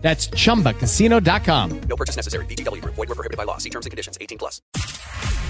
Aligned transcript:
That's 0.00 0.28
chumbacasino.com. 0.28 1.80
No 1.80 1.96
purchase 1.96 2.16
necessary. 2.16 2.46
VGW 2.46 2.82
Group. 2.82 2.94
Void 2.94 3.08
were 3.08 3.14
prohibited 3.14 3.36
by 3.36 3.44
law. 3.44 3.58
See 3.58 3.70
terms 3.70 3.84
and 3.86 3.90
conditions. 3.90 4.16
18 4.20 4.38
plus. 4.38 4.62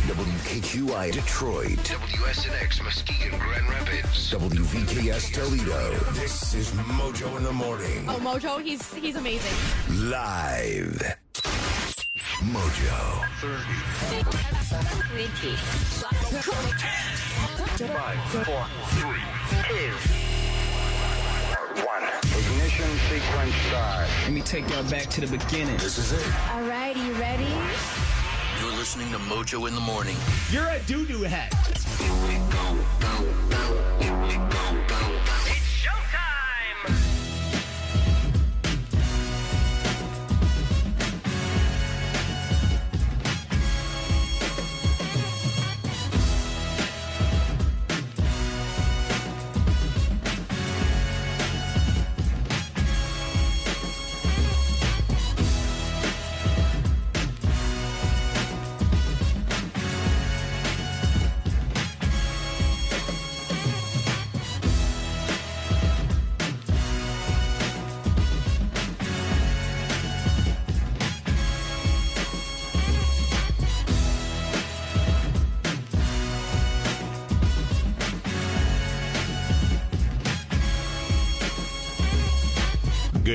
WKQI 0.09 1.13
Detroit. 1.13 1.77
WSNX 1.77 2.83
Muskegon 2.83 3.39
Grand 3.39 3.69
Rapids. 3.69 4.33
WVKS 4.33 5.35
Toledo. 5.35 5.99
This 6.15 6.55
is 6.55 6.71
Mojo 6.71 7.37
in 7.37 7.45
the 7.45 7.53
Morning. 7.53 8.07
Oh, 8.09 8.19
Mojo, 8.23 8.63
he's 8.63 8.95
he's 8.95 9.17
amazing. 9.17 9.53
Live. 10.09 11.03
Mojo. 12.41 13.19
1. 21.85 22.03
Ignition 22.39 22.91
sequence 23.09 23.55
start. 23.69 24.09
Let 24.25 24.33
me 24.33 24.41
take 24.41 24.69
y'all 24.71 24.83
back 24.85 25.09
to 25.11 25.21
the 25.21 25.27
beginning. 25.27 25.77
This 25.77 25.99
is 25.99 26.13
it. 26.13 26.27
All 26.53 26.63
right, 26.63 26.97
you 26.97 27.13
ready? 27.13 27.47
You're 28.61 28.73
listening 28.73 29.11
to 29.13 29.19
Mojo 29.19 29.69
in 29.69 29.75
the 29.75 29.81
Morning. 29.81 30.17
You're 30.51 30.69
a 30.69 30.81
doo 30.81 31.07
doo 31.07 31.23
head. 31.23 31.53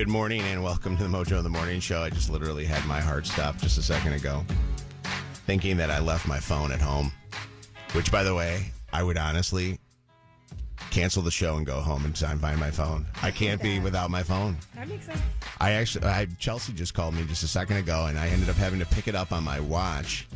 Good 0.04 0.12
morning 0.12 0.42
and 0.42 0.62
welcome 0.62 0.98
to 0.98 1.04
the 1.04 1.08
Mojo 1.08 1.38
in 1.38 1.46
the 1.46 1.50
Morning 1.50 1.80
Show. 1.80 2.02
I 2.02 2.10
just 2.10 2.30
literally 2.30 2.66
had 2.66 2.86
my 2.86 3.00
heart 3.00 3.26
stop 3.26 3.58
just 3.60 3.78
a 3.78 3.82
second 3.82 4.12
ago, 4.12 4.44
thinking 5.46 5.78
that 5.78 5.90
I 5.90 6.00
left 6.00 6.28
my 6.28 6.42
phone 6.42 6.74
at 6.74 6.82
home. 6.82 7.10
Which, 7.94 8.12
by 8.12 8.22
the 8.22 8.36
way, 8.36 8.74
I 8.92 9.02
would 9.02 9.16
honestly 9.16 9.80
cancel 10.92 11.24
the 11.24 11.32
show 11.32 11.56
and 11.56 11.66
go 11.66 11.80
home 11.80 12.04
and 12.04 12.18
find 12.18 12.60
my 12.60 12.70
phone. 12.70 13.06
I 13.22 13.32
can't 13.32 13.62
be 13.62 13.80
without 13.80 14.12
my 14.12 14.24
phone. 14.24 14.58
That 14.76 14.90
makes 14.90 15.06
sense. 15.06 15.22
I 15.62 15.72
actually, 15.72 16.06
I, 16.06 16.28
Chelsea 16.38 16.74
just 16.74 16.94
called 16.94 17.14
me 17.14 17.24
just 17.24 17.44
a 17.44 17.48
second 17.48 17.78
ago, 17.78 18.08
and 18.08 18.20
I 18.20 18.28
ended 18.28 18.50
up 18.50 18.58
having 18.58 18.80
to 18.80 18.86
pick 18.86 19.08
it 19.08 19.16
up 19.16 19.32
on 19.32 19.46
my 19.46 19.62
watch. 19.62 20.28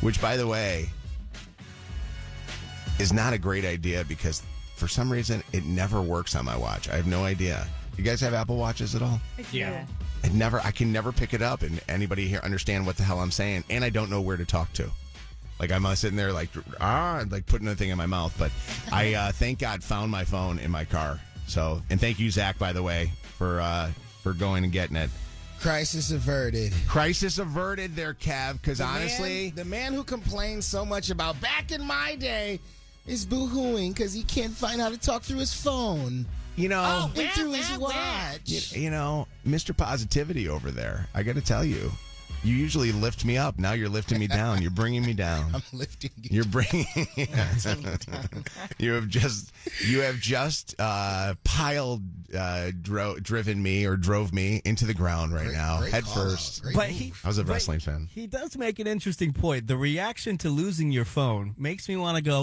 Which, 0.00 0.20
by 0.20 0.36
the 0.36 0.48
way, 0.48 0.88
is 2.98 3.12
not 3.12 3.32
a 3.32 3.38
great 3.38 3.64
idea 3.64 4.04
because 4.08 4.42
for 4.74 4.88
some 4.88 5.08
reason 5.08 5.44
it 5.52 5.64
never 5.64 6.02
works 6.02 6.34
on 6.34 6.44
my 6.44 6.56
watch. 6.56 6.88
I 6.88 6.96
have 6.96 7.06
no 7.06 7.22
idea. 7.22 7.64
You 7.98 8.04
guys 8.04 8.20
have 8.20 8.32
Apple 8.32 8.56
Watches 8.56 8.94
at 8.94 9.02
all? 9.02 9.20
Yeah. 9.50 9.84
I 10.22 10.28
never, 10.28 10.60
I 10.60 10.70
can 10.70 10.92
never 10.92 11.10
pick 11.10 11.34
it 11.34 11.42
up, 11.42 11.62
and 11.62 11.80
anybody 11.88 12.28
here 12.28 12.40
understand 12.44 12.86
what 12.86 12.96
the 12.96 13.02
hell 13.02 13.18
I'm 13.18 13.32
saying, 13.32 13.64
and 13.70 13.84
I 13.84 13.90
don't 13.90 14.08
know 14.08 14.20
where 14.20 14.36
to 14.36 14.44
talk 14.44 14.72
to. 14.74 14.88
Like 15.58 15.72
I'm 15.72 15.84
uh, 15.84 15.96
sitting 15.96 16.16
there, 16.16 16.32
like 16.32 16.50
ah, 16.80 17.24
like 17.28 17.46
putting 17.46 17.66
a 17.66 17.74
thing 17.74 17.90
in 17.90 17.98
my 17.98 18.06
mouth. 18.06 18.32
But 18.38 18.52
I 18.92 19.14
uh, 19.14 19.32
thank 19.32 19.58
God 19.58 19.82
found 19.82 20.12
my 20.12 20.24
phone 20.24 20.60
in 20.60 20.70
my 20.70 20.84
car. 20.84 21.18
So, 21.48 21.82
and 21.90 22.00
thank 22.00 22.20
you, 22.20 22.30
Zach, 22.30 22.56
by 22.56 22.72
the 22.72 22.82
way, 22.82 23.10
for 23.36 23.60
uh, 23.60 23.90
for 24.22 24.32
going 24.32 24.62
and 24.62 24.72
getting 24.72 24.96
it. 24.96 25.10
Crisis 25.58 26.12
averted. 26.12 26.72
Crisis 26.86 27.38
averted 27.38 27.96
there, 27.96 28.14
Cav. 28.14 28.60
Because 28.60 28.78
The 28.78 28.84
honestly, 28.84 29.46
man, 29.46 29.54
the 29.56 29.64
man 29.64 29.92
who 29.92 30.04
complains 30.04 30.64
so 30.64 30.84
much 30.84 31.10
about 31.10 31.40
back 31.40 31.72
in 31.72 31.84
my 31.84 32.14
day 32.14 32.60
is 33.08 33.26
boo-hooing 33.26 33.92
because 33.92 34.12
he 34.12 34.22
can't 34.22 34.52
find 34.52 34.80
how 34.80 34.88
to 34.88 34.98
talk 34.98 35.22
through 35.22 35.38
his 35.38 35.52
phone 35.52 36.26
you 36.58 36.68
know, 36.68 37.10
and 37.16 37.30
through 37.30 37.52
his 37.52 37.78
watch. 37.78 38.40
you, 38.46 38.82
you 38.82 38.90
know, 38.90 39.26
Mr. 39.46 39.76
Positivity 39.76 40.48
over 40.48 40.70
there. 40.70 41.06
I 41.14 41.22
got 41.22 41.36
to 41.36 41.40
tell 41.40 41.64
you, 41.64 41.90
you 42.44 42.54
usually 42.54 42.92
lift 42.92 43.24
me 43.24 43.36
up. 43.36 43.58
Now 43.58 43.72
you're 43.72 43.88
lifting 43.88 44.18
me 44.18 44.26
down. 44.26 44.62
You're 44.62 44.70
bringing 44.70 45.04
me 45.04 45.12
down. 45.12 45.50
I'm 45.54 45.62
lifting 45.72 46.10
you. 46.22 46.30
You're 46.32 46.44
bringing. 46.44 46.86
down. 47.16 47.84
you 48.78 48.92
have 48.92 49.08
just 49.08 49.52
you 49.86 50.00
have 50.00 50.16
just 50.16 50.74
uh, 50.78 51.34
piled, 51.44 52.02
uh, 52.36 52.70
dro- 52.80 53.16
driven 53.20 53.62
me 53.62 53.86
or 53.86 53.96
drove 53.96 54.32
me 54.32 54.60
into 54.64 54.84
the 54.84 54.94
ground 54.94 55.32
right 55.32 55.46
Great- 55.46 55.56
now, 55.56 55.78
great 55.80 55.92
head 55.92 56.06
first. 56.06 56.62
But 56.74 56.90
he, 56.90 57.12
I 57.24 57.28
was 57.28 57.38
a 57.38 57.44
wrestling 57.44 57.80
fan. 57.80 58.08
He 58.10 58.26
does 58.26 58.56
make 58.56 58.78
an 58.78 58.86
interesting 58.86 59.32
point. 59.32 59.66
The 59.66 59.76
reaction 59.76 60.38
to 60.38 60.48
losing 60.48 60.90
your 60.92 61.04
phone 61.04 61.54
makes 61.56 61.88
me 61.88 61.96
want 61.96 62.16
to 62.16 62.22
go. 62.22 62.42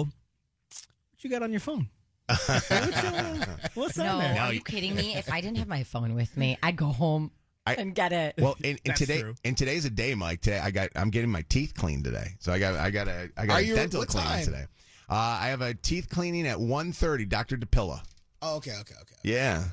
What 1.12 1.24
you 1.24 1.30
got 1.30 1.44
on 1.44 1.52
your 1.52 1.62
phone? 1.62 1.90
What's 2.28 2.60
uh, 2.60 3.46
what's 3.74 3.98
No, 3.98 4.06
on 4.06 4.20
there? 4.20 4.42
are 4.42 4.54
you 4.54 4.62
kidding 4.62 4.96
me? 4.96 5.16
If 5.16 5.32
I 5.32 5.42
didn't 5.42 5.58
have 5.58 5.68
my 5.68 5.84
phone 5.84 6.16
with 6.16 6.36
me, 6.38 6.58
I'd 6.64 6.76
go 6.76 6.88
home 6.88 7.32
I- 7.66 7.76
and 7.76 7.94
get 7.94 8.12
it. 8.12 8.36
Well, 8.38 8.56
and, 8.64 8.80
and 8.86 8.96
today 8.96 9.22
true. 9.22 9.36
and 9.44 9.58
today's 9.58 9.86
a 9.86 9.90
day, 9.90 10.16
Mike. 10.16 10.42
Today 10.42 10.60
I 10.60 10.72
got 10.72 10.90
I'm 10.96 11.10
getting 11.10 11.30
my 11.32 11.44
teeth 11.50 11.74
cleaned 11.76 12.04
today, 12.04 12.36
so 12.40 12.52
I 12.52 12.60
got 12.60 12.76
I 12.76 12.90
got 12.90 13.08
a 13.08 13.30
I 13.38 13.46
got 13.46 13.54
Are 13.58 13.60
a 13.60 13.64
you- 13.64 13.76
dental 13.76 14.00
what 14.02 14.10
cleaning 14.10 14.30
time? 14.30 14.46
today. 14.46 14.66
Uh, 15.08 15.14
I 15.42 15.48
have 15.50 15.62
a 15.62 15.76
teeth 15.76 16.10
cleaning 16.10 16.48
at 16.48 16.58
1.30, 16.58 17.30
Dr. 17.30 17.58
DePilla. 17.58 18.02
Oh, 18.42 18.56
okay, 18.56 18.72
okay, 18.80 18.96
okay. 19.02 19.16
Yeah. 19.24 19.64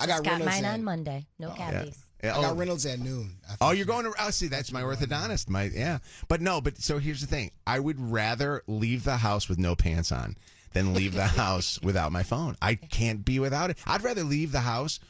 I 0.00 0.06
got, 0.06 0.24
Got 0.24 0.30
Reynolds 0.30 0.46
mine 0.54 0.64
at, 0.64 0.72
on 0.74 0.82
Monday. 0.84 1.26
No 1.38 1.50
cavities. 1.50 1.98
Yeah, 2.24 2.38
I 2.38 2.40
got 2.40 2.52
oh. 2.52 2.54
Reynolds 2.56 2.86
at 2.86 2.98
noon. 2.98 3.34
I 3.50 3.54
Oh, 3.60 3.70
you're 3.72 3.84
going 3.84 4.04
to. 4.06 4.14
Oh, 4.18 4.30
see, 4.30 4.46
that's 4.48 4.72
my 4.72 4.80
orthodontist. 4.80 5.50
My 5.50 5.64
yeah, 5.64 5.98
but 6.28 6.40
no, 6.40 6.62
but 6.62 6.78
so 6.78 6.96
here's 6.98 7.20
the 7.20 7.26
thing. 7.26 7.50
I 7.66 7.78
would 7.80 8.00
rather 8.00 8.62
leave 8.66 9.04
the 9.04 9.18
house 9.18 9.46
with 9.48 9.58
no 9.58 9.76
pants 9.76 10.10
on 10.10 10.36
than 10.72 10.94
leave 10.98 11.14
the 11.14 11.26
house 11.26 11.78
without 11.82 12.12
my 12.12 12.22
phone. 12.22 12.56
I 12.62 12.74
can't 12.76 13.24
be 13.24 13.38
without 13.38 13.70
it. 13.70 13.78
I'd 13.86 14.02
rather 14.02 14.24
leave 14.24 14.52
the 14.52 14.60
house 14.60 15.00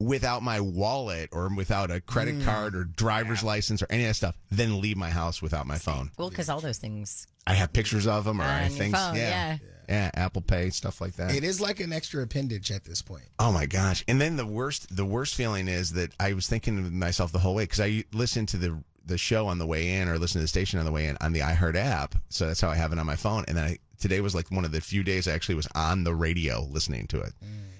without 0.00 0.42
my 0.42 0.60
wallet 0.60 1.30
or 1.32 1.48
without 1.54 1.90
a 1.90 2.00
credit 2.00 2.34
Mm. 2.40 2.44
card 2.44 2.74
or 2.74 2.84
driver's 2.84 3.42
license 3.44 3.80
or 3.82 3.86
any 3.90 4.02
of 4.04 4.08
that 4.10 4.14
stuff 4.14 4.36
than 4.50 4.80
leave 4.80 4.96
my 4.96 5.10
house 5.10 5.40
without 5.40 5.66
my 5.66 5.78
phone. 5.78 6.10
Well, 6.18 6.30
because 6.30 6.48
all 6.48 6.60
those 6.60 6.78
things 6.78 7.26
I 7.46 7.54
have 7.54 7.72
pictures 7.72 8.06
of 8.06 8.24
them 8.24 8.40
or 8.40 8.44
I 8.44 8.54
on 8.54 8.62
have 8.64 8.70
your 8.72 8.78
things. 8.78 8.94
phone. 8.96 9.14
yeah. 9.16 9.28
Yeah. 9.30 9.58
Yeah, 9.86 10.10
Apple 10.14 10.40
Pay 10.40 10.70
stuff 10.70 11.02
like 11.02 11.12
that. 11.16 11.34
It 11.34 11.44
is 11.44 11.60
like 11.60 11.78
an 11.78 11.92
extra 11.92 12.22
appendage 12.22 12.70
at 12.70 12.84
this 12.84 13.02
point. 13.02 13.24
Oh 13.38 13.52
my 13.52 13.66
gosh! 13.66 14.02
And 14.08 14.18
then 14.18 14.36
the 14.36 14.46
worst, 14.46 14.96
the 14.96 15.04
worst 15.04 15.34
feeling 15.34 15.68
is 15.68 15.92
that 15.92 16.10
I 16.18 16.32
was 16.32 16.46
thinking 16.46 16.82
to 16.82 16.90
myself 16.90 17.32
the 17.32 17.38
whole 17.38 17.54
way 17.54 17.64
because 17.64 17.80
I 17.80 18.04
listened 18.14 18.48
to 18.48 18.56
the 18.56 18.82
the 19.04 19.18
show 19.18 19.46
on 19.46 19.58
the 19.58 19.66
way 19.66 19.96
in 19.96 20.08
or 20.08 20.18
listen 20.18 20.38
to 20.38 20.44
the 20.44 20.48
station 20.48 20.78
on 20.78 20.86
the 20.86 20.90
way 20.90 21.04
in 21.04 21.18
on 21.20 21.34
the 21.34 21.40
iHeart 21.40 21.74
app, 21.76 22.14
so 22.30 22.46
that's 22.46 22.62
how 22.62 22.70
I 22.70 22.76
have 22.76 22.94
it 22.94 22.98
on 22.98 23.04
my 23.04 23.16
phone. 23.16 23.44
And 23.46 23.58
then 23.58 23.64
I, 23.64 23.78
today 24.04 24.20
was 24.20 24.34
like 24.34 24.50
one 24.50 24.66
of 24.66 24.70
the 24.70 24.82
few 24.82 25.02
days 25.02 25.26
I 25.26 25.32
actually 25.32 25.54
was 25.54 25.66
on 25.74 26.04
the 26.04 26.14
radio 26.14 26.68
listening 26.70 27.06
to 27.06 27.20
it, 27.20 27.32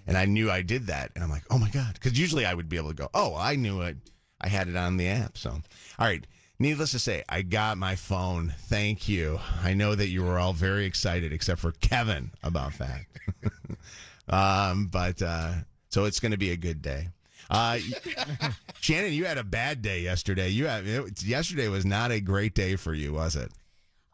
and 0.07 0.17
I 0.17 0.25
knew 0.25 0.51
I 0.51 0.63
did 0.63 0.87
that, 0.87 1.11
and 1.15 1.23
I'm 1.23 1.29
like, 1.29 1.43
oh 1.51 1.59
my 1.59 1.69
god, 1.69 1.93
because 1.93 2.19
usually 2.19 2.47
I 2.47 2.55
would 2.55 2.67
be 2.67 2.79
able 2.79 2.89
to 2.89 2.95
go, 2.95 3.11
oh, 3.13 3.37
I 3.37 3.57
knew 3.57 3.83
it, 3.83 3.99
I 4.41 4.49
had 4.49 4.69
it 4.69 4.75
on 4.75 4.97
the 4.97 5.07
app. 5.07 5.37
So, 5.37 5.51
all 5.51 5.63
right. 5.99 6.27
Needless 6.59 6.93
to 6.93 6.99
say, 6.99 7.25
I 7.29 7.43
got 7.43 7.77
my 7.77 7.95
phone. 7.95 8.55
Thank 8.69 9.07
you. 9.07 9.39
I 9.63 9.75
know 9.75 9.95
that 9.95 10.07
you 10.07 10.23
were 10.23 10.39
all 10.39 10.55
very 10.55 10.87
excited, 10.87 11.31
except 11.33 11.61
for 11.61 11.73
Kevin, 11.73 12.31
about 12.43 12.73
that. 12.79 13.01
um, 14.29 14.87
but 14.87 15.21
uh, 15.21 15.53
so 15.91 16.07
it's 16.07 16.21
going 16.21 16.33
to 16.33 16.39
be 16.39 16.53
a 16.53 16.57
good 16.57 16.81
day. 16.81 17.09
Uh, 17.51 17.79
Shannon, 18.81 19.13
you 19.13 19.27
had 19.27 19.37
a 19.37 19.45
bad 19.45 19.83
day 19.83 20.01
yesterday. 20.01 20.49
You 20.49 20.69
have 20.69 20.87
it, 20.87 21.23
yesterday 21.23 21.69
was 21.69 21.85
not 21.85 22.13
a 22.13 22.21
great 22.21 22.55
day 22.55 22.77
for 22.77 22.95
you, 22.95 23.13
was 23.13 23.37
it? 23.37 23.51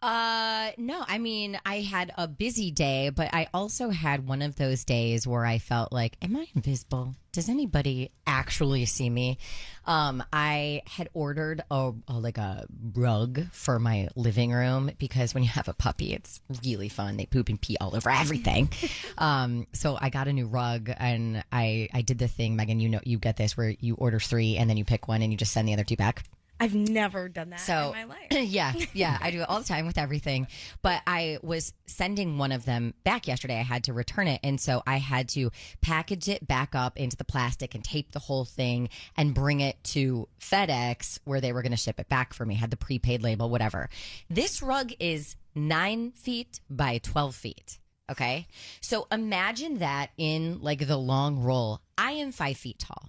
Uh, 0.03 0.71
no, 0.79 1.05
I 1.07 1.19
mean, 1.19 1.61
I 1.67 1.81
had 1.81 2.11
a 2.17 2.27
busy 2.27 2.71
day, 2.71 3.11
but 3.11 3.35
I 3.35 3.49
also 3.53 3.91
had 3.91 4.27
one 4.27 4.41
of 4.41 4.57
those 4.57 4.85
days 4.85 5.27
where 5.27 5.45
I 5.45 5.59
felt 5.59 5.93
like, 5.93 6.17
am 6.23 6.37
I 6.37 6.47
invisible? 6.55 7.15
Does 7.33 7.51
anybody 7.51 8.11
actually 8.27 8.87
see 8.87 9.11
me? 9.11 9.37
Um, 9.85 10.25
I 10.33 10.83
had 10.87 11.11
ordered 11.13 11.63
a, 11.71 11.93
a 12.09 12.13
like 12.15 12.39
a 12.39 12.67
rug 12.95 13.43
for 13.53 13.79
my 13.79 14.09
living 14.17 14.53
room 14.53 14.91
because 14.99 15.35
when 15.35 15.43
you 15.43 15.51
have 15.51 15.69
a 15.69 15.75
puppy, 15.75 16.15
it's 16.15 16.41
really 16.65 16.89
fun. 16.89 17.19
They 17.19 17.27
poop 17.27 17.51
and 17.51 17.61
pee 17.61 17.77
all 17.79 17.95
over 17.95 18.09
everything. 18.09 18.71
um, 19.19 19.67
so 19.75 19.99
I 20.01 20.09
got 20.09 20.29
a 20.29 20.33
new 20.33 20.47
rug 20.47 20.91
and 20.97 21.45
I 21.53 21.89
I 21.93 22.01
did 22.03 22.19
the 22.19 22.29
thing, 22.29 22.57
Megan. 22.57 22.81
You 22.81 22.89
know, 22.89 23.01
you 23.05 23.19
get 23.19 23.37
this 23.37 23.55
where 23.57 23.75
you 23.79 23.97
order 23.97 24.19
three 24.19 24.57
and 24.57 24.69
then 24.69 24.79
you 24.79 24.85
pick 24.85 25.09
one 25.09 25.21
and 25.21 25.31
you 25.31 25.37
just 25.37 25.53
send 25.53 25.69
the 25.69 25.75
other 25.75 25.85
two 25.85 25.97
back. 25.97 26.25
I've 26.61 26.75
never 26.75 27.31
done 27.31 27.51
that 27.51 27.61
So 27.61 27.95
in 27.95 28.09
my 28.09 28.15
life. 28.15 28.29
yeah, 28.31 28.75
yeah, 28.93 29.17
I 29.21 29.31
do 29.33 29.41
it 29.41 29.49
all 29.49 29.61
the 29.61 29.67
time 29.67 29.87
with 29.87 29.97
everything. 29.97 30.47
But 30.83 31.01
I 31.07 31.39
was 31.43 31.73
sending 31.87 32.37
one 32.37 32.53
of 32.53 32.67
them 32.67 32.93
back 33.03 33.27
yesterday. 33.27 33.59
I 33.59 33.63
had 33.63 33.85
to 33.85 33.95
return 33.95 34.29
it, 34.29 34.41
and 34.45 34.61
so 34.61 34.83
I 34.87 34.99
had 34.99 35.31
to 35.31 35.51
package 35.81 36.29
it 36.29 36.47
back 36.47 36.75
up 36.75 36.99
into 36.99 37.17
the 37.17 37.25
plastic 37.25 37.75
and 37.75 37.83
tape 37.83 38.13
the 38.13 38.19
whole 38.19 38.45
thing 38.45 38.91
and 39.17 39.33
bring 39.35 39.61
it 39.61 39.83
to 39.85 40.29
FedEx 40.39 41.19
where 41.25 41.41
they 41.41 41.53
were 41.53 41.63
going 41.63 41.73
to 41.73 41.79
ship 41.79 41.99
it 41.99 42.09
back 42.11 42.35
for 42.35 42.45
me. 42.45 42.55
Had 42.55 42.71
the 42.71 42.77
prepaid 42.77 43.23
label, 43.23 43.49
whatever. 43.49 43.89
This 44.29 44.63
rug 44.63 44.93
is 45.01 45.37
nine 45.55 46.13
feet 46.13 46.61
by 46.69 46.99
twelve 46.99 47.35
feet. 47.35 47.79
Okay, 48.11 48.49
so 48.81 49.07
imagine 49.11 49.79
that 49.79 50.11
in 50.19 50.61
like 50.61 50.87
the 50.87 50.97
long 50.97 51.39
roll. 51.39 51.81
I 51.97 52.13
am 52.13 52.33
five 52.33 52.57
feet 52.57 52.79
tall. 52.79 53.09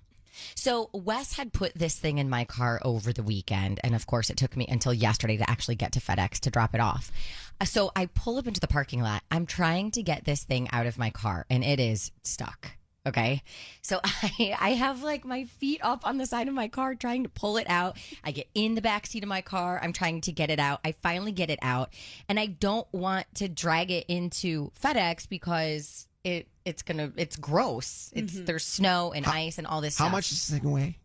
So 0.55 0.89
Wes 0.93 1.33
had 1.33 1.53
put 1.53 1.73
this 1.75 1.97
thing 1.97 2.17
in 2.17 2.29
my 2.29 2.45
car 2.45 2.79
over 2.83 3.11
the 3.13 3.23
weekend, 3.23 3.79
and 3.83 3.95
of 3.95 4.05
course, 4.07 4.29
it 4.29 4.37
took 4.37 4.55
me 4.57 4.65
until 4.67 4.93
yesterday 4.93 5.37
to 5.37 5.49
actually 5.49 5.75
get 5.75 5.91
to 5.93 5.99
FedEx 5.99 6.39
to 6.41 6.49
drop 6.51 6.73
it 6.73 6.81
off. 6.81 7.11
Uh, 7.59 7.65
So 7.65 7.91
I 7.95 8.07
pull 8.07 8.37
up 8.37 8.47
into 8.47 8.59
the 8.59 8.67
parking 8.67 9.01
lot. 9.01 9.23
I'm 9.31 9.45
trying 9.45 9.91
to 9.91 10.03
get 10.03 10.25
this 10.25 10.43
thing 10.43 10.69
out 10.71 10.87
of 10.87 10.97
my 10.97 11.09
car, 11.09 11.45
and 11.49 11.63
it 11.63 11.79
is 11.79 12.11
stuck. 12.23 12.71
Okay, 13.03 13.41
so 13.81 13.99
I 14.03 14.55
I 14.59 14.69
have 14.73 15.01
like 15.01 15.25
my 15.25 15.45
feet 15.45 15.79
up 15.83 16.05
on 16.05 16.17
the 16.17 16.25
side 16.27 16.47
of 16.47 16.53
my 16.53 16.67
car 16.67 16.93
trying 16.93 17.23
to 17.23 17.29
pull 17.29 17.57
it 17.57 17.67
out. 17.69 17.97
I 18.23 18.31
get 18.31 18.47
in 18.53 18.75
the 18.75 18.81
back 18.81 19.07
seat 19.07 19.23
of 19.23 19.29
my 19.29 19.41
car. 19.41 19.79
I'm 19.81 19.93
trying 19.93 20.21
to 20.21 20.31
get 20.31 20.51
it 20.51 20.59
out. 20.59 20.81
I 20.85 20.91
finally 21.01 21.31
get 21.31 21.49
it 21.49 21.59
out, 21.63 21.93
and 22.29 22.39
I 22.39 22.45
don't 22.45 22.87
want 22.93 23.25
to 23.35 23.49
drag 23.49 23.89
it 23.89 24.05
into 24.07 24.71
FedEx 24.79 25.27
because 25.27 26.07
it 26.23 26.47
it's 26.65 26.81
gonna 26.81 27.11
it's 27.15 27.35
gross. 27.35 28.11
It's 28.13 28.33
mm-hmm. 28.33 28.45
there's 28.45 28.65
snow 28.65 29.13
and 29.15 29.25
ice 29.25 29.57
and 29.57 29.67
all 29.67 29.81
this. 29.81 29.97
How 29.97 30.05
stuff. 30.05 30.11
much 30.11 30.29
does 30.29 30.47
this 30.47 30.59
thing 30.59 30.71
weigh? 30.71 30.97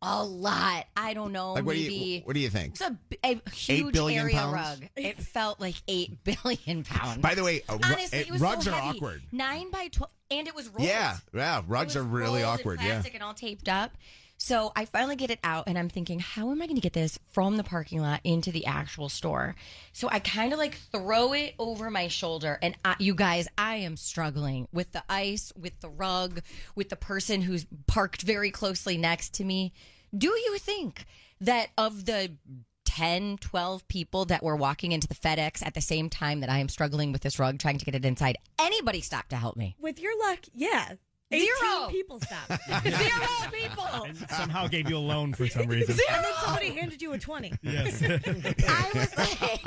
A 0.00 0.24
lot. 0.24 0.86
I 0.96 1.12
don't 1.12 1.32
know. 1.32 1.54
Like, 1.54 1.64
what 1.64 1.74
do 1.74 1.80
you 1.80 2.20
what 2.22 2.34
do 2.34 2.40
you 2.40 2.50
think? 2.50 2.76
it's 2.80 2.90
a 3.24 3.50
huge 3.50 3.92
billion 3.92 4.20
area 4.22 4.36
pounds? 4.36 4.54
rug. 4.80 4.88
It 4.96 5.20
felt 5.20 5.60
like 5.60 5.74
eight 5.88 6.22
billion 6.44 6.84
pounds. 6.84 7.18
By 7.18 7.34
the 7.34 7.42
way, 7.42 7.62
a 7.68 7.72
ru- 7.72 7.80
honestly, 7.82 8.20
it- 8.20 8.26
it 8.28 8.32
was 8.32 8.40
rugs 8.40 8.64
so 8.66 8.70
are 8.72 8.74
heavy. 8.74 8.98
awkward. 8.98 9.22
Nine 9.32 9.70
by 9.72 9.88
twelve, 9.88 10.12
and 10.30 10.46
it 10.46 10.54
was 10.54 10.68
rolled. 10.68 10.88
Yeah, 10.88 11.16
yeah, 11.34 11.62
rugs 11.66 11.96
It 11.96 12.00
are 12.00 12.02
really 12.04 12.42
rolled 12.42 12.54
in 12.54 12.60
awkward. 12.60 12.80
Yeah. 12.80 12.86
plastic 12.86 13.14
and 13.14 13.22
all 13.24 13.34
taped 13.34 13.68
up. 13.68 13.96
So 14.40 14.72
I 14.76 14.84
finally 14.84 15.16
get 15.16 15.32
it 15.32 15.40
out, 15.42 15.64
and 15.66 15.76
I'm 15.76 15.88
thinking, 15.88 16.20
how 16.20 16.52
am 16.52 16.62
I 16.62 16.66
going 16.66 16.76
to 16.76 16.80
get 16.80 16.92
this 16.92 17.18
from 17.32 17.56
the 17.56 17.64
parking 17.64 18.00
lot 18.00 18.20
into 18.22 18.52
the 18.52 18.66
actual 18.66 19.08
store? 19.08 19.56
So 19.92 20.08
I 20.10 20.20
kind 20.20 20.52
of 20.52 20.60
like 20.60 20.76
throw 20.92 21.32
it 21.32 21.54
over 21.58 21.90
my 21.90 22.06
shoulder, 22.06 22.56
and 22.62 22.76
I, 22.84 22.94
you 23.00 23.16
guys, 23.16 23.48
I 23.58 23.76
am 23.76 23.96
struggling 23.96 24.68
with 24.72 24.92
the 24.92 25.02
ice, 25.08 25.52
with 25.58 25.80
the 25.80 25.90
rug, 25.90 26.40
with 26.76 26.88
the 26.88 26.96
person 26.96 27.42
who's 27.42 27.66
parked 27.88 28.22
very 28.22 28.52
closely 28.52 28.96
next 28.96 29.34
to 29.34 29.44
me. 29.44 29.72
Do 30.16 30.28
you 30.28 30.56
think 30.58 31.04
that 31.40 31.70
of 31.76 32.06
the 32.06 32.36
10, 32.84 33.38
12 33.38 33.86
people 33.88 34.24
that 34.24 34.42
were 34.42 34.56
walking 34.56 34.92
into 34.92 35.08
the 35.08 35.14
FedEx 35.14 35.66
at 35.66 35.74
the 35.74 35.80
same 35.80 36.08
time 36.08 36.40
that 36.40 36.50
I 36.50 36.58
am 36.58 36.68
struggling 36.68 37.10
with 37.10 37.22
this 37.22 37.38
rug, 37.38 37.58
trying 37.58 37.78
to 37.78 37.84
get 37.84 37.94
it 37.94 38.04
inside, 38.04 38.38
anybody 38.58 39.00
stopped 39.00 39.30
to 39.30 39.36
help 39.36 39.56
me? 39.56 39.76
With 39.80 40.00
your 40.00 40.18
luck, 40.18 40.40
yeah. 40.54 40.94
18 41.30 41.46
Zero. 41.46 41.88
people 41.90 42.20
stopped. 42.20 42.48
Zero 42.84 43.28
people. 43.52 43.84
And 44.04 44.16
somehow 44.30 44.66
gave 44.66 44.88
you 44.88 44.96
a 44.96 44.98
loan 44.98 45.34
for 45.34 45.46
some 45.46 45.66
reason. 45.66 45.96
and 46.10 46.24
then 46.24 46.32
somebody 46.42 46.70
handed 46.70 47.02
you 47.02 47.12
a 47.12 47.18
20. 47.18 47.52
Yes. 47.62 48.02
I 48.66 48.90
was 48.94 49.16
like, 49.18 49.60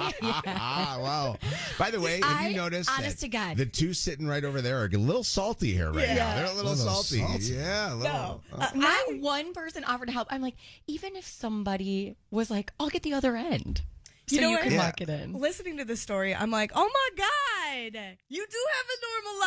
ah, 0.48 0.98
wow. 1.00 1.38
By 1.78 1.92
the 1.92 2.00
way, 2.02 2.20
have 2.22 2.24
I- 2.42 2.48
you 2.50 2.56
noticed 2.56 2.90
honest 2.90 3.20
that 3.20 3.26
to 3.26 3.30
God. 3.30 3.58
the 3.58 3.66
two 3.68 3.94
sitting 3.94 4.26
right 4.28 4.44
over 4.44 4.62
there 4.62 4.80
are 4.82 4.86
a 4.86 4.98
little 4.98 5.24
salty 5.24 5.72
here 5.74 5.92
right 5.92 6.08
now? 6.08 6.16
Yeah. 6.16 6.36
They're 6.36 6.46
a 6.52 6.54
little, 6.56 6.72
Little 6.72 6.94
salty. 7.04 7.20
salty. 7.20 7.44
Yeah, 7.54 7.94
a 7.94 7.96
little. 7.96 8.12
No. 8.12 8.42
Uh, 8.58 8.68
not 8.76 9.16
one 9.20 9.54
person 9.54 9.84
offered 9.84 10.08
to 10.08 10.12
help. 10.12 10.28
I'm 10.32 10.42
like, 10.42 10.56
even 10.88 11.16
if 11.16 11.28
somebody 11.28 12.16
was 12.32 12.50
like, 12.50 12.72
I'll 12.80 12.90
get 12.90 13.04
the 13.04 13.14
other 13.14 13.36
end. 13.36 13.82
So 14.32 14.36
You 14.36 14.42
know 14.44 14.48
you 14.50 14.56
what? 14.56 14.64
can 14.64 14.72
Yeah. 14.72 14.84
lock 14.86 15.02
it 15.02 15.10
in. 15.10 15.34
Listening 15.34 15.76
to 15.78 15.84
this 15.86 16.00
story, 16.02 16.34
I'm 16.34 16.52
like, 16.52 16.72
oh 16.74 16.90
my 16.90 17.10
God, 17.18 18.16
you 18.30 18.46
do 18.50 18.58
have 18.76 18.88
a 18.88 18.98
normal 19.12 19.40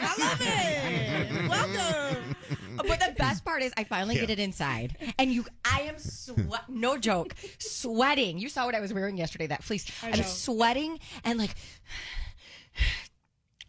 life. 0.00 0.10
I 0.18 0.20
love 0.20 0.40
it. 1.40 1.48
Welcome. 1.48 2.36
But 2.76 2.98
the 3.00 3.14
best 3.16 3.44
part 3.44 3.62
is 3.62 3.72
I 3.76 3.84
finally 3.84 4.16
get 4.16 4.28
it 4.30 4.38
inside. 4.40 4.96
And 5.18 5.30
you 5.32 5.44
I 5.64 5.82
am 5.82 5.98
sweat 5.98 6.68
no 6.68 6.98
joke, 6.98 7.34
sweating. 7.58 8.38
You 8.38 8.48
saw 8.48 8.66
what 8.66 8.74
I 8.74 8.80
was 8.80 8.92
wearing 8.92 9.16
yesterday, 9.16 9.46
that 9.46 9.62
fleece. 9.62 9.86
I'm 10.02 10.10
know. 10.10 10.22
sweating 10.22 10.98
and 11.24 11.38
like 11.38 11.54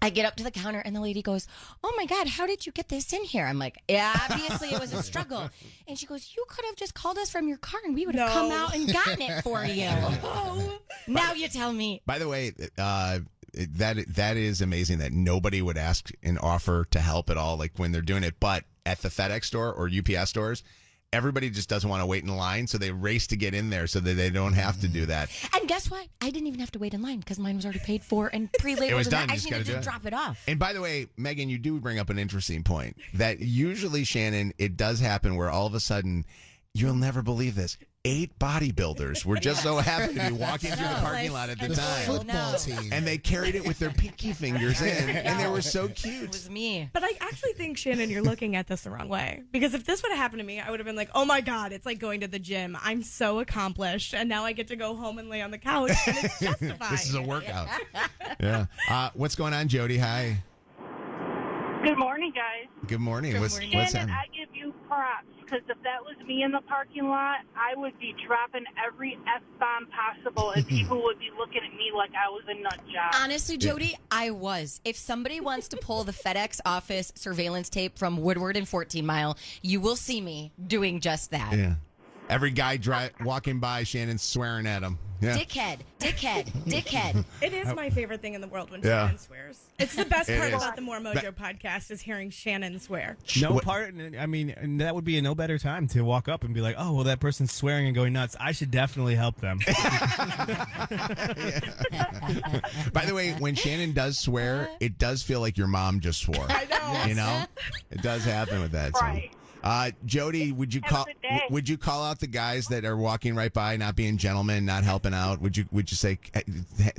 I 0.03 0.09
get 0.09 0.25
up 0.25 0.35
to 0.35 0.43
the 0.43 0.51
counter 0.51 0.79
and 0.79 0.93
the 0.95 0.99
lady 1.01 1.21
goes, 1.21 1.47
Oh 1.83 1.93
my 1.97 2.05
God, 2.05 2.27
how 2.27 2.45
did 2.45 2.65
you 2.65 2.71
get 2.73 2.89
this 2.89 3.13
in 3.13 3.23
here? 3.23 3.45
I'm 3.45 3.57
like, 3.57 3.81
Yeah, 3.87 4.13
obviously 4.29 4.67
it 4.69 4.79
was 4.79 4.93
a 4.93 5.01
struggle. 5.01 5.49
And 5.87 5.97
she 5.97 6.05
goes, 6.05 6.33
You 6.35 6.43
could 6.49 6.65
have 6.65 6.75
just 6.75 6.93
called 6.93 7.17
us 7.17 7.29
from 7.29 7.47
your 7.47 7.57
car 7.57 7.79
and 7.85 7.95
we 7.95 8.05
would 8.05 8.15
have 8.15 8.27
No. 8.27 8.33
come 8.33 8.51
out 8.51 8.75
and 8.75 8.91
gotten 8.91 9.21
it 9.21 9.41
for 9.43 9.63
you. 9.65 9.89
Now 11.07 11.33
you 11.33 11.47
tell 11.47 11.71
me. 11.71 12.01
By 12.05 12.19
the 12.19 12.27
way, 12.27 12.51
uh, 12.77 13.19
that 13.53 13.97
that 14.15 14.35
is 14.35 14.61
amazing 14.61 14.97
that 14.99 15.11
nobody 15.13 15.61
would 15.61 15.77
ask 15.77 16.09
and 16.21 16.37
offer 16.39 16.85
to 16.91 16.99
help 16.99 17.29
at 17.29 17.37
all, 17.37 17.55
like 17.57 17.71
when 17.77 17.91
they're 17.91 18.01
doing 18.01 18.23
it. 18.23 18.39
But 18.39 18.65
at 18.85 18.99
the 19.01 19.09
FedEx 19.09 19.45
store 19.45 19.71
or 19.71 19.87
UPS 19.89 20.29
stores, 20.31 20.63
everybody 21.13 21.49
just 21.49 21.69
doesn't 21.69 21.89
want 21.89 22.01
to 22.01 22.05
wait 22.05 22.23
in 22.23 22.35
line, 22.35 22.67
so 22.67 22.77
they 22.77 22.91
race 22.91 23.27
to 23.27 23.37
get 23.37 23.53
in 23.53 23.69
there 23.69 23.87
so 23.87 23.99
that 23.99 24.15
they 24.15 24.29
don't 24.29 24.53
have 24.53 24.81
to 24.81 24.87
do 24.87 25.03
mm. 25.03 25.07
that. 25.07 25.29
And 25.53 25.67
guess 25.67 25.89
what? 25.89 26.07
I 26.19 26.29
didn't 26.29 26.47
even 26.47 26.59
have 26.59 26.71
to 26.71 26.79
wait 26.79 26.93
in 26.93 27.01
line 27.01 27.19
because 27.19 27.39
mine 27.39 27.55
was 27.55 27.65
already 27.65 27.79
paid 27.79 28.03
for 28.03 28.29
and 28.33 28.51
pre-labeled. 28.59 28.91
It 28.91 28.95
was 28.95 29.07
done. 29.07 29.29
I 29.29 29.35
just 29.35 29.49
needed 29.49 29.67
to 29.67 29.79
drop 29.81 30.05
it 30.05 30.13
off. 30.13 30.43
And 30.47 30.59
by 30.59 30.73
the 30.73 30.81
way, 30.81 31.07
Megan, 31.15 31.49
you 31.49 31.57
do 31.57 31.79
bring 31.79 31.99
up 31.99 32.09
an 32.09 32.19
interesting 32.19 32.63
point 32.63 32.97
that 33.13 33.39
usually, 33.39 34.03
Shannon, 34.03 34.53
it 34.57 34.75
does 34.75 34.99
happen 34.99 35.35
where 35.35 35.49
all 35.49 35.67
of 35.67 35.75
a 35.75 35.79
sudden, 35.79 36.25
you'll 36.73 36.95
never 36.95 37.21
believe 37.21 37.55
this. 37.55 37.77
Eight 38.05 38.37
bodybuilders 38.37 39.23
were 39.23 39.37
just 39.37 39.63
so 39.63 39.77
happy 39.77 40.13
to 40.15 40.27
be 40.27 40.33
walking 40.33 40.71
through 40.71 40.89
the 40.89 40.95
parking 40.95 41.31
lot 41.31 41.49
at 41.49 41.57
the 41.57 41.69
The 41.69 41.75
time. 41.75 42.05
football 42.05 42.51
No. 42.51 42.57
team. 42.57 42.91
And 42.91 43.07
they 43.07 43.17
carried 43.17 43.55
it 43.55 43.65
with 43.65 43.79
their 43.79 43.91
pinky 43.91 44.33
fingers 44.33 44.81
in, 44.81 45.09
and 45.09 45.39
they 45.39 45.47
were 45.47 45.61
so 45.61 45.87
cute. 45.87 46.23
It 46.23 46.27
was 46.33 46.49
me. 46.49 46.89
But 46.91 47.05
I 47.05 47.11
actually 47.21 47.53
think, 47.53 47.77
Shannon, 47.77 48.09
you're 48.09 48.21
looking 48.21 48.57
at 48.57 48.67
this 48.67 48.81
the 48.81 48.89
wrong 48.89 49.07
way. 49.07 49.43
Because 49.53 49.73
if 49.73 49.85
this 49.85 50.03
would 50.03 50.09
have 50.11 50.17
happened 50.19 50.41
to 50.41 50.45
me, 50.45 50.59
I 50.59 50.69
would 50.69 50.81
have 50.81 50.85
been 50.85 50.97
like, 50.97 51.11
oh 51.15 51.23
my 51.23 51.39
God, 51.39 51.71
it's 51.71 51.85
like 51.85 51.97
going 51.99 52.19
to 52.19 52.27
the 52.27 52.39
gym. 52.39 52.77
I'm 52.83 53.03
so 53.03 53.39
accomplished. 53.39 54.13
And 54.13 54.27
now 54.27 54.43
I 54.43 54.51
get 54.51 54.67
to 54.67 54.75
go 54.75 54.97
home 54.97 55.17
and 55.17 55.29
lay 55.29 55.41
on 55.41 55.51
the 55.51 55.57
couch. 55.57 55.91
And 56.05 56.17
it's 56.17 56.39
justified. 56.41 56.79
This 56.91 57.07
is 57.07 57.15
a 57.15 57.21
workout. 57.21 57.69
Yeah. 58.41 58.65
Uh, 58.89 59.11
what's 59.13 59.35
going 59.35 59.53
on, 59.53 59.69
Jody? 59.69 59.97
Hi. 59.99 60.43
Good 61.85 61.97
morning, 61.97 62.33
guys. 62.35 62.67
Good 62.87 62.99
morning. 62.99 63.39
what's 63.39 63.57
Shannon, 63.59 63.77
what's 63.79 63.93
happening? 63.93 64.15
I 64.15 64.25
give 64.27 64.52
you 64.52 64.52
props 64.93 65.33
because 65.43 65.61
if 65.69 65.77
that 65.83 66.01
was 66.01 66.15
me 66.27 66.43
in 66.43 66.51
the 66.51 66.61
parking 66.61 67.07
lot, 67.07 67.39
I 67.55 67.77
would 67.79 67.99
be 67.99 68.15
dropping 68.25 68.63
every 68.85 69.17
f 69.27 69.41
bomb 69.59 69.87
possible, 69.87 70.51
and 70.51 70.67
people 70.77 71.03
would 71.03 71.19
be 71.19 71.29
looking 71.37 71.61
at 71.63 71.75
me 71.75 71.91
like 71.95 72.11
I 72.11 72.29
was 72.29 72.43
a 72.47 72.55
nut 72.55 72.79
job. 72.91 73.13
Honestly, 73.21 73.57
Jody, 73.57 73.95
I 74.09 74.31
was. 74.31 74.81
If 74.85 74.97
somebody 74.97 75.39
wants 75.39 75.67
to 75.69 75.77
pull 75.77 76.03
the 76.03 76.11
FedEx 76.11 76.59
office 76.65 77.11
surveillance 77.15 77.69
tape 77.69 77.97
from 77.97 78.17
Woodward 78.17 78.57
and 78.57 78.67
14 78.67 79.05
Mile, 79.05 79.37
you 79.61 79.79
will 79.79 79.95
see 79.95 80.21
me 80.21 80.51
doing 80.65 80.99
just 80.99 81.31
that. 81.31 81.53
Yeah. 81.53 81.75
Every 82.29 82.51
guy 82.51 82.77
dri- 82.77 83.09
walking 83.23 83.59
by, 83.59 83.83
Shannon's 83.83 84.21
swearing 84.23 84.65
at 84.65 84.81
him. 84.81 84.97
Yeah. 85.21 85.37
Dickhead, 85.37 85.79
dickhead, 85.99 86.51
dickhead. 86.65 87.23
It 87.41 87.53
is 87.53 87.73
my 87.73 87.89
favorite 87.89 88.21
thing 88.21 88.33
in 88.33 88.41
the 88.41 88.47
world 88.47 88.71
when 88.71 88.81
Yeah. 88.81 89.05
Shannon 89.05 89.17
swears. 89.19 89.59
It's 89.79 89.95
the 89.95 90.03
best 90.03 90.27
It 90.29 90.37
part 90.37 90.49
is. 90.51 90.55
about 90.61 90.75
the 90.75 90.81
More 90.81 90.99
Mojo 90.99 91.31
podcast 91.33 91.91
is 91.91 92.01
hearing 92.01 92.29
Shannon 92.29 92.77
swear. 92.79 93.15
No 93.39 93.53
What- 93.53 93.63
part. 93.63 93.93
I 94.19 94.25
mean, 94.25 94.49
and 94.49 94.81
that 94.81 94.93
would 94.95 95.05
be 95.05 95.17
a 95.17 95.21
no 95.21 95.33
better 95.33 95.57
time 95.57 95.87
to 95.89 96.01
walk 96.01 96.27
up 96.27 96.43
and 96.43 96.53
be 96.53 96.59
like, 96.59 96.75
"Oh, 96.77 96.91
well, 96.93 97.03
that 97.05 97.21
person's 97.21 97.53
swearing 97.53 97.85
and 97.85 97.95
going 97.95 98.11
nuts. 98.11 98.35
I 98.37 98.51
should 98.51 98.71
definitely 98.71 99.15
help 99.15 99.37
them." 99.39 99.59
By 102.91 103.05
the 103.05 103.13
way, 103.15 103.31
when 103.39 103.55
Shannon 103.55 103.93
does 103.93 104.19
swear, 104.19 104.69
it 104.81 104.97
does 104.97 105.23
feel 105.23 105.39
like 105.39 105.57
your 105.57 105.67
mom 105.67 105.99
just 106.01 106.19
swore. 106.21 106.45
I 106.49 106.65
know. 106.65 107.05
You 107.07 107.15
know, 107.15 107.43
it 107.91 108.01
does 108.01 108.25
happen 108.25 108.61
with 108.61 108.71
that. 108.71 108.95
So. 108.97 109.01
Right. 109.05 109.31
Uh, 109.63 109.91
Jody, 110.05 110.51
would 110.51 110.73
you 110.73 110.81
Have 110.83 110.91
call 110.91 111.05
good 111.05 111.21
day. 111.21 111.29
w- 111.29 111.53
would 111.53 111.69
you 111.69 111.77
call 111.77 112.03
out 112.03 112.19
the 112.19 112.27
guys 112.27 112.67
that 112.67 112.83
are 112.83 112.97
walking 112.97 113.33
right 113.33 113.53
by, 113.53 113.77
not 113.77 113.95
being 113.95 114.17
gentlemen, 114.17 114.65
not 114.65 114.83
helping 114.83 115.13
out? 115.13 115.39
Would 115.41 115.55
you 115.55 115.65
would 115.71 115.89
you 115.89 115.95
say 115.95 116.19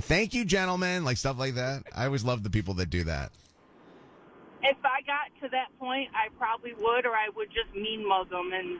thank 0.00 0.32
you, 0.32 0.44
gentlemen, 0.46 1.04
like 1.04 1.18
stuff 1.18 1.38
like 1.38 1.54
that? 1.56 1.82
I 1.94 2.06
always 2.06 2.24
love 2.24 2.42
the 2.42 2.50
people 2.50 2.72
that 2.74 2.88
do 2.88 3.04
that. 3.04 3.32
If 4.62 4.78
I 4.82 5.02
got 5.02 5.28
to 5.42 5.48
that 5.50 5.78
point, 5.78 6.08
I 6.14 6.34
probably 6.38 6.72
would, 6.78 7.04
or 7.04 7.12
I 7.14 7.28
would 7.36 7.48
just 7.48 7.74
mean 7.76 8.08
mug 8.08 8.30
them 8.30 8.50
and 8.54 8.78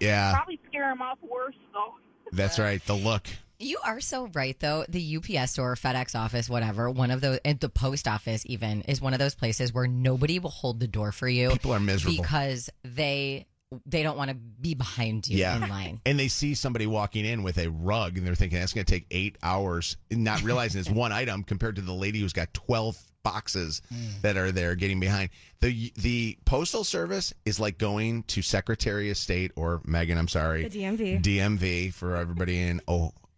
Yeah, 0.00 0.32
probably 0.34 0.58
scare 0.68 0.88
them 0.88 1.02
off 1.02 1.18
worse, 1.22 1.54
though. 1.74 1.94
that's 2.32 2.58
right. 2.58 2.82
The 2.86 2.94
look. 2.94 3.26
You 3.60 3.78
are 3.84 4.00
so 4.00 4.26
right, 4.32 4.58
though. 4.58 4.86
The 4.88 5.18
UPS 5.18 5.52
store, 5.52 5.74
FedEx 5.74 6.18
office, 6.18 6.48
whatever, 6.48 6.90
one 6.90 7.10
of 7.10 7.20
those, 7.20 7.40
and 7.44 7.60
the 7.60 7.68
post 7.68 8.08
office 8.08 8.42
even 8.46 8.82
is 8.82 9.02
one 9.02 9.12
of 9.12 9.18
those 9.18 9.34
places 9.34 9.72
where 9.72 9.86
nobody 9.86 10.38
will 10.38 10.50
hold 10.50 10.80
the 10.80 10.86
door 10.88 11.12
for 11.12 11.28
you. 11.28 11.50
People 11.50 11.74
are 11.74 11.80
miserable. 11.80 12.22
because 12.22 12.70
they 12.82 13.46
they 13.86 14.02
don't 14.02 14.16
want 14.16 14.30
to 14.30 14.34
be 14.34 14.74
behind 14.74 15.28
you 15.28 15.38
Yeah. 15.38 15.62
in 15.62 15.68
line. 15.68 16.00
And 16.04 16.18
they 16.18 16.26
see 16.26 16.54
somebody 16.54 16.88
walking 16.88 17.24
in 17.24 17.44
with 17.44 17.56
a 17.58 17.70
rug 17.70 18.18
and 18.18 18.26
they're 18.26 18.34
thinking 18.34 18.58
that's 18.58 18.72
going 18.72 18.84
to 18.84 18.92
take 18.92 19.06
eight 19.12 19.36
hours, 19.44 19.96
not 20.10 20.42
realizing 20.42 20.80
it's 20.80 20.90
one 20.90 21.12
item 21.12 21.44
compared 21.44 21.76
to 21.76 21.82
the 21.82 21.92
lady 21.92 22.18
who's 22.18 22.32
got 22.32 22.52
12 22.52 23.00
boxes 23.22 23.80
mm. 23.94 24.20
that 24.22 24.36
are 24.36 24.50
there 24.50 24.74
getting 24.74 24.98
behind. 24.98 25.30
The 25.60 25.92
the 25.96 26.36
postal 26.46 26.82
service 26.82 27.32
is 27.44 27.60
like 27.60 27.78
going 27.78 28.22
to 28.24 28.42
Secretary 28.42 29.10
of 29.10 29.16
State 29.16 29.52
or 29.54 29.82
Megan, 29.84 30.18
I'm 30.18 30.26
sorry. 30.26 30.66
The 30.66 30.80
DMV. 30.80 31.22
DMV 31.22 31.94
for 31.94 32.16
everybody 32.16 32.60
in 32.60 32.80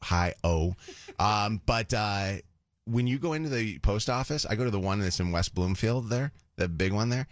Ohio. 0.03 0.77
Um, 1.19 1.61
but 1.67 1.93
uh, 1.95 2.35
when 2.85 3.07
you 3.07 3.19
go 3.19 3.33
into 3.33 3.49
the 3.49 3.79
post 3.79 4.11
office, 4.11 4.45
I 4.47 4.55
go 4.55 4.65
to 4.65 4.71
the 4.71 4.81
one 4.81 5.01
that's 5.01 5.21
in 5.21 5.33
West 5.33 5.55
Bloomfield 5.55 6.09
there, 6.09 6.33
the 6.57 6.69
big 6.69 6.93
one 6.93 7.09
there. 7.09 7.27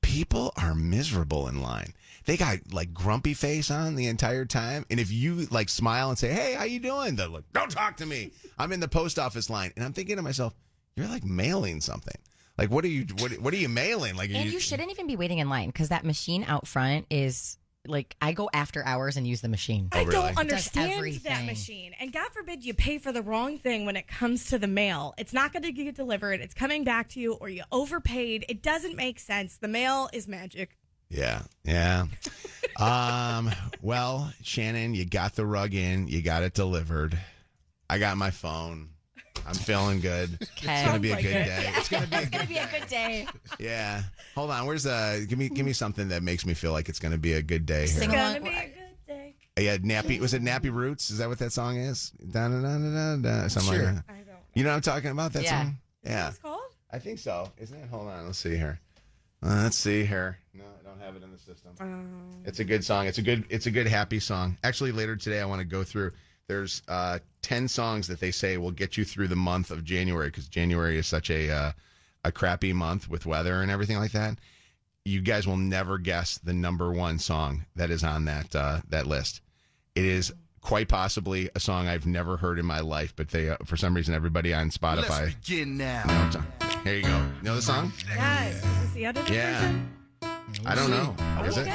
People 0.00 0.52
are 0.56 0.74
miserable 0.74 1.48
in 1.48 1.62
line. 1.62 1.94
They 2.26 2.36
got 2.36 2.58
like 2.72 2.92
grumpy 2.92 3.34
face 3.34 3.70
on 3.70 3.94
the 3.94 4.06
entire 4.06 4.44
time, 4.44 4.84
and 4.90 4.98
if 5.00 5.10
you 5.10 5.46
like 5.50 5.68
smile 5.68 6.08
and 6.10 6.18
say, 6.18 6.30
"Hey, 6.32 6.54
how 6.54 6.64
you 6.64 6.78
doing?" 6.80 7.16
They're 7.16 7.28
like, 7.28 7.44
"Don't 7.52 7.70
talk 7.70 7.96
to 7.98 8.06
me." 8.06 8.32
I'm 8.58 8.72
in 8.72 8.80
the 8.80 8.88
post 8.88 9.18
office 9.18 9.48
line, 9.48 9.72
and 9.76 9.84
I'm 9.84 9.92
thinking 9.92 10.16
to 10.16 10.22
myself, 10.22 10.54
"You're 10.96 11.08
like 11.08 11.24
mailing 11.24 11.80
something. 11.80 12.16
Like, 12.56 12.70
what 12.70 12.84
are 12.84 12.88
you? 12.88 13.06
What, 13.18 13.32
what 13.40 13.52
are 13.52 13.58
you 13.58 13.68
mailing? 13.68 14.14
Like, 14.16 14.30
And 14.30 14.50
you 14.50 14.60
shouldn't 14.60 14.90
even 14.90 15.06
be 15.06 15.16
waiting 15.16 15.38
in 15.38 15.48
line 15.48 15.68
because 15.68 15.88
that 15.88 16.04
machine 16.04 16.44
out 16.46 16.66
front 16.66 17.06
is 17.10 17.58
like 17.86 18.16
I 18.20 18.32
go 18.32 18.48
after 18.52 18.84
hours 18.84 19.16
and 19.16 19.26
use 19.26 19.40
the 19.40 19.48
machine. 19.48 19.88
Oh, 19.92 19.98
I 19.98 20.00
really? 20.00 20.12
don't 20.12 20.38
understand 20.38 21.20
that 21.24 21.44
machine. 21.44 21.92
And 22.00 22.12
God 22.12 22.28
forbid 22.32 22.64
you 22.64 22.74
pay 22.74 22.98
for 22.98 23.12
the 23.12 23.22
wrong 23.22 23.58
thing 23.58 23.86
when 23.86 23.96
it 23.96 24.08
comes 24.08 24.46
to 24.50 24.58
the 24.58 24.66
mail. 24.66 25.14
It's 25.18 25.32
not 25.32 25.52
going 25.52 25.62
to 25.62 25.72
get 25.72 25.94
delivered. 25.94 26.40
It's 26.40 26.54
coming 26.54 26.84
back 26.84 27.08
to 27.10 27.20
you, 27.20 27.34
or 27.34 27.48
you 27.48 27.62
overpaid. 27.70 28.44
It 28.48 28.62
doesn't 28.62 28.96
make 28.96 29.18
sense. 29.18 29.56
The 29.56 29.68
mail 29.68 30.08
is 30.12 30.26
magic. 30.28 30.76
Yeah, 31.10 31.42
yeah. 31.64 32.06
um, 32.78 33.50
well, 33.82 34.32
Shannon, 34.42 34.94
you 34.94 35.04
got 35.04 35.34
the 35.34 35.46
rug 35.46 35.74
in, 35.74 36.08
you 36.08 36.22
got 36.22 36.42
it 36.42 36.54
delivered. 36.54 37.18
I 37.88 37.98
got 37.98 38.16
my 38.16 38.30
phone. 38.30 38.88
I'm 39.46 39.54
feeling 39.54 40.00
good. 40.00 40.38
It's 40.40 40.50
gonna 40.62 40.98
be 40.98 41.10
a 41.12 41.16
good 41.16 41.24
like 41.24 41.24
it. 41.24 41.44
day. 41.44 41.72
It's 41.76 41.88
gonna 41.88 42.06
be 42.06 42.16
a 42.16 42.20
It's 42.20 42.30
gonna 42.30 42.44
good 42.44 42.48
be 42.48 42.56
a 42.58 42.66
good 42.66 42.88
day. 42.88 43.26
yeah. 43.58 44.02
Hold 44.34 44.50
on. 44.50 44.66
Where's 44.66 44.86
uh? 44.86 45.20
Give 45.28 45.38
me 45.38 45.48
give 45.48 45.66
me 45.66 45.72
something 45.72 46.08
that 46.08 46.22
makes 46.22 46.46
me 46.46 46.54
feel 46.54 46.72
like 46.72 46.88
it's 46.88 46.98
gonna 46.98 47.18
be 47.18 47.34
a 47.34 47.42
good 47.42 47.66
day 47.66 47.80
here. 47.80 47.86
Sing 47.88 48.10
It's 48.10 48.14
along. 48.20 48.32
going 48.32 48.44
to 48.44 48.50
be 48.50 48.56
a 48.56 48.62
good 48.68 49.06
day. 49.06 49.34
Yeah, 49.58 49.76
nappy. 49.76 50.18
Was 50.20 50.34
it 50.34 50.42
Nappy 50.42 50.72
Roots? 50.72 51.10
Is 51.10 51.18
that 51.18 51.28
what 51.28 51.38
that 51.38 51.52
song 51.52 51.76
is? 51.76 52.10
Da 52.30 52.48
da 52.48 52.60
da 52.60 52.78
da 52.78 53.16
da. 53.16 53.16
da 53.42 53.48
something 53.48 53.72
Sure. 53.74 53.84
like 53.84 53.94
that. 53.96 54.04
I 54.08 54.12
don't 54.16 54.26
know. 54.26 54.32
You 54.54 54.64
know 54.64 54.70
what 54.70 54.76
I'm 54.76 54.80
talking 54.82 55.10
about? 55.10 55.32
That 55.34 55.44
Yeah. 55.44 55.62
song. 55.62 55.78
Yeah. 56.04 56.24
What's 56.26 56.36
it 56.38 56.42
called? 56.42 56.60
I 56.90 56.98
think 56.98 57.18
so. 57.18 57.52
Isn't 57.58 57.78
it? 57.78 57.88
Hold 57.90 58.08
on. 58.08 58.26
Let's 58.26 58.38
see 58.38 58.56
here. 58.56 58.80
Uh, 59.42 59.62
let's 59.64 59.76
see 59.76 60.04
here. 60.04 60.38
No, 60.54 60.64
I 60.64 60.88
don't 60.88 61.00
have 61.00 61.16
it 61.16 61.22
in 61.22 61.30
the 61.30 61.38
system. 61.38 61.72
It's 62.46 62.60
a 62.60 62.64
good 62.64 62.84
song. 62.84 63.06
It's 63.06 63.18
a 63.18 63.22
good. 63.22 63.44
It's 63.50 63.66
a 63.66 63.70
good 63.70 63.86
happy 63.86 64.18
song. 64.20 64.56
Actually, 64.64 64.92
later 64.92 65.16
today, 65.16 65.40
I 65.40 65.44
want 65.44 65.60
to 65.60 65.64
go 65.66 65.84
through. 65.84 66.12
There's 66.48 66.82
uh, 66.88 67.18
ten 67.42 67.68
songs 67.68 68.06
that 68.08 68.20
they 68.20 68.30
say 68.30 68.56
will 68.58 68.70
get 68.70 68.96
you 68.96 69.04
through 69.04 69.28
the 69.28 69.36
month 69.36 69.70
of 69.70 69.84
January 69.84 70.28
because 70.28 70.48
January 70.48 70.98
is 70.98 71.06
such 71.06 71.30
a 71.30 71.50
uh, 71.50 71.72
a 72.24 72.32
crappy 72.32 72.72
month 72.72 73.08
with 73.08 73.26
weather 73.26 73.62
and 73.62 73.70
everything 73.70 73.98
like 73.98 74.12
that. 74.12 74.36
You 75.06 75.20
guys 75.20 75.46
will 75.46 75.56
never 75.58 75.98
guess 75.98 76.38
the 76.38 76.52
number 76.54 76.90
one 76.92 77.18
song 77.18 77.64
that 77.76 77.90
is 77.90 78.04
on 78.04 78.24
that 78.26 78.54
uh, 78.54 78.80
that 78.88 79.06
list. 79.06 79.40
It 79.94 80.04
is 80.04 80.32
quite 80.60 80.88
possibly 80.88 81.50
a 81.54 81.60
song 81.60 81.88
I've 81.88 82.06
never 82.06 82.36
heard 82.38 82.58
in 82.58 82.64
my 82.66 82.80
life, 82.80 83.14
but 83.16 83.28
they 83.28 83.50
uh, 83.50 83.56
for 83.64 83.76
some 83.76 83.94
reason 83.94 84.14
everybody 84.14 84.52
on 84.54 84.70
Spotify. 84.70 85.34
begin 85.40 85.76
now. 85.76 86.30
Here 86.84 86.96
you 86.96 87.02
go. 87.02 87.26
Know 87.42 87.54
the 87.56 87.62
song? 87.62 87.92
Yes. 88.08 88.56
Is 88.56 88.62
this 88.82 88.90
the 88.92 89.06
edited 89.06 89.34
Yeah. 89.34 89.60
version? 89.60 89.90
I 90.66 90.74
don't 90.74 90.90
know. 90.90 91.14
Is 91.44 91.56
it? 91.58 91.66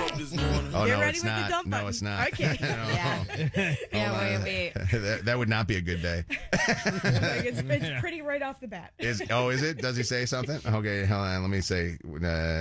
Oh 0.74 0.86
Get 0.86 0.96
no, 0.96 1.00
ready 1.00 1.18
it's 1.18 1.24
with 1.24 1.24
the 1.24 1.40
not. 1.42 1.50
dump 1.50 1.68
No, 1.68 1.78
button. 1.78 1.90
it's 1.90 2.02
not. 2.02 2.28
Okay. 2.30 2.58
No. 2.62 2.68
Yeah. 2.68 3.24
Yeah, 3.56 3.76
Hold 4.14 4.36
on. 4.38 4.44
wait, 4.44 4.74
that, 4.92 5.22
that 5.26 5.38
would 5.38 5.50
not 5.50 5.68
be 5.68 5.76
a 5.78 5.82
good 5.82 6.02
day. 6.02 6.24
Like, 6.52 7.46
it's, 7.46 7.60
it's 7.60 8.00
pretty 8.02 8.22
right 8.22 8.42
off 8.42 8.60
the 8.60 8.68
bat. 8.68 8.94
Is 9.00 9.22
oh, 9.30 9.50
is 9.50 9.64
it? 9.64 9.78
Does 9.80 9.96
he 9.98 10.04
say 10.04 10.26
something? 10.26 10.60
Okay, 10.74 11.06
hold 11.06 11.22
on. 11.22 11.42
Let 11.42 11.50
me 11.52 11.62
say 11.62 11.98
uh, 12.06 12.08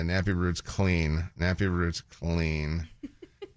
Nappy 0.03 0.35
Roots 0.35 0.61
clean. 0.61 1.23
Nappy 1.39 1.69
Roots 1.71 2.01
clean. 2.01 2.87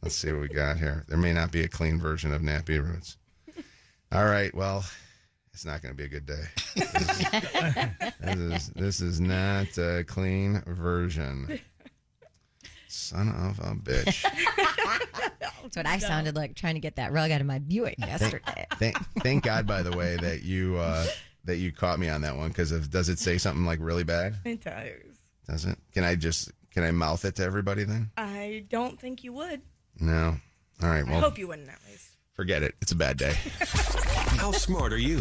Let's 0.02 0.16
see 0.16 0.32
what 0.32 0.40
we 0.42 0.48
got 0.48 0.78
here. 0.78 1.04
There 1.08 1.18
may 1.18 1.32
not 1.32 1.52
be 1.52 1.62
a 1.62 1.68
clean 1.68 1.98
version 1.98 2.32
of 2.32 2.42
Nappy 2.42 2.82
Roots. 2.82 3.16
All 4.10 4.24
right. 4.24 4.54
Well, 4.54 4.84
it's 5.52 5.64
not 5.64 5.80
going 5.82 5.94
to 5.94 5.96
be 5.96 6.04
a 6.04 6.08
good 6.08 6.26
day. 6.26 6.44
This 6.74 6.94
is, 6.94 7.18
this 8.20 8.36
is, 8.36 8.68
this 8.70 9.00
is 9.00 9.20
not 9.20 9.76
a 9.78 10.02
clean 10.04 10.62
version. 10.66 11.60
Son 12.92 13.28
of 13.28 13.58
a 13.58 13.74
bitch. 13.74 14.22
That's 15.62 15.76
what 15.76 15.86
I 15.86 15.98
sounded 15.98 16.36
like 16.36 16.54
trying 16.54 16.74
to 16.74 16.80
get 16.80 16.96
that 16.96 17.12
rug 17.12 17.30
out 17.30 17.40
of 17.40 17.46
my 17.46 17.58
Buick 17.58 17.98
yesterday. 17.98 18.66
Thank, 18.78 18.98
thank 19.20 19.44
God, 19.44 19.66
by 19.66 19.82
the 19.82 19.96
way, 19.96 20.16
that 20.16 20.42
you 20.42 20.76
uh, 20.76 21.06
that 21.44 21.56
you 21.56 21.72
caught 21.72 21.98
me 21.98 22.08
on 22.08 22.20
that 22.22 22.36
one 22.36 22.48
because 22.48 22.70
does 22.88 23.08
it 23.08 23.18
say 23.18 23.38
something 23.38 23.64
like 23.64 23.78
really 23.80 24.04
bad? 24.04 24.36
It 24.44 24.62
does. 24.62 24.90
Does 25.48 25.64
it? 25.64 25.78
Can 25.92 26.04
I 26.04 26.14
just 26.14 26.52
can 26.70 26.84
I 26.84 26.90
mouth 26.90 27.24
it 27.24 27.36
to 27.36 27.44
everybody 27.44 27.84
then? 27.84 28.10
I 28.16 28.64
don't 28.68 29.00
think 29.00 29.24
you 29.24 29.32
would. 29.32 29.62
No. 29.98 30.36
All 30.82 30.88
right. 30.88 31.06
Well, 31.06 31.16
I 31.16 31.20
hope 31.20 31.38
you 31.38 31.48
wouldn't 31.48 31.68
at 31.68 31.78
least. 31.88 32.11
Forget 32.34 32.62
it. 32.62 32.74
It's 32.80 32.92
a 32.92 32.96
bad 32.96 33.16
day. 33.16 33.32
How 34.38 34.52
smart 34.52 34.92
are 34.92 34.98
you? 34.98 35.18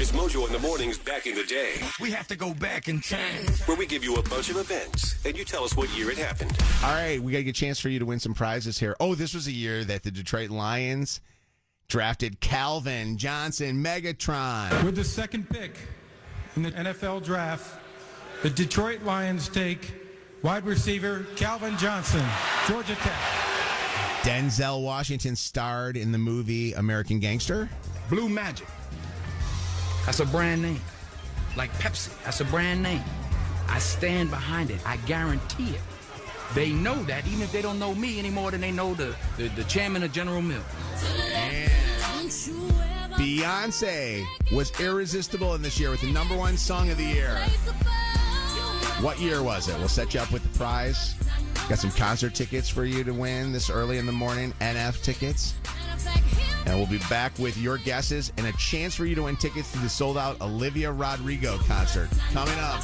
It's 0.00 0.12
Mojo 0.12 0.46
in 0.46 0.52
the 0.52 0.58
Mornings 0.60 0.98
back 0.98 1.26
in 1.26 1.34
the 1.34 1.44
day, 1.44 1.74
We 2.00 2.10
have 2.12 2.28
to 2.28 2.36
go 2.36 2.54
back 2.54 2.88
in 2.88 3.00
time. 3.00 3.44
where 3.66 3.76
we 3.76 3.86
give 3.86 4.04
you 4.04 4.14
a 4.16 4.22
bunch 4.22 4.48
of 4.50 4.56
events 4.56 5.16
and 5.24 5.36
you 5.36 5.44
tell 5.44 5.64
us 5.64 5.76
what 5.76 5.88
year 5.96 6.10
it 6.10 6.18
happened. 6.18 6.56
All 6.84 6.92
right, 6.92 7.20
we 7.20 7.32
got 7.32 7.38
to 7.38 7.44
get 7.44 7.50
a 7.50 7.60
chance 7.60 7.80
for 7.80 7.88
you 7.88 7.98
to 7.98 8.06
win 8.06 8.20
some 8.20 8.34
prizes 8.34 8.78
here. 8.78 8.94
Oh, 9.00 9.14
this 9.14 9.34
was 9.34 9.46
a 9.48 9.52
year 9.52 9.84
that 9.84 10.02
the 10.04 10.10
Detroit 10.10 10.50
Lions 10.50 11.20
drafted 11.88 12.38
Calvin 12.40 13.16
Johnson, 13.16 13.82
Megatron. 13.82 14.84
With 14.84 14.94
the 14.96 15.04
second 15.04 15.48
pick 15.50 15.72
in 16.54 16.62
the 16.62 16.70
NFL 16.72 17.24
draft, 17.24 17.80
the 18.42 18.50
Detroit 18.50 19.02
Lions 19.02 19.48
take 19.48 19.94
wide 20.42 20.64
receiver 20.64 21.26
Calvin 21.34 21.76
Johnson, 21.78 22.24
Georgia 22.68 22.94
Tech. 22.96 23.18
Denzel 24.22 24.82
Washington 24.82 25.36
starred 25.36 25.96
in 25.96 26.10
the 26.12 26.18
movie 26.18 26.72
American 26.72 27.20
Gangster. 27.20 27.68
Blue 28.10 28.28
Magic. 28.28 28.66
That's 30.04 30.20
a 30.20 30.26
brand 30.26 30.62
name. 30.62 30.80
Like 31.56 31.72
Pepsi. 31.74 32.10
That's 32.24 32.40
a 32.40 32.44
brand 32.44 32.82
name. 32.82 33.02
I 33.68 33.78
stand 33.78 34.30
behind 34.30 34.70
it. 34.70 34.80
I 34.86 34.96
guarantee 34.98 35.70
it. 35.70 35.80
They 36.54 36.72
know 36.72 37.00
that, 37.04 37.26
even 37.26 37.42
if 37.42 37.52
they 37.52 37.62
don't 37.62 37.78
know 37.78 37.94
me 37.94 38.18
any 38.18 38.30
more 38.30 38.50
than 38.50 38.60
they 38.60 38.72
know 38.72 38.94
the, 38.94 39.14
the, 39.36 39.48
the 39.48 39.64
chairman 39.64 40.02
of 40.02 40.12
General 40.12 40.40
Mills. 40.40 40.64
Beyonce 43.18 44.24
was 44.52 44.78
irresistible 44.80 45.54
in 45.54 45.62
this 45.62 45.78
year 45.78 45.90
with 45.90 46.00
the 46.00 46.10
number 46.10 46.36
one 46.36 46.56
song 46.56 46.90
of 46.90 46.96
the 46.96 47.04
year. 47.04 47.38
What 49.00 49.20
year 49.20 49.44
was 49.44 49.68
it? 49.68 49.78
We'll 49.78 49.86
set 49.86 50.12
you 50.12 50.20
up 50.20 50.32
with 50.32 50.42
the 50.42 50.58
prize. 50.58 51.14
Got 51.68 51.78
some 51.78 51.92
concert 51.92 52.34
tickets 52.34 52.68
for 52.68 52.84
you 52.84 53.04
to 53.04 53.12
win 53.12 53.52
this 53.52 53.70
early 53.70 53.98
in 53.98 54.06
the 54.06 54.12
morning. 54.12 54.52
NF 54.60 55.02
tickets. 55.04 55.54
And 56.66 56.76
we'll 56.76 56.88
be 56.88 56.98
back 57.08 57.38
with 57.38 57.56
your 57.56 57.78
guesses 57.78 58.32
and 58.38 58.46
a 58.46 58.52
chance 58.52 58.96
for 58.96 59.04
you 59.04 59.14
to 59.14 59.22
win 59.22 59.36
tickets 59.36 59.70
to 59.72 59.78
the 59.78 59.88
sold 59.88 60.18
out 60.18 60.40
Olivia 60.40 60.90
Rodrigo 60.90 61.58
concert 61.58 62.08
coming 62.32 62.58
up. 62.58 62.82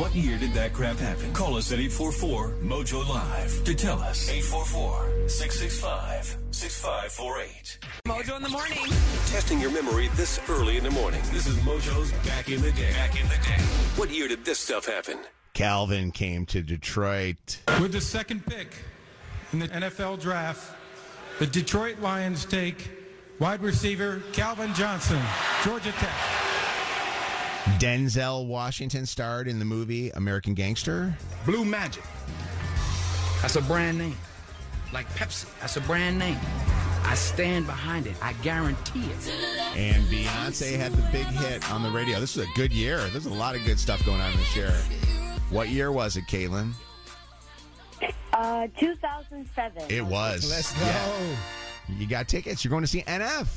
What 0.00 0.14
year 0.14 0.38
did 0.38 0.54
that 0.54 0.72
crap 0.72 0.96
happen? 0.96 1.30
Call 1.34 1.56
us 1.56 1.70
at 1.72 1.78
844 1.78 2.54
Mojo 2.62 3.06
Live 3.06 3.64
to 3.64 3.74
tell 3.74 3.98
us. 3.98 4.30
844 4.30 5.28
665 5.28 6.38
6548. 6.50 7.78
Mojo 8.06 8.36
in 8.36 8.42
the 8.42 8.48
morning. 8.48 8.78
Testing 9.26 9.60
your 9.60 9.70
memory 9.70 10.08
this 10.14 10.40
early 10.48 10.78
in 10.78 10.84
the 10.84 10.90
morning. 10.90 11.20
This 11.32 11.46
is 11.46 11.54
Mojo's 11.58 12.12
Back 12.26 12.48
in 12.48 12.62
the 12.62 12.72
Day. 12.72 12.90
Back 12.92 13.20
in 13.20 13.28
the 13.28 13.34
Day. 13.34 13.62
What 13.96 14.08
year 14.08 14.26
did 14.26 14.42
this 14.42 14.58
stuff 14.58 14.86
happen? 14.86 15.18
Calvin 15.52 16.12
came 16.12 16.46
to 16.46 16.62
Detroit. 16.62 17.58
With 17.82 17.92
the 17.92 18.00
second 18.00 18.46
pick 18.46 18.72
in 19.52 19.58
the 19.58 19.68
NFL 19.68 20.18
draft, 20.22 20.78
the 21.38 21.46
Detroit 21.46 21.98
Lions 22.00 22.46
take 22.46 22.90
wide 23.38 23.60
receiver 23.60 24.22
Calvin 24.32 24.72
Johnson, 24.72 25.20
Georgia 25.62 25.92
Tech. 25.92 26.40
Denzel 27.78 28.46
Washington 28.46 29.06
starred 29.06 29.48
in 29.48 29.58
the 29.58 29.64
movie 29.64 30.10
American 30.10 30.54
Gangster. 30.54 31.14
Blue 31.44 31.64
Magic. 31.64 32.04
That's 33.42 33.56
a 33.56 33.62
brand 33.62 33.98
name. 33.98 34.16
Like 34.92 35.08
Pepsi. 35.14 35.46
That's 35.60 35.76
a 35.76 35.80
brand 35.82 36.18
name. 36.18 36.38
I 37.04 37.14
stand 37.14 37.66
behind 37.66 38.06
it. 38.06 38.14
I 38.22 38.34
guarantee 38.34 39.04
it. 39.04 39.32
And 39.76 40.04
Beyonce 40.04 40.76
had 40.76 40.92
the 40.92 41.02
big 41.10 41.26
hit 41.26 41.70
on 41.70 41.82
the 41.82 41.90
radio. 41.90 42.20
This 42.20 42.36
was 42.36 42.46
a 42.46 42.50
good 42.54 42.72
year. 42.72 42.98
There's 43.08 43.26
a 43.26 43.34
lot 43.34 43.54
of 43.56 43.64
good 43.64 43.78
stuff 43.78 44.04
going 44.04 44.20
on 44.20 44.36
this 44.36 44.56
year. 44.56 44.72
What 45.50 45.68
year 45.68 45.90
was 45.90 46.16
it, 46.16 46.24
Caitlin? 46.26 46.72
Uh, 48.32 48.68
2007. 48.78 49.82
It 49.88 50.04
was. 50.04 50.48
Let's 50.50 50.72
go. 50.78 50.86
Yeah. 50.86 51.36
You 51.98 52.06
got 52.06 52.28
tickets. 52.28 52.64
You're 52.64 52.70
going 52.70 52.84
to 52.84 52.88
see 52.88 53.02
NF. 53.02 53.48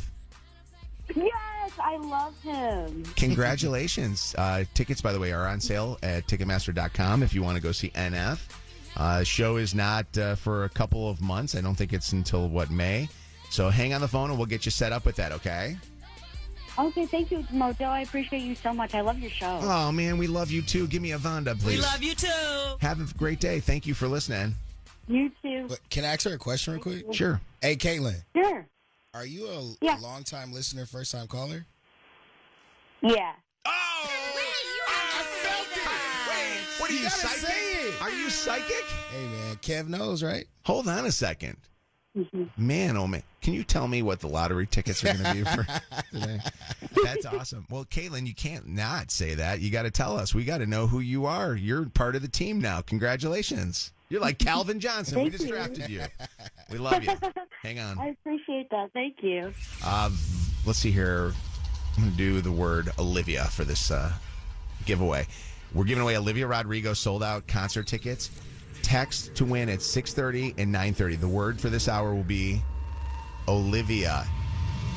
Yes, 1.15 1.71
I 1.81 1.97
love 1.97 2.33
him. 2.41 3.03
Congratulations. 3.15 4.33
uh, 4.37 4.63
tickets, 4.73 5.01
by 5.01 5.11
the 5.13 5.19
way, 5.19 5.31
are 5.31 5.47
on 5.47 5.59
sale 5.59 5.97
at 6.03 6.27
Ticketmaster.com 6.27 7.23
if 7.23 7.33
you 7.33 7.43
want 7.43 7.57
to 7.57 7.63
go 7.63 7.71
see 7.71 7.89
NF. 7.89 8.39
Uh, 8.95 9.23
show 9.23 9.57
is 9.57 9.73
not 9.73 10.17
uh, 10.17 10.35
for 10.35 10.65
a 10.65 10.69
couple 10.69 11.09
of 11.09 11.21
months. 11.21 11.55
I 11.55 11.61
don't 11.61 11.75
think 11.75 11.93
it's 11.93 12.11
until, 12.13 12.47
what, 12.49 12.69
May? 12.71 13.09
So 13.49 13.69
hang 13.69 13.93
on 13.93 14.01
the 14.01 14.07
phone 14.07 14.29
and 14.29 14.37
we'll 14.37 14.47
get 14.47 14.65
you 14.65 14.71
set 14.71 14.91
up 14.91 15.05
with 15.05 15.15
that, 15.17 15.31
okay? 15.31 15.77
Okay, 16.77 17.05
thank 17.05 17.29
you, 17.29 17.39
Mojo. 17.51 17.85
I 17.85 18.01
appreciate 18.01 18.41
you 18.41 18.55
so 18.55 18.73
much. 18.73 18.95
I 18.95 19.01
love 19.01 19.19
your 19.19 19.29
show. 19.29 19.59
Oh, 19.61 19.91
man, 19.91 20.17
we 20.17 20.25
love 20.25 20.49
you 20.49 20.61
too. 20.63 20.87
Give 20.87 21.01
me 21.03 21.11
a 21.11 21.19
Vonda, 21.19 21.59
please. 21.59 21.77
We 21.77 21.81
love 21.83 22.01
you 22.01 22.15
too. 22.15 22.75
Have 22.81 22.99
a 22.99 23.13
great 23.17 23.39
day. 23.39 23.59
Thank 23.59 23.85
you 23.85 23.93
for 23.93 24.07
listening. 24.07 24.55
You 25.07 25.31
too. 25.43 25.65
But 25.69 25.79
can 25.89 26.03
I 26.03 26.13
ask 26.13 26.23
her 26.27 26.33
a 26.33 26.37
question 26.37 26.73
real 26.73 26.81
quick? 26.81 27.13
Sure. 27.13 27.39
Hey, 27.61 27.75
Caitlin. 27.75 28.23
Sure. 28.35 28.65
Are 29.15 29.25
you 29.27 29.47
a 29.47 29.85
Yeah. 29.85 29.97
long 29.97 30.23
time 30.23 30.51
listener, 30.51 30.87
first 30.87 31.11
time 31.11 31.27
caller? 31.27 31.65
Yeah. 33.01 33.33
oh 33.65 34.09
What 36.79 36.89
are 36.89 36.93
you, 36.93 36.99
You 36.99 37.03
gotta 37.05 37.15
psychic? 37.15 37.39
say 37.47 37.73
it. 37.89 38.01
Are 38.01 38.09
you 38.09 38.29
psychic? 38.31 38.83
Hey, 39.11 39.25
man, 39.27 39.55
Kev 39.57 39.87
knows, 39.87 40.23
right? 40.23 40.47
Hold 40.65 40.87
on 40.87 41.05
a 41.05 41.09
2nd 41.09 41.55
Mm-hmm. 42.17 42.43
Man, 42.57 42.97
oh 42.97 43.07
man. 43.07 43.23
Can 43.41 43.53
you 43.53 43.63
tell 43.63 43.87
me 43.87 44.01
what 44.03 44.19
the 44.19 44.27
lottery 44.27 44.65
tickets 44.67 45.03
are 45.03 45.15
going 45.15 45.23
to 45.23 45.33
be 45.33 45.43
for 45.43 45.65
today? 46.11 46.39
That's 47.03 47.25
awesome. 47.25 47.65
Well, 47.71 47.85
Caitlin, 47.85 48.25
you 48.27 48.35
can't 48.35 48.67
not 48.67 49.09
say 49.11 49.33
that. 49.35 49.61
You 49.61 49.71
got 49.71 49.83
to 49.83 49.91
tell 49.91 50.17
us. 50.17 50.33
We 50.35 50.43
got 50.43 50.59
to 50.59 50.67
know 50.67 50.85
who 50.85 50.99
you 50.99 51.25
are. 51.25 51.55
You're 51.55 51.85
part 51.89 52.15
of 52.15 52.21
the 52.21 52.27
team 52.27 52.59
now. 52.61 52.81
Congratulations. 52.81 53.92
You're 54.09 54.21
like 54.21 54.37
Calvin 54.37 54.79
Johnson. 54.79 55.23
we 55.23 55.29
Thank 55.29 55.89
you. 55.89 55.99
you. 55.99 56.05
We 56.71 56.77
love 56.77 57.03
you. 57.03 57.11
Hang 57.61 57.79
on. 57.79 57.97
I 57.99 58.09
appreciate 58.09 58.69
that. 58.69 58.91
Thank 58.93 59.17
you. 59.21 59.53
Uh, 59.83 60.09
let's 60.65 60.79
see 60.79 60.91
here. 60.91 61.33
I'm 61.97 62.03
going 62.03 62.11
to 62.11 62.17
do 62.17 62.41
the 62.41 62.51
word 62.51 62.89
Olivia 62.99 63.45
for 63.45 63.63
this 63.63 63.91
uh, 63.91 64.11
giveaway. 64.85 65.27
We're 65.73 65.85
giving 65.85 66.03
away 66.03 66.17
Olivia 66.17 66.47
Rodrigo 66.47 66.93
sold 66.93 67.23
out 67.23 67.47
concert 67.47 67.87
tickets. 67.87 68.29
Text 68.81 69.33
to 69.35 69.45
win 69.45 69.69
at 69.69 69.79
6:30 69.79 70.55
and 70.57 70.73
9:30. 70.73 71.19
The 71.19 71.27
word 71.27 71.59
for 71.59 71.69
this 71.69 71.87
hour 71.87 72.13
will 72.13 72.23
be 72.23 72.61
Olivia. 73.47 74.25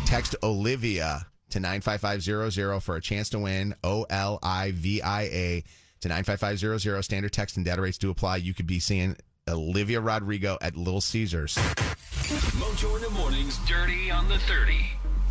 Text 0.04 0.36
Olivia 0.42 1.26
to 1.50 1.60
95500 1.60 2.80
for 2.80 2.96
a 2.96 3.00
chance 3.00 3.28
to 3.30 3.38
win 3.38 3.74
O 3.84 4.04
L 4.10 4.38
I 4.42 4.72
V 4.72 5.00
I 5.00 5.22
A 5.22 5.64
to 6.08 6.14
95500. 6.14 7.02
Standard 7.02 7.32
text 7.32 7.56
and 7.56 7.64
data 7.64 7.82
rates 7.82 7.98
do 7.98 8.10
apply. 8.10 8.36
You 8.36 8.54
could 8.54 8.66
be 8.66 8.80
seeing 8.80 9.16
Olivia 9.48 10.00
Rodrigo 10.00 10.58
at 10.60 10.76
Little 10.76 11.00
Caesars. 11.00 11.54
Mojo 11.56 12.96
in 12.96 13.02
the 13.02 13.10
mornings, 13.10 13.58
dirty 13.66 14.10
on 14.10 14.28
the 14.28 14.38
30. 14.38 14.74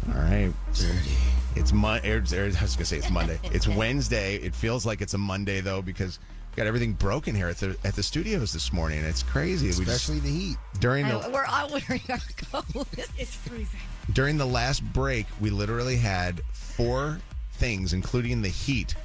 All 0.07 0.21
right. 0.21 0.53
Dirty. 0.73 1.17
It's 1.55 1.71
Monday. 1.73 2.11
Er, 2.11 2.17
er, 2.17 2.43
I 2.43 2.47
was 2.47 2.55
going 2.55 2.67
to 2.67 2.85
say 2.85 2.97
it's 2.97 3.09
Monday. 3.09 3.39
It's 3.51 3.67
Wednesday. 3.67 4.35
It 4.35 4.53
feels 4.53 4.85
like 4.85 5.01
it's 5.01 5.13
a 5.13 5.17
Monday, 5.17 5.61
though, 5.61 5.81
because 5.81 6.19
we 6.51 6.57
got 6.57 6.67
everything 6.67 6.93
broken 6.93 7.33
here 7.35 7.47
at 7.47 7.57
the 7.57 7.77
at 7.83 7.95
the 7.95 8.03
studios 8.03 8.53
this 8.53 8.71
morning. 8.71 9.03
It's 9.03 9.23
crazy. 9.23 9.65
We 9.67 9.71
just- 9.71 9.81
Especially 9.81 10.19
the 10.19 10.29
heat. 10.29 10.57
during 10.79 11.05
I- 11.05 11.21
the 11.21 11.29
we're 11.29 11.45
all 11.45 11.69
wearing 11.69 12.01
our 12.09 12.19
coats. 12.37 13.09
It's 13.17 13.35
freezing. 13.35 13.79
during 14.13 14.37
the 14.37 14.45
last 14.45 14.83
break, 14.93 15.25
we 15.39 15.49
literally 15.49 15.97
had 15.97 16.41
four 16.53 17.19
things, 17.53 17.93
including 17.93 18.41
the 18.41 18.49
heat, 18.49 18.95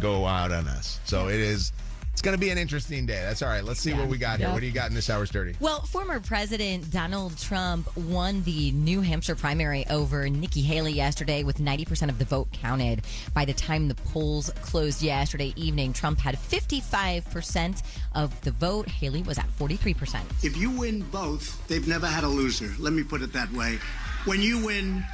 go 0.00 0.26
out 0.26 0.52
on 0.52 0.68
us. 0.68 1.00
So 1.04 1.28
it 1.28 1.40
is. 1.40 1.72
It's 2.12 2.22
going 2.22 2.36
to 2.36 2.40
be 2.40 2.50
an 2.50 2.58
interesting 2.58 3.06
day. 3.06 3.20
That's 3.26 3.42
all 3.42 3.48
right. 3.48 3.64
Let's 3.64 3.80
see 3.80 3.92
what 3.92 4.06
we 4.06 4.18
got 4.18 4.38
here. 4.38 4.46
Yeah. 4.46 4.52
What 4.52 4.60
do 4.60 4.66
you 4.66 4.72
got 4.72 4.88
in 4.88 4.94
this 4.94 5.10
hour's 5.10 5.30
dirty? 5.30 5.56
Well, 5.58 5.80
former 5.80 6.20
President 6.20 6.88
Donald 6.92 7.36
Trump 7.36 7.94
won 7.96 8.44
the 8.44 8.70
New 8.70 9.00
Hampshire 9.00 9.34
primary 9.34 9.84
over 9.88 10.28
Nikki 10.30 10.62
Haley 10.62 10.92
yesterday 10.92 11.42
with 11.42 11.58
90% 11.58 12.08
of 12.08 12.20
the 12.20 12.24
vote 12.24 12.52
counted. 12.52 13.02
By 13.34 13.44
the 13.44 13.52
time 13.52 13.88
the 13.88 13.96
polls 13.96 14.48
closed 14.62 15.02
yesterday 15.02 15.52
evening, 15.56 15.92
Trump 15.92 16.20
had 16.20 16.36
55% 16.36 17.82
of 18.14 18.40
the 18.42 18.52
vote. 18.52 18.88
Haley 18.88 19.22
was 19.22 19.36
at 19.36 19.48
43%. 19.58 20.20
If 20.44 20.56
you 20.56 20.70
win 20.70 21.00
both, 21.10 21.66
they've 21.66 21.88
never 21.88 22.06
had 22.06 22.22
a 22.22 22.28
loser. 22.28 22.70
Let 22.78 22.92
me 22.92 23.02
put 23.02 23.22
it 23.22 23.32
that 23.32 23.50
way. 23.52 23.80
When 24.24 24.40
you 24.40 24.64
win 24.64 25.04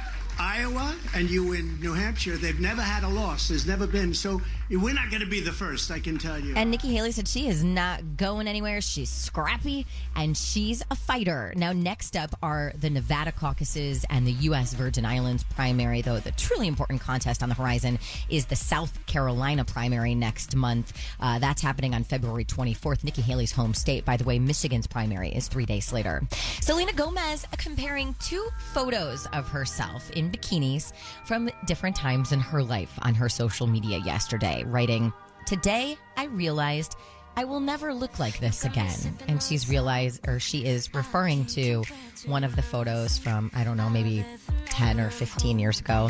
Iowa 0.41 0.95
and 1.13 1.29
you 1.29 1.45
win 1.45 1.79
New 1.79 1.93
Hampshire, 1.93 2.35
they've 2.35 2.59
never 2.59 2.81
had 2.81 3.03
a 3.03 3.07
loss. 3.07 3.49
There's 3.49 3.67
never 3.67 3.85
been. 3.85 4.11
So 4.11 4.41
we're 4.71 4.93
not 4.93 5.11
going 5.11 5.21
to 5.21 5.29
be 5.29 5.39
the 5.39 5.51
first, 5.51 5.91
I 5.91 5.99
can 5.99 6.17
tell 6.17 6.39
you. 6.39 6.55
And 6.55 6.71
Nikki 6.71 6.87
Haley 6.95 7.11
said 7.11 7.27
she 7.27 7.47
is 7.47 7.63
not 7.63 8.17
going 8.17 8.47
anywhere. 8.47 8.81
She's 8.81 9.09
scrappy 9.09 9.85
and 10.15 10.35
she's 10.35 10.81
a 10.89 10.95
fighter. 10.95 11.53
Now, 11.55 11.73
next 11.73 12.17
up 12.17 12.35
are 12.41 12.73
the 12.75 12.89
Nevada 12.89 13.31
caucuses 13.31 14.03
and 14.09 14.25
the 14.25 14.31
U.S. 14.31 14.73
Virgin 14.73 15.05
Islands 15.05 15.43
primary, 15.43 16.01
though 16.01 16.17
the 16.17 16.31
truly 16.31 16.67
important 16.67 17.01
contest 17.01 17.43
on 17.43 17.49
the 17.49 17.55
horizon 17.55 17.99
is 18.27 18.45
the 18.45 18.55
South 18.55 19.05
Carolina 19.05 19.63
primary 19.63 20.15
next 20.15 20.55
month. 20.55 20.93
Uh, 21.19 21.37
that's 21.37 21.61
happening 21.61 21.93
on 21.93 22.03
February 22.03 22.45
24th, 22.45 23.03
Nikki 23.03 23.21
Haley's 23.21 23.51
home 23.51 23.75
state. 23.75 24.05
By 24.05 24.17
the 24.17 24.23
way, 24.23 24.39
Michigan's 24.39 24.87
primary 24.87 25.29
is 25.29 25.47
three 25.47 25.67
days 25.67 25.93
later. 25.93 26.23
Selena 26.61 26.93
Gomez 26.93 27.45
comparing 27.57 28.15
two 28.19 28.49
photos 28.73 29.27
of 29.33 29.47
herself 29.47 30.09
in 30.11 30.30
bikinis 30.31 30.93
from 31.25 31.49
different 31.65 31.95
times 31.95 32.31
in 32.31 32.39
her 32.39 32.63
life 32.63 32.97
on 33.01 33.13
her 33.15 33.29
social 33.29 33.67
media 33.67 33.99
yesterday, 33.99 34.63
writing, 34.65 35.13
Today, 35.45 35.97
I 36.17 36.25
realized 36.25 36.95
I 37.35 37.45
will 37.45 37.59
never 37.59 37.93
look 37.93 38.19
like 38.19 38.39
this 38.39 38.65
again. 38.65 39.17
And 39.27 39.41
she's 39.41 39.69
realized, 39.69 40.27
or 40.27 40.39
she 40.39 40.65
is 40.65 40.93
referring 40.93 41.45
to 41.47 41.83
one 42.25 42.43
of 42.43 42.55
the 42.55 42.61
photos 42.61 43.17
from, 43.17 43.51
I 43.53 43.63
don't 43.63 43.77
know, 43.77 43.89
maybe 43.89 44.25
10 44.65 44.99
or 44.99 45.09
15 45.09 45.57
years 45.57 45.79
ago. 45.79 46.09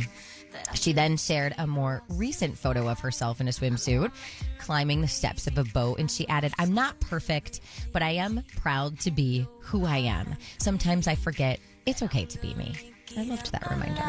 She 0.74 0.94
then 0.94 1.18
shared 1.18 1.54
a 1.58 1.66
more 1.66 2.04
recent 2.10 2.58
photo 2.58 2.90
of 2.90 3.00
herself 3.00 3.40
in 3.40 3.48
a 3.48 3.52
swimsuit 3.52 4.12
climbing 4.58 5.02
the 5.02 5.08
steps 5.08 5.48
of 5.48 5.58
a 5.58 5.64
boat. 5.64 6.00
And 6.00 6.10
she 6.10 6.28
added, 6.28 6.54
I'm 6.60 6.74
not 6.74 7.00
perfect, 7.00 7.62
but 7.92 8.02
I 8.02 8.12
am 8.12 8.44
proud 8.58 9.00
to 9.02 9.12
be 9.12 9.48
who 9.60 9.86
I 9.86 9.98
am. 9.98 10.36
Sometimes 10.60 11.08
I 11.08 11.16
forget 11.16 11.60
it's 11.86 12.04
okay 12.04 12.26
to 12.26 12.40
be 12.40 12.54
me. 12.56 12.76
I 13.18 13.24
loved 13.24 13.52
that 13.52 13.70
reminder. 13.70 14.02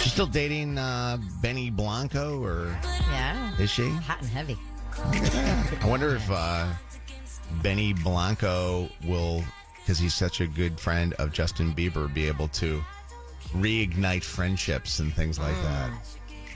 She's 0.00 0.12
still 0.12 0.26
dating 0.26 0.78
uh, 0.78 1.18
Benny 1.42 1.70
Blanco, 1.70 2.42
or 2.42 2.76
Yeah. 3.10 3.56
is 3.58 3.70
she? 3.70 3.88
Hot 3.88 4.20
and 4.20 4.30
heavy. 4.30 4.56
I 5.82 5.86
wonder 5.86 6.14
if 6.16 6.30
uh, 6.30 6.66
Benny 7.62 7.92
Blanco 7.92 8.88
will, 9.04 9.44
because 9.80 9.98
he's 9.98 10.14
such 10.14 10.40
a 10.40 10.46
good 10.46 10.78
friend 10.80 11.12
of 11.14 11.32
Justin 11.32 11.74
Bieber, 11.74 12.12
be 12.12 12.26
able 12.28 12.48
to 12.48 12.82
reignite 13.54 14.24
friendships 14.24 14.98
and 15.00 15.12
things 15.12 15.38
like 15.38 15.54
that. 15.62 15.90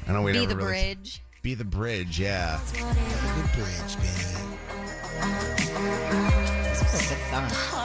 I 0.09 0.13
know 0.13 0.23
we 0.23 0.33
Be 0.33 0.39
never 0.41 0.51
the 0.51 0.57
really- 0.57 0.95
bridge. 0.95 1.23
Be 1.43 1.55
the 1.55 1.65
bridge, 1.65 2.21
yeah. 2.21 2.61
Good 2.75 3.53
bridge, 3.55 3.97
man. 3.97 4.47
This 6.81 6.93
was 6.93 7.11
a 7.11 7.15
good 7.15 7.25
song. 7.31 7.81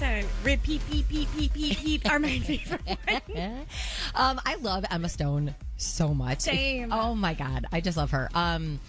And 0.00 0.26
repeat, 0.44 0.80
peep, 0.90 1.08
peep, 1.08 1.28
peep, 1.36 1.52
peep, 1.52 1.78
peep 1.78 2.10
are 2.10 2.18
my 2.18 2.38
favorite. 2.40 2.80
um, 4.14 4.40
I 4.44 4.56
love 4.60 4.84
Emma 4.90 5.08
Stone 5.08 5.54
so 5.76 6.12
much. 6.12 6.40
Same. 6.40 6.92
oh 6.92 7.14
my 7.14 7.34
god, 7.34 7.66
I 7.70 7.80
just 7.80 7.96
love 7.96 8.10
her. 8.10 8.28
Um, 8.34 8.80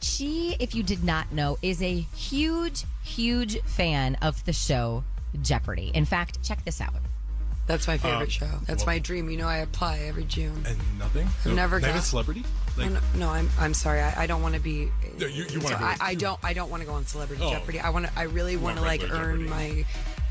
she, 0.00 0.54
if 0.60 0.74
you 0.74 0.82
did 0.82 1.02
not 1.02 1.32
know, 1.32 1.56
is 1.62 1.82
a 1.82 2.00
huge, 2.14 2.84
huge 3.02 3.60
fan 3.62 4.16
of 4.22 4.44
the 4.44 4.52
show 4.52 5.02
Jeopardy. 5.40 5.90
In 5.94 6.04
fact, 6.04 6.42
check 6.42 6.64
this 6.64 6.80
out. 6.80 6.94
That's 7.66 7.86
my 7.88 7.96
favorite 7.96 8.22
Um, 8.24 8.28
show. 8.28 8.50
That's 8.66 8.84
well- 8.84 8.94
my 8.94 8.98
dream. 8.98 9.30
You 9.30 9.38
know, 9.38 9.48
I 9.48 9.58
apply 9.58 10.00
every 10.00 10.24
June. 10.24 10.64
And 10.68 10.78
nothing? 10.98 11.26
I've 11.26 11.46
No- 11.46 11.54
never 11.54 11.80
not 11.80 11.86
even 11.88 11.96
got 12.00 12.04
celebrity? 12.04 12.44
Like, 12.76 12.90
no, 12.90 12.94
no, 12.94 13.00
no, 13.20 13.30
I'm 13.30 13.48
I'm 13.58 13.72
sorry. 13.74 14.00
I, 14.00 14.24
I 14.24 14.26
don't 14.26 14.42
want 14.42 14.54
to 14.54 14.60
be. 14.60 14.90
No, 15.18 15.26
you- 15.26 15.46
you 15.48 15.60
wanna 15.60 15.76
I, 15.76 15.96
I 16.00 16.14
don't. 16.14 16.38
I 16.42 16.52
don't 16.52 16.70
want 16.70 16.82
to 16.82 16.86
go 16.86 16.94
on 16.94 17.06
Celebrity 17.06 17.42
Oh. 17.44 17.50
Jeopardy. 17.52 17.80
I 17.80 17.90
want 17.90 18.06
to. 18.06 18.12
I 18.18 18.22
really 18.24 18.56
want 18.56 18.76
want 18.76 18.78
to 18.78 18.82
like 18.82 19.00
regular 19.02 19.22
earn 19.24 19.46
Jeopardy. 19.46 19.78
my 19.78 19.84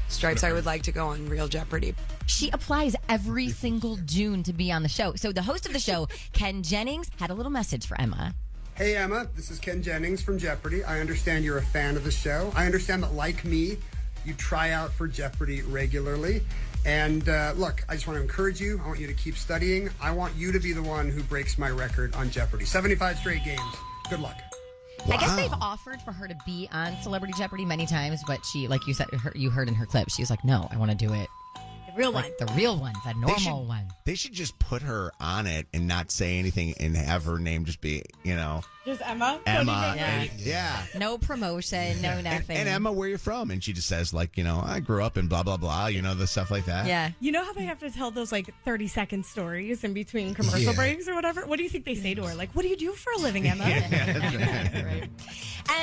stripes. 0.09 0.43
I 0.43 0.51
would 0.53 0.65
like 0.65 0.83
to 0.83 0.91
go 0.91 1.07
on 1.07 1.27
Real 1.29 1.47
Jeopardy. 1.47 1.95
She 2.27 2.49
applies 2.51 2.95
every 3.09 3.49
single 3.49 3.95
June 4.05 4.43
to 4.43 4.53
be 4.53 4.71
on 4.71 4.83
the 4.83 4.89
show. 4.89 5.15
So 5.15 5.31
the 5.31 5.41
host 5.41 5.65
of 5.65 5.73
the 5.73 5.79
show, 5.79 6.07
Ken 6.33 6.61
Jennings, 6.61 7.09
had 7.17 7.29
a 7.31 7.33
little 7.33 7.51
message 7.51 7.87
for 7.87 7.99
Emma. 7.99 8.35
Hey 8.75 8.95
Emma, 8.97 9.27
this 9.35 9.49
is 9.49 9.57
Ken 9.59 9.81
Jennings 9.81 10.21
from 10.21 10.37
Jeopardy. 10.37 10.83
I 10.83 10.99
understand 10.99 11.45
you're 11.45 11.57
a 11.59 11.65
fan 11.65 11.95
of 11.95 12.03
the 12.03 12.11
show. 12.11 12.51
I 12.55 12.65
understand 12.65 13.03
that, 13.03 13.13
like 13.13 13.45
me, 13.45 13.77
you 14.25 14.33
try 14.33 14.71
out 14.71 14.91
for 14.93 15.07
Jeopardy 15.07 15.61
regularly. 15.61 16.41
And 16.85 17.27
uh, 17.29 17.53
look, 17.55 17.83
I 17.87 17.93
just 17.93 18.07
want 18.07 18.17
to 18.17 18.21
encourage 18.21 18.59
you. 18.59 18.79
I 18.83 18.87
want 18.87 18.99
you 18.99 19.07
to 19.07 19.13
keep 19.13 19.37
studying. 19.37 19.89
I 20.01 20.11
want 20.11 20.35
you 20.35 20.51
to 20.51 20.59
be 20.59 20.73
the 20.73 20.83
one 20.83 21.09
who 21.09 21.23
breaks 21.23 21.57
my 21.57 21.69
record 21.69 22.13
on 22.15 22.29
Jeopardy. 22.29 22.65
75 22.65 23.17
straight 23.19 23.43
games. 23.43 23.61
Good 24.09 24.19
luck. 24.19 24.35
I 25.05 25.17
guess 25.17 25.35
they've 25.35 25.51
offered 25.53 26.01
for 26.01 26.11
her 26.13 26.27
to 26.29 26.35
be 26.45 26.69
on 26.71 26.95
Celebrity 27.01 27.33
Jeopardy 27.37 27.65
many 27.65 27.85
times, 27.85 28.21
but 28.25 28.39
she, 28.45 28.67
like 28.69 28.87
you 28.87 28.93
said, 28.93 29.07
her, 29.11 29.33
you 29.35 29.49
heard 29.49 29.67
in 29.67 29.73
her 29.75 29.85
clip, 29.85 30.09
she 30.09 30.21
was 30.21 30.29
like, 30.29 30.45
"No, 30.45 30.67
I 30.71 30.77
want 30.77 30.91
to 30.91 30.97
do 30.97 31.11
it 31.13 31.27
The 31.87 31.93
real 31.97 32.13
one. 32.13 32.23
The 32.39 32.45
real 32.55 32.77
one, 32.77 32.93
the 33.05 33.13
They 33.13 33.19
normal 33.19 33.37
should- 33.37 33.67
one. 33.67 33.87
They 34.05 34.15
should 34.15 34.31
just 34.33 34.57
put 34.59 34.81
her 34.81 35.11
on 35.19 35.45
it 35.47 35.67
and 35.73 35.87
not 35.89 36.09
say 36.11 36.39
anything 36.39 36.73
and 36.79 36.95
have 36.95 37.25
her 37.25 37.37
name 37.37 37.65
just 37.65 37.81
be, 37.81 38.03
you 38.23 38.35
know, 38.35 38.61
Just 38.85 39.01
Emma. 39.01 39.39
Emma. 39.45 39.85
Cody 39.91 39.99
and- 40.01 40.29
Baker. 40.29 40.49
yeah. 40.49 40.83
No 40.97 41.17
promotion, 41.17 42.01
no 42.01 42.19
nothing. 42.19 42.57
and 42.57 42.67
Emma, 42.67 42.91
where 42.91 43.07
you 43.07 43.17
from? 43.17 43.49
And 43.49 43.63
she 43.63 43.71
just 43.71 43.87
says, 43.87 44.13
like, 44.13 44.37
you 44.37 44.43
know, 44.43 44.61
I 44.63 44.81
grew 44.81 45.01
up 45.01 45.17
in 45.17 45.27
blah 45.27 45.41
blah 45.43 45.55
blah. 45.55 45.87
You 45.87 46.01
know, 46.01 46.13
the 46.15 46.27
stuff 46.27 46.51
like 46.51 46.65
that. 46.65 46.85
Yeah. 46.85 47.11
You 47.21 47.31
know 47.31 47.45
how 47.45 47.53
they 47.53 47.63
have 47.63 47.79
to 47.79 47.89
tell 47.89 48.11
those 48.11 48.33
like 48.33 48.49
30 48.65 48.87
second 48.89 49.25
stories 49.25 49.85
in 49.85 49.93
between 49.93 50.33
commercial 50.33 50.59
Yeah. 50.59 50.73
breaks 50.73 51.07
or 51.07 51.15
whatever? 51.15 51.45
What 51.45 51.57
do 51.57 51.63
you 51.63 51.69
think 51.69 51.85
they 51.85 51.95
say 51.95 52.13
to 52.13 52.23
her? 52.25 52.35
Like, 52.35 52.51
what 52.51 52.63
do 52.63 52.67
you 52.67 52.75
do 52.77 52.91
for 52.91 53.13
a 53.13 53.19
living, 53.19 53.47
Emma? 53.47 53.63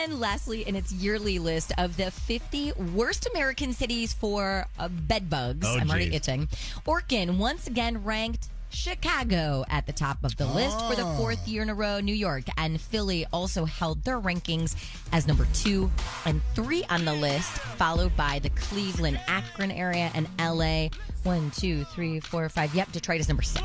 And 0.02 0.20
lastly, 0.20 0.68
in 0.68 0.76
its 0.76 0.92
yearly 0.92 1.38
list 1.38 1.72
of 1.78 1.96
the 1.96 2.10
50 2.10 2.72
worst 2.94 3.26
American 3.34 3.72
cities 3.72 4.12
for 4.12 4.66
uh, 4.78 4.88
bed 4.88 5.30
bugs, 5.30 5.66
Oh, 5.66 5.78
I'm 5.78 5.88
already 5.90 6.14
itching. 6.14 6.48
Orkin 6.86 7.38
once 7.38 7.66
again 7.66 8.04
ranked 8.04 8.48
Chicago 8.70 9.64
at 9.68 9.86
the 9.86 9.92
top 9.92 10.18
of 10.24 10.36
the 10.36 10.46
list 10.46 10.78
for 10.88 10.94
the 10.96 11.02
Oh. 11.04 11.16
fourth 11.16 11.46
year 11.48 11.62
in 11.62 11.68
a 11.70 11.74
row. 11.74 12.00
New 12.00 12.14
York 12.14 12.44
and 12.56 12.80
Philly 12.80 13.26
also 13.32 13.64
held 13.64 14.04
their 14.04 14.20
rankings 14.20 14.74
as 15.12 15.26
number 15.26 15.46
two 15.52 15.90
and 16.24 16.40
three 16.54 16.84
on 16.90 17.04
the 17.04 17.12
list, 17.14 17.50
followed 17.50 18.16
by 18.16 18.38
the 18.38 18.50
Cleveland, 18.50 19.20
Akron 19.28 19.70
area 19.70 20.10
and 20.14 20.28
LA. 20.38 20.88
One, 21.24 21.50
two, 21.50 21.84
three, 21.84 22.20
four, 22.20 22.48
five. 22.48 22.74
Yep, 22.74 22.92
Detroit 22.92 23.20
is 23.20 23.28
number 23.28 23.42
six. 23.42 23.64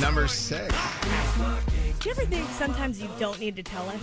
Number 0.00 0.28
six. 0.28 0.72
Do 2.02 2.08
you 2.08 2.14
ever 2.16 2.24
think 2.26 2.48
sometimes 2.50 3.00
you 3.00 3.08
don't 3.20 3.38
need 3.38 3.54
to 3.56 3.62
tell 3.62 3.88
us? 3.88 4.02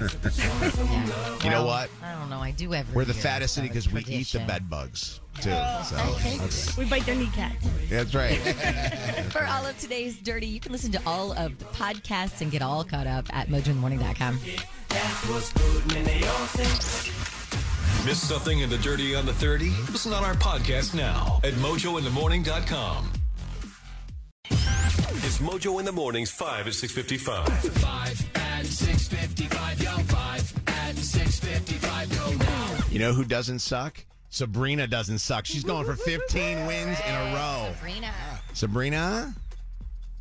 You 1.44 1.50
know 1.52 1.64
what? 1.64 1.88
I 2.02 2.12
don't 2.18 2.28
know. 2.28 2.40
I 2.40 2.50
do 2.50 2.74
every 2.74 2.92
We're 2.92 3.04
the 3.04 3.12
year, 3.12 3.22
fattest 3.22 3.54
so 3.54 3.60
city 3.60 3.68
because 3.68 3.92
we 3.92 4.00
eat 4.08 4.26
the 4.28 4.40
bed 4.40 4.68
bugs 4.68 5.20
too. 5.40 5.50
Oh, 5.52 5.82
so 5.88 5.96
Okay. 6.14 6.34
okay. 6.40 6.48
We 6.76 6.84
bite 6.90 7.06
their 7.06 7.14
kneecaps. 7.14 7.64
that's 7.88 8.14
right. 8.14 8.36
For 9.30 9.44
all 9.44 9.64
of 9.64 9.78
today's 9.78 10.16
Dirty, 10.18 10.46
you 10.46 10.58
can 10.58 10.72
listen 10.72 10.90
to 10.92 11.00
all 11.06 11.32
of 11.34 11.56
the 11.58 11.64
podcasts 11.66 12.40
and 12.40 12.50
get 12.50 12.62
all 12.62 12.82
caught 12.82 13.06
up 13.06 13.26
at 13.34 13.46
mojointhemorning.com. 13.48 14.40
Miss 18.04 18.20
something 18.22 18.60
in 18.60 18.70
the 18.70 18.78
dirty 18.78 19.14
on 19.14 19.24
the 19.24 19.34
30? 19.34 19.70
Listen 19.92 20.12
on 20.12 20.24
our 20.24 20.34
podcast 20.34 20.94
now 20.94 21.40
at 21.44 21.52
mojointhemorning.com. 21.54 23.12
It's 25.26 25.38
Mojo 25.38 25.80
in 25.80 25.84
the 25.84 25.90
Mornings, 25.90 26.30
5 26.30 26.68
at 26.68 26.74
655. 26.74 27.48
5 27.48 28.30
and 28.36 28.64
655, 28.64 29.82
yo, 29.82 29.90
5 29.90 30.62
and 30.68 30.96
655, 30.96 32.16
go 32.16 32.44
now. 32.44 32.84
You 32.92 33.00
know 33.00 33.12
who 33.12 33.24
doesn't 33.24 33.58
suck? 33.58 34.04
Sabrina 34.30 34.86
doesn't 34.86 35.18
suck. 35.18 35.44
She's 35.44 35.64
going 35.64 35.84
for 35.84 35.96
15 35.96 36.66
wins 36.66 36.98
in 37.08 37.12
a 37.12 37.34
row. 37.34 37.72
Sabrina. 37.74 38.12
Sabrina, 38.52 39.34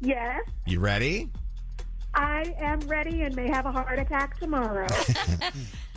Yes, 0.01 0.41
you 0.65 0.79
ready? 0.79 1.29
I 2.15 2.55
am 2.57 2.79
ready 2.87 3.21
and 3.21 3.35
may 3.35 3.47
have 3.47 3.67
a 3.67 3.71
heart 3.71 3.99
attack 3.99 4.39
tomorrow. 4.39 4.87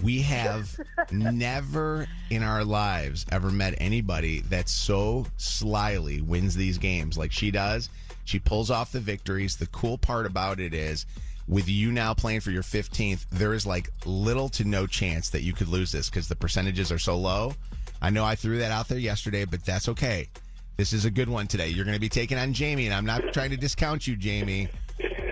We 0.02 0.20
have 0.22 0.78
never 1.10 2.06
in 2.30 2.44
our 2.44 2.64
lives 2.64 3.26
ever 3.32 3.50
met 3.50 3.74
anybody 3.78 4.42
that 4.42 4.68
so 4.68 5.26
slyly 5.38 6.20
wins 6.20 6.54
these 6.54 6.78
games 6.78 7.18
like 7.18 7.32
she 7.32 7.50
does. 7.50 7.90
She 8.28 8.38
pulls 8.38 8.70
off 8.70 8.92
the 8.92 9.00
victories. 9.00 9.56
The 9.56 9.68
cool 9.68 9.96
part 9.96 10.26
about 10.26 10.60
it 10.60 10.74
is, 10.74 11.06
with 11.46 11.66
you 11.66 11.90
now 11.90 12.12
playing 12.12 12.40
for 12.40 12.50
your 12.50 12.62
15th, 12.62 13.24
there 13.30 13.54
is 13.54 13.64
like 13.66 13.90
little 14.04 14.50
to 14.50 14.64
no 14.64 14.86
chance 14.86 15.30
that 15.30 15.40
you 15.40 15.54
could 15.54 15.68
lose 15.68 15.90
this 15.90 16.10
because 16.10 16.28
the 16.28 16.36
percentages 16.36 16.92
are 16.92 16.98
so 16.98 17.16
low. 17.16 17.54
I 18.02 18.10
know 18.10 18.26
I 18.26 18.34
threw 18.34 18.58
that 18.58 18.70
out 18.70 18.86
there 18.86 18.98
yesterday, 18.98 19.46
but 19.46 19.64
that's 19.64 19.88
okay. 19.88 20.28
This 20.76 20.92
is 20.92 21.06
a 21.06 21.10
good 21.10 21.30
one 21.30 21.46
today. 21.46 21.68
You're 21.68 21.86
going 21.86 21.96
to 21.96 22.00
be 22.00 22.10
taking 22.10 22.36
on 22.36 22.52
Jamie, 22.52 22.84
and 22.84 22.94
I'm 22.94 23.06
not 23.06 23.32
trying 23.32 23.48
to 23.48 23.56
discount 23.56 24.06
you, 24.06 24.14
Jamie, 24.14 24.68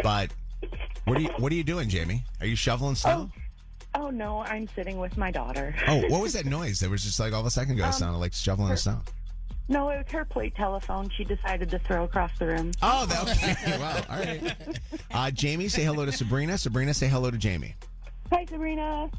but 0.02 0.30
what 1.04 1.18
are 1.18 1.20
you 1.20 1.28
what 1.36 1.52
are 1.52 1.54
you 1.54 1.64
doing, 1.64 1.90
Jamie? 1.90 2.24
Are 2.40 2.46
you 2.46 2.56
shoveling 2.56 2.94
snow? 2.94 3.30
oh 3.94 4.08
no, 4.08 4.40
I'm 4.40 4.68
sitting 4.74 4.98
with 4.98 5.18
my 5.18 5.30
daughter. 5.30 5.74
Oh, 5.86 6.00
what 6.08 6.22
was 6.22 6.32
that 6.38 6.46
noise? 6.46 6.80
There 6.80 6.88
was 6.88 7.04
just 7.04 7.20
like 7.20 7.34
all 7.34 7.40
of 7.40 7.46
a 7.46 7.50
second 7.50 7.74
ago, 7.74 7.84
it 7.84 7.88
Um, 7.88 7.92
sounded 7.92 8.18
like 8.20 8.32
shoveling 8.32 8.70
the 8.70 8.76
snow. 8.78 9.02
No, 9.68 9.90
it 9.90 9.96
was 9.98 10.06
her 10.12 10.24
plate 10.24 10.54
telephone. 10.54 11.10
She 11.10 11.24
decided 11.24 11.70
to 11.70 11.78
throw 11.80 12.04
across 12.04 12.30
the 12.38 12.46
room. 12.46 12.72
Oh, 12.82 13.04
that 13.06 13.28
okay. 13.28 13.56
well, 13.78 14.04
all 14.08 14.18
right. 14.18 14.56
Uh, 15.10 15.30
Jamie, 15.30 15.68
say 15.68 15.82
hello 15.82 16.04
to 16.04 16.12
Sabrina. 16.12 16.56
Sabrina, 16.56 16.94
say 16.94 17.08
hello 17.08 17.30
to 17.30 17.38
Jamie. 17.38 17.74
Hi, 18.32 18.44
Sabrina. 18.44 19.10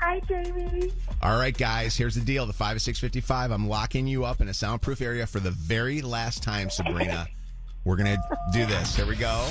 Hi, 0.00 0.20
Jamie. 0.28 0.92
All 1.22 1.38
right, 1.38 1.56
guys, 1.56 1.96
here's 1.96 2.14
the 2.14 2.20
deal. 2.20 2.46
The 2.46 2.52
5 2.52 2.76
is 2.76 2.82
655. 2.82 3.50
I'm 3.50 3.68
locking 3.68 4.06
you 4.06 4.24
up 4.24 4.40
in 4.40 4.48
a 4.48 4.54
soundproof 4.54 5.00
area 5.00 5.26
for 5.26 5.40
the 5.40 5.50
very 5.50 6.02
last 6.02 6.42
time, 6.42 6.70
Sabrina. 6.70 7.26
We're 7.84 7.96
going 7.96 8.14
to 8.16 8.38
do 8.52 8.66
this. 8.66 8.94
Here 8.94 9.06
we 9.06 9.16
go. 9.16 9.42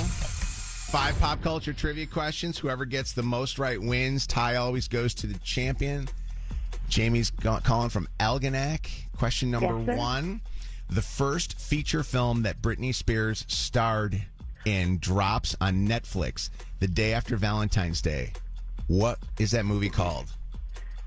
Five 0.88 1.18
pop 1.20 1.42
culture 1.42 1.74
trivia 1.74 2.06
questions. 2.06 2.56
Whoever 2.56 2.86
gets 2.86 3.12
the 3.12 3.22
most 3.22 3.58
right 3.58 3.80
wins. 3.80 4.26
Tie 4.26 4.56
always 4.56 4.88
goes 4.88 5.12
to 5.14 5.26
the 5.26 5.38
champion. 5.40 6.08
Jamie's 6.88 7.30
calling 7.62 7.90
from 7.90 8.08
Algonac. 8.20 8.88
Question 9.18 9.50
number 9.50 9.82
Yes, 9.84 9.98
one. 9.98 10.40
The 10.90 11.02
first 11.02 11.58
feature 11.58 12.04
film 12.04 12.42
that 12.44 12.62
Britney 12.62 12.94
Spears 12.94 13.44
starred 13.48 14.22
in 14.64 14.98
drops 14.98 15.56
on 15.60 15.88
Netflix 15.88 16.50
the 16.78 16.86
day 16.86 17.12
after 17.12 17.36
Valentine's 17.36 18.00
Day. 18.00 18.32
What 18.86 19.18
is 19.38 19.50
that 19.50 19.64
movie 19.64 19.90
called? 19.90 20.26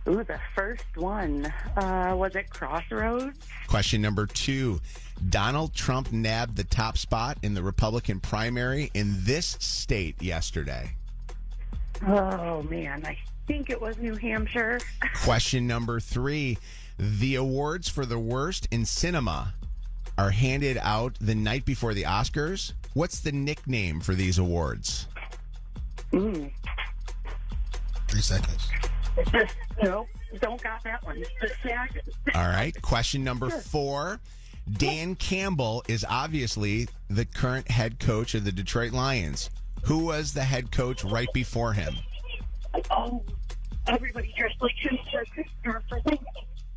Ooh, 0.09 0.23
the 0.23 0.39
first 0.55 0.97
one. 0.97 1.45
Uh, 1.77 2.13
was 2.17 2.35
it 2.35 2.49
Crossroads? 2.49 3.37
Question 3.67 4.01
number 4.01 4.25
two. 4.25 4.81
Donald 5.29 5.73
Trump 5.73 6.11
nabbed 6.11 6.57
the 6.57 6.63
top 6.65 6.97
spot 6.97 7.37
in 7.43 7.53
the 7.53 7.63
Republican 7.63 8.19
primary 8.19 8.91
in 8.93 9.15
this 9.19 9.55
state 9.59 10.21
yesterday. 10.21 10.91
Oh 12.05 12.63
man, 12.63 13.05
I 13.05 13.17
think 13.47 13.69
it 13.69 13.79
was 13.79 13.97
New 13.99 14.15
Hampshire. 14.15 14.79
Question 15.23 15.65
number 15.65 15.99
three. 15.99 16.57
The 16.97 17.35
awards 17.35 17.89
for 17.89 18.05
the 18.05 18.19
worst 18.19 18.67
in 18.71 18.85
cinema 18.85 19.53
are 20.17 20.31
handed 20.31 20.77
out 20.81 21.17
the 21.19 21.35
night 21.35 21.65
before 21.65 21.93
the 21.93 22.03
Oscars. 22.03 22.73
What's 22.93 23.19
the 23.19 23.31
nickname 23.31 24.01
for 24.01 24.13
these 24.13 24.37
awards? 24.37 25.07
Mm. 26.11 26.51
Three 28.07 28.21
seconds. 28.21 28.69
nope, 29.83 30.07
don't 30.39 30.61
got 30.61 30.83
that 30.83 31.03
one. 31.05 31.23
The 31.41 31.49
SAG. 31.63 32.01
All 32.35 32.47
right. 32.47 32.79
Question 32.81 33.23
number 33.23 33.49
four. 33.49 34.19
Dan 34.77 35.15
Campbell 35.15 35.83
is 35.87 36.05
obviously 36.07 36.87
the 37.09 37.25
current 37.25 37.69
head 37.69 37.99
coach 37.99 38.35
of 38.35 38.43
the 38.43 38.51
Detroit 38.51 38.91
Lions. 38.91 39.49
Who 39.83 40.05
was 40.05 40.33
the 40.33 40.43
head 40.43 40.71
coach 40.71 41.03
right 41.03 41.27
before 41.33 41.73
him? 41.73 41.95
Oh, 42.91 43.23
everybody 43.87 44.33
dressed 44.37 44.61
like 44.61 44.75
him 44.75 44.97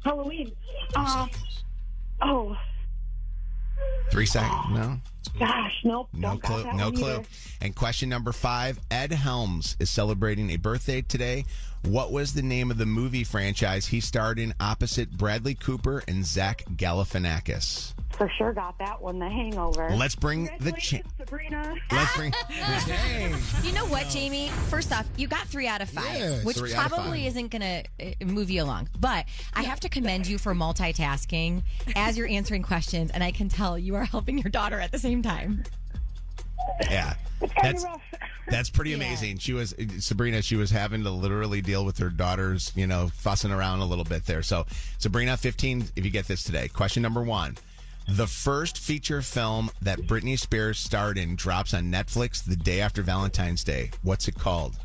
for 0.04 0.24
Christmas 0.24 0.54
for 0.92 0.94
Thanksgiving, 0.94 0.94
Halloween. 0.94 0.96
Um, 0.96 1.30
oh 2.22 2.56
Three 4.10 4.26
seconds. 4.26 4.52
No. 4.70 5.00
gosh, 5.38 5.72
nope, 5.84 6.08
No 6.12 6.36
clue. 6.38 6.64
No 6.74 6.92
clue. 6.92 7.14
either. 7.14 7.22
And 7.60 7.74
question 7.74 8.08
number 8.08 8.32
five 8.32 8.78
Ed 8.90 9.12
Helms 9.12 9.76
is 9.80 9.90
celebrating 9.90 10.50
a 10.50 10.56
birthday 10.56 11.02
today. 11.02 11.44
What 11.86 12.12
was 12.12 12.32
the 12.32 12.42
name 12.42 12.70
of 12.70 12.78
the 12.78 12.86
movie 12.86 13.24
franchise 13.24 13.86
he 13.86 14.00
starred 14.00 14.38
in 14.38 14.54
opposite 14.58 15.10
Bradley 15.10 15.54
Cooper 15.54 16.02
and 16.08 16.24
Zach 16.24 16.64
Galifianakis? 16.76 17.92
For 18.16 18.30
sure 18.38 18.52
got 18.54 18.78
that 18.78 19.02
one. 19.02 19.18
The 19.18 19.28
Hangover. 19.28 19.90
Let's 19.90 20.14
bring 20.14 20.48
the 20.60 20.72
cha- 20.72 20.98
Sabrina. 21.18 21.74
Let's 21.92 22.16
bring. 22.16 22.32
You 23.62 23.72
know 23.72 23.84
what, 23.86 24.08
Jamie? 24.08 24.48
First 24.70 24.92
off, 24.92 25.04
you 25.16 25.26
got 25.28 25.46
three 25.48 25.66
out 25.66 25.82
of 25.82 25.90
five, 25.90 26.18
Yeah, 26.18 26.38
which 26.42 26.56
three 26.56 26.72
out 26.74 26.86
of 26.86 26.92
probably 26.92 27.20
five. 27.20 27.28
isn't 27.28 27.48
going 27.50 27.62
to 27.62 27.84
uh, 28.06 28.24
move 28.24 28.50
you 28.50 28.62
along. 28.62 28.88
But 28.98 29.26
I 29.52 29.62
have 29.62 29.80
to 29.80 29.88
commend 29.88 30.26
you 30.26 30.38
for 30.38 30.54
multitasking 30.54 31.62
as 31.96 32.16
you're 32.16 32.28
answering 32.28 32.62
questions, 32.62 33.10
and 33.10 33.22
I 33.22 33.30
can 33.32 33.48
tell 33.48 33.78
you 33.78 33.94
are 33.96 34.04
helping 34.04 34.38
your 34.38 34.50
daughter 34.50 34.78
at 34.80 34.90
the 34.92 34.98
same 34.98 35.22
time. 35.22 35.64
Yeah. 36.82 37.14
kinda 37.40 37.54
That's 37.62 37.84
rough. 37.84 38.00
That's 38.48 38.70
pretty 38.70 38.92
amazing. 38.92 39.38
She 39.38 39.52
was 39.52 39.74
eh, 39.78 39.86
Sabrina. 39.98 40.42
She 40.42 40.56
was 40.56 40.70
having 40.70 41.02
to 41.04 41.10
literally 41.10 41.60
deal 41.60 41.84
with 41.84 41.98
her 41.98 42.10
daughters, 42.10 42.72
you 42.74 42.86
know, 42.86 43.08
fussing 43.08 43.50
around 43.50 43.80
a 43.80 43.84
little 43.84 44.04
bit 44.04 44.24
there. 44.26 44.42
So 44.42 44.66
Sabrina, 44.98 45.36
fifteen. 45.36 45.84
If 45.96 46.04
you 46.04 46.10
get 46.10 46.26
this 46.26 46.44
today, 46.44 46.68
question 46.68 47.02
number 47.02 47.22
one: 47.22 47.56
the 48.08 48.26
first 48.26 48.78
feature 48.78 49.22
film 49.22 49.70
that 49.82 49.98
Britney 50.00 50.38
Spears 50.38 50.78
starred 50.78 51.18
in 51.18 51.36
drops 51.36 51.74
on 51.74 51.84
Netflix 51.90 52.44
the 52.44 52.56
day 52.56 52.80
after 52.80 53.02
Valentine's 53.02 53.64
Day. 53.64 53.90
What's 54.02 54.28
it 54.28 54.34
called? 54.34 54.76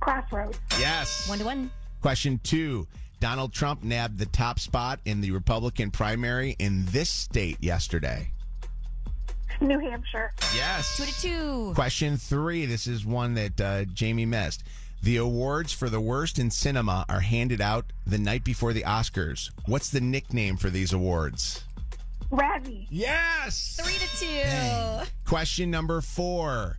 Crossroads. 0.00 0.58
Yes. 0.78 1.28
One 1.28 1.38
to 1.38 1.44
one. 1.44 1.70
Question 2.00 2.40
two: 2.42 2.86
Donald 3.20 3.52
Trump 3.52 3.82
nabbed 3.82 4.18
the 4.18 4.26
top 4.26 4.58
spot 4.58 5.00
in 5.04 5.20
the 5.20 5.30
Republican 5.30 5.90
primary 5.90 6.56
in 6.58 6.84
this 6.86 7.10
state 7.10 7.62
yesterday. 7.62 8.30
New 9.60 9.78
Hampshire. 9.78 10.32
Yes. 10.54 10.96
Two 10.96 11.04
to 11.04 11.20
two. 11.20 11.72
Question 11.74 12.16
three. 12.16 12.66
This 12.66 12.86
is 12.86 13.04
one 13.04 13.34
that 13.34 13.60
uh, 13.60 13.84
Jamie 13.86 14.26
missed. 14.26 14.64
The 15.02 15.18
awards 15.18 15.72
for 15.72 15.90
the 15.90 16.00
worst 16.00 16.38
in 16.38 16.50
cinema 16.50 17.04
are 17.08 17.20
handed 17.20 17.60
out 17.60 17.84
the 18.06 18.18
night 18.18 18.42
before 18.42 18.72
the 18.72 18.82
Oscars. 18.82 19.50
What's 19.66 19.90
the 19.90 20.00
nickname 20.00 20.56
for 20.56 20.70
these 20.70 20.92
awards? 20.92 21.64
Razzie. 22.30 22.86
Yes. 22.90 23.78
Three 23.82 23.94
to 23.94 24.16
two. 24.16 25.10
Question 25.28 25.70
number 25.70 26.00
four. 26.00 26.78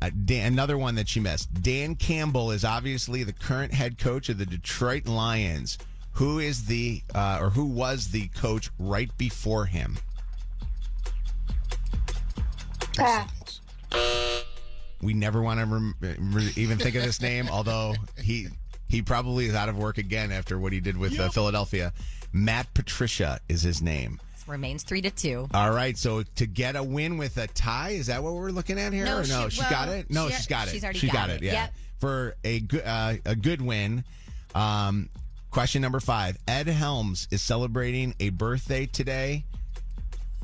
Uh, 0.00 0.10
Dan, 0.26 0.52
another 0.52 0.78
one 0.78 0.94
that 0.94 1.08
she 1.08 1.20
missed. 1.20 1.52
Dan 1.62 1.94
Campbell 1.96 2.50
is 2.50 2.64
obviously 2.64 3.24
the 3.24 3.32
current 3.32 3.72
head 3.72 3.98
coach 3.98 4.28
of 4.28 4.38
the 4.38 4.46
Detroit 4.46 5.06
Lions. 5.06 5.78
Who 6.12 6.38
is 6.38 6.66
the 6.66 7.02
uh, 7.14 7.38
or 7.40 7.50
who 7.50 7.64
was 7.64 8.08
the 8.08 8.28
coach 8.28 8.70
right 8.78 9.10
before 9.18 9.66
him? 9.66 9.98
Pass. 12.96 13.60
We 15.02 15.14
never 15.14 15.42
want 15.42 15.60
to 15.60 15.66
rem- 15.66 15.94
re- 16.00 16.52
even 16.56 16.78
think 16.78 16.96
of 16.96 17.02
this 17.02 17.20
name, 17.20 17.48
although 17.50 17.94
he 18.22 18.48
he 18.88 19.02
probably 19.02 19.46
is 19.46 19.54
out 19.54 19.68
of 19.68 19.76
work 19.76 19.98
again 19.98 20.32
after 20.32 20.58
what 20.58 20.72
he 20.72 20.80
did 20.80 20.96
with 20.96 21.18
uh, 21.20 21.28
Philadelphia. 21.30 21.92
Matt 22.32 22.72
Patricia 22.74 23.38
is 23.48 23.62
his 23.62 23.82
name. 23.82 24.20
Remains 24.46 24.84
three 24.84 25.02
to 25.02 25.10
two. 25.10 25.48
All 25.54 25.72
right, 25.72 25.98
so 25.98 26.22
to 26.36 26.46
get 26.46 26.76
a 26.76 26.82
win 26.82 27.18
with 27.18 27.36
a 27.36 27.46
tie, 27.48 27.90
is 27.90 28.06
that 28.06 28.22
what 28.22 28.34
we're 28.34 28.50
looking 28.50 28.78
at 28.78 28.92
here? 28.92 29.04
No, 29.04 29.18
or 29.18 29.26
no, 29.26 29.48
she- 29.48 29.56
she's 29.60 29.68
got 29.70 29.88
it. 29.88 30.08
No, 30.10 30.28
she- 30.28 30.34
she's 30.36 30.46
got 30.46 30.68
it. 30.68 30.70
she's 30.70 30.84
already 30.84 30.98
she 31.00 31.06
got 31.08 31.14
got 31.28 31.30
it. 31.30 31.36
it. 31.36 31.42
Yeah, 31.46 31.52
Yep. 31.52 31.74
for 32.00 32.36
a 32.44 32.60
good 32.60 32.82
uh, 32.84 33.14
a 33.26 33.34
good 33.36 33.60
win. 33.60 34.04
Um, 34.54 35.08
question 35.50 35.82
number 35.82 36.00
five: 36.00 36.38
Ed 36.48 36.68
Helms 36.68 37.28
is 37.30 37.42
celebrating 37.42 38.14
a 38.20 38.30
birthday 38.30 38.86
today. 38.86 39.44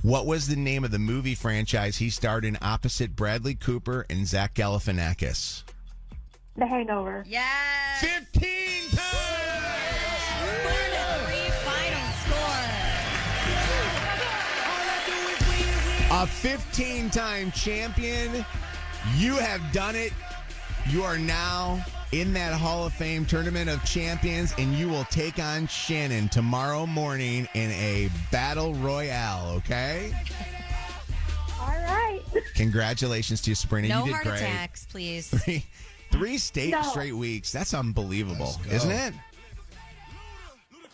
What 0.02 0.26
was 0.26 0.48
the 0.48 0.56
name 0.56 0.82
of 0.82 0.90
the 0.90 0.98
movie 0.98 1.36
franchise 1.36 1.96
he 1.96 2.10
starred 2.10 2.44
in 2.44 2.58
opposite 2.60 3.14
Bradley 3.14 3.54
Cooper 3.54 4.04
and 4.10 4.26
Zach 4.26 4.52
Galifianakis? 4.54 5.62
The 6.56 6.66
Hangover. 6.66 7.24
Yes. 7.24 8.00
15 8.00 8.42
Three 8.42 8.98
final 11.62 12.02
A 16.10 16.26
15 16.26 17.10
time 17.10 17.52
champion. 17.52 18.44
You 19.16 19.36
have 19.36 19.60
done 19.72 19.94
it. 19.94 20.12
You 20.90 21.04
are 21.04 21.16
now 21.16 21.84
in 22.12 22.32
that 22.34 22.52
Hall 22.52 22.86
of 22.86 22.92
Fame 22.92 23.24
tournament 23.24 23.70
of 23.70 23.82
champions, 23.84 24.54
and 24.58 24.74
you 24.74 24.88
will 24.88 25.04
take 25.04 25.38
on 25.38 25.66
Shannon 25.66 26.28
tomorrow 26.28 26.86
morning 26.86 27.48
in 27.54 27.70
a 27.70 28.10
battle 28.30 28.74
royale, 28.74 29.50
okay? 29.56 30.12
All 31.60 31.68
right. 31.68 32.20
Congratulations 32.54 33.40
to 33.42 33.50
you, 33.50 33.54
Sabrina. 33.54 33.88
No 33.88 34.00
you 34.00 34.04
did 34.06 34.12
heart 34.12 34.24
great. 34.26 34.36
attacks, 34.40 34.84
please. 34.86 35.28
Three, 35.44 35.64
three 36.10 36.36
state 36.38 36.70
No. 36.72 36.82
straight 36.82 37.12
weeks. 37.16 37.50
That's 37.50 37.72
unbelievable, 37.72 38.60
isn't 38.70 38.90
it? 38.90 39.14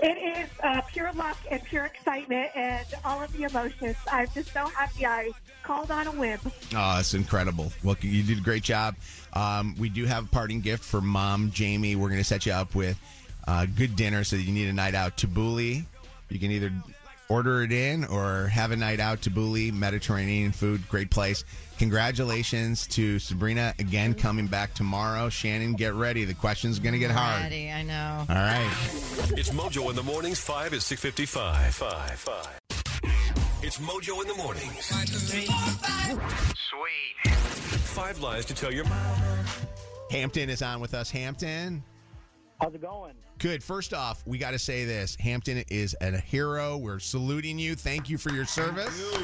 It 0.00 0.16
is 0.38 0.48
uh, 0.62 0.80
pure 0.82 1.12
luck 1.12 1.38
and 1.50 1.62
pure 1.64 1.84
excitement 1.84 2.50
and 2.54 2.86
all 3.04 3.20
of 3.20 3.32
the 3.32 3.42
emotions. 3.44 3.96
I'm 4.10 4.28
just 4.32 4.52
so 4.52 4.66
happy 4.68 5.04
I 5.04 5.30
called 5.64 5.90
on 5.90 6.06
a 6.06 6.12
whim. 6.12 6.38
Oh, 6.44 6.50
that's 6.70 7.14
incredible. 7.14 7.72
Well, 7.82 7.96
you 8.00 8.22
did 8.22 8.38
a 8.38 8.40
great 8.40 8.62
job. 8.62 8.94
Um, 9.32 9.74
we 9.76 9.88
do 9.88 10.04
have 10.06 10.24
a 10.24 10.28
parting 10.28 10.60
gift 10.60 10.84
for 10.84 11.00
mom, 11.00 11.50
Jamie. 11.50 11.96
We're 11.96 12.08
going 12.08 12.20
to 12.20 12.24
set 12.24 12.46
you 12.46 12.52
up 12.52 12.76
with 12.76 12.98
uh, 13.48 13.66
good 13.66 13.96
dinner 13.96 14.22
so 14.22 14.36
that 14.36 14.42
you 14.42 14.52
need 14.52 14.68
a 14.68 14.72
night 14.72 14.94
out. 14.94 15.16
Tabbouleh. 15.16 15.84
You 16.28 16.38
can 16.38 16.52
either 16.52 16.72
order 17.28 17.62
it 17.62 17.72
in 17.72 18.04
or 18.04 18.48
have 18.48 18.70
a 18.70 18.76
night 18.76 19.00
out. 19.00 19.22
to 19.22 19.30
Tabbouleh, 19.30 19.72
Mediterranean 19.72 20.52
food, 20.52 20.86
great 20.88 21.10
place. 21.10 21.44
Congratulations 21.78 22.86
to 22.88 23.18
Sabrina 23.18 23.74
again 23.78 24.14
coming 24.14 24.46
back 24.46 24.74
tomorrow. 24.74 25.28
Shannon, 25.28 25.74
get 25.74 25.94
ready. 25.94 26.24
The 26.24 26.34
question's 26.34 26.78
going 26.78 26.94
to 26.94 26.98
get 26.98 27.10
hard. 27.10 27.42
Ready, 27.42 27.70
I 27.70 27.82
know. 27.82 28.26
All 28.28 28.34
right. 28.34 28.70
It's 29.36 29.50
Mojo 29.50 29.88
in 29.90 29.96
the 29.96 30.02
mornings. 30.02 30.40
Five 30.40 30.72
is 30.72 30.84
six 30.84 31.00
fifty 31.00 31.26
five. 31.26 31.74
Five 31.74 32.18
five. 32.18 32.58
It's 33.62 33.78
Mojo 33.78 34.22
in 34.22 34.28
the 34.28 34.34
mornings. 34.34 34.86
Sweet. 34.86 35.48
Five 37.28 38.20
lies 38.20 38.44
to 38.46 38.54
tell 38.54 38.72
your 38.72 38.84
mom. 38.84 39.44
Hampton 40.10 40.48
is 40.48 40.62
on 40.62 40.80
with 40.80 40.94
us. 40.94 41.10
Hampton. 41.10 41.82
How's 42.60 42.74
it 42.74 42.82
going? 42.82 43.14
Good. 43.38 43.62
First 43.62 43.94
off, 43.94 44.22
we 44.26 44.36
got 44.36 44.50
to 44.50 44.58
say 44.58 44.84
this. 44.84 45.16
Hampton 45.20 45.62
is 45.70 45.96
a 46.00 46.16
hero. 46.18 46.76
We're 46.76 46.98
saluting 46.98 47.56
you. 47.56 47.76
Thank 47.76 48.08
you 48.08 48.18
for 48.18 48.30
your 48.30 48.44
service. 48.44 49.14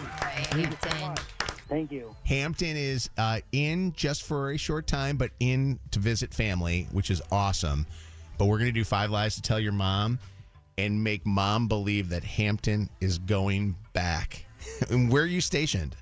Thank 1.69 1.91
you. 1.91 2.15
Hampton 2.25 2.77
is 2.77 3.11
uh, 3.19 3.41
in 3.51 3.93
just 3.95 4.23
for 4.23 4.53
a 4.53 4.57
short 4.57 4.87
time, 4.87 5.17
but 5.17 5.33
in 5.41 5.81
to 5.91 5.99
visit 5.99 6.33
family, 6.33 6.87
which 6.93 7.11
is 7.11 7.21
awesome. 7.33 7.87
But 8.39 8.47
we're 8.47 8.59
going 8.59 8.69
to 8.69 8.73
do 8.73 8.85
five 8.85 9.11
lies 9.11 9.35
to 9.35 9.43
tell 9.43 9.59
your 9.59 9.73
mom 9.73 10.21
and 10.79 11.03
make 11.03 11.27
mom 11.27 11.67
believe 11.67 12.09
that 12.11 12.23
Hampton 12.23 12.89
is 13.01 13.19
going 13.19 13.75
back. 13.95 14.47
and 14.91 15.11
where 15.11 15.25
are 15.25 15.27
you 15.27 15.41
stationed? 15.41 15.97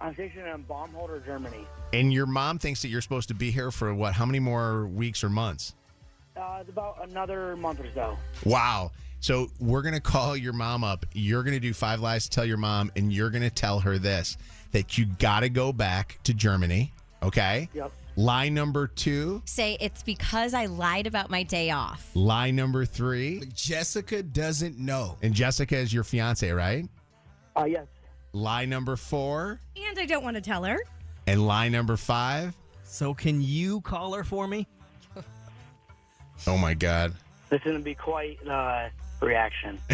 I'm 0.00 0.14
stationed 0.14 0.46
in 0.46 0.62
Baumholder, 0.64 1.24
Germany. 1.24 1.66
And 1.92 2.12
your 2.12 2.26
mom 2.26 2.58
thinks 2.58 2.82
that 2.82 2.88
you're 2.88 3.00
supposed 3.00 3.28
to 3.28 3.34
be 3.34 3.50
here 3.50 3.72
for 3.72 3.92
what? 3.94 4.12
How 4.12 4.26
many 4.26 4.38
more 4.38 4.86
weeks 4.86 5.24
or 5.24 5.28
months? 5.28 5.74
Uh, 6.36 6.58
it's 6.60 6.68
about 6.68 7.08
another 7.08 7.56
month 7.56 7.80
or 7.80 7.88
so. 7.94 8.16
Wow. 8.44 8.92
So 9.20 9.48
we're 9.58 9.82
going 9.82 9.94
to 9.94 10.00
call 10.00 10.36
your 10.36 10.52
mom 10.52 10.84
up. 10.84 11.06
You're 11.14 11.42
going 11.42 11.54
to 11.54 11.60
do 11.60 11.72
five 11.72 12.00
lies 12.00 12.24
to 12.24 12.30
tell 12.30 12.44
your 12.44 12.58
mom, 12.58 12.92
and 12.96 13.12
you're 13.12 13.30
going 13.30 13.42
to 13.42 13.50
tell 13.50 13.80
her 13.80 13.98
this 13.98 14.36
that 14.72 14.98
you 14.98 15.06
got 15.18 15.40
to 15.40 15.48
go 15.48 15.72
back 15.72 16.18
to 16.24 16.34
Germany. 16.34 16.92
Okay. 17.22 17.68
Yep. 17.72 17.92
Lie 18.16 18.48
number 18.48 18.86
two. 18.86 19.42
Say 19.44 19.76
it's 19.80 20.02
because 20.02 20.54
I 20.54 20.66
lied 20.66 21.06
about 21.06 21.30
my 21.30 21.42
day 21.42 21.70
off. 21.70 22.10
Lie 22.14 22.50
number 22.50 22.84
three. 22.84 23.42
Jessica 23.54 24.22
doesn't 24.22 24.78
know. 24.78 25.16
And 25.22 25.34
Jessica 25.34 25.76
is 25.76 25.92
your 25.92 26.04
fiance, 26.04 26.50
right? 26.50 26.88
Uh, 27.56 27.64
yes. 27.64 27.86
Lie 28.32 28.64
number 28.66 28.96
four. 28.96 29.60
And 29.76 29.98
I 29.98 30.06
don't 30.06 30.22
want 30.22 30.36
to 30.36 30.42
tell 30.42 30.64
her. 30.64 30.78
And 31.26 31.46
lie 31.46 31.68
number 31.68 31.96
five. 31.96 32.54
So 32.84 33.12
can 33.12 33.40
you 33.42 33.80
call 33.80 34.14
her 34.14 34.24
for 34.24 34.46
me? 34.46 34.66
Oh 36.46 36.56
my 36.56 36.74
God. 36.74 37.14
This 37.50 37.58
is 37.60 37.64
going 37.64 37.78
to 37.78 37.82
be 37.82 37.94
quite 37.94 38.38
uh, 38.46 38.88
reaction. 39.20 39.78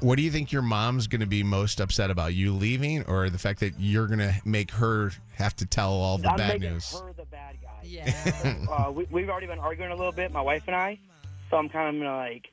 What 0.00 0.16
do 0.16 0.22
you 0.22 0.30
think 0.30 0.50
your 0.50 0.62
mom's 0.62 1.06
going 1.06 1.20
to 1.20 1.26
be 1.26 1.42
most 1.42 1.80
upset 1.80 2.10
about? 2.10 2.34
You 2.34 2.52
leaving 2.52 3.04
or 3.04 3.30
the 3.30 3.38
fact 3.38 3.60
that 3.60 3.74
you're 3.78 4.06
going 4.06 4.18
to 4.18 4.34
make 4.44 4.70
her 4.72 5.12
have 5.34 5.54
to 5.56 5.66
tell 5.66 5.92
all 5.92 6.18
the 6.18 6.28
I'm 6.28 6.36
bad 6.36 6.60
making 6.60 6.74
news? 6.74 6.92
her 6.92 7.12
the 7.12 7.24
bad 7.24 7.56
guy. 7.62 7.82
Yeah. 7.84 8.66
uh, 8.70 8.90
we, 8.90 9.06
we've 9.10 9.28
already 9.28 9.46
been 9.46 9.58
arguing 9.60 9.92
a 9.92 9.96
little 9.96 10.12
bit, 10.12 10.32
my 10.32 10.40
wife 10.40 10.64
and 10.66 10.74
I. 10.74 10.98
So 11.50 11.56
I'm 11.56 11.68
kind 11.68 11.88
of 11.96 12.02
going 12.02 12.10
to 12.10 12.16
like 12.16 12.48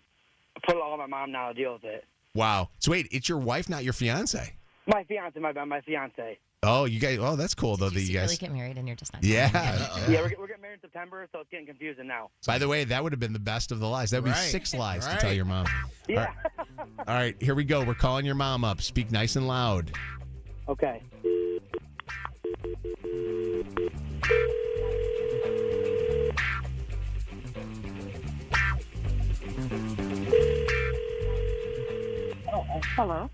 put 0.65 0.75
it 0.75 0.81
all 0.81 0.93
on 0.93 0.99
my 0.99 1.07
mom 1.07 1.31
now 1.31 1.47
to 1.47 1.53
deal 1.55 1.73
with 1.73 1.85
it. 1.85 2.05
Wow. 2.35 2.69
So 2.79 2.91
wait, 2.91 3.07
it's 3.11 3.27
your 3.27 3.39
wife, 3.39 3.67
not 3.67 3.83
your 3.83 3.93
fiance. 3.93 4.53
My 4.85 5.03
fiance, 5.05 5.39
my 5.39 5.51
bad, 5.53 5.65
my 5.65 5.81
fiance. 5.81 6.37
Oh, 6.65 6.85
you 6.85 6.99
guys. 6.99 7.17
Oh, 7.19 7.35
that's 7.35 7.53
cool 7.55 7.75
though. 7.77 7.89
That 7.89 7.99
you 7.99 8.05
Secretly 8.07 8.27
guys. 8.27 8.37
get 8.37 8.53
married 8.53 8.77
and 8.77 8.87
you're 8.87 8.95
just 8.95 9.11
not. 9.13 9.23
Yeah. 9.23 9.49
Yeah, 10.09 10.21
we're, 10.21 10.33
we're 10.39 10.47
getting 10.47 10.61
married 10.61 10.75
in 10.75 10.81
September, 10.81 11.27
so 11.31 11.39
it's 11.39 11.49
getting 11.49 11.65
confusing 11.65 12.07
now. 12.07 12.29
By 12.45 12.57
the 12.57 12.67
way, 12.67 12.83
that 12.85 13.03
would 13.03 13.11
have 13.11 13.19
been 13.19 13.33
the 13.33 13.39
best 13.39 13.71
of 13.71 13.79
the 13.79 13.87
lies. 13.87 14.11
That 14.11 14.23
would 14.23 14.31
Right. 14.31 14.41
be 14.43 14.49
six 14.49 14.73
lies 14.73 15.05
to 15.07 15.15
tell 15.17 15.33
your 15.33 15.45
mom. 15.45 15.67
Yeah. 16.07 16.31
All 16.57 16.65
right. 16.77 16.87
All 17.07 17.15
right, 17.15 17.35
here 17.41 17.55
we 17.55 17.63
go. 17.65 17.83
We're 17.83 17.93
calling 17.95 18.25
your 18.25 18.35
mom 18.35 18.63
up. 18.63 18.81
Speak 18.81 19.11
nice 19.11 19.35
and 19.35 19.47
loud. 19.47 19.91
Okay. 20.69 21.01
Hello. 32.95 33.29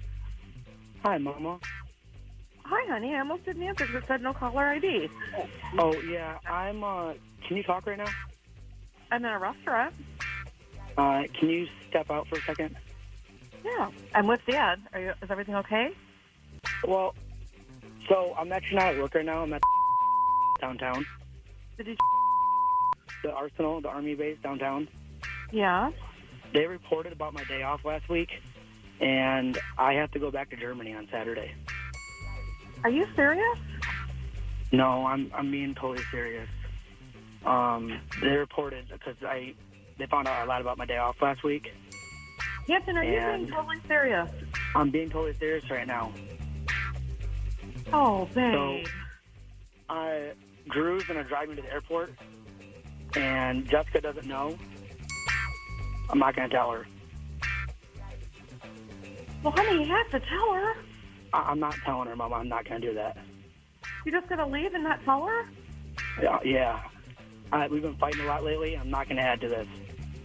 Hi, 1.04 1.18
Mama. 1.18 1.60
Hi, 2.66 2.92
honey. 2.92 3.16
I 3.16 3.20
almost 3.20 3.46
didn't 3.46 3.64
answer 3.64 3.86
because 3.86 4.04
it 4.04 4.08
said 4.08 4.22
no 4.22 4.34
caller 4.34 4.66
ID. 4.66 5.10
Oh, 5.78 6.00
yeah, 6.02 6.38
I'm, 6.48 6.84
uh, 6.84 7.14
can 7.48 7.58
you 7.58 7.64
talk 7.64 7.88
right 7.88 7.98
now? 7.98 8.10
I'm 9.12 9.24
in 9.24 9.32
a 9.32 9.40
restaurant. 9.40 9.96
Uh, 10.98 11.24
can 11.40 11.50
you 11.50 11.68
step 11.90 12.12
out 12.12 12.28
for 12.28 12.36
a 12.36 12.42
second? 12.42 12.76
Yeah. 13.64 13.90
I'm 14.14 14.28
with 14.28 14.42
Dad. 14.46 14.80
Are 14.94 15.00
you, 15.00 15.10
is 15.22 15.32
everything 15.32 15.56
okay? 15.56 15.90
Well, 16.88 17.16
so 18.08 18.36
I'm 18.38 18.52
actually 18.52 18.78
not 18.78 18.94
at 18.94 19.02
work 19.02 19.16
right 19.16 19.26
now. 19.26 19.44
I'm 19.44 19.54
at 19.54 19.62
downtown. 20.62 21.06
Did 21.78 21.88
you? 21.88 21.96
The 23.24 23.32
Arsenal, 23.32 23.82
the 23.82 23.90
Army 23.90 24.16
base 24.16 24.38
downtown. 24.44 24.88
Yeah. 25.52 25.92
They 26.54 26.66
reported 26.68 27.14
about 27.14 27.34
my 27.34 27.44
day 27.46 27.64
off 27.64 27.86
last 27.86 28.10
week, 28.10 28.30
and 29.00 29.58
I 29.78 29.94
have 29.94 30.12
to 30.12 30.20
go 30.20 30.32
back 30.32 30.50
to 30.50 30.56
Germany 30.56 30.94
on 30.94 31.08
Saturday. 31.12 31.54
Are 32.84 32.90
you 32.90 33.06
serious? 33.16 33.58
No, 34.72 35.06
I'm 35.06 35.32
I'm 35.34 35.52
being 35.52 35.76
totally 35.76 36.04
serious. 36.12 36.48
Um, 37.46 38.00
they 38.22 38.36
reported 38.36 38.88
because 38.92 39.16
I 39.26 39.54
they 39.98 40.06
found 40.06 40.28
out 40.28 40.46
a 40.46 40.50
lot 40.50 40.62
about 40.62 40.78
my 40.78 40.86
day 40.86 40.98
off 40.98 41.22
last 41.22 41.44
week. 41.44 41.72
Hampton, 42.68 42.98
are 42.98 43.04
you 43.04 43.20
being 43.20 43.48
totally 43.52 43.80
serious? 43.88 44.30
I'm 44.76 44.92
being 44.92 45.10
totally 45.10 45.34
serious 45.34 45.70
right 45.72 45.88
now. 45.88 46.12
Oh, 47.92 48.26
babe. 48.36 48.54
So, 48.54 48.80
uh, 49.90 50.20
Drew's 50.70 51.04
gonna 51.06 51.24
drive 51.24 51.50
me 51.50 51.56
to 51.56 51.62
the 51.64 51.72
airport, 51.74 52.12
and 53.16 53.68
Jessica 53.68 54.02
doesn't 54.02 54.28
know. 54.28 54.56
I'm 56.12 56.20
not 56.20 56.36
gonna 56.36 56.50
tell 56.50 56.72
her. 56.72 56.86
Well, 59.44 59.54
honey, 59.56 59.84
you 59.86 59.90
have 59.96 60.10
to 60.12 60.28
tell 60.28 60.54
her. 60.54 60.74
I- 61.34 61.50
I'm 61.52 61.60
not 61.60 61.76
telling 61.86 62.08
her, 62.08 62.16
Mom. 62.16 62.34
I'm 62.34 62.50
not 62.50 62.68
going 62.68 62.82
to 62.82 62.88
do 62.88 62.94
that. 62.96 63.18
You 64.06 64.12
just 64.12 64.28
gonna 64.30 64.48
leave 64.48 64.74
and 64.74 64.84
not 64.84 65.04
tell 65.04 65.26
her? 65.26 65.46
Yeah, 66.22 66.40
yeah. 66.44 66.80
Uh, 67.52 67.68
we've 67.70 67.82
been 67.82 67.96
fighting 67.98 68.22
a 68.22 68.26
lot 68.26 68.44
lately. 68.44 68.76
I'm 68.76 68.90
not 68.90 69.08
going 69.08 69.18
to 69.18 69.24
add 69.24 69.42
to 69.42 69.50
this. 69.50 69.68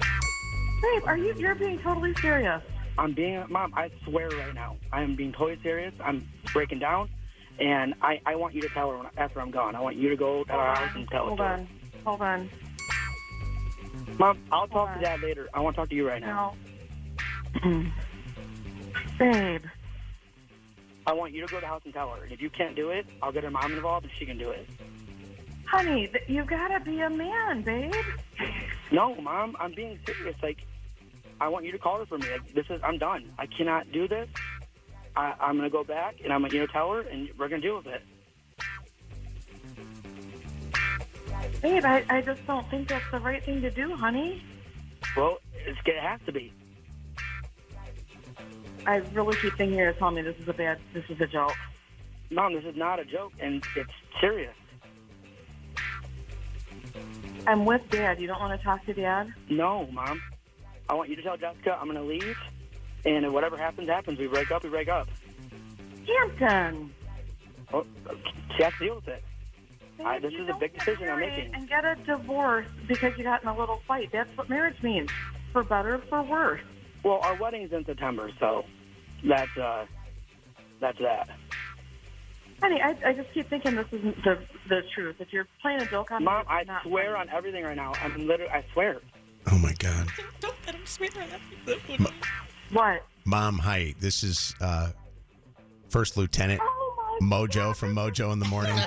Babe, 0.00 1.02
are 1.06 1.16
you? 1.16 1.34
You're 1.38 1.54
being 1.54 1.78
totally 1.78 2.14
serious. 2.14 2.62
I'm 2.98 3.12
being, 3.12 3.44
Mom. 3.48 3.72
I 3.76 3.90
swear 4.04 4.28
right 4.28 4.54
now, 4.54 4.76
I 4.92 5.02
am 5.02 5.16
being 5.16 5.32
totally 5.32 5.58
serious. 5.62 5.94
I'm 6.02 6.26
breaking 6.52 6.78
down, 6.78 7.08
and 7.58 7.94
I, 8.02 8.20
I 8.26 8.36
want 8.36 8.54
you 8.54 8.60
to 8.62 8.68
tell 8.68 8.90
her 8.90 8.98
when, 8.98 9.06
after 9.16 9.40
I'm 9.40 9.50
gone. 9.50 9.74
I 9.74 9.80
want 9.80 9.96
you 9.96 10.08
to 10.10 10.16
go 10.16 10.44
to 10.44 10.52
our 10.52 10.74
house 10.74 10.90
and 10.94 11.08
tell 11.08 11.24
her. 11.24 11.28
Hold 11.28 11.40
on. 11.40 11.68
Hold 12.04 12.20
on. 12.20 12.50
Mom, 14.18 14.38
I'll 14.52 14.68
talk 14.68 14.94
to 14.94 15.00
Dad 15.00 15.22
later. 15.22 15.48
I 15.52 15.60
want 15.60 15.74
to 15.74 15.82
talk 15.82 15.88
to 15.88 15.94
you 15.94 16.06
right 16.06 16.20
now. 16.22 16.54
No. 17.64 17.84
Babe. 19.18 19.64
I 21.06 21.12
want 21.12 21.32
you 21.32 21.42
to 21.42 21.46
go 21.46 21.58
to 21.58 21.60
the 21.60 21.66
house 21.66 21.82
and 21.84 21.92
tell 21.92 22.10
her. 22.10 22.22
And 22.22 22.32
if 22.32 22.40
you 22.40 22.50
can't 22.50 22.74
do 22.74 22.90
it, 22.90 23.06
I'll 23.22 23.32
get 23.32 23.44
her 23.44 23.50
mom 23.50 23.72
involved, 23.72 24.06
and 24.06 24.12
she 24.18 24.24
can 24.26 24.38
do 24.38 24.50
it. 24.50 24.66
Honey, 25.66 26.10
you 26.28 26.44
gotta 26.44 26.80
be 26.80 27.00
a 27.00 27.10
man, 27.10 27.62
babe. 27.62 27.94
No, 28.90 29.14
Mom, 29.16 29.56
I'm 29.58 29.74
being 29.74 29.98
serious. 30.06 30.36
Like, 30.42 30.58
I 31.40 31.48
want 31.48 31.64
you 31.64 31.72
to 31.72 31.78
call 31.78 31.98
her 31.98 32.06
for 32.06 32.18
me. 32.18 32.30
Like, 32.30 32.54
this 32.54 32.66
is, 32.70 32.80
I'm 32.84 32.98
done. 32.98 33.32
I 33.38 33.46
cannot 33.46 33.90
do 33.92 34.06
this. 34.06 34.28
I, 35.16 35.34
I'm 35.40 35.56
gonna 35.56 35.70
go 35.70 35.84
back, 35.84 36.16
and 36.22 36.32
I'm 36.32 36.42
gonna, 36.42 36.54
you 36.54 36.60
know, 36.60 36.66
tell 36.66 36.92
her, 36.92 37.00
and 37.00 37.28
we're 37.38 37.48
gonna 37.48 37.62
deal 37.62 37.76
with 37.76 37.86
it. 37.86 38.02
Babe, 41.60 41.84
I, 41.84 42.04
I 42.08 42.20
just 42.20 42.46
don't 42.46 42.68
think 42.70 42.88
that's 42.88 43.10
the 43.10 43.20
right 43.20 43.42
thing 43.42 43.60
to 43.62 43.70
do, 43.70 43.94
honey. 43.94 44.42
Well, 45.16 45.38
it's, 45.54 45.78
it 45.86 46.00
has 46.00 46.20
to 46.26 46.32
be. 46.32 46.52
I 48.86 48.96
really 49.12 49.36
keep 49.36 49.56
thinking 49.56 49.78
you're 49.78 49.92
telling 49.94 50.16
me 50.16 50.22
this 50.22 50.36
is 50.38 50.48
a 50.48 50.52
bad, 50.52 50.78
this 50.92 51.04
is 51.08 51.20
a 51.20 51.26
joke. 51.26 51.56
Mom, 52.30 52.54
this 52.54 52.64
is 52.64 52.76
not 52.76 52.98
a 52.98 53.04
joke, 53.04 53.32
and 53.40 53.64
it's 53.76 53.90
serious. 54.20 54.54
I'm 57.46 57.64
with 57.64 57.82
Dad. 57.90 58.20
You 58.20 58.26
don't 58.26 58.40
want 58.40 58.58
to 58.58 58.64
talk 58.64 58.84
to 58.86 58.94
Dad? 58.94 59.32
No, 59.48 59.86
Mom. 59.92 60.20
I 60.88 60.94
want 60.94 61.08
you 61.08 61.16
to 61.16 61.22
tell 61.22 61.36
Jessica 61.36 61.78
I'm 61.80 61.86
gonna 61.86 62.02
leave, 62.02 62.36
and 63.04 63.32
whatever 63.32 63.56
happens, 63.56 63.88
happens. 63.88 64.18
We 64.18 64.26
break 64.26 64.50
up, 64.50 64.64
we 64.64 64.70
break 64.70 64.88
up. 64.88 65.08
Hampton. 66.06 66.92
Well, 67.72 67.86
she 68.56 68.62
has 68.62 68.72
to 68.74 68.84
deal 68.84 68.96
with 68.96 69.08
it. 69.08 69.24
I, 70.04 70.18
this 70.18 70.32
is 70.34 70.48
a 70.48 70.58
big 70.58 70.74
decision 70.74 71.08
I'm 71.08 71.20
making. 71.20 71.54
And 71.54 71.68
get 71.68 71.84
a 71.84 71.94
divorce 72.04 72.66
because 72.86 73.16
you 73.16 73.24
got 73.24 73.42
in 73.42 73.48
a 73.48 73.56
little 73.56 73.80
fight. 73.86 74.10
That's 74.12 74.28
what 74.36 74.48
marriage 74.48 74.82
means. 74.82 75.10
For 75.52 75.62
better, 75.62 76.02
for 76.08 76.22
worse. 76.22 76.60
Well, 77.04 77.20
our 77.22 77.36
wedding's 77.36 77.72
in 77.72 77.84
September, 77.84 78.30
so 78.40 78.64
that's 79.26 79.56
uh, 79.56 79.86
that's 80.80 80.98
that. 80.98 81.28
Honey, 82.62 82.80
I, 82.80 82.94
I 83.08 83.12
just 83.12 83.32
keep 83.34 83.48
thinking 83.50 83.74
this 83.74 83.86
isn't 83.92 84.16
the 84.24 84.38
the 84.68 84.82
truth. 84.94 85.16
If 85.18 85.32
you're 85.32 85.46
playing 85.60 85.80
a 85.82 85.86
joke 85.86 86.10
on 86.10 86.20
me, 86.20 86.26
Mom, 86.26 86.40
it's 86.42 86.50
I 86.50 86.62
not 86.64 86.82
swear 86.84 87.16
funny. 87.16 87.30
on 87.30 87.36
everything 87.36 87.64
right 87.64 87.76
now. 87.76 87.92
I'm 88.02 88.26
literally, 88.26 88.50
I 88.52 88.64
swear. 88.72 89.00
Oh 89.50 89.58
my 89.58 89.74
God. 89.78 90.08
Don't 90.40 90.54
let 90.66 90.74
him 90.74 90.86
swear 90.86 91.10
on 91.16 91.28
everything. 91.64 92.06
What? 92.72 93.04
Mom, 93.26 93.58
hi. 93.58 93.94
This 94.00 94.22
is 94.22 94.54
uh, 94.60 94.90
First 95.90 96.16
Lieutenant 96.16 96.60
Oh 96.62 97.18
Mojo 97.22 97.74
from 97.76 97.94
Mojo 97.94 98.32
in 98.32 98.38
the 98.38 98.46
Morning. 98.46 98.72
I 98.78 98.80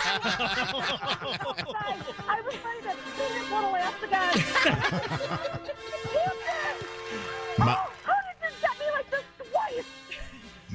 was 2.45 2.55
ready 2.65 2.81
to 2.81 2.91
see 3.15 3.33
his 3.33 3.51
little 3.51 3.75
ass 3.75 4.03
again. 4.03 4.33
Ma- 7.59 7.85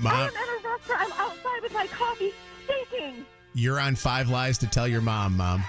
Mom, 0.03 0.13
I'm 0.15 0.29
in 0.29 0.35
a 0.35 0.37
restaurant. 0.69 1.01
I'm 1.01 1.13
outside 1.13 1.63
with 1.63 1.73
my 1.73 1.87
coffee, 1.87 2.33
stinking. 2.65 3.25
you're 3.55 3.79
on 3.81 3.95
Five 3.95 4.29
Lies 4.29 4.59
to 4.59 4.67
Tell 4.67 4.89
Your 4.89 5.01
Mom, 5.01 5.37
Mom. 5.37 5.63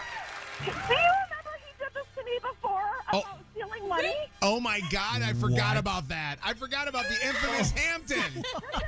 Do 0.60 0.66
you 0.66 0.72
remember 0.74 1.54
he 1.60 1.72
did 1.78 1.94
this 1.94 2.08
to 2.18 2.24
me 2.24 2.40
before 2.42 2.82
Oh. 3.14 3.20
about 3.20 3.40
stealing 3.52 3.88
money? 3.88 4.16
Oh 4.42 4.60
my 4.60 4.80
God, 4.92 5.22
I 5.22 5.34
forgot 5.34 5.78
about 5.78 6.08
that. 6.10 6.38
I 6.44 6.54
forgot 6.54 6.88
about 6.88 7.08
the 7.10 7.28
infamous 7.28 7.70
Hampton. 7.72 8.44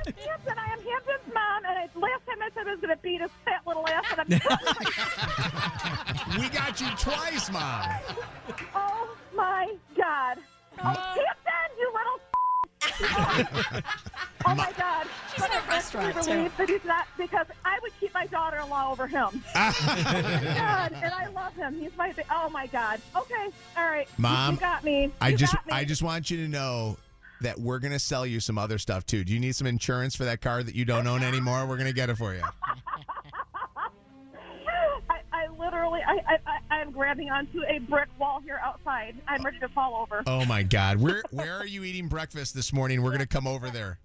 This 0.06 0.16
is 0.16 0.26
Hampton. 0.26 0.58
I 0.58 0.66
am 0.74 0.80
Hampton's 0.82 1.28
mom, 1.34 1.64
and 1.66 1.78
I, 1.78 1.88
last 1.96 2.26
time 2.26 2.42
I 2.42 2.50
said 2.56 2.68
I 2.68 2.72
was 2.72 2.80
going 2.82 2.96
to 2.96 3.02
beat 3.04 3.22
his 3.22 3.30
fat 3.46 3.62
little 3.68 3.88
ass, 3.88 4.04
and 4.12 4.22
I'm 4.22 4.28
we 6.42 6.50
got 6.50 6.82
you 6.82 6.88
twice, 6.98 7.52
Mom. 7.52 7.86
Oh 8.74 9.16
my 9.36 9.76
God! 9.96 10.40
Oh, 10.80 10.84
Hampton, 10.84 11.78
you 11.80 11.88
little. 11.94 12.20
oh 14.46 14.56
my 14.56 14.72
God! 14.78 15.08
She's 15.34 15.42
but 15.42 15.52
in 15.52 15.58
a 15.58 15.62
I'm 15.62 15.70
restaurant, 15.70 16.24
too. 16.24 16.32
relieved 16.32 16.58
that 16.58 16.70
he's 16.70 16.86
not 16.86 17.08
because 17.18 17.48
I 17.64 17.80
would 17.82 17.92
keep 18.00 18.14
my 18.14 18.26
daughter-in-law 18.28 18.92
over 18.92 19.08
him. 19.08 19.44
oh 19.56 19.74
my 19.84 20.54
God! 20.56 20.94
And 20.94 21.14
I 21.14 21.28
love 21.34 21.54
him. 21.56 21.80
He's 21.80 21.96
my. 21.98 22.14
Oh 22.32 22.50
my 22.50 22.68
God! 22.68 23.02
Okay, 23.16 23.50
all 23.78 23.90
right. 23.90 24.08
Mom, 24.18 24.56
you 24.56 24.60
got 24.60 24.84
me. 24.84 25.12
I 25.22 25.34
just 25.34 25.54
got 25.54 25.66
me. 25.68 25.74
I 25.74 25.84
just 25.86 26.04
want 26.04 26.30
you 26.30 26.38
to 26.38 26.48
know 26.48 26.98
that 27.42 27.60
we're 27.60 27.80
gonna 27.80 28.00
sell 28.00 28.26
you 28.26 28.40
some 28.40 28.58
other 28.58 28.78
stuff 28.78 29.06
too. 29.06 29.24
Do 29.24 29.34
you 29.34 29.40
need 29.40 29.56
some 29.56 29.68
insurance 29.68 30.16
for 30.16 30.26
that 30.26 30.42
car 30.42 30.64
that 30.64 30.76
you 30.76 30.86
don't 30.86 31.08
own 31.08 31.24
anymore? 31.24 31.66
We're 31.66 31.78
gonna 31.78 31.94
get 31.94 32.10
it 32.10 32.18
for 32.18 32.34
you. 32.34 32.44
I, 35.36 35.48
literally, 35.60 36.00
I, 36.08 36.14
I, 36.34 36.38
I, 36.48 36.76
I'm 36.80 36.92
grabbing 36.92 37.30
onto 37.30 37.60
a 37.68 37.80
brick 37.80 38.08
wall 38.18 38.40
here 38.40 38.60
outside. 38.64 39.16
I'm 39.28 39.44
ready 39.44 39.60
to 39.60 39.68
fall 39.70 39.96
over. 39.96 40.24
Oh 40.28 40.46
my 40.46 40.64
God. 40.64 40.98
Where 40.98 41.24
where 41.32 41.58
are 41.58 41.66
you 41.66 41.84
eating 41.84 42.08
breakfast 42.08 42.56
this 42.56 42.72
morning? 42.72 43.04
We're 43.04 43.12
gonna 43.12 43.26
come 43.26 43.46
over 43.46 43.70
there. 43.70 44.00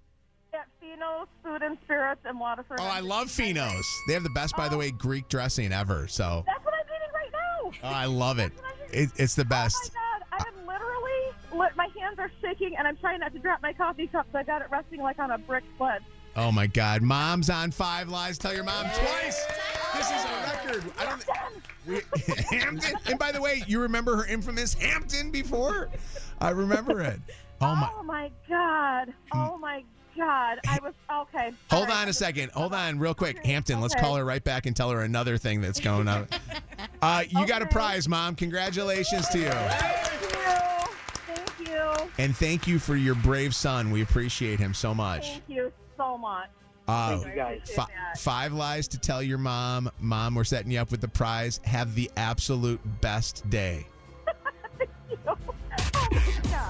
At 0.53 0.67
Fino's 0.81 1.29
Food 1.45 1.63
and 1.63 1.79
Spirits 1.85 2.23
in 2.29 2.37
Waterford. 2.39 2.79
Oh, 2.81 2.85
I 2.85 2.99
love 2.99 3.29
Finos. 3.29 3.85
They 4.09 4.15
have 4.15 4.25
the 4.25 4.31
best, 4.31 4.57
by 4.57 4.69
the 4.69 4.75
oh. 4.75 4.81
way, 4.81 4.91
Greek 4.91 5.29
dressing 5.29 5.73
ever. 5.73 6.09
So 6.09 6.43
That's 6.47 6.65
what 6.65 6.75
I'm 6.75 6.81
eating 6.87 7.15
right 7.15 7.33
now. 7.33 7.89
oh, 7.89 7.95
I 7.95 8.07
love 8.07 8.41
it. 8.41 8.53
it 8.93 9.11
it's 9.17 9.37
the 9.37 9.43
oh, 9.43 9.45
best. 9.45 9.77
Oh 9.85 9.89
my 9.95 10.39
God, 10.41 10.45
I 10.45 10.49
am 10.49 10.67
literally, 10.67 11.65
li- 11.65 11.77
my 11.77 11.89
hands 12.01 12.19
are 12.19 12.31
shaking, 12.43 12.75
and 12.77 12.89
I'm 12.89 12.97
trying 12.97 13.21
not 13.21 13.33
to 13.35 13.39
drop 13.39 13.63
my 13.63 13.73
coffee 13.73 14.09
cup, 14.09 14.27
so 14.33 14.39
I 14.39 14.43
got 14.43 14.63
it 14.63 14.69
resting 14.73 15.01
like 15.01 15.21
on 15.21 15.31
a 15.31 15.39
brick 15.39 15.63
sled. 15.79 16.03
Oh 16.37 16.53
my 16.53 16.67
God. 16.67 17.03
Mom's 17.03 17.51
on 17.51 17.71
Five 17.71 18.09
Lies. 18.09 18.39
Tell 18.39 18.55
your 18.55 18.65
mom 18.65 18.87
twice. 18.95 19.45
This 19.95 20.11
is 20.11 20.25
a 20.25 20.29
record. 20.45 20.85
I 20.99 21.05
don't. 21.05 21.25
We, 21.87 22.01
Hampton. 22.59 22.97
And 23.07 23.19
by 23.19 23.33
the 23.33 23.41
way, 23.41 23.63
you 23.67 23.81
remember 23.81 24.17
her 24.17 24.27
infamous 24.27 24.75
Hampton 24.75 25.31
before? 25.31 25.89
I 26.41 26.51
remember 26.51 27.01
it. 27.01 27.21
Oh 27.63 27.77
my. 27.77 27.91
Oh 27.95 28.03
my 28.03 28.31
God. 28.49 29.13
Oh 29.35 29.59
my 29.59 29.85
God. 30.17 30.61
I 30.67 30.79
was 30.83 30.95
okay. 31.13 31.53
Hold 31.71 31.91
on 31.91 32.09
a 32.09 32.13
second. 32.15 32.51
Hold 32.53 32.73
on, 32.73 32.99
real 32.99 33.13
quick. 33.13 33.45
Hampton, 33.45 33.83
let's 33.83 33.95
call 33.95 34.17
her 34.17 34.25
right 34.25 34.43
back 34.43 34.65
and 34.65 34.75
tell 34.75 34.89
her 34.89 35.03
another 35.03 35.37
thing 35.37 35.61
that's 35.61 35.79
going 35.79 36.09
on. 36.09 36.27
Uh, 37.03 37.25
you 37.29 37.47
got 37.47 37.61
a 37.61 37.67
prize, 37.67 38.09
Mom. 38.09 38.35
Congratulations 38.35 39.29
to 39.29 39.39
you. 39.41 39.51
Thank 39.51 40.23
you. 40.23 41.35
Thank 41.35 41.69
you. 41.69 42.11
And 42.17 42.35
thank 42.35 42.67
you 42.67 42.79
for 42.79 42.97
your 42.97 43.15
brave 43.17 43.55
son. 43.55 43.91
We 43.91 44.01
appreciate 44.01 44.59
him 44.59 44.73
so 44.73 44.95
much. 44.95 45.29
Thank 45.29 45.43
you 45.49 45.73
so 46.01 46.17
much. 46.17 46.49
Uh, 46.89 47.19
Thank 47.19 47.27
you 47.27 47.35
guys. 47.37 47.71
fi- 47.75 47.87
five 48.17 48.53
lies 48.53 48.89
to 48.89 48.99
tell 48.99 49.23
your 49.23 49.39
mom. 49.39 49.91
Mom, 50.01 50.35
we're 50.35 50.45
setting 50.45 50.73
you 50.73 50.79
up 50.81 50.91
with 50.91 51.01
the 51.01 51.09
prize. 51.09 51.61
Have 51.65 51.95
the 51.95 52.11
absolute 52.17 52.81
best 53.01 53.49
day. 53.51 53.87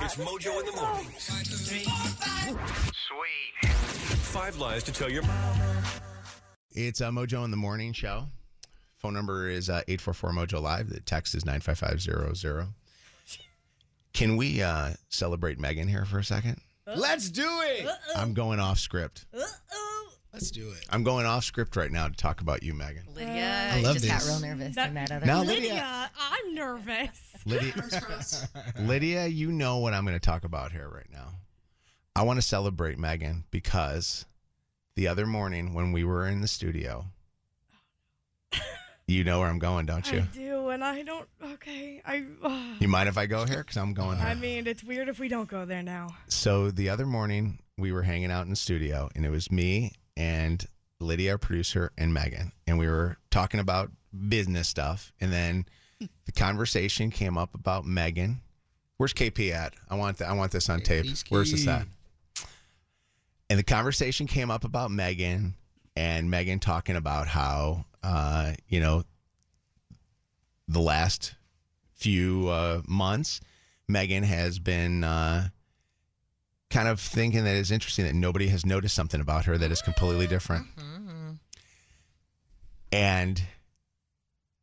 It's 0.03 0.17
Mojo 0.17 0.59
in 0.61 0.67
the 0.67 0.73
morning. 0.77 1.07
Sweet. 1.17 1.87
Five 4.19 4.59
lies 4.59 4.83
to 4.85 4.93
tell 4.93 5.11
your 5.11 5.23
mom. 5.23 5.57
It's 6.73 7.01
uh, 7.01 7.11
Mojo 7.11 7.45
in 7.45 7.51
the 7.51 7.57
Morning 7.57 7.93
Show. 7.93 8.25
Phone 8.99 9.15
number 9.15 9.49
is 9.49 9.71
uh, 9.71 9.83
844 9.89 10.33
Mojo 10.33 10.61
Live. 10.63 10.91
The 10.91 11.01
text 11.01 11.35
is 11.35 11.45
95500. 11.47 12.67
Can 14.13 14.37
we 14.37 14.61
uh, 14.63 14.91
celebrate 15.09 15.59
Megan 15.59 15.89
here 15.89 16.05
for 16.05 16.19
a 16.19 16.25
second? 16.25 16.61
Let's 16.97 17.31
do 17.31 17.49
it. 17.63 17.87
I'm 18.17 18.35
going 18.35 18.61
off 18.61 18.79
script. 18.79 19.27
Let's 20.33 20.51
do 20.53 20.71
it. 20.71 20.87
I'm 20.91 21.03
going 21.03 21.27
off 21.27 21.45
script 21.45 21.75
right 21.77 21.91
now 21.91 22.07
to 22.09 22.15
talk 22.15 22.41
about 22.41 22.63
you, 22.63 22.73
Megan. 22.73 23.03
Lydia 23.15 23.71
I 23.73 23.81
love 23.81 23.95
just 23.97 24.07
got 24.07 24.21
this. 24.21 24.29
real 24.29 24.41
nervous 24.41 24.77
in 24.77 24.95
that 24.95 25.11
other. 25.11 25.27
Now, 25.27 25.41
Lydia, 25.43 25.55
Lydia- 25.73 26.11
I'm 26.21 26.55
nervous. 26.55 27.21
Lydia, 27.45 27.75
Lydia, 28.79 29.27
you 29.27 29.51
know 29.51 29.79
what 29.79 29.93
I'm 29.93 30.05
going 30.05 30.15
to 30.19 30.25
talk 30.25 30.45
about 30.45 30.71
here 30.73 30.89
right 30.89 31.09
now. 31.13 31.29
I 32.15 32.23
want 32.23 32.37
to 32.39 32.47
celebrate 32.47 32.99
Megan 32.99 33.45
because 33.51 34.25
the 34.95 35.09
other 35.09 35.27
morning 35.27 35.75
when 35.75 35.91
we 35.91 36.05
were 36.05 36.29
in 36.29 36.41
the 36.43 36.49
studio, 36.49 37.07
you 39.07 39.25
know 39.25 39.41
where 39.41 39.49
I'm 39.49 39.59
going, 39.59 39.87
don't 39.87 40.11
you? 40.13 40.19
I 40.21 40.23
you? 40.23 40.29
do, 40.33 40.60
and 40.71 40.83
I 40.85 41.03
don't. 41.03 41.29
Okay, 41.43 42.01
I. 42.05 42.25
Uh, 42.43 42.75
You 42.81 42.89
mind 42.89 43.09
if 43.09 43.19
I 43.19 43.27
go 43.27 43.45
here? 43.45 43.59
Because 43.59 43.77
I'm 43.77 43.93
going 43.95 44.19
here. 44.19 44.27
I 44.27 44.35
mean, 44.35 44.67
it's 44.67 44.83
weird 44.85 45.09
if 45.09 45.19
we 45.19 45.29
don't 45.29 45.49
go 45.49 45.65
there 45.65 45.83
now. 45.83 46.09
So 46.29 46.71
the 46.71 46.89
other 46.89 47.07
morning 47.07 47.59
we 47.79 47.93
were 47.93 48.03
hanging 48.03 48.31
out 48.31 48.45
in 48.45 48.51
the 48.51 48.57
studio 48.57 49.09
and 49.15 49.25
it 49.25 49.31
was 49.31 49.51
me 49.51 49.93
and 50.17 50.65
Lydia, 51.01 51.33
our 51.33 51.39
producer, 51.39 51.93
and 51.97 52.13
Megan. 52.13 52.53
And 52.67 52.79
we 52.79 52.87
were 52.87 53.17
talking 53.31 53.59
about 53.61 53.91
business 54.29 54.69
stuff. 54.69 55.13
And 55.21 55.33
then 55.33 55.65
the 56.27 56.33
conversation 56.33 57.11
came 57.11 57.39
up 57.39 57.55
about 57.55 57.85
Megan. 57.87 58.41
Where's 58.99 59.15
KP 59.15 59.51
at? 59.53 59.73
I 59.89 59.95
want 59.95 60.19
th- 60.19 60.29
I 60.29 60.35
want 60.35 60.53
this 60.53 60.69
on 60.69 60.81
tape. 60.81 61.07
Where's 61.31 61.51
this 61.53 61.67
at? 61.67 61.87
and 63.49 63.59
the 63.59 63.65
conversation 63.65 64.27
came 64.27 64.51
up 64.51 64.65
about 64.65 64.91
Megan 64.91 65.55
and 65.97 66.31
Megan 66.31 66.59
talking 66.61 66.97
about 66.97 67.27
how 67.27 67.85
uh, 68.03 68.53
you 68.69 68.79
know 68.81 69.03
the 70.73 70.81
last 70.81 71.35
few 71.95 72.49
uh, 72.49 72.81
months 72.87 73.41
Megan 73.89 74.23
has 74.23 74.59
been 74.59 75.05
uh, 75.05 75.49
kind 76.71 76.89
of 76.89 77.01
thinking 77.01 77.45
that 77.45 77.57
it's 77.57 77.71
interesting 77.71 78.05
that 78.07 78.15
nobody 78.15 78.47
has 78.49 78.65
noticed 78.65 78.95
something 78.95 79.21
about 79.21 79.45
her 79.45 79.59
that 79.59 79.71
is 79.71 79.83
completely 79.83 80.27
different. 80.27 80.67
And 82.93 83.43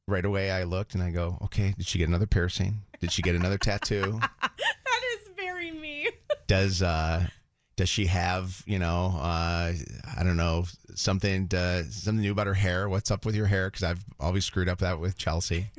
right 0.08 0.26
away 0.26 0.51
I 0.51 0.64
looked 0.64 0.93
and 0.95 1.03
I 1.03 1.12
go, 1.12 1.38
okay, 1.43 1.74
did 1.78 1.86
she 1.86 1.97
get 1.99 2.08
another 2.08 2.26
piercing? 2.26 2.80
Did 2.99 3.12
she 3.12 3.22
get 3.22 3.36
another 3.36 3.58
tattoo? 3.58 4.20
that 4.41 5.01
is 5.14 5.30
very 5.36 5.72
me. 5.72 6.08
does 6.47 6.82
uh 6.82 7.28
does 7.76 7.89
she 7.89 8.05
have 8.08 8.64
you 8.66 8.80
know 8.80 9.14
uh 9.20 9.72
i 10.18 10.24
don't 10.24 10.38
know 10.38 10.66
something 10.95 11.47
uh, 11.53 11.84
something 11.89 12.22
new 12.22 12.32
about 12.32 12.47
her 12.47 12.53
hair 12.55 12.89
what's 12.89 13.12
up 13.12 13.24
with 13.26 13.36
your 13.36 13.45
hair 13.45 13.70
because 13.70 13.84
i've 13.84 14.03
always 14.20 14.43
screwed 14.45 14.68
up 14.68 14.80
that 14.80 14.99
with 14.99 15.16
chelsea 15.18 15.70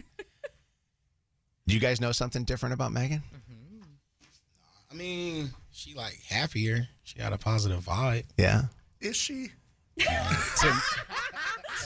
do 1.69 1.75
you 1.75 1.81
guys 1.81 2.01
know 2.01 2.13
something 2.13 2.45
different 2.45 2.73
about 2.73 2.93
megan 2.93 3.23
I 4.91 4.95
mean, 4.95 5.51
she 5.71 5.93
like 5.93 6.19
happier. 6.27 6.89
She 7.03 7.19
got 7.19 7.35
a 7.35 7.39
positive 7.39 7.85
vibe. 7.85 8.25
yeah 8.39 8.63
Is 9.01 9.17
she? 9.17 9.51
to, 9.99 10.83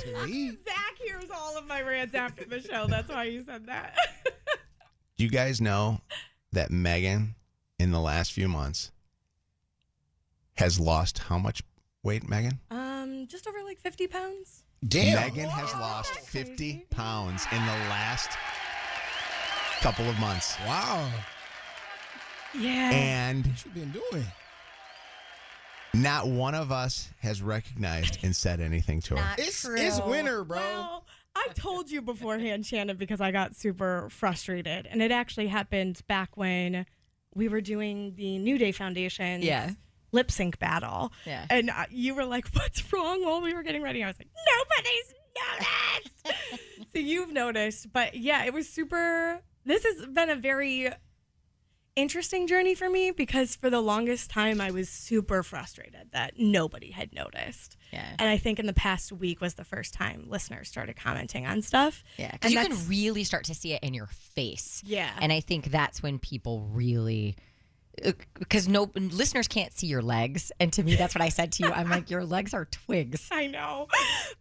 to 0.02 0.26
me. 0.26 0.50
Zach 0.64 0.94
hears 1.04 1.24
all 1.34 1.56
of 1.58 1.66
my 1.66 1.82
rants 1.82 2.14
after 2.14 2.44
the 2.44 2.60
show. 2.60 2.86
That's 2.86 3.08
why 3.08 3.24
you 3.24 3.42
said 3.42 3.66
that. 3.66 3.96
do 5.16 5.24
you 5.24 5.30
guys 5.30 5.60
know 5.60 6.00
that 6.52 6.70
megan 6.70 7.34
in 7.78 7.90
the 7.90 8.00
last 8.00 8.32
few 8.32 8.48
months 8.48 8.92
has 10.54 10.78
lost 10.78 11.18
how 11.18 11.38
much 11.38 11.62
weight 12.04 12.28
megan 12.28 12.60
um, 12.70 13.26
just 13.26 13.46
over 13.46 13.62
like 13.64 13.80
50 13.80 14.06
pounds. 14.06 14.64
Damn. 14.86 15.14
Megan 15.14 15.48
has 15.48 15.72
lost 15.74 16.12
50 16.20 16.86
pounds 16.90 17.46
in 17.52 17.58
the 17.64 17.72
last 17.88 18.30
couple 19.82 20.08
of 20.08 20.18
months 20.20 20.56
Wow. 20.66 21.08
Yeah. 22.58 22.90
and 22.92 23.46
What 23.46 23.64
you 23.64 23.70
been 23.72 23.90
doing? 24.10 24.24
Not 25.94 26.28
one 26.28 26.54
of 26.54 26.70
us 26.70 27.10
has 27.20 27.42
recognized 27.42 28.18
and 28.22 28.34
said 28.34 28.60
anything 28.60 29.00
to 29.02 29.16
her. 29.16 29.34
It's 29.38 29.64
it's 29.64 30.00
winter, 30.02 30.44
bro. 30.44 30.58
Well, 30.58 31.04
I 31.34 31.48
told 31.54 31.90
you 31.90 32.00
beforehand, 32.00 32.64
Shannon, 32.64 32.96
because 32.96 33.20
I 33.20 33.30
got 33.32 33.56
super 33.56 34.08
frustrated. 34.10 34.86
And 34.90 35.02
it 35.02 35.10
actually 35.10 35.48
happened 35.48 36.00
back 36.06 36.36
when 36.36 36.86
we 37.34 37.48
were 37.48 37.60
doing 37.60 38.14
the 38.16 38.38
New 38.38 38.58
Day 38.58 38.72
Foundation 38.72 39.42
Yeah. 39.42 39.70
lip 40.12 40.30
sync 40.30 40.58
battle. 40.58 41.12
Yeah. 41.26 41.44
And 41.50 41.70
uh, 41.70 41.86
you 41.90 42.14
were 42.14 42.24
like, 42.24 42.46
what's 42.54 42.90
wrong 42.92 43.24
while 43.24 43.40
we 43.40 43.52
were 43.52 43.62
getting 43.62 43.82
ready? 43.82 44.04
I 44.04 44.06
was 44.06 44.16
like, 44.18 44.28
nobody's 44.46 45.14
noticed. 46.30 46.60
so 46.94 46.98
you've 46.98 47.32
noticed. 47.32 47.92
But 47.92 48.14
yeah, 48.14 48.44
it 48.44 48.54
was 48.54 48.68
super. 48.68 49.40
This 49.64 49.84
has 49.84 50.06
been 50.06 50.30
a 50.30 50.36
very 50.36 50.90
interesting 51.94 52.46
journey 52.46 52.74
for 52.74 52.88
me 52.88 53.10
because 53.10 53.54
for 53.54 53.68
the 53.68 53.80
longest 53.80 54.30
time 54.30 54.60
I 54.60 54.70
was 54.70 54.88
super 54.88 55.42
frustrated 55.42 56.08
that 56.12 56.38
nobody 56.38 56.90
had 56.90 57.12
noticed. 57.12 57.76
Yeah. 57.92 58.06
And 58.18 58.28
I 58.28 58.38
think 58.38 58.58
in 58.58 58.66
the 58.66 58.72
past 58.72 59.12
week 59.12 59.40
was 59.40 59.54
the 59.54 59.64
first 59.64 59.92
time 59.92 60.24
listeners 60.28 60.68
started 60.68 60.96
commenting 60.96 61.46
on 61.46 61.60
stuff. 61.60 62.02
Yeah, 62.16 62.30
And 62.30 62.40
because 62.40 62.52
you 62.52 62.76
can 62.76 62.88
really 62.88 63.24
start 63.24 63.44
to 63.44 63.54
see 63.54 63.74
it 63.74 63.82
in 63.82 63.92
your 63.92 64.06
face. 64.06 64.82
Yeah. 64.86 65.10
and 65.20 65.32
I 65.32 65.40
think 65.40 65.66
that's 65.66 66.02
when 66.02 66.18
people 66.18 66.68
really. 66.72 67.36
Because 68.38 68.68
no 68.68 68.90
listeners 68.94 69.48
can't 69.48 69.72
see 69.72 69.86
your 69.86 70.02
legs, 70.02 70.50
and 70.58 70.72
to 70.72 70.82
me, 70.82 70.94
that's 70.96 71.14
what 71.14 71.22
I 71.22 71.28
said 71.28 71.52
to 71.52 71.64
you. 71.64 71.70
I'm 71.70 71.90
like, 71.90 72.10
your 72.10 72.24
legs 72.24 72.54
are 72.54 72.64
twigs. 72.64 73.28
I 73.30 73.46
know. 73.46 73.88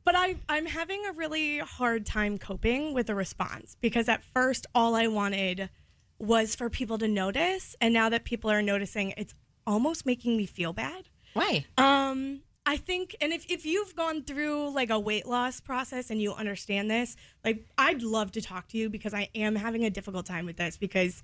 But 0.06 0.16
I, 0.16 0.38
I'm 0.48 0.66
having 0.66 1.06
a 1.06 1.12
really 1.12 1.60
hard 1.60 2.06
time 2.06 2.38
coping 2.38 2.94
with 2.94 3.08
the 3.08 3.16
response 3.16 3.76
because 3.82 4.08
at 4.08 4.24
first, 4.24 4.68
all 4.74 4.96
I 4.96 5.08
wanted 5.08 5.70
was 6.18 6.56
for 6.56 6.70
people 6.70 6.98
to 7.00 7.08
notice. 7.08 7.76
And 7.82 7.94
now 7.94 8.10
that 8.10 8.24
people 8.24 8.50
are 8.50 8.62
noticing, 8.62 9.14
it's 9.18 9.34
almost 9.68 10.06
making 10.06 10.38
me 10.38 10.46
feel 10.46 10.72
bad. 10.74 11.10
Why? 11.34 11.66
Um, 11.78 12.42
I 12.66 12.78
think, 12.78 13.16
and 13.22 13.34
if, 13.34 13.50
if 13.50 13.66
you've 13.66 13.96
gone 13.96 14.24
through 14.24 14.74
like 14.74 14.90
a 14.90 15.00
weight 15.00 15.26
loss 15.26 15.60
process 15.60 16.10
and 16.10 16.22
you 16.22 16.34
understand 16.34 16.92
this, 16.92 17.16
like 17.44 17.66
I'd 17.78 18.04
love 18.04 18.32
to 18.34 18.42
talk 18.42 18.68
to 18.70 18.78
you 18.78 18.90
because 18.90 19.14
I 19.14 19.30
am 19.34 19.56
having 19.56 19.84
a 19.84 19.90
difficult 19.90 20.26
time 20.26 20.46
with 20.46 20.58
this 20.58 20.78
because 20.78 21.24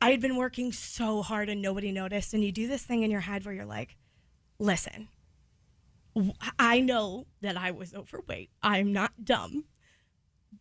I 0.00 0.10
had 0.10 0.20
been 0.20 0.36
working 0.36 0.72
so 0.72 1.22
hard 1.22 1.48
and 1.48 1.60
nobody 1.60 1.92
noticed. 1.92 2.34
And 2.34 2.44
you 2.44 2.52
do 2.52 2.68
this 2.68 2.82
thing 2.82 3.02
in 3.02 3.10
your 3.10 3.20
head 3.20 3.44
where 3.44 3.54
you're 3.54 3.64
like, 3.64 3.96
listen, 4.58 5.08
I 6.58 6.80
know 6.80 7.26
that 7.40 7.56
I 7.56 7.70
was 7.70 7.94
overweight. 7.94 8.50
I'm 8.62 8.92
not 8.92 9.24
dumb. 9.24 9.64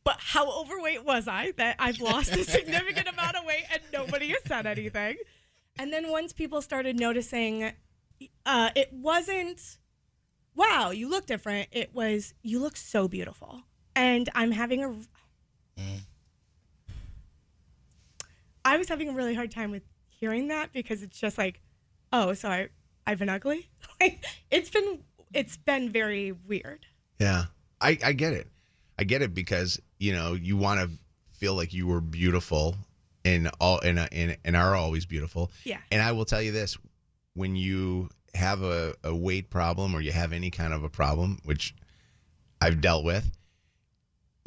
But 0.04 0.18
how 0.20 0.62
overweight 0.62 1.06
was 1.06 1.28
I 1.28 1.52
that 1.58 1.78
I've 1.80 2.00
lost 2.00 2.36
a 2.36 2.44
significant 2.44 3.08
amount 3.08 3.38
of 3.38 3.46
weight 3.46 3.66
and 3.72 3.82
nobody 3.94 4.30
has 4.30 4.44
said 4.46 4.66
anything? 4.66 5.18
And 5.80 5.94
then 5.94 6.10
once 6.10 6.34
people 6.34 6.62
started 6.62 7.00
noticing, 7.00 7.72
uh, 8.46 8.70
it 8.76 8.92
wasn't, 8.92 9.78
wow, 10.56 10.92
you 10.92 11.10
look 11.10 11.26
different. 11.26 11.70
It 11.72 11.94
was, 11.94 12.34
you 12.42 12.60
look 12.60 12.76
so 12.76 13.08
beautiful. 13.08 13.62
And 13.96 14.30
I'm 14.36 14.52
having 14.52 14.84
a, 14.84 14.94
I 18.68 18.78
was 18.78 18.89
having 18.89 19.07
a 19.07 19.13
really 19.13 19.34
hard 19.34 19.49
time 19.49 19.72
with 19.72 19.84
hearing 20.09 20.49
that 20.49 20.74
because 20.74 21.01
it's 21.01 21.18
just 21.18 21.38
like, 21.38 21.61
oh, 22.11 22.34
so 22.34 22.49
I, 22.49 22.68
I've 23.05 23.20
been 23.20 23.30
ugly. 23.30 23.70
Like 23.99 24.24
it's 24.51 24.70
been, 24.70 24.99
it's 25.34 25.57
been 25.57 25.89
very 25.89 26.32
weird. 26.32 26.86
Yeah. 27.20 27.45
I, 27.82 27.97
I 28.03 28.11
get 28.11 28.34
it. 28.34 28.47
I 28.99 29.05
get 29.05 29.24
it 29.24 29.34
because, 29.34 29.80
you 29.97 30.13
know, 30.13 30.34
you 30.34 30.55
want 30.55 30.82
to 30.82 30.89
feel 31.32 31.55
like 31.55 31.74
you 31.74 31.88
were 31.88 32.01
beautiful 32.01 32.76
and 33.26 33.49
all 33.59 33.80
and, 33.80 34.07
and 34.11 34.38
and 34.45 34.55
are 34.55 34.76
always 34.76 35.07
beautiful. 35.07 35.51
Yeah. 35.63 35.80
And 35.91 36.01
I 36.01 36.11
will 36.11 36.26
tell 36.26 36.43
you 36.43 36.51
this, 36.51 36.78
when 37.34 37.55
you 37.55 38.09
have 38.36 38.61
a, 38.61 38.93
a 39.03 39.15
weight 39.15 39.49
problem 39.49 39.95
or 39.95 40.01
you 40.01 40.11
have 40.11 40.32
any 40.32 40.51
kind 40.51 40.74
of 40.74 40.84
a 40.84 40.89
problem, 40.89 41.39
which 41.43 41.74
I've 42.61 42.82
dealt 42.82 43.03
with, 43.03 43.32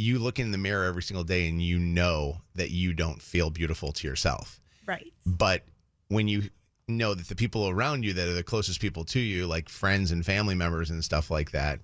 you 0.00 0.18
look 0.18 0.38
in 0.38 0.50
the 0.50 0.58
mirror 0.58 0.84
every 0.84 1.02
single 1.02 1.24
day 1.24 1.48
and 1.48 1.62
you 1.62 1.78
know 1.78 2.40
that 2.54 2.70
you 2.70 2.92
don't 2.92 3.20
feel 3.20 3.50
beautiful 3.50 3.92
to 3.92 4.08
yourself. 4.08 4.60
Right. 4.86 5.12
But 5.26 5.62
when 6.08 6.26
you 6.26 6.44
know 6.88 7.14
that 7.14 7.28
the 7.28 7.36
people 7.36 7.68
around 7.68 8.04
you 8.04 8.14
that 8.14 8.26
are 8.26 8.32
the 8.32 8.42
closest 8.42 8.80
people 8.80 9.04
to 9.04 9.20
you, 9.20 9.46
like 9.46 9.68
friends 9.68 10.10
and 10.10 10.24
family 10.24 10.54
members 10.54 10.90
and 10.90 11.04
stuff 11.04 11.30
like 11.30 11.52
that, 11.52 11.80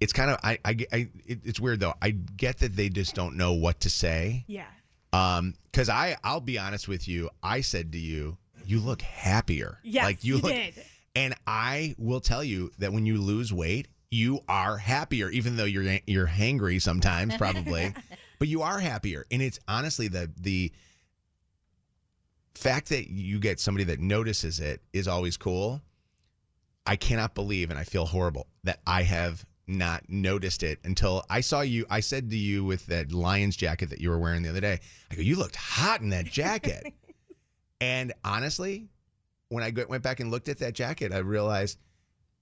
it's 0.00 0.12
kind 0.12 0.30
of 0.30 0.38
I 0.42 0.58
I, 0.64 0.76
I 0.92 1.08
it, 1.24 1.38
it's 1.44 1.60
weird 1.60 1.80
though. 1.80 1.94
I 2.02 2.10
get 2.10 2.58
that 2.58 2.74
they 2.74 2.88
just 2.88 3.14
don't 3.14 3.36
know 3.36 3.52
what 3.52 3.80
to 3.80 3.90
say. 3.90 4.44
Yeah. 4.48 4.66
Um, 5.12 5.54
because 5.70 5.88
I 5.88 6.16
I'll 6.24 6.40
be 6.40 6.58
honest 6.58 6.88
with 6.88 7.06
you. 7.06 7.30
I 7.42 7.60
said 7.60 7.92
to 7.92 7.98
you, 7.98 8.36
you 8.66 8.80
look 8.80 9.00
happier. 9.00 9.78
Yes, 9.84 10.04
like 10.04 10.24
you, 10.24 10.36
you 10.36 10.42
look, 10.42 10.52
did. 10.52 10.74
And 11.14 11.34
I 11.46 11.94
will 11.98 12.20
tell 12.20 12.42
you 12.42 12.72
that 12.78 12.92
when 12.92 13.06
you 13.06 13.18
lose 13.18 13.52
weight, 13.52 13.88
you 14.12 14.40
are 14.46 14.76
happier, 14.76 15.30
even 15.30 15.56
though 15.56 15.64
you're 15.64 15.98
you're 16.06 16.26
hangry 16.26 16.80
sometimes, 16.80 17.34
probably, 17.36 17.94
but 18.38 18.46
you 18.46 18.60
are 18.60 18.78
happier. 18.78 19.24
And 19.30 19.40
it's 19.40 19.58
honestly 19.66 20.06
the 20.06 20.30
the 20.38 20.70
fact 22.54 22.90
that 22.90 23.10
you 23.10 23.40
get 23.40 23.58
somebody 23.58 23.84
that 23.84 24.00
notices 24.00 24.60
it 24.60 24.82
is 24.92 25.08
always 25.08 25.38
cool. 25.38 25.80
I 26.84 26.96
cannot 26.96 27.34
believe, 27.34 27.70
and 27.70 27.78
I 27.78 27.84
feel 27.84 28.04
horrible 28.04 28.48
that 28.64 28.80
I 28.86 29.02
have 29.02 29.46
not 29.66 30.02
noticed 30.08 30.62
it 30.62 30.78
until 30.84 31.24
I 31.30 31.40
saw 31.40 31.62
you. 31.62 31.86
I 31.88 32.00
said 32.00 32.28
to 32.30 32.36
you 32.36 32.64
with 32.64 32.84
that 32.86 33.12
Lions 33.12 33.56
jacket 33.56 33.88
that 33.90 34.00
you 34.00 34.10
were 34.10 34.18
wearing 34.18 34.42
the 34.42 34.50
other 34.50 34.60
day, 34.60 34.80
I 35.10 35.14
go, 35.14 35.22
you 35.22 35.36
looked 35.36 35.56
hot 35.56 36.02
in 36.02 36.10
that 36.10 36.26
jacket. 36.26 36.92
and 37.80 38.12
honestly, 38.24 38.88
when 39.48 39.64
I 39.64 39.72
went 39.88 40.02
back 40.02 40.20
and 40.20 40.30
looked 40.30 40.50
at 40.50 40.58
that 40.58 40.74
jacket, 40.74 41.12
I 41.12 41.18
realized 41.18 41.78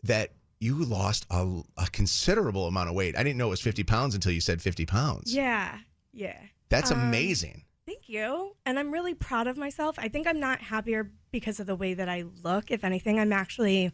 that 0.03 0.33
you 0.61 0.85
lost 0.85 1.27
a, 1.31 1.63
a 1.79 1.87
considerable 1.91 2.67
amount 2.67 2.89
of 2.91 2.95
weight. 2.95 3.17
I 3.17 3.23
didn't 3.23 3.39
know 3.39 3.47
it 3.47 3.51
was 3.51 3.63
50 3.63 3.83
pounds 3.85 4.15
until 4.15 4.31
you 4.33 4.41
said 4.41 4.61
50 4.61 4.87
pounds. 4.87 5.35
Yeah. 5.35 5.79
Yeah. 6.13 6.39
That's 6.69 6.91
Um, 6.93 7.01
amazing. 7.01 7.65
Thank 7.87 8.09
you. 8.09 8.55
And 8.67 8.79
I'm 8.79 8.91
really 8.93 9.15
proud 9.15 9.47
of 9.47 9.57
myself. 9.57 9.97
I 9.99 10.09
think 10.09 10.27
I'm 10.27 10.39
not 10.39 10.61
happier 10.61 11.11
because 11.33 11.59
of 11.61 11.67
the 11.67 11.75
way 11.75 11.95
that 11.95 12.09
I 12.09 12.25
look. 12.45 12.71
If 12.71 12.85
anything, 12.85 13.19
I'm 13.19 13.33
actually 13.33 13.91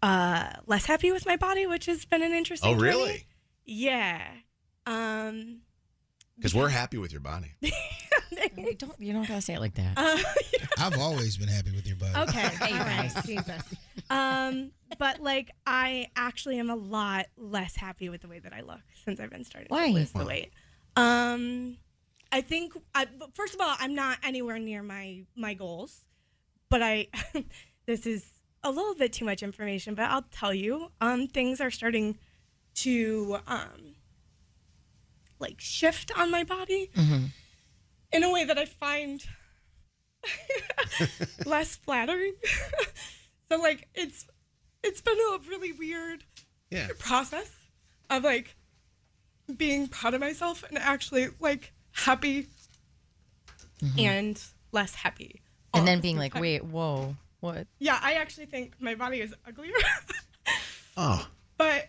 uh 0.00 0.50
less 0.66 0.86
happy 0.86 1.10
with 1.10 1.26
my 1.26 1.36
body, 1.36 1.66
which 1.66 1.86
has 1.86 2.04
been 2.04 2.22
an 2.22 2.32
interesting 2.32 2.70
Oh, 2.76 2.78
really? 2.80 3.26
Yeah. 3.66 4.22
Um 4.86 5.62
Because 6.38 6.54
we're 6.54 6.68
happy 6.68 6.98
with 6.98 7.10
your 7.12 7.20
body. 7.20 7.52
you 7.60 8.74
don't 8.76 9.00
you 9.00 9.12
don't 9.12 9.26
gotta 9.26 9.40
say 9.40 9.54
it 9.54 9.60
like 9.60 9.74
that. 9.74 9.94
uh, 9.96 10.18
I've 10.78 10.98
always 10.98 11.36
been 11.36 11.48
happy 11.48 11.72
with 11.72 11.86
your 11.86 11.96
body. 11.96 12.30
Okay. 12.30 12.48
Hey, 12.58 12.72
all 12.72 12.84
right. 12.84 13.10
Jesus. 13.26 13.62
Um, 14.10 14.70
but 14.98 15.20
like 15.20 15.50
I 15.66 16.08
actually 16.16 16.58
am 16.58 16.70
a 16.70 16.76
lot 16.76 17.26
less 17.36 17.74
happy 17.76 18.08
with 18.08 18.22
the 18.22 18.28
way 18.28 18.38
that 18.38 18.52
I 18.52 18.60
look 18.60 18.80
since 19.04 19.18
I've 19.20 19.30
been 19.30 19.44
starting 19.44 19.68
Why? 19.68 19.88
to 19.88 19.92
lose 19.94 20.12
the 20.12 20.24
weight. 20.24 20.52
Um, 20.96 21.76
I 22.30 22.40
think 22.40 22.74
I, 22.94 23.06
first 23.34 23.54
of 23.54 23.60
all, 23.60 23.74
I'm 23.78 23.94
not 23.94 24.18
anywhere 24.22 24.58
near 24.58 24.82
my 24.82 25.24
my 25.36 25.54
goals, 25.54 26.04
but 26.70 26.82
I 26.82 27.08
this 27.86 28.06
is 28.06 28.24
a 28.62 28.70
little 28.70 28.94
bit 28.94 29.12
too 29.12 29.24
much 29.24 29.42
information, 29.42 29.94
but 29.94 30.04
I'll 30.10 30.24
tell 30.30 30.54
you. 30.54 30.90
Um, 31.00 31.26
things 31.26 31.60
are 31.60 31.70
starting 31.70 32.18
to 32.76 33.38
um, 33.46 33.94
like 35.38 35.60
shift 35.60 36.10
on 36.16 36.30
my 36.30 36.44
body 36.44 36.90
mm-hmm. 36.94 37.26
in 38.12 38.24
a 38.24 38.32
way 38.32 38.44
that 38.44 38.58
I 38.58 38.64
find 38.64 39.24
less 41.46 41.76
flattering. 41.76 42.34
so 43.48 43.58
like 43.58 43.88
it's 43.94 44.26
it's 44.82 45.00
been 45.00 45.16
a 45.16 45.38
really 45.48 45.72
weird 45.72 46.24
Yeah. 46.70 46.88
process 46.98 47.50
of 48.10 48.24
like 48.24 48.56
being 49.56 49.88
proud 49.88 50.14
of 50.14 50.20
myself 50.20 50.64
and 50.68 50.78
actually 50.78 51.28
like 51.40 51.72
happy 51.92 52.48
mm-hmm. 53.82 53.98
and 53.98 54.42
less 54.72 54.94
happy. 54.94 55.42
And 55.74 55.86
then 55.86 56.00
being 56.00 56.16
like, 56.16 56.32
time. 56.32 56.42
wait, 56.42 56.64
whoa, 56.64 57.14
what? 57.40 57.66
Yeah, 57.78 57.98
I 58.02 58.14
actually 58.14 58.46
think 58.46 58.74
my 58.80 58.94
body 58.94 59.20
is 59.20 59.34
uglier, 59.46 59.74
Oh, 60.96 61.28
but 61.56 61.88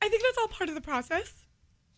I 0.00 0.08
think 0.08 0.22
that's 0.22 0.38
all 0.38 0.48
part 0.48 0.68
of 0.68 0.74
the 0.74 0.80
process. 0.80 1.43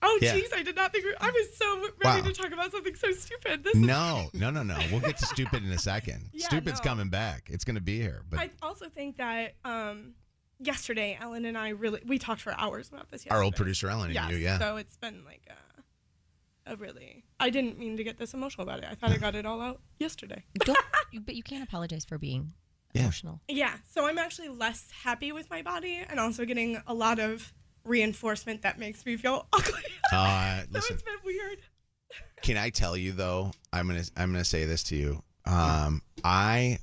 Oh, 0.03 0.19
Yeah. 0.21 0.35
jeez, 0.37 0.53
I 0.55 0.63
did 0.63 0.77
not 0.77 0.93
think 0.93 1.05
we- 1.05 1.15
I 1.21 1.31
was 1.31 1.57
so 1.57 1.81
ready 2.05 2.23
Wow. 2.23 2.29
to 2.29 2.33
talk 2.33 2.53
about 2.53 2.71
something 2.71 2.95
so 2.95 3.11
stupid. 3.13 3.65
This 3.65 3.75
is 3.75 3.81
no, 3.81 4.29
no, 4.35 4.51
no, 4.51 4.63
no. 4.63 4.79
We'll 4.91 5.01
get 5.01 5.17
to 5.19 5.27
stupid 5.27 5.65
in 5.65 5.71
a 5.73 5.79
second. 5.79 6.29
Yeah, 6.33 6.47
Stupid's 6.47 6.81
no. 6.81 6.91
coming 6.91 7.09
back. 7.09 7.49
It's 7.51 7.65
going 7.65 7.77
to 7.77 7.81
be 7.81 7.99
here. 8.01 8.23
But 8.29 8.41
I 8.41 8.51
also 8.63 8.89
think 8.89 9.17
that 9.17 9.55
um, 9.65 10.15
yesterday, 10.59 11.17
Ellen 11.21 11.45
and 11.47 11.57
I 11.57 11.71
really 11.71 12.03
we 12.05 12.19
talked 12.19 12.43
for 12.43 12.53
hours 12.59 12.89
about 12.89 13.11
this. 13.11 13.27
our 13.31 13.43
old 13.43 13.57
producer 13.57 13.89
Ellen 13.89 14.15
and 14.15 14.31
you, 14.31 14.37
yeah. 14.37 14.59
So 14.59 14.77
it's 14.77 14.97
been 14.99 15.25
like 15.25 15.43
a, 16.67 16.73
a 16.73 16.77
really. 16.77 17.25
I 17.41 17.51
didn't 17.51 17.79
mean 17.79 17.97
to 17.97 18.05
get 18.05 18.19
this 18.19 18.35
emotional 18.35 18.65
about 18.69 18.81
it. 18.81 18.89
I 18.91 18.95
thought 18.95 19.11
I 19.13 19.17
got 19.19 19.35
it 19.35 19.47
all 19.47 19.61
out 19.61 19.81
yesterday. 19.99 20.45
Don't, 20.61 20.79
but 21.25 21.35
you 21.35 21.43
can't 21.43 21.65
apologize 21.65 22.05
for 22.05 22.19
being 22.19 22.53
emotional. 22.95 23.41
Yeah. 23.49 23.75
So 23.91 24.07
I'm 24.07 24.19
actually 24.19 24.49
less 24.49 24.91
happy 25.03 25.33
with 25.33 25.49
my 25.51 25.63
body, 25.63 26.05
and 26.09 26.21
also 26.21 26.45
getting 26.45 26.81
a 26.87 26.95
lot 26.95 27.19
of 27.19 27.53
reinforcement 27.87 28.63
that 28.63 28.79
makes 28.79 29.05
me 29.07 29.17
feel 29.17 29.47
ugly. 29.53 29.81
Uh, 30.13 30.61
so 30.61 30.67
listen, 30.71 30.95
it's 30.95 31.03
been 31.03 31.15
weird. 31.25 31.59
can 32.43 32.57
I 32.57 32.71
tell 32.71 32.97
you 32.97 33.13
though? 33.13 33.53
I'm 33.73 33.87
gonna 33.87 34.05
I'm 34.17 34.33
gonna 34.33 34.45
say 34.45 34.65
this 34.65 34.83
to 34.85 34.97
you. 34.97 35.23
Um, 35.45 36.03
I 36.25 36.79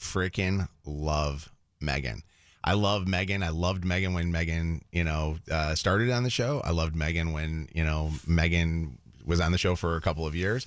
freaking 0.00 0.68
love 0.84 1.50
Megan. 1.80 2.22
I 2.64 2.72
love 2.74 3.06
Megan. 3.06 3.42
I 3.42 3.50
loved 3.50 3.84
Megan 3.84 4.14
when 4.14 4.30
Megan, 4.32 4.82
you 4.92 5.04
know, 5.04 5.36
uh, 5.50 5.74
started 5.74 6.10
on 6.10 6.22
the 6.22 6.30
show. 6.30 6.60
I 6.64 6.70
loved 6.70 6.94
Megan 6.96 7.32
when 7.32 7.68
you 7.74 7.84
know 7.84 8.10
Megan 8.26 8.98
was 9.24 9.40
on 9.40 9.52
the 9.52 9.58
show 9.58 9.74
for 9.76 9.96
a 9.96 10.00
couple 10.00 10.26
of 10.26 10.34
years. 10.34 10.66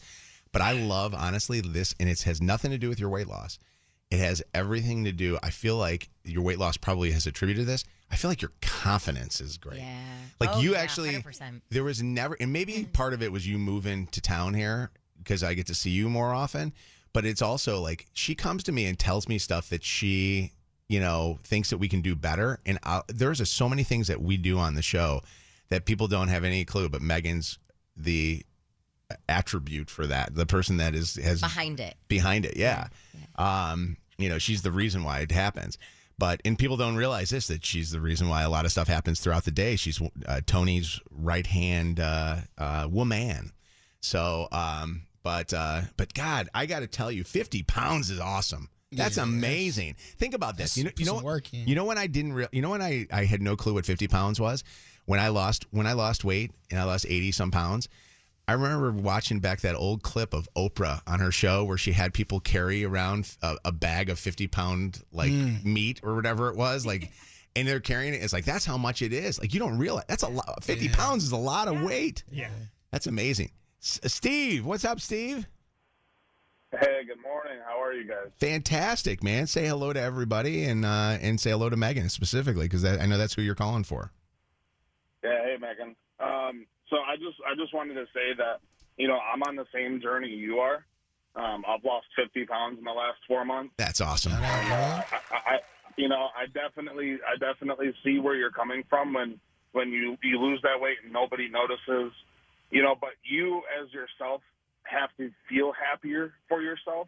But 0.52 0.62
I 0.62 0.74
love 0.74 1.14
honestly 1.14 1.62
this, 1.62 1.96
and 2.00 2.10
it 2.10 2.22
has 2.24 2.42
nothing 2.42 2.72
to 2.72 2.78
do 2.78 2.90
with 2.90 3.00
your 3.00 3.10
weight 3.10 3.28
loss. 3.28 3.58
It 4.10 4.20
has 4.20 4.44
everything 4.54 5.06
to 5.06 5.12
do. 5.14 5.38
I 5.42 5.50
feel 5.50 5.78
like 5.78 6.10
your 6.26 6.44
weight 6.44 6.60
loss 6.60 6.76
probably 6.76 7.12
has 7.12 7.26
attributed 7.26 7.66
this. 7.66 7.86
I 8.12 8.16
feel 8.18 8.30
like 8.30 8.42
your 8.42 8.52
confidence 8.62 9.40
is 9.42 9.58
great. 9.58 9.80
Yeah. 9.80 9.98
Like 10.40 10.50
Oh, 10.54 10.60
you 10.60 10.74
yeah, 10.74 10.80
actually, 10.80 11.14
100%. 11.14 11.62
there 11.70 11.84
was 11.84 12.04
never, 12.04 12.36
and 12.40 12.52
maybe 12.52 12.84
part 12.92 13.14
of 13.14 13.24
it 13.24 13.32
was 13.32 13.48
you 13.48 13.58
moving 13.58 14.08
to 14.08 14.20
town 14.22 14.54
here 14.54 14.92
because 15.18 15.44
I 15.44 15.54
get 15.54 15.68
to 15.68 15.76
see 15.76 15.92
you 15.92 16.10
more 16.10 16.34
often. 16.34 16.74
But 17.14 17.26
it's 17.26 17.42
also 17.42 17.80
like 17.82 18.08
she 18.14 18.36
comes 18.36 18.64
to 18.64 18.72
me 18.72 18.86
and 18.86 18.98
tells 19.00 19.28
me 19.30 19.38
stuff 19.38 19.70
that 19.70 19.84
she, 19.84 20.52
you 20.90 21.00
know, 21.00 21.40
thinks 21.44 21.70
that 21.70 21.78
we 21.78 21.88
can 21.88 22.02
do 22.02 22.16
better. 22.16 22.60
And 22.66 22.80
I, 22.84 23.02
there's 23.08 23.40
a, 23.42 23.46
so 23.46 23.68
many 23.70 23.84
things 23.84 24.08
that 24.08 24.22
we 24.22 24.38
do 24.38 24.58
on 24.60 24.76
the 24.76 24.82
show 24.82 25.22
that 25.70 25.86
people 25.86 26.08
don't 26.08 26.28
have 26.30 26.44
any 26.44 26.64
clue. 26.66 26.90
But 26.90 27.02
Megan's 27.02 27.60
the 27.98 28.46
attribute 29.28 29.90
for 29.90 30.08
that, 30.08 30.34
the 30.36 30.46
person 30.46 30.78
that 30.78 30.96
is 30.96 31.16
has 31.16 31.42
Behind 31.42 31.80
it. 31.80 31.96
behind 32.08 32.46
it. 32.46 32.56
Yeah. 32.58 32.88
Um, 33.36 33.98
you 34.18 34.30
know, 34.30 34.38
she's 34.38 34.62
the 34.62 34.72
reason 34.72 35.04
why 35.04 35.20
it 35.20 35.32
happens. 35.32 35.78
But 36.22 36.40
and 36.46 36.56
people 36.56 36.78
don't 36.78 36.96
realize 36.98 37.32
this 37.32 37.48
that 37.48 37.66
she's 37.66 37.90
the 37.90 38.00
reason 38.00 38.30
why 38.30 38.44
a 38.44 38.50
lot 38.50 38.66
of 38.66 38.72
stuff 38.72 38.88
happens 38.88 39.20
throughout 39.20 39.44
the 39.44 39.50
day. 39.50 39.76
She's 39.76 40.00
uh, 40.28 40.42
Tony's 40.46 41.00
right 41.10 41.48
hand 41.48 42.00
uh, 42.00 42.42
uh, 42.60 42.88
woman. 42.92 43.52
So, 44.02 44.48
um, 44.52 45.08
but 45.24 45.52
uh, 45.52 45.82
but 45.98 46.14
God, 46.14 46.48
I 46.54 46.68
got 46.68 46.82
to 46.82 46.88
tell 46.88 47.12
you, 47.12 47.24
fifty 47.24 47.64
pounds 47.64 48.12
is 48.12 48.20
awesome. 48.20 48.70
That's 48.92 49.18
Yeah, 49.18 49.24
amazing. 49.24 49.96
Think 50.20 50.36
about 50.36 50.58
this. 50.58 50.78
You 50.78 50.84
know, 50.84 50.92
you 50.96 51.06
know, 51.06 51.16
some 51.16 51.24
work 51.24 51.52
in. 51.56 51.68
you 51.68 51.74
know 51.74 51.86
when 51.86 51.98
I 51.98 52.06
didn't, 52.06 52.34
re- 52.34 52.48
you 52.52 52.62
know 52.62 52.70
when 52.70 52.84
I 52.84 53.08
I 53.12 53.26
had 53.26 53.42
no 53.42 53.56
clue 53.56 53.74
what 53.74 53.88
fifty 53.88 54.08
pounds 54.08 54.40
was. 54.40 54.64
When 55.06 55.20
I 55.20 55.30
lost 55.30 55.66
when 55.72 55.88
I 55.88 55.94
lost 55.94 56.24
weight 56.24 56.52
and 56.70 56.80
I 56.80 56.84
lost 56.84 57.08
eighty 57.10 57.32
some 57.32 57.50
pounds. 57.50 57.90
I 58.52 58.56
remember 58.56 58.92
watching 58.92 59.40
back 59.40 59.62
that 59.62 59.76
old 59.76 60.04
clip 60.04 60.34
of 60.34 60.48
Oprah 60.58 61.02
on 61.08 61.20
her 61.20 61.32
show 61.32 61.64
where 61.64 61.78
she 61.78 61.92
had 61.94 62.14
people 62.14 62.40
carry 62.42 62.84
around 62.84 63.34
a, 63.42 63.56
a 63.66 63.72
bag 63.72 64.10
of 64.10 64.20
50 64.20 64.48
pound 64.48 65.02
like 65.12 65.32
Mm. 65.32 65.64
meat 65.64 66.02
or 66.04 66.16
whatever 66.16 66.50
it 66.50 66.58
was. 66.58 66.86
Like, 66.86 67.12
and 67.56 67.68
they're 67.68 67.80
carrying 67.80 68.14
it. 68.14 68.18
It's 68.24 68.34
like, 68.34 68.46
that's 68.46 68.66
how 68.66 68.78
much 68.78 69.02
it 69.02 69.14
is. 69.14 69.40
Like, 69.40 69.54
you 69.54 69.60
don't 69.60 69.78
realize 69.78 70.04
that's 70.08 70.24
a 70.24 70.28
lot. 70.30 70.64
50 70.64 70.90
pounds 70.90 71.24
is 71.24 71.32
a 71.32 71.38
lot 71.38 71.68
of 71.68 71.82
weight. 71.82 72.24
Yeah. 72.32 72.50
That's 72.92 73.08
amazing. 73.08 73.52
S- 73.82 74.00
Steve, 74.08 74.66
what's 74.66 74.84
up, 74.86 75.00
Steve? 75.00 75.48
Hey, 76.72 77.02
good 77.06 77.22
morning. 77.22 77.58
How 77.66 77.82
are 77.82 77.94
you 77.94 78.06
guys? 78.08 78.32
Fantastic, 78.40 79.24
man. 79.24 79.48
Say 79.48 79.66
hello 79.68 79.92
to 79.92 80.00
everybody 80.02 80.64
and 80.66 80.86
uh, 80.86 81.18
and 81.22 81.40
say 81.40 81.50
hello 81.52 81.70
to 81.70 81.76
Megan 81.76 82.08
specifically 82.10 82.66
because 82.66 82.86
I 82.86 83.06
know 83.08 83.18
that's 83.18 83.34
who 83.34 83.42
you're 83.42 83.56
calling 83.56 83.84
for. 83.84 84.12
Yeah, 85.24 85.38
hey 85.44 85.56
Megan. 85.60 85.96
Um, 86.20 86.66
so 86.92 86.98
I 86.98 87.16
just 87.16 87.38
I 87.50 87.56
just 87.56 87.74
wanted 87.74 87.96
to 87.96 88.06
say 88.14 88.36
that 88.38 88.60
you 88.98 89.08
know 89.08 89.18
I'm 89.18 89.42
on 89.42 89.56
the 89.56 89.66
same 89.74 90.00
journey 90.00 90.30
you 90.30 90.60
are. 90.60 90.86
Um, 91.34 91.64
I've 91.66 91.84
lost 91.86 92.08
50 92.18 92.46
pounds 92.46 92.78
in 92.78 92.84
the 92.84 92.92
last 92.92 93.20
four 93.26 93.46
months. 93.46 93.74
That's 93.78 94.02
awesome. 94.02 94.34
And, 94.34 94.44
uh, 94.44 95.04
I, 95.32 95.54
I, 95.54 95.60
you 95.96 96.10
know, 96.10 96.28
I 96.36 96.48
definitely 96.54 97.20
I 97.26 97.38
definitely 97.40 97.94
see 98.04 98.20
where 98.20 98.36
you're 98.36 98.52
coming 98.52 98.84
from 98.90 99.14
when 99.14 99.40
when 99.72 99.92
you 99.92 100.18
you 100.22 100.38
lose 100.40 100.62
that 100.64 100.80
weight 100.82 100.98
and 101.04 101.14
nobody 101.14 101.50
notices. 101.50 102.12
You 102.70 102.84
know, 102.84 102.96
but 103.00 103.12
you 103.24 103.62
as 103.82 103.92
yourself 103.94 104.42
have 104.84 105.10
to 105.18 105.32
feel 105.50 105.72
happier 105.72 106.34
for 106.50 106.62
yourself. 106.62 107.08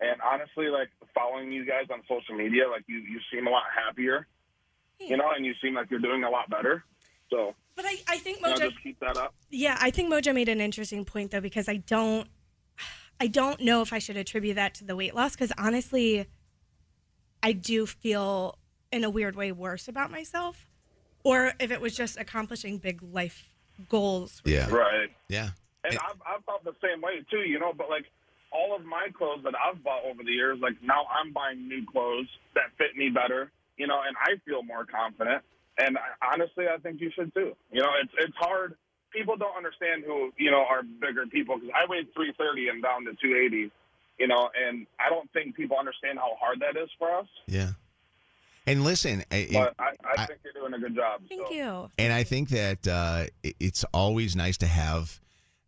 And 0.00 0.20
honestly, 0.20 0.68
like 0.68 0.88
following 1.14 1.52
you 1.52 1.64
guys 1.64 1.86
on 1.90 2.02
social 2.08 2.36
media, 2.36 2.68
like 2.68 2.84
you 2.86 2.98
you 2.98 3.20
seem 3.32 3.46
a 3.46 3.50
lot 3.50 3.64
happier. 3.74 4.26
You 5.00 5.16
know, 5.16 5.30
and 5.34 5.44
you 5.44 5.54
seem 5.60 5.74
like 5.74 5.90
you're 5.90 6.00
doing 6.00 6.22
a 6.24 6.30
lot 6.30 6.48
better. 6.48 6.84
So 7.30 7.54
But 7.76 7.84
I, 7.86 7.96
I 8.08 8.18
think 8.18 8.42
Mojo. 8.42 8.58
just 8.58 8.82
keep 8.82 9.00
that 9.00 9.16
up. 9.16 9.34
Yeah, 9.50 9.76
I 9.80 9.90
think 9.90 10.12
Mojo 10.12 10.34
made 10.34 10.48
an 10.48 10.60
interesting 10.60 11.04
point 11.04 11.30
though 11.30 11.40
because 11.40 11.68
I 11.68 11.76
don't, 11.76 12.28
I 13.20 13.26
don't 13.26 13.60
know 13.60 13.82
if 13.82 13.92
I 13.92 13.98
should 13.98 14.16
attribute 14.16 14.56
that 14.56 14.74
to 14.76 14.84
the 14.84 14.96
weight 14.96 15.14
loss 15.14 15.32
because 15.32 15.52
honestly, 15.56 16.26
I 17.42 17.52
do 17.52 17.86
feel 17.86 18.58
in 18.90 19.04
a 19.04 19.10
weird 19.10 19.36
way 19.36 19.52
worse 19.52 19.88
about 19.88 20.10
myself, 20.10 20.66
or 21.24 21.52
if 21.60 21.70
it 21.70 21.80
was 21.80 21.96
just 21.96 22.16
accomplishing 22.18 22.78
big 22.78 23.02
life 23.02 23.48
goals. 23.88 24.40
Yeah. 24.44 24.70
Right. 24.70 25.10
Yeah. 25.28 25.50
And 25.84 25.98
I've, 25.98 26.20
I've 26.26 26.44
felt 26.44 26.64
the 26.64 26.74
same 26.82 27.02
way 27.02 27.24
too, 27.30 27.40
you 27.40 27.58
know. 27.58 27.72
But 27.76 27.90
like 27.90 28.04
all 28.50 28.74
of 28.74 28.84
my 28.84 29.08
clothes 29.16 29.40
that 29.44 29.54
I've 29.54 29.82
bought 29.82 30.04
over 30.04 30.22
the 30.22 30.30
years, 30.30 30.58
like 30.62 30.74
now 30.82 31.06
I'm 31.10 31.32
buying 31.32 31.68
new 31.68 31.84
clothes 31.84 32.28
that 32.54 32.70
fit 32.78 32.96
me 32.96 33.10
better, 33.10 33.50
you 33.76 33.86
know, 33.86 34.00
and 34.06 34.16
I 34.16 34.40
feel 34.46 34.62
more 34.62 34.86
confident. 34.86 35.42
And 35.78 35.98
honestly, 36.22 36.66
I 36.72 36.78
think 36.78 37.00
you 37.00 37.10
should 37.14 37.32
too. 37.34 37.52
You 37.72 37.82
know, 37.82 37.90
it's 38.02 38.12
it's 38.18 38.36
hard. 38.36 38.76
People 39.12 39.36
don't 39.36 39.56
understand 39.56 40.04
who 40.06 40.32
you 40.38 40.50
know 40.50 40.64
are 40.68 40.82
bigger 40.82 41.26
people 41.26 41.56
because 41.56 41.70
I 41.74 41.86
weighed 41.88 42.06
330 42.14 42.68
and 42.68 42.82
down 42.82 43.04
to 43.04 43.12
280. 43.12 43.70
You 44.18 44.28
know, 44.28 44.48
and 44.54 44.86
I 45.00 45.10
don't 45.10 45.28
think 45.32 45.56
people 45.56 45.76
understand 45.76 46.18
how 46.18 46.36
hard 46.40 46.60
that 46.60 46.80
is 46.80 46.88
for 46.98 47.12
us. 47.18 47.26
Yeah. 47.48 47.70
And 48.66 48.84
listen, 48.84 49.24
I- 49.30 49.48
But 49.52 49.74
I, 49.78 49.84
I, 50.04 50.22
I- 50.22 50.26
think 50.26 50.38
you're 50.44 50.52
doing 50.52 50.72
a 50.72 50.78
good 50.78 50.94
job. 50.94 51.22
Thank 51.28 51.50
you. 51.50 51.90
And 51.98 52.12
I 52.12 52.22
think 52.22 52.48
that 52.50 52.86
uh, 52.86 53.24
it's 53.42 53.84
always 53.92 54.36
nice 54.36 54.56
to 54.58 54.66
have 54.66 55.20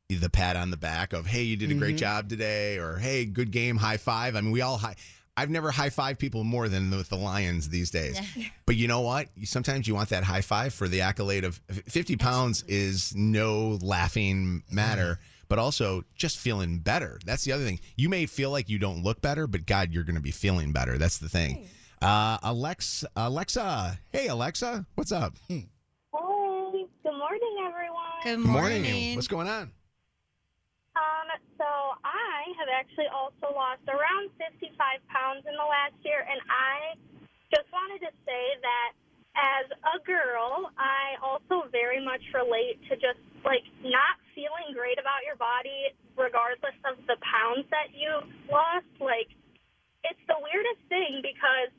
the 0.08 0.30
pat 0.30 0.54
on 0.56 0.70
the 0.70 0.76
back 0.76 1.12
of, 1.12 1.26
hey, 1.26 1.42
you 1.42 1.56
did 1.56 1.72
a 1.72 1.74
great 1.74 1.96
Mhm. 1.96 1.98
job 1.98 2.28
today, 2.28 2.78
or 2.78 2.96
hey, 2.98 3.24
good 3.24 3.50
game, 3.50 3.76
high 3.76 3.96
five. 3.96 4.36
I 4.36 4.40
mean, 4.40 4.52
we 4.52 4.60
all 4.60 4.78
high. 4.78 4.94
I've 5.36 5.50
never 5.50 5.70
high 5.70 5.90
five 5.90 6.18
people 6.18 6.44
more 6.44 6.68
than 6.68 6.90
with 6.90 7.08
the 7.10 7.16
Lions 7.16 7.68
these 7.68 7.90
days. 7.90 8.18
But 8.66 8.74
you 8.74 8.88
know 8.88 9.02
what? 9.02 9.28
Sometimes 9.44 9.86
you 9.86 9.94
want 9.94 10.08
that 10.08 10.24
high 10.24 10.40
five 10.40 10.74
for 10.74 10.88
the 10.88 11.02
accolade 11.02 11.44
of 11.44 11.60
50 11.68 12.16
pounds 12.16 12.64
is 12.66 13.14
no 13.14 13.78
laughing 13.80 14.64
matter, 14.72 15.20
but 15.48 15.60
also 15.60 16.02
just 16.16 16.38
feeling 16.38 16.78
better. 16.78 17.20
That's 17.24 17.44
the 17.44 17.52
other 17.52 17.64
thing. 17.64 17.78
You 17.94 18.08
may 18.08 18.26
feel 18.26 18.50
like 18.50 18.68
you 18.68 18.80
don't 18.80 19.04
look 19.04 19.22
better, 19.22 19.46
but 19.46 19.66
God, 19.66 19.92
you're 19.92 20.02
going 20.02 20.16
to 20.16 20.20
be 20.20 20.32
feeling 20.32 20.72
better. 20.72 20.98
That's 20.98 21.18
the 21.18 21.28
thing. 21.28 21.68
Uh, 22.02 22.38
Alexa, 22.42 23.06
Alexa, 23.14 23.98
hey 24.10 24.26
Alexa, 24.26 24.84
what's 24.96 25.12
up? 25.12 25.34
Hey, 25.46 25.68
good 26.12 26.88
morning, 27.04 27.56
everyone. 27.64 28.02
Good 28.24 28.38
morning. 28.40 29.14
What's 29.14 29.28
going 29.28 29.46
on? 29.46 29.70
Have 32.56 32.72
actually 32.72 33.12
also 33.12 33.52
lost 33.52 33.84
around 33.84 34.32
55 34.40 34.72
pounds 35.12 35.44
in 35.44 35.52
the 35.52 35.68
last 35.68 35.96
year, 36.02 36.24
and 36.24 36.40
I 36.48 36.96
just 37.52 37.68
wanted 37.68 38.00
to 38.00 38.12
say 38.24 38.44
that 38.64 38.90
as 39.36 39.68
a 39.92 40.00
girl, 40.00 40.72
I 40.80 41.20
also 41.20 41.68
very 41.68 42.00
much 42.00 42.24
relate 42.32 42.80
to 42.88 42.96
just 42.96 43.20
like 43.44 43.62
not 43.84 44.16
feeling 44.32 44.72
great 44.72 44.96
about 44.96 45.22
your 45.28 45.36
body, 45.36 45.92
regardless 46.16 46.76
of 46.88 46.96
the 47.04 47.20
pounds 47.20 47.68
that 47.68 47.92
you 47.92 48.24
lost. 48.48 48.88
Like, 48.98 49.28
it's 50.02 50.24
the 50.24 50.40
weirdest 50.40 50.80
thing 50.88 51.20
because 51.20 51.70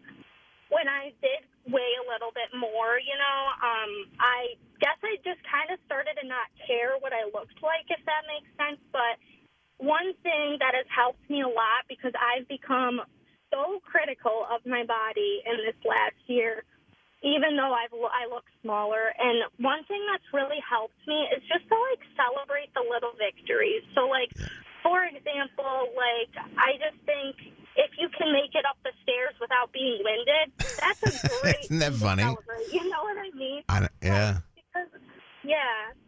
when 0.69 0.86
I 0.86 1.11
did 1.19 1.41
weigh 1.67 1.95
a 1.99 2.05
little 2.05 2.32
bit 2.32 2.53
more, 2.55 3.01
you 3.01 3.17
know, 3.17 3.39
um, 3.59 3.91
I 4.21 4.55
guess 4.80 4.99
I 5.01 5.17
just 5.25 5.41
kind 5.47 5.73
of 5.73 5.82
started 5.89 6.15
to 6.21 6.25
not 6.28 6.47
care 6.63 6.95
what 7.01 7.11
I 7.11 7.25
looked 7.34 7.59
like, 7.65 7.89
if 7.89 7.99
that 8.05 8.23
makes 8.30 8.47
sense. 8.55 8.80
But 8.93 9.17
one 9.78 10.13
thing 10.23 10.57
that 10.59 10.73
has 10.73 10.86
helped 10.89 11.21
me 11.30 11.41
a 11.41 11.47
lot 11.47 11.86
because 11.88 12.13
I've 12.17 12.47
become 12.47 13.01
so 13.53 13.80
critical 13.86 14.45
of 14.49 14.65
my 14.65 14.84
body 14.84 15.41
in 15.45 15.57
this 15.65 15.78
last 15.86 16.17
year, 16.28 16.63
even 17.23 17.55
though 17.55 17.73
I've 17.73 17.93
I 17.93 18.28
look 18.30 18.45
smaller. 18.61 19.13
And 19.17 19.45
one 19.57 19.84
thing 19.86 20.01
that's 20.11 20.25
really 20.34 20.61
helped 20.65 20.99
me 21.07 21.30
is 21.36 21.41
just 21.47 21.67
to 21.69 21.75
like 21.93 22.01
celebrate 22.17 22.73
the 22.73 22.84
little 22.84 23.13
victories. 23.15 23.86
So 23.95 24.09
like, 24.09 24.34
for 24.84 25.05
example, 25.05 25.93
like 25.95 26.34
I 26.57 26.75
just 26.82 26.99
think 27.05 27.38
if 27.78 27.91
you 28.01 28.09
can 28.17 28.34
make 28.34 28.57
it 28.57 28.65
up 28.65 28.78
the 28.84 28.91
stairs 29.05 29.38
without 29.39 29.71
being 29.71 30.01
winded, 30.01 30.51
that's 30.82 31.01
a 31.05 31.11
great. 31.41 31.69
Isn't 31.69 31.80
that 31.80 31.93
funny? 31.93 32.23
celebrate. 32.23 32.73
You 32.73 32.89
know 32.89 33.01
what 33.05 33.17
I 33.17 33.30
mean? 33.38 33.61
I 33.69 33.88
yeah. 34.01 34.38
Yeah, 35.47 35.55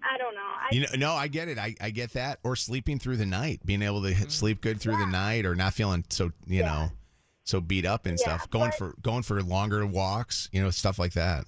I 0.04 0.18
don't 0.18 0.36
know. 0.36 0.42
I, 0.42 0.68
You 0.72 0.82
know, 0.82 0.88
no, 0.98 1.14
I 1.14 1.28
get 1.28 1.48
it. 1.48 1.58
I, 1.58 1.74
I 1.80 1.90
get 1.90 2.14
that. 2.14 2.40
Or 2.44 2.56
sleeping 2.56 3.00
through 3.00 3.18
the 3.18 3.26
night, 3.26 3.62
being 3.66 3.82
able 3.82 4.04
to 4.04 4.12
hit- 4.14 4.32
sleep 4.32 4.60
good 4.62 4.80
through 4.82 4.98
the 4.98 5.08
night, 5.08 5.46
or 5.46 5.56
not 5.56 5.74
feeling 5.74 6.04
so 6.10 6.32
you 6.46 6.64
know 6.64 6.92
so 7.46 7.60
beat 7.62 7.86
up 7.86 8.06
and 8.06 8.20
Yeah, 8.20 8.38
stuff. 8.38 8.50
Going 8.50 8.70
but- 8.72 8.78
for 8.78 8.94
going 9.02 9.24
for 9.24 9.42
longer 9.42 9.86
walks, 9.86 10.50
you 10.52 10.62
know, 10.62 10.70
stuff 10.70 11.00
like 11.00 11.14
that. 11.14 11.46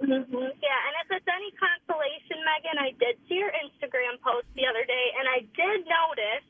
hmm 0.00 0.06
Yeah, 0.06 0.78
and 0.86 0.94
if 1.02 1.08
it's 1.10 1.26
any 1.26 1.50
consolation, 1.58 2.38
Megan, 2.46 2.78
I 2.78 2.90
did 3.00 3.16
see 3.28 3.36
your 3.42 3.50
Instagram 3.50 4.20
post 4.22 4.46
the 4.54 4.66
other 4.70 4.84
day, 4.84 5.06
and 5.18 5.26
I 5.28 5.40
did 5.56 5.86
notice 5.88 6.46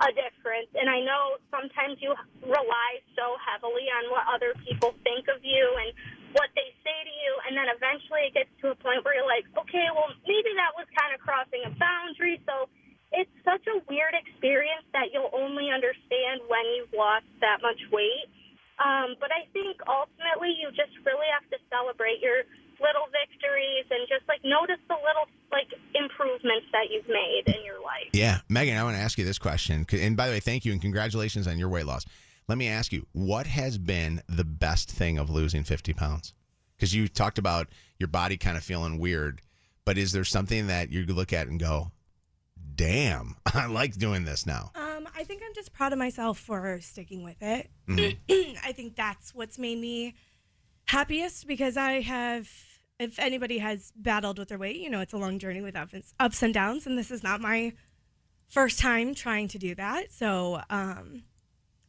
a 0.00 0.08
difference. 0.16 0.68
And 0.74 0.88
I 0.88 1.00
know 1.04 1.36
sometimes 1.50 2.00
you 2.00 2.14
rely 2.42 2.90
so 3.14 3.36
heavily 3.44 3.86
on 3.92 4.10
what 4.10 4.24
other 4.32 4.54
people 4.66 4.94
think 5.04 5.28
of 5.28 5.44
you 5.44 5.62
and 5.84 5.92
what 6.32 6.50
they 6.56 6.68
say 6.82 6.98
to 7.04 7.12
you, 7.12 7.32
and 7.48 7.52
then 7.56 7.68
eventually 7.68 8.28
it 8.28 8.34
gets 8.34 8.52
to 8.64 8.72
a 8.72 8.76
point 8.76 9.04
where 9.04 9.16
you're 9.16 9.28
like, 9.28 9.44
okay, 9.56 9.86
well, 9.92 10.10
maybe 10.24 10.52
that 10.56 10.72
was 10.76 10.88
kind 10.96 11.12
of 11.12 11.20
crossing 11.20 11.62
a 11.64 11.72
boundary. 11.76 12.40
So 12.48 12.68
it's 13.12 13.32
such 13.44 13.64
a 13.68 13.80
weird 13.88 14.16
experience 14.16 14.84
that 14.96 15.12
you'll 15.12 15.32
only 15.32 15.68
understand 15.68 16.44
when 16.48 16.64
you've 16.76 16.92
lost 16.96 17.28
that 17.44 17.60
much 17.60 17.80
weight. 17.92 18.28
Um, 18.80 19.14
but 19.20 19.30
I 19.30 19.46
think 19.52 19.78
ultimately 19.84 20.56
you 20.56 20.72
just 20.72 20.96
really 21.04 21.28
have 21.30 21.44
to 21.52 21.58
celebrate 21.68 22.18
your 22.24 22.48
little 22.80 23.06
victories 23.12 23.86
and 23.92 24.08
just 24.08 24.26
like 24.26 24.40
notice 24.42 24.80
the 24.88 24.98
little 24.98 25.28
like 25.52 25.68
improvements 25.94 26.66
that 26.72 26.90
you've 26.90 27.06
made 27.06 27.44
in 27.46 27.62
your 27.64 27.78
life. 27.84 28.10
Yeah, 28.12 28.40
Megan, 28.48 28.76
I 28.76 28.82
want 28.82 28.96
to 28.96 29.02
ask 29.02 29.18
you 29.18 29.24
this 29.24 29.38
question. 29.38 29.86
And 29.92 30.16
by 30.16 30.26
the 30.26 30.34
way, 30.34 30.40
thank 30.40 30.64
you 30.64 30.72
and 30.72 30.80
congratulations 30.80 31.46
on 31.46 31.58
your 31.58 31.68
weight 31.68 31.86
loss. 31.86 32.04
Let 32.48 32.58
me 32.58 32.68
ask 32.68 32.92
you, 32.92 33.06
what 33.12 33.46
has 33.46 33.78
been 33.78 34.22
the 34.28 34.44
best 34.44 34.90
thing 34.90 35.18
of 35.18 35.30
losing 35.30 35.64
50 35.64 35.92
pounds? 35.94 36.34
Because 36.76 36.94
you 36.94 37.08
talked 37.08 37.38
about 37.38 37.68
your 37.98 38.08
body 38.08 38.36
kind 38.36 38.56
of 38.56 38.64
feeling 38.64 38.98
weird, 38.98 39.40
but 39.84 39.96
is 39.96 40.12
there 40.12 40.24
something 40.24 40.66
that 40.66 40.90
you 40.90 41.04
look 41.06 41.32
at 41.32 41.46
and 41.46 41.60
go, 41.60 41.92
damn, 42.74 43.36
I 43.46 43.66
like 43.66 43.94
doing 43.94 44.24
this 44.24 44.46
now? 44.46 44.72
Um, 44.74 45.06
I 45.16 45.24
think 45.24 45.42
I'm 45.46 45.54
just 45.54 45.72
proud 45.72 45.92
of 45.92 45.98
myself 45.98 46.38
for 46.38 46.80
sticking 46.80 47.22
with 47.22 47.40
it. 47.40 47.70
Mhm. 47.88 48.16
I 48.64 48.72
think 48.72 48.96
that's 48.96 49.34
what's 49.34 49.58
made 49.58 49.78
me 49.78 50.14
happiest 50.86 51.46
because 51.46 51.76
I 51.76 52.00
have, 52.00 52.48
if 52.98 53.18
anybody 53.18 53.58
has 53.58 53.92
battled 53.94 54.38
with 54.38 54.48
their 54.48 54.58
weight, 54.58 54.76
you 54.76 54.90
know, 54.90 55.00
it's 55.00 55.12
a 55.12 55.18
long 55.18 55.38
journey 55.38 55.62
with 55.62 55.76
ups, 55.76 56.14
ups 56.18 56.42
and 56.42 56.52
downs, 56.52 56.86
and 56.86 56.98
this 56.98 57.10
is 57.10 57.22
not 57.22 57.40
my 57.40 57.72
first 58.48 58.80
time 58.80 59.14
trying 59.14 59.48
to 59.48 59.58
do 59.58 59.74
that. 59.76 60.10
So 60.12 60.60
um, 60.68 61.22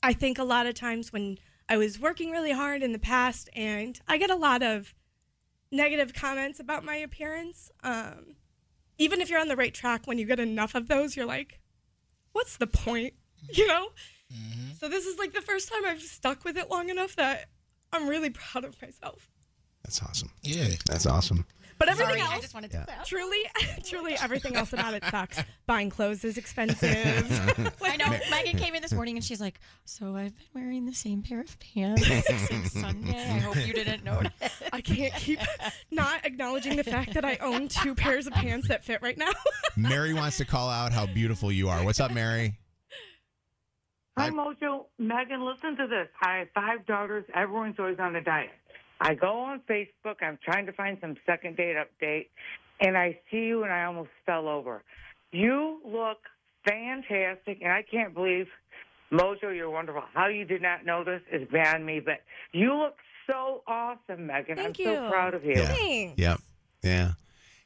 I 0.04 0.14
think 0.14 0.38
a 0.38 0.43
lot 0.43 0.68
of 0.68 0.76
times 0.76 1.14
when 1.14 1.39
I 1.70 1.78
was 1.78 1.99
working 1.99 2.30
really 2.30 2.51
hard 2.51 2.84
in 2.84 2.91
the 2.91 2.99
past, 2.99 3.49
and 3.56 3.99
I 4.08 4.18
get 4.18 4.30
a 4.30 4.36
lot 4.36 4.62
of 4.62 4.93
negative 5.72 6.14
comments 6.14 6.60
about 6.60 6.84
my 6.84 6.97
appearance. 6.97 7.72
Um, 7.84 8.36
even 8.97 9.22
if 9.22 9.30
you're 9.30 9.39
on 9.39 9.47
the 9.47 9.56
right 9.56 9.74
track, 9.74 10.06
when 10.06 10.18
you 10.18 10.26
get 10.26 10.39
enough 10.39 10.76
of 10.76 10.88
those, 10.88 11.16
you're 11.16 11.26
like, 11.26 11.62
what's 12.34 12.58
the 12.58 12.68
point? 12.68 13.14
You 13.54 13.68
know? 13.68 13.89
So 14.80 14.88
this 14.88 15.06
is 15.06 15.20
like 15.20 15.34
the 15.34 15.41
first 15.41 15.68
time 15.70 15.86
I've 15.86 16.01
stuck 16.01 16.45
with 16.45 16.56
it 16.56 16.72
long 16.72 16.88
enough 16.89 17.18
that 17.18 17.49
I'm 17.91 18.08
really 18.08 18.30
proud 18.30 18.64
of 18.64 18.82
myself. 18.82 19.30
That's 19.84 20.01
awesome. 20.01 20.32
Yeah. 20.43 20.70
That's 20.86 21.06
awesome. 21.06 21.45
But 21.80 21.89
everything 21.89 22.15
Sorry, 22.17 22.21
I 22.21 22.34
else, 22.34 22.41
just 22.41 22.53
wanted 22.53 22.71
to 22.71 22.78
Yeah. 22.88 22.95
laugh. 22.97 23.05
truly, 23.07 23.38
truly, 23.86 24.15
everything 24.21 24.55
else 24.55 24.74
about 24.74 24.93
it 24.93 25.03
sucks. 25.09 25.39
Buying 25.65 25.89
clothes 25.89 26.24
is 26.24 26.38
expensive. 26.38 26.84
I 27.84 27.97
know. 27.97 28.05
Megan 28.30 28.57
came 28.57 28.76
in 28.76 28.82
this 28.82 28.93
morning 28.93 29.15
and 29.17 29.24
she's 29.24 29.41
like, 29.41 29.59
"So 29.86 30.15
I've 30.15 30.36
been 30.36 30.47
wearing 30.63 30.86
the 30.86 30.93
same 30.93 31.21
pair 31.21 31.41
of 31.41 31.59
pants 31.59 32.05
since 32.47 32.71
Sunday. 32.71 33.17
I 33.17 33.39
hope 33.39 33.55
you 33.67 33.74
didn't 33.74 34.03
notice." 34.03 34.32
I 34.71 34.82
can't 34.82 35.13
keep 35.15 35.39
not 35.91 36.26
acknowledging 36.26 36.76
the 36.76 36.84
fact 36.84 37.13
that 37.13 37.26
I 37.26 37.38
own 37.38 37.67
two 37.67 37.95
pairs 37.95 38.28
of 38.28 38.34
pants 38.34 38.67
that 38.69 38.84
fit 38.84 39.01
right 39.01 39.17
now. 39.17 39.32
Mary 39.76 40.13
wants 40.13 40.38
to 40.38 40.45
call 40.45 40.69
out 40.69 40.91
how 40.93 41.05
beautiful 41.05 41.51
you 41.51 41.69
are. 41.69 41.84
What's 41.84 41.99
up, 41.99 42.11
Mary? 42.11 42.57
Hi, 44.17 44.30
Mojo. 44.30 44.86
Megan, 44.99 45.43
listen 45.43 45.76
to 45.76 45.88
this. 45.88 46.07
I 46.21 46.38
have 46.39 46.47
five 46.53 46.86
daughters. 46.86 47.26
Everyone's 47.34 47.76
always 47.80 47.97
on 47.99 48.15
a 48.15 48.21
diet. 48.21 48.51
I 49.02 49.14
go 49.16 49.39
on 49.39 49.62
Facebook. 49.70 50.16
I'm 50.22 50.38
trying 50.44 50.66
to 50.68 50.72
find 50.74 50.98
some 51.02 51.16
second 51.26 51.58
date 51.58 51.76
update, 51.76 52.28
and 52.80 52.98
I 52.98 53.20
see 53.30 53.38
you, 53.46 53.64
and 53.64 53.72
I 53.74 53.84
almost 53.86 54.10
fell 54.26 54.48
over. 54.48 54.84
You 55.32 55.80
look 55.86 56.20
fantastic, 56.68 57.60
and 57.62 57.72
I 57.72 57.84
can't 57.84 58.14
believe, 58.14 58.48
Mojo, 59.12 59.56
you're 59.56 59.70
wonderful. 59.70 60.04
How 60.14 60.28
you 60.28 60.46
did 60.46 60.62
not 60.62 60.86
know 60.86 61.04
this 61.04 61.22
is 61.32 61.48
beyond 61.50 61.86
me, 61.86 62.00
but 62.00 62.22
you 62.52 62.74
look 62.74 62.96
so 63.30 63.64
awesome, 63.68 64.28
Megan. 64.28 64.56
Thank 64.58 64.68
I'm 64.80 64.86
you. 64.86 64.86
so 64.96 65.10
proud 65.10 65.34
of 65.34 65.44
you. 65.46 65.56
Thanks. 65.56 66.18
Yep. 66.20 66.39
Yeah. 66.84 67.12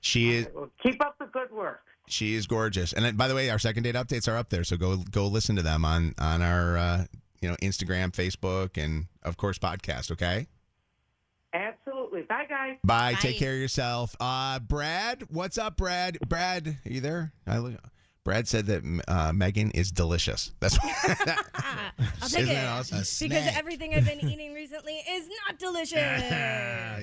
She 0.02 0.34
is 0.36 0.48
Well, 0.54 0.70
keep 0.82 1.04
up 1.04 1.18
the 1.20 1.26
good 1.26 1.52
work. 1.52 1.82
she 2.08 2.36
is 2.36 2.48
gorgeous. 2.48 2.94
And 2.94 3.04
then, 3.04 3.16
by 3.16 3.28
the 3.28 3.36
way, 3.36 3.50
our 3.50 3.60
second 3.60 3.84
date 3.84 3.96
updates 3.96 4.32
are 4.32 4.38
up 4.38 4.50
there, 4.50 4.64
so 4.64 4.78
go 4.78 4.98
go 4.98 5.28
listen 5.28 5.56
to 5.58 5.62
them 5.64 5.84
on 5.84 6.14
on 6.20 6.42
our 6.42 6.78
uh, 6.78 7.06
you 7.42 7.50
know 7.50 7.56
Instagram, 7.62 8.12
Facebook, 8.12 8.82
and 8.82 9.06
of 9.24 9.38
course 9.38 9.58
podcast. 9.58 10.12
Okay. 10.12 10.48
Absolutely. 12.58 12.80
Bye. 12.84 13.14
Bye. 13.14 13.20
Take 13.20 13.38
care 13.38 13.54
of 13.54 13.60
yourself. 13.60 14.16
Uh, 14.20 14.60
Brad, 14.60 15.24
what's 15.30 15.58
up, 15.58 15.78
Brad? 15.78 16.18
Brad, 16.28 16.68
are 16.86 16.90
you 16.92 17.02
there? 17.02 17.32
I 17.46 17.58
look. 17.60 17.74
Brad 18.24 18.46
said 18.46 18.66
that 18.66 18.84
uh, 19.08 19.32
Megan 19.32 19.72
is 19.72 19.90
delicious. 19.90 20.52
That's 20.60 20.78
I'll 20.84 22.28
take 22.28 22.40
Isn't 22.42 22.42
it 22.42 22.46
that 22.56 22.68
awesome? 22.68 22.98
because 23.30 23.48
everything 23.56 23.94
I've 23.94 24.04
been 24.06 24.20
eating 24.20 24.54
recently 24.54 24.96
is 24.96 25.30
not 25.48 25.58
delicious. 25.58 26.24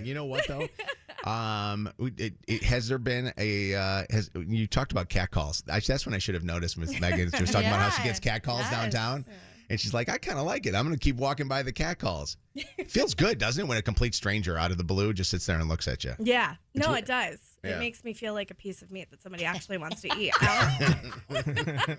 you 0.07 0.13
know 0.13 0.27
what 0.27 0.47
though? 0.47 0.69
um, 1.31 1.91
it, 2.19 2.35
it, 2.47 2.63
has 2.65 2.89
there 2.89 2.99
been 2.99 3.33
a 3.39 3.75
uh, 3.75 4.05
has 4.11 4.31
you 4.35 4.67
talked 4.67 4.93
about 4.93 5.09
cat 5.09 5.31
calls? 5.31 5.63
I, 5.73 5.81
that's 5.81 6.05
when 6.05 6.15
I 6.15 6.19
should 6.19 6.35
have 6.35 6.45
noticed 6.45 6.77
Miss 6.77 7.01
Megan. 7.01 7.31
She 7.35 7.41
was 7.41 7.51
talking 7.51 7.69
about 7.69 7.81
how 7.81 7.89
she 7.89 8.03
gets 8.03 8.21
cat 8.21 8.43
calls 8.43 8.61
Yes. 8.61 8.71
downtown, 8.71 9.25
and 9.71 9.81
she's 9.81 9.95
like, 9.95 10.09
I 10.09 10.19
kind 10.19 10.39
of 10.39 10.47
like 10.47 10.67
it. 10.67 10.75
I'm 10.75 10.85
going 10.85 10.97
to 10.97 11.01
keep 11.01 11.17
walking 11.17 11.49
by 11.49 11.63
the 11.63 11.73
cat 11.73 11.99
calls. 11.99 12.37
Feels 12.89 13.15
good, 13.15 13.39
doesn't 13.39 13.65
it, 13.65 13.69
when 13.69 13.79
a 13.79 13.83
complete 13.83 14.15
stranger 14.15 14.57
out 14.59 14.71
of 14.71 14.79
the 14.79 14.85
blue 14.85 15.13
just 15.13 15.31
sits 15.31 15.47
there 15.47 15.59
and 15.59 15.69
looks 15.69 15.89
at 15.89 16.05
you? 16.05 16.15
Yeah, 16.19 16.55
It's 16.75 16.85
no, 16.85 16.93
weird. 16.93 17.05
it 17.05 17.07
does. 17.07 17.39
Yeah. 17.63 17.77
It 17.77 17.79
makes 17.79 18.05
me 18.05 18.13
feel 18.13 18.35
like 18.35 18.51
a 18.51 18.55
piece 18.55 18.83
of 18.83 18.91
meat 18.91 19.11
that 19.11 19.23
somebody 19.23 19.45
actually 19.45 19.79
wants 19.79 20.03
to 20.03 20.09
eat. 20.19 20.35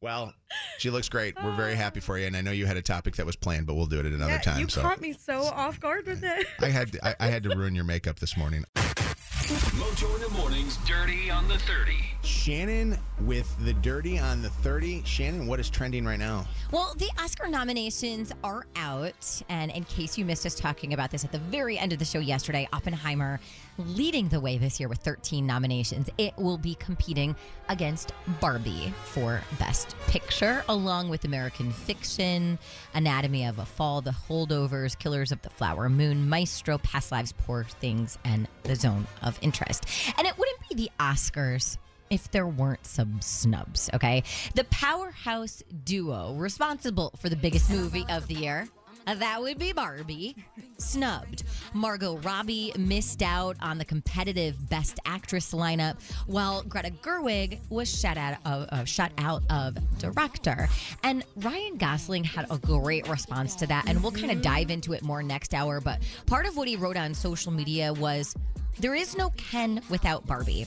Well, 0.00 0.32
she 0.78 0.90
looks 0.90 1.08
great. 1.08 1.34
We're 1.42 1.56
very 1.56 1.74
happy 1.74 1.98
for 1.98 2.16
you, 2.18 2.26
and 2.26 2.36
I 2.36 2.40
know 2.40 2.52
you 2.52 2.66
had 2.66 2.76
a 2.76 2.82
topic 2.82 3.16
that 3.16 3.26
was 3.26 3.34
planned, 3.34 3.66
but 3.66 3.74
we'll 3.74 3.86
do 3.86 3.98
it 3.98 4.06
at 4.06 4.12
another 4.12 4.34
yeah, 4.34 4.38
time. 4.38 4.60
you 4.60 4.68
so 4.68 4.80
caught 4.80 5.00
me 5.00 5.12
so 5.12 5.42
off 5.42 5.80
guard 5.80 6.06
with 6.06 6.22
it. 6.22 6.46
I 6.60 6.68
had 6.68 6.92
to, 6.92 7.04
I, 7.04 7.16
I 7.18 7.26
had 7.26 7.42
to 7.42 7.48
ruin 7.50 7.74
your 7.74 7.82
makeup 7.84 8.20
this 8.20 8.36
morning. 8.36 8.64
Mojo 8.76 10.14
in 10.14 10.20
the 10.22 10.28
mornings, 10.38 10.76
dirty 10.86 11.30
on 11.30 11.48
the 11.48 11.58
30. 11.58 11.96
Shannon 12.22 12.98
with 13.20 13.54
the 13.64 13.72
dirty 13.74 14.18
on 14.18 14.42
the 14.42 14.50
30. 14.50 15.02
Shannon, 15.04 15.46
what 15.46 15.60
is 15.60 15.70
trending 15.70 16.04
right 16.04 16.18
now? 16.18 16.46
Well, 16.72 16.94
the 16.98 17.08
Oscar 17.18 17.48
nominations 17.48 18.32
are 18.44 18.66
out. 18.76 19.42
And 19.48 19.70
in 19.70 19.84
case 19.84 20.18
you 20.18 20.24
missed 20.24 20.44
us 20.46 20.54
talking 20.54 20.94
about 20.94 21.10
this 21.10 21.24
at 21.24 21.32
the 21.32 21.38
very 21.38 21.78
end 21.78 21.92
of 21.92 21.98
the 21.98 22.04
show 22.04 22.18
yesterday, 22.18 22.68
Oppenheimer 22.72 23.40
leading 23.78 24.28
the 24.28 24.40
way 24.40 24.58
this 24.58 24.80
year 24.80 24.88
with 24.88 24.98
13 24.98 25.46
nominations. 25.46 26.10
It 26.18 26.36
will 26.36 26.58
be 26.58 26.74
competing 26.74 27.36
against 27.68 28.12
Barbie 28.40 28.92
for 29.04 29.40
Best 29.58 29.94
Picture, 30.08 30.64
along 30.68 31.08
with 31.08 31.24
American 31.24 31.72
Fiction, 31.72 32.58
Anatomy 32.94 33.46
of 33.46 33.58
a 33.58 33.64
Fall, 33.64 34.00
The 34.00 34.10
Holdovers, 34.10 34.98
Killers 34.98 35.32
of 35.32 35.40
the 35.42 35.50
Flower 35.50 35.88
Moon, 35.88 36.28
Maestro, 36.28 36.78
Past 36.78 37.12
Lives, 37.12 37.32
Poor 37.32 37.64
Things, 37.64 38.18
and 38.24 38.48
The 38.64 38.74
Zone 38.74 39.06
of 39.22 39.38
Interest. 39.42 39.84
And 40.18 40.26
it 40.26 40.36
wouldn't 40.36 40.68
be 40.68 40.74
the 40.74 40.90
Oscars 40.98 41.78
if 42.10 42.30
there 42.30 42.46
weren't 42.46 42.86
some 42.86 43.20
snubs, 43.20 43.90
okay? 43.94 44.22
The 44.54 44.64
powerhouse 44.64 45.62
duo 45.84 46.34
responsible 46.34 47.12
for 47.20 47.28
the 47.28 47.36
biggest 47.36 47.70
movie 47.70 48.04
of 48.08 48.26
the 48.28 48.34
year, 48.34 48.68
that 49.06 49.40
would 49.40 49.58
be 49.58 49.72
Barbie. 49.72 50.36
Snubbed. 50.76 51.44
Margot 51.72 52.18
Robbie 52.18 52.74
missed 52.76 53.22
out 53.22 53.56
on 53.62 53.78
the 53.78 53.84
competitive 53.84 54.68
Best 54.68 55.00
Actress 55.06 55.54
lineup, 55.54 55.96
while 56.26 56.62
Greta 56.62 56.90
Gerwig 56.90 57.58
was 57.70 57.88
shut 57.88 58.18
out 58.18 58.36
of, 58.44 58.68
uh, 58.70 58.84
shut 58.84 59.12
out 59.16 59.42
of 59.48 59.78
director. 59.98 60.68
And 61.02 61.24
Ryan 61.36 61.78
Gosling 61.78 62.24
had 62.24 62.46
a 62.50 62.58
great 62.58 63.08
response 63.08 63.54
to 63.56 63.66
that, 63.68 63.88
and 63.88 64.02
we'll 64.02 64.12
kind 64.12 64.30
of 64.30 64.42
dive 64.42 64.70
into 64.70 64.92
it 64.92 65.02
more 65.02 65.22
next 65.22 65.54
hour. 65.54 65.80
But 65.80 66.00
part 66.26 66.44
of 66.44 66.58
what 66.58 66.68
he 66.68 66.76
wrote 66.76 66.98
on 66.98 67.14
social 67.14 67.50
media 67.50 67.94
was, 67.94 68.34
"There 68.78 68.94
is 68.94 69.16
no 69.16 69.30
Ken 69.30 69.80
without 69.88 70.26
Barbie." 70.26 70.66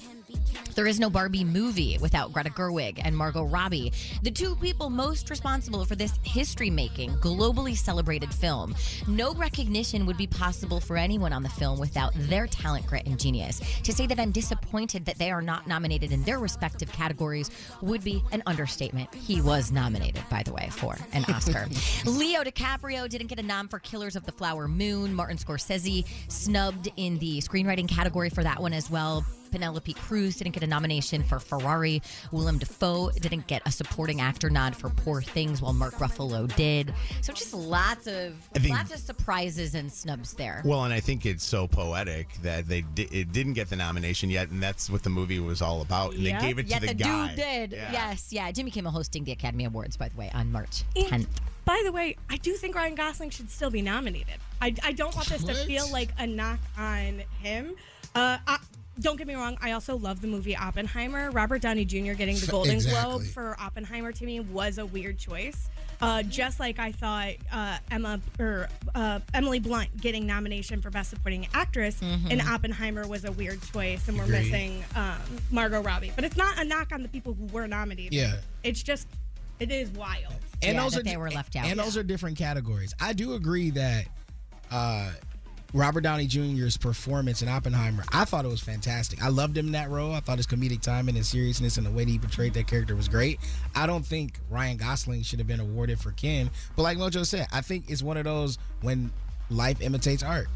There 0.75 0.87
is 0.87 0.99
no 0.99 1.09
Barbie 1.09 1.43
movie 1.43 1.97
without 1.99 2.31
Greta 2.31 2.49
Gerwig 2.49 3.01
and 3.03 3.15
Margot 3.15 3.43
Robbie, 3.43 3.91
the 4.23 4.31
two 4.31 4.55
people 4.55 4.89
most 4.89 5.29
responsible 5.29 5.83
for 5.83 5.95
this 5.95 6.13
history 6.23 6.69
making, 6.69 7.11
globally 7.15 7.75
celebrated 7.75 8.33
film. 8.33 8.73
No 9.07 9.33
recognition 9.33 10.05
would 10.05 10.17
be 10.17 10.27
possible 10.27 10.79
for 10.79 10.97
anyone 10.97 11.33
on 11.33 11.43
the 11.43 11.49
film 11.49 11.79
without 11.79 12.13
their 12.15 12.47
talent, 12.47 12.87
grit, 12.87 13.05
and 13.05 13.19
genius. 13.19 13.61
To 13.83 13.91
say 13.91 14.07
that 14.07 14.19
I'm 14.19 14.31
disappointed 14.31 15.05
that 15.05 15.17
they 15.17 15.29
are 15.29 15.41
not 15.41 15.67
nominated 15.67 16.11
in 16.11 16.23
their 16.23 16.39
respective 16.39 16.91
categories 16.91 17.51
would 17.81 18.03
be 18.03 18.23
an 18.31 18.41
understatement. 18.45 19.13
He 19.13 19.41
was 19.41 19.71
nominated, 19.71 20.23
by 20.29 20.43
the 20.43 20.53
way, 20.53 20.69
for 20.71 20.95
an 21.11 21.25
Oscar. 21.25 21.67
Leo 22.09 22.43
DiCaprio 22.43 23.09
didn't 23.09 23.27
get 23.27 23.39
a 23.39 23.43
nom 23.43 23.67
for 23.67 23.79
Killers 23.79 24.15
of 24.15 24.25
the 24.25 24.31
Flower 24.31 24.67
Moon. 24.67 25.13
Martin 25.13 25.37
Scorsese 25.37 26.05
snubbed 26.29 26.89
in 26.95 27.17
the 27.19 27.39
screenwriting 27.39 27.89
category 27.89 28.29
for 28.29 28.43
that 28.43 28.61
one 28.61 28.73
as 28.73 28.89
well. 28.89 29.25
Penelope 29.51 29.93
Cruz 29.93 30.37
didn't 30.37 30.53
get 30.53 30.63
a 30.63 30.67
nomination 30.67 31.23
for 31.23 31.39
Ferrari. 31.39 32.01
Willem 32.31 32.57
Dafoe 32.57 33.11
didn't 33.11 33.47
get 33.47 33.61
a 33.65 33.71
supporting 33.71 34.21
actor 34.21 34.49
nod 34.49 34.75
for 34.75 34.89
Poor 34.89 35.21
Things, 35.21 35.61
while 35.61 35.73
Mark 35.73 35.95
Ruffalo 35.95 36.53
did. 36.55 36.93
So 37.21 37.33
just 37.33 37.53
lots 37.53 38.07
of 38.07 38.33
I 38.55 38.59
think- 38.59 38.75
lots 38.75 38.93
of 38.93 38.99
surprises 38.99 39.75
and 39.75 39.91
snubs 39.91 40.33
there. 40.33 40.61
Well, 40.65 40.83
and 40.85 40.93
I 40.93 40.99
think 40.99 41.25
it's 41.25 41.43
so 41.43 41.67
poetic 41.67 42.27
that 42.41 42.67
they 42.67 42.81
di- 42.81 43.09
it 43.11 43.31
didn't 43.31 43.53
get 43.53 43.69
the 43.69 43.75
nomination 43.75 44.29
yet, 44.29 44.49
and 44.49 44.61
that's 44.63 44.89
what 44.89 45.03
the 45.03 45.09
movie 45.09 45.39
was 45.39 45.61
all 45.61 45.81
about. 45.81 46.13
And 46.13 46.23
Yeah. 46.23 46.39
they 46.39 46.47
gave 46.47 46.59
it 46.59 46.63
to 46.63 46.69
yeah, 46.69 46.79
the, 46.79 46.87
the 46.87 46.93
guy. 46.93 47.27
dude 47.27 47.35
did. 47.35 47.71
Yeah. 47.73 47.91
Yes, 47.91 48.27
yeah. 48.31 48.51
Jimmy 48.51 48.71
Kimmel 48.71 48.91
hosting 48.91 49.23
the 49.23 49.31
Academy 49.31 49.65
Awards, 49.65 49.97
by 49.97 50.09
the 50.09 50.15
way, 50.17 50.31
on 50.33 50.51
March 50.51 50.83
10th. 50.95 51.27
By 51.65 51.79
the 51.85 51.91
way, 51.91 52.15
I 52.29 52.37
do 52.37 52.53
think 52.53 52.75
Ryan 52.75 52.95
Gosling 52.95 53.29
should 53.29 53.49
still 53.51 53.69
be 53.69 53.81
nominated. 53.83 54.35
I, 54.61 54.73
I 54.83 54.91
don't 54.93 55.13
want 55.15 55.27
this 55.27 55.43
to 55.43 55.53
feel 55.53 55.89
like 55.91 56.09
a 56.17 56.25
knock 56.25 56.59
on 56.77 57.21
him. 57.41 57.75
Uh, 58.15 58.37
I, 58.47 58.57
don't 59.01 59.17
get 59.17 59.27
me 59.27 59.35
wrong. 59.35 59.57
I 59.61 59.71
also 59.73 59.97
love 59.97 60.21
the 60.21 60.27
movie 60.27 60.55
Oppenheimer. 60.55 61.31
Robert 61.31 61.61
Downey 61.61 61.85
Jr. 61.85 62.13
getting 62.13 62.37
the 62.37 62.47
Golden 62.49 62.79
Globe 62.79 63.23
for 63.23 63.55
Oppenheimer 63.59 64.11
to 64.11 64.25
me 64.25 64.39
was 64.39 64.77
a 64.77 64.85
weird 64.85 65.17
choice. 65.17 65.69
Uh, 65.99 66.23
just 66.23 66.59
like 66.59 66.79
I 66.79 66.91
thought 66.91 67.33
uh, 67.51 67.77
Emma 67.91 68.19
or 68.39 68.67
uh, 68.95 69.19
Emily 69.35 69.59
Blunt 69.59 69.95
getting 70.01 70.25
nomination 70.25 70.81
for 70.81 70.89
Best 70.89 71.11
Supporting 71.11 71.47
Actress 71.53 71.99
Mm-hmm. 71.99 72.31
in 72.31 72.41
Oppenheimer 72.41 73.07
was 73.07 73.23
a 73.25 73.31
weird 73.31 73.61
choice, 73.71 74.07
and 74.07 74.17
we're 74.17 74.23
Agreed. 74.23 74.45
missing 74.51 74.83
um, 74.95 75.17
Margot 75.51 75.81
Robbie. 75.81 76.11
But 76.15 76.23
it's 76.23 76.37
not 76.37 76.57
a 76.59 76.63
knock 76.63 76.91
on 76.91 77.03
the 77.03 77.09
people 77.09 77.33
who 77.35 77.45
were 77.47 77.67
nominated. 77.67 78.13
Yeah. 78.13 78.37
it's 78.63 78.81
just 78.81 79.07
it 79.59 79.69
is 79.71 79.89
wild. 79.91 80.33
and 80.63 80.75
Yeah, 80.75 80.81
those 80.83 80.93
that 80.93 81.01
are 81.01 81.03
they 81.03 81.17
were 81.17 81.29
left 81.29 81.55
out. 81.55 81.65
And 81.67 81.79
those 81.79 81.95
are 81.97 82.03
different 82.03 82.35
categories. 82.37 82.95
I 82.99 83.13
do 83.13 83.33
agree 83.35 83.69
that 83.71 84.05
uh, 84.71 85.11
Robert 85.73 86.01
Downey 86.01 86.27
Jr.'s 86.27 86.77
performance 86.77 87.41
in 87.41 87.47
Oppenheimer, 87.47 88.03
I 88.11 88.25
thought 88.25 88.45
it 88.45 88.49
was 88.49 88.61
fantastic. 88.61 89.23
I 89.23 89.29
loved 89.29 89.57
him 89.57 89.67
in 89.67 89.71
that 89.73 89.89
role. 89.89 90.13
I 90.13 90.19
thought 90.19 90.37
his 90.37 90.47
comedic 90.47 90.81
timing 90.81 91.15
and 91.15 91.25
seriousness 91.25 91.77
and 91.77 91.85
the 91.85 91.91
way 91.91 92.03
that 92.03 92.11
he 92.11 92.19
portrayed 92.19 92.53
that 92.55 92.67
character 92.67 92.95
was 92.95 93.07
great. 93.07 93.39
I 93.75 93.85
don't 93.87 94.05
think 94.05 94.39
Ryan 94.49 94.77
Gosling 94.77 95.21
should 95.23 95.39
have 95.39 95.47
been 95.47 95.59
awarded 95.59 95.99
for 95.99 96.11
Ken, 96.11 96.49
but 96.75 96.83
like 96.83 96.97
Mojo 96.97 97.25
said, 97.25 97.47
I 97.51 97.61
think 97.61 97.89
it's 97.89 98.03
one 98.03 98.17
of 98.17 98.25
those 98.25 98.57
when 98.81 99.11
life 99.49 99.81
imitates 99.81 100.23
art. 100.23 100.47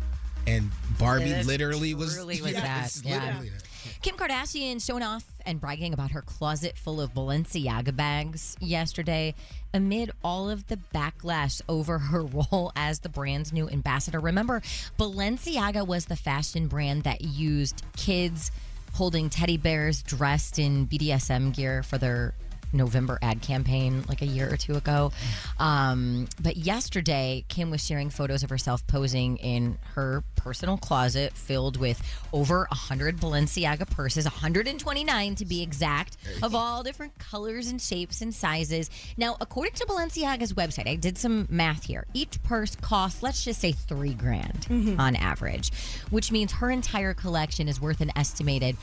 And 0.47 0.69
Barbie 0.99 1.25
It 1.25 1.45
literally 1.47 1.93
was, 1.93 2.17
was 2.25 2.39
yeah, 2.39 2.51
that, 2.61 3.01
yeah. 3.03 3.25
literally 3.25 3.49
that. 3.49 3.63
Kim 4.01 4.15
Kardashian 4.15 4.85
showing 4.85 5.03
off 5.03 5.23
and 5.45 5.59
bragging 5.59 5.93
about 5.93 6.11
her 6.11 6.21
closet 6.21 6.77
full 6.77 7.01
of 7.01 7.13
Balenciaga 7.13 7.95
bags 7.95 8.55
yesterday 8.59 9.35
amid 9.73 10.11
all 10.23 10.49
of 10.49 10.67
the 10.67 10.77
backlash 10.93 11.61
over 11.67 11.97
her 11.99 12.23
role 12.51 12.71
as 12.75 12.99
the 12.99 13.09
brand's 13.09 13.53
new 13.53 13.69
ambassador. 13.69 14.19
Remember, 14.19 14.61
Balenciaga 14.97 15.85
was 15.85 16.05
the 16.05 16.15
fashion 16.15 16.67
brand 16.67 17.03
that 17.03 17.21
used 17.21 17.83
kids 17.95 18.51
holding 18.93 19.29
teddy 19.29 19.57
bears 19.57 20.01
dressed 20.03 20.57
in 20.57 20.87
BDSM 20.87 21.53
gear 21.53 21.83
for 21.83 21.97
their 21.97 22.33
November 22.73 23.19
ad 23.21 23.41
campaign 23.41 24.03
like 24.07 24.21
a 24.21 24.25
year 24.25 24.51
or 24.51 24.57
two 24.57 24.75
ago. 24.75 25.11
Um, 25.59 26.27
but 26.41 26.57
yesterday, 26.57 27.45
Kim 27.47 27.71
was 27.71 27.85
sharing 27.85 28.09
photos 28.09 28.43
of 28.43 28.49
herself 28.49 28.85
posing 28.87 29.37
in 29.37 29.77
her 29.93 30.23
personal 30.35 30.77
closet 30.77 31.33
filled 31.33 31.77
with 31.77 32.01
over 32.33 32.67
100 32.69 33.17
Balenciaga 33.17 33.89
purses, 33.89 34.25
129 34.25 35.35
to 35.35 35.45
be 35.45 35.61
exact, 35.61 36.17
of 36.43 36.55
all 36.55 36.83
different 36.83 37.17
colors 37.17 37.67
and 37.67 37.81
shapes 37.81 38.21
and 38.21 38.33
sizes. 38.33 38.89
Now, 39.17 39.37
according 39.41 39.73
to 39.75 39.85
Balenciaga's 39.85 40.53
website, 40.53 40.87
I 40.87 40.95
did 40.95 41.17
some 41.17 41.47
math 41.49 41.85
here. 41.85 42.05
Each 42.13 42.41
purse 42.43 42.75
costs, 42.75 43.23
let's 43.23 43.43
just 43.43 43.61
say, 43.61 43.71
three 43.71 44.13
grand 44.13 44.67
on 44.99 45.15
average, 45.15 45.71
which 46.09 46.31
means 46.31 46.51
her 46.53 46.69
entire 46.69 47.13
collection 47.13 47.67
is 47.67 47.79
worth 47.81 48.01
an 48.01 48.11
estimated 48.15 48.75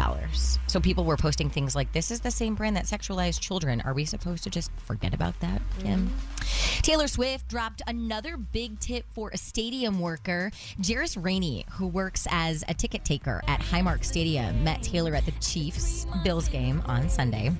$387,000. 0.00 0.58
So 0.66 0.80
people 0.80 1.04
were 1.04 1.16
posting 1.16 1.50
things 1.50 1.74
like, 1.74 1.92
This 1.92 2.10
is 2.10 2.20
the 2.20 2.30
same 2.30 2.54
brand 2.54 2.76
that 2.76 2.84
sexualized 2.84 3.40
children. 3.40 3.80
Are 3.82 3.94
we 3.94 4.04
supposed 4.04 4.44
to 4.44 4.50
just 4.50 4.70
forget 4.84 5.14
about 5.14 5.38
that, 5.40 5.60
Kim? 5.80 6.08
Mm-hmm. 6.08 6.82
Taylor 6.82 7.08
Swift 7.08 7.48
dropped 7.48 7.82
another 7.86 8.36
big 8.36 8.78
tip 8.80 9.04
for 9.12 9.30
a 9.30 9.36
stadium 9.36 10.00
worker. 10.00 10.50
Jairus 10.84 11.16
Rainey, 11.16 11.66
who 11.72 11.86
works 11.86 12.26
as 12.30 12.64
a 12.68 12.74
ticket 12.74 13.04
taker 13.04 13.42
at 13.46 13.60
Highmark 13.60 14.04
Stadium, 14.04 14.64
met 14.64 14.82
Taylor 14.82 15.14
at 15.14 15.26
the 15.26 15.32
Chiefs 15.32 16.06
Bills 16.24 16.48
game 16.48 16.82
on 16.86 17.08
Sunday. 17.08 17.52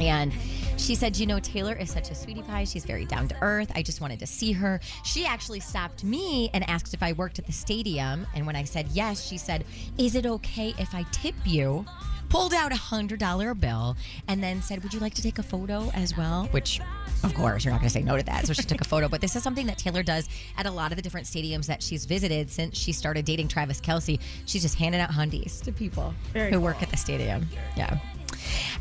And 0.00 0.32
she 0.76 0.94
said, 0.94 1.16
You 1.16 1.26
know, 1.26 1.38
Taylor 1.38 1.74
is 1.74 1.90
such 1.90 2.10
a 2.10 2.14
sweetie 2.14 2.42
pie. 2.42 2.64
She's 2.64 2.84
very 2.84 3.04
down 3.04 3.28
to 3.28 3.36
earth. 3.42 3.70
I 3.74 3.82
just 3.82 4.00
wanted 4.00 4.18
to 4.20 4.26
see 4.26 4.52
her. 4.52 4.80
She 5.04 5.26
actually 5.26 5.60
stopped 5.60 6.04
me 6.04 6.50
and 6.54 6.68
asked 6.68 6.94
if 6.94 7.02
I 7.02 7.12
worked 7.12 7.38
at 7.38 7.46
the 7.46 7.52
stadium. 7.52 8.26
And 8.34 8.46
when 8.46 8.56
I 8.56 8.64
said 8.64 8.88
yes, 8.92 9.26
she 9.26 9.38
said, 9.38 9.64
Is 9.98 10.14
it 10.14 10.26
okay 10.26 10.74
if 10.78 10.94
I 10.94 11.04
tip 11.12 11.34
you? 11.44 11.84
Pulled 12.28 12.54
out 12.54 12.70
a 12.70 12.76
$100 12.76 13.58
bill 13.58 13.96
and 14.28 14.40
then 14.40 14.62
said, 14.62 14.82
Would 14.82 14.94
you 14.94 15.00
like 15.00 15.14
to 15.14 15.22
take 15.22 15.38
a 15.38 15.42
photo 15.42 15.90
as 15.94 16.16
well? 16.16 16.46
Which, 16.52 16.80
of 17.24 17.34
course, 17.34 17.64
you're 17.64 17.72
not 17.72 17.80
going 17.80 17.88
to 17.88 17.92
say 17.92 18.02
no 18.02 18.16
to 18.16 18.22
that. 18.22 18.46
So 18.46 18.52
she 18.52 18.62
took 18.62 18.80
a 18.80 18.84
photo. 18.84 19.08
But 19.08 19.20
this 19.20 19.34
is 19.34 19.42
something 19.42 19.66
that 19.66 19.78
Taylor 19.78 20.04
does 20.04 20.28
at 20.56 20.64
a 20.64 20.70
lot 20.70 20.92
of 20.92 20.96
the 20.96 21.02
different 21.02 21.26
stadiums 21.26 21.66
that 21.66 21.82
she's 21.82 22.04
visited 22.06 22.48
since 22.48 22.78
she 22.78 22.92
started 22.92 23.24
dating 23.24 23.48
Travis 23.48 23.80
Kelce. 23.80 24.20
She's 24.46 24.62
just 24.62 24.76
handing 24.76 25.00
out 25.00 25.10
hundies 25.10 25.60
to 25.62 25.72
people 25.72 26.14
Very 26.32 26.52
who 26.52 26.60
work 26.60 26.82
at 26.82 26.90
the 26.90 26.96
stadium. 26.96 27.48
Yeah. 27.76 27.98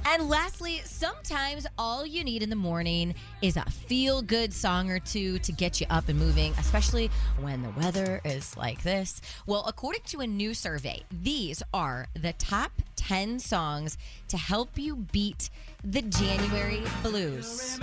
And 0.06 0.30
lastly, 0.30 0.82
sometimes 0.86 1.68
all 1.78 2.06
you 2.06 2.24
need 2.24 2.42
in 2.44 2.50
the 2.50 2.56
morning 2.56 3.16
is 3.42 3.58
a 3.58 3.66
feel 3.66 4.22
good 4.22 4.54
song 4.54 4.90
or 4.90 5.00
two 5.00 5.40
to 5.40 5.52
get 5.52 5.80
you 5.80 5.88
up 5.90 6.10
and 6.10 6.18
moving, 6.18 6.54
especially 6.58 7.12
when 7.40 7.62
the 7.62 7.70
weather 7.72 8.22
is 8.24 8.56
like 8.58 8.82
this. 8.84 9.22
Well, 9.46 9.64
according 9.68 10.02
to 10.08 10.22
a 10.22 10.28
new 10.28 10.54
survey, 10.54 11.04
these 11.12 11.62
are 11.74 12.08
the 12.14 12.34
top 12.34 12.72
10 12.96 13.40
songs 13.40 13.98
to 14.30 14.38
help 14.38 14.78
you 14.78 14.96
beat 15.12 15.50
the 15.84 16.02
January 16.02 16.84
blues. 17.04 17.80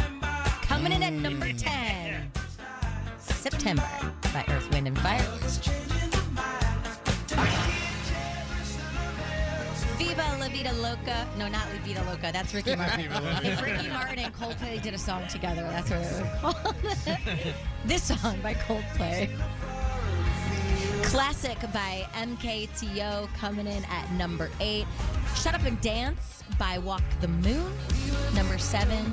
Coming 0.62 0.93
in 0.93 1.03
at 1.03 1.12
number 1.12 1.53
10 1.53 2.31
September 3.18 3.89
by 4.33 4.45
Earth, 4.49 4.68
Wind, 4.72 4.89
and 4.89 4.99
Fire. 4.99 5.86
Viva 9.99 10.36
La 10.38 10.49
Vida 10.49 10.72
Loca. 10.74 11.26
No, 11.38 11.49
not 11.49 11.66
La 11.72 11.80
Vida 11.84 12.03
Loca. 12.05 12.30
That's 12.32 12.53
Ricky 12.55 12.76
Martin. 12.82 13.11
If 13.44 13.62
Ricky 13.62 13.88
Martin 13.88 14.18
and 14.20 14.34
Coldplay 14.34 14.82
did 14.82 14.94
a 14.94 14.99
song 14.99 15.26
together, 15.28 15.62
that's 15.62 15.90
what 15.90 16.01
it 16.01 16.22
would 16.22 16.32
call 16.40 16.72
it. 17.47 17.55
this 17.86 18.03
song 18.05 18.38
by 18.42 18.55
Coldplay. 18.55 19.30
Classic 21.05 21.59
by 21.72 22.07
MKTO 22.14 23.28
coming 23.34 23.66
in 23.66 23.84
at 23.86 24.11
number 24.12 24.51
eight. 24.61 24.86
Shut 25.36 25.55
Up 25.55 25.62
and 25.64 25.80
Dance 25.80 26.42
by 26.59 26.78
Walk 26.78 27.03
the 27.20 27.28
Moon. 27.28 27.72
Number 28.34 28.59
seven. 28.59 29.05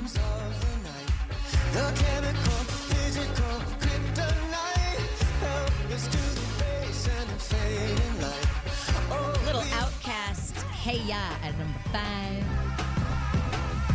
The 1.72 1.92
chemical, 1.96 2.52
physical, 2.90 3.60
kryptonite. 3.80 5.22
Help 5.40 5.90
us 5.92 6.06
to 6.08 6.18
the 6.18 6.64
base 6.64 7.08
and 7.08 7.28
the 7.30 7.38
fading 7.38 8.20
light. 8.22 8.48
Oh, 9.10 9.42
Little 9.44 9.62
OutKast, 9.62 10.03
Hey 10.84 11.00
Ya 11.08 11.32
at 11.42 11.56
number 11.56 11.80
five. 11.94 12.44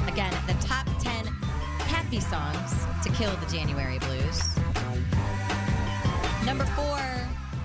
Again, 0.07 0.33
the 0.47 0.55
top 0.65 0.87
10 0.99 1.27
happy 1.85 2.19
songs 2.19 2.73
to 3.03 3.11
kill 3.11 3.31
the 3.35 3.45
January 3.45 3.99
blues. 3.99 4.57
Number 6.47 6.65
four, 6.65 6.97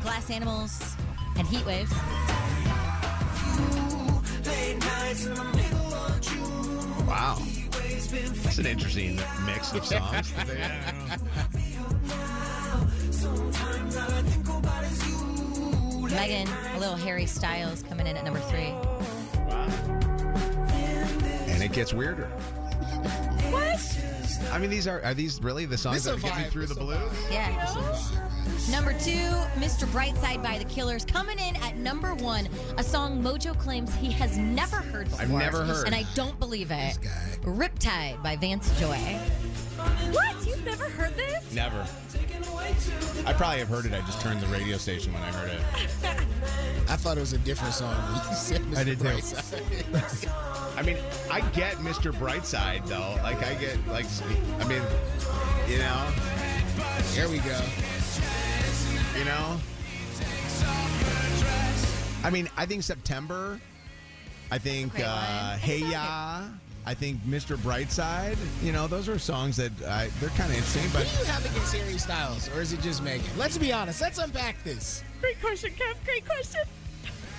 Glass 0.03 0.31
Animals 0.31 0.95
and 1.39 1.49
Heat 1.49 1.64
Waves. 1.64 1.91
late 4.45 4.79
nights 4.81 5.25
in 5.25 5.33
the 5.33 5.45
middle 5.45 5.95
of 5.95 6.20
June. 6.20 7.07
Wow. 7.07 7.39
It's 7.41 8.59
an 8.59 8.66
interesting 8.66 9.18
mix 9.47 9.72
of 9.72 9.87
songs. 9.87 10.35
Megan, 16.12 16.47
a 16.75 16.79
little 16.79 16.97
Harry 16.97 17.25
Styles 17.25 17.83
coming 17.85 18.07
in 18.07 18.18
at 18.18 18.25
number 18.25 18.41
three. 18.41 18.75
And 21.49 21.63
it 21.63 21.73
gets 21.73 21.93
weirder. 21.93 22.27
What? 23.51 23.81
I 24.53 24.59
mean, 24.59 24.71
these 24.71 24.87
are 24.87 25.03
are 25.05 25.15
these 25.15 25.43
really 25.43 25.65
the 25.65 25.79
songs 25.79 26.05
that 26.05 26.17
a 26.17 26.21
get 26.21 26.37
me 26.37 26.45
through 26.45 26.67
the 26.67 26.75
This 26.75 26.83
blues? 26.83 27.13
Yeah. 27.31 27.51
Number 28.71 28.93
two, 28.93 29.21
Mr. 29.61 29.87
Brightside 29.87 30.43
by 30.43 30.59
the 30.59 30.65
Killers, 30.65 31.05
coming 31.05 31.39
in 31.39 31.57
at 31.57 31.77
number 31.77 32.15
one. 32.15 32.49
A 32.79 32.83
song 32.83 33.23
Mojo 33.23 33.59
claims 33.59 33.95
he 33.97 34.11
has 34.13 34.39
never 34.39 34.77
heard 34.77 35.11
before. 35.11 35.23
I've 35.23 35.31
never 35.31 35.65
heard. 35.65 35.87
And 35.87 35.95
I 35.95 36.05
don't 36.15 36.39
believe 36.39 36.71
it. 36.71 36.99
Riptide 37.43 38.23
by 38.23 38.37
Vance 38.37 38.79
Joy. 38.81 38.99
What? 40.12 40.47
You've 40.47 40.64
never 40.64 40.85
heard 40.85 41.14
this? 41.16 41.53
Never. 41.55 41.87
I 43.26 43.32
probably 43.32 43.59
have 43.59 43.68
heard 43.68 43.87
it. 43.87 43.93
I 43.93 44.01
just 44.01 44.20
turned 44.20 44.41
the 44.41 44.47
radio 44.49 44.76
station 44.76 45.12
when 45.12 45.22
I 45.22 45.30
heard 45.32 45.51
it. 45.51 45.61
I 46.91 46.97
thought 46.97 47.16
it 47.16 47.20
was 47.20 47.32
a 47.32 47.39
different 47.39 47.74
song. 47.74 47.95
when 47.95 48.22
you 48.30 48.37
said 48.37 48.61
Mr. 48.62 48.76
I 48.76 48.85
did 48.85 48.99
too. 48.99 49.05
Brightside. 49.07 50.76
I 50.78 50.82
mean, 50.82 50.99
I 51.30 51.41
get 51.51 51.76
Mr. 51.76 52.12
Brightside 52.12 52.87
though. 52.87 53.18
Like 53.22 53.43
I 53.43 53.55
get 53.55 53.78
like 53.89 54.07
I 54.61 54.68
mean, 54.68 54.82
you 55.68 55.78
know. 55.78 56.12
Here 57.12 57.28
we 57.28 57.39
go. 57.39 57.61
You 59.18 59.24
know. 59.24 59.59
I 62.24 62.30
mean, 62.30 62.49
I 62.57 62.66
think 62.66 62.82
September. 62.82 63.61
I 64.51 64.59
think 64.59 64.93
Great 64.93 65.05
uh. 65.05 65.57
Hey 65.57 65.78
Ya. 65.78 66.43
I 66.87 66.95
think 66.95 67.20
Mr. 67.22 67.57
Brightside. 67.57 68.37
You 68.62 68.72
know, 68.72 68.87
those 68.87 69.09
are 69.09 69.18
songs 69.18 69.57
that 69.57 69.72
I, 69.87 70.09
they're 70.20 70.28
kind 70.30 70.51
of 70.51 70.59
insane. 70.59 70.89
But 70.93 71.05
What 71.05 71.14
do 71.14 71.18
you 71.20 71.24
have 71.24 71.45
against 71.45 71.74
Harry 71.74 71.99
Styles, 71.99 72.49
or 72.55 72.61
is 72.61 72.72
it 72.72 72.80
just 72.80 73.03
Megan? 73.03 73.26
Let's 73.39 73.57
be 73.57 73.72
honest. 73.72 74.01
Let's 74.01 74.18
unpack 74.18 74.62
this. 74.64 75.03
Great 75.20 75.41
question, 75.41 75.70
Kev. 75.70 75.95
Great 76.05 76.26
question. 76.26 76.61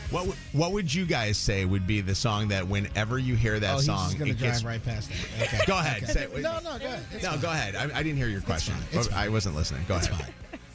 what 0.09 0.25
what 0.53 0.71
would 0.71 0.91
you 0.91 1.05
guys 1.05 1.37
say 1.37 1.65
would 1.65 1.85
be 1.85 2.01
the 2.01 2.15
song 2.15 2.47
that 2.47 2.67
whenever 2.67 3.19
you 3.19 3.35
hear 3.35 3.59
that 3.59 3.73
oh, 3.73 3.77
he's 3.77 3.85
song, 3.85 4.05
just 4.05 4.17
gonna 4.17 4.31
it 4.31 4.37
drive 4.37 4.51
gets 4.53 4.63
right 4.63 4.83
past 4.83 5.09
that. 5.09 5.47
Okay. 5.47 5.63
Go 5.67 5.77
ahead. 5.77 6.03
Okay. 6.03 6.11
Say 6.11 6.23
it. 6.23 6.41
No, 6.41 6.59
no, 6.63 6.79
go 6.79 6.85
ahead. 6.85 7.03
It's 7.13 7.23
no, 7.23 7.31
fine. 7.31 7.39
go 7.41 7.49
ahead. 7.51 7.75
I, 7.75 7.83
I 7.99 8.03
didn't 8.03 8.17
hear 8.17 8.27
your 8.27 8.41
question. 8.41 8.73
It's 8.91 9.11
I 9.11 9.29
wasn't 9.29 9.55
listening. 9.55 9.83
Go 9.87 9.95
ahead. 9.95 10.33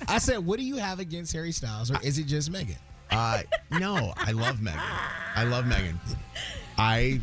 I 0.08 0.18
said, 0.18 0.38
what 0.38 0.58
do 0.58 0.64
you 0.64 0.76
have 0.76 0.98
against 0.98 1.32
Harry 1.32 1.52
Styles, 1.52 1.90
or 1.90 2.00
is 2.02 2.18
it 2.18 2.26
just 2.26 2.50
Megan? 2.50 2.76
Uh, 3.10 3.42
no, 3.78 4.12
I 4.16 4.32
love 4.32 4.60
Megan. 4.62 4.80
I 5.34 5.44
love 5.44 5.66
Megan. 5.66 6.00
I 6.78 7.20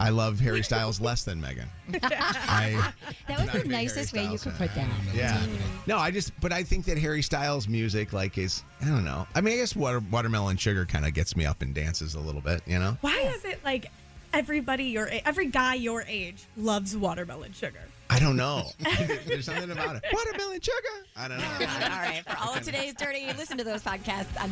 I 0.00 0.08
love 0.08 0.40
Harry 0.40 0.62
Styles 0.62 1.00
less 1.00 1.24
than 1.24 1.40
Megan. 1.40 1.68
I 2.02 2.92
That 3.28 3.40
was 3.40 3.50
the 3.50 3.58
big 3.60 3.70
nicest 3.70 4.12
way 4.12 4.20
Harry 4.20 4.32
you 4.32 4.38
could 4.38 4.54
put 4.54 4.74
that. 4.74 4.88
yeah. 5.14 5.40
No, 5.86 5.98
I 5.98 6.10
just 6.10 6.32
but 6.40 6.52
I 6.52 6.62
think 6.62 6.86
that 6.86 6.96
Harry 6.98 7.22
Styles 7.22 7.68
music 7.68 8.12
like 8.12 8.38
is 8.38 8.64
I 8.80 8.86
don't 8.86 9.04
know. 9.04 9.26
I 9.34 9.40
mean, 9.40 9.54
I 9.54 9.56
guess 9.58 9.76
water, 9.76 10.00
watermelon 10.10 10.56
sugar 10.56 10.86
kind 10.86 11.04
of 11.06 11.12
gets 11.14 11.36
me 11.36 11.44
up 11.44 11.60
and 11.62 11.74
dances 11.74 12.14
a 12.14 12.20
little 12.20 12.40
bit, 12.40 12.62
you 12.66 12.78
know. 12.78 12.96
Why 13.02 13.18
is 13.36 13.44
it 13.44 13.62
like 13.64 13.90
everybody 14.32 14.84
your 14.84 15.10
every 15.26 15.46
guy 15.48 15.74
your 15.74 16.02
age 16.08 16.44
loves 16.56 16.96
watermelon 16.96 17.52
sugar? 17.52 17.80
I 18.08 18.18
don't 18.18 18.36
know. 18.36 18.70
There's 19.26 19.44
something 19.44 19.70
about 19.70 19.96
it. 19.96 20.04
Watermelon 20.12 20.60
sugar. 20.60 21.06
I 21.16 21.28
don't 21.28 21.38
know. 21.38 21.44
all 21.44 21.90
right. 21.90 22.22
For 22.26 22.36
all 22.40 22.54
of 22.54 22.62
today's 22.62 22.94
dirty, 22.94 23.26
listen 23.36 23.56
to 23.58 23.64
those 23.64 23.82
podcasts 23.82 24.42
on 24.42 24.50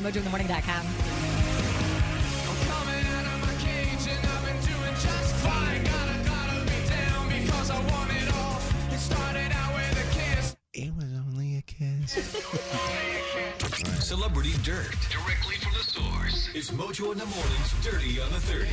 mojointhemorning.com. 7.63 8.59
It 10.75 10.95
was 10.95 11.05
only 11.27 11.57
a 11.59 11.63
kiss. 11.63 12.13
Celebrity 14.05 14.53
Dirt. 14.63 14.95
Directly 15.11 15.57
from 15.57 15.73
the 15.73 15.81
source. 15.81 16.49
It's 16.55 16.71
Mojo 16.71 17.13
in 17.13 17.19
the 17.19 17.27
Morning's 17.27 17.73
Dirty 17.85 18.21
on 18.21 18.31
the 18.31 18.39
30. 18.41 18.69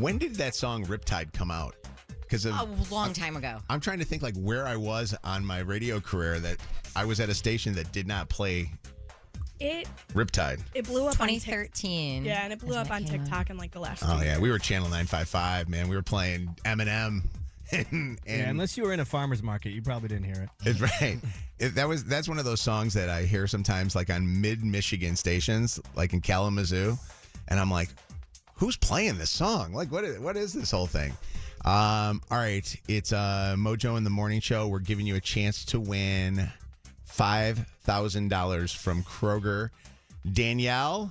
When 0.00 0.16
did 0.18 0.36
that 0.36 0.54
song 0.54 0.84
Riptide 0.86 1.32
come 1.32 1.50
out? 1.50 1.74
Because 2.20 2.46
A 2.46 2.68
long 2.90 3.12
time 3.12 3.36
ago. 3.36 3.58
I'm 3.68 3.80
trying 3.80 3.98
to 3.98 4.04
think 4.04 4.22
like 4.22 4.36
where 4.36 4.66
I 4.66 4.76
was 4.76 5.14
on 5.24 5.44
my 5.44 5.58
radio 5.60 6.00
career 6.00 6.38
that 6.40 6.56
I 6.94 7.04
was 7.04 7.18
at 7.20 7.28
a 7.28 7.34
station 7.34 7.72
that 7.74 7.90
did 7.92 8.06
not 8.06 8.28
play 8.28 8.70
It 9.60 9.88
Riptide. 10.12 10.60
it 10.74 10.86
blew 10.86 11.06
up 11.06 11.20
on 11.20 11.28
Tik- 11.28 11.42
2013. 11.42 12.24
yeah, 12.24 12.42
and 12.44 12.52
it 12.52 12.58
blew 12.60 12.74
up 12.76 12.90
on 12.90 13.04
TikTok 13.04 13.50
in 13.50 13.56
like 13.58 13.70
the 13.72 13.78
last. 13.80 14.02
Oh 14.06 14.20
yeah, 14.22 14.38
we 14.38 14.50
were 14.50 14.58
Channel 14.58 14.88
955, 14.88 15.68
man. 15.68 15.88
We 15.88 15.94
were 15.96 16.02
playing 16.02 16.54
Eminem. 16.64 17.22
And, 17.72 17.86
and 17.92 18.18
yeah, 18.26 18.48
unless 18.48 18.76
you 18.76 18.84
were 18.84 18.92
in 18.92 19.00
a 19.00 19.04
farmer's 19.04 19.42
market, 19.42 19.70
you 19.70 19.82
probably 19.82 20.08
didn't 20.08 20.24
hear 20.24 20.42
it. 20.42 20.48
it's 20.64 20.80
right. 20.80 21.18
It, 21.58 21.74
that 21.74 21.88
was 21.88 22.04
that's 22.04 22.28
one 22.28 22.38
of 22.38 22.44
those 22.44 22.60
songs 22.60 22.94
that 22.94 23.08
I 23.08 23.22
hear 23.22 23.46
sometimes 23.46 23.94
like 23.94 24.10
on 24.10 24.40
mid 24.40 24.64
Michigan 24.64 25.16
stations, 25.16 25.80
like 25.94 26.12
in 26.12 26.20
Kalamazoo, 26.20 26.96
and 27.48 27.58
I'm 27.58 27.70
like, 27.70 27.88
who's 28.54 28.76
playing 28.76 29.18
this 29.18 29.30
song? 29.30 29.72
Like, 29.72 29.90
what 29.90 30.04
is 30.04 30.18
what 30.18 30.36
is 30.36 30.52
this 30.52 30.70
whole 30.70 30.86
thing? 30.86 31.12
Um, 31.64 32.20
all 32.30 32.38
right, 32.38 32.76
it's 32.88 33.12
uh, 33.12 33.54
Mojo 33.58 33.96
in 33.96 34.04
the 34.04 34.10
Morning 34.10 34.40
Show. 34.40 34.68
We're 34.68 34.78
giving 34.78 35.06
you 35.06 35.16
a 35.16 35.20
chance 35.20 35.64
to 35.66 35.80
win 35.80 36.48
five 37.04 37.66
thousand 37.82 38.28
dollars 38.28 38.72
from 38.72 39.02
Kroger. 39.02 39.70
Danielle. 40.32 41.10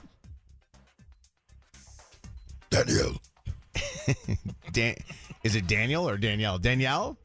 Danielle. 2.69 3.21
Dan- 4.71 4.95
is 5.43 5.55
it 5.55 5.67
Daniel 5.67 6.07
or 6.07 6.17
Danielle? 6.17 6.57
Danielle? 6.57 7.17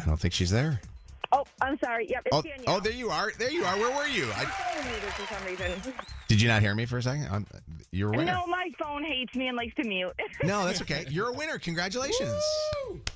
I 0.00 0.04
don't 0.06 0.18
think 0.18 0.34
she's 0.34 0.50
there. 0.50 0.80
Oh, 1.32 1.44
I'm 1.60 1.76
sorry. 1.78 2.06
Yep, 2.08 2.22
it's 2.26 2.36
Oh, 2.36 2.42
Danielle. 2.42 2.76
oh, 2.76 2.80
there 2.80 2.92
you 2.92 3.10
are. 3.10 3.32
There 3.38 3.50
you 3.50 3.64
are. 3.64 3.76
Where 3.76 3.90
were 3.96 4.06
you? 4.06 4.24
I, 4.36 4.44
for 4.44 5.34
some 5.34 5.44
reason. 5.46 5.94
did 6.28 6.40
you 6.40 6.46
not 6.46 6.62
hear 6.62 6.74
me 6.76 6.84
for 6.86 6.98
a 6.98 7.02
second? 7.02 7.26
I'm, 7.30 7.46
you're 7.90 8.12
a 8.12 8.16
winner. 8.16 8.32
No, 8.32 8.46
my 8.46 8.70
phone 8.78 9.02
hates 9.02 9.34
me 9.34 9.48
and 9.48 9.56
likes 9.56 9.74
to 9.76 9.84
mute. 9.84 10.12
No, 10.44 10.64
that's 10.64 10.80
okay. 10.82 11.06
You're 11.08 11.28
a 11.28 11.32
winner. 11.32 11.58
Congratulations. 11.58 12.34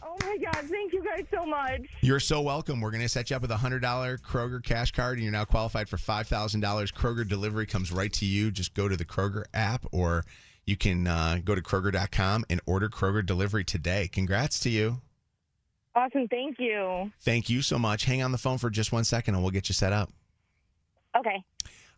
oh 0.02 0.16
my 0.22 0.36
God! 0.42 0.64
Thank 0.68 0.92
you 0.94 1.04
guys 1.04 1.26
so 1.32 1.44
much. 1.44 1.82
You're 2.00 2.20
so 2.20 2.40
welcome. 2.40 2.80
We're 2.80 2.90
going 2.90 3.02
to 3.02 3.08
set 3.08 3.28
you 3.30 3.36
up 3.36 3.42
with 3.42 3.50
a 3.50 3.56
$100 3.56 3.80
Kroger 4.20 4.64
cash 4.64 4.92
card, 4.92 5.18
and 5.18 5.22
you're 5.24 5.32
now 5.32 5.44
qualified 5.44 5.88
for 5.88 5.96
$5,000. 5.98 6.60
Kroger 6.94 7.28
delivery 7.28 7.66
comes 7.66 7.92
right 7.92 8.12
to 8.14 8.24
you. 8.24 8.50
Just 8.50 8.72
go 8.74 8.88
to 8.88 8.96
the 8.96 9.04
Kroger 9.04 9.44
app, 9.52 9.84
or 9.92 10.24
you 10.68 10.76
can 10.76 11.06
uh, 11.06 11.38
go 11.42 11.54
to 11.54 11.62
Kroger.com 11.62 12.44
and 12.50 12.60
order 12.66 12.90
Kroger 12.90 13.24
delivery 13.24 13.64
today. 13.64 14.06
Congrats 14.06 14.60
to 14.60 14.68
you. 14.68 15.00
Awesome. 15.94 16.28
Thank 16.28 16.60
you. 16.60 17.10
Thank 17.22 17.48
you 17.48 17.62
so 17.62 17.78
much. 17.78 18.04
Hang 18.04 18.22
on 18.22 18.32
the 18.32 18.38
phone 18.38 18.58
for 18.58 18.68
just 18.68 18.92
one 18.92 19.04
second, 19.04 19.34
and 19.34 19.42
we'll 19.42 19.50
get 19.50 19.70
you 19.70 19.72
set 19.72 19.94
up. 19.94 20.12
Okay. 21.16 21.42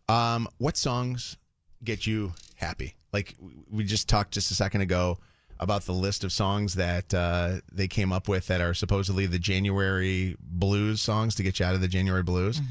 Um, 0.07 0.47
what 0.57 0.77
songs 0.77 1.37
get 1.83 2.07
you 2.07 2.31
happy? 2.55 2.95
Like 3.11 3.35
we 3.69 3.83
just 3.83 4.07
talked 4.07 4.31
just 4.31 4.51
a 4.51 4.55
second 4.55 4.81
ago 4.81 5.17
about 5.59 5.81
the 5.83 5.91
list 5.91 6.23
of 6.23 6.31
songs 6.31 6.75
that 6.75 7.13
uh, 7.13 7.57
they 7.73 7.89
came 7.89 8.13
up 8.13 8.29
with 8.29 8.47
that 8.47 8.61
are 8.61 8.73
supposedly 8.73 9.25
the 9.25 9.37
January 9.37 10.37
blues 10.39 11.01
songs 11.01 11.35
to 11.35 11.43
get 11.43 11.59
you 11.59 11.65
out 11.65 11.75
of 11.75 11.81
the 11.81 11.89
January 11.89 12.23
blues. 12.23 12.61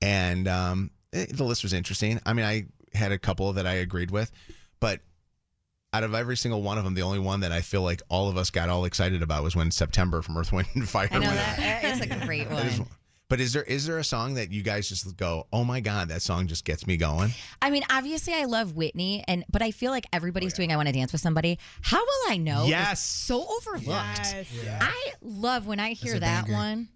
And 0.00 0.46
um, 0.46 0.92
eh, 1.12 1.26
the 1.28 1.44
list 1.44 1.64
was 1.64 1.72
interesting. 1.72 2.20
I 2.24 2.32
mean, 2.32 2.46
I 2.46 2.66
had 2.96 3.10
a 3.10 3.18
couple 3.18 3.52
that 3.54 3.66
I 3.66 3.74
agreed 3.74 4.12
with, 4.12 4.30
but 4.78 5.00
out 5.92 6.04
of 6.04 6.14
every 6.14 6.36
single 6.36 6.62
one 6.62 6.78
of 6.78 6.84
them, 6.84 6.94
the 6.94 7.02
only 7.02 7.18
one 7.18 7.40
that 7.40 7.52
I 7.52 7.60
feel 7.60 7.82
like 7.82 8.00
all 8.08 8.28
of 8.28 8.36
us 8.36 8.50
got 8.50 8.68
all 8.68 8.84
excited 8.86 9.22
about 9.22 9.42
was 9.44 9.54
when 9.54 9.70
September 9.70 10.22
from 10.22 10.36
Earth, 10.38 10.52
Wind, 10.52 10.68
and 10.74 10.88
Fire. 10.88 11.08
I 11.10 11.18
know 11.18 11.26
went 11.26 11.36
that. 11.36 11.84
out. 11.84 11.90
It's 12.02 12.06
a 12.22 12.26
great 12.26 12.48
That 12.48 12.66
is- 12.66 12.78
one. 12.78 12.88
but 13.28 13.40
is 13.40 13.52
there 13.52 13.62
is 13.62 13.86
there 13.86 13.98
a 13.98 14.04
song 14.04 14.34
that 14.34 14.52
you 14.52 14.62
guys 14.62 14.88
just 14.88 15.16
go, 15.16 15.46
oh 15.52 15.64
my 15.64 15.80
god, 15.80 16.08
that 16.08 16.22
song 16.22 16.46
just 16.46 16.64
gets 16.64 16.86
me 16.86 16.96
going? 16.96 17.30
I 17.60 17.70
mean, 17.70 17.82
obviously, 17.90 18.34
I 18.34 18.44
love 18.44 18.74
Whitney, 18.76 19.24
and 19.28 19.44
but 19.50 19.60
I 19.62 19.70
feel 19.70 19.90
like 19.90 20.06
everybody's 20.12 20.52
doing 20.54 20.72
"I 20.72 20.76
Want 20.76 20.88
to 20.88 20.92
Dance 20.92 21.12
with 21.12 21.20
Somebody." 21.20 21.58
How 21.82 21.98
will 21.98 22.30
I 22.32 22.36
know? 22.38 22.64
is 22.64 22.70
Yes. 22.70 23.00
so 23.00 23.46
overlooked. 23.56 23.86
Yes. 23.86 24.46
I 24.80 25.12
love 25.20 25.66
when 25.66 25.80
I 25.80 25.90
hear 25.92 26.18
that 26.18 26.44
banger. 26.46 26.56
one. 26.56 26.88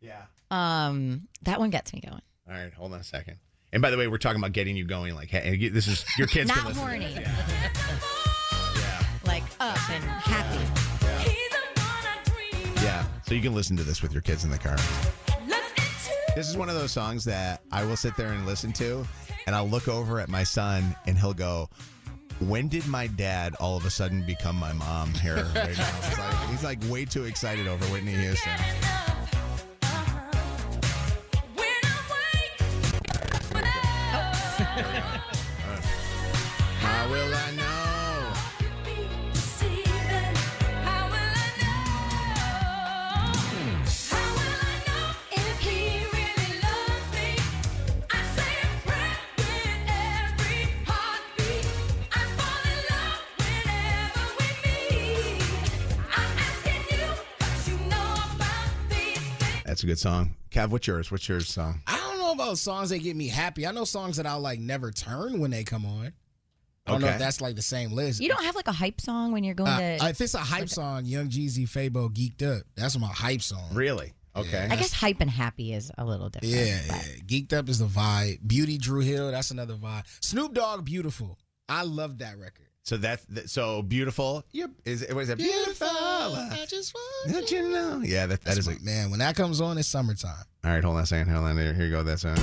Yeah. 0.00 0.22
Um, 0.50 1.28
that 1.42 1.58
one 1.58 1.70
gets 1.70 1.92
me 1.92 2.00
going. 2.00 2.20
All 2.48 2.54
right, 2.54 2.72
hold 2.74 2.92
on 2.92 3.00
a 3.00 3.04
second. 3.04 3.38
And 3.72 3.82
by 3.82 3.90
the 3.90 3.96
way, 3.96 4.06
we're 4.06 4.18
talking 4.18 4.40
about 4.40 4.52
getting 4.52 4.76
you 4.76 4.84
going. 4.84 5.14
Like, 5.16 5.30
hey, 5.30 5.68
this 5.68 5.88
is 5.88 6.04
your 6.18 6.28
kids. 6.28 6.46
Not 6.48 6.58
can 6.58 6.66
listen 6.66 6.82
to 6.84 6.88
horny. 6.88 8.30
This. 9.34 9.58
Like 9.58 9.60
up 9.60 9.90
and 9.90 10.04
happy. 10.04 10.58
Yeah, 12.82 13.04
so 13.26 13.34
you 13.34 13.40
can 13.40 13.54
listen 13.54 13.76
to 13.76 13.82
this 13.82 14.02
with 14.02 14.12
your 14.12 14.22
kids 14.22 14.44
in 14.44 14.50
the 14.50 14.58
car. 14.58 14.76
This 16.34 16.48
is 16.48 16.56
one 16.56 16.68
of 16.68 16.74
those 16.74 16.90
songs 16.92 17.24
that 17.24 17.62
I 17.70 17.84
will 17.84 17.96
sit 17.96 18.16
there 18.16 18.32
and 18.32 18.44
listen 18.44 18.72
to, 18.74 19.06
and 19.46 19.54
I'll 19.54 19.68
look 19.68 19.86
over 19.88 20.18
at 20.20 20.28
my 20.28 20.42
son, 20.42 20.96
and 21.06 21.16
he'll 21.16 21.32
go, 21.32 21.70
"When 22.40 22.66
did 22.68 22.86
my 22.88 23.06
dad 23.06 23.54
all 23.60 23.76
of 23.76 23.84
a 23.86 23.90
sudden 23.90 24.26
become 24.26 24.56
my 24.56 24.72
mom?" 24.72 25.14
Here 25.14 25.36
right 25.54 25.78
now, 25.78 26.00
like- 26.18 26.50
he's 26.50 26.64
like 26.64 26.82
way 26.84 27.04
too 27.04 27.24
excited 27.24 27.68
over 27.68 27.84
Whitney 27.86 28.14
Houston. 28.14 28.52
A 59.84 59.86
good 59.86 59.98
song. 59.98 60.34
Cav, 60.50 60.70
what's 60.70 60.86
yours? 60.86 61.10
What's 61.10 61.28
your 61.28 61.40
song? 61.40 61.82
I 61.86 61.98
don't 61.98 62.18
know 62.18 62.32
about 62.32 62.56
songs 62.56 62.88
that 62.88 63.00
get 63.00 63.14
me 63.16 63.28
happy. 63.28 63.66
I 63.66 63.70
know 63.72 63.84
songs 63.84 64.16
that 64.16 64.24
I'll 64.24 64.40
like 64.40 64.58
never 64.58 64.90
turn 64.90 65.38
when 65.40 65.50
they 65.50 65.62
come 65.62 65.84
on. 65.84 66.14
I 66.86 66.92
don't 66.92 67.02
know 67.02 67.06
Okay. 67.08 67.14
if 67.16 67.20
that's 67.20 67.42
like 67.42 67.54
the 67.54 67.60
same 67.62 67.92
list. 67.92 68.18
You 68.22 68.30
don't 68.30 68.42
have 68.44 68.54
like 68.56 68.66
a 68.66 68.72
hype 68.72 68.98
song 68.98 69.32
when 69.32 69.44
you're 69.44 69.54
going 69.54 69.68
Uh, 69.70 69.98
to. 69.98 70.08
if 70.08 70.20
it's 70.22 70.32
a 70.32 70.38
hype 70.38 70.70
song, 70.70 71.04
Young 71.04 71.28
Jeezy, 71.28 71.68
Fabo, 71.68 72.08
Geeked 72.08 72.42
Up. 72.42 72.62
That's 72.76 72.98
my 72.98 73.08
hype 73.08 73.42
song. 73.42 73.74
Really? 73.74 74.14
Okay. 74.34 74.66
I 74.70 74.76
guess 74.76 74.92
hype 74.92 75.20
and 75.20 75.28
happy 75.30 75.74
is 75.74 75.90
a 75.98 76.04
little 76.06 76.30
different. 76.30 76.54
Yeah, 76.54 76.80
but- 76.88 76.96
yeah. 77.06 77.16
Geeked 77.26 77.52
Up 77.52 77.68
is 77.68 77.78
the 77.78 77.86
vibe. 77.86 78.38
Beauty, 78.46 78.78
Dru 78.78 79.00
Hill. 79.00 79.30
That's 79.32 79.50
another 79.50 79.74
vibe. 79.74 80.04
Snoop 80.20 80.54
Dogg, 80.54 80.86
Beautiful. 80.86 81.38
I 81.68 81.82
love 81.82 82.18
that 82.18 82.38
record. 82.38 82.63
So 82.84 82.98
that's 82.98 83.24
that, 83.26 83.48
so 83.48 83.80
beautiful. 83.80 84.44
Yep. 84.52 84.70
Is 84.84 85.00
it 85.00 85.14
was 85.14 85.30
it 85.30 85.38
beautiful? 85.38 85.88
I 85.88 86.66
just 86.68 86.94
want 86.94 87.32
Don't 87.32 87.50
you 87.50 87.70
know? 87.70 88.02
Yeah, 88.04 88.26
that, 88.26 88.42
that 88.42 88.58
is 88.58 88.68
a, 88.68 88.78
man. 88.82 89.10
When 89.10 89.20
that 89.20 89.36
comes 89.36 89.62
on, 89.62 89.78
it's 89.78 89.88
summertime. 89.88 90.44
All 90.64 90.70
right, 90.70 90.84
hold 90.84 90.96
on 90.96 91.02
a 91.02 91.06
second. 91.06 91.32
Hold 91.32 91.46
on. 91.46 91.56
Here, 91.56 91.72
here 91.72 91.86
you 91.86 91.90
go. 91.90 92.02
That's 92.02 92.26
uh, 92.26 92.34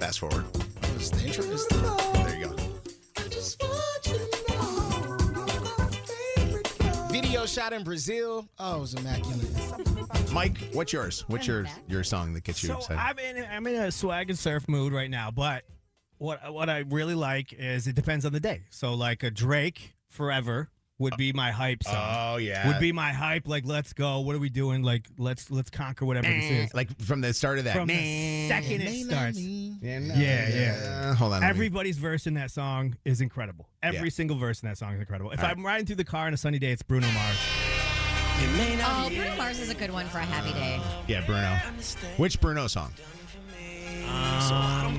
fast 0.00 0.20
forward. 0.20 0.57
Shot 7.48 7.72
in 7.72 7.82
Brazil. 7.84 8.48
Oh, 8.58 8.76
it 8.76 8.80
was 8.80 8.94
immaculate. 8.94 10.32
Mike, 10.32 10.58
what's 10.72 10.92
yours? 10.92 11.24
What's 11.28 11.46
your 11.46 11.66
your 11.88 12.04
song 12.04 12.34
that 12.34 12.44
gets 12.44 12.62
you 12.62 12.68
So 12.68 12.76
excited? 12.76 13.00
I'm 13.00 13.18
in 13.18 13.44
I'm 13.50 13.66
in 13.66 13.76
a 13.76 13.90
swag 13.92 14.30
and 14.30 14.38
surf 14.38 14.68
mood 14.68 14.92
right 14.92 15.10
now, 15.10 15.30
but 15.30 15.64
what 16.18 16.52
what 16.52 16.68
I 16.68 16.78
really 16.80 17.14
like 17.14 17.52
is 17.52 17.86
it 17.86 17.94
depends 17.94 18.24
on 18.24 18.32
the 18.32 18.40
day. 18.40 18.64
So 18.70 18.94
like 18.94 19.22
a 19.22 19.30
Drake 19.30 19.94
Forever 20.08 20.70
would 20.98 21.16
be 21.16 21.32
my 21.32 21.50
hype 21.50 21.82
song. 21.84 21.94
Oh 22.34 22.36
yeah. 22.38 22.66
Would 22.68 22.80
be 22.80 22.92
my 22.92 23.12
hype 23.12 23.46
like 23.46 23.64
let's 23.66 23.92
go. 23.92 24.20
What 24.20 24.34
are 24.34 24.38
we 24.40 24.48
doing? 24.48 24.82
Like 24.82 25.06
let's 25.18 25.50
let's 25.50 25.70
conquer 25.70 26.04
whatever 26.04 26.26
this 26.28 26.50
is. 26.50 26.74
like 26.74 26.96
from 27.00 27.20
the 27.20 27.32
start 27.32 27.58
of 27.58 27.64
that. 27.64 27.76
From 27.76 27.86
the 27.88 28.48
second 28.48 28.82
it 28.82 29.04
starts. 29.06 29.38
Yeah, 29.38 29.98
Yeah, 30.00 30.48
yeah. 30.48 31.14
Hold 31.14 31.32
on. 31.34 31.40
let 31.40 31.46
me- 31.46 31.50
Everybody's 31.50 31.98
verse 31.98 32.26
in 32.26 32.34
that 32.34 32.50
song 32.50 32.96
is 33.04 33.20
incredible. 33.20 33.68
Every 33.82 34.08
Yeah. 34.08 34.12
single 34.12 34.36
verse 34.38 34.60
in 34.62 34.68
that 34.68 34.78
song 34.78 34.94
is 34.94 35.00
incredible. 35.00 35.30
If 35.30 35.38
All 35.40 35.46
right. 35.46 35.56
I'm 35.56 35.64
riding 35.64 35.86
through 35.86 35.96
the 35.96 36.04
car 36.04 36.26
on 36.26 36.34
a 36.34 36.36
sunny 36.36 36.58
day, 36.58 36.72
it's 36.72 36.82
Bruno 36.82 37.10
Mars. 37.12 37.36
Oh, 38.40 39.10
Bruno 39.14 39.36
Mars 39.36 39.58
is 39.58 39.68
a 39.70 39.74
good 39.74 39.90
one 39.90 40.06
for 40.06 40.18
a 40.18 40.24
happy 40.24 40.52
day. 40.52 40.80
Yeah, 41.08 41.24
Bruno. 41.26 41.58
Which 42.18 42.40
Bruno 42.40 42.66
song? 42.68 42.92
Um, 44.08 44.98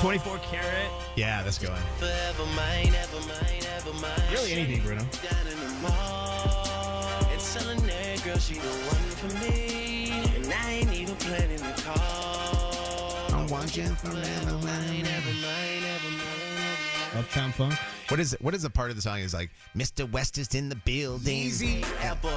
24 0.00 0.38
karat. 0.38 0.90
Yeah, 1.16 1.42
that's 1.42 1.58
good. 1.58 1.70
Forever 1.98 2.44
mine, 2.56 2.94
ever 2.94 3.20
mine, 3.26 3.62
ever 3.76 3.92
mine. 3.94 4.32
Really 4.32 4.52
anything, 4.52 4.82
Bruno. 4.82 5.00
Down 5.00 5.46
in 5.46 5.58
the 5.58 5.68
mall. 5.82 7.26
And 7.30 7.40
telling 7.40 7.80
that 7.86 8.22
girl 8.24 8.38
she 8.38 8.54
the 8.54 8.68
one 8.68 9.10
for 9.16 9.44
me. 9.44 10.10
And 10.36 10.52
I 10.52 10.70
ain't 10.70 10.92
even 10.92 11.16
planning 11.16 11.58
to 11.58 11.82
call. 11.82 13.34
I'm 13.34 13.46
watching 13.48 13.94
forever 13.96 14.52
mine, 14.58 15.06
ever 15.06 15.34
mine, 15.42 15.84
ever 15.84 16.10
mine. 16.10 17.18
Uptown 17.18 17.52
Funk. 17.52 17.74
What 18.08 18.20
is 18.20 18.34
it? 18.34 18.42
What 18.42 18.54
is 18.54 18.62
the 18.62 18.70
part 18.70 18.90
of 18.90 18.96
the 18.96 19.02
song? 19.02 19.20
Is 19.20 19.34
like 19.34 19.50
Mr. 19.76 20.10
West 20.10 20.38
is 20.38 20.54
in 20.54 20.68
the 20.68 20.76
building. 20.76 21.36
Easy 21.36 21.84
ever. 22.02 22.28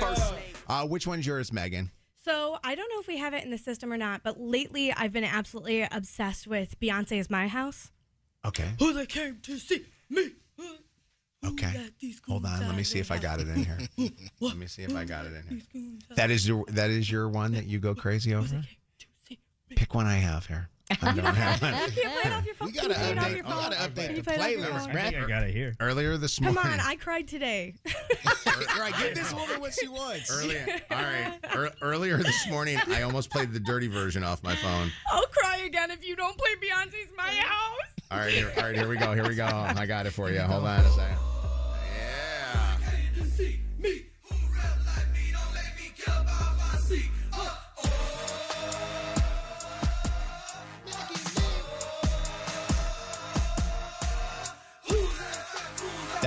First. 0.00 0.34
Uh, 0.68 0.86
which 0.86 1.06
one's 1.06 1.26
yours, 1.26 1.52
Megan? 1.52 1.90
So 2.22 2.58
I 2.62 2.74
don't 2.74 2.88
know 2.92 3.00
if 3.00 3.06
we 3.06 3.16
have 3.16 3.32
it 3.32 3.44
in 3.44 3.50
the 3.50 3.58
system 3.58 3.92
or 3.92 3.96
not, 3.96 4.22
but 4.22 4.38
lately 4.38 4.92
I've 4.92 5.12
been 5.12 5.24
absolutely 5.24 5.82
obsessed 5.90 6.46
with 6.46 6.78
Beyonce's 6.78 7.30
My 7.30 7.48
House. 7.48 7.92
Okay. 8.44 8.70
Who 8.78 8.92
they 8.92 9.06
came 9.06 9.38
to 9.42 9.58
see 9.58 9.84
me. 10.08 10.32
Okay. 11.46 11.88
Hold 12.28 12.44
on. 12.44 12.60
Let 12.66 12.76
me 12.76 12.82
see 12.82 12.98
if 12.98 13.10
I 13.10 13.18
got 13.18 13.40
it 13.40 13.48
in 13.48 13.64
here. 13.64 13.78
Let 14.40 14.56
me 14.56 14.66
see 14.66 14.82
if 14.82 14.94
I 14.94 15.04
got 15.04 15.24
it 15.24 15.32
in 15.32 15.62
here. 15.72 15.92
That 16.16 16.30
is 16.30 16.46
your 16.46 16.64
that 16.68 16.90
is 16.90 17.10
your 17.10 17.28
one 17.28 17.52
that 17.52 17.66
you 17.66 17.78
go 17.78 17.94
crazy 17.94 18.34
over. 18.34 18.62
Pick 19.70 19.94
one 19.94 20.06
I 20.06 20.16
have 20.16 20.46
here. 20.46 20.68
I 21.02 21.14
don't 21.14 21.24
have 21.24 21.62
one. 21.62 21.72
You 21.74 21.78
can't 21.78 21.94
play 21.94 22.22
it 22.24 22.32
off 22.32 22.46
your 22.46 22.54
phone. 22.54 22.68
You 22.68 22.74
gotta 22.74 22.94
Can 22.94 23.08
you 23.08 23.14
play 23.14 23.18
off 23.18 23.24
update. 23.24 23.28
your 23.30 23.36
You 23.36 23.42
phone? 23.42 23.50
gotta 23.62 23.76
Can 23.76 23.90
update 23.90 24.10
you 24.10 24.16
the 24.16 24.22
play 24.22 24.34
it 24.34 24.40
off 24.40 24.50
your 24.50 24.60
playlist, 24.60 24.86
phone? 24.86 24.96
I 24.96 25.24
I 25.24 25.28
got 25.28 25.42
it 25.44 25.54
here. 25.54 25.74
Earlier 25.80 26.16
this 26.16 26.40
morning. 26.40 26.60
Come 26.62 26.72
on, 26.72 26.80
I 26.80 26.96
cried 26.96 27.28
today. 27.28 27.74
right, 28.78 28.92
give 28.98 29.14
this 29.14 29.32
woman 29.32 29.60
what 29.60 29.72
she 29.72 29.88
wants. 29.88 30.30
Earlier, 30.30 30.66
all 30.90 30.96
right. 30.96 31.38
Ear- 31.54 31.70
earlier 31.82 32.16
this 32.18 32.48
morning, 32.48 32.78
I 32.88 33.02
almost 33.02 33.30
played 33.30 33.52
the 33.52 33.60
dirty 33.60 33.86
version 33.88 34.24
off 34.24 34.42
my 34.42 34.54
phone. 34.56 34.90
I'll 35.12 35.26
cry 35.26 35.58
again 35.58 35.90
if 35.90 36.04
you 36.06 36.16
don't 36.16 36.36
play 36.36 36.50
Beyonce's 36.56 37.08
My 37.16 37.22
House. 37.30 37.76
All 38.10 38.18
right, 38.18 38.32
here, 38.32 38.52
all 38.56 38.64
right, 38.64 38.74
here 38.76 38.88
we 38.88 38.96
go. 38.96 39.14
Here 39.14 39.26
we 39.28 39.34
go. 39.36 39.46
Oh 39.50 39.72
I 39.76 39.86
got 39.86 40.06
it 40.06 40.10
for 40.12 40.30
you. 40.30 40.40
Hold 40.40 40.64
on 40.64 40.80
a 40.80 40.90
second. 40.90 41.16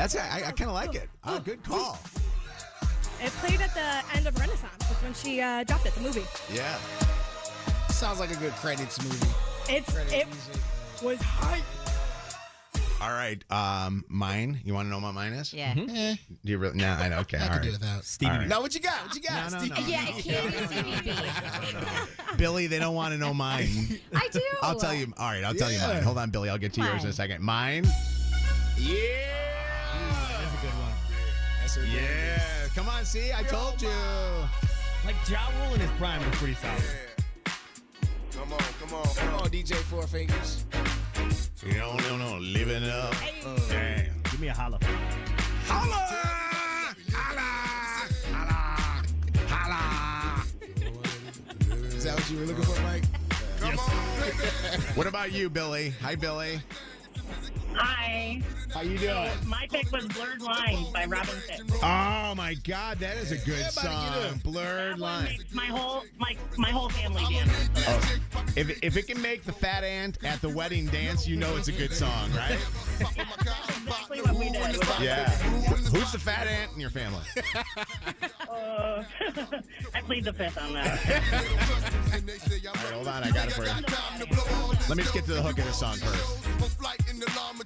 That's 0.04 0.18
I, 0.18 0.40
I 0.48 0.52
kind 0.52 0.70
of 0.70 0.74
like 0.74 0.96
it. 0.96 1.10
Oh, 1.24 1.40
good 1.40 1.64
call. 1.64 1.98
It 3.22 3.32
played 3.40 3.62
at 3.62 3.74
the 3.74 4.18
end 4.18 4.28
of 4.28 4.38
Renaissance. 4.38 4.74
That's 4.80 5.02
when 5.02 5.14
she 5.14 5.40
uh, 5.40 5.64
dropped 5.64 5.86
it, 5.86 5.96
the 5.96 6.02
movie. 6.02 6.26
Yeah. 6.54 6.78
Sounds 7.88 8.20
like 8.20 8.30
a 8.30 8.36
good 8.36 8.52
credits 8.58 9.02
movie. 9.02 9.26
It's 9.70 9.94
Credit 9.94 10.12
it 10.14 10.28
music. 10.28 10.56
was 11.02 11.22
hype. 11.22 11.64
All 13.02 13.12
right. 13.12 13.42
Um, 13.50 14.04
mine. 14.10 14.60
You 14.66 14.74
want 14.74 14.88
to 14.88 14.90
know 14.90 15.00
what 15.00 15.14
mine 15.14 15.32
is? 15.32 15.54
Yeah. 15.54 15.74
Eh, 15.78 16.16
Do 16.44 16.52
you 16.52 16.58
really? 16.58 16.76
No, 16.80 16.90
I 16.90 17.08
know. 17.08 17.20
Okay. 17.20 17.38
I 17.38 17.44
all 17.44 17.48
can 17.48 17.58
right. 17.60 17.64
do 17.64 17.72
without. 17.72 18.04
Stevie 18.04 18.30
All 18.32 18.38
right. 18.40 18.48
No, 18.50 18.60
what 18.60 18.76
you 18.76 18.82
got? 18.82 19.06
What 19.06 19.16
you 19.16 19.22
got? 19.22 19.52
No, 19.54 19.58
no, 19.58 19.64
Steve? 19.64 19.78
no. 19.80 19.88
Yeah, 19.88 20.06
it 20.10 20.22
can't 20.26 20.52
be 20.52 20.82
Stevie 20.82 21.10
B. 21.12 21.16
Billy, 22.38 22.68
they 22.68 22.80
don't 22.80 22.94
want 22.96 23.14
to 23.14 23.18
know 23.18 23.34
mine. 23.34 24.02
I 24.14 24.28
do. 24.34 24.42
I'll 24.62 24.78
tell 24.78 24.94
you. 24.94 25.14
All 25.18 25.32
right, 25.32 25.46
I'll 25.46 25.54
tell 25.54 25.72
you 25.72 25.78
Yeah. 25.78 25.88
mine. 25.94 26.04
Hold 26.04 26.18
on, 26.18 26.30
Billy. 26.30 26.50
I'll 26.50 26.58
get 26.58 26.74
to 26.74 26.82
yours 26.82 26.92
in 26.96 27.00
a 27.00 27.04
Mine. 27.04 27.14
second. 27.14 27.42
Mine. 27.42 27.86
Yeah. 28.78 29.53
That's 31.74 31.88
her 31.88 31.98
Yeah. 31.98 32.68
Come 32.76 32.90
on, 32.90 33.06
see, 33.06 33.32
I 33.34 33.44
told 33.44 33.82
you. 33.82 33.90
Like 35.06 35.16
Ja 35.28 35.40
Rule 35.60 35.74
in 35.74 35.82
his 35.82 35.90
prime 35.92 36.20
was 36.20 36.38
pretty 36.38 36.56
solid. 36.56 36.84
Come 38.32 38.54
on, 38.54 38.60
come 38.80 38.94
on, 38.94 39.16
Come 39.16 39.34
on, 39.36 39.50
DJ 39.50 39.76
Four 39.76 40.08
Fingers. 40.08 40.66
No, 41.66 41.96
no, 41.98 42.18
no. 42.18 42.38
Living 42.38 42.84
up. 42.84 43.16
Damn. 43.70 44.22
Give 44.24 44.40
me 44.40 44.50
a 44.50 44.54
holla. 44.54 44.78
Holla! 45.66 46.96
Holla! 47.12 47.42
Holla! 48.32 49.04
Holla! 49.48 50.44
Is 51.88 52.04
that 52.04 52.16
what 52.16 52.30
you 52.30 52.40
were 52.40 52.46
looking 52.46 52.64
for, 52.64 52.82
Mike? 52.82 53.04
Yes. 53.62 54.96
What 54.96 55.08
about 55.08 55.32
you, 55.32 55.50
Billy? 55.50 55.94
Hi, 56.02 56.16
Billy. 56.16 56.60
Hi. 57.76 58.42
How 58.74 58.82
you 58.82 58.98
doing? 58.98 59.30
My 59.46 59.68
pick 59.70 59.92
was 59.92 60.08
Blurred 60.08 60.42
Lines 60.42 60.90
by 60.90 61.06
Robin 61.06 61.36
Thicke. 61.48 61.62
Oh 61.84 62.34
my 62.36 62.56
God, 62.64 62.98
that 63.00 63.18
is 63.18 63.32
a 63.32 63.38
good 63.38 63.60
Everybody 63.60 63.88
song. 63.88 64.42
Blurred 64.44 65.00
Lines. 65.00 65.44
My 65.54 65.66
whole 65.66 66.04
my 66.18 66.36
my 66.58 66.70
whole 66.70 66.90
family 66.90 67.24
danced. 67.30 67.72
Oh, 67.88 68.16
if 68.56 68.84
if 68.84 68.98
it 68.98 69.08
can 69.08 69.22
make 69.22 69.44
the 69.44 69.52
fat 69.52 69.84
aunt 69.84 70.18
at 70.24 70.42
the 70.42 70.50
wedding 70.50 70.88
dance, 70.88 71.28
you 71.28 71.36
know 71.36 71.56
it's 71.56 71.68
a 71.68 71.72
good 71.72 71.94
song, 71.94 72.32
right? 72.34 72.58
Exactly 73.00 74.22
what 74.22 74.36
we 74.36 74.50
did. 74.50 74.56
It 74.56 74.78
was 74.80 74.90
awesome. 74.90 75.04
Yeah. 75.04 75.30
Who's 75.30 76.12
the 76.12 76.20
fat 76.20 76.48
aunt 76.48 76.72
in 76.74 76.80
your 76.80 76.90
family? 76.90 77.24
Uh, 78.50 79.04
I 79.94 80.02
plead 80.02 80.24
the 80.24 80.34
fifth 80.34 80.58
on 80.62 80.74
that. 80.74 81.00
All 82.66 82.74
right, 82.74 82.94
hold 82.94 83.08
on, 83.08 83.24
I 83.24 83.32
got 83.32 83.48
it 83.48 83.54
for 83.54 83.66
you. 83.66 83.72
Let 84.90 84.98
me 84.98 85.04
just 85.04 85.14
get 85.14 85.26
to 85.26 85.34
the 85.34 85.42
hook 85.42 85.58
of 85.60 85.66
this 85.66 85.80
song 85.80 85.98
first. 85.98 86.44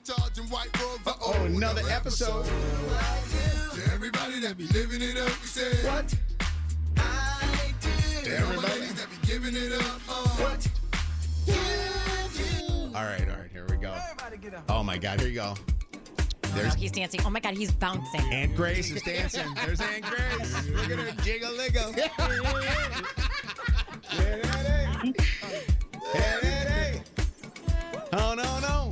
Oh, 0.09 1.17
oh, 1.21 1.45
another 1.45 1.81
episode. 1.89 2.45
Everybody 3.93 4.39
that 4.41 4.55
be 4.55 4.67
living 4.67 5.01
it 5.01 5.17
up, 5.17 5.41
we 5.41 5.47
say 5.47 5.71
what? 5.87 6.13
I 6.97 7.73
did. 7.81 8.27
Everybody 8.33 8.87
that 8.93 9.07
be 9.09 9.27
giving 9.27 9.55
it 9.55 9.73
up, 9.73 9.99
uh. 10.07 10.27
what? 10.43 10.67
All 12.95 13.03
right, 13.03 13.27
all 13.29 13.37
right, 13.37 13.51
here 13.51 13.65
we 13.69 13.77
go. 13.77 13.95
Oh 14.69 14.83
my 14.83 14.97
God, 14.99 15.19
here 15.19 15.29
you 15.29 15.35
go. 15.35 15.55
Oh, 15.55 16.49
There's 16.53 16.75
he's 16.75 16.91
dancing. 16.91 17.21
Oh 17.25 17.29
my 17.31 17.39
God, 17.39 17.55
he's 17.55 17.71
bouncing. 17.71 18.21
Aunt 18.31 18.55
Grace 18.55 18.91
is 18.91 19.01
dancing. 19.01 19.51
There's 19.65 19.81
Aunt 19.81 20.03
Grace. 20.03 20.67
Look 20.69 20.91
at 20.91 20.99
her 20.99 21.21
jiggle 21.23 21.51
liggle. 21.51 21.93
Hey, 24.09 24.41
hey, 26.13 26.39
hey. 26.43 27.01
Oh 28.13 28.33
no 28.35 28.59
no. 28.59 28.91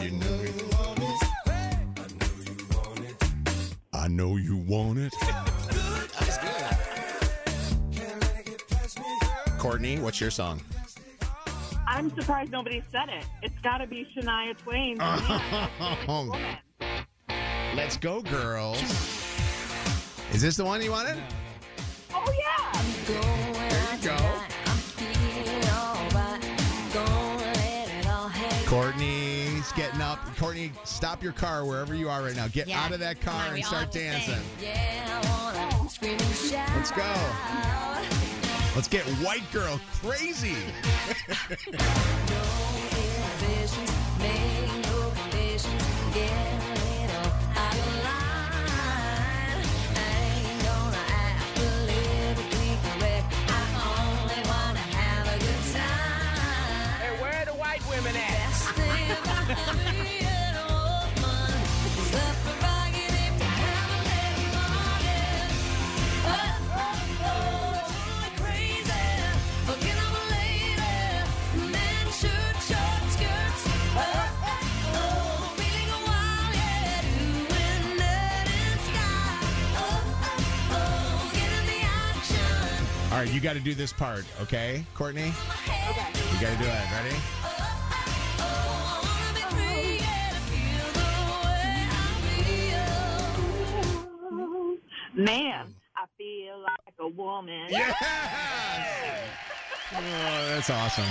You 0.00 0.10
know 0.12 0.36
you 0.42 0.66
want 0.76 0.98
it. 3.00 3.16
I 3.92 4.08
know 4.08 4.36
you 4.36 4.56
want 4.56 4.98
it. 4.98 5.14
That's 6.18 6.38
good. 6.38 6.64
Courtney, 9.58 9.98
what's 9.98 10.20
your 10.20 10.30
song? 10.30 10.60
I'm 11.86 12.10
surprised 12.14 12.50
nobody 12.50 12.82
said 12.90 13.08
it. 13.08 13.24
It's 13.42 13.58
got 13.60 13.78
to 13.78 13.86
be 13.86 14.08
Shania 14.16 14.56
Twain. 14.56 14.98
Oh. 15.00 16.36
Let's 17.74 17.96
go, 17.96 18.22
girls. 18.22 18.80
Is 20.32 20.42
this 20.42 20.56
the 20.56 20.64
one 20.64 20.82
you 20.82 20.90
wanted? 20.90 21.18
Oh 22.14 22.32
yeah. 22.38 22.82
There 23.68 23.96
you 23.96 24.18
go. 24.18 24.59
Courtney, 30.40 30.72
stop 30.84 31.22
your 31.22 31.34
car 31.34 31.66
wherever 31.66 31.94
you 31.94 32.08
are 32.08 32.22
right 32.22 32.34
now. 32.34 32.48
Get 32.48 32.66
Yeah. 32.66 32.82
out 32.82 32.92
of 32.92 33.00
that 33.00 33.20
car 33.20 33.34
Come 33.34 33.48
on, 33.48 33.52
we 33.52 33.58
and 33.58 33.66
start 33.66 33.92
dancing. 33.92 34.40
sing. 34.58 36.18
Let's 36.74 36.90
go. 36.92 37.14
Let's 38.74 38.88
get 38.88 39.04
white 39.22 39.44
girl 39.52 39.78
crazy. 40.00 40.56
right, 83.20 83.34
you 83.34 83.40
got 83.40 83.54
to 83.54 83.60
do 83.60 83.74
this 83.74 83.92
part, 83.92 84.24
okay, 84.40 84.84
Courtney? 84.94 85.26
You 85.26 86.40
got 86.40 86.52
to 86.52 86.58
do 86.58 86.64
it. 86.64 86.86
Ready? 86.90 87.16
Man, 95.14 95.74
I 95.96 96.04
feel 96.16 96.62
like 96.62 96.94
a 96.98 97.08
woman. 97.08 97.68
Oh, 99.92 100.46
that's 100.50 100.70
awesome. 100.70 101.04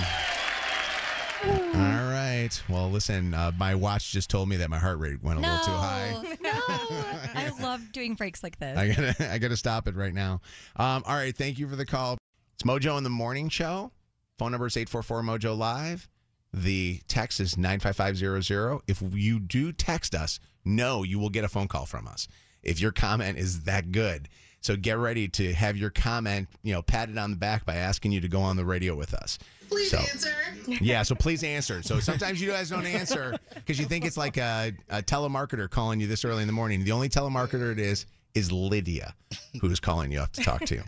All 1.42 2.10
right. 2.10 2.50
Well, 2.68 2.90
listen, 2.90 3.32
uh, 3.34 3.52
my 3.58 3.74
watch 3.74 4.12
just 4.12 4.28
told 4.30 4.48
me 4.48 4.56
that 4.56 4.70
my 4.70 4.78
heart 4.78 4.98
rate 4.98 5.22
went 5.22 5.38
a 5.38 5.42
little 5.42 5.58
too 5.64 5.70
high. 5.72 6.16
No, 6.40 6.50
I 6.50 7.50
love 7.60 7.92
doing 7.92 8.14
breaks 8.14 8.42
like 8.42 8.58
this. 8.58 8.76
I 8.76 8.88
gotta, 8.88 9.32
I 9.32 9.38
gotta 9.38 9.56
stop 9.56 9.86
it 9.88 9.94
right 9.94 10.12
now. 10.12 10.40
Um, 10.76 11.02
all 11.06 11.14
right, 11.14 11.36
thank 11.36 11.58
you 11.58 11.68
for 11.68 11.76
the 11.76 11.86
call. 11.86 12.18
It's 12.54 12.62
Mojo 12.64 12.96
in 12.98 13.04
the 13.04 13.10
Morning 13.10 13.48
Show. 13.48 13.92
Phone 14.38 14.52
number 14.52 14.66
is 14.66 14.76
eight 14.76 14.88
four 14.88 15.02
four 15.02 15.22
Mojo 15.22 15.56
Live. 15.56 16.08
The 16.52 17.00
text 17.08 17.40
is 17.40 17.56
nine 17.56 17.78
five 17.78 17.94
five 17.96 18.16
zero 18.16 18.40
zero. 18.40 18.80
If 18.86 19.02
you 19.12 19.38
do 19.38 19.70
text 19.72 20.14
us, 20.14 20.40
no, 20.64 21.02
you 21.02 21.18
will 21.18 21.30
get 21.30 21.44
a 21.44 21.48
phone 21.48 21.68
call 21.68 21.86
from 21.86 22.08
us. 22.08 22.26
If 22.62 22.80
your 22.80 22.92
comment 22.92 23.38
is 23.38 23.62
that 23.64 23.92
good, 23.92 24.28
so 24.60 24.76
get 24.76 24.98
ready 24.98 25.28
to 25.28 25.52
have 25.52 25.76
your 25.76 25.90
comment, 25.90 26.48
you 26.62 26.72
know, 26.72 26.82
patted 26.82 27.16
on 27.18 27.30
the 27.30 27.36
back 27.36 27.64
by 27.64 27.76
asking 27.76 28.12
you 28.12 28.20
to 28.20 28.28
go 28.28 28.40
on 28.40 28.56
the 28.56 28.64
radio 28.64 28.94
with 28.94 29.14
us. 29.14 29.38
Please 29.70 29.90
So- 29.90 29.98
answer. 29.98 30.34
yeah, 30.66 31.02
so 31.02 31.14
please 31.14 31.42
answer. 31.44 31.82
So 31.82 32.00
sometimes 32.00 32.40
you 32.40 32.50
guys 32.50 32.70
don't 32.70 32.86
answer 32.86 33.36
because 33.54 33.78
you 33.78 33.86
think 33.86 34.04
it's 34.04 34.16
like 34.16 34.36
a, 34.36 34.72
a 34.88 35.00
telemarketer 35.02 35.70
calling 35.70 36.00
you 36.00 36.06
this 36.06 36.24
early 36.24 36.42
in 36.42 36.46
the 36.48 36.52
morning. 36.52 36.84
The 36.84 36.92
only 36.92 37.08
telemarketer 37.08 37.70
it 37.72 37.78
is 37.78 38.06
is 38.34 38.50
Lydia, 38.52 39.14
who's 39.60 39.80
calling 39.80 40.10
you 40.12 40.20
up 40.20 40.32
to 40.32 40.42
talk 40.42 40.64
to 40.66 40.74
you. 40.76 40.82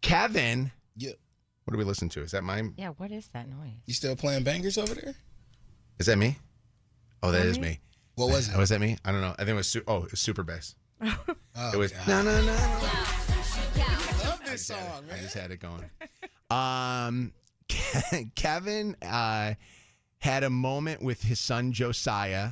Kevin. 0.00 0.70
Yeah. 0.96 1.10
What 1.64 1.72
do 1.72 1.78
we 1.78 1.84
listen 1.84 2.08
to? 2.10 2.20
Is 2.22 2.30
that 2.32 2.44
mine? 2.44 2.74
Yeah, 2.76 2.90
what 2.90 3.10
is 3.10 3.28
that 3.32 3.48
noise? 3.48 3.72
You 3.86 3.94
still 3.94 4.14
playing 4.16 4.44
bangers 4.44 4.76
over 4.78 4.94
there? 4.94 5.14
Is 5.98 6.06
that 6.06 6.18
me? 6.18 6.36
Oh, 7.22 7.30
that 7.30 7.46
is 7.46 7.56
Right. 7.58 7.66
me. 7.70 7.80
What 8.16 8.28
was 8.30 8.48
it? 8.48 8.56
Was 8.56 8.68
that 8.68 8.80
me? 8.80 8.96
I 9.04 9.10
don't 9.12 9.22
know. 9.22 9.32
I 9.32 9.36
think 9.38 9.50
it 9.50 9.54
was. 9.54 9.68
Su- 9.68 9.82
oh, 9.88 10.04
it 10.04 10.10
was 10.10 10.20
super 10.20 10.42
bass. 10.42 10.74
Oh, 11.00 11.70
it 11.72 11.76
was. 11.76 11.92
God. 11.92 12.06
No, 12.08 12.22
no, 12.22 12.40
no. 12.44 12.52
love 12.52 14.40
this 14.44 14.66
song, 14.66 14.78
I 15.12 15.18
just 15.20 15.34
had 15.34 15.50
it 15.50 15.60
going. 15.60 15.84
Um, 16.50 17.32
Kevin 18.34 18.96
uh, 19.02 19.54
had 20.18 20.44
a 20.44 20.50
moment 20.50 21.02
with 21.02 21.22
his 21.22 21.40
son 21.40 21.72
Josiah 21.72 22.50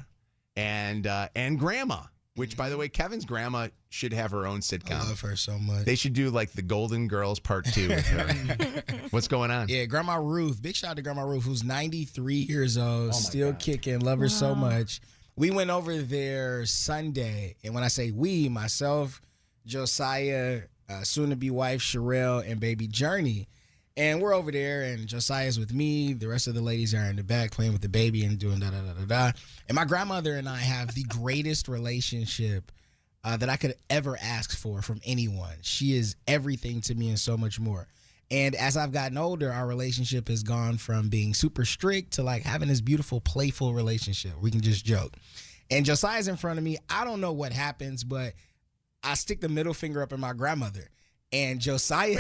and 0.57 1.07
uh, 1.07 1.29
and 1.35 1.59
Grandma. 1.59 2.03
Which, 2.35 2.57
by 2.57 2.71
the 2.71 2.79
way, 2.79 2.89
Kevin's 2.89 3.27
grandma 3.27 3.69
should 3.91 4.15
have 4.15 4.31
her 4.31 4.47
own 4.47 4.61
sitcom. 4.61 4.93
I 4.93 5.07
love 5.07 5.21
her 5.21 5.37
so 5.37 5.59
much. 5.59 5.85
They 5.85 5.97
should 5.97 6.15
do 6.15 6.31
like 6.31 6.51
the 6.53 6.63
Golden 6.63 7.07
Girls 7.07 7.39
Part 7.39 7.67
Two 7.67 7.91
with 7.91 8.07
her. 8.07 8.83
What's 9.11 9.29
going 9.29 9.51
on? 9.51 9.69
Yeah, 9.69 9.85
Grandma 9.85 10.15
Ruth. 10.15 10.63
Big 10.63 10.75
shout 10.75 10.93
out 10.93 10.97
to 10.97 11.03
Grandma 11.03 11.25
Ruth, 11.25 11.45
who's 11.45 11.63
93 11.63 12.37
years 12.37 12.79
old, 12.79 13.11
Oh 13.11 13.13
still 13.13 13.53
kicking. 13.53 14.01
Love 14.01 14.21
her 14.21 14.31
so 14.31 14.55
much. 14.55 15.03
We 15.37 15.51
went 15.51 15.69
over 15.69 15.99
there 15.99 16.65
Sunday, 16.65 17.57
and 17.65 17.75
when 17.75 17.85
I 17.85 17.89
say 17.89 18.11
we, 18.13 18.49
myself, 18.49 19.21
Josiah, 19.67 20.63
uh, 20.89 21.03
soon 21.03 21.31
to 21.31 21.37
be 21.37 21.51
wife 21.51 21.83
Sherelle, 21.83 22.51
and 22.51 22.61
baby 22.61 22.87
Journey. 22.87 23.47
And 23.97 24.23
we're 24.23 24.35
over 24.35 24.51
there, 24.51 24.83
and 24.83 25.07
Josiah's 25.07 25.59
with 25.59 25.75
me. 25.75 26.15
The 26.15 26.29
rest 26.29 26.47
of 26.47 26.55
the 26.55 26.63
ladies 26.63 26.95
are 26.95 27.11
in 27.11 27.17
the 27.17 27.23
back 27.23 27.51
playing 27.51 27.73
with 27.73 27.83
the 27.83 27.91
baby 27.91 28.25
and 28.25 28.39
doing 28.39 28.61
da 28.61 28.71
da 28.71 28.81
da 28.81 28.93
da 28.95 29.05
da. 29.05 29.33
And 29.69 29.77
my 29.77 29.85
grandmother 29.85 30.35
and 30.35 30.49
I 30.49 30.57
have 30.57 30.95
the 30.95 31.05
greatest 31.05 31.69
relationship 31.69 32.73
uh, 33.25 33.37
that 33.37 33.51
I 33.51 33.57
could 33.57 33.75
ever 33.91 34.17
ask 34.21 34.57
for 34.57 34.81
from 34.83 35.01
anyone. 35.05 35.57
She 35.61 35.95
is 35.95 36.17
everything 36.27 36.81
to 36.83 36.95
me 36.95 37.11
and 37.11 37.19
so 37.19 37.37
much 37.37 37.61
more. 37.61 37.87
And 38.31 38.55
as 38.55 38.79
I've 38.79 38.93
gotten 38.93 39.19
older, 39.19 39.53
our 39.53 39.67
relationship 39.67 40.29
has 40.29 40.43
gone 40.43 40.79
from 40.79 41.11
being 41.11 41.35
super 41.35 41.67
strict 41.67 42.15
to 42.15 42.23
like 42.23 42.45
having 42.45 42.69
this 42.69 42.81
beautiful, 42.81 43.21
playful 43.21 43.75
relationship. 43.75 44.33
We 44.41 44.51
can 44.51 44.63
just 44.63 44.87
joke. 44.87 45.13
And 45.71 45.85
Josiah's 45.85 46.29
in 46.29 46.37
front 46.37 46.59
of 46.59 46.65
me. 46.65 46.79
I 46.89 47.05
don't 47.05 47.21
know 47.21 47.33
what 47.33 47.53
happens, 47.53 48.05
but 48.05 48.33
I 49.05 49.15
stick 49.15 49.43
the 49.43 49.51
middle 49.51 49.75
finger 49.75 50.03
up 50.03 50.15
at 50.15 50.19
my 50.19 50.33
grandmother. 50.33 50.89
And 51.33 51.61
Josiah 51.61 52.19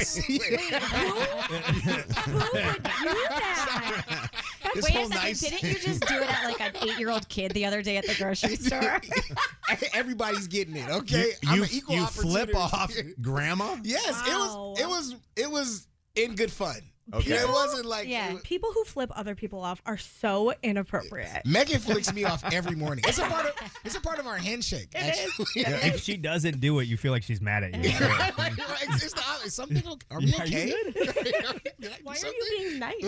This 4.74 4.84
Wait 4.84 4.84
a 4.84 4.93
second, 4.93 5.10
nice- 5.10 5.40
didn't 5.40 5.62
you 5.62 5.74
just 5.78 6.06
do 6.06 6.14
it 6.14 6.30
at 6.30 6.44
like 6.47 6.60
an 6.60 6.72
eight-year-old 6.82 7.28
kid 7.28 7.52
the 7.52 7.66
other 7.66 7.82
day 7.82 7.98
at 7.98 8.06
the 8.06 8.14
grocery 8.14 8.56
store? 8.68 9.01
Everybody's 9.94 10.47
getting 10.47 10.76
it, 10.76 10.89
okay? 10.89 11.32
You, 11.43 11.48
I'm 11.51 11.56
you, 11.59 11.62
an 11.64 11.68
equal 11.72 11.97
you 11.97 12.06
flip 12.06 12.56
off 12.56 12.90
Grandma? 13.20 13.76
Yes, 13.82 14.22
it 14.26 14.32
was. 14.34 14.80
It 14.80 14.89
was. 14.89 15.16
It 15.36 15.51
was 15.51 15.86
in 16.14 16.34
good 16.36 16.51
fun. 16.51 16.76
Okay. 17.12 17.34
It 17.34 17.48
wasn't 17.48 17.86
like 17.86 18.08
yeah. 18.08 18.36
People 18.44 18.70
who 18.72 18.84
flip 18.84 19.10
other 19.14 19.34
people 19.34 19.60
off 19.60 19.82
are 19.84 19.98
so 19.98 20.52
inappropriate. 20.62 21.44
Megan 21.44 21.80
flicks 21.80 22.12
me 22.12 22.24
off 22.24 22.44
every 22.52 22.76
morning. 22.76 23.04
It's 23.06 23.18
a 23.18 23.22
part 23.22 23.46
of. 23.46 23.52
It's 23.84 23.96
a 23.96 24.00
part 24.00 24.18
of 24.18 24.26
our 24.26 24.36
handshake. 24.36 24.88
Actually, 24.94 25.46
Yeah, 25.56 25.86
if 25.86 26.00
she 26.00 26.16
doesn't 26.16 26.60
do 26.60 26.78
it, 26.78 26.84
you 26.84 26.96
feel 26.96 27.12
like 27.12 27.22
she's 27.22 27.40
mad 27.40 27.64
at 27.64 27.74
you. 27.74 27.90
right, 28.00 28.38
right. 28.38 28.52
It's 28.58 29.12
the, 29.12 29.22
is 29.44 29.54
something 29.54 29.82
okay? 29.86 30.06
Are 30.10 30.20
we 30.20 30.34
are 30.34 30.42
okay? 30.44 30.68
you 30.68 30.92
Why 32.02 32.14
are 32.14 32.26
you 32.26 32.58
being 32.58 32.78
nice? 32.78 33.02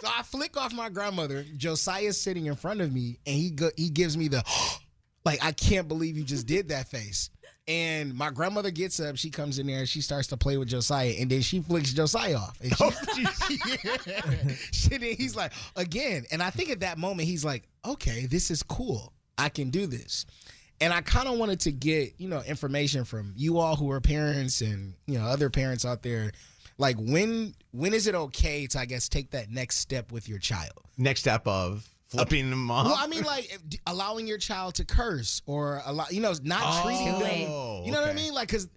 So 0.00 0.08
I 0.08 0.22
flick 0.24 0.56
off 0.56 0.72
my 0.72 0.88
grandmother. 0.88 1.44
Josiah's 1.56 2.20
sitting 2.20 2.46
in 2.46 2.56
front 2.56 2.80
of 2.80 2.92
me, 2.92 3.18
and 3.26 3.36
he 3.36 3.50
go, 3.50 3.70
he 3.76 3.90
gives 3.90 4.16
me 4.16 4.28
the 4.28 4.42
like 5.24 5.44
I 5.44 5.52
can't 5.52 5.88
believe 5.88 6.16
you 6.16 6.24
just 6.24 6.46
did 6.46 6.68
that 6.68 6.88
face. 6.88 7.30
And 7.68 8.14
my 8.14 8.30
grandmother 8.30 8.70
gets 8.70 9.00
up, 9.00 9.16
she 9.16 9.28
comes 9.30 9.58
in 9.58 9.66
there, 9.66 9.80
and 9.80 9.88
she 9.88 10.00
starts 10.00 10.28
to 10.28 10.36
play 10.36 10.56
with 10.56 10.68
Josiah, 10.68 11.14
and 11.18 11.28
then 11.28 11.40
she 11.40 11.60
flicks 11.60 11.92
Josiah 11.92 12.36
off. 12.36 12.58
And 12.60 12.70
she, 12.76 12.84
oh, 12.84 13.76
yeah. 14.06 14.52
She- 14.70 14.88
then 14.90 15.00
he's 15.16 15.34
like, 15.34 15.52
again. 15.74 16.24
And 16.30 16.42
I 16.42 16.50
think 16.50 16.70
at 16.70 16.80
that 16.80 16.96
moment, 16.96 17.28
he's 17.28 17.44
like, 17.44 17.64
okay, 17.84 18.26
this 18.26 18.50
is 18.50 18.62
cool. 18.62 19.12
I 19.36 19.48
can 19.48 19.70
do 19.70 19.86
this. 19.86 20.26
And 20.80 20.92
I 20.92 21.00
kind 21.00 21.28
of 21.28 21.38
wanted 21.38 21.60
to 21.60 21.72
get, 21.72 22.14
you 22.18 22.28
know, 22.28 22.42
information 22.42 23.04
from 23.04 23.32
you 23.34 23.58
all 23.58 23.76
who 23.76 23.90
are 23.90 24.00
parents 24.00 24.60
and, 24.60 24.94
you 25.06 25.18
know, 25.18 25.24
other 25.24 25.50
parents 25.50 25.84
out 25.84 26.02
there. 26.02 26.32
Like 26.78 26.96
when 26.98 27.54
when 27.72 27.94
is 27.94 28.06
it 28.06 28.14
okay 28.14 28.66
to 28.66 28.78
I 28.80 28.84
guess 28.84 29.08
take 29.08 29.30
that 29.30 29.50
next 29.50 29.78
step 29.78 30.12
with 30.12 30.28
your 30.28 30.38
child? 30.38 30.74
Next 30.98 31.20
step 31.20 31.46
of 31.46 31.88
Flipping 32.08 32.50
them 32.50 32.70
off. 32.70 32.86
Well, 32.86 32.96
I 32.98 33.06
mean, 33.08 33.24
like 33.24 33.52
if- 33.52 33.80
allowing 33.86 34.26
your 34.26 34.38
child 34.38 34.76
to 34.76 34.84
curse 34.84 35.42
or 35.46 35.82
allow, 35.84 36.06
you 36.10 36.20
know, 36.20 36.34
not 36.42 36.62
oh, 36.62 36.82
treating 36.84 37.14
Oh, 37.14 37.18
them. 37.18 37.86
You 37.86 37.92
know 37.92 38.00
what 38.00 38.10
I 38.10 38.14
mean? 38.14 38.32
Like, 38.32 38.48
because 38.48 38.68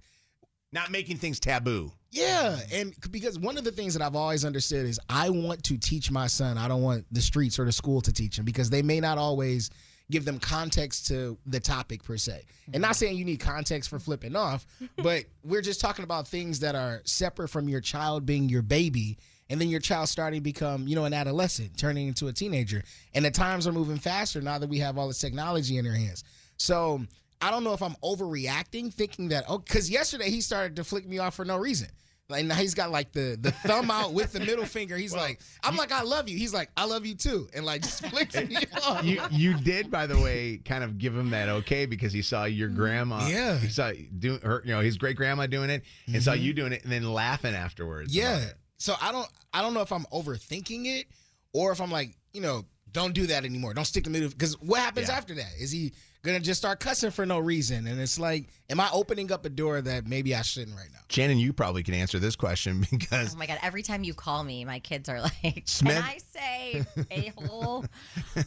not 0.71 0.91
making 0.91 1.17
things 1.17 1.39
taboo. 1.39 1.91
Yeah, 2.11 2.57
and 2.73 2.95
because 3.11 3.37
one 3.37 3.57
of 3.57 3.63
the 3.63 3.71
things 3.71 3.93
that 3.93 4.01
I've 4.01 4.15
always 4.15 4.43
understood 4.43 4.87
is 4.87 4.99
I 5.09 5.29
want 5.29 5.63
to 5.65 5.77
teach 5.77 6.09
my 6.09 6.25
son. 6.25 6.57
I 6.57 6.67
don't 6.67 6.81
want 6.81 7.05
the 7.11 7.21
streets 7.21 7.59
or 7.59 7.65
the 7.65 7.71
school 7.71 8.01
to 8.01 8.11
teach 8.11 8.39
him 8.39 8.45
because 8.45 8.69
they 8.71 8.81
may 8.81 8.99
not 8.99 9.19
always 9.19 9.69
give 10.09 10.25
them 10.25 10.39
context 10.39 11.05
to 11.07 11.37
the 11.45 11.59
topic 11.59 12.03
per 12.03 12.17
se. 12.17 12.43
And 12.73 12.81
not 12.81 12.95
saying 12.95 13.15
you 13.15 13.25
need 13.25 13.39
context 13.39 13.91
for 13.91 13.99
flipping 13.99 14.35
off, 14.35 14.65
but 14.97 15.25
we're 15.43 15.61
just 15.61 15.79
talking 15.79 16.03
about 16.03 16.27
things 16.27 16.59
that 16.61 16.73
are 16.73 17.01
separate 17.05 17.49
from 17.49 17.69
your 17.69 17.81
child 17.81 18.25
being 18.25 18.49
your 18.49 18.63
baby 18.63 19.19
and 19.49 19.59
then 19.59 19.69
your 19.69 19.79
child 19.79 20.09
starting 20.09 20.39
to 20.39 20.43
become, 20.43 20.87
you 20.87 20.95
know, 20.95 21.05
an 21.05 21.13
adolescent, 21.13 21.77
turning 21.77 22.07
into 22.07 22.27
a 22.27 22.33
teenager. 22.33 22.83
And 23.13 23.25
the 23.25 23.31
times 23.31 23.67
are 23.67 23.71
moving 23.71 23.97
faster 23.97 24.41
now 24.41 24.57
that 24.59 24.69
we 24.69 24.77
have 24.79 24.97
all 24.97 25.07
this 25.07 25.19
technology 25.19 25.77
in 25.77 25.87
our 25.87 25.93
hands. 25.93 26.23
So 26.57 27.01
I 27.41 27.51
don't 27.51 27.63
know 27.63 27.73
if 27.73 27.81
I'm 27.81 27.95
overreacting, 28.03 28.93
thinking 28.93 29.29
that 29.29 29.45
oh, 29.47 29.57
because 29.59 29.89
yesterday 29.89 30.29
he 30.29 30.41
started 30.41 30.75
to 30.75 30.83
flick 30.83 31.07
me 31.07 31.19
off 31.19 31.35
for 31.35 31.45
no 31.45 31.57
reason. 31.57 31.87
Like 32.31 32.45
now 32.45 32.53
he's 32.53 32.75
got 32.75 32.91
like 32.91 33.11
the 33.11 33.39
the 33.41 33.51
thumb 33.51 33.89
out 33.89 34.13
with 34.13 34.33
the 34.33 34.39
middle 34.39 34.65
finger. 34.65 34.95
He's 34.95 35.15
like, 35.15 35.39
I'm 35.63 35.75
like, 35.75 35.91
I 35.91 36.03
love 36.03 36.29
you. 36.29 36.37
He's 36.37 36.53
like, 36.53 36.69
I 36.77 36.85
love 36.85 37.03
you 37.03 37.15
too, 37.15 37.47
and 37.55 37.65
like 37.65 37.81
just 37.81 38.05
flicks 38.09 38.35
me 38.35 38.55
off. 38.85 39.03
You 39.03 39.19
you 39.31 39.55
did, 39.55 39.89
by 39.89 40.05
the 40.05 40.15
way, 40.19 40.57
kind 40.63 40.83
of 40.83 40.99
give 40.99 41.15
him 41.17 41.31
that 41.31 41.49
okay 41.49 41.87
because 41.87 42.13
he 42.13 42.21
saw 42.21 42.43
your 42.45 42.69
grandma. 42.69 43.25
Yeah. 43.27 43.57
He 43.57 43.69
saw 43.69 43.91
do 44.19 44.37
her, 44.43 44.61
you 44.63 44.73
know, 44.73 44.81
his 44.81 44.99
great 44.99 45.15
grandma 45.17 45.47
doing 45.47 45.71
it, 45.71 45.81
and 46.05 46.21
saw 46.21 46.33
Mhm. 46.33 46.41
you 46.43 46.53
doing 46.53 46.71
it, 46.73 46.83
and 46.83 46.91
then 46.91 47.11
laughing 47.11 47.55
afterwards. 47.55 48.15
Yeah. 48.15 48.45
About 48.85 48.93
it. 48.97 48.99
So 49.01 49.07
I 49.07 49.11
don't 49.11 49.27
I 49.53 49.61
don't 49.61 49.73
know 49.73 49.81
if 49.81 49.91
I'm 49.91 50.05
overthinking 50.11 50.85
it 50.99 51.07
or 51.53 51.71
if 51.71 51.81
I'm 51.81 51.91
like, 51.91 52.15
you 52.33 52.41
know, 52.41 52.65
don't 52.91 53.13
do 53.13 53.27
that 53.27 53.45
anymore. 53.45 53.73
Don't 53.73 53.85
stick 53.85 54.03
the 54.03 54.09
middle 54.09 54.29
because 54.29 54.59
what 54.61 54.79
happens 54.81 55.09
Yeah. 55.09 55.17
after 55.17 55.35
that? 55.35 55.51
Is 55.59 55.71
he 55.71 55.93
gonna 56.23 56.39
just 56.39 56.59
start 56.59 56.79
cussing 56.79 57.11
for 57.11 57.25
no 57.25 57.37
reason? 57.39 57.85
And 57.87 57.99
it's 58.01 58.19
like, 58.19 58.49
am 58.69 58.79
I 58.79 58.89
opening 58.91 59.31
up 59.31 59.45
a 59.45 59.49
door 59.49 59.79
that 59.81 60.07
maybe 60.07 60.33
I 60.35 60.41
shouldn't 60.41 60.75
right 60.75 60.89
now? 60.91 60.99
Shannon, 61.09 61.37
you 61.37 61.53
probably 61.53 61.83
can 61.83 61.93
answer 61.93 62.17
this 62.19 62.35
question 62.35 62.83
because 62.91 63.35
Oh 63.35 63.37
my 63.37 63.45
god! 63.45 63.59
Every 63.61 63.83
time 63.83 64.03
you 64.03 64.13
call 64.13 64.43
me, 64.43 64.65
my 64.65 64.79
kids 64.79 65.07
are 65.07 65.21
like, 65.43 65.63
Smith- 65.65 65.95
"Can 65.95 66.03
I 66.03 66.17
say 66.17 66.85
a 67.11 67.31
hole?" 67.41 67.85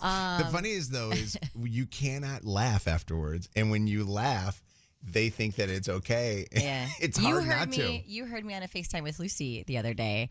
Um, 0.00 0.42
the 0.42 0.48
funny 0.50 0.70
is 0.72 0.88
though 0.88 1.10
is 1.12 1.36
you 1.56 1.86
cannot 1.86 2.44
laugh 2.44 2.88
afterwards, 2.88 3.48
and 3.56 3.70
when 3.70 3.86
you 3.86 4.04
laugh, 4.04 4.60
they 5.02 5.28
think 5.30 5.56
that 5.56 5.68
it's 5.68 5.88
okay. 5.88 6.46
Yeah, 6.52 6.86
it's 7.00 7.18
you 7.18 7.26
hard 7.26 7.44
heard 7.44 7.58
not 7.58 7.68
me, 7.68 7.76
to. 8.04 8.10
You 8.10 8.24
heard 8.26 8.44
me 8.44 8.54
on 8.54 8.62
a 8.62 8.68
Facetime 8.68 9.02
with 9.02 9.18
Lucy 9.18 9.64
the 9.66 9.78
other 9.78 9.94
day, 9.94 10.28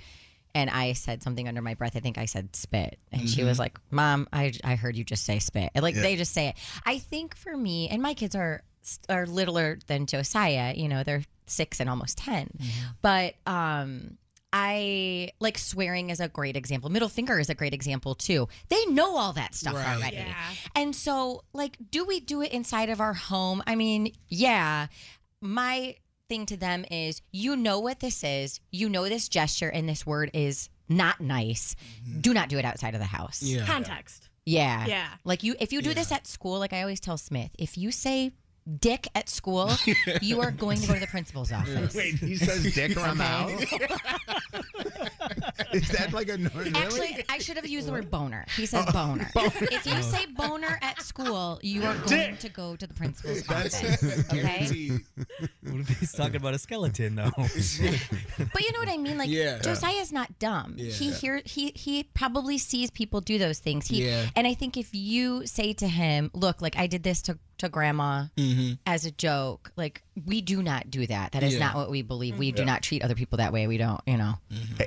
and 0.55 0.69
I 0.69 0.93
said 0.93 1.23
something 1.23 1.47
under 1.47 1.61
my 1.61 1.73
breath. 1.73 1.95
I 1.95 1.99
think 1.99 2.17
I 2.17 2.25
said 2.25 2.55
spit, 2.55 2.97
and 3.11 3.29
she 3.29 3.43
was 3.43 3.57
Mhm. 3.57 3.59
like, 3.59 3.79
"Mom, 3.89 4.27
I 4.33 4.53
I 4.63 4.75
heard 4.75 4.95
you 4.95 5.03
just 5.03 5.23
say 5.25 5.39
spit." 5.39 5.71
And 5.75 5.83
like 5.83 5.95
Yeah. 5.95 6.01
they 6.03 6.15
just 6.15 6.33
say 6.33 6.49
it. 6.49 6.55
I 6.85 6.99
think 6.99 7.35
for 7.35 7.55
me, 7.55 7.89
and 7.89 8.01
my 8.01 8.13
kids 8.13 8.35
are 8.35 8.63
are 9.09 9.25
littler 9.27 9.77
than 9.87 10.05
Josiah. 10.07 10.73
You 10.75 10.87
know, 10.87 11.03
they're 11.03 11.23
six 11.47 11.79
and 11.79 11.89
almost 11.89 12.17
10 12.17 12.49
but 13.01 13.35
um. 13.45 14.17
I 14.53 15.31
like 15.39 15.57
swearing 15.57 16.09
is 16.09 16.19
a 16.19 16.27
great 16.27 16.55
example. 16.57 16.89
Middle 16.89 17.09
finger 17.09 17.39
is 17.39 17.49
a 17.49 17.55
great 17.55 17.73
example 17.73 18.15
too. 18.15 18.47
They 18.69 18.85
know 18.87 19.15
all 19.17 19.33
that 19.33 19.55
stuff 19.55 19.75
Right. 19.75 19.97
already. 19.97 20.17
Yeah. 20.17 20.33
And 20.75 20.95
so, 20.95 21.43
like, 21.53 21.77
do 21.89 22.05
we 22.05 22.19
do 22.19 22.41
it 22.41 22.51
inside 22.51 22.89
of 22.89 22.99
our 22.99 23.13
home? 23.13 23.63
I 23.65 23.75
mean, 23.75 24.13
yeah. 24.27 24.87
My 25.41 25.95
thing 26.29 26.45
to 26.47 26.57
them 26.57 26.85
is 26.91 27.21
you 27.31 27.55
know 27.55 27.79
what 27.79 27.99
this 27.99 28.23
is, 28.23 28.59
you 28.71 28.89
know 28.89 29.07
this 29.09 29.27
gesture 29.29 29.69
and 29.69 29.87
this 29.87 30.05
word 30.05 30.31
is 30.33 30.69
not 30.87 31.19
nice. 31.21 31.75
Mm-hmm. 32.07 32.19
Do 32.21 32.33
not 32.33 32.49
do 32.49 32.57
it 32.57 32.65
outside 32.65 32.93
of 32.93 32.99
the 32.99 33.05
house. 33.07 33.41
Yeah. 33.41 33.65
Context. 33.65 34.29
Yeah. 34.45 34.85
Yeah. 34.85 35.07
Like 35.23 35.43
you 35.43 35.55
if 35.59 35.71
you 35.71 35.81
do 35.81 35.93
this 35.93 36.11
at 36.11 36.27
school, 36.27 36.59
like 36.59 36.73
I 36.73 36.81
always 36.81 36.99
tell 36.99 37.17
Smith, 37.17 37.51
if 37.57 37.77
you 37.77 37.91
say 37.91 38.31
dick 38.79 39.07
at 39.15 39.29
school, 39.29 39.71
you 40.21 40.41
are 40.41 40.51
going 40.51 40.79
to 40.79 40.87
go 40.87 40.93
to 40.93 40.99
the 40.99 41.07
principal's 41.07 41.51
office. 41.61 41.95
Wait, 41.95 42.15
he 42.15 42.35
says 42.35 42.73
dick 42.73 42.95
around 42.97 43.17
the 43.17 43.23
house? 43.23 43.51
Is 45.73 45.87
that 45.89 46.13
like 46.13 46.29
a 46.29 46.37
really? 46.55 46.71
Actually, 46.75 47.25
I 47.29 47.37
should 47.39 47.55
have 47.57 47.67
used 47.67 47.87
the 47.87 47.91
word 47.91 48.11
boner. 48.11 48.45
He 48.55 48.65
says 48.65 48.85
oh, 48.87 48.91
boner. 48.91 49.29
If 49.35 49.85
you 49.85 50.01
say 50.03 50.25
oh. 50.27 50.47
boner 50.47 50.79
at 50.81 51.01
school, 51.01 51.59
you 51.61 51.83
are 51.83 51.95
going 51.95 52.07
Dick. 52.07 52.39
to 52.39 52.49
go 52.49 52.75
to 52.75 52.87
the 52.87 52.93
principal's 52.93 53.43
That's 53.47 53.75
office. 53.83 54.25
Okay? 54.31 54.89
What 55.61 55.81
if 55.81 55.99
he's 55.99 56.11
talking 56.11 56.35
about 56.35 56.53
a 56.53 56.59
skeleton 56.59 57.15
though? 57.15 57.31
But 58.53 58.61
you 58.63 58.71
know 58.73 58.79
what 58.79 58.89
I 58.89 58.97
mean? 58.97 59.17
Like 59.17 59.29
Yeah. 59.29 59.59
Josiah's 59.59 60.11
not 60.11 60.39
dumb. 60.39 60.75
Yeah. 60.77 60.91
He 60.91 61.05
Yeah. 61.09 61.15
hear 61.15 61.41
he 61.45 61.71
he 61.75 62.03
probably 62.03 62.57
sees 62.57 62.89
people 62.91 63.21
do 63.21 63.37
those 63.37 63.59
things. 63.59 63.87
He 63.87 64.05
Yeah. 64.05 64.29
and 64.35 64.47
I 64.47 64.53
think 64.53 64.77
if 64.77 64.93
you 64.93 65.45
say 65.45 65.73
to 65.73 65.87
him, 65.87 66.31
"Look, 66.33 66.61
like 66.61 66.77
I 66.77 66.87
did 66.87 67.03
this 67.03 67.21
to 67.23 67.37
to 67.61 67.69
grandma 67.69 68.25
Mm-hmm. 68.37 68.73
as 68.85 69.05
a 69.05 69.11
joke. 69.11 69.71
Like 69.75 70.03
we 70.25 70.41
do 70.41 70.61
not 70.61 70.91
do 70.91 71.07
that. 71.07 71.31
That 71.31 71.43
is 71.43 71.53
Yeah. 71.53 71.59
not 71.59 71.75
what 71.75 71.89
we 71.89 72.01
believe. 72.01 72.37
We 72.37 72.51
do 72.51 72.65
not 72.65 72.81
treat 72.83 73.03
other 73.03 73.15
people 73.15 73.37
that 73.37 73.51
way. 73.53 73.67
We 73.67 73.77
don't, 73.77 74.01
you 74.05 74.17
know. 74.17 74.33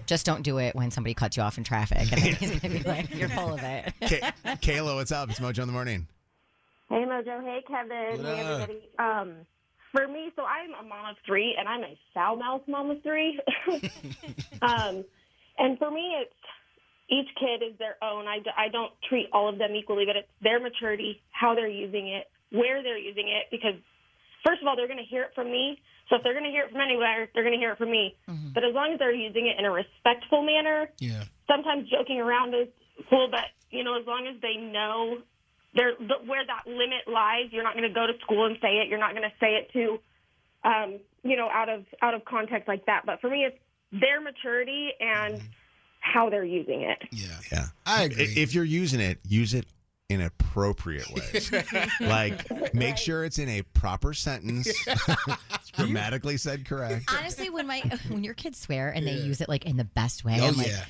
Just 0.06 0.26
don't 0.26 0.42
do 0.42 0.58
it 0.58 0.74
when 0.74 0.90
somebody 0.90 1.14
cuts 1.14 1.36
you 1.36 1.42
off 1.42 1.58
in 1.58 1.64
traffic 1.64 1.98
and 2.12 2.22
then 2.22 2.34
he's 2.36 2.50
going 2.50 2.60
to 2.60 2.68
be 2.68 2.88
like, 2.88 3.14
"You're 3.14 3.28
full 3.28 3.54
of 3.54 3.60
it." 3.62 3.92
Ka- 4.00 4.32
Kayla, 4.62 4.94
what's 4.94 5.12
up? 5.12 5.30
It's 5.30 5.40
Mojo 5.40 5.60
in 5.60 5.66
the 5.66 5.72
morning. 5.72 6.06
Hey 6.88 7.04
Mojo, 7.06 7.42
hey 7.42 7.62
Kevin, 7.66 8.24
hey 8.24 8.40
everybody. 8.40 8.88
Um, 8.98 9.34
for 9.90 10.06
me, 10.08 10.30
so 10.36 10.42
I'm 10.44 10.70
a 10.84 10.86
mom 10.88 11.10
of 11.10 11.16
three, 11.26 11.54
and 11.58 11.66
I'm 11.68 11.82
a 11.82 11.96
foul 12.12 12.36
mouth 12.36 12.62
mom 12.68 12.90
of 12.90 13.02
three. 13.02 13.40
um, 14.62 15.04
and 15.58 15.78
for 15.78 15.90
me, 15.90 16.14
it's 16.20 16.34
each 17.10 17.28
kid 17.38 17.62
is 17.64 17.78
their 17.78 17.96
own. 18.02 18.26
I, 18.26 18.38
I 18.56 18.68
don't 18.70 18.92
treat 19.08 19.28
all 19.32 19.48
of 19.48 19.58
them 19.58 19.74
equally, 19.74 20.04
but 20.06 20.16
it's 20.16 20.28
their 20.42 20.58
maturity, 20.60 21.22
how 21.30 21.54
they're 21.54 21.68
using 21.68 22.08
it, 22.08 22.26
where 22.54 22.82
they're 22.82 22.98
using 22.98 23.26
it. 23.28 23.50
Because 23.50 23.74
first 24.46 24.62
of 24.62 24.68
all, 24.68 24.76
they're 24.76 24.86
going 24.88 25.02
to 25.02 25.10
hear 25.10 25.22
it 25.26 25.32
from 25.34 25.50
me. 25.50 25.82
So 26.08 26.16
if 26.16 26.22
they're 26.22 26.34
going 26.34 26.44
to 26.44 26.50
hear 26.50 26.64
it 26.64 26.70
from 26.70 26.80
anywhere, 26.80 27.28
they're 27.34 27.42
going 27.42 27.54
to 27.56 27.58
hear 27.58 27.72
it 27.72 27.78
from 27.78 27.90
me. 27.90 28.14
But 28.54 28.62
as 28.62 28.74
long 28.74 28.92
as 28.92 28.98
they're 28.98 29.14
using 29.14 29.46
it 29.48 29.58
in 29.58 29.64
a 29.64 29.70
respectful 29.72 30.42
manner, 30.44 30.88
Yeah. 31.00 31.24
sometimes 31.48 31.88
joking 31.88 32.20
around 32.20 32.54
is 32.54 32.68
cool, 33.10 33.28
but 33.30 33.46
you 33.70 33.82
know, 33.82 33.98
as 33.98 34.06
long 34.06 34.26
as 34.28 34.40
they 34.40 34.54
know 34.60 35.18
they're, 35.74 35.94
the, 35.98 36.14
where 36.26 36.44
that 36.46 36.62
limit 36.70 37.08
lies, 37.08 37.46
you're 37.50 37.64
not 37.64 37.74
going 37.74 37.88
to 37.88 37.92
go 37.94 38.06
to 38.06 38.12
school 38.20 38.46
and 38.46 38.56
say 38.62 38.78
it. 38.78 38.88
You're 38.88 39.00
not 39.00 39.10
going 39.16 39.24
to 39.28 39.34
say 39.40 39.56
it 39.56 39.72
to, 39.72 39.98
um, 40.68 41.00
you 41.24 41.36
know, 41.36 41.48
out 41.52 41.68
of 41.68 41.84
out 42.00 42.14
of 42.14 42.24
context 42.24 42.68
like 42.68 42.86
that. 42.86 43.02
But 43.04 43.20
for 43.20 43.28
me, 43.28 43.44
it's 43.48 43.58
their 43.90 44.20
maturity 44.20 44.90
and 45.00 45.42
how 45.98 46.30
they're 46.30 46.44
using 46.44 46.82
it. 46.82 46.98
Yeah. 47.10 47.28
Yeah. 47.50 47.64
I 47.86 48.04
agree. 48.04 48.24
If 48.36 48.54
you're 48.54 48.62
using 48.62 49.00
it, 49.00 49.18
use 49.26 49.54
it 49.54 49.66
in 50.10 50.20
appropriate 50.20 51.08
ways. 51.10 51.50
like 52.00 52.74
make 52.74 52.96
sure 52.96 53.24
it's 53.24 53.38
in 53.38 53.48
a 53.48 53.62
proper 53.62 54.12
sentence. 54.12 54.66
it's 54.86 55.70
grammatically 55.76 56.36
said 56.36 56.64
correct. 56.66 57.06
Honestly, 57.16 57.50
when 57.50 57.66
my 57.66 57.80
when 58.08 58.22
your 58.22 58.34
kids 58.34 58.58
swear 58.58 58.90
and 58.90 59.06
they 59.06 59.12
Yeah. 59.14 59.24
use 59.24 59.40
it 59.40 59.48
like 59.48 59.64
in 59.66 59.76
the 59.76 59.84
best 59.84 60.24
way, 60.24 60.38
Oh, 60.40 60.48
I'm 60.48 60.56
like 60.56 60.68
yeah. 60.68 60.84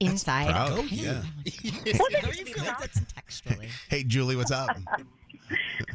inside. 0.00 0.50
proud, 0.50 0.78
I 0.78 0.82
yeah. 0.90 1.12
know. 1.12 1.22
Don't 1.92 2.38
you 2.38 2.44
feel 2.44 2.64
like 2.64 2.78
that's 2.80 3.00
textually? 3.14 3.68
Hey, 3.88 4.04
Julie, 4.04 4.36
what's 4.36 4.50
up? 4.50 4.68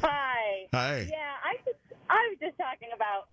Hi. 0.02 0.66
Hi. 0.74 1.08
Yeah, 1.10 1.34
I 1.44 1.58
just 1.66 1.78
I 2.10 2.28
was 2.32 2.38
just 2.42 2.58
talking 2.58 2.90
about. 2.96 3.28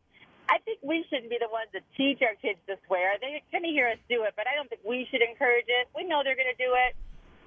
I 0.53 0.59
think 0.67 0.81
we 0.83 1.05
shouldn't 1.09 1.31
be 1.31 1.39
the 1.39 1.47
ones 1.49 1.71
that 1.75 1.83
teach 1.97 2.19
our 2.27 2.35
kids 2.43 2.59
to 2.67 2.75
swear. 2.89 3.15
They're 3.23 3.39
going 3.53 3.63
to 3.63 3.71
hear 3.71 3.87
us 3.87 3.99
do 4.11 4.25
it, 4.25 4.35
but 4.35 4.49
I 4.51 4.57
don't 4.59 4.69
think 4.69 4.83
we 4.85 5.07
should 5.09 5.23
encourage 5.23 5.67
it. 5.71 5.87
We 5.95 6.03
know 6.03 6.23
they're 6.27 6.35
going 6.35 6.51
to 6.51 6.59
do 6.59 6.75
it, 6.75 6.97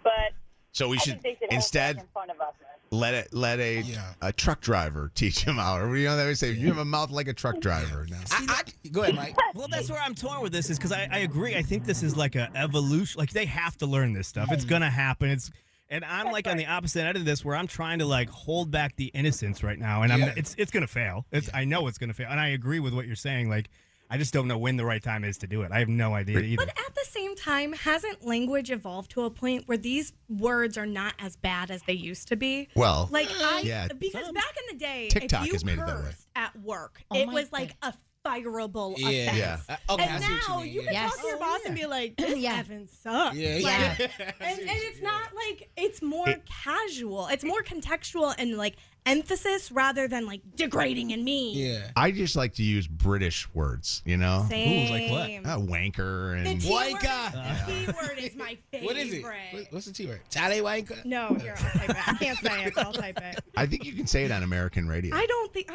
but 0.07 0.31
So 0.73 0.89
we 0.89 0.97
I 0.97 0.99
should 0.99 1.21
think 1.21 1.39
they 1.39 1.45
should 1.45 1.53
instead 1.53 1.97
in 1.97 2.03
front 2.11 2.31
of 2.31 2.41
us. 2.41 2.53
let 2.89 3.13
it 3.13 3.31
let 3.31 3.59
a 3.59 3.83
a 4.21 4.33
truck 4.33 4.59
driver 4.59 5.11
teach 5.15 5.43
him 5.43 5.59
out. 5.59 5.81
Or 5.81 5.95
you 5.95 6.07
know 6.07 6.15
they 6.15 6.23
always 6.23 6.39
say 6.39 6.51
you 6.51 6.67
have 6.67 6.79
a 6.79 6.85
mouth 6.85 7.11
like 7.11 7.27
a 7.27 7.33
truck 7.33 7.59
driver. 7.59 8.05
Now. 8.13 8.55
go 8.91 9.03
ahead, 9.03 9.15
Mike. 9.15 9.35
Well, 9.55 9.67
that's 9.69 9.89
where 9.89 10.01
I'm 10.01 10.15
torn 10.15 10.41
with 10.41 10.51
this 10.51 10.69
is 10.69 10.77
because 10.77 10.91
I, 10.91 11.07
I 11.11 11.19
agree. 11.19 11.55
I 11.55 11.61
think 11.61 11.85
this 11.85 12.03
is 12.03 12.17
like 12.17 12.35
a 12.35 12.49
evolution. 12.55 13.19
Like 13.19 13.29
they 13.29 13.45
have 13.45 13.77
to 13.77 13.85
learn 13.85 14.13
this 14.13 14.27
stuff. 14.27 14.51
It's 14.51 14.63
hmm. 14.63 14.69
gonna 14.69 14.89
happen. 14.89 15.29
It's 15.29 15.51
and 15.89 16.03
I'm 16.03 16.31
like 16.31 16.47
on 16.47 16.57
the 16.57 16.65
opposite 16.65 17.05
end 17.05 17.17
of 17.17 17.25
this 17.25 17.45
where 17.45 17.55
I'm 17.55 17.67
trying 17.67 17.99
to 17.99 18.05
like 18.05 18.29
hold 18.29 18.71
back 18.71 18.95
the 18.95 19.11
innocence 19.13 19.63
right 19.63 19.77
now, 19.77 20.01
and 20.01 20.11
I'm 20.11 20.21
Yeah. 20.21 20.33
it's 20.35 20.55
it's 20.57 20.71
gonna 20.71 20.87
fail. 20.87 21.25
It's 21.31 21.51
I 21.53 21.65
know 21.65 21.87
it's 21.87 21.99
gonna 21.99 22.15
fail, 22.15 22.27
and 22.31 22.39
I 22.39 22.49
agree 22.49 22.79
with 22.79 22.93
what 22.93 23.05
you're 23.05 23.15
saying. 23.15 23.47
Like 23.47 23.69
I 24.13 24.17
just 24.17 24.31
don't 24.31 24.47
know 24.47 24.59
when 24.59 24.77
the 24.77 24.85
right 24.85 25.01
time 25.01 25.23
is 25.23 25.39
to 25.39 25.47
do 25.47 25.63
it. 25.63 25.71
I 25.71 25.79
have 25.79 25.89
no 25.89 26.13
idea 26.13 26.37
either. 26.39 26.57
But 26.57 26.69
at 26.69 26.93
the 26.93 27.03
same 27.03 27.35
time, 27.35 27.73
hasn't 27.73 28.23
language 28.23 28.69
evolved 28.69 29.09
to 29.11 29.23
a 29.23 29.31
point 29.31 29.67
where 29.67 29.75
these 29.77 30.13
words 30.29 30.77
are 30.77 30.85
not 30.85 31.15
as 31.17 31.35
bad 31.35 31.71
as 31.71 31.81
they 31.87 31.93
used 31.93 32.27
to 32.27 32.35
be? 32.35 32.67
Well, 32.75 33.07
like 33.11 33.27
I, 33.41 33.61
yeah. 33.61 33.87
because 33.87 34.31
back 34.31 34.55
in 34.69 34.77
the 34.77 34.85
day, 34.85 35.07
TikTok 35.09 35.41
if 35.41 35.47
you 35.47 35.53
has 35.53 35.65
made 35.65 35.79
it 35.79 35.85
that 35.87 36.03
way. 36.03 36.11
at 36.35 36.55
work, 36.61 37.01
Oh 37.09 37.15
it 37.17 37.25
my 37.25 37.33
was 37.33 37.51
like 37.51 37.75
a 37.81 37.91
fireable 38.23 38.93
Yeah. 38.97 39.07
offense. 39.09 39.37
Yeah. 39.67 39.77
Uh, 39.89 39.93
okay, 39.95 40.03
and 40.03 40.23
see 40.23 40.29
what 40.31 40.41
you 40.41 40.47
now 40.47 40.57
mean, 40.59 40.73
you 40.73 40.81
yeah. 40.81 40.85
can 40.85 40.93
Yes. 40.93 41.11
talk 41.11 41.21
to 41.21 41.27
your 41.27 41.37
boss 41.39 41.59
and 41.65 41.75
be 41.75 41.85
like, 41.87 42.15
"This 42.17 42.45
Evan 42.45 42.87
sucks." 42.87 43.35
Yeah, 43.35 43.53
Like, 43.55 43.63
yeah. 43.63 44.31
and, 44.39 44.59
and 44.59 44.69
it's 44.69 45.01
not 45.11 45.33
like 45.35 45.69
it's 45.75 46.01
more 46.03 46.35
casual. 46.45 47.27
It's 47.27 47.43
more 47.43 47.63
contextual 47.63 48.35
and 48.37 48.57
like 48.57 48.75
emphasis 49.05 49.71
rather 49.71 50.07
than 50.07 50.25
like 50.25 50.41
degrading 50.55 51.11
and 51.13 51.23
mean. 51.23 51.57
Yeah. 51.57 51.87
I 51.95 52.11
just 52.11 52.35
like 52.35 52.53
to 52.55 52.63
use 52.63 52.87
British 52.87 53.47
words, 53.53 54.01
you 54.05 54.17
know? 54.17 54.45
Same. 54.49 54.87
Ooh, 54.87 54.91
like 54.91 55.43
what? 55.43 55.51
Uh, 55.51 55.57
wanker 55.59 56.43
The 56.43 56.49
and 56.49 56.61
T 56.61 56.71
word, 56.71 56.93
Wanker. 56.95 57.65
the 57.65 57.71
T 57.71 57.85
word 57.91 58.17
is 58.19 58.35
my 58.35 58.57
favorite. 58.71 58.83
What 58.93 58.97
is 58.97 59.13
it? 59.13 59.67
What's 59.71 59.85
the 59.85 59.93
T 59.93 60.05
word? 60.07 60.21
Tallywhacker? 60.29 61.05
No, 61.05 61.35
here 61.41 61.55
I'll 61.57 61.71
type 61.79 61.89
it. 61.89 62.07
I 62.07 62.13
can't 62.15 62.37
say 62.39 62.63
it. 62.65 62.77
I'll 62.77 62.93
type 62.93 63.19
it. 63.21 63.39
I 63.57 63.65
think 63.65 63.85
you 63.85 63.93
can 63.93 64.07
say 64.07 64.23
it 64.23 64.31
on 64.31 64.43
American 64.43 64.87
radio. 64.87 65.15
I 65.15 65.25
don't 65.25 65.53
think. 65.53 65.69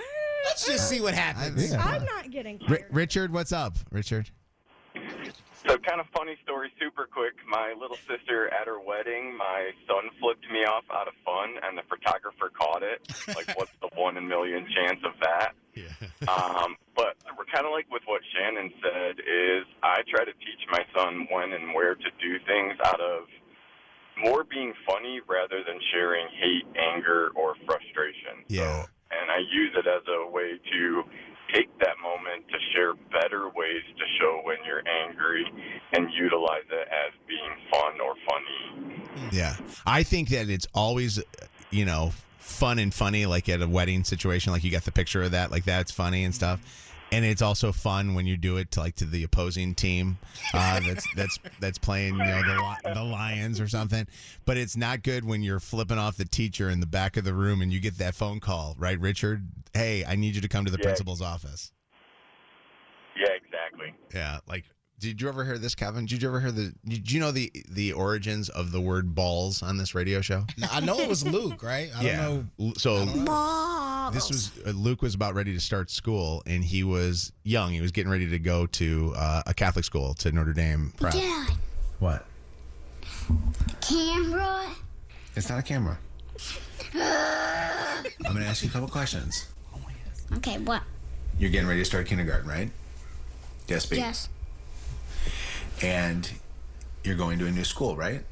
Let's 0.45 0.67
just 0.67 0.89
see 0.89 1.01
what 1.01 1.15
happens. 1.15 1.71
Yeah. 1.73 1.85
I'm 1.85 2.05
not 2.05 2.31
getting. 2.31 2.61
Ri- 2.69 2.85
Richard, 2.91 3.33
what's 3.33 3.53
up? 3.53 3.77
Richard? 3.91 4.31
So, 5.69 5.77
kind 5.77 6.01
of 6.01 6.07
funny 6.17 6.37
story, 6.43 6.73
super 6.81 7.05
quick. 7.05 7.37
My 7.45 7.75
little 7.79 8.01
sister 8.09 8.49
at 8.49 8.67
her 8.67 8.81
wedding, 8.81 9.37
my 9.37 9.69
son 9.87 10.09
flipped 10.19 10.49
me 10.51 10.65
off 10.65 10.85
out 10.89 11.09
of 11.09 11.15
fun, 11.29 11.61
and 11.61 11.77
the 11.77 11.85
photographer 11.85 12.49
caught 12.49 12.83
it. 12.83 13.05
Like, 13.29 13.53
what's 13.59 13.77
the 13.85 13.93
one 13.93 14.17
in 14.17 14.27
million 14.27 14.65
chance 14.73 15.01
of 15.05 15.13
that? 15.21 15.53
Um, 16.27 16.75
but 16.97 17.15
we're 17.37 17.47
kind 17.53 17.67
of 17.69 17.73
like 17.73 17.87
with 17.93 18.03
what 18.07 18.23
Shannon 18.33 18.73
said. 18.81 19.21
Is 19.21 19.69
I 19.83 20.01
try 20.09 20.25
to 20.25 20.33
teach 20.41 20.63
my 20.73 20.83
son 20.97 21.29
when 21.31 21.53
and 21.53 21.75
where 21.75 21.95
to 21.95 22.11
do 22.17 22.41
things 22.49 22.75
out 22.85 23.01
of 23.01 23.29
more 24.19 24.45
being 24.45 24.73
funny 24.87 25.21
rather 25.29 25.63
than 25.63 25.79
sharing 25.93 26.27
hate, 26.33 26.67
anger, 26.75 27.31
or 27.37 27.55
frustration. 27.67 28.43
Yeah. 28.49 28.87
And 29.13 29.31
I 29.31 29.39
use 29.39 29.73
it 29.77 29.87
as 29.87 30.03
a 30.09 30.29
way 30.29 30.59
to 30.59 31.05
take 31.53 31.69
that 31.79 31.97
moment 32.03 32.47
to 32.49 32.59
share 32.73 32.95
better 33.11 33.49
ways 33.49 33.83
to 33.97 34.05
show 34.21 34.41
when 34.45 34.57
you're 34.67 34.83
angry 35.07 35.45
and 35.93 36.11
utilize 36.13 36.65
it 36.71 36.89
as 36.89 37.13
being 37.27 37.53
fun 37.71 38.01
or 38.01 38.15
funny. 38.29 39.31
Yeah. 39.33 39.57
I 39.87 40.03
think 40.03 40.29
that 40.31 40.49
it's 40.49 40.67
always, 40.75 41.23
you 41.71 41.85
know, 41.85 42.13
fun 42.39 42.79
and 42.79 42.93
funny, 42.93 43.27
like 43.27 43.49
at 43.49 43.63
a 43.63 43.69
wedding 43.69 44.05
situation, 44.05 44.53
like 44.53 44.65
you 44.65 44.71
got 44.71 44.85
the 44.85 44.93
picture 44.93 45.23
of 45.23 45.33
that, 45.33 45.51
like 45.51 45.65
that's 45.65 45.91
funny 45.91 46.25
and 46.25 46.35
stuff. 46.35 46.88
And 47.11 47.25
it's 47.25 47.41
also 47.41 47.73
fun 47.73 48.15
when 48.15 48.27
you 48.27 48.37
do 48.37 48.59
it 48.59 48.71
to 48.73 48.81
like 48.81 48.95
to 48.97 49.07
the 49.07 49.25
opposing 49.25 49.75
team 49.75 50.19
uh, 50.53 50.79
that's 50.81 51.07
that's 51.17 51.39
that's 51.59 51.79
playing 51.79 52.15
you 52.15 52.25
know 52.25 52.43
the 52.43 52.93
the 52.95 53.03
Lions 53.03 53.61
or 53.61 53.69
something. 53.69 54.07
But 54.45 54.59
it's 54.59 54.77
not 54.77 55.03
good 55.03 55.25
when 55.25 55.43
you're 55.43 55.61
flipping 55.61 55.97
off 55.99 56.17
the 56.19 56.27
teacher 56.27 56.69
in 56.69 56.81
the 56.81 56.87
back 56.87 57.17
of 57.17 57.25
the 57.25 57.33
room 57.33 57.63
and 57.63 57.73
you 57.73 57.81
get 57.81 57.97
that 57.99 58.15
phone 58.15 58.41
call, 58.41 58.77
right, 58.79 59.01
Richard? 59.01 59.49
Hey, 59.73 60.05
I 60.05 60.17
need 60.17 60.35
you 60.35 60.43
to 60.43 60.49
come 60.49 60.67
to 60.67 60.71
the 60.71 60.77
Yeah. 60.79 60.85
principal's 60.85 61.23
office. 61.23 61.73
Yeah, 63.17 63.33
exactly. 63.33 63.95
Yeah, 64.15 64.41
like 64.47 64.65
did 65.01 65.23
you 65.23 65.29
ever 65.29 65.45
hear 65.45 65.59
this, 65.59 65.75
Kevin? 65.75 66.07
Did 66.07 66.23
you 66.23 66.29
ever 66.29 66.41
hear 66.41 66.51
the? 66.53 66.75
Did 66.85 67.11
you 67.11 67.21
know 67.21 67.31
the 67.31 67.51
the 67.71 67.93
origins 67.93 68.49
of 68.49 68.73
the 68.73 68.81
word 68.81 69.15
balls 69.15 69.63
on 69.63 69.77
this 69.79 69.95
radio 69.95 70.21
show? 70.21 70.45
I 70.71 70.81
know 70.81 70.99
it 70.99 71.09
was 71.09 71.25
Luke, 71.27 71.63
right? 71.63 71.89
I 71.97 72.03
yeah. 72.03 72.23
don't 72.27 72.53
know. 72.59 72.67
L- 72.67 72.73
So 74.09 74.15
this 74.15 74.29
was 74.31 74.51
uh, 74.67 74.71
Luke 74.71 75.03
was 75.03 75.15
about 75.15 75.35
ready 75.35 75.53
to 75.53 75.61
start 75.61 75.91
school, 75.91 76.43
and 76.47 76.65
he 76.65 76.83
was 76.85 77.33
young. 77.45 77.73
He 77.73 77.81
was 77.81 77.93
getting 77.93 78.11
ready 78.11 78.29
to 78.31 78.39
go 78.39 78.67
to 78.67 79.13
uh, 79.17 79.43
a 79.47 79.53
Catholic 79.55 79.85
school 79.85 80.15
to 80.15 80.33
Notre 80.33 80.53
Dame. 80.55 80.93
Prep. 80.97 81.13
Dad, 81.13 81.51
What? 81.99 82.25
camera. 83.81 84.67
It's 85.37 85.49
not 85.51 85.59
a 85.59 85.63
camera. 85.63 85.99
I'm 86.95 88.03
going 88.33 88.37
to 88.39 88.47
ask 88.47 88.63
you 88.63 88.69
a 88.71 88.73
couple 88.73 88.89
questions. 88.89 89.47
okay, 90.37 90.59
what? 90.59 90.83
You're 91.39 91.51
getting 91.51 91.69
ready 91.69 91.81
to 91.81 91.85
start 91.85 92.07
kindergarten, 92.07 92.49
right? 92.49 92.71
Yes, 93.69 93.87
B. 93.87 93.97
Yes. 93.97 94.29
And 95.83 96.31
you're 97.05 97.15
going 97.17 97.39
to 97.39 97.47
a 97.47 97.51
new 97.51 97.65
school, 97.65 97.97
right? 97.97 98.23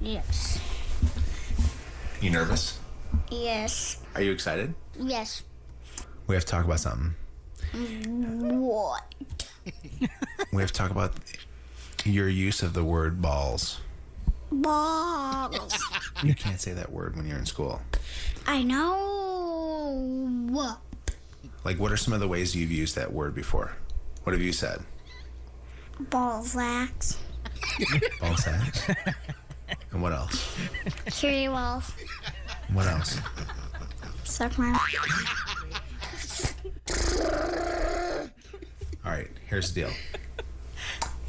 Yes. 0.00 0.60
You 2.20 2.30
nervous? 2.30 2.78
Yes. 3.30 4.01
Are 4.14 4.22
you 4.22 4.32
excited? 4.32 4.74
Yes. 4.98 5.42
We 6.26 6.34
have 6.34 6.44
to 6.44 6.50
talk 6.50 6.64
about 6.64 6.80
something. 6.80 7.14
What? 7.72 9.04
We 10.52 10.60
have 10.62 10.72
to 10.72 10.78
talk 10.78 10.90
about 10.90 11.14
your 12.04 12.28
use 12.28 12.62
of 12.62 12.74
the 12.74 12.84
word 12.84 13.22
balls. 13.22 13.80
Balls. 14.50 15.78
You 16.22 16.34
can't 16.34 16.60
say 16.60 16.72
that 16.72 16.92
word 16.92 17.16
when 17.16 17.26
you're 17.26 17.38
in 17.38 17.46
school. 17.46 17.80
I 18.46 18.62
know. 18.62 20.28
Like, 21.64 21.78
what 21.78 21.90
are 21.92 21.96
some 21.96 22.12
of 22.12 22.20
the 22.20 22.28
ways 22.28 22.54
you've 22.54 22.72
used 22.72 22.96
that 22.96 23.12
word 23.12 23.34
before? 23.34 23.76
What 24.24 24.32
have 24.32 24.42
you 24.42 24.52
said? 24.52 24.82
Ball 26.10 26.42
sacks. 26.42 27.18
Ball 28.20 28.36
sacks. 28.36 28.88
and 29.92 30.02
what 30.02 30.12
else? 30.12 30.54
Kitty 31.06 31.46
balls. 31.48 31.92
What 32.72 32.86
else? 32.86 33.18
Suck 34.42 34.58
my. 34.58 34.76
All 39.04 39.12
right, 39.12 39.28
here's 39.46 39.72
the 39.72 39.82
deal. 39.82 39.90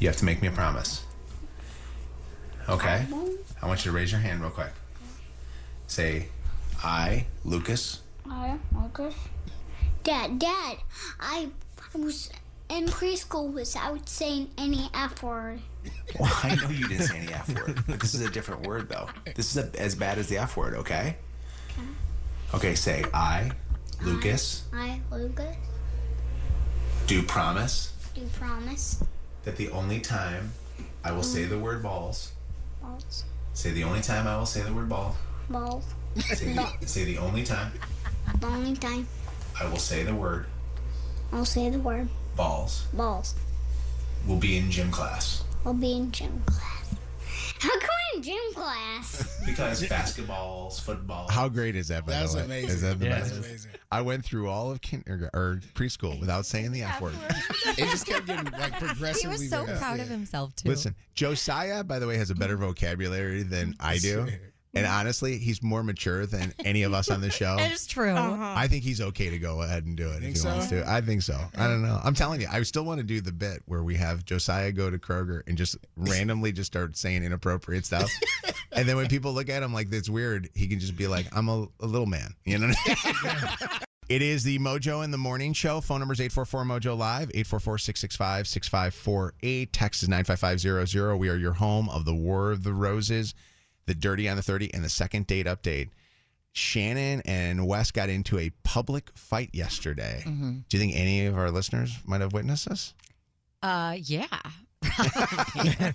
You 0.00 0.08
have 0.08 0.16
to 0.16 0.24
make 0.24 0.42
me 0.42 0.48
a 0.48 0.50
promise. 0.50 1.04
Okay? 2.68 3.06
I 3.62 3.68
want 3.68 3.84
you 3.84 3.92
to 3.92 3.96
raise 3.96 4.10
your 4.10 4.20
hand 4.20 4.40
real 4.40 4.50
quick. 4.50 4.72
Say, 5.86 6.26
I, 6.82 7.26
Lucas, 7.44 8.00
I, 8.28 8.58
Lucas. 8.74 9.14
Dad, 10.02 10.40
Dad, 10.40 10.78
I 11.20 11.50
was 11.94 12.30
in 12.68 12.86
preschool 12.86 13.52
without 13.52 14.08
saying 14.08 14.50
any 14.58 14.90
F 14.92 15.22
word. 15.22 15.60
Well, 16.18 16.32
I 16.42 16.56
know 16.56 16.68
you 16.68 16.88
didn't 16.88 17.06
say 17.06 17.18
any 17.18 17.32
F 17.32 17.54
word, 17.54 17.84
but 17.86 18.00
this 18.00 18.14
is 18.14 18.22
a 18.22 18.30
different 18.30 18.66
word, 18.66 18.88
though. 18.88 19.08
This 19.36 19.56
is 19.56 19.62
a, 19.62 19.80
as 19.80 19.94
bad 19.94 20.18
as 20.18 20.28
the 20.28 20.38
F 20.38 20.56
word, 20.56 20.74
okay? 20.74 21.16
Okay, 21.78 21.88
say, 22.62 23.04
I, 23.12 23.50
Lucas, 24.02 24.64
I, 24.72 25.00
Lucas, 25.10 25.56
do 27.06 27.22
promise 27.22 27.92
do 28.14 28.22
promise. 28.38 29.02
that 29.44 29.56
the 29.56 29.68
only 29.70 30.00
time 30.00 30.52
I 31.02 31.12
will 31.12 31.22
say 31.22 31.44
the 31.44 31.58
word 31.58 31.82
balls, 31.82 32.32
Balls. 32.80 33.24
say 33.54 33.70
the 33.72 33.84
only 33.84 34.00
time 34.00 34.26
I 34.26 34.36
will 34.38 34.46
say 34.46 34.62
the 34.62 34.72
word 34.72 34.88
ball, 34.88 35.16
Balls. 35.50 35.84
say 36.20 36.54
the, 36.54 36.86
say 36.86 37.04
the 37.04 37.18
only 37.18 37.42
time 37.42 37.72
The 38.40 38.46
only 38.46 38.74
time 38.76 39.06
I 39.60 39.68
will 39.68 39.78
say 39.78 40.02
the 40.04 40.14
word 40.14 40.46
I'll 41.32 41.44
say 41.44 41.68
the 41.70 41.78
word 41.80 42.08
balls 42.36 42.86
balls 42.92 43.34
We'll 44.26 44.38
be 44.38 44.56
in 44.56 44.70
gym 44.70 44.90
class. 44.90 45.42
will 45.64 45.74
be 45.74 45.92
in 45.92 46.10
gym 46.12 46.42
class. 46.46 46.83
How 47.64 47.78
come 47.78 47.90
in 48.16 48.22
gym 48.22 48.36
class? 48.54 49.30
Because 49.44 49.82
basketballs, 49.82 50.80
football. 50.80 51.28
How 51.30 51.50
great 51.50 51.76
is 51.76 51.88
that, 51.88 52.06
by 52.06 52.12
That's 52.12 52.32
the 52.32 52.38
way? 52.40 52.44
amazing. 52.46 52.70
Is 52.70 52.80
that 52.80 52.98
the 52.98 53.04
Yeah. 53.04 53.18
best? 53.20 53.34
That's 53.34 53.46
amazing. 53.46 53.70
I 53.92 54.00
went 54.00 54.24
through 54.24 54.48
all 54.48 54.70
of 54.70 54.80
kindergarten 54.80 55.38
or 55.38 55.60
preschool 55.74 56.18
without 56.18 56.46
saying 56.46 56.72
the 56.72 56.82
F 56.82 57.00
word. 57.02 57.12
It 57.66 57.76
just 57.90 58.06
kept 58.06 58.26
getting 58.26 58.50
like 58.52 58.74
He 58.76 58.86
progressively. 58.86 59.30
was 59.30 59.50
so 59.50 59.66
better. 59.66 59.78
proud 59.78 60.00
of 60.00 60.08
himself 60.08 60.56
too. 60.56 60.68
Listen, 60.70 60.94
Josiah, 61.14 61.84
by 61.84 61.98
the 61.98 62.06
way, 62.06 62.16
has 62.16 62.30
a 62.30 62.34
better 62.34 62.56
vocabulary 62.56 63.42
than 63.42 63.74
I 63.80 63.98
do. 63.98 64.26
And 64.74 64.86
honestly, 64.86 65.38
he's 65.38 65.62
more 65.62 65.82
mature 65.82 66.26
than 66.26 66.52
any 66.64 66.82
of 66.82 66.92
us 66.92 67.10
on 67.10 67.20
the 67.20 67.30
show. 67.30 67.56
That 67.64 67.72
is 67.72 67.86
true. 67.86 68.10
Uh-huh. 68.10 68.54
I 68.56 68.68
think 68.68 68.84
he's 68.84 69.00
okay 69.00 69.30
to 69.30 69.38
go 69.38 69.62
ahead 69.62 69.84
and 69.84 69.96
do 69.96 70.08
it 70.10 70.22
if 70.22 70.22
he 70.22 70.34
so? 70.34 70.48
wants 70.50 70.68
to. 70.68 70.88
I 70.90 71.00
think 71.00 71.22
so. 71.22 71.38
I 71.56 71.66
don't 71.66 71.82
know. 71.82 72.00
I'm 72.02 72.14
telling 72.14 72.40
you, 72.40 72.48
I 72.50 72.62
still 72.62 72.84
want 72.84 72.98
to 72.98 73.04
do 73.04 73.20
the 73.20 73.32
bit 73.32 73.62
where 73.66 73.82
we 73.82 73.94
have 73.94 74.24
Josiah 74.24 74.72
go 74.72 74.90
to 74.90 74.98
Kroger 74.98 75.42
and 75.46 75.56
just 75.56 75.76
randomly 75.96 76.52
just 76.52 76.66
start 76.66 76.96
saying 76.96 77.22
inappropriate 77.22 77.86
stuff. 77.86 78.10
and 78.72 78.88
then 78.88 78.96
when 78.96 79.08
people 79.08 79.32
look 79.32 79.48
at 79.48 79.62
him 79.62 79.72
like 79.72 79.88
that's 79.88 80.10
weird, 80.10 80.50
he 80.54 80.66
can 80.66 80.78
just 80.78 80.96
be 80.96 81.06
like, 81.06 81.26
I'm 81.34 81.48
a, 81.48 81.66
a 81.80 81.86
little 81.86 82.06
man. 82.06 82.34
You 82.44 82.58
know 82.58 82.72
It 84.10 84.20
is 84.20 84.44
the 84.44 84.58
Mojo 84.58 85.02
in 85.02 85.10
the 85.10 85.18
Morning 85.18 85.54
Show. 85.54 85.80
Phone 85.80 86.00
number 86.00 86.12
is 86.12 86.20
844 86.20 86.64
Mojo 86.64 86.98
Live, 86.98 87.30
844 87.30 87.78
665 87.78 88.46
6548. 88.46 89.72
Text 89.72 90.02
is 90.02 90.10
95500. 90.10 91.16
We 91.16 91.30
are 91.30 91.36
your 91.36 91.54
home 91.54 91.88
of 91.88 92.04
the 92.04 92.14
War 92.14 92.52
of 92.52 92.64
the 92.64 92.74
Roses, 92.74 93.34
the 93.86 93.94
Dirty 93.94 94.28
on 94.28 94.36
the 94.36 94.42
30, 94.42 94.72
and 94.74 94.84
the 94.84 94.88
second 94.88 95.26
date 95.26 95.46
update. 95.46 95.90
Shannon 96.52 97.20
and 97.24 97.66
Wes 97.66 97.90
got 97.90 98.08
into 98.08 98.38
a 98.38 98.50
public 98.62 99.10
fight 99.16 99.50
yesterday. 99.52 100.22
Mhm. 100.24 100.64
Do 100.68 100.76
you 100.76 100.80
think 100.80 100.94
any 100.94 101.26
of 101.26 101.36
our 101.36 101.50
listeners 101.50 101.98
might 102.04 102.20
have 102.20 102.32
witnessed 102.32 102.68
this? 102.68 102.94
Uh, 103.62 103.96
yeah. 104.00 104.26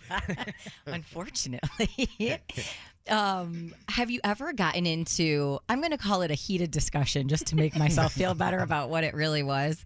Unfortunately. 0.86 2.10
um, 3.10 3.74
have 3.88 4.10
you 4.10 4.20
ever 4.24 4.54
gotten 4.54 4.86
into, 4.86 5.60
I'm 5.70 5.80
going 5.80 5.92
to 5.92 5.98
call 5.98 6.22
it 6.22 6.32
a 6.32 6.36
heated 6.36 6.72
discussion 6.72 7.28
just 7.28 7.48
to 7.48 7.56
make 7.56 7.76
myself 7.78 8.14
feel 8.14 8.34
better 8.34 8.60
about 8.60 8.90
what 8.90 9.04
it 9.04 9.14
really 9.14 9.44
was, 9.44 9.86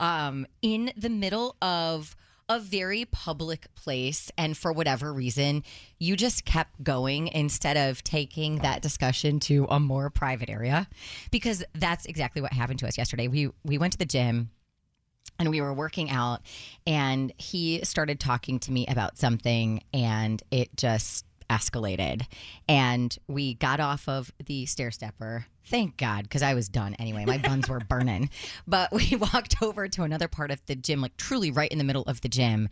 um, 0.00 0.46
in 0.62 0.92
the 0.96 1.10
middle 1.10 1.56
of 1.62 2.14
a 2.52 2.58
very 2.58 3.04
public 3.06 3.74
place. 3.74 4.30
And 4.36 4.56
for 4.56 4.72
whatever 4.72 5.12
reason, 5.12 5.64
you 5.98 6.16
just 6.16 6.44
kept 6.44 6.82
going 6.82 7.28
instead 7.28 7.76
of 7.76 8.04
taking 8.04 8.56
that 8.56 8.82
discussion 8.82 9.40
to 9.40 9.66
a 9.70 9.80
more 9.80 10.10
private 10.10 10.50
area 10.50 10.86
because 11.30 11.64
that's 11.74 12.04
exactly 12.06 12.42
what 12.42 12.52
happened 12.52 12.78
to 12.80 12.86
us 12.86 12.98
yesterday. 12.98 13.28
We, 13.28 13.50
we 13.64 13.78
went 13.78 13.94
to 13.94 13.98
the 13.98 14.04
gym 14.04 14.50
and 15.38 15.50
we 15.50 15.60
were 15.60 15.72
working 15.72 16.10
out 16.10 16.40
and 16.86 17.32
he 17.38 17.80
started 17.84 18.20
talking 18.20 18.58
to 18.60 18.72
me 18.72 18.86
about 18.86 19.16
something 19.16 19.82
and 19.94 20.42
it 20.50 20.76
just 20.76 21.24
escalated. 21.52 22.26
And 22.68 23.16
we 23.28 23.54
got 23.54 23.78
off 23.78 24.08
of 24.08 24.32
the 24.44 24.66
stair 24.66 24.90
stepper. 24.90 25.46
Thank 25.66 25.96
god 25.96 26.24
because 26.24 26.42
i 26.42 26.54
was 26.54 26.68
done 26.68 26.94
anyway. 26.98 27.24
My 27.24 27.38
buns 27.38 27.68
were 27.68 27.80
burning. 27.88 28.30
But 28.66 28.92
we 28.92 29.16
walked 29.32 29.62
over 29.62 29.88
to 29.88 30.02
another 30.02 30.28
part 30.28 30.50
of 30.50 30.64
the 30.66 30.74
gym 30.74 31.00
like 31.00 31.16
truly 31.16 31.50
right 31.50 31.70
in 31.70 31.78
the 31.78 31.84
middle 31.84 32.04
of 32.04 32.20
the 32.22 32.28
gym. 32.28 32.68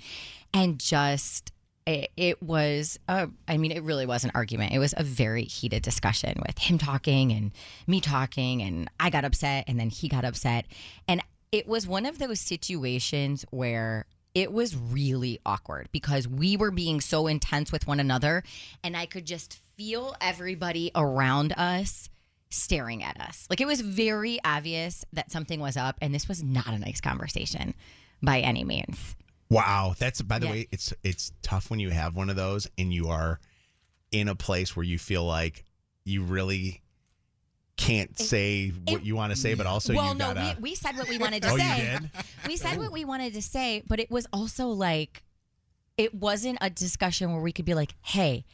And 0.52 0.78
just 0.78 1.52
it, 1.86 2.10
it 2.16 2.42
was 2.42 2.98
a, 3.08 3.28
i 3.48 3.56
mean 3.56 3.72
it 3.72 3.82
really 3.82 4.06
was 4.06 4.24
an 4.24 4.32
argument. 4.34 4.72
It 4.72 4.78
was 4.78 4.94
a 4.96 5.04
very 5.04 5.44
heated 5.44 5.82
discussion 5.82 6.40
with 6.46 6.58
him 6.58 6.78
talking 6.78 7.32
and 7.32 7.52
me 7.86 8.00
talking. 8.00 8.62
And 8.62 8.90
i 8.98 9.10
got 9.10 9.24
upset 9.24 9.64
and 9.68 9.78
then 9.78 9.90
he 9.90 10.08
got 10.08 10.24
upset. 10.24 10.66
And 11.06 11.22
it 11.52 11.66
was 11.66 11.86
one 11.86 12.06
of 12.06 12.18
those 12.18 12.40
situations 12.40 13.44
where 13.50 14.06
it 14.34 14.52
was 14.52 14.76
really 14.76 15.40
awkward 15.44 15.88
because 15.92 16.28
we 16.28 16.56
were 16.56 16.70
being 16.70 17.00
so 17.00 17.26
intense 17.26 17.72
with 17.72 17.86
one 17.86 18.00
another 18.00 18.42
and 18.84 18.96
I 18.96 19.06
could 19.06 19.26
just 19.26 19.60
feel 19.76 20.14
everybody 20.20 20.90
around 20.94 21.52
us 21.56 22.08
staring 22.50 23.02
at 23.02 23.20
us. 23.20 23.46
Like 23.50 23.60
it 23.60 23.66
was 23.66 23.80
very 23.80 24.38
obvious 24.44 25.04
that 25.12 25.30
something 25.30 25.60
was 25.60 25.76
up 25.76 25.96
and 26.00 26.14
this 26.14 26.28
was 26.28 26.42
not 26.42 26.68
a 26.68 26.78
nice 26.78 27.00
conversation 27.00 27.74
by 28.22 28.40
any 28.40 28.64
means. 28.64 29.16
Wow, 29.48 29.94
that's 29.98 30.22
by 30.22 30.38
the 30.38 30.46
Yeah. 30.46 30.52
way, 30.52 30.68
it's 30.70 30.94
it's 31.02 31.32
tough 31.42 31.70
when 31.70 31.80
you 31.80 31.90
have 31.90 32.14
one 32.14 32.30
of 32.30 32.36
those 32.36 32.68
and 32.78 32.92
you 32.92 33.08
are 33.08 33.40
in 34.12 34.28
a 34.28 34.34
place 34.34 34.76
where 34.76 34.84
you 34.84 34.98
feel 34.98 35.24
like 35.24 35.64
you 36.04 36.22
really 36.22 36.82
can't 37.80 38.18
say 38.18 38.72
what 38.88 39.04
you 39.04 39.16
want 39.16 39.32
to 39.32 39.38
say, 39.38 39.54
but 39.54 39.66
also 39.66 39.94
well, 39.94 40.12
you 40.12 40.18
no, 40.18 40.34
gotta. 40.34 40.56
we, 40.60 40.70
we 40.70 40.74
said 40.74 40.96
what 40.96 41.08
we 41.08 41.18
wanted 41.24 41.42
to 41.42 41.48
Oh, 41.48 41.56
you 41.56 41.62
say. 41.62 41.98
did? 42.00 42.10
We 42.46 42.56
said 42.56 42.78
what 42.78 42.92
we 42.92 43.04
wanted 43.04 43.34
to 43.34 43.42
say, 43.42 43.82
but 43.88 43.98
it 43.98 44.10
was 44.10 44.26
also 44.32 44.68
like, 44.68 45.22
it 45.96 46.14
wasn't 46.14 46.58
a 46.60 46.70
discussion 46.70 47.32
where 47.32 47.40
we 47.42 47.52
could 47.52 47.64
be 47.64 47.74
like, 47.74 47.94
hey, 48.02 48.44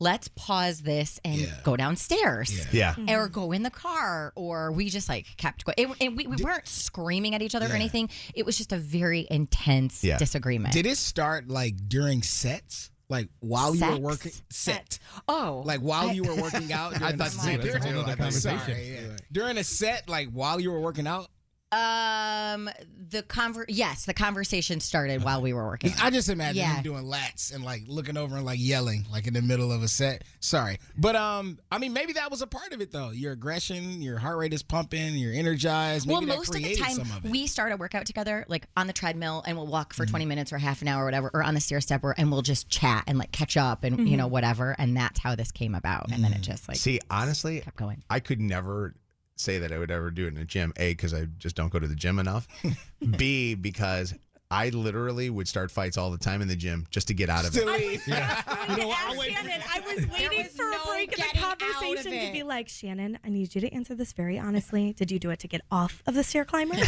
let's 0.00 0.28
pause 0.28 0.82
this 0.82 1.18
and 1.24 1.50
go 1.62 1.76
downstairs. 1.76 2.66
Yeah. 2.72 2.92
Or 2.92 2.96
mm-hmm. 2.96 3.32
go 3.32 3.52
in 3.52 3.62
the 3.62 3.70
car, 3.70 4.32
or 4.36 4.70
we 4.72 4.88
just 4.90 5.08
like 5.08 5.26
kept 5.36 5.64
going. 5.64 5.74
It, 5.78 5.88
and 6.00 6.16
we, 6.16 6.26
we 6.26 6.36
weren't 6.36 6.68
screaming 6.68 7.34
at 7.34 7.42
each 7.42 7.54
other 7.54 7.66
or 7.66 7.72
anything. 7.74 8.10
It 8.34 8.44
was 8.44 8.58
just 8.58 8.72
a 8.72 8.78
very 8.78 9.26
intense 9.30 10.00
disagreement. 10.00 10.74
Did 10.74 10.86
it 10.86 10.98
start 10.98 11.48
like 11.48 11.88
during 11.88 12.22
sets? 12.22 12.90
Like 13.08 13.28
while 13.40 13.74
you 13.74 13.86
were 13.86 13.98
working 13.98 14.32
set. 14.50 14.98
Oh, 15.28 15.62
like 15.64 15.80
while 15.80 16.08
I- 16.08 16.12
you 16.12 16.24
were 16.24 16.36
working 16.36 16.72
out. 16.72 16.94
I 17.02 17.12
thought 17.12 17.18
the 17.18 17.24
the 17.24 17.30
same 17.30 17.62
set? 17.62 17.82
thing, 17.82 17.92
too. 17.92 18.00
I 18.00 18.14
thought- 18.14 18.32
Sorry, 18.32 18.94
yeah. 18.94 19.16
During 19.30 19.58
a 19.58 19.64
set, 19.64 20.08
like 20.08 20.30
while 20.30 20.58
you 20.60 20.70
were 20.72 20.80
working 20.80 21.06
out. 21.06 21.28
Um, 21.72 22.70
the 23.10 23.24
conver 23.24 23.64
yes, 23.68 24.04
the 24.04 24.14
conversation 24.14 24.78
started 24.78 25.24
while 25.24 25.42
we 25.42 25.52
were 25.52 25.66
working. 25.66 25.92
I 26.00 26.10
just 26.10 26.28
imagine 26.28 26.58
Yeah. 26.58 26.76
him 26.76 26.84
doing 26.84 27.04
lats 27.04 27.52
and 27.52 27.64
like 27.64 27.82
looking 27.88 28.16
over 28.16 28.36
and 28.36 28.44
like 28.44 28.60
yelling, 28.60 29.04
like 29.10 29.26
in 29.26 29.34
the 29.34 29.42
middle 29.42 29.72
of 29.72 29.82
a 29.82 29.88
set. 29.88 30.22
Sorry, 30.38 30.78
but 30.96 31.16
um, 31.16 31.58
I 31.72 31.78
mean, 31.78 31.92
maybe 31.92 32.12
that 32.12 32.30
was 32.30 32.42
a 32.42 32.46
part 32.46 32.72
of 32.72 32.80
it 32.80 32.92
though. 32.92 33.10
Your 33.10 33.32
aggression, 33.32 34.00
your 34.02 34.18
heart 34.18 34.38
rate 34.38 34.52
is 34.52 34.62
pumping, 34.62 35.14
you're 35.16 35.32
energized. 35.34 36.06
Maybe 36.06 36.12
well, 36.14 36.20
that 36.22 36.36
most 36.36 36.48
of 36.48 36.54
the 36.54 36.60
created 36.62 36.82
time 36.84 36.92
some 36.92 37.10
of 37.16 37.24
it. 37.24 37.30
we 37.32 37.46
start 37.48 37.72
a 37.72 37.76
workout 37.76 38.06
together, 38.06 38.44
like 38.48 38.66
on 38.76 38.86
the 38.86 38.92
treadmill, 38.92 39.42
and 39.46 39.56
we'll 39.56 39.66
walk 39.66 39.84
Mm-hmm. 39.94 40.02
for 40.04 40.08
20 40.08 40.24
minutes 40.26 40.52
or 40.52 40.58
half 40.58 40.80
an 40.80 40.88
hour 40.88 41.02
or 41.02 41.06
whatever, 41.06 41.30
or 41.34 41.42
on 41.42 41.54
the 41.54 41.60
stair 41.60 41.80
stepper, 41.80 42.14
and 42.16 42.30
we'll 42.30 42.42
just 42.42 42.68
chat 42.68 43.04
and 43.08 43.18
like 43.18 43.32
catch 43.32 43.56
up 43.56 43.82
and 43.84 44.08
you 44.08 44.16
know 44.16 44.28
whatever. 44.28 44.76
And 44.78 44.96
that's 44.96 45.18
how 45.18 45.34
this 45.34 45.50
came 45.50 45.74
about. 45.74 46.10
And 46.12 46.22
then 46.22 46.32
it 46.32 46.40
just 46.40 46.68
like 46.68 46.76
See, 46.76 47.00
honestly, 47.10 47.60
kept 47.62 47.76
going. 47.76 48.02
I 48.08 48.20
could 48.20 48.40
never 48.40 48.94
say 49.36 49.58
that 49.58 49.72
I 49.72 49.78
would 49.78 49.90
ever 49.90 50.10
do 50.10 50.26
it 50.26 50.28
in 50.28 50.38
a 50.38 50.44
gym. 50.44 50.72
A, 50.76 50.92
because 50.92 51.14
I 51.14 51.26
just 51.38 51.56
don't 51.56 51.72
go 51.72 51.78
to 51.78 51.86
the 51.86 51.94
gym 51.94 52.18
enough. 52.18 52.46
B, 53.16 53.54
because 53.54 54.14
I 54.50 54.68
literally 54.68 55.30
would 55.30 55.48
start 55.48 55.70
fights 55.70 55.96
all 55.96 56.10
the 56.10 56.18
time 56.18 56.40
in 56.40 56.48
the 56.48 56.54
gym 56.54 56.86
just 56.90 57.08
to 57.08 57.14
get 57.14 57.28
out 57.28 57.46
of 57.46 57.56
it. 57.56 57.60
You 57.60 57.66
know 57.66 58.88
what? 58.88 59.28
Shannon, 59.28 59.62
I 59.72 59.80
was 59.80 60.06
waiting 60.12 60.44
for 60.44 60.70
a 60.70 60.78
break 60.86 61.18
in 61.18 61.24
the 61.32 61.40
conversation 61.40 62.12
to 62.12 62.32
be 62.32 62.42
like, 62.42 62.68
Shannon, 62.68 63.18
I 63.24 63.30
need 63.30 63.54
you 63.54 63.60
to 63.62 63.72
answer 63.74 63.94
this 63.94 64.12
very 64.12 64.38
honestly. 64.38 64.92
Did 64.92 65.10
you 65.10 65.18
do 65.18 65.30
it 65.30 65.40
to 65.40 65.48
get 65.48 65.62
off 65.70 66.02
of 66.06 66.14
the 66.14 66.22
stair 66.22 66.44
climber? 66.44 66.76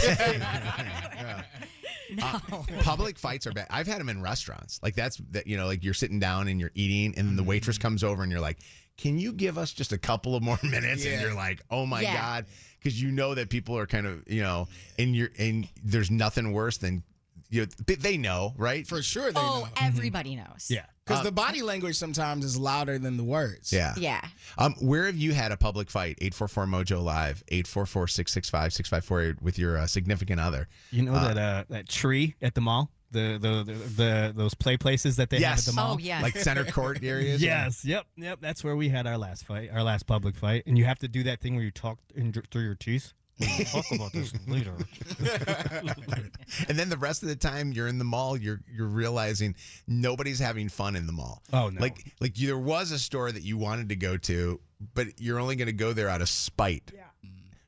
Uh, 2.23 2.39
public 2.83 3.19
fights 3.19 3.49
are 3.49 3.53
bad. 3.53 3.67
I've 3.69 3.89
had 3.89 3.99
them 3.99 4.09
in 4.09 4.23
restaurants. 4.23 4.79
Like 4.81 4.95
that's 4.95 5.17
that 5.33 5.49
you 5.49 5.57
know, 5.57 5.67
like 5.67 5.83
you're 5.83 5.93
sitting 5.93 6.21
down 6.21 6.47
and 6.47 6.61
you're 6.61 6.71
eating, 6.77 7.19
and 7.19 7.29
then 7.29 7.35
the 7.35 7.43
waitress 7.43 7.79
comes 7.79 8.05
over 8.05 8.23
and 8.23 8.31
you're 8.31 8.41
like, 8.41 8.59
"Can 8.97 9.19
you 9.19 9.33
give 9.33 9.59
us 9.59 9.73
just 9.73 9.93
a 9.93 9.99
couple 9.99 10.35
of 10.35 10.43
more 10.43 10.59
minutes?" 10.63 11.05
Yeah. 11.05 11.13
And 11.13 11.23
you're 11.23 11.35
like, 11.35 11.61
"Oh 11.71 11.87
my 11.87 12.01
Yeah. 12.03 12.15
god," 12.15 12.47
because 12.79 13.01
you 13.01 13.11
know 13.11 13.35
that 13.35 13.51
people 13.51 13.77
are 13.77 13.87
kind 13.87 14.07
of 14.07 14.23
you 14.27 14.43
know, 14.43 14.69
and 14.99 15.15
you're 15.15 15.31
and 15.39 15.69
there's 15.85 16.11
nothing 16.11 16.53
worse 16.53 16.77
than 16.79 17.03
you. 17.51 17.63
Know, 17.63 17.67
they- 17.87 17.95
they 17.95 18.17
know, 18.17 18.55
right? 18.57 18.87
For 18.87 19.03
sure, 19.03 19.31
they 19.33 19.41
oh, 19.41 19.61
know. 19.65 19.69
everybody 19.81 20.35
knows. 20.37 20.67
Yeah. 20.69 20.87
Because 21.05 21.21
Um, 21.21 21.25
the 21.27 21.33
body 21.33 21.63
language 21.63 21.95
sometimes 21.95 22.45
is 22.45 22.57
louder 22.57 22.99
than 22.99 23.17
the 23.17 23.23
words. 23.23 23.73
Yeah. 23.73 23.95
Yeah. 23.97 24.21
Um, 24.59 24.75
where 24.81 25.07
have 25.07 25.17
you 25.17 25.33
had 25.35 25.53
a 25.53 25.57
public 25.57 25.89
fight? 25.89 26.19
844 26.21 26.67
Mojo 26.67 27.01
Live, 27.05 27.45
844 27.47 28.09
665 28.09 28.73
654 28.73 29.37
with 29.41 29.57
your 29.57 29.79
uh, 29.79 29.87
significant 29.87 30.41
other. 30.41 30.67
You 30.91 31.03
know 31.03 31.15
Uh, 31.15 31.35
that 31.35 31.39
uh, 31.39 31.65
that 31.71 31.89
tree 31.89 32.35
at 32.43 32.57
the 32.57 32.61
mall, 32.61 32.91
the 33.17 33.39
the, 33.41 33.65
the 33.65 33.73
the 33.73 34.33
those 34.37 34.55
play 34.55 34.77
places 34.77 35.17
that 35.17 35.31
they 35.31 35.39
Yes. 35.39 35.67
have 35.67 35.73
at 35.73 35.75
the 35.75 35.81
mall. 35.81 35.95
Oh, 35.95 35.99
yeah. 35.99 36.21
Like 36.23 36.37
center 36.37 36.65
court 36.65 37.01
areas? 37.03 37.43
yes. 37.53 37.85
Yep. 37.85 38.07
Yep. 38.17 38.39
That's 38.41 38.63
where 38.65 38.77
we 38.77 38.89
had 38.89 39.07
our 39.07 39.19
last 39.19 39.45
fight, 39.45 39.71
our 39.73 39.83
last 39.83 40.07
public 40.07 40.37
fight, 40.37 40.63
and 40.67 40.77
you 40.79 40.85
have 40.85 40.99
to 41.01 41.09
do 41.09 41.23
that 41.25 41.41
thing 41.41 41.55
where 41.55 41.65
you 41.65 41.71
talk 41.71 41.99
in, 42.15 42.33
through 42.33 42.63
your 42.63 42.75
teeth. 42.75 43.13
We'll 43.39 43.67
talk 43.67 43.85
about 43.93 44.13
this 44.13 44.33
later. 44.47 44.73
and 46.69 46.79
then 46.79 46.89
the 46.89 46.97
rest 46.97 47.23
of 47.23 47.29
the 47.29 47.37
time 47.37 47.73
you're 47.73 47.89
in 47.89 47.99
the 47.99 48.05
mall, 48.05 48.37
you're 48.37 48.61
you're 48.73 48.87
realizing 48.87 49.55
nobody's 49.87 50.39
having 50.39 50.69
fun 50.69 50.97
in 50.97 51.07
the 51.07 51.13
mall. 51.13 51.43
Oh 51.53 51.69
no! 51.69 51.81
Like 51.81 52.13
like 52.21 52.35
there 52.35 52.59
was 52.59 52.93
a 52.93 52.99
store 52.99 53.31
that 53.33 53.43
you 53.43 53.59
wanted 53.59 53.89
to 53.91 53.97
go 53.97 54.17
to, 54.17 54.61
but 54.95 55.09
you're 55.21 55.39
only 55.39 55.57
going 55.57 55.67
to 55.67 55.73
go 55.73 55.93
there 55.93 56.09
out 56.09 56.23
of 56.23 56.29
spite. 56.29 56.93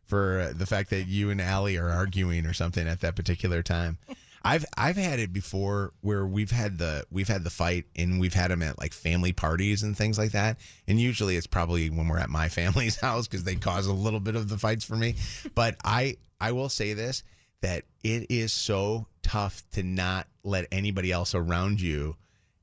For 0.06 0.40
uh, 0.40 0.52
the 0.56 0.64
fact 0.64 0.88
that 0.88 1.06
you 1.06 1.28
and 1.28 1.38
Allie 1.38 1.76
are 1.76 1.90
arguing 1.90 2.46
or 2.46 2.54
something 2.54 2.88
at 2.88 3.02
that 3.02 3.14
particular 3.14 3.62
time. 3.62 3.98
I've 4.42 4.64
I've 4.76 4.96
had 4.96 5.18
it 5.18 5.32
before 5.32 5.92
where 6.00 6.26
we've 6.26 6.50
had 6.50 6.78
the 6.78 7.04
we've 7.10 7.28
had 7.28 7.44
the 7.44 7.50
fight 7.50 7.86
and 7.96 8.20
we've 8.20 8.34
had 8.34 8.50
them 8.50 8.62
at 8.62 8.78
like 8.78 8.92
family 8.92 9.32
parties 9.32 9.82
and 9.82 9.96
things 9.96 10.18
like 10.18 10.32
that. 10.32 10.58
And 10.86 11.00
usually 11.00 11.36
it's 11.36 11.46
probably 11.46 11.90
when 11.90 12.08
we're 12.08 12.18
at 12.18 12.30
my 12.30 12.48
family's 12.48 12.96
house 12.96 13.26
because 13.26 13.44
they 13.44 13.56
cause 13.56 13.86
a 13.86 13.92
little 13.92 14.20
bit 14.20 14.36
of 14.36 14.48
the 14.48 14.58
fights 14.58 14.84
for 14.84 14.96
me. 14.96 15.16
But 15.54 15.76
I 15.84 16.16
I 16.40 16.52
will 16.52 16.68
say 16.68 16.92
this 16.92 17.22
that 17.60 17.84
it 18.04 18.26
is 18.30 18.52
so 18.52 19.06
tough 19.22 19.64
to 19.72 19.82
not 19.82 20.28
let 20.44 20.66
anybody 20.70 21.10
else 21.10 21.34
around 21.34 21.80
you 21.80 22.16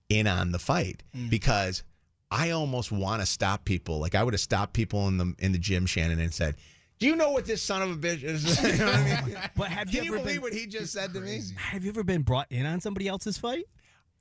in 0.09 0.27
on 0.27 0.51
the 0.51 0.59
fight 0.59 1.03
mm. 1.15 1.29
because 1.29 1.83
I 2.31 2.51
almost 2.51 2.91
want 2.91 3.21
to 3.21 3.25
stop 3.25 3.65
people. 3.65 3.99
Like 3.99 4.15
I 4.15 4.23
would 4.23 4.33
have 4.33 4.41
stopped 4.41 4.73
people 4.73 5.07
in 5.07 5.17
the 5.17 5.33
in 5.39 5.51
the 5.51 5.57
gym, 5.57 5.85
Shannon, 5.85 6.19
and 6.19 6.33
said, 6.33 6.55
"Do 6.99 7.07
you 7.07 7.15
know 7.15 7.31
what 7.31 7.45
this 7.45 7.61
son 7.61 7.81
of 7.81 7.91
a 7.91 7.95
bitch 7.95 8.23
is?" 8.23 8.61
You 8.63 8.77
know 8.77 8.85
what 8.87 8.95
I 8.95 9.21
mean? 9.25 9.37
But 9.55 9.67
have 9.69 9.89
you 9.89 9.97
Can 9.99 10.05
you 10.05 10.13
ever 10.15 10.19
believe 10.23 10.35
been- 10.35 10.41
what 10.43 10.53
he 10.53 10.65
just 10.67 10.93
said 10.93 11.13
to 11.13 11.21
me? 11.21 11.41
Have 11.57 11.83
you 11.83 11.89
ever 11.89 12.03
been 12.03 12.21
brought 12.21 12.47
in 12.51 12.65
on 12.65 12.79
somebody 12.81 13.07
else's 13.07 13.37
fight? 13.37 13.65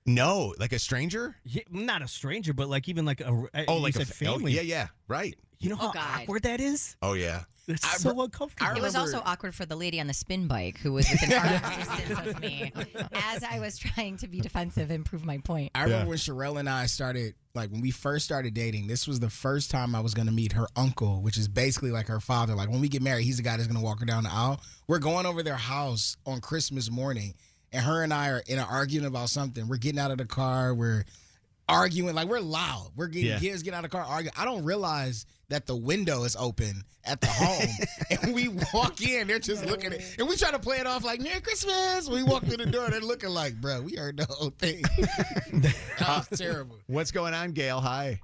No, 0.07 0.55
like 0.59 0.73
a 0.73 0.79
stranger. 0.79 1.35
Yeah, 1.45 1.63
not 1.71 2.03
a 2.03 2.09
stranger, 2.09 2.53
but 2.53 2.69
like 2.69 2.89
even 2.89 3.05
like 3.07 3.21
a 3.23 3.29
Oh, 3.69 3.77
like 3.79 3.95
a 3.97 4.05
said 4.05 4.09
fa- 4.09 4.27
oh, 4.27 4.33
family. 4.35 4.53
yeah, 4.53 4.61
yeah, 4.61 4.89
right. 5.09 5.35
You 5.61 5.71
know 5.71 5.77
oh, 5.81 5.87
how 5.87 5.93
God. 5.93 6.21
awkward 6.23 6.43
that 6.43 6.61
is? 6.61 6.97
Oh 7.01 7.15
yeah. 7.15 7.45
It's 7.67 8.03
so 8.03 8.21
uncomfortable. 8.23 8.77
It 8.77 8.83
was 8.83 8.95
also 8.95 9.23
awkward 9.25 9.55
for 9.55 9.65
the 9.65 9.77
lady 9.77 10.01
on 10.01 10.07
the 10.07 10.13
spin 10.15 10.47
bike 10.47 10.79
who 10.79 10.93
was 10.93 11.09
within 11.11 11.33
arm's 11.39 11.89
distance 11.89 12.19
of 12.29 12.41
me 12.41 12.73
as 13.13 13.43
I 13.43 13.59
was 13.61 13.79
trying 13.79 14.19
to 14.19 14.29
be 14.29 14.41
defensive 14.41 14.91
and 14.91 15.05
prove 15.05 15.25
my 15.25 15.39
point. 15.39 15.71
I 15.75 15.85
remember 15.85 16.11
when 16.11 16.19
Sherelle 16.19 16.59
and 16.61 16.69
I 16.69 16.87
started, 16.87 17.35
like 17.55 17.71
when 17.71 17.81
we 17.81 17.91
first 17.91 18.27
started 18.27 18.53
dating, 18.53 18.87
this 18.87 19.09
was 19.09 19.19
the 19.21 19.31
first 19.31 19.71
time 19.71 19.95
I 19.95 20.01
was 20.01 20.13
going 20.13 20.27
to 20.27 20.33
meet 20.33 20.53
her 20.53 20.67
uncle, 20.77 21.23
which 21.23 21.39
is 21.39 21.49
basically 21.49 21.91
like 21.91 22.07
her 22.09 22.21
father. 22.21 22.55
Like 22.55 22.69
when 22.69 22.81
we 22.83 22.89
get 22.89 23.01
married, 23.03 23.25
he's 23.25 23.39
the 23.39 23.43
guy 23.43 23.57
that's 23.57 23.67
going 23.69 23.79
to 23.81 23.85
walk 23.85 24.01
her 24.01 24.07
down 24.07 24.25
the 24.25 24.31
aisle. 24.33 24.61
We're 24.87 24.99
going 24.99 25.25
over 25.25 25.43
their 25.43 25.57
house 25.57 26.17
on 26.27 26.41
Christmas 26.43 26.91
morning, 26.91 27.35
and 27.73 27.83
her 27.83 28.03
and 28.03 28.13
I 28.13 28.29
are 28.29 28.43
in 28.47 28.59
an 28.59 28.67
argument 28.71 29.07
about 29.09 29.31
something. 29.31 29.69
We're 29.69 29.79
getting 29.79 29.99
out 30.01 30.11
of 30.11 30.19
the 30.19 30.27
car. 30.27 30.75
We're 30.75 31.05
arguing 31.69 32.15
like 32.15 32.29
we're 32.29 32.41
loud. 32.41 32.91
We're 32.95 33.07
getting 33.07 33.31
Yeah. 33.31 33.39
kids 33.39 33.63
get 33.63 33.73
out 33.73 33.85
of 33.85 33.91
the 33.91 33.97
car 33.97 34.05
arguing. 34.07 34.35
I 34.37 34.45
don't 34.45 34.65
realize 34.65 35.25
that 35.49 35.67
the 35.67 35.77
window 35.77 36.25
is 36.25 36.37
open 36.37 36.83
at 37.05 37.21
the 37.21 37.27
home, 37.27 37.69
and 38.23 38.35
we 38.35 38.49
walk 38.73 39.01
in. 39.03 39.27
They're 39.27 39.39
just 39.39 39.65
looking 39.67 39.93
at, 39.93 40.01
it. 40.01 40.17
and 40.19 40.29
we 40.29 40.37
try 40.37 40.51
to 40.51 40.59
play 40.59 40.79
it 40.79 40.87
off 40.87 41.05
like 41.05 41.21
Merry 41.21 41.41
Christmas. 41.41 42.09
We 42.09 42.23
walk 42.23 42.45
through 42.45 42.59
the 42.59 42.67
door. 42.67 42.89
They're 42.91 43.01
looking 43.01 43.31
like, 43.31 43.61
bro, 43.61 43.83
we 43.83 43.95
heard 43.97 44.17
the 44.17 44.27
whole 44.27 44.51
thing. 44.51 44.83
that 45.53 46.27
was 46.31 46.39
terrible. 46.39 46.79
What's 46.87 47.11
going 47.11 47.35
on, 47.35 47.53
Gail? 47.53 47.81
Hi. 47.81 48.21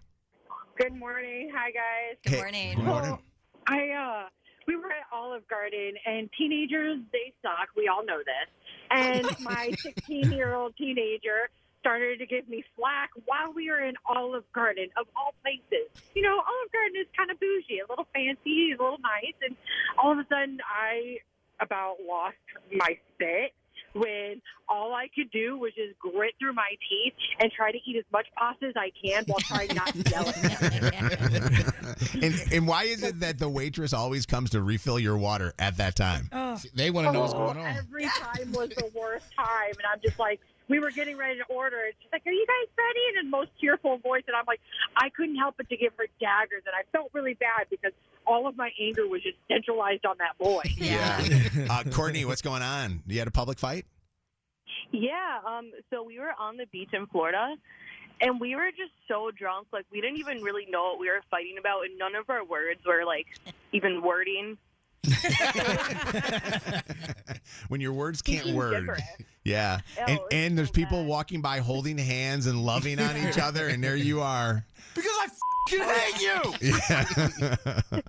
Good 0.78 0.94
morning. 0.94 1.50
Hi, 1.54 1.70
guys. 1.70 2.16
Good 2.24 2.32
Hey, 2.32 2.40
morning. 2.40 2.76
Good 2.76 2.84
morning. 2.84 3.18
I 3.66 3.90
uh 3.90 4.28
we 4.66 4.76
were 4.76 4.90
at 4.90 5.04
Olive 5.12 5.46
Garden 5.48 5.92
and 6.06 6.30
teenagers 6.38 6.98
they 7.12 7.32
suck. 7.42 7.68
We 7.76 7.88
all 7.88 8.04
know 8.04 8.18
this. 8.18 8.48
And 8.90 9.26
my 9.40 9.72
16 9.78 10.32
year 10.32 10.54
old 10.54 10.74
teenager 10.76 11.50
started 11.80 12.18
to 12.20 12.26
give 12.26 12.48
me 12.48 12.62
flack 12.76 13.10
while 13.26 13.52
we 13.54 13.70
were 13.70 13.80
in 13.80 13.94
Olive 14.06 14.44
Garden 14.52 14.88
of 14.96 15.06
all 15.16 15.34
places. 15.42 15.88
You 16.14 16.22
know, 16.22 16.34
Olive 16.34 16.72
Garden 16.72 16.96
is 17.00 17.06
kind 17.16 17.30
of 17.30 17.40
bougie, 17.40 17.80
a 17.80 17.86
little 17.90 18.06
fancy, 18.14 18.72
a 18.72 18.82
little 18.82 18.98
nice, 19.02 19.34
and 19.46 19.56
all 19.98 20.12
of 20.12 20.18
a 20.18 20.26
sudden 20.28 20.58
I 20.68 21.18
about 21.60 21.96
lost 22.06 22.36
my 22.72 22.96
spit. 23.14 23.52
when 23.92 24.40
all 24.68 24.94
I 24.94 25.08
could 25.14 25.30
do 25.32 25.58
was 25.58 25.72
just 25.74 25.98
grit 25.98 26.34
through 26.38 26.52
my 26.52 26.70
teeth 26.88 27.12
and 27.40 27.50
try 27.50 27.72
to 27.72 27.78
eat 27.84 27.96
as 27.96 28.04
much 28.12 28.26
pasta 28.36 28.66
as 28.66 28.74
I 28.76 28.92
can 29.02 29.24
while 29.26 29.40
trying 29.40 29.74
not 29.74 29.88
to 29.88 30.10
yell 30.10 30.28
at 30.28 30.36
him. 30.36 31.72
and, 32.22 32.52
and 32.52 32.68
why 32.68 32.84
is 32.84 33.02
it 33.02 33.18
that 33.20 33.38
the 33.38 33.48
waitress 33.48 33.92
always 33.92 34.26
comes 34.26 34.50
to 34.50 34.62
refill 34.62 34.98
your 34.98 35.16
water 35.16 35.52
at 35.58 35.76
that 35.78 35.96
time? 35.96 36.28
Oh. 36.32 36.56
They 36.74 36.90
want 36.90 37.08
to 37.08 37.12
know 37.12 37.20
what's 37.22 37.34
Oh, 37.34 37.38
going 37.52 37.58
on. 37.58 37.66
Every 37.76 38.04
time 38.04 38.52
was 38.52 38.70
the 38.70 38.90
worst 38.94 39.26
time, 39.36 39.70
and 39.70 39.84
I'm 39.92 40.00
just 40.02 40.18
like, 40.18 40.40
we 40.70 40.78
were 40.78 40.92
getting 40.92 41.18
ready 41.18 41.38
to 41.38 41.44
order. 41.52 41.76
and 41.84 41.92
she's 42.00 42.08
like, 42.12 42.24
"Are 42.24 42.32
you 42.32 42.46
guys 42.46 42.68
ready?" 42.78 43.00
And 43.08 43.26
in 43.26 43.30
the 43.30 43.36
most 43.36 43.50
tearful 43.60 43.98
voice, 43.98 44.22
and 44.28 44.36
I'm 44.36 44.44
like, 44.46 44.60
I 44.96 45.10
couldn't 45.10 45.36
help 45.36 45.56
but 45.56 45.68
to 45.68 45.76
give 45.76 45.92
her 45.98 46.06
daggers, 46.20 46.62
and 46.64 46.74
I 46.74 46.84
felt 46.92 47.10
really 47.12 47.34
bad 47.34 47.66
because 47.68 47.92
all 48.26 48.46
of 48.46 48.56
my 48.56 48.70
anger 48.80 49.06
was 49.08 49.22
just 49.22 49.36
centralized 49.48 50.06
on 50.06 50.16
that 50.18 50.38
boy. 50.38 50.62
Yeah. 50.80 51.20
uh, 51.70 51.82
Courtney, 51.90 52.24
what's 52.24 52.40
going 52.40 52.62
on? 52.62 53.02
You 53.06 53.18
had 53.18 53.28
a 53.28 53.32
public 53.32 53.58
fight? 53.58 53.84
Yeah, 54.92 55.38
um, 55.46 55.72
so 55.90 56.02
we 56.02 56.18
were 56.18 56.32
on 56.38 56.56
the 56.56 56.66
beach 56.66 56.90
in 56.92 57.06
Florida, 57.06 57.54
and 58.20 58.40
we 58.40 58.54
were 58.54 58.70
just 58.70 58.92
so 59.08 59.30
drunk, 59.36 59.66
like 59.72 59.84
we 59.90 60.00
didn't 60.00 60.18
even 60.18 60.42
really 60.42 60.66
know 60.70 60.84
what 60.84 61.00
we 61.00 61.08
were 61.08 61.20
fighting 61.30 61.56
about, 61.58 61.84
and 61.84 61.98
none 61.98 62.14
of 62.14 62.30
our 62.30 62.44
words 62.44 62.80
were 62.86 63.04
like 63.04 63.26
even 63.72 64.02
wording. 64.02 64.56
When 67.68 67.80
your 67.80 67.92
words 67.92 68.20
can't 68.22 68.40
Speaking 68.40 68.56
word. 68.56 68.72
gibberish. 68.80 69.00
Yeah. 69.44 69.78
Oh, 69.98 70.02
and 70.02 70.10
it's 70.10 70.24
and 70.32 70.58
there's 70.58 70.70
people 70.70 71.04
walking 71.04 71.40
by 71.40 71.58
holding 71.60 71.96
hands 71.98 72.46
and 72.46 72.62
loving 72.64 72.98
on 73.00 73.16
each 73.16 73.38
other, 73.38 73.68
and 73.68 73.82
there 73.82 73.96
you 73.96 74.20
are. 74.20 74.64
Because 74.94 75.12
I 75.20 75.26
f***ing 75.26 75.82
hate 75.88 76.20
you. 76.20 76.74
Yeah. 76.90 77.04
well, 77.92 78.02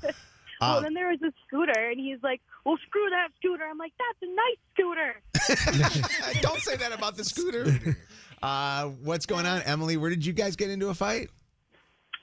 Uh, 0.61 0.79
then 0.81 0.93
there 0.95 1.09
was 1.09 1.21
a 1.21 1.31
scooter, 1.47 1.79
and 1.91 1.99
he's 1.99 2.17
like, 2.23 2.41
"Well, 2.65 2.75
screw 2.87 3.07
that 3.11 3.27
scooter." 3.37 3.63
I'm 3.63 3.77
like, 3.77 3.93
"That's 3.99 4.19
a 4.23 4.27
nice 4.35 4.57
scooter." 4.73 6.41
Don't 6.41 6.59
say 6.59 6.75
that 6.77 6.91
about 6.91 7.17
the 7.17 7.23
scooter. 7.23 7.95
Uh, 8.41 8.85
what's 9.03 9.27
going 9.27 9.45
on, 9.45 9.61
Emily? 9.61 9.95
Where 9.97 10.09
did 10.09 10.25
you 10.25 10.33
guys 10.33 10.55
get 10.55 10.71
into 10.71 10.89
a 10.89 10.93
fight? 10.95 11.29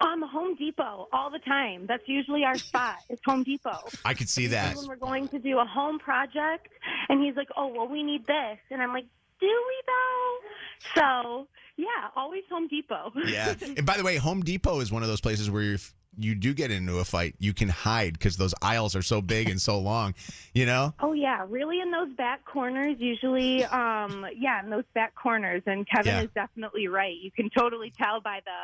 Um, 0.00 0.22
Home 0.22 0.54
Depot 0.54 1.08
all 1.12 1.30
the 1.30 1.40
time. 1.40 1.86
That's 1.86 2.06
usually 2.06 2.44
our 2.44 2.56
spot. 2.56 2.96
It's 3.08 3.22
Home 3.26 3.42
Depot. 3.42 3.88
I 4.04 4.14
could 4.14 4.28
see 4.28 4.46
that. 4.48 4.76
When 4.76 4.86
we're 4.86 4.96
going 4.96 5.28
to 5.28 5.38
do 5.38 5.58
a 5.58 5.64
home 5.64 5.98
project, 5.98 6.68
and 7.08 7.22
he's 7.22 7.34
like, 7.36 7.48
"Oh, 7.56 7.66
well, 7.68 7.88
we 7.88 8.02
need 8.02 8.26
this," 8.26 8.58
and 8.70 8.80
I'm 8.82 8.92
like, 8.92 9.06
"Do 9.40 9.46
we 9.46 9.82
though?" 9.86 11.00
So 11.00 11.48
yeah, 11.76 11.86
always 12.16 12.44
Home 12.50 12.68
Depot. 12.68 13.12
Yeah. 13.26 13.54
And 13.76 13.84
by 13.86 13.96
the 13.96 14.04
way, 14.04 14.16
Home 14.16 14.42
Depot 14.42 14.80
is 14.80 14.92
one 14.92 15.02
of 15.02 15.08
those 15.08 15.20
places 15.20 15.50
where 15.50 15.62
if 15.74 15.92
you 16.16 16.34
do 16.34 16.52
get 16.54 16.70
into 16.70 16.98
a 16.98 17.04
fight, 17.04 17.34
you 17.38 17.52
can 17.52 17.68
hide 17.68 18.12
because 18.14 18.36
those 18.36 18.54
aisles 18.62 18.96
are 18.96 19.02
so 19.02 19.20
big 19.20 19.48
and 19.48 19.60
so 19.60 19.78
long. 19.78 20.14
You 20.54 20.66
know? 20.66 20.94
Oh 21.00 21.12
yeah, 21.12 21.44
really 21.48 21.80
in 21.80 21.90
those 21.90 22.10
back 22.16 22.44
corners 22.44 22.96
usually 22.98 23.64
um 23.64 24.26
yeah, 24.36 24.62
in 24.62 24.70
those 24.70 24.84
back 24.94 25.14
corners 25.14 25.62
and 25.66 25.86
Kevin 25.88 26.14
Yeah. 26.14 26.22
is 26.22 26.30
definitely 26.34 26.86
right. 26.88 27.16
You 27.20 27.30
can 27.30 27.50
totally 27.50 27.92
tell 27.96 28.20
by 28.20 28.40
the 28.44 28.60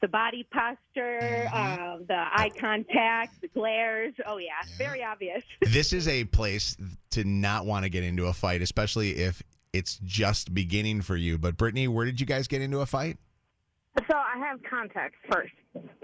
the 0.00 0.08
body 0.08 0.46
posture, 0.50 1.48
um, 1.52 2.04
the 2.08 2.14
eye 2.16 2.50
contact, 2.58 3.40
the 3.40 3.48
glares. 3.48 4.14
Oh 4.26 4.38
yeah, 4.38 4.50
very 4.78 5.02
obvious. 5.04 5.42
This 5.60 5.92
is 5.92 6.08
a 6.08 6.24
place 6.24 6.76
to 7.10 7.24
not 7.24 7.66
want 7.66 7.84
to 7.84 7.88
get 7.90 8.02
into 8.02 8.26
a 8.26 8.32
fight, 8.32 8.62
especially 8.62 9.10
if 9.12 9.42
it's 9.72 10.00
just 10.04 10.52
beginning 10.54 11.00
for 11.02 11.16
you. 11.16 11.38
But 11.38 11.56
Brittany, 11.56 11.86
where 11.88 12.04
did 12.04 12.20
you 12.20 12.26
guys 12.26 12.48
get 12.48 12.60
into 12.62 12.80
a 12.80 12.86
fight? 12.86 13.18
So 14.08 14.16
I 14.16 14.38
have 14.38 14.60
context 14.68 15.16
first. 15.30 15.52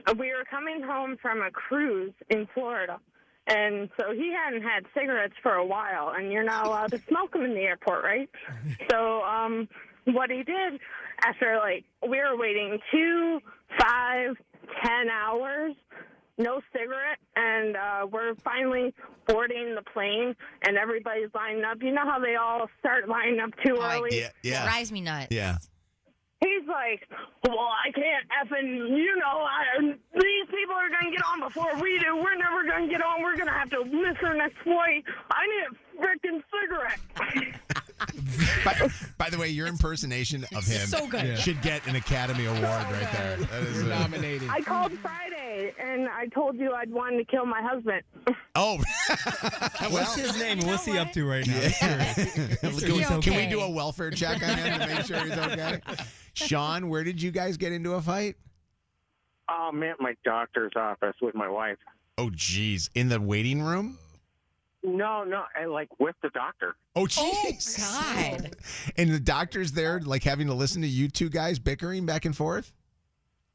Uh, 0.07 0.15
We 0.19 0.29
were 0.29 0.45
coming 0.51 0.83
home 0.83 1.17
from 1.21 1.41
a 1.41 1.51
cruise 1.51 2.13
in 2.31 2.47
Florida, 2.55 2.99
and 3.47 3.89
so 3.97 4.13
he 4.13 4.33
hadn't 4.33 4.63
had 4.63 4.85
cigarettes 4.95 5.35
for 5.43 5.55
a 5.55 5.65
while, 5.65 6.13
and 6.17 6.33
you're 6.33 6.45
not 6.45 6.67
allowed 6.67 6.91
to 6.91 7.01
smoke 7.09 7.33
them 7.33 7.43
in 7.43 7.55
the 7.55 7.61
airport, 7.63 8.05
right? 8.05 8.31
So 8.91 9.23
um, 9.23 9.69
what 10.05 10.31
he 10.31 10.43
did 10.43 10.81
after 11.25 11.57
like 11.59 11.85
we 12.03 12.19
were 12.19 12.37
waiting 12.37 12.79
two, 12.93 13.41
five, 13.79 14.37
ten 14.83 15.09
hours. 15.11 15.75
No 16.39 16.61
cigarette, 16.71 17.17
and 17.35 17.77
uh, 17.77 18.07
we're 18.13 18.35
finally 18.45 18.93
boarding 19.27 19.75
the 19.75 19.81
plane, 19.95 20.37
and 20.67 20.77
everybody's 20.77 21.31
lining 21.35 21.65
up. 21.65 21.79
You 21.81 21.93
know 21.93 22.05
how 22.05 22.19
they 22.19 22.37
all 22.37 22.69
start 22.79 23.09
lining 23.09 23.41
up 23.41 23.53
too 23.65 23.79
early? 23.81 24.21
Yeah, 24.21 24.29
yeah. 24.43 24.65
Drives 24.65 24.93
me 24.93 25.01
nuts. 25.01 25.29
Yeah. 25.31 25.57
He's 26.41 26.69
like, 26.69 27.09
well, 27.49 27.57
I 27.59 27.91
can't 27.93 28.29
effing, 28.29 28.91
you 28.91 29.17
know, 29.17 29.47
I, 29.49 29.81
these 29.81 30.47
people 30.51 30.75
are 30.75 30.91
going 30.91 31.11
to 31.11 31.17
get 31.17 31.25
on 31.25 31.41
before 31.41 31.75
we 31.81 31.99
do. 31.99 32.15
We're 32.17 32.37
never 32.37 32.63
going 32.69 32.87
to 32.87 32.93
get 32.93 33.03
on. 33.03 33.23
We're 33.23 33.37
going 33.37 33.49
to 33.49 33.55
have 33.55 33.71
to 33.71 33.85
miss 33.87 34.17
our 34.23 34.37
next 34.37 34.59
flight. 34.63 35.05
I 35.31 35.47
need 35.47 35.65
a 35.65 36.03
freaking 36.03 36.43
cigarette. 36.53 37.55
By, 38.65 38.91
by 39.17 39.31
the 39.31 39.39
way, 39.39 39.49
your 39.49 39.67
impersonation 39.67 40.45
of 40.55 40.65
him 40.65 40.87
So 40.87 41.07
good. 41.07 41.25
Yeah. 41.25 41.35
should 41.37 41.63
get 41.63 41.87
an 41.87 41.97
Academy 41.97 42.45
Award 42.45 42.63
right 42.63 43.09
there. 43.13 43.37
That 43.39 43.63
is 43.63 43.83
You're 43.83 43.93
uh, 43.93 44.01
nominated. 44.01 44.49
I 44.51 44.61
called 44.61 44.93
Friday, 44.99 45.73
and 45.81 46.09
I 46.09 46.27
told 46.27 46.57
you 46.57 46.73
I'd 46.73 46.91
wanted 46.91 47.19
to 47.19 47.25
kill 47.25 47.47
my 47.47 47.63
husband. 47.63 48.03
Oh, 48.55 48.77
What's 49.91 50.15
his 50.17 50.39
name? 50.39 50.59
and 50.59 50.67
What's 50.67 50.85
he 50.85 50.99
up 50.99 51.13
to 51.13 51.25
right 51.27 51.47
now? 51.47 51.61
can, 52.61 52.97
we, 52.97 53.21
can 53.23 53.37
we 53.37 53.47
do 53.47 53.61
a 53.61 53.71
welfare 53.71 54.11
check 54.11 54.43
on 54.43 54.57
him 54.59 54.81
to 54.81 54.87
make 54.87 55.07
sure 55.07 55.19
he's 55.21 55.33
okay? 55.33 55.81
Sean, 56.35 56.89
where 56.89 57.03
did 57.05 57.21
you 57.23 57.31
guys 57.31 57.57
get 57.57 57.73
into 57.73 57.95
a 57.95 58.03
fight? 58.03 58.37
Oh, 59.49 59.71
I'm 59.73 59.83
at 59.85 60.01
my 60.01 60.15
doctor's 60.25 60.73
office 60.77 61.15
with 61.23 61.35
my 61.35 61.49
wife. 61.49 61.79
Oh, 62.19 62.31
geez. 62.35 62.91
In 62.95 63.09
the 63.09 63.21
waiting 63.21 63.63
room? 63.63 63.99
No, 64.87 65.25
no, 65.25 65.43
I, 65.61 65.65
like 65.65 65.89
with 65.99 66.15
the 66.23 66.29
doctor. 66.31 66.77
Oh, 66.95 67.03
oh 67.03 67.07
jeez. 67.07 67.77
Oh, 67.81 68.39
God. 68.41 68.57
And 68.97 69.11
the 69.11 69.19
doctor's 69.19 69.73
there, 69.73 70.01
like 70.01 70.23
having 70.23 70.47
to 70.47 70.55
listen 70.55 70.81
to 70.83 70.89
you 70.89 71.09
two 71.09 71.29
guys 71.29 71.59
bickering 71.59 72.07
back 72.07 72.25
and 72.25 72.37
forth? 72.37 72.73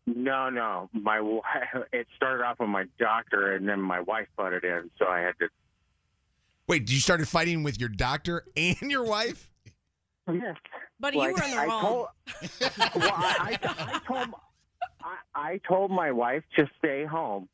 No, 0.05 0.49
no, 0.49 0.89
my 0.91 1.17
wi- 1.17 1.41
it 1.93 2.07
started 2.17 2.43
off 2.43 2.59
with 2.59 2.67
my 2.67 2.83
doctor, 2.99 3.55
and 3.55 3.67
then 3.67 3.79
my 3.81 4.01
wife 4.01 4.27
butted 4.35 4.65
in, 4.65 4.89
so 4.99 5.07
I 5.07 5.21
had 5.21 5.33
to. 5.39 5.47
Wait, 6.67 6.89
you 6.91 6.99
started 6.99 7.27
fighting 7.29 7.63
with 7.63 7.79
your 7.79 7.89
doctor 7.89 8.43
and 8.57 8.75
your 8.81 9.05
wife? 9.05 9.49
Yes. 10.31 10.57
Buddy, 10.99 11.17
you 11.17 11.23
Like, 11.23 11.37
were 11.37 11.43
in 11.43 11.51
the 11.51 11.57
I 11.57 11.65
wrong. 11.65 11.81
Told, 11.81 12.07
well, 12.95 13.11
I, 13.15 13.57
I, 13.63 13.93
I 13.95 13.99
told 14.05 14.27
I, 15.03 15.15
I 15.33 15.59
told 15.67 15.91
my 15.91 16.11
wife 16.11 16.43
to 16.57 16.69
stay 16.77 17.05
home. 17.05 17.47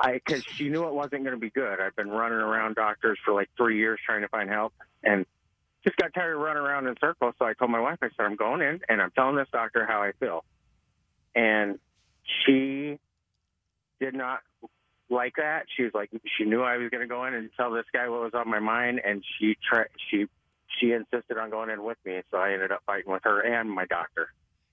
I 0.00 0.14
because 0.14 0.44
she 0.44 0.68
knew 0.68 0.86
it 0.86 0.94
wasn't 0.94 1.24
going 1.24 1.34
to 1.34 1.36
be 1.36 1.50
good. 1.50 1.80
I've 1.80 1.94
been 1.94 2.08
running 2.10 2.38
around 2.38 2.76
doctors 2.76 3.18
for 3.24 3.34
like 3.34 3.48
three 3.56 3.78
years 3.78 4.00
trying 4.04 4.22
to 4.22 4.28
find 4.28 4.48
help, 4.48 4.72
and 5.02 5.26
just 5.84 5.96
got 5.96 6.14
tired 6.14 6.34
of 6.34 6.40
running 6.40 6.62
around 6.62 6.86
in 6.86 6.94
circles. 7.00 7.34
So 7.38 7.44
I 7.44 7.52
told 7.54 7.70
my 7.70 7.80
wife, 7.80 7.98
I 8.02 8.08
said, 8.08 8.24
I'm 8.24 8.36
going 8.36 8.62
in 8.62 8.80
and 8.88 9.00
I'm 9.00 9.10
telling 9.10 9.36
this 9.36 9.48
doctor 9.52 9.86
how 9.86 10.02
I 10.02 10.12
feel, 10.18 10.44
and 11.34 11.78
she 12.44 12.98
did 14.00 14.14
not 14.14 14.40
like 15.10 15.34
that. 15.36 15.66
She 15.76 15.82
was 15.82 15.92
like, 15.92 16.10
she 16.38 16.44
knew 16.44 16.62
I 16.62 16.78
was 16.78 16.90
going 16.90 17.02
to 17.02 17.08
go 17.08 17.24
in 17.26 17.34
and 17.34 17.50
tell 17.56 17.70
this 17.70 17.86
guy 17.92 18.08
what 18.08 18.20
was 18.20 18.32
on 18.34 18.48
my 18.48 18.60
mind, 18.60 19.00
and 19.04 19.22
she 19.38 19.56
tried. 19.68 19.88
She 20.10 20.26
she 20.78 20.92
insisted 20.92 21.36
on 21.36 21.50
going 21.50 21.68
in 21.68 21.82
with 21.82 21.98
me, 22.04 22.22
so 22.30 22.38
I 22.38 22.52
ended 22.52 22.72
up 22.72 22.82
fighting 22.86 23.12
with 23.12 23.22
her 23.24 23.40
and 23.40 23.70
my 23.70 23.86
doctor. 23.86 24.32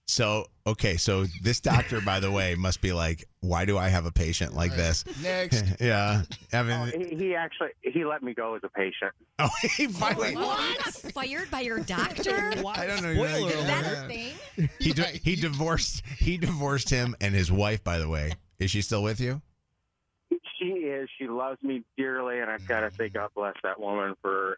So, 0.09 0.45
okay, 0.65 0.95
so 0.95 1.25
this 1.43 1.59
doctor, 1.59 1.99
by 1.99 2.21
the 2.21 2.31
way, 2.31 2.55
must 2.55 2.79
be 2.81 2.93
like, 2.93 3.25
why 3.41 3.65
do 3.65 3.77
I 3.77 3.89
have 3.89 4.05
a 4.05 4.11
patient 4.11 4.55
like 4.55 4.73
this? 4.73 5.03
Next. 5.21 5.65
yeah. 5.81 6.21
I 6.53 6.63
mean, 6.63 6.71
Oh, 6.95 6.97
he, 6.97 7.15
he 7.15 7.35
actually 7.35 7.69
he 7.81 8.05
let 8.05 8.23
me 8.23 8.33
go 8.33 8.55
as 8.55 8.61
a 8.63 8.69
patient. 8.69 9.11
Oh, 9.39 9.49
he 9.77 9.85
finally. 9.85 10.35
What? 10.35 10.81
Fired 11.13 11.51
by 11.51 11.59
your 11.59 11.79
doctor? 11.81 12.31
I 12.65 12.87
don't 12.87 13.03
know. 13.03 13.13
Spoiler 13.13 13.51
Is 13.51 13.65
that 13.65 13.85
a 13.85 14.07
thing? 14.07 14.69
He 14.79 14.93
di- 14.93 15.19
he 15.23 15.35
divorced 15.35 16.01
he 16.17 16.37
divorced 16.37 16.89
him 16.89 17.15
and 17.21 17.35
his 17.35 17.51
wife. 17.51 17.83
By 17.83 17.99
the 17.99 18.09
way, 18.09 18.31
is 18.57 18.71
she 18.71 18.81
still 18.81 19.03
with 19.03 19.19
you? 19.19 19.39
She 20.57 20.65
is. 20.65 21.07
She 21.19 21.27
loves 21.27 21.61
me 21.61 21.83
dearly, 21.97 22.39
and 22.39 22.49
I've 22.49 22.67
got 22.67 22.79
to 22.79 22.91
say, 22.95 23.09
God 23.09 23.29
bless 23.35 23.53
that 23.61 23.79
woman 23.79 24.15
for 24.23 24.57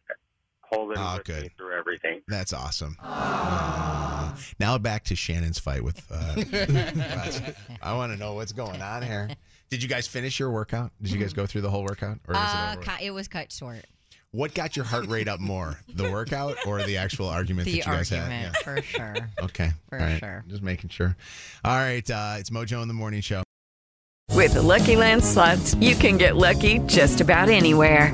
holding 0.72 0.98
Oh, 0.98 1.16
with 1.18 1.26
good. 1.26 1.44
me 1.44 1.50
through 1.58 1.78
everything. 1.78 2.22
That's 2.28 2.54
awesome. 2.54 2.96
Uh, 3.02 4.34
now 4.60 4.78
back 4.78 5.04
to 5.06 5.16
Shannon's 5.16 5.60
fight 5.60 5.84
with. 5.84 6.02
Uh, 6.12 6.36
I 7.82 7.94
want 7.96 8.12
to 8.14 8.18
know 8.18 8.34
what's 8.34 8.52
going 8.52 8.82
on 8.82 9.02
here. 9.04 9.30
Did 9.70 9.84
you 9.84 9.90
guys 9.90 10.08
finish 10.08 10.40
your 10.40 10.50
workout? 10.52 10.92
Did 11.02 11.12
you 11.12 11.20
guys 11.20 11.34
go 11.34 11.46
through 11.46 11.62
the 11.62 11.70
whole 11.70 11.84
workout, 11.84 12.20
or 12.28 12.34
is 12.34 12.40
Uh, 12.40 12.76
it 12.80 12.88
over? 12.88 12.98
it 13.02 13.12
was 13.12 13.28
cut 13.28 13.52
short. 13.52 13.86
What 14.32 14.54
got 14.54 14.76
your 14.76 14.86
heart 14.86 15.08
rate 15.08 15.28
up 15.28 15.40
more, 15.40 15.80
the 15.96 16.10
workout 16.12 16.56
or 16.68 16.84
the 16.84 16.98
actual 16.98 17.28
argument 17.28 17.66
The 17.66 17.72
that 17.72 17.78
you 17.78 17.84
guys 17.84 18.12
argument, 18.12 18.56
had? 18.56 18.64
for 18.64 18.82
sure. 18.84 19.16
Okay, 19.42 19.72
For 19.90 20.00
all 20.00 20.06
right. 20.06 20.20
sure. 20.20 20.44
Just 20.48 20.62
making 20.62 20.90
sure. 20.92 21.16
All 21.66 21.78
right, 21.78 22.08
uh, 22.12 22.36
it's 22.38 22.52
Mojo 22.52 22.82
in 22.84 22.88
the 22.88 22.94
morning 22.94 23.22
show. 23.22 23.42
With 24.36 24.54
the 24.54 24.62
Lucky 24.62 24.96
Land 24.96 25.24
slots, 25.24 25.74
you 25.76 25.96
can 25.96 26.18
get 26.18 26.36
lucky 26.36 26.78
just 26.86 27.22
about 27.22 27.50
anywhere. 27.50 28.14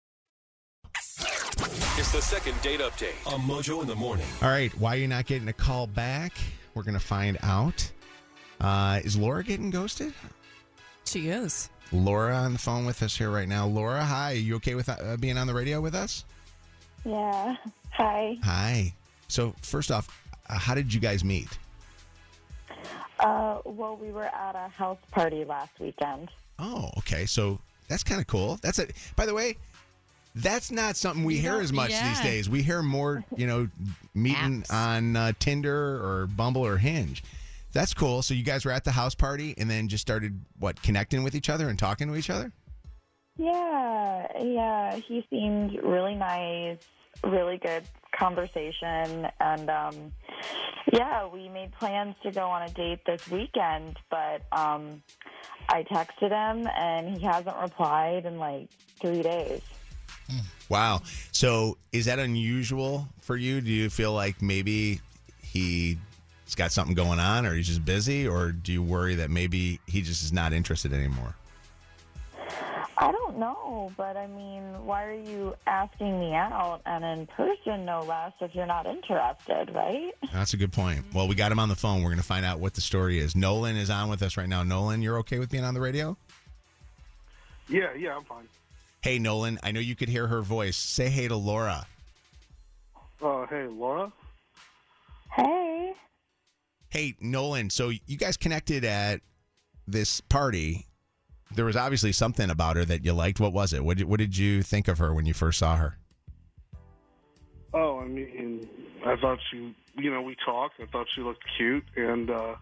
It's 2.13 2.29
the 2.29 2.35
second 2.35 2.61
date 2.61 2.81
update 2.81 3.25
on 3.25 3.39
Mojo 3.39 3.81
in 3.81 3.87
the 3.87 3.95
Morning. 3.95 4.25
All 4.41 4.49
right, 4.49 4.69
why 4.77 4.95
are 4.95 4.97
you 4.97 5.07
not 5.07 5.27
getting 5.27 5.47
a 5.47 5.53
call 5.53 5.87
back? 5.87 6.33
We're 6.73 6.83
going 6.83 6.93
to 6.93 6.99
find 6.99 7.37
out. 7.41 7.89
Uh, 8.59 8.99
is 9.01 9.15
Laura 9.15 9.45
getting 9.45 9.69
ghosted? 9.69 10.13
She 11.05 11.29
is. 11.29 11.69
Laura 11.93 12.35
on 12.35 12.51
the 12.51 12.59
phone 12.59 12.85
with 12.85 13.01
us 13.01 13.17
here 13.17 13.29
right 13.29 13.47
now. 13.47 13.65
Laura, 13.65 14.03
hi. 14.03 14.31
You 14.31 14.57
okay 14.57 14.75
with 14.75 14.89
uh, 14.89 15.15
being 15.21 15.37
on 15.37 15.47
the 15.47 15.53
radio 15.53 15.79
with 15.79 15.95
us? 15.95 16.25
Yeah. 17.05 17.55
Hi. 17.91 18.37
Hi. 18.43 18.93
So, 19.29 19.55
first 19.61 19.89
off, 19.89 20.09
uh, 20.49 20.59
how 20.59 20.75
did 20.75 20.93
you 20.93 20.99
guys 20.99 21.23
meet? 21.23 21.57
Uh, 23.21 23.59
well, 23.63 23.95
we 23.95 24.11
were 24.11 24.25
at 24.25 24.55
a 24.57 24.67
house 24.67 24.99
party 25.11 25.45
last 25.45 25.79
weekend. 25.79 26.27
Oh, 26.59 26.89
okay. 26.97 27.25
So 27.25 27.57
that's 27.87 28.03
kind 28.03 28.19
of 28.19 28.27
cool. 28.27 28.59
That's 28.61 28.79
it. 28.79 28.97
By 29.15 29.25
the 29.25 29.33
way, 29.33 29.55
that's 30.35 30.71
not 30.71 30.95
something 30.95 31.23
we 31.23 31.37
hear 31.37 31.59
as 31.59 31.73
much 31.73 31.89
these 31.89 32.19
days. 32.21 32.49
We 32.49 32.61
hear 32.61 32.81
more, 32.81 33.23
you 33.35 33.47
know, 33.47 33.67
meeting 34.13 34.63
on 34.69 35.15
uh, 35.15 35.33
Tinder 35.39 35.73
or 35.73 36.27
Bumble 36.27 36.65
or 36.65 36.77
Hinge. 36.77 37.23
That's 37.73 37.93
cool. 37.93 38.21
So 38.21 38.33
you 38.33 38.43
guys 38.43 38.65
were 38.65 38.71
at 38.71 38.83
the 38.83 38.91
house 38.91 39.15
party 39.15 39.55
and 39.57 39.69
then 39.69 39.87
just 39.87 40.01
started 40.01 40.39
what 40.59 40.81
connecting 40.81 41.23
with 41.23 41.35
each 41.35 41.49
other 41.49 41.69
and 41.69 41.79
talking 41.79 42.07
to 42.07 42.15
each 42.15 42.29
other. 42.29 42.51
Yeah, 43.37 44.27
yeah. 44.41 44.95
He 44.95 45.25
seemed 45.29 45.81
really 45.83 46.15
nice, 46.15 46.77
really 47.23 47.57
good 47.57 47.83
conversation, 48.17 49.27
and 49.39 49.69
um, 49.69 50.11
yeah, 50.91 51.25
we 51.27 51.47
made 51.49 51.71
plans 51.71 52.15
to 52.23 52.31
go 52.31 52.49
on 52.49 52.63
a 52.63 52.69
date 52.69 52.99
this 53.05 53.29
weekend. 53.29 53.97
But 54.09 54.43
um, 54.51 55.01
I 55.69 55.83
texted 55.83 56.31
him, 56.31 56.67
and 56.75 57.17
he 57.17 57.23
hasn't 57.25 57.55
replied 57.55 58.25
in 58.25 58.37
like 58.37 58.69
three 58.99 59.23
days. 59.23 59.61
Wow. 60.69 61.01
So 61.31 61.77
is 61.91 62.05
that 62.05 62.19
unusual 62.19 63.07
for 63.21 63.35
you? 63.35 63.61
Do 63.61 63.71
you 63.71 63.89
feel 63.89 64.13
like 64.13 64.41
maybe 64.41 65.01
he's 65.41 65.97
got 66.55 66.71
something 66.71 66.95
going 66.95 67.19
on 67.19 67.45
or 67.45 67.55
he's 67.55 67.67
just 67.67 67.83
busy 67.83 68.27
or 68.27 68.51
do 68.51 68.71
you 68.71 68.83
worry 68.83 69.15
that 69.15 69.29
maybe 69.29 69.79
he 69.87 70.01
just 70.01 70.23
is 70.23 70.31
not 70.31 70.53
interested 70.53 70.93
anymore? 70.93 71.35
I 72.97 73.11
don't 73.11 73.39
know, 73.39 73.91
but 73.97 74.15
I 74.15 74.27
mean, 74.27 74.61
why 74.85 75.05
are 75.05 75.13
you 75.13 75.55
asking 75.65 76.19
me 76.19 76.35
out 76.35 76.81
and 76.85 77.03
in 77.03 77.25
person, 77.25 77.83
no 77.83 78.03
less, 78.03 78.31
if 78.39 78.53
you're 78.53 78.67
not 78.67 78.85
interested, 78.85 79.73
right? 79.73 80.11
That's 80.31 80.53
a 80.53 80.57
good 80.57 80.71
point. 80.71 81.03
Well, 81.11 81.27
we 81.27 81.33
got 81.33 81.51
him 81.51 81.57
on 81.57 81.67
the 81.67 81.75
phone. 81.75 82.03
We're 82.03 82.09
going 82.09 82.17
to 82.17 82.23
find 82.23 82.45
out 82.45 82.59
what 82.59 82.75
the 82.75 82.81
story 82.81 83.17
is. 83.17 83.35
Nolan 83.35 83.75
is 83.75 83.89
on 83.89 84.07
with 84.07 84.21
us 84.21 84.37
right 84.37 84.47
now. 84.47 84.61
Nolan, 84.61 85.01
you're 85.01 85.17
okay 85.19 85.39
with 85.39 85.49
being 85.49 85.63
on 85.63 85.73
the 85.73 85.81
radio? 85.81 86.15
Yeah, 87.67 87.91
yeah, 87.97 88.17
I'm 88.17 88.23
fine. 88.23 88.47
Hey, 89.01 89.17
Nolan, 89.17 89.57
I 89.63 89.71
know 89.71 89.79
you 89.79 89.95
could 89.95 90.09
hear 90.09 90.27
her 90.27 90.41
voice. 90.41 90.77
Say 90.77 91.09
hey 91.09 91.27
to 91.27 91.35
Laura. 91.35 91.87
Uh, 93.19 93.47
hey, 93.47 93.65
Laura. 93.65 94.11
Hey. 95.33 95.93
Hey, 96.89 97.15
Nolan, 97.19 97.71
so 97.71 97.89
you 97.89 98.17
guys 98.17 98.37
connected 98.37 98.85
at 98.85 99.21
this 99.87 100.21
party. 100.21 100.85
There 101.55 101.65
was 101.65 101.75
obviously 101.75 102.11
something 102.11 102.51
about 102.51 102.75
her 102.75 102.85
that 102.85 103.03
you 103.03 103.13
liked. 103.13 103.39
What 103.39 103.53
was 103.53 103.73
it? 103.73 103.83
What 103.83 103.97
did, 103.97 104.07
what 104.07 104.19
did 104.19 104.37
you 104.37 104.61
think 104.61 104.87
of 104.87 104.99
her 104.99 105.13
when 105.15 105.25
you 105.25 105.33
first 105.33 105.57
saw 105.57 105.77
her? 105.77 105.97
Oh, 107.73 107.99
I 108.01 108.05
mean, 108.05 108.69
I 109.03 109.15
thought 109.15 109.39
she, 109.49 109.73
you 109.97 110.11
know, 110.11 110.21
we 110.21 110.35
talked. 110.45 110.79
I 110.79 110.85
thought 110.85 111.07
she 111.15 111.21
looked 111.21 111.43
cute, 111.57 111.85
and 111.95 112.29
uh, 112.29 112.55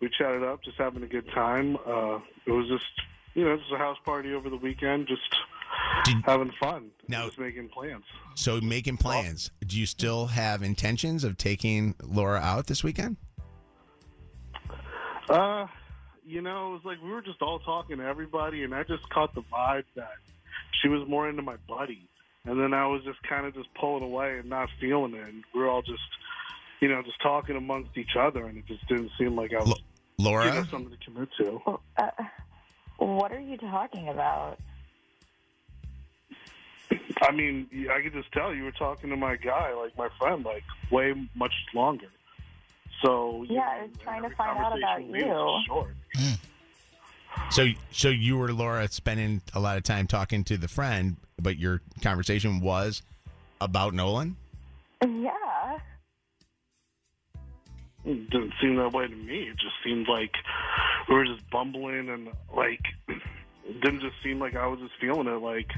we 0.00 0.10
chatted 0.18 0.42
up, 0.42 0.62
just 0.62 0.76
having 0.76 1.02
a 1.02 1.06
good 1.06 1.28
time. 1.32 1.76
Uh, 1.86 2.18
it 2.44 2.50
was 2.50 2.68
just, 2.68 2.84
you 3.34 3.44
know, 3.44 3.56
just 3.56 3.72
a 3.72 3.78
house 3.78 3.98
party 4.04 4.34
over 4.34 4.50
the 4.50 4.56
weekend, 4.56 5.06
just 5.06 5.34
having 6.24 6.52
fun, 6.60 6.90
Now- 7.08 7.26
just 7.26 7.38
making 7.38 7.68
plans. 7.68 8.04
So, 8.34 8.60
making 8.60 8.96
plans. 8.96 9.50
Do 9.66 9.78
you 9.78 9.86
still 9.86 10.26
have 10.26 10.62
intentions 10.62 11.24
of 11.24 11.36
taking 11.36 11.94
Laura 12.02 12.40
out 12.40 12.66
this 12.66 12.82
weekend? 12.82 13.16
Uh, 15.28 15.66
you 16.26 16.42
know, 16.42 16.70
it 16.70 16.72
was 16.72 16.80
like 16.84 17.02
we 17.02 17.10
were 17.10 17.22
just 17.22 17.42
all 17.42 17.58
talking 17.60 17.98
to 17.98 18.04
everybody, 18.04 18.64
and 18.64 18.74
I 18.74 18.82
just 18.84 19.08
caught 19.10 19.34
the 19.34 19.42
vibe 19.42 19.84
that 19.96 20.14
she 20.80 20.88
was 20.88 21.06
more 21.08 21.28
into 21.28 21.42
my 21.42 21.56
buddy. 21.68 22.08
And 22.44 22.60
then 22.60 22.74
I 22.74 22.86
was 22.86 23.04
just 23.04 23.22
kind 23.22 23.46
of 23.46 23.54
just 23.54 23.72
pulling 23.74 24.02
away 24.02 24.38
and 24.38 24.48
not 24.48 24.68
feeling 24.80 25.14
it. 25.14 25.22
And 25.22 25.44
we 25.54 25.60
were 25.60 25.68
all 25.68 25.82
just, 25.82 26.02
you 26.80 26.88
know, 26.88 27.00
just 27.02 27.20
talking 27.22 27.56
amongst 27.56 27.96
each 27.96 28.16
other, 28.18 28.46
and 28.46 28.58
it 28.58 28.66
just 28.66 28.86
didn't 28.88 29.10
seem 29.16 29.36
like 29.36 29.52
I 29.52 29.62
was 29.62 29.80
Laura? 30.18 30.46
you 30.46 30.52
know, 30.52 30.64
something 30.64 30.90
to 30.96 31.04
commit 31.04 31.28
to. 31.38 31.60
Uh, 31.96 32.10
what 32.98 33.32
are 33.32 33.40
you 33.40 33.56
talking 33.56 34.08
about? 34.08 34.58
I 37.22 37.32
mean, 37.32 37.68
I 37.90 38.02
could 38.02 38.12
just 38.12 38.32
tell 38.32 38.54
you 38.54 38.64
were 38.64 38.72
talking 38.72 39.10
to 39.10 39.16
my 39.16 39.36
guy, 39.36 39.72
like 39.74 39.96
my 39.96 40.08
friend, 40.18 40.44
like 40.44 40.64
way 40.90 41.14
much 41.34 41.52
longer. 41.74 42.08
So 43.04 43.44
you 43.48 43.54
Yeah, 43.56 43.60
know, 43.60 43.66
I 43.66 43.82
was 43.82 43.90
trying 44.02 44.22
to 44.22 44.30
find 44.36 44.58
out 44.58 44.76
about 44.78 45.00
conversation 45.00 45.12
we 45.12 45.18
you. 45.20 45.60
Short. 45.66 45.88
Hmm. 46.16 46.34
So, 47.50 47.66
so 47.90 48.08
you 48.08 48.36
were 48.36 48.52
Laura 48.52 48.88
spending 48.88 49.40
a 49.54 49.60
lot 49.60 49.76
of 49.76 49.82
time 49.84 50.06
talking 50.06 50.44
to 50.44 50.56
the 50.56 50.68
friend, 50.68 51.16
but 51.40 51.58
your 51.58 51.80
conversation 52.02 52.60
was 52.60 53.02
about 53.60 53.94
Nolan. 53.94 54.36
Yeah. 55.02 55.78
It 58.04 58.30
didn't 58.30 58.52
seem 58.60 58.76
that 58.76 58.92
way 58.92 59.06
to 59.06 59.14
me. 59.14 59.44
It 59.44 59.56
just 59.58 59.74
seemed 59.84 60.08
like 60.08 60.32
we 61.08 61.14
were 61.14 61.24
just 61.24 61.48
bumbling 61.50 62.08
and 62.08 62.28
like 62.54 62.80
it 63.08 63.80
didn't 63.80 64.00
just 64.00 64.16
seem 64.22 64.38
like 64.40 64.56
I 64.56 64.66
was 64.66 64.80
just 64.80 64.92
feeling 65.00 65.28
it. 65.28 65.40
Like 65.40 65.70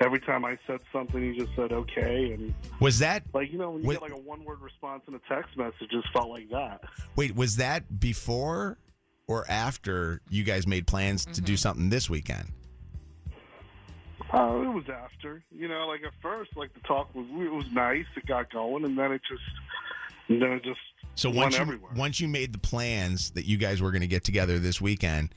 every 0.00 0.20
time 0.20 0.44
I 0.44 0.58
said 0.66 0.80
something, 0.92 1.22
he 1.22 1.38
just 1.38 1.54
said 1.54 1.72
okay, 1.72 2.32
and 2.32 2.54
Was 2.80 2.98
that 3.00 3.22
like 3.34 3.52
you 3.52 3.58
know 3.58 3.70
when 3.70 3.82
you 3.82 3.88
Wait- 3.88 3.94
get 4.00 4.02
like 4.02 4.12
a 4.12 4.16
one 4.16 4.44
word 4.44 4.60
response 4.60 5.02
in 5.08 5.14
a 5.14 5.20
text 5.28 5.56
message, 5.56 5.90
just 5.90 6.08
felt 6.12 6.28
like 6.30 6.48
that. 6.50 6.82
wait? 7.16 7.34
Was 7.34 7.56
that 7.56 8.00
before 8.00 8.78
or 9.26 9.44
after 9.48 10.20
you 10.28 10.42
guys 10.42 10.66
made 10.66 10.86
plans 10.86 11.24
to 11.24 11.40
do 11.40 11.52
mm-hmm. 11.52 11.56
something 11.56 11.90
this 11.90 12.10
weekend? 12.10 12.48
Oh, 14.32 14.62
it 14.62 14.72
was 14.72 14.84
after. 14.88 15.42
You 15.50 15.68
know, 15.68 15.86
like 15.86 16.02
at 16.04 16.12
first, 16.22 16.56
like 16.56 16.72
the 16.74 16.80
talk 16.80 17.14
was 17.14 17.26
it 17.30 17.52
was 17.52 17.66
nice. 17.72 18.04
It 18.16 18.26
got 18.26 18.50
going, 18.52 18.84
and 18.84 18.96
then 18.96 19.12
it 19.12 19.22
just, 19.28 19.42
and 20.28 20.40
then 20.40 20.52
it 20.52 20.62
just 20.64 20.78
So 21.16 21.28
went 21.28 21.40
once 21.40 21.54
you, 21.56 21.60
everywhere. 21.62 21.92
once 21.96 22.20
you 22.20 22.28
made 22.28 22.52
the 22.52 22.58
plans 22.58 23.32
that 23.32 23.44
you 23.44 23.56
guys 23.56 23.82
were 23.82 23.90
going 23.90 24.02
to 24.02 24.06
get 24.06 24.22
together 24.22 24.58
this 24.58 24.80
weekend, 24.80 25.34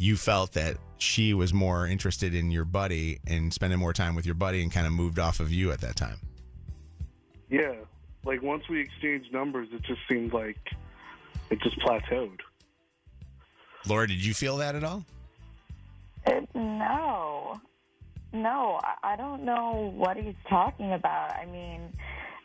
you 0.00 0.16
felt 0.16 0.52
that 0.52 0.76
she 0.98 1.34
was 1.34 1.52
more 1.52 1.86
interested 1.86 2.34
in 2.34 2.50
your 2.50 2.64
buddy 2.64 3.18
and 3.26 3.52
spending 3.52 3.78
more 3.78 3.92
time 3.92 4.14
with 4.14 4.26
your 4.26 4.34
buddy 4.34 4.62
and 4.62 4.72
kind 4.72 4.86
of 4.86 4.92
moved 4.92 5.18
off 5.18 5.40
of 5.40 5.52
you 5.52 5.72
at 5.72 5.80
that 5.80 5.96
time. 5.96 6.18
Yeah, 7.48 7.74
like 8.24 8.42
once 8.42 8.64
we 8.68 8.80
exchanged 8.80 9.32
numbers, 9.32 9.68
it 9.72 9.82
just 9.82 10.00
seemed 10.08 10.32
like 10.32 10.58
it 11.50 11.60
just 11.62 11.78
plateaued. 11.80 12.38
Laura, 13.86 14.06
did 14.06 14.24
you 14.24 14.34
feel 14.34 14.56
that 14.58 14.74
at 14.74 14.84
all? 14.84 15.04
Uh, 16.26 16.40
no. 16.54 17.60
No, 18.32 18.78
I- 18.84 19.12
I 19.12 19.16
don't 19.16 19.44
know 19.44 19.92
what 19.96 20.16
he's 20.16 20.34
talking 20.48 20.92
about. 20.92 21.34
I 21.34 21.46
mean, 21.46 21.92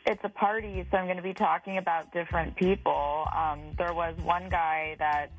it's 0.06 0.22
a 0.24 0.28
party, 0.28 0.84
so 0.90 0.96
I'm 0.96 1.04
going 1.04 1.16
to 1.18 1.22
be 1.22 1.34
talking 1.34 1.76
about 1.76 2.12
different 2.12 2.56
people. 2.56 3.28
Um, 3.36 3.60
there 3.78 3.92
was 3.92 4.16
one 4.22 4.48
guy 4.48 4.96
that 4.98 5.30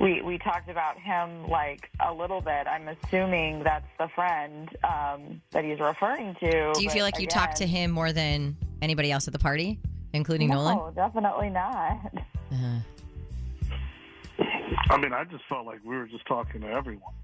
we 0.00 0.22
we 0.22 0.38
talked 0.38 0.68
about 0.68 0.98
him 0.98 1.48
like 1.48 1.90
a 2.00 2.12
little 2.12 2.40
bit. 2.40 2.66
I'm 2.66 2.88
assuming 2.88 3.62
that's 3.62 3.86
the 3.98 4.08
friend 4.08 4.68
um, 4.84 5.40
that 5.50 5.64
he's 5.64 5.80
referring 5.80 6.34
to. 6.40 6.72
Do 6.74 6.82
you 6.82 6.90
feel 6.90 7.04
but 7.04 7.12
like 7.14 7.20
you 7.20 7.26
talked 7.26 7.56
to 7.58 7.66
him 7.66 7.90
more 7.90 8.12
than 8.12 8.56
anybody 8.82 9.12
else 9.12 9.26
at 9.26 9.32
the 9.32 9.38
party, 9.38 9.78
including 10.12 10.48
no, 10.48 10.56
Nolan? 10.56 10.76
No, 10.76 10.92
definitely 10.94 11.50
not. 11.50 12.12
Uh-huh. 12.52 12.78
I 14.90 14.96
mean, 14.98 15.12
I 15.12 15.24
just 15.24 15.44
felt 15.48 15.66
like 15.66 15.80
we 15.84 15.96
were 15.96 16.06
just 16.06 16.26
talking 16.26 16.60
to 16.62 16.68
everyone. 16.68 17.14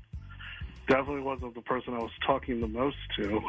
Definitely 0.89 1.23
wasn't 1.23 1.55
the 1.55 1.61
person 1.63 1.95
I 1.95 1.99
was 1.99 2.11
talking 2.27 2.61
the 2.61 2.69
most 2.69 2.97
to. 3.17 3.41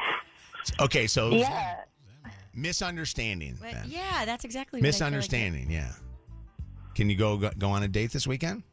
Okay, 0.80 1.08
so 1.08 1.32
Yeah. 1.32 1.78
misunderstanding. 2.54 3.58
But 3.60 3.88
yeah, 3.88 4.26
that's 4.26 4.44
exactly 4.44 4.80
what 4.80 4.88
I 4.88 4.92
feel 4.92 5.08
like 5.08 5.14
Misunderstanding, 5.14 5.72
yeah. 5.72 5.94
Can 6.94 7.10
you 7.10 7.16
go 7.16 7.38
go 7.38 7.70
on 7.70 7.84
a 7.84 7.88
date 7.88 8.12
this 8.12 8.28
weekend? 8.28 8.64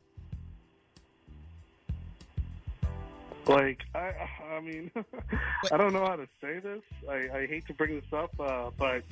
Like, 3.49 3.79
I, 3.95 4.13
I 4.57 4.61
mean, 4.61 4.91
I 5.73 5.77
don't 5.79 5.95
know 5.95 6.05
how 6.05 6.17
to 6.17 6.29
say 6.41 6.59
this. 6.59 6.83
I, 7.09 7.29
I 7.35 7.47
hate 7.47 7.67
to 7.69 7.73
bring 7.73 7.95
this 7.95 8.13
up, 8.13 8.31
uh, 8.39 8.71
but 8.77 9.03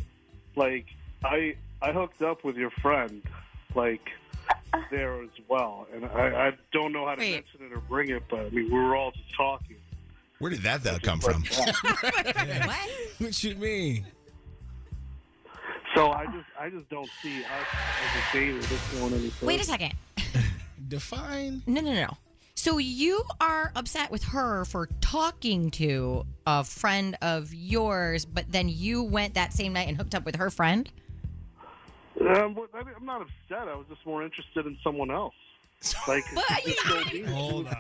like, 0.57 0.85
I 1.25 1.57
I 1.81 1.93
hooked 1.93 2.21
up 2.21 2.45
with 2.45 2.57
your 2.57 2.71
friend, 2.83 3.23
like 3.75 4.11
there 4.91 5.23
as 5.23 5.31
well, 5.49 5.87
and 5.93 6.05
I, 6.05 6.49
I 6.49 6.53
don't 6.71 6.93
know 6.93 7.07
how 7.07 7.15
to 7.15 7.21
mention 7.21 7.61
it 7.63 7.73
or 7.73 7.81
bring 7.81 8.11
it, 8.11 8.25
but 8.29 8.41
I 8.41 8.51
mean, 8.51 8.71
we 8.71 8.79
were 8.79 8.95
all 8.95 9.13
just 9.13 9.35
talking. 9.35 9.77
Where 10.39 10.51
did 10.51 10.63
that, 10.63 10.83
that 10.85 11.03
come 11.03 11.21
from? 11.21 11.43
What 11.57 12.77
What 13.19 13.43
you 13.43 13.55
mean? 13.55 14.07
So 15.95 16.13
I 16.13 16.27
just 16.27 16.47
I 16.61 16.69
just 16.69 16.91
don't 16.91 17.09
see 17.23 17.43
us 17.43 17.67
as 18.05 18.35
a 18.35 18.39
date 18.39 18.51
or 18.51 18.61
this 18.61 18.93
going 18.93 19.15
any 19.15 19.31
further. 19.31 19.47
Wait 19.47 19.61
a 19.63 19.65
second. 19.65 19.95
Define. 20.89 21.63
No, 21.67 21.81
no, 21.81 21.95
no. 21.95 22.17
So 22.59 22.79
you 22.79 23.23
are 23.41 23.71
upset 23.77 24.11
with 24.11 24.25
her 24.25 24.65
for 24.65 24.89
talking 25.03 25.71
to 25.73 26.25
a 26.47 26.65
friend 26.65 27.17
of 27.21 27.53
yours, 27.53 28.25
but 28.25 28.51
then 28.51 28.69
you 28.71 29.03
went 29.03 29.35
that 29.35 29.53
same 29.53 29.75
night 29.75 29.89
and 29.89 29.97
hooked 29.97 30.15
up 30.15 30.25
with 30.25 30.37
her 30.37 30.49
friend? 30.51 30.91
Um, 32.19 32.57
I- 32.75 32.81
I'm 32.97 33.05
not 33.05 33.21
upset. 33.21 33.69
I 33.69 33.77
was 33.77 33.85
just 33.91 34.05
more 34.07 34.25
interested 34.25 34.65
in 34.67 34.77
someone 34.83 35.11
else. 35.11 35.35
Like 36.09 36.25
she 36.65 36.75
told 36.89 37.13
me, 37.13 37.21
Hold 37.25 37.67
on. 37.69 37.75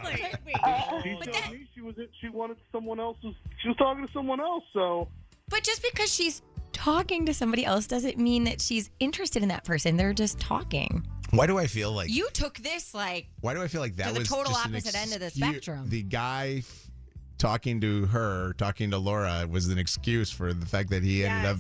she 1.02 1.16
told 1.24 1.50
me 1.50 1.66
she 1.74 1.80
was 1.80 1.94
she 2.20 2.28
wanted 2.28 2.58
someone 2.70 3.00
else. 3.00 3.16
She 3.22 3.68
was 3.68 3.76
talking 3.78 4.06
to 4.06 4.12
someone 4.12 4.38
else. 4.38 4.62
So 4.74 5.08
But 5.48 5.62
just 5.64 5.82
because 5.82 6.12
she's 6.12 6.42
talking 6.74 7.24
to 7.24 7.32
somebody 7.32 7.64
else 7.64 7.86
doesn't 7.86 8.18
mean 8.18 8.44
that 8.44 8.60
she's 8.60 8.90
interested 9.00 9.42
in 9.42 9.48
that 9.48 9.64
person. 9.64 9.96
They're 9.96 10.12
just 10.12 10.38
talking. 10.38 11.06
Why 11.30 11.46
do 11.46 11.58
I 11.58 11.66
feel 11.66 11.92
like 11.92 12.08
You 12.10 12.28
took 12.32 12.58
this 12.58 12.94
like 12.94 13.28
Why 13.40 13.54
do 13.54 13.62
I 13.62 13.68
feel 13.68 13.80
like 13.80 13.96
that 13.96 14.08
to 14.08 14.12
the 14.14 14.18
was 14.20 14.28
total 14.28 14.52
just 14.52 14.66
an 14.66 14.72
opposite 14.74 14.94
end 14.96 15.12
of 15.12 15.20
the 15.20 15.26
excuse- 15.26 15.48
spectrum. 15.50 15.88
The 15.88 16.02
guy 16.02 16.56
f- 16.58 16.90
talking 17.38 17.80
to 17.80 18.06
her, 18.06 18.52
talking 18.54 18.90
to 18.92 18.98
Laura, 18.98 19.46
was 19.50 19.68
an 19.68 19.78
excuse 19.78 20.30
for 20.30 20.52
the 20.54 20.66
fact 20.66 20.90
that 20.90 21.02
he 21.02 21.24
ended 21.26 21.50
up 21.50 21.58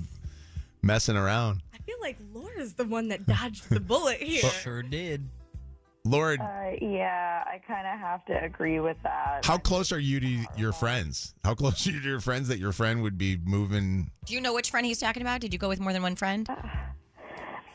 messing 0.82 1.16
around. 1.16 1.62
I 1.74 1.78
feel 1.78 1.96
like 2.00 2.16
Laura's 2.32 2.74
the 2.74 2.84
one 2.84 3.08
that 3.08 3.26
dodged 3.26 3.68
the 3.68 3.80
bullet 3.80 4.18
here. 4.22 4.48
Sure 4.50 4.82
did. 4.82 5.28
Laura, 6.04 6.36
Uh, 6.40 6.76
yeah, 6.80 7.42
I 7.48 7.58
kind 7.66 7.84
of 7.84 7.98
have 7.98 8.24
to 8.26 8.44
agree 8.44 8.78
with 8.78 8.96
that. 9.02 9.44
how 9.44 9.58
close 9.58 9.90
are 9.90 9.98
you 9.98 10.20
to 10.20 10.44
your 10.56 10.72
friends? 10.72 11.34
How 11.44 11.54
close 11.54 11.84
are 11.88 11.90
you 11.90 12.00
to 12.00 12.08
your 12.08 12.20
friends 12.20 12.46
that 12.46 12.60
your 12.60 12.70
friend 12.70 13.02
would 13.02 13.18
be 13.18 13.38
moving? 13.44 14.12
Do 14.24 14.32
you 14.34 14.40
know 14.40 14.54
which 14.54 14.70
friend 14.70 14.86
he's 14.86 15.00
talking 15.00 15.22
about? 15.22 15.40
Did 15.40 15.52
you 15.52 15.58
go 15.58 15.68
with 15.68 15.80
more 15.80 15.92
than 15.92 16.02
one 16.02 16.14
friend? 16.14 16.48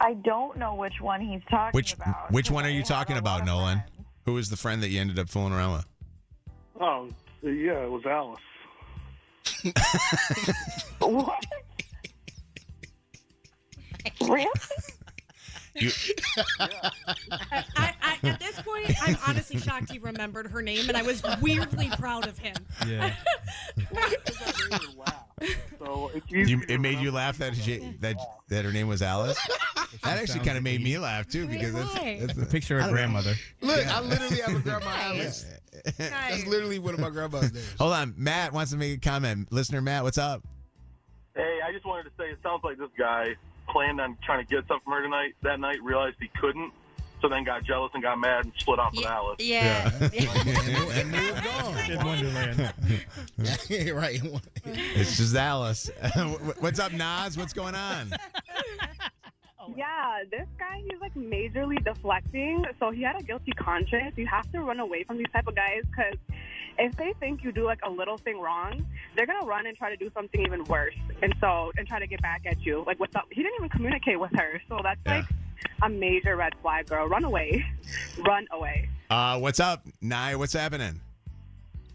I 0.04 0.16
don't 0.16 0.58
know 0.58 0.74
which 0.74 1.00
one 1.00 1.22
he's 1.22 1.42
talking 1.50 1.78
Which 1.78 1.94
about. 1.94 2.32
which 2.32 2.50
one 2.50 2.66
are 2.66 2.70
you 2.70 2.82
talking 2.84 3.18
about, 3.18 3.46
Nolan? 3.46 3.78
friends. 3.78 3.92
Who 4.26 4.34
was 4.34 4.50
the 4.50 4.58
friend 4.58 4.82
that 4.84 4.90
you 4.90 5.00
ended 5.00 5.20
up 5.20 5.30
fooling 5.30 5.54
around 5.54 5.74
with? 5.74 5.86
oh 6.80 7.08
yeah, 7.44 7.84
it 7.84 7.90
was 7.92 8.04
Alice. 8.06 8.40
What? 11.00 11.44
really? 14.22 14.48
You, 15.76 15.92
I, 16.60 16.92
I, 17.76 17.94
I, 18.02 18.18
at 18.24 18.40
this 18.40 18.62
point, 18.62 18.94
I'm 19.02 19.18
honestly 19.28 19.60
shocked 19.60 19.92
he 19.92 20.00
remembered 20.00 20.48
her 20.48 20.62
name, 20.62 20.90
and 20.90 20.98
I 20.98 21.02
was 21.02 21.24
weirdly 21.42 21.90
proud 21.98 22.28
of 22.28 22.38
him. 22.38 22.56
Yeah. 22.88 23.14
So 25.80 26.12
you, 26.28 26.62
it 26.70 26.80
made 26.80 27.00
you 27.00 27.12
laugh 27.12 27.40
that 27.40 27.56
she, 27.56 27.96
that 28.02 28.16
that 28.50 28.64
her 28.64 28.72
name 28.72 28.88
was 28.88 29.02
Alice. 29.02 29.40
That 30.04 30.20
actually 30.20 30.46
kind 30.46 30.58
of 30.58 30.64
made 30.64 30.84
me 30.84 30.98
laugh 31.00 31.28
too 31.28 31.48
because 31.48 31.74
that's, 31.74 31.96
Why? 31.96 32.18
that's 32.22 32.38
The 32.38 32.46
picture 32.46 32.78
of 32.78 32.84
don't 32.86 32.94
grandmother. 32.94 33.34
Look, 33.62 33.88
I 33.88 34.02
literally 34.02 34.42
have 34.42 34.56
a 34.56 34.60
grandma 34.60 34.86
Alice. 35.00 35.46
That's 35.98 36.46
literally 36.46 36.78
one 36.78 36.94
of 36.94 37.00
my 37.00 37.10
grandma's 37.10 37.52
names. 37.52 37.76
Hold 37.80 37.94
on, 37.94 38.14
Matt 38.16 38.54
wants 38.54 38.72
to 38.72 38.78
make 38.78 38.96
a 38.96 39.00
comment. 39.00 39.52
Listener 39.52 39.82
Matt, 39.82 40.04
what's 40.04 40.20
up? 40.20 40.44
Hey, 41.36 41.60
I 41.68 41.72
just 41.72 41.86
wanted 41.86 42.04
to 42.04 42.12
say 42.20 42.26
it 42.26 42.38
sounds 42.44 42.62
like 42.64 42.78
this 42.78 42.90
guy 42.98 43.36
planned 43.70 44.02
on 44.02 44.18
trying 44.24 44.46
to 44.46 44.50
get 44.50 44.68
something 44.68 44.84
from 44.84 44.94
her 44.94 45.02
tonight. 45.02 45.36
That 45.44 45.60
night, 45.60 45.82
realized 45.82 46.18
he 46.20 46.30
couldn't, 46.40 46.72
so 47.22 47.30
then 47.30 47.44
got 47.44 47.64
jealous 47.64 47.92
and 47.94 48.02
got 48.02 48.20
mad 48.20 48.46
and 48.46 48.54
split 48.58 48.80
off 48.80 48.94
with 48.96 49.06
Alice. 49.06 49.38
Yeah. 49.40 49.92
and 50.02 51.12
moved 51.12 51.48
on. 51.48 51.92
In 51.92 52.06
Wonderland. 52.06 52.74
right. 53.94 54.22
It's 54.66 55.18
just 55.18 55.36
Alice. 55.36 55.90
what's 56.60 56.80
up, 56.80 56.94
Nas? 56.94 57.38
What's 57.38 57.54
going 57.54 57.76
on? 57.76 58.12
Yeah, 59.76 60.20
this 60.30 60.48
guy, 60.58 60.82
he's 60.90 61.00
like 61.00 61.14
majorly 61.14 61.84
deflecting. 61.84 62.66
So 62.80 62.92
he 62.92 63.04
had 63.04 63.20
a 63.20 63.24
guilty 63.24 63.52
conscience. 63.52 64.14
You 64.18 64.28
have 64.28 64.52
to 64.52 64.62
run 64.62 64.80
away 64.80 65.04
from 65.04 65.18
these 65.18 65.30
type 65.34 65.48
of 65.48 65.56
guys 65.56 65.82
because 65.90 66.16
if 66.78 66.96
they 66.96 67.14
think 67.20 67.44
you 67.44 67.52
do 67.52 67.66
like 67.66 67.80
a 67.84 67.90
little 67.90 68.18
thing 68.18 68.40
wrong, 68.40 68.86
they're 69.16 69.26
gonna 69.26 69.46
run 69.46 69.68
and 69.68 69.78
try 69.78 69.90
to 69.90 69.98
do 69.98 70.10
something 70.14 70.42
even 70.42 70.64
worse. 70.66 70.96
And 71.22 71.34
so 71.40 71.72
and 71.78 71.88
try 71.88 72.00
to 72.00 72.08
get 72.08 72.22
back 72.22 72.42
at 72.46 72.62
you. 72.66 72.84
Like 72.88 73.00
what's 73.00 73.16
up? 73.16 73.28
He 73.30 73.44
didn't 73.44 73.56
even 73.56 73.70
communicate 73.70 74.20
with 74.20 74.32
her. 74.36 74.62
So 74.68 74.80
that's 74.84 75.00
like 75.06 75.26
a 75.84 75.90
major 75.90 76.36
red 76.36 76.54
flag, 76.62 76.88
girl. 76.88 77.08
Run 77.08 77.24
away. 77.24 77.64
run 78.26 78.48
away. 78.52 78.90
Uh, 79.10 79.40
what's 79.40 79.60
up, 79.60 79.86
Nye? 80.02 80.36
What's 80.36 80.54
happening? 80.54 81.00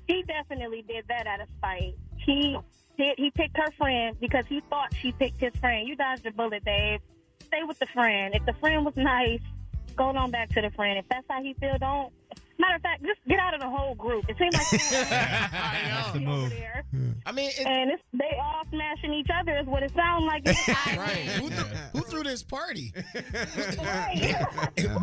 He 0.07 0.23
definitely 0.23 0.83
did 0.83 1.05
that 1.09 1.27
out 1.27 1.41
of 1.41 1.49
spite. 1.59 1.97
He 2.19 2.57
did. 2.97 3.15
He 3.17 3.31
picked 3.31 3.57
her 3.57 3.71
friend 3.77 4.17
because 4.21 4.45
he 4.47 4.61
thought 4.71 4.95
she 4.95 5.13
picked 5.13 5.41
his 5.41 5.55
friend. 5.57 5.89
You 5.89 5.97
dodged 5.97 6.27
a 6.27 6.33
bullet, 6.33 6.65
babe. 6.65 7.01
Stay 7.47 7.63
with 7.65 7.79
the 7.79 7.87
friend. 7.87 8.35
If 8.35 8.45
the 8.47 8.55
friend 8.55 8.85
was 8.85 8.97
nice, 8.97 9.41
go 9.97 10.05
on 10.05 10.31
back 10.31 10.51
to 10.51 10.61
the 10.61 10.71
friend. 10.71 10.99
If 10.99 11.07
that's 11.09 11.27
how 11.29 11.43
he 11.43 11.55
feel, 11.55 11.77
don't. 11.79 12.13
Matter 12.59 12.77
of 12.77 12.83
fact, 12.83 13.03
just 13.03 13.21
get 13.29 13.39
out 13.39 13.53
of 13.55 13.61
the 13.61 13.69
whole 13.69 13.95
group. 13.95 14.25
It 14.31 14.37
seems 14.39 14.55
like 14.55 14.71
That's 15.11 16.13
the 16.13 16.21
move. 16.21 16.51
there, 16.51 16.85
I 17.27 17.33
mean, 17.33 17.51
it, 17.51 17.67
and 17.67 17.91
it's, 17.91 18.03
they 18.15 18.39
all 18.41 18.63
smashing 18.71 19.13
each 19.13 19.29
other 19.35 19.59
is 19.59 19.67
what 19.67 19.83
it 19.83 19.93
sounds 19.95 20.25
like. 20.25 20.47
right. 20.97 21.29
Who, 21.39 21.51
threw, 21.51 21.65
who 21.93 22.01
threw 22.03 22.23
this 22.23 22.43
party? 22.43 22.95
but 23.13 23.13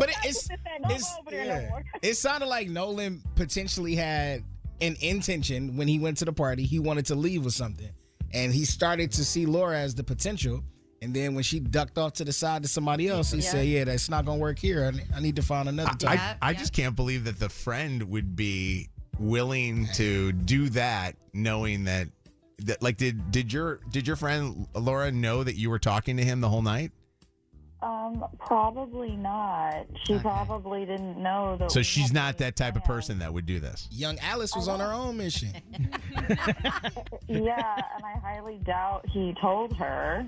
it, 0.09 0.15
it's, 0.23 0.49
it's 0.89 1.17
yeah. 1.31 1.79
it 2.01 2.15
sounded 2.15 2.47
like 2.47 2.69
Nolan 2.69 3.21
potentially 3.35 3.95
had 3.95 4.43
an 4.81 4.95
intention 5.01 5.77
when 5.77 5.87
he 5.87 5.99
went 5.99 6.17
to 6.17 6.25
the 6.25 6.33
party. 6.33 6.63
He 6.63 6.79
wanted 6.79 7.05
to 7.07 7.15
leave 7.15 7.45
with 7.45 7.53
something, 7.53 7.91
and 8.33 8.51
he 8.51 8.65
started 8.65 9.11
to 9.11 9.23
see 9.23 9.45
Laura 9.45 9.77
as 9.77 9.93
the 9.93 10.03
potential. 10.03 10.63
And 11.03 11.13
then 11.13 11.35
when 11.35 11.43
she 11.43 11.59
ducked 11.59 11.97
off 11.97 12.13
to 12.13 12.23
the 12.23 12.31
side 12.31 12.63
to 12.63 12.69
somebody 12.69 13.09
else, 13.09 13.31
he 13.31 13.39
Yeah. 13.41 13.51
said, 13.51 13.67
"Yeah, 13.67 13.83
that's 13.83 14.09
not 14.09 14.23
gonna 14.25 14.37
work 14.39 14.57
here. 14.57 14.89
I 15.13 15.17
I 15.17 15.19
need 15.19 15.35
to 15.35 15.41
find 15.41 15.67
another 15.67 15.97
time." 15.97 16.17
I, 16.17 16.49
I 16.49 16.53
just 16.53 16.71
can't 16.71 16.95
believe 16.95 17.25
that 17.25 17.39
the 17.39 17.49
friend 17.49 18.03
would 18.03 18.37
be 18.37 18.87
willing 19.19 19.87
to 19.95 20.31
do 20.31 20.69
that, 20.69 21.17
knowing 21.33 21.83
that, 21.83 22.07
that 22.59 22.81
like 22.81 22.95
did 22.95 23.31
did 23.31 23.51
your 23.51 23.81
did 23.91 24.07
your 24.07 24.15
friend 24.15 24.65
Laura 24.73 25.11
know 25.11 25.43
that 25.43 25.55
you 25.57 25.69
were 25.69 25.77
talking 25.79 26.15
to 26.17 26.23
him 26.23 26.39
the 26.39 26.47
whole 26.47 26.61
night? 26.61 26.91
Um, 27.81 28.23
probably 28.39 29.17
not. 29.17 29.85
She 30.05 30.17
probably 30.19 30.85
didn't 30.85 31.21
know 31.21 31.57
that. 31.57 31.69
So 31.69 31.81
she's 31.81 32.13
not 32.13 32.37
that 32.37 32.55
type 32.55 32.77
of 32.77 32.85
person 32.85 33.19
that 33.19 33.33
would 33.33 33.45
do 33.45 33.59
this. 33.59 33.89
Young 33.91 34.17
Alice 34.19 34.55
was 34.55 34.69
on 34.69 34.79
her 34.79 34.93
own 34.93 35.17
mission. 35.17 35.51
yeah, 37.27 37.75
and 37.97 38.05
I 38.05 38.19
highly 38.21 38.59
doubt 38.63 39.05
he 39.09 39.35
told 39.41 39.75
her 39.75 40.25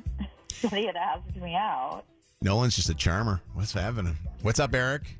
he 0.70 0.86
had 0.86 0.96
asked 0.96 1.36
me 1.36 1.56
out. 1.56 2.04
Nolan's 2.42 2.76
just 2.76 2.90
a 2.90 2.94
charmer. 2.94 3.42
What's 3.54 3.74
happening? 3.74 4.16
What's 4.42 4.60
up, 4.60 4.74
Eric? 4.74 5.18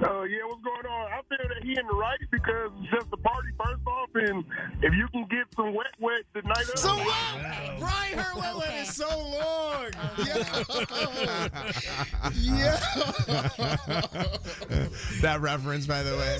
Oh 0.00 0.22
yeah, 0.24 0.38
what's 0.46 0.62
going 0.62 0.86
on? 0.86 1.12
I 1.12 1.20
feel 1.28 1.48
that 1.48 1.62
he 1.64 1.70
in 1.78 1.86
the 1.86 1.92
right 1.94 2.18
because 2.30 2.70
it's 2.82 2.90
just 2.92 3.10
the 3.10 3.16
party 3.16 3.48
first 3.58 3.80
off, 3.86 4.08
and 4.14 4.44
if 4.82 4.94
you 4.94 5.08
can 5.08 5.24
get 5.26 5.46
some 5.56 5.74
wet, 5.74 5.88
wet 5.98 6.22
the 6.34 6.42
night 6.42 6.68
of. 6.72 6.78
So 6.78 6.94
what? 6.96 7.78
Brian 7.80 8.18
heard 8.18 8.36
wet 8.36 8.56
wet 8.56 8.74
is 8.82 8.94
so 8.94 9.08
long. 9.08 9.90
Yeah. 12.34 12.76
that 15.22 15.38
reference, 15.40 15.86
by 15.86 16.02
the 16.02 16.16
way. 16.16 16.38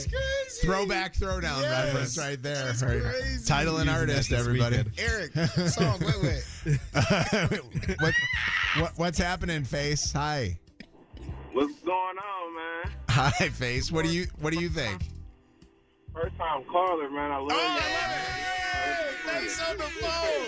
Throwback 0.62 1.14
throwdown 1.14 1.60
Yes. 1.62 1.86
reference 1.86 2.18
right 2.18 2.42
there. 2.42 2.64
That's 2.66 2.82
Right. 2.82 3.02
crazy. 3.02 3.44
Title 3.46 3.78
and 3.78 3.88
artist, 3.90 4.32
everybody. 4.32 4.78
weekend. 4.78 4.98
Eric, 4.98 5.32
song 5.70 5.98
wet 6.00 6.20
wet. 6.22 6.44
what, 8.00 8.14
what 8.78 8.92
what's 8.96 9.18
happening, 9.18 9.64
Face? 9.64 10.12
Hi. 10.12 10.58
What's 11.52 11.78
going 11.80 11.94
on, 12.18 12.54
man? 12.54 12.67
Hi, 13.18 13.30
Face. 13.48 13.90
What 13.90 14.04
do 14.04 14.12
you 14.12 14.26
what 14.40 14.52
do 14.52 14.60
you 14.60 14.68
think? 14.68 15.08
First 16.14 16.36
time 16.36 16.62
caller, 16.70 17.10
man. 17.10 17.32
I 17.32 17.38
love 17.38 17.82
Face 19.24 19.60
on 19.68 19.76
the 19.76 19.82
phone. 19.82 20.46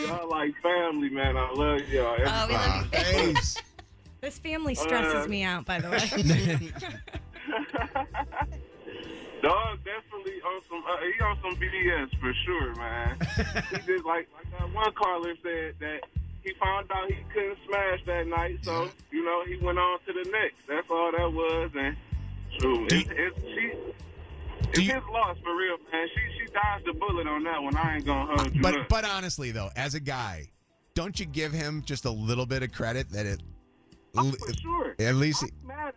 y'all. 0.00 0.08
Y'all 0.18 0.30
like 0.30 0.54
family, 0.62 1.10
man. 1.10 1.36
I 1.36 1.50
love 1.52 1.86
y'all. 1.90 2.16
Oh, 2.18 2.46
we 2.48 2.54
love 2.54 2.84
you. 2.94 2.98
Face. 2.98 3.58
This 4.22 4.38
family 4.38 4.74
stresses 4.74 5.24
Uh, 5.26 5.28
me 5.28 5.42
out, 5.44 5.64
by 5.66 5.80
the 5.80 5.88
way. 5.90 5.98
Dog 9.42 9.78
definitely 9.84 10.40
on 10.42 10.60
some. 10.68 10.82
Uh, 10.86 10.96
he 11.00 11.22
on 11.24 11.38
some 11.42 11.56
BS 11.60 12.10
for 12.20 12.32
sure, 12.44 12.74
man. 12.76 13.16
he 13.70 13.76
just 13.86 14.04
like 14.06 14.28
like 14.34 14.50
that 14.58 14.70
one 14.74 14.92
caller 14.92 15.34
said 15.42 15.74
that 15.80 16.00
he 16.42 16.52
found 16.54 16.90
out 16.90 17.08
he 17.10 17.16
couldn't 17.32 17.58
smash 17.66 18.00
that 18.06 18.26
night, 18.26 18.58
so 18.62 18.88
you 19.10 19.24
know 19.24 19.44
he 19.44 19.56
went 19.64 19.78
on 19.78 19.98
to 20.06 20.12
the 20.12 20.28
next. 20.30 20.66
That's 20.68 20.88
all 20.90 21.12
that 21.12 21.32
was, 21.32 21.70
and 21.74 21.96
true. 22.58 22.86
It's, 22.90 23.08
it's 23.10 23.40
she. 23.40 23.72
It's 24.72 24.78
his 24.78 25.02
loss 25.12 25.36
for 25.42 25.56
real, 25.56 25.76
man. 25.92 26.06
She 26.14 26.20
she 26.38 26.52
dodged 26.52 26.86
the 26.86 26.92
bullet 26.92 27.26
on 27.26 27.42
that 27.44 27.62
one. 27.62 27.76
I 27.76 27.96
ain't 27.96 28.04
gonna 28.06 28.36
hold 28.36 28.54
you 28.54 28.60
But 28.62 28.74
up. 28.78 28.88
but 28.88 29.04
honestly 29.04 29.50
though, 29.50 29.70
as 29.74 29.94
a 29.94 30.00
guy, 30.00 30.48
don't 30.94 31.18
you 31.18 31.26
give 31.26 31.50
him 31.52 31.82
just 31.84 32.04
a 32.04 32.10
little 32.10 32.46
bit 32.46 32.62
of 32.62 32.70
credit 32.72 33.08
that 33.10 33.26
it 33.26 33.42
Oh, 34.16 34.30
for 34.32 34.52
sure. 34.60 34.94
at 34.98 35.14
least 35.16 35.42
I'm 35.44 35.66
mad. 35.68 35.94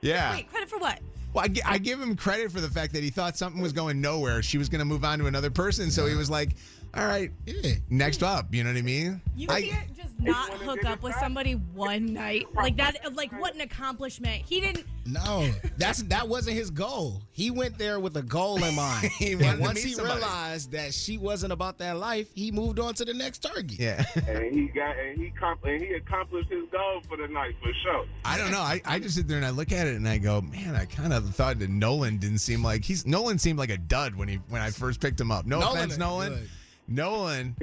yeah. 0.00 0.32
Wait, 0.34 0.48
credit 0.50 0.68
for 0.68 0.78
what? 0.78 1.00
Well, 1.32 1.44
I, 1.44 1.72
I 1.74 1.78
give 1.78 2.00
him 2.00 2.16
credit 2.16 2.50
for 2.52 2.60
the 2.60 2.68
fact 2.70 2.92
that 2.94 3.02
he 3.02 3.10
thought 3.10 3.36
something 3.36 3.60
was 3.60 3.72
going 3.72 4.00
nowhere. 4.00 4.42
She 4.42 4.58
was 4.58 4.68
going 4.68 4.78
to 4.78 4.84
move 4.84 5.04
on 5.04 5.18
to 5.18 5.26
another 5.26 5.50
person, 5.50 5.90
so 5.90 6.06
he 6.06 6.14
was 6.14 6.30
like, 6.30 6.50
All 6.96 7.06
right. 7.06 7.30
Yeah. 7.46 7.72
Next 7.90 8.22
up, 8.22 8.54
you 8.54 8.64
know 8.64 8.70
what 8.70 8.78
I 8.78 8.82
mean? 8.82 9.20
You 9.36 9.48
I- 9.50 9.62
can't 9.62 9.96
just 9.96 10.18
not 10.18 10.50
hook 10.50 10.84
up 10.86 11.02
with 11.02 11.14
somebody 11.16 11.52
one 11.52 12.14
night 12.14 12.46
like 12.54 12.76
that. 12.78 12.96
Like 13.14 13.30
what 13.38 13.54
an 13.54 13.60
accomplishment! 13.60 14.42
He 14.46 14.60
didn't. 14.60 14.86
No, 15.04 15.48
that's 15.76 16.02
that 16.04 16.26
wasn't 16.26 16.56
his 16.56 16.70
goal. 16.70 17.22
He 17.30 17.50
went 17.50 17.78
there 17.78 18.00
with 18.00 18.16
a 18.16 18.22
goal 18.22 18.62
in 18.64 18.74
mind. 18.74 19.10
He 19.18 19.32
and 19.34 19.60
once 19.60 19.82
he 19.82 19.92
somebody. 19.92 20.18
realized 20.20 20.72
that 20.72 20.92
she 20.94 21.16
wasn't 21.18 21.52
about 21.52 21.78
that 21.78 21.96
life, 21.98 22.28
he 22.34 22.50
moved 22.50 22.80
on 22.80 22.94
to 22.94 23.04
the 23.04 23.14
next 23.14 23.38
target. 23.42 23.78
Yeah. 23.78 24.04
and 24.28 24.52
he 24.54 24.66
got 24.68 24.96
and 24.98 25.18
he 25.18 25.30
comp- 25.38 25.64
and 25.64 25.80
he 25.82 25.92
accomplished 25.92 26.48
his 26.50 26.64
goal 26.72 27.02
for 27.08 27.16
the 27.18 27.28
night 27.28 27.54
for 27.62 27.72
sure. 27.84 28.04
I 28.24 28.36
don't 28.38 28.50
know. 28.50 28.60
I, 28.60 28.80
I 28.84 28.98
just 28.98 29.14
sit 29.16 29.28
there 29.28 29.36
and 29.36 29.46
I 29.46 29.50
look 29.50 29.70
at 29.70 29.86
it 29.86 29.94
and 29.96 30.08
I 30.08 30.18
go, 30.18 30.40
man, 30.40 30.74
I 30.74 30.86
kind 30.86 31.12
of 31.12 31.28
thought 31.34 31.58
that 31.60 31.70
Nolan 31.70 32.16
didn't 32.16 32.38
seem 32.38 32.62
like 32.64 32.84
he's 32.84 33.06
Nolan 33.06 33.38
seemed 33.38 33.58
like 33.58 33.70
a 33.70 33.78
dud 33.78 34.14
when 34.16 34.28
he 34.28 34.36
when 34.48 34.60
I 34.62 34.70
first 34.70 35.00
picked 35.00 35.20
him 35.20 35.30
up. 35.30 35.46
No 35.46 35.60
Nolan 35.60 35.76
offense, 35.76 35.98
Nolan. 35.98 36.32
good. 36.34 36.48
Nolan. 36.88 37.56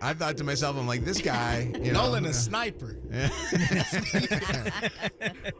I 0.00 0.14
thought 0.14 0.36
to 0.38 0.44
myself, 0.44 0.76
I'm 0.76 0.86
like, 0.86 1.04
this 1.04 1.20
guy, 1.20 1.70
you 1.80 1.92
know, 1.92 2.04
Nolan 2.06 2.26
a 2.26 2.32
sniper. 2.32 2.96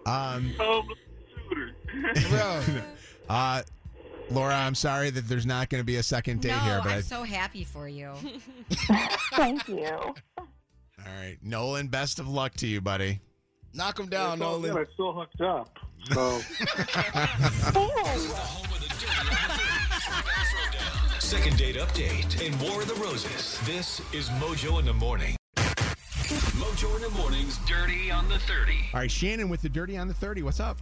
um, 0.07 0.53
shooter. 0.57 1.77
Bro. 2.31 2.63
uh, 3.29 3.63
Laura, 4.31 4.55
I'm 4.55 4.75
sorry 4.75 5.11
that 5.11 5.29
there's 5.29 5.47
not 5.47 5.69
going 5.69 5.81
to 5.81 5.85
be 5.85 5.97
a 5.97 6.03
second 6.03 6.41
date 6.41 6.49
no, 6.51 6.59
here, 6.59 6.81
but 6.83 6.93
I- 6.93 6.97
I'm 6.97 7.03
so 7.03 7.23
happy 7.23 7.65
for 7.65 7.89
you. 7.89 8.13
Thank 9.35 9.69
you. 9.69 9.85
all 9.87 10.17
right, 10.99 11.37
Nolan, 11.43 11.89
best 11.89 12.19
of 12.19 12.29
luck 12.29 12.55
to 12.55 12.67
you, 12.67 12.81
buddy. 12.81 13.21
Knock 13.75 13.99
him 13.99 14.09
down, 14.09 14.35
It's 14.35 14.43
all 14.43 14.59
Nolan. 14.59 14.75
good. 14.75 14.89
I 14.89 14.93
still 14.93 15.13
hooked 15.13 15.41
up. 15.41 15.79
So 16.13 16.41
Second 21.33 21.57
date 21.57 21.77
update 21.77 22.47
and 22.47 22.61
War 22.61 22.83
of 22.83 22.89
the 22.89 22.95
Roses. 23.03 23.59
This 23.65 24.01
is 24.13 24.29
Mojo 24.39 24.79
in 24.79 24.85
the 24.85 24.93
Morning. 24.93 25.35
Mojo 25.57 26.95
in 26.95 27.01
the 27.01 27.09
Morning's 27.17 27.57
Dirty 27.67 28.11
on 28.11 28.29
the 28.29 28.39
30. 28.41 28.91
All 28.93 29.01
right, 29.01 29.11
Shannon 29.11 29.49
with 29.49 29.63
the 29.63 29.71
dirty 29.71 29.97
on 29.97 30.09
the 30.09 30.13
30. 30.13 30.43
What's 30.43 30.61
up? 30.61 30.77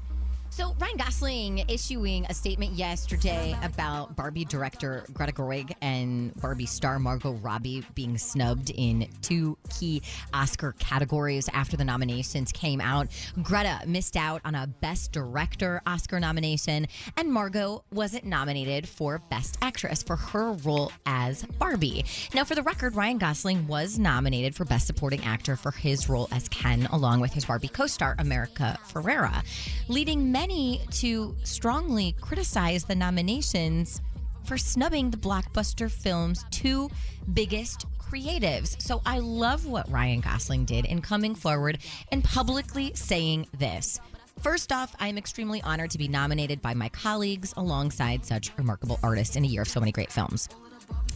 So 0.52 0.74
Ryan 0.80 0.96
Gosling 0.96 1.58
issuing 1.68 2.26
a 2.28 2.34
statement 2.34 2.72
yesterday 2.72 3.56
about 3.62 4.16
Barbie 4.16 4.44
director 4.44 5.04
Greta 5.12 5.32
Gerwig 5.32 5.72
and 5.80 6.34
Barbie 6.40 6.66
star 6.66 6.98
Margot 6.98 7.34
Robbie 7.34 7.84
being 7.94 8.18
snubbed 8.18 8.70
in 8.74 9.08
two 9.22 9.56
key 9.70 10.02
Oscar 10.34 10.74
categories 10.80 11.48
after 11.52 11.76
the 11.76 11.84
nominations 11.84 12.50
came 12.50 12.80
out. 12.80 13.06
Greta 13.40 13.80
missed 13.86 14.16
out 14.16 14.40
on 14.44 14.56
a 14.56 14.66
Best 14.66 15.12
Director 15.12 15.82
Oscar 15.86 16.18
nomination, 16.18 16.88
and 17.16 17.32
Margot 17.32 17.84
wasn't 17.92 18.24
nominated 18.24 18.88
for 18.88 19.18
Best 19.30 19.56
Actress 19.62 20.02
for 20.02 20.16
her 20.16 20.52
role 20.52 20.90
as 21.06 21.44
Barbie. 21.60 22.04
Now, 22.34 22.42
for 22.42 22.56
the 22.56 22.62
record, 22.64 22.96
Ryan 22.96 23.18
Gosling 23.18 23.68
was 23.68 24.00
nominated 24.00 24.56
for 24.56 24.64
Best 24.64 24.88
Supporting 24.88 25.24
Actor 25.24 25.54
for 25.56 25.70
his 25.70 26.08
role 26.08 26.28
as 26.32 26.48
Ken, 26.48 26.86
along 26.86 27.20
with 27.20 27.32
his 27.32 27.44
Barbie 27.44 27.68
co-star 27.68 28.16
America 28.18 28.76
Ferrera, 28.92 29.44
leading 29.86 30.32
many 30.40 30.80
to 30.90 31.36
strongly 31.44 32.16
criticize 32.18 32.84
the 32.84 32.94
nominations 32.94 34.00
for 34.44 34.56
snubbing 34.56 35.10
the 35.10 35.16
blockbuster 35.18 35.90
film's 35.90 36.46
two 36.50 36.88
biggest 37.34 37.84
creatives. 37.98 38.80
So 38.80 39.02
I 39.04 39.18
love 39.18 39.66
what 39.66 39.90
Ryan 39.90 40.20
Gosling 40.20 40.64
did 40.64 40.86
in 40.86 41.02
coming 41.02 41.34
forward 41.34 41.76
and 42.10 42.24
publicly 42.24 42.90
saying 42.94 43.48
this. 43.58 44.00
First 44.40 44.72
off, 44.72 44.96
I 44.98 45.08
am 45.08 45.18
extremely 45.18 45.60
honored 45.60 45.90
to 45.90 45.98
be 45.98 46.08
nominated 46.08 46.62
by 46.62 46.72
my 46.72 46.88
colleagues 46.88 47.52
alongside 47.58 48.24
such 48.24 48.50
remarkable 48.56 48.98
artists 49.02 49.36
in 49.36 49.44
a 49.44 49.46
year 49.46 49.60
of 49.60 49.68
so 49.68 49.78
many 49.78 49.92
great 49.92 50.10
films. 50.10 50.48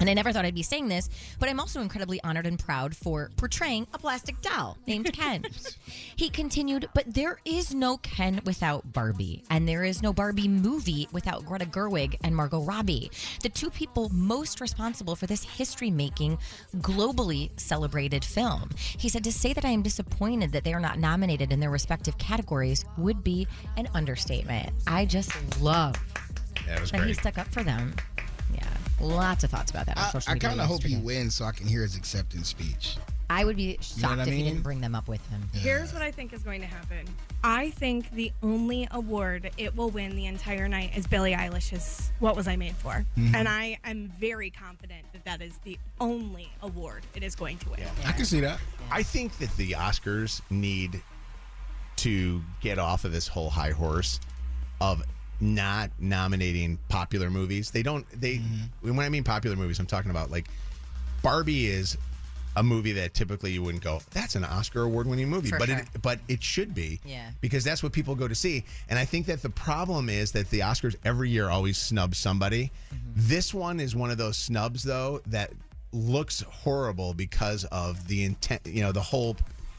And 0.01 0.11
I 0.11 0.15
never 0.15 0.33
thought 0.33 0.45
I'd 0.45 0.55
be 0.55 0.63
saying 0.63 0.89
this, 0.89 1.09
but 1.39 1.49
I'm 1.49 1.61
also 1.61 1.81
incredibly 1.81 2.23
honored 2.23 2.47
and 2.47 2.59
proud 2.59 2.97
for 2.97 3.31
portraying 3.37 3.87
a 3.95 3.99
plastic 3.99 4.41
doll 4.43 4.77
named 4.87 5.13
Ken. 5.13 5.45
he 6.17 6.29
continued, 6.29 6.89
but 6.95 7.05
there 7.13 7.39
is 7.45 7.75
no 7.75 7.97
Ken 7.99 8.41
without 8.45 8.93
Barbie, 8.93 9.45
and 9.51 9.69
there 9.69 9.85
is 9.85 10.03
no 10.03 10.13
Barbie 10.13 10.49
movie 10.49 11.09
without 11.13 11.45
Greta 11.45 11.67
Gerwig 11.67 12.17
and 12.25 12.35
Margot 12.35 12.61
Robbie, 12.63 13.11
the 13.43 13.49
two 13.49 13.71
people 13.71 14.09
most 14.11 14.61
responsible 14.61 15.17
for 15.17 15.27
this 15.27 15.45
history 15.45 15.91
making, 15.91 16.39
globally 16.79 17.51
celebrated 17.59 18.25
film. 18.25 18.71
He 18.77 19.09
said, 19.09 19.25
To 19.25 19.33
say 19.33 19.53
that 19.53 19.65
I 19.65 19.71
am 19.71 19.83
disappointed 19.83 20.53
that 20.53 20.65
they 20.65 20.75
are 20.75 20.81
not 20.81 20.99
nominated 20.99 21.53
in 21.53 21.61
their 21.61 21.71
respective 21.71 22.19
categories 22.19 22.85
would 22.99 23.23
be 23.23 23.47
an 23.77 23.89
understatement. 23.95 24.71
I 24.87 25.07
just 25.07 25.33
love 25.61 25.95
Yeah, 26.67 26.75
it 26.75 26.81
was 26.81 26.91
that 26.91 27.07
he 27.07 27.15
stuck 27.15 27.39
up 27.39 27.49
for 27.49 27.63
them. 27.63 27.95
Yeah, 29.01 29.07
lots 29.07 29.45
of 29.45 29.51
thoughts 29.51 29.71
about 29.71 29.87
that 29.87 29.97
on 29.97 30.05
I, 30.05 30.11
social 30.11 30.33
I 30.33 30.39
kind 30.39 30.61
of 30.61 30.67
hope 30.67 30.83
he 30.83 30.97
wins 30.97 31.35
so 31.35 31.45
I 31.45 31.53
can 31.53 31.67
hear 31.67 31.83
his 31.83 31.97
acceptance 31.97 32.49
speech. 32.49 32.97
I 33.31 33.45
would 33.47 33.57
be 33.57 33.79
shocked 33.81 34.19
what 34.19 34.29
I 34.29 34.31
if 34.31 34.37
he 34.37 34.43
didn't 34.43 34.63
bring 34.63 34.83
them 34.83 34.95
up 34.95 35.09
with 35.09 35.27
him. 35.31 35.43
Here's 35.55 35.95
what 35.95 36.03
I 36.03 36.11
think 36.11 36.35
is 36.35 36.43
going 36.43 36.61
to 36.61 36.67
happen. 36.67 37.07
I 37.43 37.71
think 37.71 38.11
the 38.13 38.31
only 38.43 38.87
award 38.91 39.51
it 39.57 39.75
will 39.75 39.89
win 39.89 40.15
the 40.15 40.27
entire 40.27 40.69
night 40.69 40.93
is 40.95 41.07
Billie 41.07 41.33
Eilish's 41.33 42.13
"What 42.19 42.37
Was 42.37 42.47
I 42.47 42.57
Made 42.57 42.77
For," 42.77 43.05
Mhm. 43.17 43.35
and 43.35 43.49
I 43.49 43.79
am 43.85 44.13
very 44.21 44.51
confident 44.51 45.07
that 45.15 45.25
that 45.25 45.41
is 45.41 45.59
the 45.65 45.79
only 46.01 46.53
award 46.61 47.07
it 47.15 47.23
is 47.23 47.35
going 47.35 47.57
to 47.59 47.71
win. 47.71 47.81
I 48.05 48.13
can 48.13 48.27
see 48.27 48.41
that. 48.41 48.61
I 48.91 49.03
think 49.03 49.37
that 49.39 49.55
the 49.57 49.73
Oscars 49.73 50.43
need 50.51 51.03
to 51.97 52.43
get 52.61 52.79
off 52.79 53.05
of 53.07 53.13
this 53.13 53.27
whole 53.27 53.49
high 53.51 53.71
horse 53.71 54.21
of 54.83 55.03
not 55.41 55.91
nominating 55.99 56.79
popular 56.89 57.31
movies. 57.31 57.71
They 57.71 57.83
don't 57.83 58.07
they 58.19 58.41
when 58.81 58.99
I 59.01 59.09
mean 59.09 59.25
popular 59.25 59.57
movies, 59.57 59.79
I'm 59.79 59.87
talking 59.87 60.11
about 60.11 60.31
like 60.31 60.47
Barbie 61.23 61.67
is 61.67 61.97
a 62.57 62.63
movie 62.63 62.93
that 62.93 63.15
typically 63.15 63.51
you 63.51 63.63
wouldn't 63.63 63.83
go, 63.83 64.01
that's 64.13 64.37
an 64.37 64.45
Oscar 64.45 64.83
award 64.83 65.07
winning 65.07 65.29
movie. 65.29 65.49
For 65.49 65.59
but 65.59 65.69
sure. 65.69 65.79
it 65.79 65.89
but 66.03 66.21
it 66.29 66.43
should 66.43 66.75
be. 66.75 67.01
Yeah. 67.05 67.31
Because 67.41 67.65
that's 67.65 67.83
what 67.83 67.93
people 67.93 68.15
go 68.15 68.29
to 68.29 68.35
see. 68.35 68.65
And 68.89 68.99
I 68.99 69.05
think 69.05 69.27
that 69.27 69.43
the 69.43 69.51
problem 69.51 70.09
is 70.09 70.33
that 70.33 70.51
the 70.51 70.61
Oscars 70.61 70.95
every 71.05 71.31
year 71.31 71.51
always 71.51 71.79
snub 71.79 72.15
somebody. 72.15 72.71
Mm-hmm. 72.95 73.13
This 73.17 73.53
one 73.53 73.81
is 73.81 73.97
one 73.97 74.11
of 74.11 74.19
those 74.19 74.37
snubs 74.37 74.83
though 74.83 75.21
that 75.27 75.51
looks 75.93 76.43
horrible 76.43 77.15
because 77.15 77.65
of 77.67 78.07
the 78.09 78.25
intent 78.25 78.63
you 78.67 78.83
know, 78.83 78.93
The 78.93 79.01
whole 79.01 79.37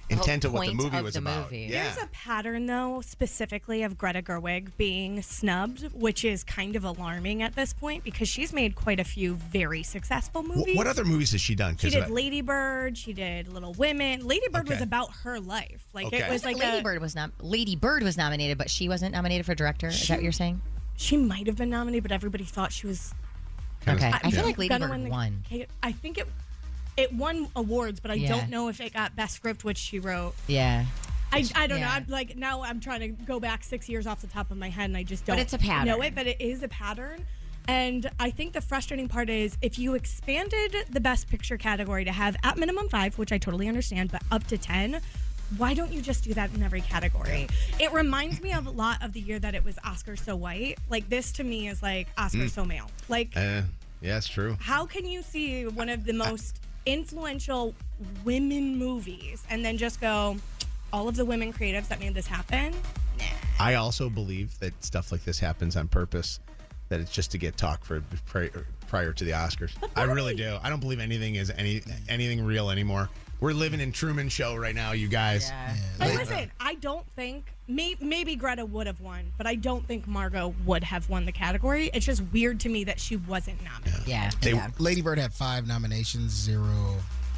intent 0.10 0.46
of 0.46 0.54
what 0.54 0.68
the 0.68 0.74
movie 0.74 1.02
was 1.02 1.14
the 1.16 1.20
about. 1.20 1.52
movie. 1.52 1.68
Yeah. 1.72 1.84
There's 1.86 1.98
a 2.04 2.08
pattern, 2.08 2.66
though, 2.68 3.02
specifically 3.02 3.84
of 3.84 3.98
Greta 3.98 4.22
Gerwig 4.22 4.70
being 4.78 5.22
snubbed, 5.22 5.92
which 5.94 6.24
is 6.24 6.44
kind 6.44 6.76
of 6.76 6.84
alarming 6.84 7.42
at 7.42 7.56
this 7.56 7.74
point 7.74 8.04
because 8.04 8.28
she's 8.28 8.54
made 8.54 8.76
quite 8.76 9.00
a 9.00 9.04
few 9.04 9.36
very 9.36 9.82
successful 9.84 10.44
Wh- 10.44 10.56
movies. 10.58 10.78
What 10.78 10.88
other 10.88 11.06
movies 11.06 11.32
has 11.32 11.42
she 11.42 11.56
done? 11.56 11.78
She 11.78 11.90
did 11.90 12.04
I- 12.04 12.08
Lady 12.08 12.42
Bird. 12.42 12.98
She 12.98 13.14
did 13.14 13.48
Little 13.48 13.74
Women. 13.74 14.26
Lady 14.26 14.48
Bird 14.50 14.70
was 14.70 14.82
about 14.82 15.12
her 15.24 15.40
life. 15.40 15.84
Like 15.94 16.08
Okay. 16.08 16.20
it 16.20 16.30
was 16.30 16.46
like 16.46 16.58
Lady 16.58 16.78
a, 16.80 16.84
Bird 16.84 17.02
was 17.02 17.16
not 17.16 17.32
Lady 17.42 17.76
Bird 17.76 18.04
was 18.04 18.18
nominated, 18.18 18.58
but 18.58 18.70
she 18.70 18.88
wasn't 18.90 19.14
nominated 19.14 19.46
for 19.46 19.56
director. 19.56 19.88
Is 19.88 20.08
that 20.08 20.16
what 20.18 20.24
you're 20.24 20.32
saying? 20.32 20.62
She 20.98 21.18
might 21.18 21.48
have 21.48 21.56
been 21.58 21.70
nominated, 21.70 22.04
but 22.04 22.12
everybody 22.12 22.44
thought 22.46 22.72
she 22.72 22.88
was. 22.88 23.14
Okay, 23.88 24.10
I 24.12 24.32
feel 24.32 24.40
I'm 24.40 24.46
like 24.46 24.58
Lady 24.58 24.78
Bird 24.78 24.90
win 24.90 25.04
the- 25.04 25.10
won. 25.10 25.44
I 25.84 25.92
think 25.92 26.18
it 26.18 26.28
it 26.98 27.14
won 27.14 27.48
awards, 27.56 28.00
but 28.00 28.12
I 28.12 28.16
Yeah. 28.16 28.30
don't 28.30 28.50
know 28.50 28.68
if 28.70 28.80
it 28.82 28.94
got 28.94 29.16
best 29.16 29.36
script, 29.36 29.64
which 29.64 29.78
she 29.78 30.00
wrote. 30.00 30.34
Yeah. 30.48 30.86
I, 31.32 31.44
I 31.56 31.68
don't 31.68 31.82
know. 31.82 31.88
I'm 31.90 32.06
like 32.08 32.38
now 32.38 32.64
I'm 32.64 32.80
trying 32.80 33.02
to 33.02 33.08
go 33.10 33.40
back 33.40 33.64
six 33.64 33.90
years 33.90 34.08
off 34.08 34.22
the 34.22 34.28
top 34.28 34.52
of 34.52 34.58
my 34.58 34.70
head, 34.70 34.86
and 34.86 34.96
I 34.96 35.04
just 35.04 35.26
don't. 35.26 35.36
But 35.36 35.42
it's 35.42 35.54
a 35.54 35.58
pattern. 35.58 35.88
Know 35.88 36.02
it, 36.02 36.16
but 36.16 36.28
it 36.28 36.40
is 36.40 36.64
a 36.64 36.68
pattern. 36.70 37.26
And 37.68 38.10
I 38.20 38.30
think 38.30 38.54
the 38.54 38.62
frustrating 38.62 39.08
part 39.08 39.28
is 39.30 39.58
if 39.62 39.80
you 39.80 39.96
expanded 39.96 40.76
the 40.92 41.00
best 41.00 41.30
picture 41.30 41.58
category 41.58 42.06
to 42.06 42.12
have 42.12 42.36
at 42.44 42.58
minimum 42.58 42.88
five, 42.90 43.18
which 43.18 43.32
I 43.32 43.38
totally 43.40 43.68
understand, 43.68 44.12
but 44.12 44.22
up 44.32 44.46
to 44.48 44.58
ten. 44.58 45.02
Why 45.58 45.76
don't 45.76 45.94
you 45.94 46.02
just 46.02 46.24
do 46.24 46.34
that 46.34 46.52
in 46.56 46.64
every 46.64 46.82
category? 46.82 47.48
It 47.80 47.92
reminds 47.94 48.42
me 48.42 48.52
of 48.54 48.66
a 48.66 48.72
lot 48.72 49.04
of 49.04 49.14
the 49.14 49.20
year 49.20 49.38
that 49.38 49.54
it 49.54 49.64
was 49.64 49.78
Oscar 49.84 50.16
so 50.16 50.36
white. 50.36 50.80
Like 50.90 51.08
this 51.08 51.32
to 51.34 51.44
me 51.44 51.68
is 51.68 51.84
like 51.84 52.08
Oscar 52.18 52.40
Mm. 52.46 52.50
so 52.50 52.66
male. 52.66 52.90
Like 53.10 53.34
Uh, 53.36 53.62
yeah, 54.02 54.18
it's 54.18 54.28
true. 54.28 54.58
how 54.60 54.88
can 54.88 55.06
you 55.06 55.22
see 55.22 55.68
one 55.68 55.90
of 55.90 56.04
the 56.06 56.14
most 56.14 56.60
influential 56.86 57.74
women 58.24 58.78
movies 58.78 59.44
and 59.50 59.64
then 59.64 59.78
just 59.78 60.00
go, 60.02 60.38
all 60.94 61.08
of 61.08 61.16
the 61.16 61.26
women 61.26 61.52
creatives 61.52 61.88
that 61.88 62.00
made 62.00 62.14
this 62.14 62.28
happen? 62.28 62.74
I 63.60 63.76
also 63.76 64.10
believe 64.10 64.58
that 64.60 64.74
stuff 64.84 65.12
like 65.12 65.24
this 65.24 65.40
happens 65.40 65.76
on 65.76 65.88
purpose. 65.88 66.40
That 66.90 67.00
it's 67.00 67.12
just 67.12 67.32
to 67.32 67.40
get 67.40 67.58
talk 67.58 67.84
for 67.84 68.04
prior, 68.28 68.68
prior 68.88 69.12
to 69.12 69.24
the 69.24 69.32
Oscars. 69.32 69.72
I 69.96 70.04
really 70.04 70.36
do. 70.36 70.60
I 70.62 70.70
don't 70.70 70.80
believe 70.80 71.00
anything 71.00 71.34
is 71.34 71.50
any 71.58 71.82
anything 72.08 72.46
real 72.46 72.70
anymore. 72.70 73.10
We're 73.40 73.54
living 73.54 73.80
in 73.80 73.92
Truman 73.92 74.30
Show 74.30 74.56
right 74.56 74.74
now, 74.76 74.94
you 74.94 75.08
guys. 75.08 75.52
And 76.00 76.12
uh, 76.12 76.16
listen, 76.16 76.52
I 76.60 76.76
don't 76.76 77.06
think 77.16 77.46
may, 77.68 77.96
maybe 78.00 78.36
Greta 78.36 78.66
would 78.66 78.88
have 78.88 79.02
won, 79.02 79.32
but 79.38 79.46
I 79.46 79.56
don't 79.56 79.86
think 79.86 80.08
Margot 80.08 80.54
would 80.66 80.84
have 80.84 81.10
won 81.10 81.26
the 81.26 81.32
category. 81.32 81.90
It's 81.94 82.06
just 82.06 82.24
weird 82.32 82.60
to 82.62 82.70
me 82.70 82.84
that 82.86 83.00
she 83.00 83.18
wasn't 83.18 83.62
nominated. 83.64 84.08
Yeah. 84.08 84.32
They- 84.42 84.60
Lady 84.80 85.02
Bird 85.02 85.20
had 85.20 85.34
five 85.34 85.68
nominations, 85.68 86.32
zero 86.32 86.96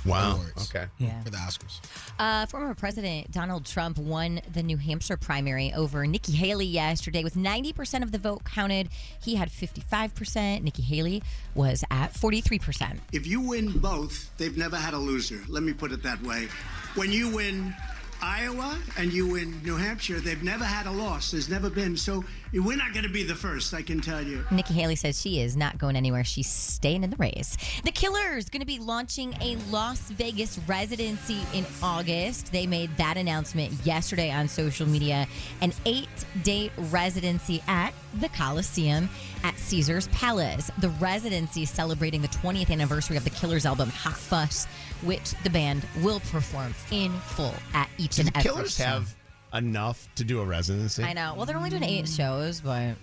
Wow. 0.08 0.36
awards. 0.36 0.70
Okay. 0.70 0.86
Yeah. 0.98 1.22
For 1.24 1.30
the 1.30 1.38
Oscars. 1.38 1.80
Uh, 2.20 2.46
former 2.46 2.74
President 2.74 3.32
Donald 3.32 3.66
Trump 3.66 3.98
won 3.98 4.42
the 4.54 4.64
New 4.64 4.78
Hampshire 4.78 5.18
primary 5.18 5.74
over 5.74 6.06
Nikki 6.08 6.32
Haley 6.32 6.66
yesterday 6.66 7.24
with 7.24 7.36
90% 7.36 8.04
of 8.04 8.12
the 8.12 8.18
vote 8.18 8.44
counted. 8.44 8.90
He 9.22 9.36
had 9.36 9.50
55%. 9.50 10.64
Nikki 10.64 10.82
Haley 10.82 11.24
was 11.56 11.84
at 11.92 12.14
43%. 12.14 13.00
If 13.12 13.28
you 13.28 13.42
win 13.42 13.72
both, 13.80 14.36
they've 14.38 14.58
never 14.58 14.76
had 14.78 14.94
a 14.94 14.98
loser. 15.00 15.42
Let 15.48 15.64
me 15.64 15.74
put 15.74 15.92
it 15.92 16.04
that 16.04 16.22
way. 16.24 16.48
When 16.96 17.12
you 17.12 17.30
win 17.36 17.76
Iowa 18.22 18.78
and 18.98 19.14
you 19.14 19.28
win 19.28 19.62
New 19.64 19.76
Hampshire, 19.76 20.20
they've 20.20 20.42
never 20.44 20.64
had 20.64 20.88
a 20.88 20.92
loss. 20.92 21.32
There's 21.32 21.50
never 21.50 21.70
been. 21.70 21.96
So 21.96 22.24
we're 22.54 22.78
not 22.78 22.94
going 22.94 23.04
to 23.04 23.12
be 23.12 23.24
the 23.24 23.36
first, 23.36 23.74
I 23.74 23.82
can 23.82 24.02
tell 24.02 24.22
you. 24.22 24.46
Nikki 24.52 24.74
Haley 24.74 24.96
says 24.96 25.22
she 25.22 25.40
is 25.42 25.56
not 25.56 25.78
going 25.78 25.96
anywhere. 25.96 26.24
She's 26.24 26.50
staying 26.50 27.04
in 27.04 27.10
the 27.10 27.18
race. 27.18 27.58
The 27.84 27.92
Killers 27.92 28.50
going 28.50 28.62
to 28.62 28.66
be 28.68 28.80
launching 28.80 29.36
a 29.42 29.56
Las 29.70 30.00
Vegas 30.12 30.60
residency 30.68 31.40
in 31.54 31.66
August. 31.84 32.52
They 32.52 32.66
made 32.66 32.96
that 32.98 33.18
announcement 33.18 33.72
yesterday 33.86 34.32
on 34.32 34.48
social 34.48 34.88
media. 34.88 35.28
An 35.62 35.74
eight-day 35.86 36.72
residency 36.90 37.62
at 37.68 37.94
the 38.20 38.30
Coliseum 38.30 39.10
at 39.44 39.58
Caesar's 39.58 40.08
Palace. 40.10 40.72
The 40.80 40.90
residency 40.90 41.66
celebrating 41.66 42.22
the 42.22 42.28
20th 42.30 42.72
anniversary 42.72 43.18
of 43.18 43.24
the 43.24 43.30
Killers 43.30 43.66
album 43.66 43.90
Hot 43.90 44.18
Fuss, 44.18 44.68
which 45.04 45.32
the 45.44 45.50
band 45.50 45.86
will 46.02 46.20
perform 46.32 46.74
in 46.92 47.12
full 47.20 47.54
at 47.74 47.90
each 47.98 48.16
Do 48.16 48.22
and 48.22 48.30
the 48.30 48.38
every 48.38 48.52
Killers 48.52 48.76
show. 48.76 48.84
have 48.84 49.16
enough 49.54 50.08
to 50.16 50.24
do 50.24 50.42
a 50.42 50.46
residency? 50.46 51.04
I 51.04 51.14
know. 51.14 51.34
Well, 51.36 51.46
they're 51.46 51.58
only 51.58 51.70
doing 51.70 51.84
eight 51.84 52.08
shows, 52.08 52.62
but 52.62 52.96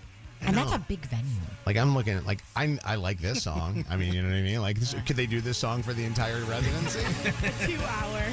and 0.42 0.56
that's 0.56 0.72
a 0.72 0.78
big 0.78 1.00
venue. 1.06 1.30
Like 1.66 1.76
I'm 1.76 1.94
looking 1.94 2.14
at 2.14 2.26
like 2.26 2.42
I 2.54 2.78
I 2.84 2.96
like 2.96 3.20
this 3.20 3.42
song. 3.42 3.84
I 3.88 3.96
mean, 3.96 4.12
you 4.12 4.22
know 4.22 4.28
what 4.28 4.36
I 4.36 4.42
mean? 4.42 4.60
Like, 4.60 4.78
this, 4.78 4.94
could 5.06 5.16
they 5.16 5.26
do 5.26 5.40
this 5.40 5.58
song 5.58 5.82
for 5.82 5.92
the 5.92 6.04
entire 6.04 6.42
residency? 6.44 7.00
Two 7.66 7.80
hour. 7.84 8.22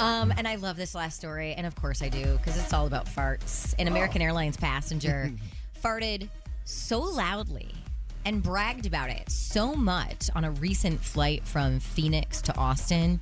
Um, 0.00 0.32
and 0.36 0.48
I 0.48 0.56
love 0.56 0.76
this 0.76 0.96
last 0.96 1.16
story, 1.16 1.54
and 1.54 1.64
of 1.64 1.76
course 1.76 2.02
I 2.02 2.08
do 2.08 2.36
because 2.38 2.56
it's 2.56 2.72
all 2.72 2.88
about 2.88 3.06
farts. 3.06 3.72
An 3.78 3.86
American 3.86 4.20
Airlines 4.20 4.56
passenger 4.56 5.30
farted 5.84 6.28
so 6.64 6.98
loudly 6.98 7.68
and 8.24 8.42
bragged 8.42 8.86
about 8.86 9.10
it 9.10 9.30
so 9.30 9.74
much 9.74 10.30
on 10.34 10.44
a 10.44 10.50
recent 10.52 11.00
flight 11.00 11.44
from 11.44 11.80
Phoenix 11.80 12.40
to 12.42 12.56
Austin. 12.56 13.20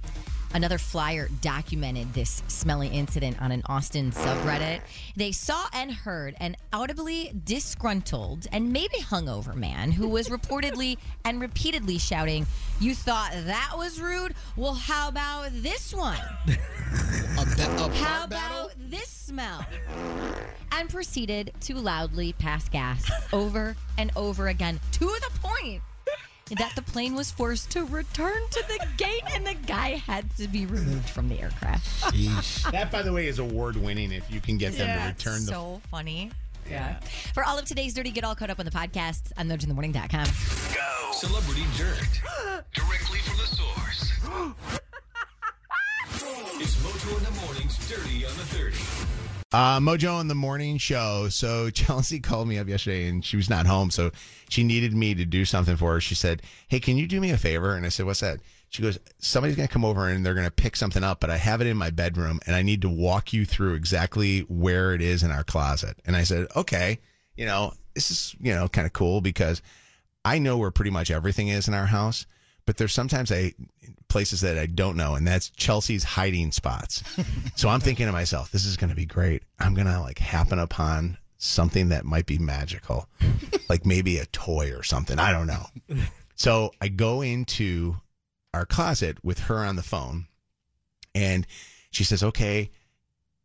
Another 0.52 0.78
flyer 0.78 1.28
documented 1.40 2.12
this 2.12 2.42
smelly 2.48 2.88
incident 2.88 3.40
on 3.40 3.52
an 3.52 3.62
Austin 3.66 4.10
subreddit. 4.10 4.80
They 5.14 5.30
saw 5.30 5.66
and 5.72 5.92
heard 5.92 6.34
an 6.40 6.56
audibly 6.72 7.32
disgruntled 7.44 8.48
and 8.50 8.72
maybe 8.72 8.96
hungover 8.98 9.54
man 9.54 9.92
who 9.92 10.08
was 10.08 10.28
reportedly 10.30 10.98
and 11.24 11.40
repeatedly 11.40 11.98
shouting, 11.98 12.46
You 12.80 12.94
thought 12.96 13.30
that 13.32 13.74
was 13.76 14.00
rude? 14.00 14.34
Well, 14.56 14.74
how 14.74 15.08
about 15.08 15.50
this 15.52 15.94
one? 15.94 16.18
How 17.94 18.24
about 18.24 18.72
this 18.76 19.08
smell? 19.08 19.64
And 20.72 20.90
proceeded 20.90 21.52
to 21.60 21.74
loudly 21.74 22.32
pass 22.34 22.68
gas 22.68 23.10
over 23.32 23.76
and 23.96 24.10
over 24.16 24.48
again 24.48 24.80
to 24.92 25.06
the 25.06 25.30
point 25.40 25.82
that 26.58 26.72
the 26.74 26.82
plane 26.82 27.14
was 27.14 27.30
forced 27.30 27.70
to 27.70 27.84
return 27.84 28.40
to 28.50 28.64
the 28.68 28.86
gate 28.96 29.22
and 29.32 29.46
the 29.46 29.54
guy 29.54 29.96
had 29.96 30.34
to 30.36 30.48
be 30.48 30.66
removed 30.66 31.08
from 31.08 31.28
the 31.28 31.40
aircraft. 31.40 32.12
that, 32.72 32.90
by 32.90 33.02
the 33.02 33.12
way, 33.12 33.26
is 33.26 33.38
award 33.38 33.76
winning 33.76 34.12
if 34.12 34.30
you 34.30 34.40
can 34.40 34.58
get 34.58 34.72
them 34.74 34.98
to 34.98 35.06
return 35.06 35.44
the. 35.46 35.52
so 35.52 35.80
funny. 35.90 36.30
Yeah. 36.68 36.98
For 37.34 37.44
all 37.44 37.58
of 37.58 37.64
today's 37.64 37.94
dirty, 37.94 38.10
get 38.10 38.24
all 38.24 38.34
caught 38.34 38.50
up 38.50 38.58
on 38.58 38.64
the 38.64 38.70
podcast 38.70 39.32
on 39.36 39.48
mojointhemorning.com. 39.48 40.24
Go. 40.74 41.12
Celebrity 41.12 41.64
Dirt. 41.76 42.64
Directly 42.72 43.18
from 43.20 43.36
the 43.38 43.46
source. 43.46 44.12
it's 46.60 46.76
Mojo 46.76 47.18
in 47.18 47.24
the 47.24 47.30
Morning's 47.44 47.76
Dirty 47.88 48.24
on 48.24 48.32
the 48.36 48.44
30. 48.44 48.76
Uh, 49.52 49.80
Mojo 49.80 50.20
in 50.20 50.28
the 50.28 50.34
morning 50.34 50.78
show. 50.78 51.28
So 51.28 51.70
Chelsea 51.74 52.20
called 52.20 52.48
me 52.48 52.58
up 52.58 52.68
yesterday 52.68 53.08
and 53.08 53.24
she 53.24 53.36
was 53.36 53.50
not 53.50 53.66
home. 53.66 53.90
So 53.90 54.10
she 54.48 54.62
needed 54.62 54.94
me 54.94 55.14
to 55.14 55.24
do 55.24 55.44
something 55.44 55.76
for 55.76 55.94
her. 55.94 56.00
She 56.00 56.14
said, 56.14 56.42
Hey, 56.68 56.80
can 56.80 56.96
you 56.96 57.06
do 57.06 57.20
me 57.20 57.30
a 57.30 57.38
favor? 57.38 57.74
And 57.74 57.84
I 57.84 57.88
said, 57.88 58.06
What's 58.06 58.20
that? 58.20 58.40
She 58.68 58.82
goes, 58.82 58.98
Somebody's 59.18 59.56
going 59.56 59.66
to 59.66 59.72
come 59.72 59.84
over 59.84 60.08
and 60.08 60.24
they're 60.24 60.34
going 60.34 60.46
to 60.46 60.52
pick 60.52 60.76
something 60.76 61.02
up, 61.02 61.20
but 61.20 61.30
I 61.30 61.36
have 61.36 61.60
it 61.60 61.66
in 61.66 61.76
my 61.76 61.90
bedroom 61.90 62.38
and 62.46 62.54
I 62.54 62.62
need 62.62 62.82
to 62.82 62.88
walk 62.88 63.32
you 63.32 63.44
through 63.44 63.74
exactly 63.74 64.40
where 64.40 64.94
it 64.94 65.02
is 65.02 65.22
in 65.22 65.32
our 65.32 65.44
closet. 65.44 65.98
And 66.06 66.14
I 66.14 66.22
said, 66.22 66.46
Okay, 66.54 67.00
you 67.34 67.46
know, 67.46 67.72
this 67.94 68.10
is, 68.10 68.36
you 68.40 68.54
know, 68.54 68.68
kind 68.68 68.86
of 68.86 68.92
cool 68.92 69.20
because 69.20 69.62
I 70.24 70.38
know 70.38 70.58
where 70.58 70.70
pretty 70.70 70.92
much 70.92 71.10
everything 71.10 71.48
is 71.48 71.66
in 71.66 71.74
our 71.74 71.86
house, 71.86 72.26
but 72.66 72.76
there's 72.76 72.92
sometimes 72.92 73.32
I 73.32 73.54
places 74.10 74.42
that 74.42 74.58
I 74.58 74.66
don't 74.66 74.96
know, 74.96 75.14
and 75.14 75.26
that's 75.26 75.48
Chelsea's 75.50 76.04
hiding 76.04 76.52
spots. 76.52 77.02
so 77.56 77.68
I'm 77.68 77.80
thinking 77.80 78.06
to 78.06 78.12
myself, 78.12 78.50
this 78.50 78.66
is 78.66 78.76
going 78.76 78.90
to 78.90 78.96
be 78.96 79.06
great. 79.06 79.42
I'm 79.58 79.74
going 79.74 79.86
to 79.86 80.00
like 80.00 80.18
happen 80.18 80.58
upon 80.58 81.16
something 81.38 81.88
that 81.88 82.04
might 82.04 82.26
be 82.26 82.38
magical, 82.38 83.08
like 83.70 83.86
maybe 83.86 84.18
a 84.18 84.26
toy 84.26 84.72
or 84.72 84.82
something. 84.82 85.18
I 85.18 85.32
don't 85.32 85.46
know. 85.46 85.66
So 86.36 86.72
I 86.80 86.88
go 86.88 87.22
into 87.22 87.96
our 88.52 88.66
closet 88.66 89.22
with 89.24 89.40
her 89.40 89.58
on 89.58 89.76
the 89.76 89.82
phone, 89.82 90.26
and 91.14 91.46
she 91.90 92.04
says, 92.04 92.22
"Okay, 92.22 92.70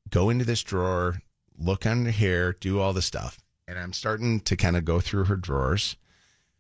go 0.09 0.29
into 0.29 0.45
this 0.45 0.63
drawer, 0.63 1.21
look 1.57 1.85
under 1.85 2.11
here, 2.11 2.53
do 2.53 2.79
all 2.79 2.93
the 2.93 3.01
stuff." 3.01 3.39
And 3.67 3.79
I'm 3.79 3.93
starting 3.93 4.39
to 4.41 4.55
kind 4.55 4.77
of 4.77 4.85
go 4.85 4.99
through 4.99 5.25
her 5.25 5.35
drawers, 5.35 5.95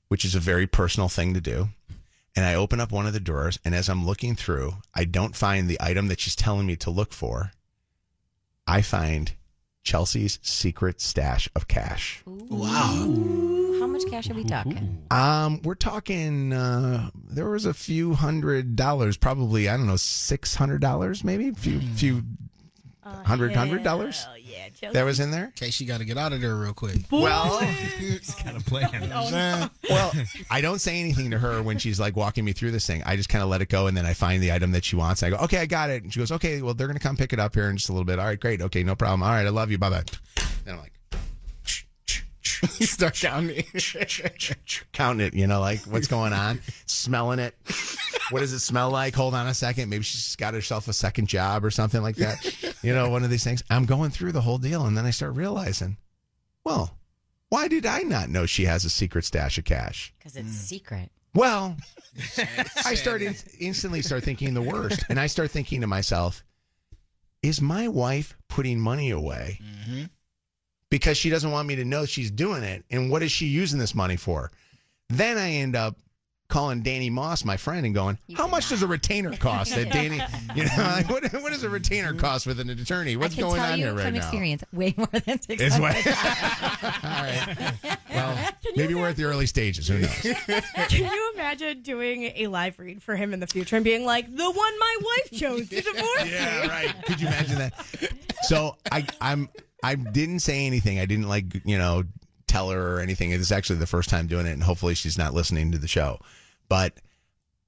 which 0.07 0.25
is 0.25 0.35
a 0.35 0.39
very 0.39 0.67
personal 0.67 1.09
thing 1.09 1.33
to 1.33 1.41
do. 1.41 1.69
And 2.35 2.45
I 2.45 2.55
open 2.55 2.81
up 2.81 2.91
one 2.91 3.07
of 3.07 3.13
the 3.13 3.19
drawers, 3.19 3.59
and 3.63 3.73
as 3.73 3.87
I'm 3.87 4.05
looking 4.05 4.35
through, 4.35 4.73
I 4.93 5.05
don't 5.05 5.35
find 5.35 5.69
the 5.69 5.77
item 5.79 6.09
that 6.09 6.19
she's 6.19 6.35
telling 6.35 6.65
me 6.67 6.75
to 6.77 6.89
look 6.89 7.13
for. 7.13 7.51
I 8.67 8.81
find 8.81 9.31
Chelsea's 9.83 10.39
secret 10.41 10.99
stash 10.99 11.47
of 11.55 11.67
cash. 11.67 12.23
Wow. 12.25 13.05
How 13.79 13.87
much 13.87 14.03
cash 14.09 14.29
are 14.29 14.33
we 14.33 14.43
talking? 14.43 15.05
Um, 15.11 15.61
we're 15.63 15.75
talking. 15.75 16.51
Uh, 16.51 17.11
there 17.29 17.49
was 17.49 17.65
a 17.65 17.73
few 17.73 18.15
hundred 18.15 18.75
dollars, 18.75 19.15
probably 19.15 19.69
I 19.69 19.77
don't 19.77 19.87
know, 19.87 19.95
six 19.95 20.55
hundred 20.55 20.81
dollars, 20.81 21.23
maybe 21.23 21.49
a 21.49 21.53
few 21.53 21.79
few 21.79 22.23
hundred 23.05 23.55
hundred 23.55 23.83
dollars. 23.83 24.25
Oh, 24.29 24.35
yeah. 24.35 24.91
That 24.91 25.03
was 25.03 25.19
in 25.19 25.31
there. 25.31 25.53
Okay, 25.57 25.69
she 25.69 25.85
got 25.85 25.99
to 25.99 26.05
get 26.05 26.17
out 26.17 26.33
of 26.33 26.41
there 26.41 26.55
real 26.55 26.73
quick. 26.73 26.97
Well, 27.11 27.59
kind 28.39 28.57
of 28.57 28.65
plan. 28.65 29.69
well, 29.89 30.11
I 30.49 30.61
don't 30.61 30.79
say 30.79 30.99
anything 30.99 31.31
to 31.31 31.37
her 31.37 31.61
when 31.61 31.77
she's 31.77 31.99
like 31.99 32.15
walking 32.15 32.43
me 32.45 32.53
through 32.53 32.71
this 32.71 32.85
thing. 32.87 33.03
I 33.05 33.15
just 33.15 33.29
kind 33.29 33.43
of 33.43 33.49
let 33.49 33.61
it 33.61 33.69
go, 33.69 33.87
and 33.87 33.95
then 33.95 34.05
I 34.05 34.13
find 34.13 34.41
the 34.41 34.51
item 34.51 34.71
that 34.71 34.83
she 34.83 34.95
wants. 34.95 35.23
I 35.23 35.29
go, 35.29 35.37
okay, 35.37 35.59
I 35.59 35.65
got 35.65 35.89
it. 35.89 36.03
And 36.03 36.13
she 36.13 36.19
goes, 36.19 36.31
okay, 36.31 36.61
well, 36.61 36.73
they're 36.73 36.87
gonna 36.87 36.99
come 36.99 37.17
pick 37.17 37.33
it 37.33 37.39
up 37.39 37.53
here 37.55 37.69
in 37.69 37.77
just 37.77 37.89
a 37.89 37.93
little 37.93 38.05
bit. 38.05 38.19
All 38.19 38.25
right, 38.25 38.39
great. 38.39 38.61
Okay, 38.61 38.83
no 38.83 38.95
problem. 38.95 39.23
All 39.23 39.29
right, 39.29 39.45
I 39.45 39.49
love 39.49 39.71
you. 39.71 39.77
Bye 39.77 39.89
bye. 39.89 40.03
And 40.65 40.75
I'm 40.75 40.79
like, 40.79 40.93
you 42.79 42.85
start 42.85 43.15
counting 43.15 43.63
counting 44.93 45.27
it. 45.27 45.33
You 45.33 45.47
know, 45.47 45.59
like 45.59 45.81
what's 45.81 46.07
going 46.07 46.33
on, 46.33 46.61
smelling 46.85 47.39
it. 47.39 47.55
What 48.31 48.39
does 48.39 48.53
it 48.53 48.59
smell 48.59 48.89
like? 48.89 49.15
Hold 49.15 49.33
on 49.33 49.47
a 49.47 49.53
second. 49.53 49.89
Maybe 49.89 50.03
she's 50.03 50.35
got 50.35 50.53
herself 50.53 50.87
a 50.87 50.93
second 50.93 51.27
job 51.27 51.63
or 51.63 51.71
something 51.71 52.01
like 52.01 52.15
that. 52.17 52.43
You 52.81 52.93
know, 52.93 53.09
one 53.09 53.23
of 53.23 53.29
these 53.29 53.43
things. 53.43 53.63
I'm 53.69 53.85
going 53.85 54.11
through 54.11 54.31
the 54.31 54.41
whole 54.41 54.57
deal, 54.57 54.85
and 54.85 54.97
then 54.97 55.05
I 55.05 55.11
start 55.11 55.35
realizing, 55.35 55.97
well, 56.63 56.97
why 57.49 57.67
did 57.67 57.85
I 57.85 57.99
not 57.99 58.29
know 58.29 58.45
she 58.45 58.65
has 58.65 58.85
a 58.85 58.89
secret 58.89 59.25
stash 59.25 59.57
of 59.57 59.65
cash? 59.65 60.13
Because 60.17 60.35
it's 60.35 60.47
hmm. 60.47 60.53
secret. 60.53 61.09
Well, 61.33 61.77
I 62.85 62.95
start 62.95 63.21
in, 63.21 63.35
instantly 63.59 64.01
start 64.01 64.23
thinking 64.23 64.53
the 64.53 64.61
worst, 64.61 65.03
and 65.09 65.19
I 65.19 65.27
start 65.27 65.51
thinking 65.51 65.81
to 65.81 65.87
myself, 65.87 66.43
is 67.43 67.61
my 67.61 67.87
wife 67.87 68.35
putting 68.47 68.79
money 68.79 69.11
away 69.11 69.59
mm-hmm. 69.61 70.03
because 70.89 71.17
she 71.17 71.29
doesn't 71.29 71.51
want 71.51 71.67
me 71.67 71.75
to 71.75 71.85
know 71.85 72.05
she's 72.05 72.31
doing 72.31 72.63
it? 72.63 72.85
And 72.89 73.11
what 73.11 73.21
is 73.21 73.31
she 73.31 73.47
using 73.47 73.79
this 73.79 73.93
money 73.93 74.15
for? 74.15 74.49
Then 75.09 75.37
I 75.37 75.51
end 75.51 75.75
up 75.75 75.97
calling 76.47 76.81
Danny 76.81 77.09
Moss, 77.09 77.43
my 77.43 77.57
friend, 77.57 77.85
and 77.85 77.95
going, 77.95 78.17
"How 78.35 78.47
much 78.47 78.69
does 78.69 78.83
a 78.83 78.87
retainer 78.87 79.35
cost?" 79.35 79.75
That 79.75 79.91
Danny, 79.91 80.19
you 80.55 80.63
know, 80.65 80.71
like, 80.77 81.09
what, 81.09 81.23
what 81.33 81.51
does 81.51 81.63
a 81.63 81.69
retainer 81.69 82.09
mm-hmm. 82.09 82.19
cost 82.19 82.45
with 82.45 82.59
an 82.59 82.69
attorney? 82.69 83.15
What's 83.15 83.33
I 83.33 83.35
can 83.35 83.43
going 83.43 83.61
tell 83.61 83.71
on 83.73 83.79
you 83.79 83.85
here 83.85 83.93
right 83.95 84.05
from 84.05 84.13
now? 84.13 84.19
experience, 84.19 84.63
way 84.71 84.93
more 84.97 85.07
than 85.07 85.41
six 85.41 85.61
Is 85.61 85.79
way- 85.79 86.01
hundred. 86.01 87.73
Well, 88.15 88.37
maybe 88.77 88.95
we're 88.95 89.09
at 89.09 89.17
the 89.17 89.25
early 89.25 89.45
stages. 89.45 89.89
Who 89.89 89.99
knows? 89.99 90.09
Can 90.87 91.03
you 91.03 91.31
imagine 91.33 91.81
doing 91.81 92.31
a 92.37 92.47
live 92.47 92.79
read 92.79 93.03
for 93.03 93.17
him 93.17 93.33
in 93.33 93.41
the 93.41 93.47
future 93.47 93.75
and 93.75 93.83
being 93.83 94.05
like, 94.05 94.33
the 94.33 94.49
one 94.49 94.79
my 94.79 94.97
wife 95.01 95.37
chose 95.37 95.67
to 95.67 95.81
divorce 95.81 96.31
Yeah, 96.31 96.61
me? 96.61 96.67
right. 96.69 96.95
Could 97.05 97.19
you 97.19 97.27
imagine 97.27 97.57
that? 97.57 97.73
So 98.43 98.77
I 98.89 99.05
I'm 99.19 99.49
I 99.83 99.95
didn't 99.95 100.39
say 100.39 100.65
anything. 100.65 100.97
I 100.99 101.05
didn't 101.05 101.27
like 101.27 101.45
you 101.65 101.77
know 101.77 102.03
tell 102.47 102.69
her 102.69 102.95
or 102.95 102.99
anything. 102.99 103.31
It 103.31 103.39
is 103.39 103.51
actually 103.51 103.79
the 103.79 103.87
first 103.87 104.09
time 104.09 104.27
doing 104.27 104.45
it, 104.45 104.53
and 104.53 104.63
hopefully 104.63 104.95
she's 104.95 105.17
not 105.17 105.33
listening 105.33 105.71
to 105.71 105.77
the 105.77 105.87
show. 105.87 106.19
But 106.69 106.93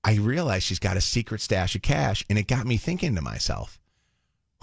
I 0.04 0.16
realized 0.16 0.64
she's 0.66 0.80
got 0.80 0.98
a 0.98 1.02
secret 1.02 1.42
stash 1.42 1.76
of 1.76 1.82
cash, 1.82 2.24
and 2.30 2.38
it 2.40 2.48
got 2.48 2.66
me 2.66 2.78
thinking 2.78 3.16
to 3.16 3.22
myself, 3.22 3.80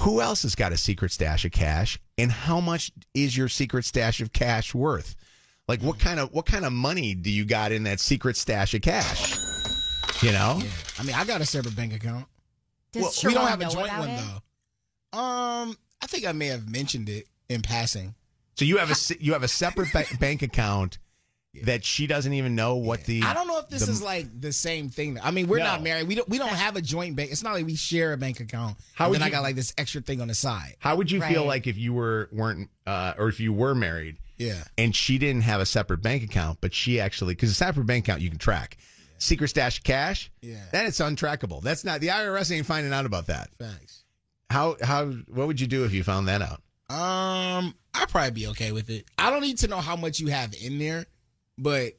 who 0.00 0.20
else 0.20 0.42
has 0.42 0.54
got 0.54 0.72
a 0.72 0.76
secret 0.76 1.12
stash 1.12 1.44
of 1.44 1.52
cash, 1.52 1.98
and 2.18 2.30
how 2.30 2.60
much 2.60 2.90
is 3.14 3.36
your 3.36 3.48
secret 3.48 3.84
stash 3.84 4.20
of 4.20 4.32
cash 4.32 4.74
worth? 4.74 5.14
Like 5.68 5.80
what 5.80 5.98
kind 5.98 6.20
of 6.20 6.32
what 6.32 6.46
kind 6.46 6.64
of 6.64 6.72
money 6.72 7.14
do 7.14 7.30
you 7.30 7.44
got 7.44 7.72
in 7.72 7.84
that 7.84 8.00
secret 8.00 8.36
stash 8.36 8.74
of 8.74 8.82
cash? 8.82 9.36
You 10.22 10.32
know? 10.32 10.60
I 10.98 11.02
mean, 11.02 11.14
I 11.14 11.24
got 11.24 11.40
a 11.40 11.46
separate 11.46 11.74
bank 11.74 11.94
account. 11.94 12.26
Does 12.92 13.02
Well, 13.02 13.12
we 13.24 13.34
don't 13.34 13.48
have 13.48 13.60
a 13.60 13.70
joint 13.70 13.98
one 13.98 14.10
it? 14.10 14.20
though. 15.12 15.18
Um, 15.18 15.76
I 16.02 16.06
think 16.06 16.26
I 16.26 16.32
may 16.32 16.46
have 16.48 16.68
mentioned 16.68 17.08
it 17.08 17.28
in 17.48 17.62
passing. 17.62 18.14
So 18.56 18.64
you 18.64 18.76
have 18.78 18.90
a 18.90 18.94
you 19.24 19.32
have 19.32 19.42
a 19.42 19.48
separate 19.48 19.92
ba- 19.92 20.06
bank 20.20 20.42
account 20.42 20.98
that 21.62 21.84
she 21.84 22.06
doesn't 22.08 22.32
even 22.32 22.54
know 22.56 22.76
what 22.76 23.04
the. 23.04 23.22
I 23.22 23.32
don't 23.34 23.46
know 23.46 23.58
if 23.58 23.68
this 23.68 23.86
the- 23.86 23.92
is 23.92 24.02
like 24.02 24.26
the 24.40 24.52
same 24.52 24.88
thing. 24.90 25.18
I 25.22 25.30
mean, 25.30 25.46
we're 25.46 25.58
No. 25.58 25.64
not 25.64 25.82
married. 25.82 26.08
We 26.08 26.14
don't. 26.16 26.28
We 26.28 26.38
don't 26.38 26.48
have 26.48 26.76
a 26.76 26.82
joint 26.82 27.14
bank. 27.16 27.30
It's 27.30 27.42
not 27.42 27.54
like 27.54 27.64
we 27.66 27.76
share 27.76 28.12
a 28.12 28.16
bank 28.16 28.40
account. 28.40 28.76
How 28.94 29.04
and 29.06 29.10
would 29.12 29.14
then 29.20 29.22
I 29.22 29.26
you- 29.26 29.32
got 29.32 29.42
like 29.42 29.56
this 29.56 29.72
extra 29.78 30.00
thing 30.00 30.20
on 30.20 30.28
the 30.28 30.34
side. 30.34 30.76
How 30.80 30.96
would 30.96 31.10
you 31.10 31.20
feel 31.22 31.44
like 31.44 31.66
if 31.66 31.76
you 31.76 31.92
were 31.92 32.28
weren't 32.32 32.70
uh, 32.86 33.14
or 33.18 33.28
if 33.28 33.38
you 33.40 33.52
were 33.52 33.74
married? 33.74 34.16
Yeah. 34.36 34.64
And 34.76 34.94
she 34.96 35.18
didn't 35.18 35.42
have 35.42 35.60
a 35.60 35.66
separate 35.66 36.02
bank 36.02 36.24
account, 36.24 36.58
but 36.60 36.74
she 36.74 36.98
actually 37.00 37.34
because 37.34 37.50
a 37.50 37.54
separate 37.54 37.86
bank 37.86 38.06
account 38.08 38.20
you 38.20 38.30
can 38.30 38.38
track. 38.38 38.76
Secret 39.18 39.46
stash 39.48 39.78
cash. 39.84 40.30
Yeah. 40.42 40.56
Then 40.72 40.86
it's 40.86 40.98
untrackable. 40.98 41.62
That's 41.62 41.84
not 41.84 42.00
the 42.00 42.08
IRS 42.08 42.50
ain't 42.54 42.66
finding 42.66 42.92
out 42.92 43.06
about 43.06 43.26
that. 43.28 43.48
Thanks. 43.60 44.02
How 44.50 44.76
how 44.82 45.06
what 45.28 45.46
would 45.46 45.60
you 45.60 45.68
do 45.68 45.84
if 45.84 45.92
you 45.92 46.02
found 46.02 46.26
that 46.28 46.42
out? 46.42 46.60
Um, 46.94 47.74
I'd 47.94 48.08
probably 48.08 48.30
be 48.30 48.46
okay 48.48 48.72
with 48.72 48.90
it. 48.90 49.04
I 49.18 49.30
don't 49.30 49.42
need 49.42 49.58
to 49.58 49.68
know 49.68 49.78
how 49.80 49.96
much 49.96 50.20
you 50.20 50.28
have 50.28 50.54
in 50.54 50.78
there, 50.78 51.06
but 51.58 51.92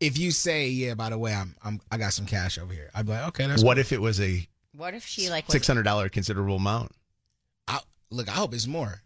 if 0.00 0.18
you 0.18 0.30
say, 0.30 0.68
"Yeah, 0.68 0.94
by 0.94 1.10
the 1.10 1.18
way, 1.18 1.34
I'm, 1.34 1.56
I'm 1.62 1.80
I 1.90 1.98
got 1.98 2.12
some 2.12 2.26
cash 2.26 2.58
over 2.58 2.72
here," 2.72 2.90
I'd 2.94 3.06
be 3.06 3.12
like, 3.12 3.28
"Okay, 3.28 3.46
that's 3.46 3.62
what 3.62 3.74
cool. 3.74 3.80
if 3.80 3.92
it 3.92 4.00
was 4.00 4.20
a 4.20 4.46
What 4.76 4.94
if 4.94 5.04
she 5.04 5.30
like 5.30 5.50
six 5.50 5.66
hundred 5.66 5.82
dollar 5.84 6.08
considerable 6.08 6.56
amount? 6.56 6.92
I, 7.68 7.80
look, 8.10 8.28
I 8.28 8.32
hope 8.32 8.54
it's 8.54 8.66
more. 8.66 9.02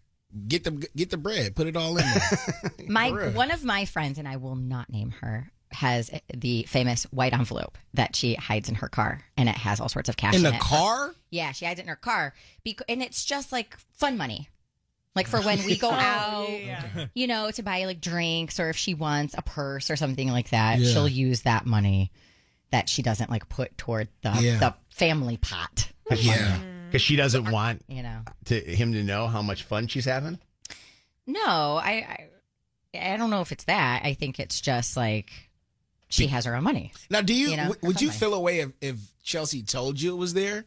Get 0.48 0.64
the 0.64 0.72
get 0.96 1.10
the 1.10 1.16
bread, 1.16 1.54
put 1.56 1.66
it 1.66 1.76
all 1.76 1.96
in 1.96 2.04
there. 2.06 2.72
my 2.88 3.10
one 3.30 3.50
of 3.50 3.64
my 3.64 3.84
friends 3.84 4.18
and 4.18 4.28
I 4.28 4.36
will 4.36 4.56
not 4.56 4.90
name 4.90 5.10
her 5.20 5.50
has 5.70 6.10
the 6.32 6.62
famous 6.64 7.02
white 7.04 7.32
envelope 7.32 7.76
that 7.94 8.14
she 8.14 8.34
hides 8.34 8.68
in 8.68 8.76
her 8.76 8.88
car 8.88 9.20
and 9.36 9.48
it 9.48 9.56
has 9.56 9.80
all 9.80 9.88
sorts 9.88 10.08
of 10.08 10.16
cash 10.16 10.34
In 10.34 10.38
in, 10.38 10.52
the 10.52 10.54
it. 10.56 10.60
car? 10.60 11.12
Yeah, 11.30 11.50
she 11.50 11.64
hides 11.64 11.80
it 11.80 11.82
in 11.82 11.88
her 11.88 11.96
car 11.96 12.32
bec- 12.64 12.82
and 12.88 13.02
it's 13.02 13.24
just 13.24 13.50
like 13.50 13.76
fun 13.92 14.16
money. 14.16 14.48
Like 15.14 15.28
for 15.28 15.40
when 15.40 15.64
we 15.64 15.76
go 15.78 15.88
Oh, 15.92 15.94
out, 15.94 16.48
yeah. 16.50 17.06
you 17.14 17.26
know, 17.26 17.50
to 17.50 17.62
buy 17.62 17.84
like 17.84 18.00
drinks 18.00 18.58
or 18.58 18.68
if 18.70 18.76
she 18.76 18.94
wants 18.94 19.34
a 19.38 19.42
purse 19.42 19.90
or 19.90 19.96
something 19.96 20.28
like 20.30 20.50
that, 20.50 20.78
Yeah. 20.80 20.92
she'll 20.92 21.08
use 21.08 21.42
that 21.42 21.66
money 21.66 22.10
that 22.70 22.88
she 22.88 23.02
doesn't 23.02 23.30
like 23.30 23.48
put 23.48 23.76
toward 23.78 24.08
the 24.22 24.32
Yeah. 24.40 24.58
the 24.58 24.74
family 24.90 25.36
pot. 25.36 25.90
Yeah, 26.14 26.58
because 26.88 27.00
she 27.02 27.16
doesn't 27.16 27.50
want 27.50 27.82
You 27.88 28.02
know. 28.02 28.20
to 28.46 28.60
him 28.60 28.92
to 28.92 29.02
know 29.04 29.26
how 29.28 29.40
much 29.42 29.62
fun 29.62 29.86
she's 29.88 30.04
having. 30.04 30.38
No, 31.26 31.40
I, 31.82 32.28
I 32.94 33.10
I 33.12 33.16
don't 33.16 33.30
know 33.30 33.40
if 33.40 33.52
it's 33.52 33.64
that. 33.64 34.02
I 34.04 34.14
think 34.14 34.38
it's 34.38 34.60
just 34.60 34.96
like 34.96 35.30
she 36.08 36.26
has 36.28 36.44
her 36.44 36.54
own 36.54 36.62
money. 36.64 36.92
Now, 37.10 37.22
do 37.22 37.34
you, 37.34 37.50
You 37.50 37.56
know, 37.56 37.62
w- 37.68 37.80
would 37.82 38.00
you 38.00 38.08
money. 38.08 38.18
feel 38.18 38.34
away 38.34 38.60
if, 38.60 38.70
if 38.80 38.96
Chelsea 39.24 39.62
told 39.62 40.00
you 40.00 40.14
it 40.14 40.18
was 40.18 40.34
there? 40.34 40.64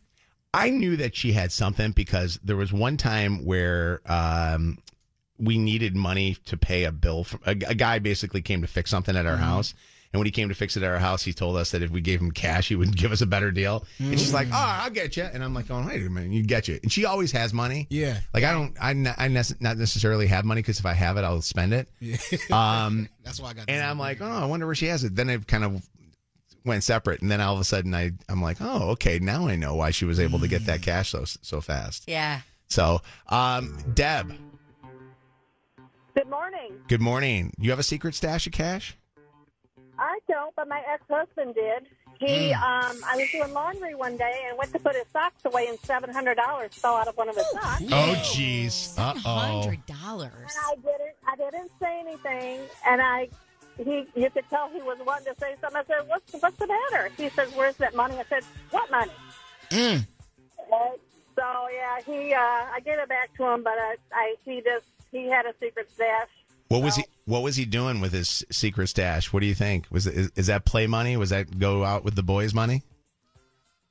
I 0.58 0.70
knew 0.70 0.98
that 0.98 1.16
she 1.16 1.32
had 1.32 1.52
something 1.52 1.92
because 1.92 2.40
there 2.44 2.56
was 2.58 2.74
one 2.74 2.98
time 2.98 3.46
where 3.46 4.02
um, 4.06 4.78
we 5.38 5.58
needed 5.58 5.96
money 5.96 6.36
to 6.48 6.58
pay 6.58 6.86
a 6.86 6.92
bill. 6.92 7.24
From, 7.24 7.40
a, 7.46 7.52
a 7.52 7.76
guy 7.76 8.00
basically 8.00 8.42
came 8.42 8.62
to 8.62 8.68
fix 8.68 8.90
something 8.90 9.16
at 9.16 9.26
our 9.26 9.34
Mm-hmm. 9.36 9.44
house. 9.44 9.74
And 10.14 10.22
when 10.22 10.26
he 10.26 10.32
came 10.32 10.48
to 10.48 10.56
fix 10.56 10.78
it 10.78 10.84
at 10.84 10.90
our 10.90 11.00
house, 11.00 11.22
he 11.22 11.34
told 11.34 11.58
us 11.58 11.72
that 11.72 11.82
if 11.84 11.92
we 11.92 12.00
gave 12.00 12.22
him 12.22 12.32
cash, 12.32 12.70
he 12.70 12.78
would 12.78 12.96
give 13.02 13.12
us 13.12 13.20
a 13.20 13.26
better 13.26 13.52
deal. 13.52 13.86
And 14.00 14.18
she's 14.18 14.30
Mm. 14.32 14.34
like, 14.36 14.48
"Oh, 14.48 14.56
I'll 14.56 14.90
get 14.90 15.18
you." 15.18 15.24
And 15.24 15.44
I'm 15.44 15.54
like, 15.54 15.70
"Oh, 15.70 15.84
wait 15.86 16.02
a 16.06 16.10
minute, 16.10 16.32
you 16.32 16.44
get 16.44 16.70
you." 16.70 16.80
And 16.82 16.90
she 16.90 17.04
always 17.04 17.34
has 17.34 17.54
money. 17.54 17.88
Yeah. 17.90 18.18
Like 18.34 18.46
I 18.46 18.54
don't, 18.54 18.74
I, 18.82 18.94
nec- 18.94 19.60
not 19.62 19.78
necessarily 19.78 20.26
have 20.28 20.46
money 20.46 20.62
because 20.62 20.80
if 20.80 20.86
I 20.86 20.94
have 20.94 21.18
it, 21.18 21.26
I'll 21.26 21.42
spend 21.42 21.74
it. 21.74 21.90
Yeah. 22.00 22.16
Um, 22.52 23.10
That's 23.26 23.42
why 23.42 23.50
I 23.50 23.54
got. 23.54 23.66
and 23.70 23.84
I'm 23.86 24.00
like, 24.00 24.22
oh, 24.22 24.26
I 24.26 24.46
wonder 24.46 24.66
where 24.66 24.76
she 24.76 24.86
has 24.88 25.04
it. 25.04 25.14
Then 25.14 25.30
it 25.30 25.46
kind 25.46 25.66
of 25.66 25.86
went 26.68 26.84
separate, 26.84 27.22
and 27.22 27.31
then 27.31 27.41
all 27.41 27.53
of 27.56 27.60
a 27.60 27.64
sudden, 27.64 27.94
I 27.95 28.11
I'm 28.30 28.41
like, 28.41 28.57
oh, 28.61 28.89
okay, 28.91 29.18
now 29.19 29.48
I 29.48 29.56
know 29.56 29.73
why 29.76 29.91
she 29.91 30.06
was 30.06 30.19
able 30.19 30.39
to 30.39 30.48
get 30.48 30.65
that 30.65 30.81
cash 30.84 31.10
so 31.10 31.23
so 31.26 31.61
fast. 31.61 32.03
Yeah. 32.07 32.41
So, 32.69 33.02
um, 33.30 33.77
Deb, 33.94 34.34
Good 36.15 36.30
morning. 36.30 36.73
good 36.88 37.02
morning. 37.02 37.53
You 37.60 37.69
have 37.69 37.80
a 37.80 37.84
secret 37.84 38.15
stash 38.15 38.48
of 38.48 38.53
cash? 38.53 38.95
I 39.99 40.19
don't, 40.27 40.53
but 40.56 40.68
my 40.68 40.81
ex-husband 40.91 41.56
did. 41.56 41.88
He, 42.19 42.52
Hmm. 42.52 42.64
um, 42.64 42.98
I 43.06 43.15
was 43.15 43.30
doing 43.31 43.53
laundry 43.53 43.94
one 43.94 44.18
day 44.18 44.45
and 44.49 44.57
went 44.57 44.72
to 44.73 44.80
put 44.80 44.95
his 44.95 45.06
socks 45.14 45.45
away, 45.45 45.68
and 45.68 45.77
seven 45.80 46.11
hundred 46.11 46.35
dollars 46.35 46.73
fell 46.73 46.95
out 46.95 47.07
of 47.07 47.15
one 47.15 47.30
of 47.30 47.35
his 47.35 47.45
socks. 47.52 47.84
Oh, 47.91 48.15
jeez. 48.23 48.98
Uh 48.98 49.14
oh. 49.23 49.72
dollars. 49.85 50.34
And 50.34 50.52
I 50.65 50.76
didn't, 50.76 51.15
I 51.27 51.35
didn't 51.35 51.72
say 51.80 51.99
anything, 51.99 52.60
and 52.88 53.02
I, 53.02 53.30
he, 53.78 54.06
you 54.16 54.30
could 54.30 54.49
tell 54.49 54.70
he 54.70 54.82
was 54.82 54.98
wanting 55.06 55.34
to 55.34 55.40
say 55.40 55.56
something. 55.62 55.78
I 55.78 55.84
said, 55.86 56.08
"What's, 56.08 56.34
what's 56.41 56.58
the 56.58 56.68
matter?" 56.68 57.10
He 57.18 57.30
says, 57.30 57.49
"Where's 57.56 57.76
that 57.78 57.95
money?" 57.95 58.18
I 58.20 58.24
said, 58.30 58.44
"What 58.72 58.90
money?" 58.91 59.12
Mm. 59.72 60.06
Uh, 60.72 60.76
So 61.36 61.44
yeah, 61.74 61.99
he, 62.06 62.34
uh, 62.34 62.40
I 62.40 62.80
gave 62.84 62.98
it 62.98 63.08
back 63.10 63.36
to 63.38 63.45
him, 63.45 63.64
but 63.64 63.74
I, 63.78 63.95
I, 64.14 64.36
he 64.44 64.62
just, 64.62 64.86
he 65.12 65.28
had 65.30 65.45
a 65.45 65.54
secret 65.60 65.90
stash. 65.94 66.30
What 66.70 66.82
was 66.82 66.95
he? 66.95 67.04
What 67.26 67.44
was 67.44 67.56
he 67.56 67.66
doing 67.66 68.02
with 68.02 68.12
his 68.12 68.44
secret 68.52 68.88
stash? 68.88 69.32
What 69.32 69.41
do 69.41 69.45
you 69.45 69.54
think? 69.56 69.86
Was 69.91 70.08
it, 70.08 70.16
is, 70.16 70.32
is 70.36 70.48
that 70.48 70.66
play 70.66 70.88
money? 70.88 71.16
Was 71.16 71.30
that 71.30 71.60
go 71.60 71.84
out 71.84 72.04
with 72.04 72.16
the 72.16 72.24
boys' 72.24 72.54
money? 72.54 72.82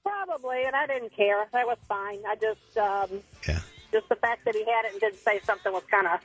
Probably, 0.03 0.65
and 0.65 0.75
I 0.77 0.87
didn't 0.87 1.15
care. 1.15 1.47
That 1.53 1.67
was 1.67 1.79
fine. 1.89 2.19
I 2.27 2.35
just, 2.37 2.77
um, 2.79 3.23
Yeah. 3.49 3.61
just 3.93 4.09
the 4.09 4.17
fact 4.17 4.45
that 4.45 4.55
he 4.55 4.61
had 4.65 4.85
it 4.87 4.93
and 4.93 5.01
didn't 5.01 5.19
say 5.19 5.41
something 5.45 5.73
was 5.73 5.85
kind 5.91 6.07
of, 6.07 6.21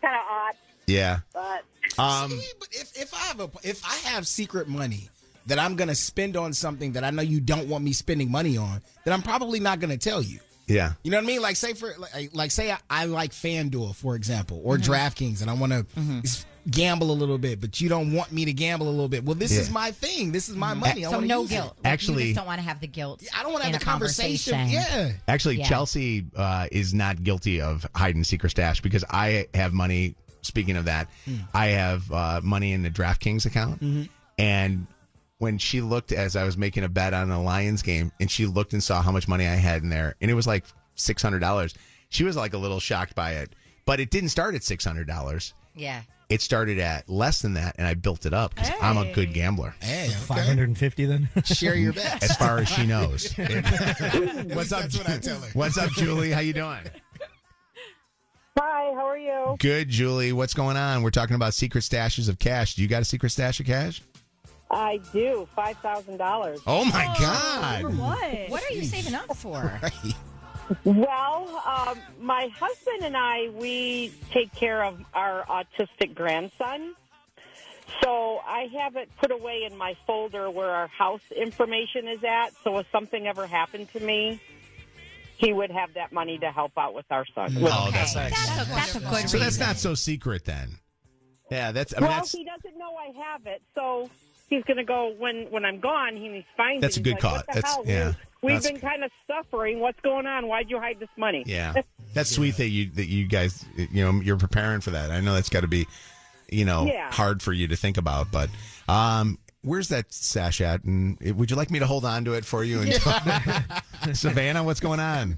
kind 0.00 0.14
of 0.14 0.22
odd. 0.28 0.54
Yeah. 0.86 1.20
But 1.32 1.62
Um, 1.98 2.30
but 2.58 2.68
if, 2.72 2.96
if 2.96 3.14
I 3.14 3.18
have 3.26 3.40
a 3.40 3.50
if 3.62 3.84
I 3.84 3.96
have 4.10 4.26
secret 4.26 4.68
money 4.68 5.08
that 5.46 5.58
I'm 5.58 5.76
gonna 5.76 5.94
spend 5.94 6.36
on 6.36 6.52
something 6.52 6.92
that 6.92 7.04
I 7.04 7.10
know 7.10 7.22
you 7.22 7.40
don't 7.40 7.68
want 7.68 7.84
me 7.84 7.92
spending 7.92 8.30
money 8.30 8.56
on, 8.56 8.80
then 9.04 9.12
I'm 9.14 9.22
probably 9.22 9.60
not 9.60 9.80
gonna 9.80 9.96
tell 9.98 10.22
you. 10.22 10.38
Yeah. 10.68 10.92
You 11.02 11.10
know 11.10 11.16
what 11.18 11.24
I 11.24 11.26
mean? 11.26 11.42
Like 11.42 11.56
say 11.56 11.74
for 11.74 11.92
like, 11.98 12.30
like 12.32 12.50
say 12.52 12.70
I, 12.70 12.78
I 12.88 13.04
like 13.06 13.32
FanDuel 13.32 13.94
for 13.96 14.14
example 14.14 14.60
or 14.64 14.76
Mm-hmm. 14.78 14.92
DraftKings 14.92 15.40
and 15.42 15.50
I 15.50 15.54
want 15.54 15.72
to 15.72 15.84
gamble 16.70 17.10
a 17.10 17.12
little 17.12 17.38
bit, 17.38 17.60
but 17.60 17.80
you 17.80 17.88
don't 17.88 18.12
want 18.12 18.30
me 18.30 18.44
to 18.44 18.52
gamble 18.52 18.86
a 18.88 18.90
little 18.90 19.08
bit. 19.08 19.24
Well, 19.24 19.34
this 19.34 19.52
Yeah. 19.52 19.62
is 19.62 19.70
my 19.70 19.90
thing. 19.90 20.30
This 20.30 20.48
is 20.48 20.54
my 20.54 20.74
money. 20.74 21.04
I 21.04 21.10
So 21.10 21.16
wanna 21.16 21.26
no 21.26 21.42
use 21.42 21.50
it. 21.50 21.54
guilt. 21.54 21.76
Like, 21.82 21.92
Actually- 21.92 22.22
you 22.22 22.28
just 22.28 22.36
don't 22.36 22.46
want 22.46 22.60
to 22.60 22.64
have 22.64 22.80
the 22.80 22.86
guilt. 22.86 23.24
I 23.36 23.42
don't 23.42 23.52
want 23.52 23.64
to 23.64 23.70
have 23.70 23.80
the 23.80 23.84
conversation. 23.84 24.68
Yeah. 24.68 25.10
Actually, 25.26 25.56
Yeah. 25.58 25.68
Chelsea 25.68 26.24
uh, 26.36 26.68
is 26.70 26.94
not 26.94 27.22
guilty 27.24 27.60
of 27.60 27.82
hide 27.96 28.12
hiding 28.12 28.22
secret 28.24 28.50
stash 28.50 28.80
because 28.80 29.04
I 29.10 29.48
have 29.54 29.72
money. 29.72 30.14
Speaking 30.42 30.76
of 30.76 30.84
that, 30.86 31.08
Hmm. 31.24 31.36
I 31.54 31.66
have 31.68 32.10
uh, 32.12 32.40
money 32.42 32.72
in 32.72 32.82
the 32.82 32.90
DraftKings 32.90 33.46
account, 33.46 33.80
Mm-hmm. 33.80 34.02
and 34.38 34.86
when 35.38 35.58
she 35.58 35.80
looked 35.80 36.12
as 36.12 36.36
I 36.36 36.44
was 36.44 36.56
making 36.56 36.84
a 36.84 36.88
bet 36.88 37.14
on 37.14 37.28
the 37.28 37.38
Lions 37.38 37.82
game, 37.82 38.12
and 38.20 38.30
she 38.30 38.46
looked 38.46 38.72
and 38.74 38.82
saw 38.82 39.02
how 39.02 39.10
much 39.10 39.26
money 39.26 39.46
I 39.46 39.54
had 39.56 39.82
in 39.82 39.88
there, 39.88 40.14
and 40.20 40.30
it 40.30 40.34
was 40.34 40.46
like 40.46 40.64
six 40.94 41.22
hundred 41.22 41.40
dollars. 41.40 41.74
She 42.10 42.24
was 42.24 42.36
like 42.36 42.52
a 42.54 42.58
little 42.58 42.78
shocked 42.80 43.14
by 43.14 43.32
it, 43.36 43.54
but 43.86 43.98
it 44.00 44.10
didn't 44.10 44.28
start 44.30 44.54
at 44.54 44.62
six 44.62 44.84
hundred 44.84 45.06
dollars. 45.06 45.54
Yeah. 45.74 46.02
It 46.28 46.40
started 46.40 46.78
at 46.78 47.08
less 47.10 47.42
than 47.42 47.54
that, 47.54 47.74
and 47.76 47.86
I 47.86 47.92
built 47.94 48.24
it 48.24 48.32
up 48.32 48.54
because 48.54 48.70
I'm 48.80 48.96
a 48.96 49.12
good 49.12 49.34
gambler. 49.34 49.74
Hey, 49.80 50.08
Five 50.08 50.46
hundred 50.46 50.68
and 50.68 50.78
fifty 50.78 51.04
then. 51.04 51.28
Share 51.44 51.74
your 51.74 51.92
bets. 51.94 52.24
As 52.30 52.36
far 52.36 52.58
as 52.58 52.68
she 52.68 52.86
knows. 52.86 53.32
What's 53.36 54.72
up? 54.72 54.82
That's 54.82 54.98
what 54.98 55.08
I 55.10 55.18
tell 55.18 55.40
her. 55.40 55.50
What's 55.52 55.76
up, 55.78 55.90
Julie? 55.92 56.30
How 56.30 56.40
you 56.40 56.52
doing? 56.54 56.78
Hi, 58.58 58.92
how 58.94 59.06
are 59.06 59.18
you? 59.18 59.56
Good, 59.58 59.88
Julie. 59.88 60.32
What's 60.32 60.54
going 60.54 60.76
on? 60.76 61.02
We're 61.02 61.10
talking 61.10 61.36
about 61.36 61.54
secret 61.54 61.82
stashes 61.82 62.28
of 62.28 62.38
cash. 62.38 62.74
Do 62.74 62.82
you 62.82 62.88
got 62.88 63.02
a 63.02 63.04
secret 63.04 63.30
stash 63.30 63.60
of 63.60 63.66
cash? 63.66 64.02
I 64.70 65.00
do 65.12 65.46
five 65.54 65.76
thousand 65.78 66.16
dollars. 66.16 66.60
Oh 66.66 66.84
my 66.86 67.14
God! 67.18 67.84
What? 67.96 68.50
What 68.50 68.70
are 68.70 68.74
you 68.74 68.84
saving 68.84 69.14
up 69.14 69.36
for? 69.36 69.80
Well, 70.84 71.62
um, 71.66 71.98
my 72.20 72.48
husband 72.58 73.02
and 73.02 73.16
I, 73.16 73.50
we 73.50 74.12
take 74.30 74.54
care 74.54 74.82
of 74.82 75.04
our 75.12 75.44
autistic 75.44 76.14
grandson. 76.14 76.94
So 78.02 78.38
I 78.46 78.68
have 78.78 78.96
it 78.96 79.10
put 79.20 79.30
away 79.30 79.68
in 79.70 79.76
my 79.76 79.94
folder 80.06 80.48
where 80.48 80.70
our 80.70 80.86
house 80.86 81.20
information 81.36 82.08
is 82.08 82.24
at. 82.24 82.54
So 82.64 82.78
if 82.78 82.86
something 82.90 83.26
ever 83.26 83.46
happened 83.46 83.92
to 83.92 84.00
me, 84.00 84.40
he 85.44 85.52
would 85.52 85.70
have 85.70 85.92
that 85.94 86.12
money 86.12 86.38
to 86.38 86.50
help 86.52 86.72
out 86.78 86.94
with 86.94 87.06
our 87.10 87.26
son. 87.34 87.54
With- 87.54 87.72
Oh, 87.72 87.90
that's 87.92 88.14
nice. 88.14 88.30
That's 88.48 88.68
a, 88.68 88.70
that's 88.70 88.94
a 88.94 89.00
good 89.00 89.28
So 89.28 89.38
that's 89.38 89.58
not 89.58 89.76
so 89.76 89.94
secret 89.94 90.44
then. 90.44 90.78
Yeah, 91.50 91.72
that's. 91.72 91.92
I 91.94 92.00
mean, 92.00 92.08
well, 92.08 92.18
that's 92.18 92.32
he 92.32 92.44
doesn't 92.44 92.78
know 92.78 92.94
I 92.96 93.12
have 93.30 93.46
it, 93.46 93.60
so 93.74 94.08
he's 94.48 94.62
going 94.64 94.78
to 94.78 94.84
go 94.84 95.14
when 95.18 95.46
when 95.50 95.64
I'm 95.64 95.80
gone. 95.80 96.16
He 96.16 96.44
finds 96.56 96.80
That's 96.80 96.96
it. 96.96 97.00
a 97.00 97.02
good 97.02 97.12
like, 97.14 97.20
call. 97.20 97.42
That's- 97.48 97.64
hell? 97.64 97.82
yeah, 97.84 98.12
We've 98.42 98.54
that's- 98.54 98.70
been 98.72 98.80
kind 98.80 99.04
of 99.04 99.10
suffering. 99.26 99.80
What's 99.80 100.00
going 100.00 100.26
on? 100.26 100.46
Why'd 100.46 100.70
you 100.70 100.78
hide 100.78 100.98
this 101.00 101.10
money? 101.18 101.42
yeah. 101.46 101.74
That's 102.14 102.28
sweet 102.30 102.56
that 102.58 102.68
you 102.68 102.90
that 102.92 103.06
you 103.06 103.26
guys 103.26 103.64
you 103.76 104.04
know 104.04 104.20
you're 104.20 104.36
preparing 104.38 104.80
for 104.82 104.90
that. 104.90 105.10
I 105.10 105.20
know 105.20 105.32
that's 105.32 105.48
got 105.48 105.60
to 105.62 105.66
be 105.66 105.86
you 106.50 106.66
know 106.66 106.84
Yeah. 106.84 107.10
hard 107.10 107.42
for 107.42 107.54
you 107.54 107.68
to 107.68 107.76
think 107.76 107.96
about, 107.96 108.30
but 108.30 108.50
um. 108.88 109.38
Where's 109.62 109.88
that 109.88 110.12
sash 110.12 110.60
at? 110.60 110.82
And 110.84 111.20
would 111.20 111.50
you 111.50 111.56
like 111.56 111.70
me 111.70 111.78
to 111.78 111.86
hold 111.86 112.04
on 112.04 112.24
to 112.24 112.34
it 112.34 112.44
for 112.44 112.64
you? 112.64 112.80
And 112.80 112.92
Savannah, 114.16 114.64
what's 114.64 114.80
going 114.80 114.98
on? 115.00 115.36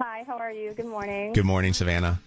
Hi, 0.00 0.24
how 0.26 0.36
are 0.36 0.52
you? 0.52 0.72
Good 0.72 0.86
morning. 0.86 1.32
Good 1.32 1.44
morning, 1.44 1.72
Savannah. 1.72 2.20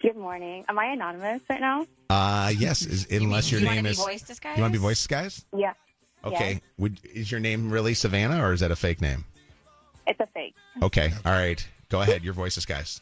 Good 0.00 0.16
morning. 0.16 0.64
Am 0.68 0.78
I 0.78 0.86
anonymous 0.86 1.42
right 1.50 1.60
now? 1.60 1.86
Uh, 2.08 2.52
yes, 2.56 2.82
is, 2.82 3.06
unless 3.10 3.50
your 3.50 3.60
you 3.60 3.66
name 3.68 3.86
is. 3.86 3.98
voice 3.98 4.22
disguised? 4.22 4.56
You 4.56 4.62
want 4.62 4.72
to 4.72 4.78
be 4.78 4.82
voice 4.82 4.98
disguised? 4.98 5.44
Yeah. 5.54 5.74
Okay. 6.24 6.52
Yes. 6.52 6.60
Would 6.78 7.00
is 7.04 7.30
your 7.30 7.40
name 7.40 7.70
really 7.70 7.94
Savannah 7.94 8.42
or 8.42 8.52
is 8.52 8.60
that 8.60 8.70
a 8.70 8.76
fake 8.76 9.00
name? 9.00 9.24
It's 10.06 10.20
a 10.20 10.26
fake. 10.26 10.54
Okay. 10.82 11.12
All 11.24 11.32
right. 11.32 11.66
Go 11.88 12.00
ahead. 12.00 12.24
Your 12.24 12.34
voices, 12.34 12.64
guys. 12.64 13.00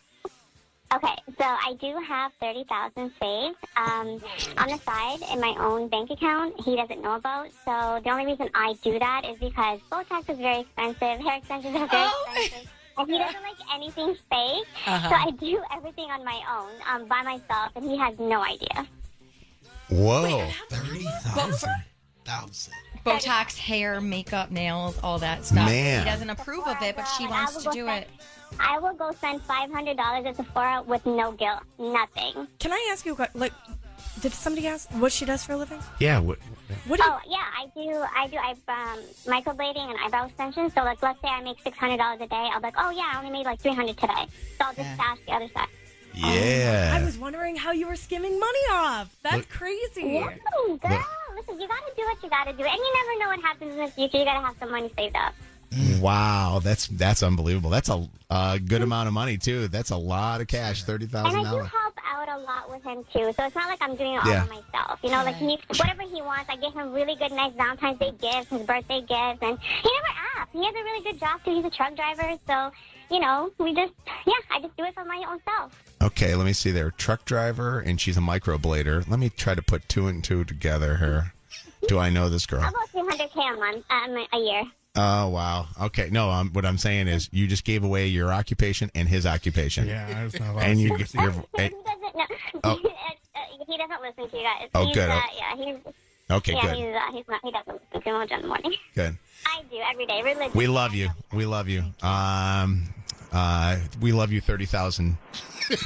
Okay, 0.94 1.14
so 1.38 1.44
I 1.44 1.76
do 1.80 1.98
have 2.06 2.30
thirty 2.40 2.62
thousand 2.64 3.10
saved 3.20 3.56
um, 3.76 4.20
on 4.58 4.68
the 4.68 4.78
side 4.84 5.18
in 5.32 5.40
my 5.40 5.56
own 5.58 5.88
bank 5.88 6.10
account. 6.10 6.54
He 6.60 6.76
doesn't 6.76 7.02
know 7.02 7.16
about. 7.16 7.48
So 7.64 8.00
the 8.04 8.10
only 8.10 8.26
reason 8.26 8.48
I 8.54 8.76
do 8.84 8.98
that 9.00 9.22
is 9.24 9.36
because 9.38 9.80
Botox 9.90 10.30
is 10.30 10.38
very 10.38 10.60
expensive, 10.60 11.24
hair 11.24 11.38
extensions 11.38 11.74
are 11.74 11.88
very 11.88 12.08
expensive, 12.26 12.70
and 12.98 13.10
he 13.10 13.18
doesn't 13.18 13.42
like 13.42 13.74
anything 13.74 14.14
fake. 14.30 14.66
Uh-huh. 14.86 15.08
So 15.08 15.14
I 15.16 15.30
do 15.32 15.60
everything 15.74 16.10
on 16.10 16.24
my 16.24 16.40
own 16.56 16.70
um, 16.88 17.08
by 17.08 17.22
myself, 17.22 17.72
and 17.74 17.84
he 17.84 17.98
has 17.98 18.16
no 18.20 18.44
idea. 18.44 18.86
Whoa. 19.88 20.48
Thirty 20.70 21.04
thousand. 21.24 21.74
Botox, 23.04 23.58
hair, 23.58 24.00
makeup, 24.00 24.50
nails, 24.50 24.98
all 25.02 25.18
that 25.18 25.44
stuff. 25.44 25.66
Man. 25.66 26.04
He 26.04 26.10
doesn't 26.10 26.30
approve 26.30 26.66
of 26.66 26.80
it, 26.82 26.96
but 26.96 27.04
she 27.04 27.26
wants 27.26 27.62
to 27.62 27.70
do 27.70 27.86
it. 27.88 28.08
I 28.60 28.78
will 28.78 28.94
go 28.94 29.10
spend 29.12 29.42
five 29.42 29.70
hundred 29.70 29.96
dollars 29.96 30.26
at 30.26 30.36
Sephora 30.36 30.82
with 30.86 31.04
no 31.06 31.32
guilt, 31.32 31.60
nothing. 31.78 32.46
Can 32.58 32.72
I 32.72 32.88
ask 32.92 33.04
you 33.06 33.16
a 33.18 33.28
like? 33.34 33.52
Did 34.20 34.32
somebody 34.32 34.66
ask 34.68 34.88
what 34.92 35.12
she 35.12 35.24
does 35.26 35.44
for 35.44 35.52
a 35.52 35.56
living? 35.56 35.80
Yeah. 36.00 36.18
What, 36.18 36.38
What 36.86 36.98
do 36.98 37.04
you- 37.04 37.12
oh 37.12 37.18
yeah, 37.28 37.44
I 37.58 37.66
do. 37.74 38.04
I 38.16 38.26
do. 38.28 38.36
I 38.38 38.52
um, 38.72 39.00
microblading 39.26 39.76
and 39.90 39.98
eyebrow 40.02 40.26
extensions. 40.26 40.72
So 40.72 40.82
like, 40.82 41.02
let's 41.02 41.20
say 41.20 41.28
I 41.28 41.42
make 41.42 41.60
six 41.60 41.76
hundred 41.76 41.98
dollars 41.98 42.20
a 42.22 42.26
day. 42.26 42.48
I'll 42.52 42.60
be 42.60 42.66
like, 42.68 42.76
oh 42.78 42.90
yeah, 42.90 43.10
I 43.12 43.18
only 43.18 43.30
made 43.30 43.44
like 43.44 43.60
three 43.60 43.74
hundred 43.74 43.98
today. 43.98 44.26
So 44.58 44.64
I'll 44.66 44.74
just 44.74 44.94
stash 44.94 45.18
the 45.26 45.32
other 45.32 45.48
side. 45.48 45.68
Yeah. 46.14 46.96
I 46.98 47.04
was 47.04 47.18
wondering 47.18 47.56
how 47.56 47.72
you 47.72 47.86
were 47.88 47.96
skimming 47.96 48.38
money 48.38 48.58
off. 48.72 49.14
That's 49.22 49.36
Look- 49.38 49.48
crazy. 49.50 50.20
Whoa, 50.20 50.76
girl, 50.76 51.04
listen, 51.36 51.60
you 51.60 51.66
gotta 51.68 51.92
do 51.96 52.02
what 52.04 52.22
you 52.22 52.30
gotta 52.30 52.52
do, 52.52 52.62
and 52.62 52.76
you 52.78 52.94
never 52.94 53.18
know 53.18 53.28
what 53.36 53.40
happens 53.44 53.72
in 53.74 53.78
the 53.80 53.88
future. 53.90 54.18
You 54.18 54.24
gotta 54.24 54.46
have 54.46 54.54
some 54.60 54.70
money 54.70 54.90
saved 54.96 55.16
up. 55.16 55.34
Wow. 56.00 56.60
That's 56.62 56.88
that's 56.88 57.22
unbelievable. 57.22 57.70
That's 57.70 57.88
a 57.88 58.08
uh, 58.30 58.58
good 58.58 58.82
amount 58.82 59.08
of 59.08 59.14
money 59.14 59.36
too. 59.38 59.68
That's 59.68 59.90
a 59.90 59.96
lot 59.96 60.40
of 60.40 60.46
cash. 60.46 60.84
Thirty 60.84 61.06
And 61.06 61.16
I 61.16 61.30
do 61.30 61.56
help 61.58 61.94
out 62.06 62.28
a 62.28 62.38
lot 62.38 62.70
with 62.70 62.82
him 62.82 63.04
too, 63.12 63.32
so 63.36 63.44
it's 63.46 63.54
not 63.54 63.68
like 63.68 63.80
I'm 63.80 63.96
doing 63.96 64.14
it 64.14 64.24
all 64.24 64.30
Yeah. 64.30 64.46
by 64.46 64.56
myself. 64.56 64.98
You 65.02 65.10
know, 65.10 65.24
like 65.24 65.36
he 65.36 65.58
whatever 65.68 66.02
he 66.02 66.22
wants, 66.22 66.48
I 66.48 66.56
give 66.56 66.74
him 66.74 66.92
really 66.92 67.16
good, 67.16 67.32
nice 67.32 67.52
Valentine's 67.54 67.98
Day 67.98 68.12
gifts, 68.20 68.50
his 68.50 68.62
birthday 68.62 69.00
gifts, 69.00 69.38
and 69.42 69.58
he 69.58 69.90
never 69.92 70.18
asks. 70.38 70.52
He 70.52 70.64
has 70.64 70.74
a 70.74 70.84
really 70.84 71.04
good 71.04 71.20
job 71.20 71.40
too. 71.44 71.54
He's 71.54 71.64
a 71.64 71.70
truck 71.70 71.94
driver, 71.96 72.38
so 72.46 72.70
you 73.10 73.20
know, 73.20 73.50
we 73.58 73.74
just 73.74 73.92
yeah, 74.26 74.32
I 74.50 74.60
just 74.60 74.76
do 74.76 74.84
it 74.84 74.94
for 74.94 75.04
my 75.04 75.22
own 75.28 75.38
self. 75.44 75.82
Okay. 76.02 76.34
Let 76.34 76.44
me 76.44 76.52
see 76.52 76.70
there. 76.70 76.90
Truck 76.90 77.24
driver 77.24 77.80
and 77.80 78.00
she's 78.00 78.16
a 78.16 78.20
microblader. 78.20 79.08
Let 79.08 79.18
me 79.18 79.30
try 79.30 79.54
to 79.54 79.62
put 79.62 79.88
two 79.88 80.06
and 80.06 80.22
two 80.24 80.44
together 80.44 80.96
here. 80.96 81.32
Do 81.88 81.98
I 81.98 82.08
know 82.10 82.30
this 82.30 82.46
girl? 82.46 82.60
About 82.60 82.74
300k 82.94 83.36
a 83.36 83.56
month, 83.58 83.84
um, 83.90 84.26
a 84.32 84.38
year. 84.38 84.62
Oh 84.96 85.28
wow. 85.28 85.66
Okay. 85.82 86.08
No. 86.10 86.30
Um, 86.30 86.50
what 86.52 86.64
I'm 86.64 86.78
saying 86.78 87.08
is, 87.08 87.28
you 87.32 87.46
just 87.46 87.64
gave 87.64 87.82
away 87.84 88.06
your 88.06 88.32
occupation 88.32 88.90
and 88.94 89.08
his 89.08 89.26
occupation. 89.26 89.86
Yeah, 89.88 90.06
that's 90.06 90.38
not 90.38 90.56
And 90.62 90.80
you, 90.80 90.88
secrecy. 90.90 91.18
you're, 91.20 91.32
He 91.32 91.38
doesn't 91.68 91.80
know. 92.16 92.24
Oh. 92.64 92.70
Uh, 92.70 93.40
he 93.66 93.76
doesn't 93.76 94.00
listen 94.02 94.30
to 94.30 94.36
you 94.36 94.42
guys. 94.44 94.68
Oh, 94.74 94.86
he's, 94.86 94.94
good. 94.94 95.10
Uh, 95.10 95.20
yeah, 95.36 95.56
he's. 95.56 95.76
Okay, 96.30 96.52
yeah, 96.54 96.62
good. 96.62 96.76
he's, 96.76 96.94
uh, 96.94 97.00
he's 97.12 97.24
not. 97.28 97.40
He 97.42 97.50
doesn't 97.50 97.80
listen 97.92 98.02
to 98.02 98.12
much 98.12 98.30
in 98.30 98.40
the 98.42 98.46
morning. 98.46 98.74
good. 98.94 99.16
I 99.46 99.62
do 99.70 99.76
every 99.90 100.06
day. 100.06 100.22
Religion. 100.22 100.52
We 100.54 100.66
love 100.68 100.94
you. 100.94 101.08
We 101.32 101.44
love 101.46 101.68
you. 101.68 101.82
Um, 102.02 102.84
uh, 103.32 103.78
we 104.00 104.12
love 104.12 104.30
you 104.32 104.40
thirty 104.40 104.64
thousand 104.66 105.18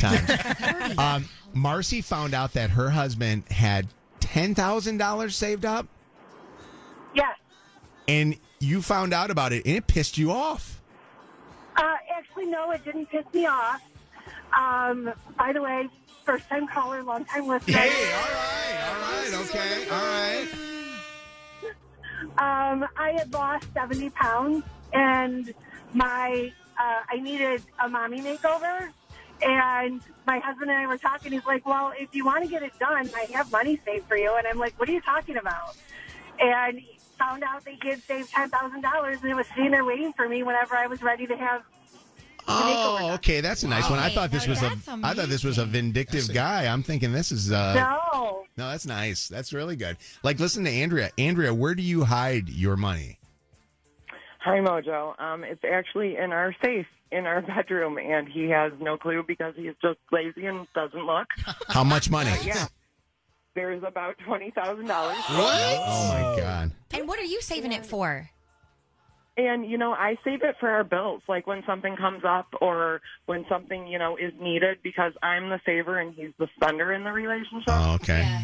times. 0.00 0.98
Um, 0.98 1.28
Marcy 1.54 2.00
found 2.00 2.34
out 2.34 2.54
that 2.54 2.70
her 2.70 2.88
husband 2.90 3.44
had 3.50 3.86
ten 4.20 4.54
thousand 4.54 4.96
dollars 4.96 5.36
saved 5.36 5.64
up, 5.66 5.86
Yes. 7.14 7.36
And 8.08 8.36
you 8.58 8.82
found 8.82 9.12
out 9.12 9.30
about 9.30 9.52
it, 9.52 9.64
and 9.66 9.76
it 9.76 9.86
pissed 9.86 10.18
you 10.18 10.32
off. 10.32 10.80
Uh, 11.76 11.94
actually, 12.16 12.46
no, 12.46 12.72
it 12.72 12.84
didn't 12.84 13.06
piss 13.06 13.24
me 13.32 13.46
off. 13.46 13.82
Um, 14.58 15.12
by 15.36 15.52
the 15.52 15.62
way, 15.62 15.88
first 16.24 16.48
time 16.48 16.66
caller, 16.66 17.02
long 17.02 17.24
time 17.26 17.46
listener. 17.46 17.76
Hey, 17.76 18.12
all 18.14 18.20
right, 18.20 18.88
all 18.88 19.00
right, 19.00 19.48
okay, 19.48 19.88
all 19.90 19.96
right. 19.96 20.48
Um, 22.38 22.88
I 22.96 23.12
had 23.12 23.32
lost 23.32 23.66
70 23.74 24.10
pounds 24.10 24.64
and 24.92 25.52
my, 25.92 26.52
uh, 26.78 27.00
I 27.08 27.20
needed 27.20 27.62
a 27.82 27.88
mommy 27.88 28.20
makeover. 28.20 28.90
And 29.40 30.00
my 30.26 30.38
husband 30.38 30.70
and 30.70 30.80
I 30.80 30.86
were 30.86 30.98
talking. 30.98 31.32
He's 31.32 31.46
like, 31.46 31.64
well, 31.64 31.92
if 31.96 32.14
you 32.14 32.24
want 32.24 32.42
to 32.42 32.50
get 32.50 32.62
it 32.62 32.76
done, 32.80 33.08
I 33.14 33.26
have 33.32 33.52
money 33.52 33.80
saved 33.84 34.06
for 34.06 34.16
you. 34.16 34.34
And 34.36 34.46
I'm 34.46 34.58
like, 34.58 34.78
what 34.80 34.88
are 34.88 34.92
you 34.92 35.00
talking 35.00 35.36
about? 35.36 35.76
And 36.40 36.80
found 37.18 37.42
out 37.42 37.64
they 37.64 37.76
did 37.76 38.02
save 38.02 38.28
$10,000 38.30 39.22
and 39.22 39.30
it 39.30 39.34
was 39.34 39.46
sitting 39.48 39.70
there 39.70 39.84
waiting 39.84 40.12
for 40.12 40.28
me 40.28 40.42
whenever 40.42 40.76
I 40.76 40.86
was 40.86 41.02
ready 41.02 41.26
to 41.26 41.36
have 41.36 41.62
Oh, 42.50 43.10
okay, 43.14 43.42
that's 43.42 43.62
a 43.62 43.68
nice 43.68 43.90
one. 43.90 43.98
I 43.98 44.08
thought 44.08 44.30
this 44.30 44.46
was 44.46 44.58
a, 44.62 44.70
That's 44.70 44.88
I 44.88 45.12
thought 45.12 45.28
this 45.28 45.44
was 45.44 45.58
a 45.58 45.66
vindictive 45.66 46.32
guy. 46.32 46.66
I'm 46.66 46.82
thinking 46.82 47.12
this 47.12 47.30
is 47.30 47.52
uh, 47.52 47.74
No. 47.74 48.44
no, 48.56 48.70
that's 48.70 48.86
nice. 48.86 49.28
That's 49.28 49.52
really 49.52 49.76
good. 49.76 49.98
Like, 50.22 50.40
listen 50.40 50.64
to 50.64 50.70
Andrea. 50.70 51.10
Andrea, 51.18 51.52
where 51.52 51.74
do 51.74 51.82
you 51.82 52.04
hide 52.04 52.48
your 52.48 52.76
money? 52.78 53.18
Hi, 54.40 54.60
Mojo. 54.60 55.20
Um, 55.20 55.44
it's 55.44 55.62
actually 55.62 56.16
in 56.16 56.32
our 56.32 56.54
safe 56.64 56.86
in 57.10 57.26
our 57.26 57.42
bedroom, 57.56 57.98
and 57.98 58.28
he 58.28 58.48
has 58.48 58.72
no 58.80 58.96
clue 58.96 59.22
because 59.26 59.54
he's 59.56 59.74
just 59.82 59.98
lazy 60.10 60.46
and 60.46 60.66
doesn't 60.74 61.04
look. 61.04 61.26
How 61.68 61.84
much 61.84 62.10
money? 62.10 62.32
yeah. 62.44 62.66
There's 63.58 63.82
about 63.82 64.14
twenty 64.24 64.52
thousand 64.52 64.86
dollars. 64.86 65.16
What? 65.16 65.78
Oh 65.80 66.08
my 66.12 66.40
god. 66.40 66.70
And 66.92 67.08
what 67.08 67.18
are 67.18 67.24
you 67.24 67.42
saving 67.42 67.72
it 67.72 67.84
for? 67.84 68.30
And 69.36 69.68
you 69.68 69.78
know, 69.78 69.92
I 69.92 70.16
save 70.22 70.44
it 70.44 70.54
for 70.60 70.68
our 70.68 70.84
bills, 70.84 71.22
like 71.28 71.48
when 71.48 71.64
something 71.66 71.96
comes 71.96 72.22
up 72.24 72.46
or 72.60 73.00
when 73.26 73.44
something 73.48 73.88
you 73.88 73.98
know 73.98 74.16
is 74.16 74.32
needed, 74.40 74.78
because 74.84 75.12
I'm 75.24 75.48
the 75.48 75.60
saver 75.66 75.98
and 75.98 76.14
he's 76.14 76.30
the 76.38 76.46
spender 76.54 76.92
in 76.92 77.02
the 77.02 77.10
relationship. 77.10 77.66
Oh, 77.66 77.94
okay. 77.96 78.40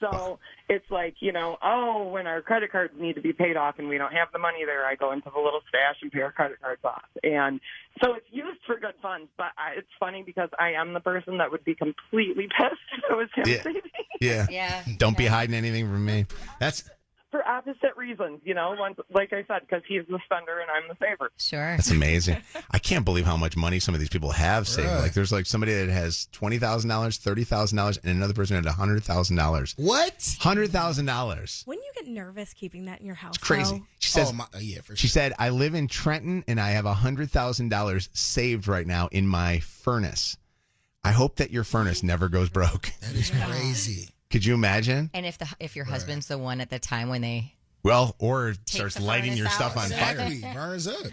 So 0.00 0.38
it's 0.68 0.84
like, 0.90 1.16
you 1.20 1.32
know, 1.32 1.56
oh, 1.62 2.08
when 2.08 2.26
our 2.26 2.42
credit 2.42 2.72
cards 2.72 2.92
need 2.98 3.14
to 3.14 3.20
be 3.22 3.32
paid 3.32 3.56
off 3.56 3.78
and 3.78 3.88
we 3.88 3.98
don't 3.98 4.12
have 4.12 4.28
the 4.32 4.38
money 4.38 4.64
there, 4.64 4.86
I 4.86 4.94
go 4.94 5.12
into 5.12 5.30
the 5.34 5.40
little 5.40 5.60
stash 5.68 5.96
and 6.02 6.12
pay 6.12 6.20
our 6.20 6.32
credit 6.32 6.60
cards 6.60 6.82
off. 6.84 7.04
And 7.22 7.60
so 8.02 8.14
it's 8.14 8.26
used 8.30 8.60
for 8.66 8.78
good 8.78 8.94
funds. 9.00 9.28
But 9.36 9.52
I, 9.56 9.78
it's 9.78 9.88
funny 9.98 10.22
because 10.22 10.50
I 10.58 10.72
am 10.72 10.92
the 10.92 11.00
person 11.00 11.38
that 11.38 11.50
would 11.50 11.64
be 11.64 11.74
completely 11.74 12.48
pissed 12.58 12.80
if 12.96 13.04
it 13.10 13.14
was 13.14 13.28
him 13.34 13.48
Yeah. 13.48 13.62
saving 13.62 13.82
Yeah. 14.20 14.46
Yeah. 14.50 14.84
Don't 14.98 15.16
be 15.16 15.26
hiding 15.26 15.54
anything 15.54 15.86
from 15.90 16.04
me. 16.04 16.26
That's 16.58 16.84
for 17.30 17.46
opposite 17.46 17.96
reasons, 17.96 18.40
you 18.44 18.54
know, 18.54 18.74
once, 18.78 18.96
like 19.12 19.32
I 19.32 19.44
said, 19.48 19.62
because 19.62 19.82
he's 19.88 20.02
the 20.08 20.18
spender 20.24 20.60
and 20.60 20.70
I'm 20.70 20.88
the 20.88 20.94
saver. 21.04 21.30
Sure. 21.36 21.76
that's 21.76 21.90
amazing. 21.90 22.36
I 22.70 22.78
can't 22.78 23.04
believe 23.04 23.24
how 23.26 23.36
much 23.36 23.56
money 23.56 23.80
some 23.80 23.94
of 23.94 24.00
these 24.00 24.08
people 24.08 24.30
have 24.30 24.68
saved. 24.68 24.88
Right. 24.88 25.00
Like, 25.00 25.12
there's 25.12 25.32
like 25.32 25.46
somebody 25.46 25.74
that 25.74 25.88
has 25.88 26.26
twenty 26.32 26.58
thousand 26.58 26.88
dollars, 26.90 27.16
thirty 27.18 27.44
thousand 27.44 27.76
dollars, 27.78 27.98
and 27.98 28.12
another 28.16 28.32
person 28.34 28.56
had 28.56 28.64
hundred 28.66 29.02
thousand 29.02 29.36
dollars. 29.36 29.74
What? 29.76 30.36
Hundred 30.40 30.70
thousand 30.70 31.06
dollars. 31.06 31.64
Wouldn't 31.66 31.84
you 31.84 32.02
get 32.02 32.10
nervous 32.10 32.54
keeping 32.54 32.84
that 32.86 33.00
in 33.00 33.06
your 33.06 33.14
house? 33.16 33.34
it's 33.36 33.44
Crazy. 33.44 33.78
though? 33.78 33.86
She 33.98 34.10
says. 34.10 34.30
Oh, 34.30 34.34
my- 34.34 34.44
uh, 34.54 34.58
yeah, 34.60 34.78
for 34.80 34.88
sure. 34.88 34.96
She 34.96 35.08
said, 35.08 35.32
"I 35.38 35.48
live 35.50 35.74
in 35.74 35.88
Trenton, 35.88 36.44
and 36.46 36.60
I 36.60 36.70
have 36.70 36.84
hundred 36.86 37.30
thousand 37.30 37.70
dollars 37.70 38.08
saved 38.12 38.68
right 38.68 38.86
now 38.86 39.08
in 39.10 39.26
my 39.26 39.58
furnace. 39.60 40.36
I 41.04 41.12
hope 41.12 41.36
that 41.36 41.50
your 41.50 41.64
furnace 41.64 42.02
never 42.02 42.28
goes 42.28 42.48
broke." 42.50 42.90
That 43.00 43.14
is 43.14 43.30
crazy. 43.30 44.10
Could 44.30 44.44
you 44.44 44.54
imagine? 44.54 45.10
And 45.14 45.24
if 45.26 45.38
the 45.38 45.46
if 45.60 45.76
your 45.76 45.84
husband's 45.84 46.26
the 46.28 46.38
one 46.38 46.60
at 46.60 46.70
the 46.70 46.78
time 46.78 47.08
when 47.08 47.22
they 47.22 47.54
Well, 47.84 48.14
or 48.18 48.54
starts 48.66 49.00
lighting 49.00 49.36
your 49.36 49.46
out. 49.46 49.52
stuff 49.52 49.76
on 49.76 49.84
Exactly. 49.84 50.40
fire. 50.40 50.54
Burns 50.54 50.88
up. 50.88 51.06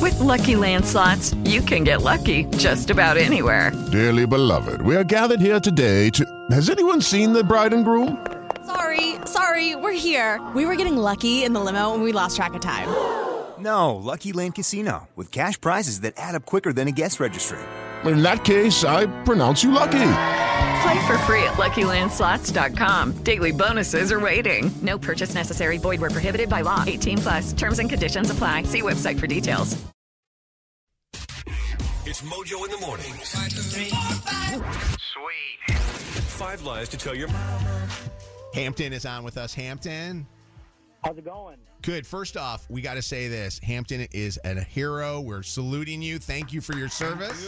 With 0.00 0.18
Lucky 0.20 0.56
Land 0.56 0.84
slots, 0.84 1.34
you 1.44 1.60
can 1.60 1.84
get 1.84 2.02
lucky 2.02 2.44
just 2.56 2.90
about 2.90 3.16
anywhere. 3.16 3.70
Dearly 3.92 4.26
beloved, 4.26 4.80
we 4.82 4.96
are 4.96 5.04
gathered 5.04 5.40
here 5.40 5.60
today 5.60 6.10
to. 6.10 6.24
Has 6.50 6.70
anyone 6.70 7.00
seen 7.00 7.32
the 7.32 7.44
bride 7.44 7.72
and 7.72 7.84
groom? 7.84 8.26
Sorry, 8.66 9.14
sorry, 9.26 9.76
we're 9.76 9.92
here. 9.92 10.40
We 10.54 10.64
were 10.66 10.74
getting 10.76 10.96
lucky 10.96 11.44
in 11.44 11.52
the 11.52 11.60
limo 11.60 11.94
and 11.94 12.02
we 12.02 12.12
lost 12.12 12.36
track 12.36 12.54
of 12.54 12.60
time. 12.60 12.88
No, 13.58 13.94
Lucky 13.96 14.32
Land 14.32 14.54
Casino, 14.54 15.08
with 15.16 15.30
cash 15.30 15.58
prizes 15.60 16.00
that 16.00 16.14
add 16.16 16.34
up 16.34 16.44
quicker 16.46 16.72
than 16.72 16.88
a 16.88 16.92
guest 16.92 17.20
registry. 17.20 17.58
In 18.04 18.22
that 18.22 18.44
case, 18.44 18.84
I 18.84 19.06
pronounce 19.24 19.62
you 19.64 19.70
lucky. 19.70 20.06
Play 20.86 21.04
for 21.04 21.18
free 21.18 21.42
at 21.42 21.54
LuckyLandSlots.com. 21.54 23.24
Daily 23.24 23.50
bonuses 23.50 24.12
are 24.12 24.20
waiting. 24.20 24.70
No 24.82 24.96
purchase 24.96 25.34
necessary. 25.34 25.78
Void 25.78 26.00
where 26.00 26.10
prohibited 26.10 26.48
by 26.48 26.60
law. 26.60 26.84
18 26.86 27.18
plus. 27.18 27.52
Terms 27.52 27.80
and 27.80 27.90
conditions 27.90 28.30
apply. 28.30 28.62
See 28.62 28.82
website 28.82 29.18
for 29.18 29.26
details. 29.26 29.76
It's 32.04 32.22
Mojo 32.22 32.64
in 32.64 32.70
the 32.70 32.78
mornings. 32.86 33.30
Sweet. 35.00 35.76
Five 36.28 36.62
lies 36.62 36.88
to 36.90 36.96
tell 36.96 37.16
your 37.16 37.26
mom. 37.26 37.62
Hampton 38.54 38.92
is 38.92 39.04
on 39.04 39.24
with 39.24 39.38
us. 39.38 39.52
Hampton. 39.54 40.24
How's 41.04 41.18
it 41.18 41.24
going? 41.24 41.56
Good. 41.82 42.06
First 42.06 42.36
off, 42.36 42.64
we 42.70 42.80
got 42.80 42.94
to 42.94 43.02
say 43.02 43.26
this. 43.26 43.58
Hampton 43.58 44.06
is 44.12 44.38
a 44.44 44.60
hero. 44.60 45.20
We're 45.20 45.42
saluting 45.42 46.00
you. 46.00 46.20
Thank 46.20 46.52
you 46.52 46.60
for 46.60 46.76
your 46.76 46.88
service. 46.88 47.44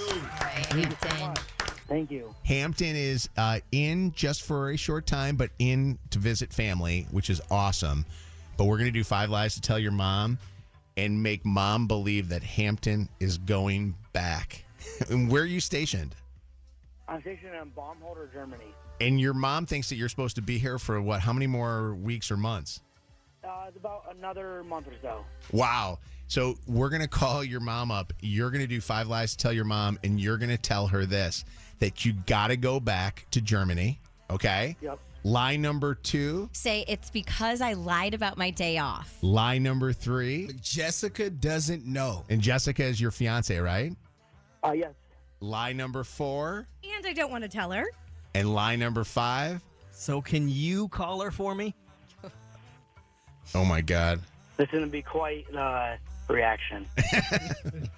Thank 1.89 2.11
you. 2.11 2.35
Hampton 2.45 2.95
is 2.95 3.29
uh, 3.39 3.61
in 3.73 4.13
just 4.13 4.43
for 4.43 4.71
a 4.71 4.77
short 4.77 5.07
time, 5.07 5.37
but 5.37 5.51
in 5.59 5.99
to 6.11 6.19
visit 6.19 6.53
family, 6.53 7.07
which 7.11 7.31
is 7.31 7.41
awesome. 7.51 8.05
But 8.59 8.65
we're 8.65 8.77
going 8.77 8.93
to 8.93 8.99
do 8.99 9.05
five 9.05 9.31
lies 9.31 9.55
to 9.55 9.61
tell 9.61 9.79
your 9.79 9.93
mom 9.93 10.39
and 10.99 11.23
make 11.23 11.45
mom 11.47 11.87
believe 11.87 12.29
that 12.29 12.43
Hampton 12.43 13.09
is 13.21 13.39
going 13.39 13.95
back. 14.13 14.65
and 15.11 15.31
where 15.31 15.43
are 15.43 15.47
you 15.47 15.61
stationed? 15.61 16.15
I'm 17.09 17.23
stationed 17.23 17.55
in 17.55 17.71
Baumholder, 17.71 18.31
Germany. 18.33 18.75
And 19.01 19.19
your 19.19 19.33
mom 19.33 19.65
thinks 19.65 19.89
that 19.89 19.97
you're 19.97 20.09
supposed 20.11 20.37
to 20.37 20.43
be 20.43 20.59
here 20.59 20.79
for 20.79 21.01
what? 21.01 21.21
How 21.21 21.33
many 21.33 21.47
more 21.47 21.95
weeks 21.95 22.31
or 22.31 22.37
months? 22.37 22.83
Uh, 23.43 23.67
it's 23.69 23.77
about 23.77 24.05
another 24.15 24.63
month 24.65 24.89
or 24.89 24.95
so. 25.01 25.25
Wow. 25.53 26.01
So 26.27 26.57
we're 26.67 26.91
going 26.91 27.01
to 27.01 27.09
call 27.09 27.43
your 27.43 27.61
mom 27.61 27.91
up. 27.91 28.13
You're 28.21 28.51
going 28.51 28.61
to 28.61 28.67
do 28.67 28.81
five 28.81 29.09
lies 29.09 29.31
to 29.31 29.39
tell 29.39 29.53
your 29.53 29.65
mom, 29.65 29.99
and 30.05 30.21
you're 30.21 30.37
going 30.37 30.51
to 30.51 30.59
tell 30.59 30.87
her 30.89 31.07
this 31.07 31.45
that 31.79 32.05
you 32.05 32.13
got 32.27 32.49
to 32.49 32.57
go 32.57 32.81
back 32.81 33.27
to 33.31 33.41
Germany. 33.41 34.01
Okay. 34.31 34.77
Yep. 34.81 34.99
Lie 35.25 35.57
number 35.57 35.95
two. 35.95 36.49
Say 36.53 36.85
it's 36.87 37.11
because 37.11 37.61
I 37.61 37.73
lied 37.73 38.15
about 38.15 38.39
my 38.39 38.51
day 38.51 38.79
off. 38.79 39.19
Lie 39.21 39.59
number 39.59 39.93
three. 39.93 40.51
Jessica 40.63 41.29
doesn't 41.29 41.85
know. 41.85 42.25
And 42.29 42.41
Jessica 42.41 42.85
is 42.85 43.01
your 43.01 43.11
fiance, 43.11 43.59
right? 43.59 43.93
Uh, 44.65 44.73
yes. 44.73 44.93
Lie 45.41 45.73
number 45.73 46.05
four. 46.05 46.69
And 46.85 47.07
I 47.07 47.13
don't 47.13 47.31
want 47.31 47.43
to 47.43 47.49
tell 47.49 47.73
her. 47.73 47.87
And 48.35 48.55
lie 48.55 48.77
number 48.77 49.05
five. 49.05 49.63
So 49.91 50.21
can 50.21 50.49
you 50.49 50.89
call 50.89 51.21
her 51.21 51.31
for 51.31 51.55
me? 51.55 51.75
Oh 53.55 53.65
my 53.65 53.81
God. 53.81 54.21
This 54.57 54.67
is 54.67 54.73
going 54.73 54.85
to 54.85 54.91
be 54.91 55.03
quite 55.03 55.47
uh, 55.55 55.97
reaction. 56.29 56.87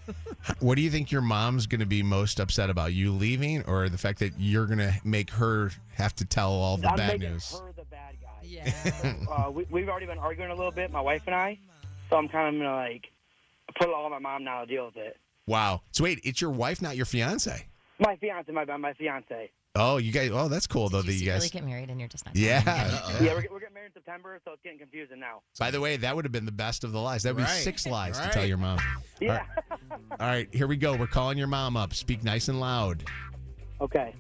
What 0.61 0.77
do 0.77 0.82
you 0.82 0.90
think 0.90 1.12
your 1.12 1.20
mom's 1.20 1.66
going 1.66 1.81
to 1.81 1.86
be 1.86 2.02
most 2.02 2.40
upset 2.40 2.70
about? 2.70 2.93
You 2.93 3.12
leaving 3.12 3.62
or 3.65 3.89
the 3.89 3.98
fact 3.98 4.19
that 4.20 4.32
you're 4.39 4.66
going 4.66 4.78
to 4.78 4.93
make 5.05 5.31
her 5.31 5.70
have 5.94 6.15
to 6.16 6.24
tell 6.24 6.51
all 6.51 6.77
the 6.77 6.89
I'm 6.89 6.97
bad 6.97 7.20
making 7.20 7.32
news? 7.32 7.52
her 7.52 7.73
the 7.77 7.85
bad 7.85 8.15
guy. 8.20 8.28
Yeah. 8.43 9.15
uh, 9.31 9.51
we, 9.51 9.66
we've 9.70 9.89
already 9.89 10.07
been 10.07 10.19
arguing 10.19 10.51
a 10.51 10.55
little 10.55 10.73
bit, 10.73 10.90
my 10.90 11.01
wife 11.01 11.23
and 11.27 11.35
I. 11.35 11.59
So 12.09 12.16
I'm 12.16 12.28
kind 12.28 12.48
of 12.48 12.61
going 12.61 12.70
to 12.70 12.74
like 12.74 13.11
put 13.78 13.89
it 13.89 13.94
all 13.94 14.05
on 14.05 14.11
my 14.11 14.19
mom 14.19 14.44
now 14.44 14.61
to 14.61 14.66
deal 14.66 14.86
with 14.86 14.97
it. 14.97 15.16
Wow. 15.47 15.82
So 15.93 16.05
wait, 16.05 16.20
it's 16.24 16.40
your 16.40 16.51
wife, 16.51 16.82
not 16.82 16.97
your 16.97 17.07
fiance. 17.07 17.66
My 17.98 18.16
fiance, 18.16 18.51
my 18.51 18.65
my 18.65 18.93
fiance. 18.94 19.51
Oh, 19.76 19.98
you 19.98 20.10
guys. 20.10 20.30
Oh, 20.32 20.48
that's 20.48 20.66
cool 20.66 20.88
though. 20.88 21.01
That 21.01 21.12
you 21.12 21.26
Really 21.30 21.40
guys. 21.42 21.51
get 21.51 21.64
married 21.64 21.90
and 21.90 22.01
you're 22.01 22.09
just 22.09 22.26
not. 22.26 22.34
Yeah. 22.34 22.60
Yeah, 23.20 23.34
we're, 23.34 23.47
we're 23.51 23.60
getting 23.60 23.74
married 23.74 23.86
in 23.86 23.92
September, 23.94 24.40
so 24.44 24.52
it's 24.52 24.62
getting 24.62 24.78
confusing 24.80 25.20
now. 25.20 25.42
By 25.60 25.70
the 25.70 25.80
way, 25.80 25.97
that 25.97 26.14
would 26.14 26.24
have 26.24 26.32
been 26.32 26.44
the 26.44 26.51
best 26.51 26.82
of 26.82 26.90
the 26.90 26.98
lies. 26.98 27.22
That 27.22 27.36
would 27.36 27.44
be 27.44 27.51
six 27.51 27.86
lies 27.86 28.18
to 28.18 28.28
tell 28.30 28.44
your 28.44 28.56
mom. 28.56 28.80
Yeah. 29.20 29.44
All 29.70 29.76
right. 29.78 30.01
All 30.20 30.26
right, 30.26 30.48
here 30.52 30.66
we 30.66 30.76
go. 30.76 30.97
We're 30.97 31.06
calling 31.06 31.38
your 31.38 31.47
mom 31.47 31.76
up. 31.76 31.94
Speak 31.94 32.24
nice 32.24 32.48
and 32.48 32.59
loud. 32.59 33.05
Okay. 33.80 34.12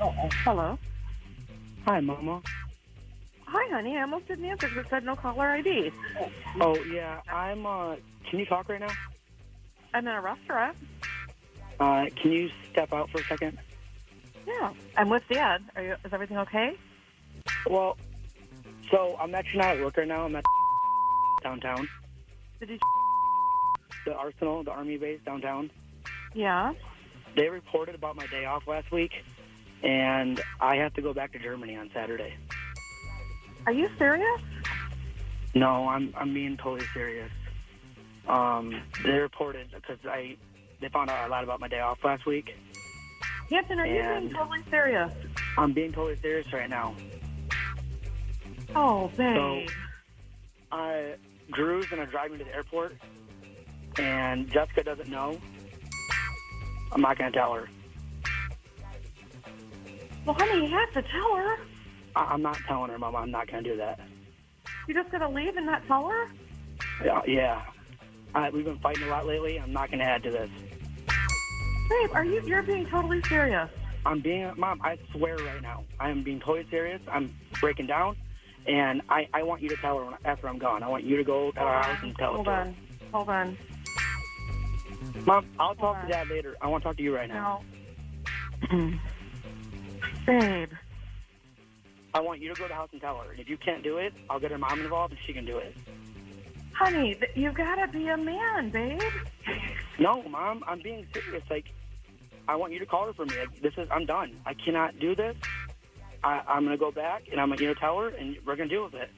Oh, 0.00 0.08
uh, 0.08 0.28
hello. 0.44 0.78
Hi, 1.84 2.00
Mama. 2.00 2.40
Hi, 3.58 3.74
honey. 3.74 3.96
I 3.96 4.02
almost 4.02 4.28
didn't 4.28 4.44
answer 4.44 4.68
because 4.68 4.84
it 4.84 4.90
said 4.90 5.02
no 5.02 5.16
caller 5.16 5.46
ID. 5.48 5.90
Oh 6.60 6.76
yeah, 6.92 7.22
I'm. 7.32 7.64
uh 7.64 7.96
Can 8.28 8.38
you 8.38 8.44
talk 8.44 8.68
right 8.68 8.80
now? 8.80 8.92
I'm 9.94 10.06
in 10.06 10.12
a 10.12 10.20
restaurant. 10.20 10.76
Uh, 11.80 12.04
can 12.20 12.32
you 12.32 12.50
step 12.70 12.92
out 12.92 13.08
for 13.08 13.18
a 13.18 13.24
second? 13.24 13.56
Yeah, 14.46 14.74
I'm 14.98 15.08
with 15.08 15.22
Dad. 15.30 15.62
Are 15.74 15.82
you? 15.82 15.92
Is 16.04 16.12
everything 16.12 16.36
okay? 16.36 16.76
Well, 17.66 17.96
so 18.90 19.16
I'm 19.18 19.34
actually 19.34 19.60
not 19.60 19.76
at 19.76 19.82
work 19.82 19.96
right 19.96 20.06
now. 20.06 20.26
I'm 20.26 20.36
at 20.36 20.44
downtown, 21.42 21.88
Did 22.60 22.68
you? 22.68 22.78
the 24.04 24.12
Arsenal, 24.14 24.64
the 24.64 24.72
Army 24.72 24.98
base 24.98 25.20
downtown. 25.24 25.70
Yeah. 26.34 26.74
They 27.36 27.48
reported 27.48 27.94
about 27.94 28.16
my 28.16 28.26
day 28.26 28.44
off 28.44 28.66
last 28.66 28.92
week, 28.92 29.12
and 29.82 30.42
I 30.60 30.76
have 30.76 30.92
to 30.94 31.00
go 31.00 31.14
back 31.14 31.32
to 31.32 31.38
Germany 31.38 31.74
on 31.76 31.90
Saturday. 31.94 32.34
Are 33.66 33.72
you 33.72 33.88
serious? 33.98 34.40
No, 35.54 35.88
I'm 35.88 36.14
I'm 36.16 36.32
being 36.32 36.56
totally 36.56 36.86
serious. 36.94 37.30
Um, 38.28 38.80
they 39.04 39.10
reported 39.18 39.68
because 39.74 39.98
I 40.08 40.36
they 40.80 40.88
found 40.88 41.10
out 41.10 41.26
a 41.26 41.30
lot 41.30 41.42
about 41.44 41.60
my 41.60 41.68
day 41.68 41.80
off 41.80 41.98
last 42.04 42.26
week. 42.26 42.54
Hampton, 43.50 43.78
are 43.80 43.86
you 43.86 44.02
being 44.20 44.34
totally 44.34 44.62
serious? 44.70 45.12
I'm 45.58 45.72
being 45.72 45.92
totally 45.92 46.16
serious 46.16 46.52
right 46.52 46.68
now. 46.70 46.94
Oh, 48.74 49.08
babe. 49.16 49.68
So, 50.70 50.76
uh, 50.76 51.02
Drew's 51.52 51.86
gonna 51.86 52.06
drive 52.06 52.30
me 52.32 52.38
to 52.38 52.44
the 52.44 52.54
airport, 52.54 52.96
and 53.98 54.50
Jessica 54.50 54.82
doesn't 54.84 55.08
know. 55.08 55.40
I'm 56.92 57.00
not 57.00 57.18
gonna 57.18 57.32
tell 57.32 57.54
her. 57.54 57.68
well, 60.24 60.36
honey, 60.38 60.66
you 60.68 60.76
have 60.76 60.92
to 60.92 61.02
tell 61.10 61.36
her. 61.36 61.56
I- 62.16 62.32
I'm 62.32 62.42
not 62.42 62.58
telling 62.66 62.90
her, 62.90 62.98
Mama. 62.98 63.18
I'm 63.18 63.30
not 63.30 63.46
gonna 63.46 63.62
do 63.62 63.76
that. 63.76 64.00
You're 64.88 65.00
just 65.02 65.12
gonna 65.12 65.28
leave 65.28 65.56
and 65.56 65.66
not 65.66 65.86
tell 65.86 66.08
her? 66.08 66.28
Yeah, 67.04 67.20
yeah. 67.26 67.62
Uh, 68.34 68.50
we've 68.52 68.64
been 68.64 68.78
fighting 68.78 69.04
a 69.04 69.08
lot 69.08 69.26
lately. 69.26 69.58
I'm 69.60 69.72
not 69.72 69.90
gonna 69.90 70.04
add 70.04 70.22
to 70.24 70.30
this. 70.30 70.50
Babe, 71.88 72.10
are 72.14 72.24
you? 72.24 72.42
You're 72.46 72.62
being 72.62 72.86
totally 72.86 73.22
serious. 73.28 73.70
I'm 74.04 74.20
being, 74.20 74.50
Mom. 74.56 74.80
I 74.82 74.98
swear 75.12 75.36
right 75.36 75.60
now, 75.62 75.84
I 76.00 76.10
am 76.10 76.22
being 76.22 76.40
totally 76.40 76.66
serious. 76.70 77.00
I'm 77.10 77.34
breaking 77.60 77.86
down, 77.86 78.16
and 78.66 79.02
I, 79.08 79.28
I 79.34 79.42
want 79.42 79.62
you 79.62 79.68
to 79.68 79.76
tell 79.76 79.98
her 79.98 80.04
when, 80.04 80.14
after 80.24 80.48
I'm 80.48 80.58
gone. 80.58 80.82
I 80.82 80.88
want 80.88 81.04
you 81.04 81.16
to 81.16 81.24
go 81.24 81.50
to 81.52 81.60
our 81.60 81.82
house 81.82 81.98
and 82.02 82.16
tell 82.16 82.34
Hold 82.34 82.46
her. 82.46 82.52
on. 82.52 82.76
Hold 83.12 83.28
on. 83.28 83.58
Mom, 85.26 85.46
I'll 85.58 85.74
talk 85.74 86.00
to 86.02 86.08
Dad 86.08 86.28
later. 86.28 86.56
I 86.60 86.68
want 86.68 86.82
to 86.82 86.88
talk 86.88 86.96
to 86.96 87.02
you 87.02 87.14
right 87.14 87.28
now. 87.28 87.62
Babe. 90.26 90.70
I 92.16 92.20
want 92.20 92.40
you 92.40 92.48
to 92.48 92.54
go 92.54 92.64
to 92.64 92.68
the 92.68 92.74
house 92.74 92.88
and 92.92 93.00
tell 93.02 93.18
her. 93.18 93.30
And 93.30 93.38
if 93.38 93.46
you 93.46 93.58
can't 93.58 93.82
do 93.82 93.98
it, 93.98 94.14
I'll 94.30 94.40
get 94.40 94.50
her 94.50 94.56
mom 94.56 94.80
involved 94.80 95.12
and 95.12 95.20
she 95.26 95.34
can 95.34 95.44
do 95.44 95.58
it. 95.58 95.76
Honey, 96.72 97.14
you 97.34 97.52
gotta 97.52 97.88
be 97.88 98.08
a 98.08 98.16
man, 98.16 98.70
babe. 98.70 99.02
No, 99.98 100.22
Mom, 100.22 100.64
I'm 100.66 100.80
being 100.80 101.06
serious. 101.12 101.42
Like, 101.50 101.66
I 102.48 102.56
want 102.56 102.72
you 102.72 102.78
to 102.78 102.86
call 102.86 103.06
her 103.06 103.12
for 103.12 103.26
me. 103.26 103.38
Like, 103.38 103.60
this 103.60 103.74
is, 103.76 103.86
I'm 103.90 104.06
done. 104.06 104.34
I 104.46 104.54
cannot 104.54 104.98
do 104.98 105.14
this. 105.14 105.36
I, 106.24 106.40
I'm 106.48 106.64
gonna 106.64 106.78
go 106.78 106.90
back 106.90 107.24
and 107.30 107.38
I'm 107.38 107.50
gonna 107.50 107.60
you 107.60 107.68
know, 107.68 107.74
tell 107.74 107.98
her, 107.98 108.08
and 108.08 108.38
we're 108.46 108.56
gonna 108.56 108.70
deal 108.70 108.84
with 108.84 108.94
it. 108.94 109.10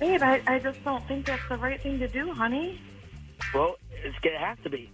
Babe, 0.00 0.22
I, 0.24 0.42
I 0.48 0.58
just 0.58 0.82
don't 0.84 1.06
think 1.06 1.26
that's 1.26 1.48
the 1.48 1.56
right 1.56 1.80
thing 1.80 2.00
to 2.00 2.08
do, 2.08 2.32
honey. 2.32 2.80
Well, 3.54 3.76
it's, 3.92 4.16
it 4.24 4.40
has 4.40 4.58
to 4.64 4.70
be. 4.70 4.90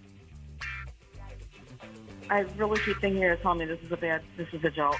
I 2.32 2.46
really 2.56 2.80
keep 2.80 2.98
thinking 2.98 3.20
you're 3.20 3.36
telling 3.36 3.58
me 3.58 3.66
this 3.66 3.78
is 3.84 3.92
a 3.92 3.96
bad, 3.98 4.22
this 4.38 4.48
is 4.54 4.64
a 4.64 4.70
joke. 4.70 4.96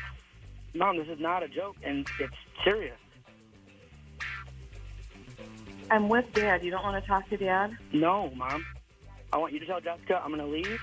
Mom, 0.74 0.98
this 0.98 1.08
is 1.08 1.18
not 1.18 1.42
a 1.42 1.48
joke, 1.48 1.76
and 1.82 2.06
it's 2.20 2.34
serious. 2.62 2.98
I'm 5.90 6.10
with 6.10 6.30
Dad. 6.34 6.62
You 6.62 6.70
don't 6.70 6.82
want 6.82 7.02
to 7.02 7.08
talk 7.08 7.26
to 7.30 7.38
Dad? 7.38 7.74
No, 7.90 8.30
Mom. 8.36 8.66
I 9.32 9.38
want 9.38 9.54
you 9.54 9.60
to 9.60 9.64
tell 9.64 9.80
Jessica 9.80 10.20
I'm 10.22 10.30
gonna 10.30 10.46
leave, 10.46 10.78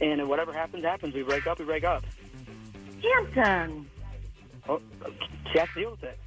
and 0.00 0.26
whatever 0.26 0.54
happens, 0.54 0.84
happens. 0.84 1.14
We 1.14 1.22
break 1.22 1.46
up, 1.46 1.58
we 1.58 1.66
break 1.66 1.84
up. 1.84 2.02
Hampton! 3.02 3.86
Oh, 4.66 4.80
she 5.52 5.58
has 5.58 5.68
to 5.74 5.80
deal 5.80 5.90
with 5.90 6.04
it. 6.04 6.18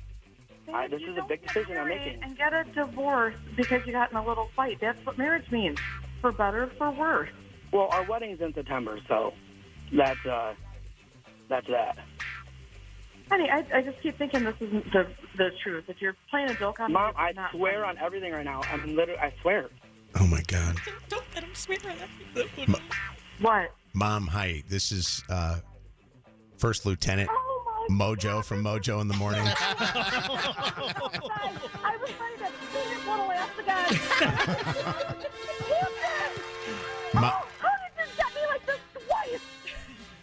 I, 0.72 0.88
this 0.88 1.02
you 1.02 1.14
is 1.14 1.18
a 1.18 1.26
big 1.28 1.42
decision 1.42 1.78
I'm 1.80 1.88
making. 1.88 2.22
And 2.22 2.38
get 2.38 2.54
a 2.54 2.64
divorce 2.76 3.34
because 3.56 3.84
you 3.88 3.92
got 3.92 4.12
in 4.12 4.18
a 4.18 4.24
little 4.24 4.50
fight. 4.56 4.78
That's 4.80 5.04
what 5.04 5.18
marriage 5.18 5.50
means. 5.50 5.80
For 6.22 6.32
better, 6.32 6.70
for 6.78 6.92
worse. 6.92 7.30
Well, 7.74 7.88
our 7.92 8.04
wedding's 8.04 8.40
in 8.40 8.54
September, 8.54 9.00
so 9.08 9.34
that's 9.92 10.26
uh, 10.26 10.54
that's 11.50 11.68
that. 11.68 11.98
Honey, 13.30 13.50
I, 13.52 13.64
I 13.78 13.82
just 13.82 14.02
keep 14.02 14.18
thinking 14.18 14.44
this 14.46 14.56
isn't 14.62 14.86
the 14.92 15.08
the 15.38 15.50
truth. 15.64 15.86
If 15.88 16.02
you're 16.02 16.16
playing 16.30 16.50
a 16.50 16.54
joke 16.56 16.80
on 16.80 16.88
me, 16.90 16.94
Mom, 16.94 17.14
I 17.18 17.32
not 17.34 17.52
swear 17.52 17.84
funny. 17.84 18.00
on 18.00 18.06
everything 18.06 18.32
right 18.32 18.46
now. 18.46 18.62
I'm 18.72 18.96
literally, 18.96 19.20
I 19.20 19.34
swear. 19.42 19.70
Oh 20.20 20.28
my 20.28 20.42
God. 20.48 20.78
Don't 21.10 21.26
let 21.36 21.44
him 21.44 21.54
swear 21.54 21.78
What? 23.40 23.72
Mom, 23.94 24.28
hi. 24.28 24.64
This 24.70 24.92
is 24.92 25.24
uh, 25.30 25.60
First 26.58 26.86
Lieutenant 26.86 27.30
Mojo 27.90 28.44
from 28.44 28.64
Mojo 28.64 29.02
in 29.02 29.08
the 29.08 29.16
Morning. 29.16 29.42
I 29.46 29.54
was 32.02 32.12
ready 32.20 32.38
to 32.38 32.50
beat 32.74 32.88
his 32.88 33.06
little 33.06 33.28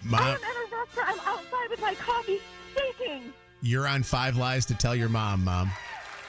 Ma- 0.05 0.19
I'm 0.19 0.37
in 0.37 0.43
a 0.43 0.77
restaurant. 0.77 1.09
I'm 1.09 1.21
outside 1.21 1.71
with 1.71 1.81
my 1.81 1.95
coffee, 1.95 2.41
shaking. 2.77 3.33
You're 3.63 3.89
on 3.89 4.03
Five 4.03 4.37
Lies 4.37 4.67
to 4.67 4.75
Tell 4.75 4.95
Your 4.95 5.09
Mom, 5.09 5.43
Mom. 5.45 5.71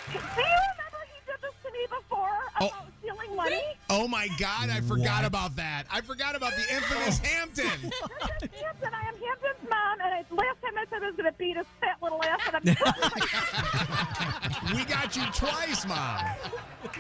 Do 0.07 0.13
you 0.13 0.19
remember 0.21 1.01
he 1.11 1.19
did 1.25 1.41
this 1.41 1.51
to 1.65 1.71
me 1.71 1.85
before 1.89 2.29
oh. 2.61 2.67
about 2.67 2.87
stealing 2.99 3.35
money? 3.35 3.61
Oh 3.89 4.07
my 4.07 4.29
God, 4.39 4.69
I 4.69 4.79
forgot 4.81 5.25
about 5.25 5.55
that. 5.57 5.83
I 5.91 5.99
forgot 6.01 6.35
about 6.35 6.53
the 6.55 6.73
infamous 6.73 7.19
Hampton. 7.23 7.65
Hampton, 7.65 8.93
I 8.93 9.07
am 9.07 9.15
Hampton's 9.15 9.69
mom, 9.69 9.99
and 10.01 10.13
I, 10.13 10.23
last 10.31 10.61
time 10.61 10.77
I 10.77 10.85
I 10.85 10.89
said 10.89 11.03
I 11.03 11.07
was 11.07 11.15
going 11.15 11.31
to 11.31 11.37
beat 11.37 11.57
his 11.57 11.65
fat 11.81 11.97
little 12.01 12.21
ass, 12.23 12.39
and 12.47 12.55
I'm. 12.57 12.63
We 14.75 14.83
got 14.85 15.15
you 15.15 15.23
twice, 15.33 15.85
mom. 15.85 16.19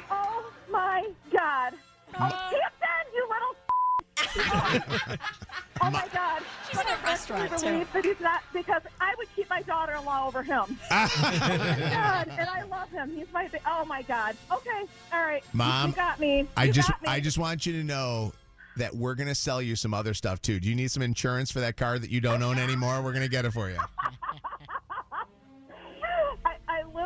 oh 0.09 0.51
my 0.71 1.07
God! 1.31 1.73
Oh, 2.13 2.17
Hampton, 2.19 3.05
you 3.13 3.27
little. 3.29 3.55
oh 5.81 5.91
my 5.91 6.07
God! 6.13 6.41
She's 6.69 6.79
in 6.79 6.87
a 6.87 6.97
restaurant, 7.03 7.57
too. 7.57 7.67
Relieved 7.67 7.93
that 7.93 8.05
he's 8.05 8.19
not 8.19 8.43
because 8.53 8.81
I 8.99 9.13
would 9.17 9.27
keep 9.35 9.49
my 9.49 9.61
daughter-in-law 9.61 10.27
over 10.27 10.43
him. 10.43 10.63
oh 10.91 11.09
my 11.21 11.77
God! 11.91 12.31
And 12.37 12.49
I 12.49 12.63
love 12.69 12.89
him. 12.89 13.15
He's 13.15 13.27
my. 13.33 13.47
ba- 13.47 13.59
Oh 13.67 13.85
my 13.85 14.01
God! 14.01 14.35
Okay, 14.51 14.83
all 15.13 15.25
right. 15.25 15.43
Mom, 15.53 15.89
you 15.89 15.95
got 15.95 16.19
me. 16.19 16.47
I 16.57 16.65
You 16.65 16.73
just 16.73 16.89
got 16.89 17.01
me. 17.01 17.09
I 17.09 17.19
just 17.19 17.37
want 17.37 17.65
you 17.65 17.73
to 17.73 17.83
know 17.83 18.33
that 18.77 18.93
we're 18.95 19.15
gonna 19.15 19.35
sell 19.35 19.61
you 19.61 19.75
some 19.75 19.93
other 19.93 20.13
stuff 20.13 20.41
too. 20.41 20.59
Do 20.59 20.67
you 20.69 20.75
need 20.75 20.91
some 20.91 21.01
insurance 21.03 21.51
for 21.51 21.59
that 21.61 21.77
car 21.77 21.97
that 21.99 22.09
you 22.09 22.19
don't 22.21 22.43
own 22.43 22.57
anymore? 22.57 23.01
We're 23.01 23.13
gonna 23.13 23.27
get 23.29 23.45
it 23.45 23.51
for 23.51 23.69
you. 23.69 23.77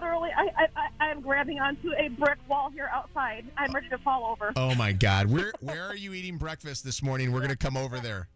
Literally, 0.01 0.29
I, 0.35 0.43
I, 0.55 0.67
I, 0.77 1.07
I 1.07 1.11
am 1.11 1.19
grabbing 1.19 1.59
onto 1.59 1.89
a 1.97 2.07
brick 2.09 2.37
wall 2.47 2.69
here 2.69 2.89
outside. 2.93 3.45
I'm 3.57 3.73
ready 3.73 3.89
to 3.89 3.97
fall 3.97 4.25
over. 4.31 4.53
Oh 4.55 4.73
my 4.75 4.93
God, 4.93 5.27
where 5.27 5.51
where 5.59 5.83
are 5.83 5.95
you 5.95 6.13
eating 6.13 6.37
breakfast 6.37 6.85
this 6.85 7.03
morning? 7.03 7.33
We're 7.33 7.41
gonna 7.41 7.57
come 7.57 7.75
over 7.75 7.99
there. 7.99 8.29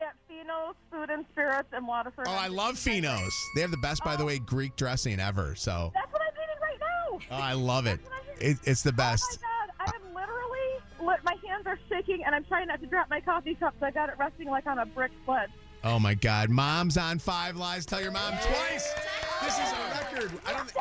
At 0.00 0.14
Fino's 0.26 0.74
Food 0.90 1.10
and 1.10 1.26
Spirits 1.32 1.68
in 1.76 1.86
Waterford. 1.86 2.28
Oh, 2.28 2.32
I 2.32 2.48
love 2.48 2.76
Finos. 2.76 3.30
They 3.54 3.60
have 3.60 3.70
the 3.70 3.76
best, 3.76 4.02
by 4.02 4.16
the 4.16 4.24
way, 4.24 4.38
um, 4.38 4.44
Greek 4.46 4.74
dressing 4.76 5.20
ever. 5.20 5.54
So 5.54 5.92
That's 5.92 6.10
what 6.10 6.22
I'm 6.22 6.28
eating 6.28 6.62
right 6.62 6.80
now. 6.80 7.36
oh, 7.36 7.42
I 7.42 7.52
love 7.52 7.86
it. 7.86 8.00
it 8.40 8.56
it's 8.64 8.82
the 8.82 8.92
best. 8.92 9.22
Oh 9.22 9.36
my 9.42 9.86
God, 9.86 9.92
I 9.92 9.96
am 9.96 10.14
literally, 10.14 11.20
my 11.24 11.36
hands 11.46 11.66
are 11.66 11.78
shaking, 11.90 12.24
and 12.24 12.34
I'm 12.34 12.44
trying 12.44 12.68
not 12.68 12.80
to 12.80 12.86
drop 12.86 13.10
my 13.10 13.20
coffee 13.20 13.54
cup, 13.54 13.74
so 13.78 13.84
I 13.84 13.90
got 13.90 14.08
it 14.08 14.14
resting 14.18 14.48
like 14.48 14.66
on 14.66 14.78
a 14.78 14.86
brick 14.86 15.12
sled. 15.26 15.50
Oh 15.84 15.98
my 15.98 16.14
God, 16.14 16.48
mom's 16.48 16.96
on 16.96 17.18
Five 17.18 17.56
Lies. 17.56 17.84
Tell 17.84 18.00
your 18.00 18.12
mom 18.12 18.34
twice. 18.40 18.94
This 19.42 19.58
is 19.58 19.72
a 19.72 20.14
record. 20.14 20.32
I 20.46 20.52
don't. 20.52 20.72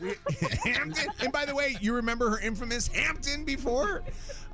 We, 0.00 0.14
Hampton. 0.72 1.08
And 1.20 1.32
by 1.32 1.44
the 1.44 1.54
way, 1.54 1.76
you 1.80 1.94
remember 1.94 2.30
her 2.30 2.40
infamous 2.40 2.86
Hampton 2.88 3.44
before? 3.44 4.02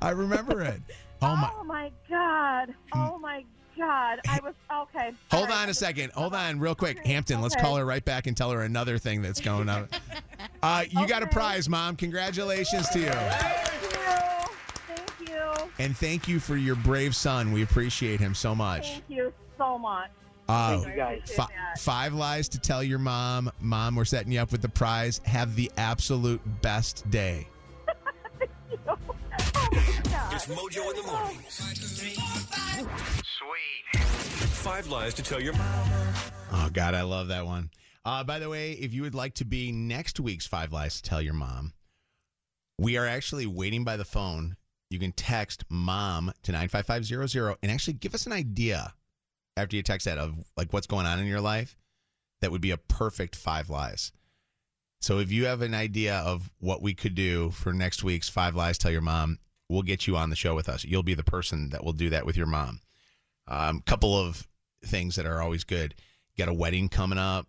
I 0.01 0.09
remember 0.09 0.61
it. 0.61 0.81
Oh 1.21 1.35
my. 1.35 1.51
Oh 1.57 1.63
my 1.63 1.91
God. 2.09 2.73
Oh 2.93 3.17
my 3.19 3.45
God. 3.77 4.19
I 4.27 4.39
was, 4.43 4.53
okay. 4.73 5.11
Hold 5.31 5.49
on 5.49 5.69
a 5.69 5.73
second. 5.73 6.11
Hold 6.13 6.33
on, 6.33 6.59
real 6.59 6.75
quick, 6.75 7.05
Hampton. 7.05 7.41
Let's 7.41 7.55
okay. 7.55 7.63
call 7.63 7.77
her 7.77 7.85
right 7.85 8.03
back 8.03 8.27
and 8.27 8.35
tell 8.35 8.51
her 8.51 8.61
another 8.61 8.97
thing 8.97 9.21
that's 9.21 9.41
going 9.41 9.69
on. 9.69 9.87
Uh, 10.63 10.83
you 10.89 11.07
got 11.07 11.21
a 11.21 11.27
prize, 11.27 11.69
mom. 11.69 11.95
Congratulations 11.95 12.89
to 12.89 12.99
you, 12.99 13.05
Thank 13.05 13.81
you. 13.83 14.49
Thank 14.87 15.29
you. 15.29 15.69
and 15.77 15.95
thank 15.95 16.27
you 16.27 16.39
for 16.39 16.55
your 16.55 16.75
brave 16.75 17.15
son. 17.15 17.51
We 17.51 17.61
appreciate 17.61 18.19
him 18.19 18.33
so 18.33 18.55
much. 18.55 18.93
Thank 18.93 19.03
you 19.09 19.33
so 19.57 19.77
much. 19.77 20.09
Uh, 20.47 20.77
Thank 20.77 20.87
you, 20.87 20.95
guys. 20.95 21.21
fi- 21.35 21.47
five 21.79 22.13
lies 22.13 22.47
to 22.49 22.59
tell 22.59 22.83
your 22.83 22.99
mom. 22.99 23.51
Mom, 23.61 23.95
we're 23.95 24.05
setting 24.05 24.31
you 24.31 24.39
up 24.39 24.51
with 24.51 24.61
the 24.61 24.69
prize. 24.69 25.19
Have 25.25 25.55
the 25.55 25.71
absolute 25.77 26.41
best 26.61 27.09
day. 27.09 27.47
It's 30.31 30.45
Mojo 30.47 30.89
in 30.91 30.95
the 30.97 31.03
mornings. 31.11 31.53
Sweet. 33.23 34.03
Five 34.51 34.87
lies 34.87 35.13
to 35.15 35.23
tell 35.23 35.41
your 35.41 35.53
mama. 35.53 36.13
Oh 36.51 36.69
God, 36.71 36.93
I 36.93 37.01
love 37.01 37.27
that 37.29 37.45
one. 37.45 37.69
Uh, 38.03 38.23
by 38.23 38.37
the 38.37 38.49
way, 38.49 38.73
if 38.73 38.93
you 38.93 39.01
would 39.01 39.15
like 39.15 39.33
to 39.35 39.45
be 39.45 39.71
next 39.71 40.19
week's 40.19 40.45
Five 40.45 40.71
Lies 40.71 41.01
to 41.01 41.09
Tell 41.09 41.21
Your 41.21 41.33
Mom, 41.33 41.73
we 42.77 42.97
are 42.97 43.07
actually 43.07 43.47
waiting 43.47 43.83
by 43.83 43.97
the 43.97 44.05
phone. 44.05 44.55
You 44.91 44.99
can 44.99 45.11
text 45.13 45.63
mom 45.69 46.31
to 46.43 46.51
95500 46.51 47.57
and 47.63 47.71
actually 47.71 47.93
give 47.93 48.13
us 48.13 48.27
an 48.27 48.33
idea 48.33 48.93
after 49.57 49.75
you 49.75 49.83
text 49.83 50.05
that 50.05 50.17
of 50.17 50.35
like 50.57 50.73
what's 50.73 50.87
going 50.87 51.05
on 51.05 51.19
in 51.19 51.27
your 51.27 51.41
life. 51.41 51.75
That 52.41 52.51
would 52.51 52.61
be 52.61 52.71
a 52.71 52.77
perfect 52.77 53.35
five 53.35 53.69
lies. 53.69 54.11
So 55.01 55.19
if 55.19 55.31
you 55.31 55.45
have 55.45 55.61
an 55.61 55.73
idea 55.73 56.17
of 56.17 56.51
what 56.59 56.81
we 56.81 56.93
could 56.93 57.15
do 57.15 57.51
for 57.51 57.73
next 57.73 58.03
week's 58.03 58.29
Five 58.29 58.55
Lies 58.55 58.77
Tell 58.77 58.91
Your 58.91 59.01
Mom, 59.01 59.39
we'll 59.69 59.83
get 59.83 60.07
you 60.07 60.17
on 60.17 60.29
the 60.29 60.35
show 60.35 60.55
with 60.55 60.69
us. 60.69 60.83
You'll 60.83 61.03
be 61.03 61.13
the 61.13 61.23
person 61.23 61.69
that 61.69 61.83
will 61.83 61.93
do 61.93 62.09
that 62.09 62.25
with 62.25 62.37
your 62.37 62.47
mom. 62.47 62.81
Um, 63.47 63.81
couple 63.85 64.17
of 64.17 64.47
things 64.83 65.15
that 65.15 65.25
are 65.25 65.41
always 65.41 65.63
good. 65.63 65.95
You 66.33 66.45
got 66.45 66.51
a 66.51 66.55
wedding 66.55 66.89
coming 66.89 67.19
up, 67.19 67.47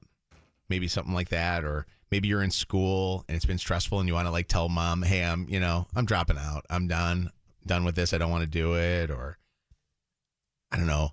maybe 0.69 0.89
something 0.89 1.15
like 1.15 1.31
that, 1.31 1.65
or 1.65 1.87
maybe 2.11 2.29
you're 2.29 2.43
in 2.43 2.51
school 2.51 3.25
and 3.29 3.37
it's 3.37 3.47
been 3.47 3.59
stressful 3.59 3.99
and 3.99 4.09
you 4.09 4.15
want 4.15 4.27
to 4.27 4.33
like 4.33 4.49
tell 4.49 4.69
mom, 4.69 5.03
hey, 5.03 5.25
I'm, 5.25 5.47
you 5.49 5.61
know, 5.61 5.87
I'm 5.95 6.05
dropping 6.05 6.39
out. 6.39 6.65
I'm 6.71 6.87
done, 6.89 7.31
done 7.65 7.85
with 7.85 7.97
this. 7.97 8.13
I 8.13 8.19
don't 8.19 8.31
want 8.31 8.43
to 8.43 8.47
do 8.47 8.77
it. 8.77 9.11
Or 9.11 9.39
I 10.71 10.77
don't 10.77 10.87
know. 10.87 11.13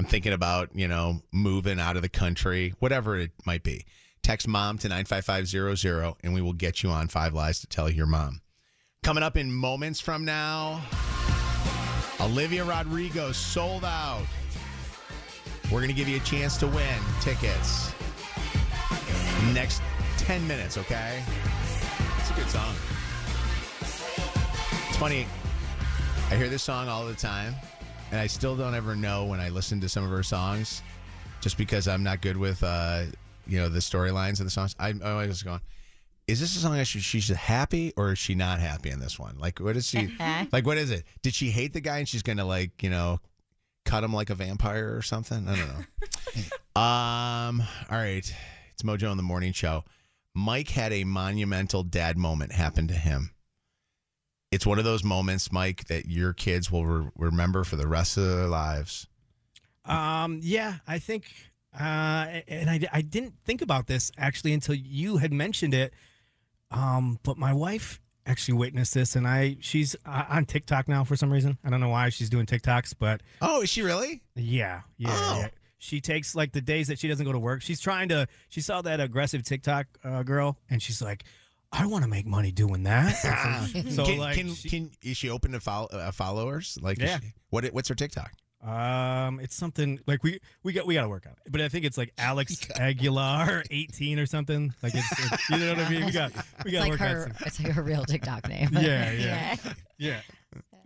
I'm 0.00 0.06
thinking 0.06 0.32
about, 0.32 0.70
you 0.74 0.88
know, 0.88 1.22
moving 1.32 1.80
out 1.80 1.96
of 1.96 2.02
the 2.02 2.08
country, 2.08 2.74
whatever 2.78 3.16
it 3.18 3.32
might 3.44 3.62
be. 3.62 3.84
Text 4.22 4.46
mom 4.46 4.78
to 4.78 4.88
95500 4.88 6.14
and 6.22 6.34
we 6.34 6.40
will 6.40 6.52
get 6.52 6.82
you 6.82 6.90
on 6.90 7.08
Five 7.08 7.34
Lies 7.34 7.60
to 7.60 7.66
Tell 7.66 7.90
Your 7.90 8.06
Mom. 8.06 8.40
Coming 9.02 9.22
up 9.22 9.36
in 9.36 9.52
moments 9.52 10.00
from 10.00 10.24
now, 10.24 10.82
Olivia 12.20 12.64
Rodrigo 12.64 13.32
sold 13.32 13.84
out. 13.84 14.26
We're 15.64 15.80
going 15.80 15.88
to 15.88 15.94
give 15.94 16.08
you 16.08 16.16
a 16.16 16.20
chance 16.20 16.56
to 16.58 16.66
win 16.66 16.98
tickets 17.20 17.92
next 19.52 19.82
10 20.18 20.46
minutes, 20.46 20.76
okay? 20.78 21.22
It's 22.18 22.30
a 22.30 22.34
good 22.34 22.48
song. 22.48 22.74
It's 23.80 24.96
funny. 24.96 25.26
I 26.30 26.36
hear 26.36 26.48
this 26.48 26.62
song 26.62 26.88
all 26.88 27.06
the 27.06 27.14
time, 27.14 27.54
and 28.10 28.20
I 28.20 28.26
still 28.26 28.56
don't 28.56 28.74
ever 28.74 28.96
know 28.96 29.24
when 29.24 29.40
I 29.40 29.48
listen 29.48 29.80
to 29.80 29.88
some 29.88 30.04
of 30.04 30.10
her 30.10 30.22
songs, 30.22 30.82
just 31.40 31.58
because 31.58 31.88
I'm 31.88 32.02
not 32.02 32.20
good 32.22 32.36
with, 32.36 32.62
uh, 32.62 33.04
you 33.46 33.58
know, 33.58 33.68
the 33.68 33.80
storylines 33.80 34.40
of 34.40 34.46
the 34.46 34.50
songs. 34.50 34.74
I'm 34.78 35.00
always 35.04 35.42
going, 35.42 35.60
is 36.26 36.40
this 36.40 36.56
a 36.56 36.60
song 36.60 36.76
that 36.76 36.86
she, 36.86 37.00
she's 37.00 37.28
happy 37.28 37.92
or 37.96 38.12
is 38.12 38.18
she 38.18 38.34
not 38.34 38.60
happy 38.60 38.90
in 38.90 39.00
this 39.00 39.18
one? 39.18 39.38
Like, 39.38 39.58
what 39.60 39.76
is 39.76 39.86
she, 39.86 40.14
like, 40.52 40.66
what 40.66 40.78
is 40.78 40.90
it? 40.90 41.04
Did 41.22 41.34
she 41.34 41.50
hate 41.50 41.72
the 41.72 41.80
guy 41.80 41.98
and 41.98 42.08
she's 42.08 42.22
going 42.22 42.38
to, 42.38 42.44
like, 42.44 42.82
you 42.82 42.90
know, 42.90 43.20
cut 43.84 44.04
him 44.04 44.12
like 44.12 44.30
a 44.30 44.34
vampire 44.34 44.94
or 44.96 45.02
something? 45.02 45.48
I 45.48 45.56
don't 45.56 45.68
know. 45.68 46.80
um, 46.80 47.62
all 47.90 47.98
right. 47.98 48.34
It's 48.72 48.82
Mojo 48.82 49.10
in 49.10 49.16
the 49.16 49.22
Morning 49.22 49.52
Show. 49.52 49.84
Mike 50.34 50.68
had 50.68 50.92
a 50.92 51.04
monumental 51.04 51.82
dad 51.82 52.16
moment 52.16 52.52
happen 52.52 52.86
to 52.88 52.94
him. 52.94 53.30
It's 54.50 54.66
one 54.66 54.78
of 54.78 54.84
those 54.84 55.04
moments, 55.04 55.52
Mike, 55.52 55.84
that 55.88 56.06
your 56.06 56.32
kids 56.32 56.70
will 56.70 56.86
re- 56.86 57.10
remember 57.16 57.64
for 57.64 57.76
the 57.76 57.86
rest 57.86 58.16
of 58.16 58.24
their 58.24 58.46
lives. 58.46 59.06
Um, 59.84 60.40
yeah, 60.42 60.76
I 60.86 60.98
think, 60.98 61.30
uh, 61.78 62.40
and 62.48 62.70
I, 62.70 62.80
I 62.92 63.02
didn't 63.02 63.34
think 63.44 63.62
about 63.62 63.86
this 63.86 64.10
actually 64.16 64.52
until 64.52 64.74
you 64.74 65.18
had 65.18 65.32
mentioned 65.32 65.74
it. 65.74 65.92
Um, 66.70 67.18
but 67.22 67.38
my 67.38 67.52
wife 67.52 68.00
actually 68.26 68.54
witnessed 68.54 68.94
this, 68.94 69.16
and 69.16 69.26
I 69.26 69.56
she's 69.60 69.96
uh, 70.04 70.24
on 70.28 70.44
TikTok 70.44 70.86
now 70.88 71.04
for 71.04 71.16
some 71.16 71.32
reason. 71.32 71.58
I 71.64 71.70
don't 71.70 71.80
know 71.80 71.88
why 71.88 72.10
she's 72.10 72.28
doing 72.28 72.46
TikToks, 72.46 72.94
but 72.98 73.22
oh, 73.40 73.62
is 73.62 73.70
she 73.70 73.82
really? 73.82 74.22
Yeah, 74.34 74.82
yeah. 74.98 75.08
Oh. 75.10 75.40
yeah. 75.40 75.48
She 75.78 76.00
takes 76.00 76.34
like 76.34 76.52
the 76.52 76.60
days 76.60 76.88
that 76.88 76.98
she 76.98 77.08
doesn't 77.08 77.24
go 77.24 77.32
to 77.32 77.38
work. 77.38 77.62
She's 77.62 77.80
trying 77.80 78.08
to. 78.10 78.26
She 78.48 78.60
saw 78.60 78.82
that 78.82 79.00
aggressive 79.00 79.42
TikTok 79.44 79.86
uh, 80.04 80.22
girl, 80.24 80.58
and 80.68 80.82
she's 80.82 81.00
like, 81.00 81.24
"I 81.72 81.86
want 81.86 82.04
to 82.04 82.08
make 82.10 82.26
money 82.26 82.52
doing 82.52 82.82
that." 82.84 83.10
so 83.90 84.04
can, 84.04 84.18
like, 84.18 84.36
can, 84.36 84.54
she- 84.54 84.68
can 84.68 84.90
is 85.02 85.16
she 85.16 85.30
open 85.30 85.52
to 85.52 85.60
follow, 85.60 85.86
uh, 85.92 86.10
followers? 86.12 86.78
Like, 86.80 86.98
Yeah. 86.98 87.20
she- 87.20 87.32
what 87.50 87.64
what's 87.66 87.88
her 87.88 87.94
TikTok? 87.94 88.32
Um, 88.60 89.38
it's 89.38 89.54
something 89.54 90.00
like 90.08 90.24
we 90.24 90.40
we 90.64 90.72
got 90.72 90.84
we 90.84 90.94
got 90.94 91.02
to 91.02 91.08
work 91.08 91.26
out, 91.28 91.38
but 91.48 91.60
I 91.60 91.68
think 91.68 91.84
it's 91.84 91.96
like 91.96 92.12
Alex 92.18 92.68
Aguilar, 92.76 93.62
eighteen 93.70 94.18
or 94.18 94.26
something. 94.26 94.74
Like 94.82 94.94
it's, 94.96 95.12
it's- 95.12 95.50
you 95.50 95.58
know 95.58 95.74
what 95.74 95.78
I 95.86 95.88
mean. 95.90 96.04
We 96.06 96.10
got 96.10 96.32
we 96.64 96.72
got 96.72 96.78
to 96.84 96.90
like 96.90 96.90
work 96.90 97.00
her. 97.00 97.06
out. 97.30 97.36
Some, 97.36 97.46
It's 97.46 97.60
like 97.62 97.72
her 97.72 97.82
real 97.82 98.04
TikTok 98.04 98.48
name. 98.48 98.70
yeah, 98.72 99.12
yeah, 99.12 99.56
yeah. 99.64 99.72
yeah. 99.98 100.20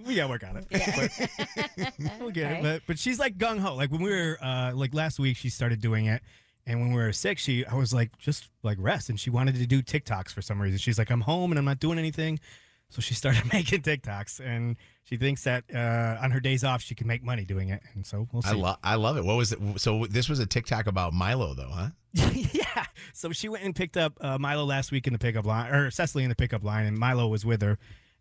We 0.04 0.16
got 0.16 0.24
to 0.24 0.28
work 0.28 0.44
on 0.44 0.56
it. 0.58 0.66
But 0.70 2.18
we'll 2.20 2.30
get 2.30 2.50
Okay. 2.50 2.58
it. 2.58 2.62
But 2.62 2.82
but 2.86 2.98
she's 2.98 3.18
like 3.18 3.38
gung 3.38 3.58
ho. 3.58 3.74
Like 3.74 3.90
when 3.90 4.02
we 4.02 4.10
were 4.10 4.36
uh 4.42 4.72
like 4.74 4.92
last 4.94 5.18
week, 5.18 5.36
she 5.38 5.48
started 5.48 5.80
doing 5.80 6.06
it. 6.06 6.20
And 6.66 6.80
when 6.80 6.92
we 6.92 7.02
were 7.02 7.12
sick, 7.12 7.38
she 7.38 7.66
I 7.66 7.74
was 7.74 7.92
like 7.92 8.16
just 8.18 8.50
like 8.62 8.78
rest, 8.80 9.08
and 9.08 9.18
she 9.18 9.30
wanted 9.30 9.56
to 9.56 9.66
do 9.66 9.82
TikToks 9.82 10.32
for 10.32 10.42
some 10.42 10.60
reason. 10.62 10.78
She's 10.78 10.98
like, 10.98 11.10
I'm 11.10 11.22
home 11.22 11.50
and 11.50 11.58
I'm 11.58 11.64
not 11.64 11.80
doing 11.80 11.98
anything, 11.98 12.38
so 12.88 13.00
she 13.00 13.14
started 13.22 13.52
making 13.52 13.82
TikToks, 13.82 14.40
and 14.44 14.76
she 15.04 15.16
thinks 15.16 15.42
that 15.44 15.64
uh, 15.74 16.22
on 16.22 16.30
her 16.30 16.40
days 16.40 16.62
off 16.62 16.80
she 16.82 16.94
can 16.94 17.06
make 17.06 17.22
money 17.24 17.44
doing 17.44 17.70
it. 17.70 17.82
And 17.94 18.06
so 18.06 18.28
we'll 18.32 18.42
see. 18.42 18.50
I 18.50 18.52
love 18.52 18.78
I 18.82 18.94
love 18.94 19.16
it. 19.16 19.24
What 19.24 19.36
was 19.36 19.52
it? 19.52 19.58
So 19.76 20.06
this 20.06 20.28
was 20.28 20.38
a 20.38 20.46
TikTok 20.46 20.86
about 20.86 21.12
Milo, 21.12 21.54
though, 21.54 21.70
huh? 21.70 21.88
yeah. 22.32 22.86
So 23.12 23.32
she 23.32 23.48
went 23.48 23.64
and 23.64 23.74
picked 23.74 23.96
up 23.96 24.12
uh, 24.20 24.38
Milo 24.38 24.64
last 24.64 24.92
week 24.92 25.06
in 25.06 25.12
the 25.12 25.18
pickup 25.18 25.46
line, 25.46 25.72
or 25.72 25.90
Cecily 25.90 26.22
in 26.22 26.28
the 26.30 26.36
pickup 26.36 26.62
line, 26.62 26.86
and 26.86 26.96
Milo 26.96 27.26
was 27.26 27.44
with 27.44 27.62
her. 27.62 27.78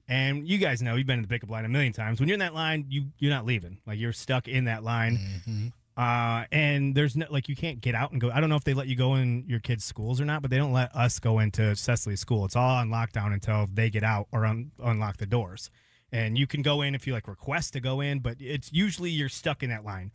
And 0.07 0.47
you 0.47 0.57
guys 0.57 0.81
know 0.81 0.95
you've 0.95 1.07
been 1.07 1.19
in 1.19 1.21
the 1.21 1.27
pickup 1.27 1.49
line 1.49 1.63
a 1.63 1.69
million 1.69 1.93
times. 1.93 2.19
When 2.19 2.27
you're 2.27 2.33
in 2.33 2.39
that 2.39 2.53
line, 2.55 2.85
you 2.89 3.05
you're 3.19 3.31
not 3.31 3.45
leaving. 3.45 3.77
Like 3.85 3.99
you're 3.99 4.13
stuck 4.13 4.47
in 4.47 4.65
that 4.65 4.83
line. 4.83 5.71
Uh, 6.01 6.45
and 6.51 6.95
there's 6.95 7.15
no 7.15 7.27
like 7.29 7.47
you 7.47 7.55
can't 7.55 7.79
get 7.79 7.93
out 7.93 8.11
and 8.11 8.19
go. 8.19 8.31
I 8.31 8.41
don't 8.41 8.49
know 8.49 8.55
if 8.55 8.63
they 8.63 8.73
let 8.73 8.87
you 8.87 8.95
go 8.95 9.13
in 9.13 9.43
your 9.47 9.59
kids' 9.59 9.83
schools 9.83 10.19
or 10.19 10.25
not, 10.25 10.41
but 10.41 10.49
they 10.49 10.57
don't 10.57 10.73
let 10.73 10.95
us 10.95 11.19
go 11.19 11.37
into 11.37 11.75
Cecily's 11.75 12.19
school. 12.19 12.43
It's 12.43 12.55
all 12.55 12.77
on 12.77 12.89
lockdown 12.89 13.33
until 13.33 13.67
they 13.71 13.91
get 13.91 14.01
out 14.01 14.25
or 14.31 14.43
un- 14.43 14.71
unlock 14.83 15.17
the 15.17 15.27
doors. 15.27 15.69
And 16.11 16.39
you 16.39 16.47
can 16.47 16.63
go 16.63 16.81
in 16.81 16.95
if 16.95 17.05
you 17.05 17.13
like 17.13 17.27
request 17.27 17.73
to 17.73 17.79
go 17.79 18.01
in, 18.01 18.17
but 18.17 18.37
it's 18.39 18.73
usually 18.73 19.11
you're 19.11 19.29
stuck 19.29 19.61
in 19.61 19.69
that 19.69 19.85
line. 19.85 20.09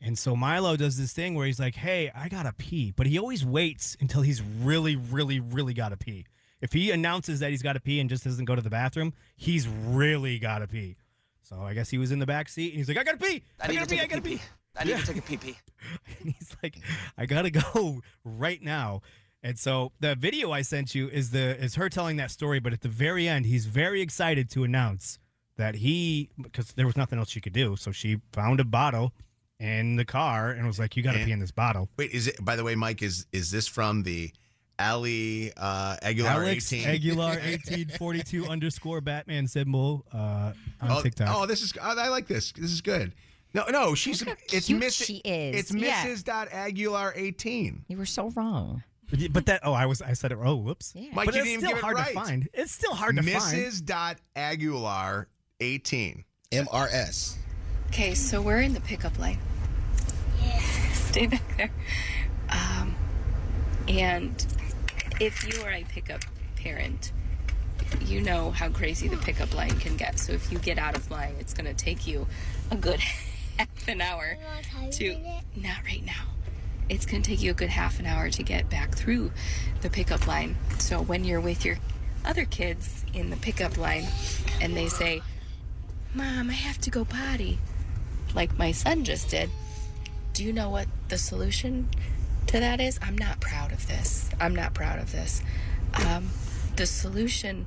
And 0.00 0.18
so 0.18 0.34
Milo 0.34 0.76
does 0.76 0.98
this 0.98 1.12
thing 1.12 1.36
where 1.36 1.46
he's 1.46 1.60
like, 1.60 1.76
"Hey, 1.76 2.10
I 2.12 2.28
gotta 2.28 2.52
pee," 2.52 2.92
but 2.96 3.06
he 3.06 3.16
always 3.16 3.44
waits 3.44 3.96
until 4.00 4.22
he's 4.22 4.42
really, 4.42 4.96
really, 4.96 5.38
really 5.38 5.74
gotta 5.74 5.96
pee. 5.96 6.26
If 6.60 6.72
he 6.72 6.90
announces 6.90 7.38
that 7.38 7.52
he's 7.52 7.62
gotta 7.62 7.78
pee 7.78 8.00
and 8.00 8.10
just 8.10 8.24
doesn't 8.24 8.46
go 8.46 8.56
to 8.56 8.62
the 8.62 8.68
bathroom, 8.68 9.14
he's 9.36 9.68
really 9.68 10.40
gotta 10.40 10.66
pee. 10.66 10.96
So 11.40 11.60
I 11.60 11.72
guess 11.74 11.88
he 11.88 11.98
was 11.98 12.10
in 12.10 12.18
the 12.18 12.26
back 12.26 12.48
seat 12.48 12.70
and 12.70 12.78
he's 12.78 12.88
like, 12.88 12.98
"I 12.98 13.04
gotta 13.04 13.16
pee! 13.16 13.44
I, 13.60 13.68
I 13.68 13.74
gotta 13.74 13.86
pee! 13.86 14.00
I 14.00 14.06
gotta 14.06 14.22
pee 14.22 14.36
pee!" 14.38 14.42
I 14.76 14.84
need 14.84 14.90
Yeah. 14.90 14.98
to 14.98 15.06
take 15.06 15.16
a 15.18 15.22
pee 15.22 15.36
pee. 15.36 15.58
And 16.20 16.34
he's 16.34 16.56
like, 16.62 16.76
I 17.16 17.26
gotta 17.26 17.50
go 17.50 18.00
right 18.24 18.62
now. 18.62 19.00
And 19.42 19.58
so 19.58 19.92
the 20.00 20.14
video 20.14 20.52
I 20.52 20.62
sent 20.62 20.94
you 20.94 21.08
is 21.08 21.30
the 21.30 21.56
is 21.62 21.76
her 21.76 21.88
telling 21.88 22.16
that 22.16 22.30
story, 22.30 22.60
but 22.60 22.72
at 22.72 22.82
the 22.82 22.88
very 22.88 23.26
end, 23.26 23.46
he's 23.46 23.66
very 23.66 24.02
excited 24.02 24.50
to 24.50 24.64
announce 24.64 25.18
that 25.56 25.76
he 25.76 26.28
because 26.40 26.72
there 26.72 26.86
was 26.86 26.96
nothing 26.96 27.18
else 27.18 27.30
she 27.30 27.40
could 27.40 27.54
do, 27.54 27.76
so 27.76 27.90
she 27.92 28.18
found 28.32 28.60
a 28.60 28.64
bottle 28.64 29.12
in 29.58 29.96
the 29.96 30.04
car 30.04 30.50
and 30.50 30.66
was 30.66 30.78
like, 30.78 30.96
"You 30.96 31.02
got 31.02 31.12
to 31.12 31.24
pee 31.24 31.32
in 31.32 31.38
this 31.38 31.52
bottle." 31.52 31.88
Wait, 31.96 32.10
is 32.10 32.26
it? 32.26 32.42
By 32.44 32.56
the 32.56 32.64
way, 32.64 32.74
Mike, 32.74 33.02
is 33.02 33.26
is 33.32 33.50
this 33.50 33.66
from 33.66 34.02
the 34.02 34.30
Ali 34.78 35.52
uh, 35.56 35.96
Aguilar 36.02 36.44
Alex 36.44 36.72
18? 36.72 36.88
Aguilar 36.88 37.38
eighteen 37.42 37.88
forty 37.98 38.22
two 38.22 38.46
underscore 38.46 39.00
Batman 39.00 39.46
symbol 39.46 40.04
uh, 40.12 40.52
on 40.80 40.90
oh, 40.90 41.02
TikTok. 41.02 41.28
Oh, 41.34 41.46
this 41.46 41.62
is. 41.62 41.72
Oh, 41.80 41.98
I 41.98 42.08
like 42.08 42.26
this. 42.26 42.52
This 42.52 42.70
is 42.72 42.80
good. 42.80 43.14
No, 43.52 43.64
no, 43.70 43.94
she's. 43.94 44.22
It's 44.52 44.66
cute 44.66 44.78
Miss. 44.78 44.94
she 44.94 45.16
is. 45.24 45.56
It's 45.56 45.74
Yeah. 45.74 46.06
Mrs. 46.06 46.24
Dot 46.24 46.48
Aguilar 46.52 47.14
18. 47.16 47.84
You 47.88 47.96
were 47.96 48.06
so 48.06 48.30
wrong. 48.30 48.82
But 49.32 49.46
that 49.46 49.60
oh, 49.64 49.72
I 49.72 49.86
was 49.86 50.00
I 50.02 50.12
said 50.12 50.30
it. 50.30 50.38
Oh, 50.40 50.54
whoops. 50.56 50.94
Mike, 50.94 51.10
but 51.12 51.24
you 51.24 51.28
it's 51.28 51.36
didn't 51.36 51.48
even 51.48 51.60
still 51.60 51.70
give 51.70 51.78
it 51.78 51.82
hard 51.82 51.96
right. 51.96 52.08
to 52.08 52.14
find. 52.14 52.48
It's 52.54 52.72
still 52.72 52.94
hard 52.94 53.16
to 53.16 53.22
find. 53.22 53.56
Mrs. 53.56 53.84
Dot 53.84 54.18
Aguilar 54.36 55.26
18. 55.58 56.24
MRS. 56.52 57.36
Okay, 57.88 58.14
so 58.14 58.40
we're 58.40 58.60
in 58.60 58.72
the 58.72 58.80
pickup 58.80 59.18
line. 59.18 59.38
Yeah. 60.44 60.60
Stay 60.92 61.26
back 61.26 61.56
there. 61.56 61.70
Um, 62.50 62.94
and 63.88 64.46
if 65.20 65.44
you 65.46 65.62
are 65.64 65.72
a 65.72 65.84
pickup 65.84 66.22
parent, 66.56 67.12
you 68.04 68.20
know 68.20 68.52
how 68.52 68.68
crazy 68.68 69.08
the 69.08 69.16
pickup 69.16 69.54
line 69.54 69.78
can 69.80 69.96
get. 69.96 70.18
So 70.18 70.32
if 70.32 70.52
you 70.52 70.58
get 70.58 70.78
out 70.78 70.96
of 70.96 71.10
line, 71.10 71.34
it's 71.40 71.52
going 71.52 71.66
to 71.66 71.74
take 71.74 72.06
you 72.06 72.26
a 72.70 72.76
good 72.76 73.00
half 73.58 73.88
an 73.88 74.00
hour 74.00 74.36
to. 74.92 75.16
Not 75.56 75.84
right 75.84 76.04
now. 76.04 76.26
It's 76.88 77.06
going 77.06 77.22
to 77.22 77.30
take 77.30 77.40
you 77.40 77.52
a 77.52 77.54
good 77.54 77.68
half 77.68 78.00
an 78.00 78.06
hour 78.06 78.30
to 78.30 78.42
get 78.42 78.68
back 78.68 78.94
through 78.94 79.30
the 79.80 79.90
pickup 79.90 80.26
line. 80.26 80.56
So 80.78 81.00
when 81.00 81.24
you're 81.24 81.40
with 81.40 81.64
your 81.64 81.76
other 82.24 82.44
kids 82.44 83.04
in 83.14 83.30
the 83.30 83.36
pickup 83.36 83.76
line 83.76 84.06
and 84.60 84.76
they 84.76 84.88
say, 84.88 85.22
Mom, 86.14 86.50
I 86.50 86.54
have 86.54 86.78
to 86.78 86.90
go 86.90 87.04
potty, 87.04 87.58
like 88.34 88.58
my 88.58 88.72
son 88.72 89.04
just 89.04 89.30
did, 89.30 89.50
do 90.32 90.44
you 90.44 90.52
know 90.52 90.68
what 90.68 90.88
the 91.08 91.18
solution 91.18 91.88
to 92.48 92.58
that 92.58 92.80
is? 92.80 92.98
I'm 93.00 93.16
not 93.16 93.40
proud 93.40 93.72
of 93.72 93.86
this. 93.86 94.28
I'm 94.40 94.54
not 94.54 94.74
proud 94.74 94.98
of 94.98 95.12
this. 95.12 95.42
Um, 96.06 96.28
the 96.76 96.86
solution 96.86 97.66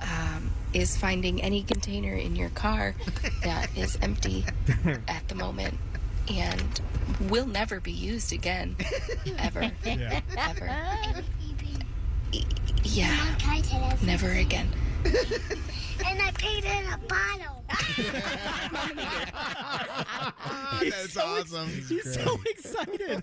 um, 0.00 0.50
is 0.72 0.96
finding 0.96 1.40
any 1.42 1.62
container 1.62 2.14
in 2.14 2.36
your 2.36 2.50
car 2.50 2.94
that 3.42 3.68
is 3.76 3.98
empty 4.02 4.44
at 5.08 5.26
the 5.28 5.34
moment 5.34 5.78
and 6.32 6.80
will 7.20 7.46
never 7.46 7.80
be 7.80 7.92
used 7.92 8.32
again. 8.32 8.76
Ever. 9.38 9.70
Yeah. 9.84 10.20
Ever. 10.36 10.70
Yeah. 12.86 13.16
Never 14.02 14.30
again. 14.30 14.68
And 15.04 16.20
I 16.22 16.30
paid 16.36 16.64
in 16.64 16.86
a 16.92 16.98
bottle. 17.08 17.64
That's 20.82 21.16
awesome. 21.16 21.68
He's 21.68 22.14
so 22.14 22.38
excited. 22.46 23.22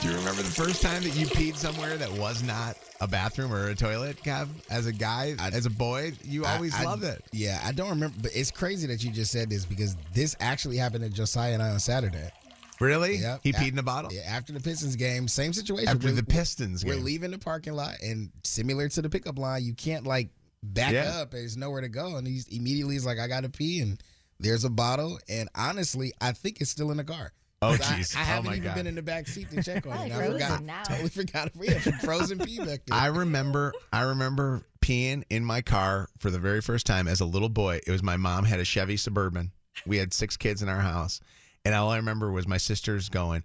Do 0.00 0.08
you 0.08 0.14
remember 0.16 0.42
the 0.42 0.52
first 0.54 0.82
time 0.82 1.02
that 1.02 1.14
you 1.14 1.26
peed 1.26 1.56
somewhere 1.56 1.96
that 1.96 2.10
was 2.12 2.42
not 2.42 2.76
a 3.00 3.08
bathroom 3.08 3.52
or 3.52 3.68
a 3.68 3.74
toilet, 3.74 4.22
Kev? 4.22 4.48
As 4.70 4.86
a 4.86 4.92
guy, 4.92 5.34
as 5.40 5.66
a 5.66 5.70
boy, 5.70 6.12
you 6.24 6.44
I- 6.44 6.54
always 6.56 6.74
I- 6.74 6.84
loved 6.84 7.04
it. 7.04 7.24
Yeah, 7.32 7.60
I 7.64 7.72
don't 7.72 7.90
remember, 7.90 8.16
but 8.22 8.32
it's 8.34 8.50
crazy 8.50 8.86
that 8.88 9.02
you 9.04 9.10
just 9.10 9.32
said 9.32 9.50
this 9.50 9.64
because 9.64 9.96
this 10.14 10.36
actually 10.40 10.76
happened 10.76 11.04
to 11.04 11.10
Josiah 11.10 11.54
and 11.54 11.62
I 11.62 11.70
on 11.70 11.80
Saturday. 11.80 12.30
Really? 12.82 13.16
Yep. 13.16 13.40
He 13.42 13.50
A- 13.50 13.52
peed 13.54 13.72
in 13.72 13.78
a 13.78 13.82
bottle? 13.82 14.12
Yeah, 14.12 14.22
after 14.26 14.52
the 14.52 14.60
Pistons 14.60 14.96
game, 14.96 15.28
same 15.28 15.52
situation. 15.52 15.88
After 15.88 16.08
We're- 16.08 16.16
the 16.16 16.22
Pistons 16.24 16.84
we're 16.84 16.94
game. 16.94 17.04
leaving 17.04 17.30
the 17.30 17.38
parking 17.38 17.74
lot, 17.74 17.94
and 18.02 18.30
similar 18.44 18.88
to 18.90 19.02
the 19.02 19.08
pickup 19.08 19.38
line, 19.38 19.64
you 19.64 19.74
can't 19.74 20.06
like 20.06 20.30
back 20.62 20.92
Yeah. 20.92 21.18
up. 21.20 21.30
There's 21.30 21.56
nowhere 21.56 21.80
to 21.80 21.88
go, 21.88 22.16
and 22.16 22.26
he's 22.26 22.46
immediately 22.48 22.94
he's 22.94 23.06
like, 23.06 23.18
"I 23.18 23.28
got 23.28 23.40
to 23.42 23.48
pee," 23.48 23.80
and 23.80 24.02
there's 24.40 24.64
a 24.64 24.70
bottle, 24.70 25.18
and 25.28 25.48
honestly, 25.54 26.12
I 26.20 26.32
think 26.32 26.60
it's 26.60 26.70
still 26.70 26.90
in 26.90 26.96
the 26.96 27.04
car. 27.04 27.32
Oh, 27.64 27.76
'Cause 27.76 27.90
I- 27.92 27.94
jeez. 28.00 28.16
I, 28.16 28.20
Oh, 28.20 28.24
haven't 28.24 28.44
my 28.46 28.52
even 28.56 28.64
God. 28.64 28.74
been 28.74 28.86
in 28.88 28.94
the 28.96 29.02
back 29.02 29.28
seat 29.28 29.48
to 29.52 29.62
check 29.62 29.86
on 29.86 30.10
it. 30.10 30.12
I 30.12 30.26
forgot. 30.26 30.64
now. 30.64 30.82
Totally 30.82 31.08
forgot. 31.10 31.52
Yeah, 31.62 31.78
from 31.78 31.92
frozen 32.00 32.38
pee 32.40 32.58
back 32.58 32.80
there. 32.86 32.98
I 32.98 33.06
remember 33.06 33.72
I 33.92 34.00
remember 34.02 34.62
peeing 34.80 35.22
in 35.30 35.44
my 35.44 35.62
car 35.62 36.08
for 36.18 36.32
the 36.32 36.40
very 36.40 36.60
first 36.60 36.86
time 36.86 37.06
as 37.06 37.20
a 37.20 37.24
little 37.24 37.48
boy. 37.48 37.78
It 37.86 37.90
was 37.92 38.02
my 38.02 38.16
mom 38.16 38.44
had 38.44 38.58
a 38.58 38.64
Chevy 38.64 38.96
Suburban. 38.96 39.52
We 39.86 39.96
had 39.98 40.12
six 40.12 40.36
kids 40.36 40.60
in 40.62 40.68
our 40.68 40.80
house. 40.80 41.20
And 41.64 41.74
all 41.74 41.90
I 41.90 41.96
remember 41.96 42.30
was 42.32 42.46
my 42.48 42.56
sisters 42.56 43.08
going, 43.08 43.42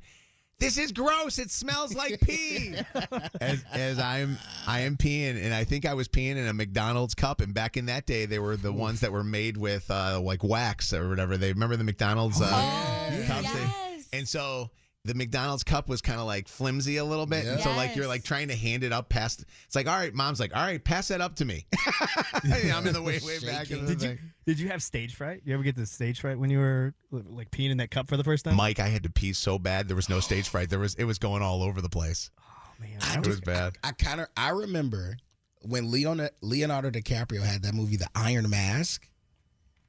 This 0.60 0.78
is 0.78 0.92
gross. 0.92 1.38
It 1.38 1.52
smells 1.52 1.94
like 1.94 2.20
pee. 2.22 2.76
as 3.42 3.64
as 3.72 4.00
I'm 4.00 4.38
I 4.66 4.82
am 4.82 4.98
peeing 4.98 5.44
and 5.44 5.54
I 5.54 5.64
think 5.64 5.86
I 5.86 5.94
was 5.94 6.08
peeing 6.08 6.36
in 6.36 6.48
a 6.48 6.54
McDonald's 6.54 7.14
cup 7.14 7.42
and 7.42 7.54
back 7.54 7.78
in 7.78 7.86
that 7.88 8.06
day 8.08 8.26
they 8.26 8.40
were 8.40 8.58
the 8.58 8.74
ones 8.74 9.02
that 9.02 9.12
were 9.12 9.24
made 9.24 9.56
with 9.58 9.90
uh, 9.92 10.20
like 10.20 10.44
wax 10.44 10.94
or 10.94 11.10
whatever. 11.10 11.38
They 11.38 11.54
remember 11.54 11.76
the 11.78 11.84
McDonald's 11.84 12.42
uh, 12.42 12.50
Oh, 12.52 13.24
cups? 13.28 13.54
They- 13.54 14.18
and 14.18 14.28
so 14.28 14.72
the 15.08 15.14
McDonald's 15.14 15.64
cup 15.64 15.88
was 15.90 16.02
kind 16.02 16.20
of 16.20 16.28
like 16.28 16.48
flimsy 16.48 16.98
a 16.98 17.04
little 17.06 17.26
bit. 17.26 17.46
And 17.46 17.60
so 17.62 17.72
like 17.72 17.96
you're 17.96 18.08
like 18.08 18.24
trying 18.24 18.50
to 18.50 18.56
hand 18.56 18.84
it 18.84 18.92
up 18.92 19.10
past 19.10 19.46
it's 19.66 19.76
like, 19.76 19.88
all 19.88 19.96
right, 19.98 20.14
mom's 20.14 20.40
like, 20.40 20.56
all 20.56 20.64
right, 20.64 20.84
pass 20.84 21.08
that 21.08 21.22
up 21.22 21.36
to 21.38 21.46
me. 21.46 21.66
I'm 22.74 22.86
in 22.86 22.94
the 22.94 23.02
way, 23.02 23.20
way 23.26 23.40
back 23.40 23.72
in 23.72 23.86
the 23.86 23.96
Did 23.96 24.02
you 24.04 24.18
did 24.46 24.60
you 24.60 24.68
have 24.70 24.84
stage 24.84 25.16
fright? 25.16 25.42
You 25.46 25.54
ever 25.54 25.64
get 25.64 25.76
the 25.76 25.86
stage 25.86 26.20
fright 26.22 26.38
when 26.38 26.50
you 26.50 26.60
were 26.60 26.94
like 27.12 27.50
peeing 27.52 27.72
in 27.72 27.78
that 27.78 27.90
cup 27.90 28.10
for 28.10 28.18
the 28.18 28.24
first 28.24 28.46
time? 28.46 28.56
Mike, 28.56 28.80
I 28.80 28.88
had 28.90 29.04
to 29.04 29.10
pee 29.10 29.34
so 29.34 29.58
bad 29.58 29.88
there 29.88 29.96
was 29.96 30.10
no 30.10 30.20
stage 30.20 30.50
fright. 30.50 30.70
There 30.70 30.80
was 30.80 30.96
it 30.96 31.06
was 31.06 31.18
going 31.18 31.42
all 31.42 31.64
over 31.64 31.82
the 31.82 31.90
place. 31.90 32.30
Oh 32.40 32.44
man, 32.80 33.00
I 33.02 33.14
it 33.14 33.20
was 33.20 33.38
just- 33.38 33.46
bad. 33.46 33.78
I 33.84 33.92
kind 33.94 34.22
of 34.22 34.28
I 34.36 34.50
remember 34.50 35.18
when 35.62 35.90
Leon, 35.92 36.28
Leonardo 36.42 36.90
DiCaprio 36.92 37.42
had 37.42 37.64
that 37.64 37.74
movie, 37.74 37.96
The 37.98 38.08
Iron 38.16 38.50
Mask. 38.50 39.08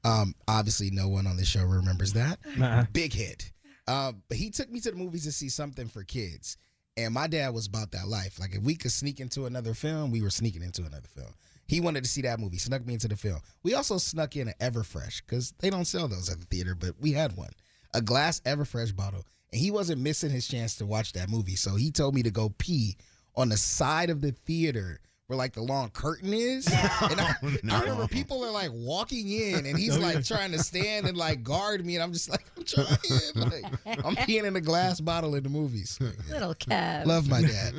Um, 0.03 0.33
obviously, 0.47 0.89
no 0.91 1.07
one 1.09 1.27
on 1.27 1.37
the 1.37 1.45
show 1.45 1.63
remembers 1.63 2.13
that. 2.13 2.39
Nuh-uh. 2.57 2.85
Big 2.93 3.13
hit. 3.13 3.51
Uh, 3.89 4.11
but 4.27 4.37
he 4.37 4.51
took 4.51 4.69
me 4.69 4.79
to 4.79 4.91
the 4.91 4.95
movies 4.95 5.23
to 5.23 5.31
see 5.31 5.49
something 5.49 5.87
for 5.87 6.03
kids, 6.03 6.57
and 6.95 7.11
my 7.11 7.25
dad 7.25 7.55
was 7.55 7.65
about 7.65 7.91
that 7.91 8.07
life. 8.07 8.39
Like 8.39 8.53
if 8.53 8.61
we 8.61 8.75
could 8.75 8.91
sneak 8.91 9.19
into 9.19 9.47
another 9.47 9.73
film, 9.73 10.11
we 10.11 10.21
were 10.21 10.29
sneaking 10.29 10.61
into 10.61 10.83
another 10.83 11.07
film. 11.15 11.33
He 11.65 11.81
wanted 11.81 12.03
to 12.03 12.09
see 12.09 12.21
that 12.21 12.39
movie, 12.39 12.59
snuck 12.59 12.85
me 12.85 12.93
into 12.93 13.07
the 13.07 13.15
film. 13.15 13.39
We 13.63 13.73
also 13.73 13.97
snuck 13.97 14.35
in 14.35 14.47
an 14.47 14.53
Everfresh 14.59 15.23
because 15.25 15.53
they 15.59 15.71
don't 15.71 15.85
sell 15.85 16.07
those 16.07 16.29
at 16.29 16.39
the 16.39 16.45
theater, 16.45 16.75
but 16.75 17.01
we 17.01 17.13
had 17.13 17.35
one, 17.35 17.49
a 17.95 18.01
glass 18.01 18.41
Everfresh 18.41 18.95
bottle, 18.95 19.25
and 19.51 19.59
he 19.59 19.71
wasn't 19.71 20.01
missing 20.01 20.29
his 20.29 20.47
chance 20.47 20.75
to 20.75 20.85
watch 20.85 21.13
that 21.13 21.29
movie. 21.31 21.55
So 21.55 21.75
he 21.75 21.89
told 21.89 22.13
me 22.13 22.21
to 22.21 22.31
go 22.31 22.53
pee 22.59 22.95
on 23.35 23.49
the 23.49 23.57
side 23.57 24.11
of 24.11 24.21
the 24.21 24.33
theater 24.33 24.99
where 25.29 25.37
like 25.37 25.53
the 25.53 25.61
long 25.61 25.91
curtain 25.91 26.33
is. 26.33 26.65
And 26.67 27.21
I, 27.21 27.35
I 27.71 27.81
remember 27.81 28.07
people 28.07 28.43
are 28.43 28.49
like 28.49 28.71
walking 28.73 29.29
in, 29.29 29.65
and 29.67 29.77
he's 29.77 29.95
like 29.97 30.25
trying 30.25 30.51
to 30.53 30.59
stand 30.59 31.05
and 31.07 31.15
like 31.15 31.43
guard 31.43 31.85
me, 31.85 31.95
and 31.95 32.03
I'm 32.03 32.11
just 32.11 32.29
like, 32.29 32.43
I'm 32.57 32.63
trying. 32.65 32.87
Like, 33.35 33.63
I'm 34.05 34.15
peeing 34.15 34.43
in 34.45 34.55
a 34.55 34.61
glass 34.61 34.99
bottle 34.99 35.35
in 35.35 35.43
the 35.43 35.49
movies. 35.49 35.99
Little 36.29 36.55
Kev. 36.55 37.05
Love 37.05 37.29
my 37.29 37.41
dad. 37.41 37.73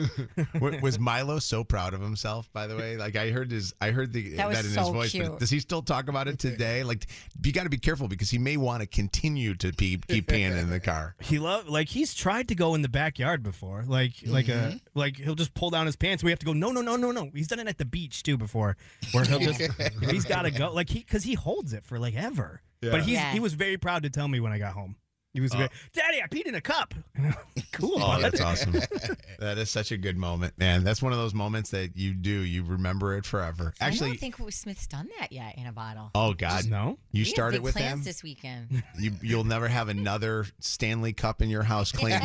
Was 0.83 0.99
Milo 0.99 1.39
so 1.41 1.65
proud 1.65 1.93
of 1.93 2.01
himself? 2.01 2.49
By 2.53 2.67
the 2.67 2.77
way, 2.77 2.97
like 2.97 3.17
I 3.17 3.31
heard 3.31 3.51
his, 3.51 3.75
I 3.81 3.91
heard 3.91 4.13
the 4.13 4.37
That 4.37 4.49
was 4.49 4.59
in 4.61 4.65
his 4.67 4.89
voice. 4.89 5.11
cute. 5.11 5.27
But 5.29 5.39
does 5.41 5.51
he 5.51 5.59
still 5.61 5.83
talk 5.83 6.09
about 6.09 6.29
it 6.29 6.39
today? 6.39 6.83
Like, 6.85 7.07
you 7.43 7.53
got 7.53 7.65
to 7.65 7.69
be 7.69 7.79
careful 7.79 8.07
because 8.09 8.31
he 8.31 8.39
may 8.39 8.57
want 8.57 8.81
to 8.83 8.87
continue 8.87 9.55
to 9.57 9.73
pee, 9.73 9.99
keep 10.09 10.29
peeing 10.29 10.57
in 10.57 10.71
the 10.71 10.81
car. 10.81 11.15
He 11.21 11.39
love 11.39 11.69
like 11.69 11.89
he's 11.89 12.15
tried 12.15 12.49
to 12.49 12.55
go 12.55 12.75
in 12.75 12.83
the 12.83 12.89
backyard 12.89 13.43
before, 13.43 13.85
like 13.87 14.13
like 14.27 14.49
a 14.49 14.51
Mm-hmm. 14.61 14.77
like 14.95 15.17
he'll 15.17 15.35
just 15.35 15.55
pull 15.55 15.71
down 15.71 15.87
his 15.87 15.97
pants. 15.97 16.23
We 16.23 16.31
have 16.31 16.39
to 16.41 16.47
go. 16.47 16.53
No, 16.53 16.71
no, 16.71 16.81
no, 16.83 16.97
no, 16.97 17.11
no. 17.13 17.31
He's 17.41 17.49
done 17.49 17.59
it 17.59 17.69
at 17.69 17.79
the 17.79 17.87
beach 17.87 18.23
too 18.23 18.37
before, 18.37 18.77
where 19.13 19.25
he'll 19.25 19.39
just 19.39 19.63
he's 20.11 20.27
got 20.27 20.43
to 20.43 20.51
go 20.51 20.71
like 20.75 20.91
he 20.91 20.99
because 20.99 21.25
he 21.25 21.33
holds 21.33 21.73
it 21.73 21.83
for 21.85 21.99
like 21.99 22.15
ever. 22.15 22.61
Yeah. 22.83 22.91
But 22.91 23.01
he's 23.05 23.15
Yeah. 23.15 23.33
he 23.33 23.41
was 23.41 23.55
very 23.55 23.79
proud 23.79 24.03
to 24.03 24.11
tell 24.11 24.29
me 24.29 24.41
when 24.41 24.53
I 24.53 24.59
got 24.59 24.75
home. 24.75 24.97
He 25.33 25.41
was 25.41 25.53
uh, 25.53 25.55
Oh. 25.55 25.59
very, 25.59 25.71
Daddy, 25.95 26.23
I 26.23 26.27
peed 26.27 26.47
in 26.47 26.55
a 26.57 26.61
cup. 26.61 26.93
cool. 27.73 28.03
Oh, 28.03 28.21
that's 28.21 28.41
awesome. 28.41 28.73
that 29.39 29.59
is 29.59 29.71
such 29.71 29.93
a 29.93 29.97
good 29.97 30.17
moment, 30.17 30.55
man. 30.59 30.83
That's 30.83 31.01
one 31.03 31.13
of 31.13 31.19
those 31.19 31.35
moments 31.35 31.71
that 31.71 31.97
you 31.97 32.15
do, 32.15 32.31
you 32.31 32.65
remember 32.65 33.17
it 33.17 33.25
forever. 33.25 33.73
Actually, 33.81 34.07
I 34.09 34.11
don't 34.17 34.19
think 34.37 34.53
Smith's 34.53 34.87
done 34.89 35.09
that 35.21 35.31
yet 35.33 35.57
in 35.57 35.67
a 35.67 35.73
bottle. 35.73 36.11
oh 36.15 36.35
God, 36.35 36.67
no. 36.69 36.99
You 37.13 37.21
We 37.21 37.21
have 37.21 37.29
started 37.29 37.57
big 37.59 37.63
with 37.63 37.77
plans 37.77 38.01
him. 38.01 38.05
this 38.05 38.23
weekend. 38.25 38.83
You, 38.99 39.13
you'll 39.23 39.45
never 39.45 39.69
have 39.69 39.89
another 39.89 40.47
Stanley 40.59 41.13
Cup 41.13 41.43
in 41.43 41.49
your 41.49 41.63
house 41.63 41.93
clean. 41.93 42.19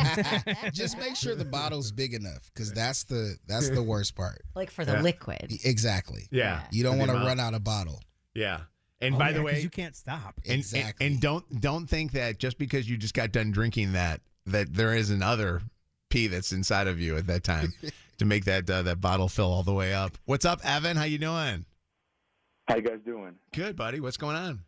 Just 0.72 0.98
make 0.98 1.14
sure 1.16 1.34
the 1.36 1.44
bottle's 1.44 1.92
big 1.92 2.12
enough, 2.14 2.50
because 2.52 2.72
that's 2.72 3.04
the 3.04 3.36
that's 3.46 3.70
the 3.70 3.82
worst 3.82 4.16
part. 4.16 4.42
Like 4.54 4.70
for 4.70 4.84
the 4.84 4.92
Yeah. 4.94 5.02
liquid. 5.02 5.52
Exactly. 5.64 6.26
Yeah. 6.32 6.62
You 6.72 6.82
don't 6.82 6.98
want 6.98 7.10
to 7.12 7.16
run 7.18 7.38
out 7.38 7.54
of 7.54 7.62
bottle. 7.62 8.00
Yeah. 8.34 8.62
And 9.00 9.14
Oh, 9.14 9.18
by 9.18 9.26
yeah, 9.26 9.32
the 9.32 9.38
'cause 9.40 9.52
way, 9.52 9.60
you 9.60 9.68
can't 9.70 9.94
stop. 9.94 10.40
And, 10.48 10.64
and, 10.74 10.94
and 11.00 11.20
don't 11.20 11.60
don't 11.60 11.86
think 11.86 12.12
that 12.12 12.38
just 12.38 12.58
because 12.58 12.88
you 12.88 12.96
just 12.96 13.14
got 13.14 13.30
done 13.32 13.50
drinking 13.52 13.92
that 13.92 14.20
that 14.46 14.72
there 14.72 14.94
is 14.94 15.10
another 15.10 15.60
pee 16.08 16.28
that's 16.28 16.52
inside 16.52 16.86
of 16.86 16.98
you 17.00 17.16
at 17.16 17.26
that 17.26 17.44
time 17.44 17.72
to 18.18 18.24
make 18.24 18.44
that 18.46 18.68
uh, 18.70 18.82
that 18.82 19.00
bottle 19.00 19.28
fill 19.28 19.52
all 19.52 19.62
the 19.62 19.74
way 19.74 19.92
up. 19.92 20.16
What's 20.24 20.44
up, 20.46 20.60
Evan? 20.64 20.96
How 20.96 21.04
you 21.04 21.18
doing? 21.18 21.64
How 22.68 22.76
you 22.76 22.82
guys 22.82 22.98
doing? 23.04 23.34
Good, 23.52 23.76
buddy. 23.76 24.00
What's 24.00 24.16
going 24.16 24.36
on? 24.36 24.60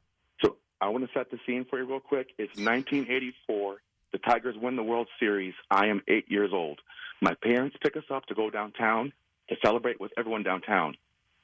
So 0.45 0.57
I 0.81 0.89
want 0.89 1.05
to 1.05 1.11
set 1.19 1.31
the 1.31 1.39
scene 1.47 1.65
for 1.69 1.79
you 1.79 1.87
real 1.87 1.99
quick. 2.01 2.29
It's 2.39 2.57
1984. 2.59 3.79
The 4.13 4.19
Tigers 4.19 4.57
win 4.61 4.77
the 4.77 4.83
World 4.83 5.09
Series. 5.19 5.55
I 5.71 5.87
am 5.87 6.03
eight 6.09 6.31
years 6.31 6.51
old. 6.53 6.81
My 7.21 7.35
parents 7.43 7.77
pick 7.83 7.97
us 7.97 8.05
up 8.11 8.27
to 8.27 8.35
go 8.35 8.51
downtown 8.51 9.13
to 9.49 9.57
celebrate 9.65 10.01
with 10.01 10.13
everyone 10.19 10.43
downtown. 10.45 10.95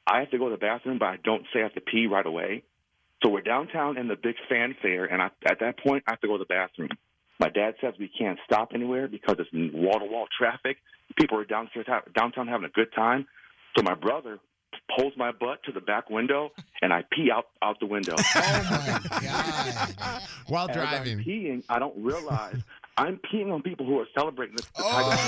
I 0.07 0.21
have 0.21 0.31
to 0.31 0.39
go 0.39 0.45
to 0.49 0.51
the 0.53 0.59
bathroom, 0.59 0.99
but 0.99 1.07
I 1.07 1.17
don't 1.25 1.45
say 1.53 1.61
I 1.61 1.63
have 1.65 1.75
to 1.75 1.81
pee 1.81 2.07
right 2.07 2.25
away. 2.27 2.63
So 3.23 3.31
we're 3.31 3.43
downtown 3.43 3.97
in 3.97 4.09
the 4.09 4.17
big 4.17 4.35
fanfare, 4.49 5.07
and 5.07 5.23
I, 5.23 5.31
at 5.47 5.61
that 5.61 5.79
point, 5.79 6.05
I 6.07 6.13
have 6.13 6.21
to 6.21 6.27
go 6.27 6.37
to 6.37 6.45
the 6.45 6.53
bathroom. 6.53 6.91
My 7.41 7.49
dad 7.49 7.75
says 7.81 7.95
we 7.99 8.09
can't 8.09 8.39
stop 8.45 8.73
anywhere 8.75 9.09
because 9.09 9.37
it's 9.39 9.51
wall 9.75 9.99
to 9.99 10.05
wall 10.07 10.27
traffic. 10.39 10.77
People 11.19 11.39
are 11.39 11.45
downstairs 11.45 11.87
downtown 12.15 12.49
having 12.49 12.67
a 12.67 12.71
good 12.71 12.93
time. 12.95 13.27
So 13.77 13.83
my 13.83 13.95
brother 13.95 14.39
pulls 14.97 15.15
my 15.17 15.33
butt 15.33 15.63
to 15.65 15.73
the 15.73 15.81
back 15.81 16.11
window, 16.11 16.51
and 16.83 16.93
I 16.93 17.05
pee 17.11 17.31
out 17.33 17.47
out 17.63 17.81
the 17.81 17.87
window. 17.87 18.15
Oh 19.27 20.21
While 20.49 20.69
As 20.69 20.77
driving. 20.77 21.19
I'm 21.19 21.25
peeing, 21.25 21.65
I 21.69 21.79
don't 21.79 21.97
realize 21.97 22.63
I'm 22.97 23.19
peeing 23.33 23.53
on 23.53 23.63
people 23.63 23.85
who 23.87 23.99
are 23.99 24.07
celebrating 24.17 24.55
this. 24.57 24.67
The 24.67 24.83
oh, 24.85 25.19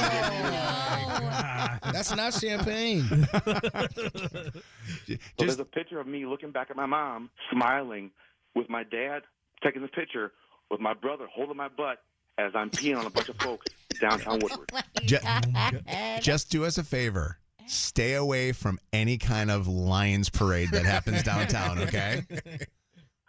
That's 1.93 2.15
not 2.15 2.33
champagne. 2.35 3.03
so 5.07 5.19
there's 5.39 5.59
a 5.59 5.65
picture 5.65 5.99
of 5.99 6.07
me 6.07 6.27
looking 6.27 6.53
back 6.53 6.71
at 6.71 6.77
my 6.77 6.87
mom, 6.87 7.31
smiling, 7.51 8.13
with 8.55 8.71
my 8.71 8.85
dad 8.85 9.23
taking 9.65 9.83
the 9.83 9.89
picture, 9.89 10.33
with 10.71 10.81
my 10.81 10.95
brother 10.95 11.27
holding 11.33 11.57
my 11.57 11.69
butt 11.69 11.99
as 12.39 12.53
I'm 12.55 12.71
peeing 12.71 12.99
on 12.99 13.07
a 13.07 13.11
bunch 13.11 13.29
of 13.31 13.37
folks 13.37 13.67
downtown 14.01 14.39
oh 14.43 14.49
Woodward. 14.49 14.71
Ju- 15.05 15.19
just 16.21 16.51
do 16.51 16.65
us 16.65 16.79
a 16.79 16.85
favor. 16.85 17.39
Stay 17.67 18.15
away 18.15 18.53
from 18.53 18.79
any 18.93 19.19
kind 19.19 19.51
of 19.51 19.67
Lions 19.67 20.31
parade 20.31 20.71
that 20.71 20.85
happens 20.85 21.25
downtown, 21.25 21.81
okay? 21.81 22.23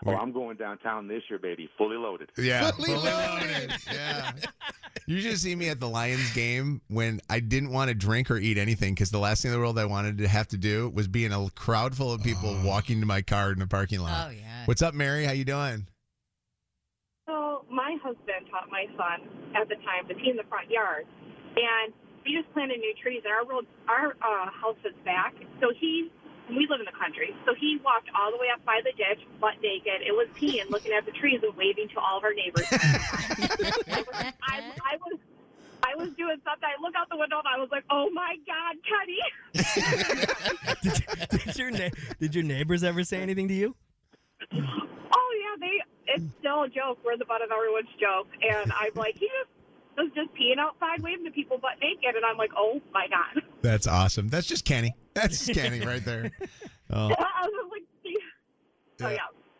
Oh, 0.05 0.11
I'm 0.11 0.31
going 0.31 0.57
downtown 0.57 1.07
this 1.07 1.23
year, 1.27 1.39
baby, 1.39 1.67
fully 1.77 1.97
loaded. 1.97 2.29
Yeah, 2.37 2.69
fully 2.71 2.93
loaded. 2.93 3.73
Yeah. 3.91 4.31
You 5.07 5.21
should 5.21 5.39
see 5.39 5.55
me 5.55 5.69
at 5.69 5.79
the 5.79 5.87
Lions 5.87 6.31
game 6.33 6.81
when 6.87 7.19
I 7.29 7.39
didn't 7.39 7.71
want 7.71 7.89
to 7.89 7.95
drink 7.95 8.29
or 8.29 8.37
eat 8.37 8.57
anything 8.57 8.93
because 8.93 9.09
the 9.09 9.17
last 9.17 9.41
thing 9.41 9.49
in 9.49 9.53
the 9.53 9.59
world 9.59 9.79
I 9.79 9.85
wanted 9.85 10.19
to 10.19 10.27
have 10.27 10.47
to 10.49 10.57
do 10.57 10.89
was 10.93 11.07
be 11.07 11.25
in 11.25 11.31
a 11.31 11.49
crowd 11.51 11.95
full 11.95 12.11
of 12.11 12.21
people 12.21 12.55
walking 12.63 12.99
to 12.99 13.07
my 13.07 13.21
car 13.23 13.51
in 13.51 13.59
the 13.59 13.67
parking 13.67 13.99
lot. 13.99 14.27
Oh, 14.27 14.31
yeah. 14.31 14.65
What's 14.65 14.81
up, 14.81 14.93
Mary? 14.93 15.25
How 15.25 15.31
you 15.31 15.45
doing? 15.45 15.87
So 17.25 17.65
my 17.71 17.97
husband 18.03 18.45
taught 18.51 18.69
my 18.69 18.85
son 18.97 19.27
at 19.55 19.67
the 19.67 19.75
time 19.75 20.07
to 20.09 20.13
pee 20.13 20.29
in 20.29 20.37
the 20.37 20.43
front 20.49 20.69
yard, 20.69 21.07
and 21.55 21.93
we 22.23 22.35
just 22.37 22.53
planted 22.53 22.79
new 22.79 22.93
trees. 23.01 23.21
And 23.25 23.33
our 23.33 23.45
road, 23.47 23.65
our 23.87 24.09
uh, 24.21 24.51
house 24.51 24.77
is 24.85 24.93
back, 25.05 25.33
so 25.59 25.71
he. 25.79 26.11
We 26.49 26.65
live 26.69 26.79
in 26.79 26.85
the 26.85 26.97
country, 26.97 27.35
so 27.45 27.53
he 27.53 27.79
walked 27.83 28.09
all 28.15 28.31
the 28.31 28.37
way 28.37 28.47
up 28.53 28.63
by 28.63 28.79
the 28.83 28.91
ditch, 28.95 29.19
butt 29.41 29.55
naked. 29.61 30.01
It 30.05 30.13
was 30.13 30.27
peeing, 30.39 30.69
looking 30.69 30.93
at 30.93 31.05
the 31.05 31.11
trees, 31.11 31.41
and 31.43 31.55
waving 31.57 31.89
to 31.89 31.99
all 31.99 32.17
of 32.19 32.23
our 32.23 32.33
neighbors. 32.33 32.65
I, 32.71 34.03
was, 34.07 34.33
I, 34.41 34.63
I 34.79 34.95
was, 34.95 35.19
I 35.83 35.95
was 35.95 36.09
doing 36.17 36.37
something. 36.45 36.63
I 36.63 36.79
look 36.81 36.95
out 36.95 37.09
the 37.09 37.17
window, 37.17 37.39
and 37.39 37.47
I 37.47 37.59
was 37.59 37.69
like, 37.69 37.83
"Oh 37.89 38.09
my 38.11 38.37
God, 38.47 38.77
Kenny!" 38.87 39.19
did 41.43 41.57
your 41.57 41.71
na- 41.71 41.89
did 42.19 42.35
your 42.35 42.43
neighbors 42.45 42.83
ever 42.83 43.03
say 43.03 43.21
anything 43.21 43.49
to 43.49 43.53
you? 43.53 43.75
Oh 44.53 45.31
yeah, 45.41 45.55
they. 45.59 45.81
It's 46.13 46.23
still 46.39 46.63
a 46.63 46.69
joke. 46.69 46.99
We're 47.03 47.17
the 47.17 47.25
butt 47.25 47.41
of 47.41 47.51
everyone's 47.51 47.91
joke, 47.99 48.27
and 48.41 48.71
I'm 48.71 48.91
like, 48.95 49.15
he 49.15 49.27
just 49.27 49.56
was 49.97 50.11
just 50.15 50.29
peeing 50.33 50.59
outside, 50.59 51.01
waving 51.01 51.25
to 51.25 51.31
people 51.31 51.57
butt 51.57 51.73
naked, 51.81 52.15
and 52.15 52.25
I'm 52.25 52.37
like, 52.37 52.51
oh 52.55 52.81
my 52.93 53.07
god. 53.09 53.43
That's 53.61 53.87
awesome. 53.87 54.29
That's 54.29 54.47
just 54.47 54.65
Kenny. 54.65 54.95
That's 55.13 55.45
just 55.45 55.59
Kenny 55.59 55.85
right 55.85 56.03
there. 56.03 56.31
Oh. 56.89 57.09
I 57.09 57.45
was 57.45 57.69
like, 57.69 57.83
oh 59.01 59.09
yeah. 59.09 59.17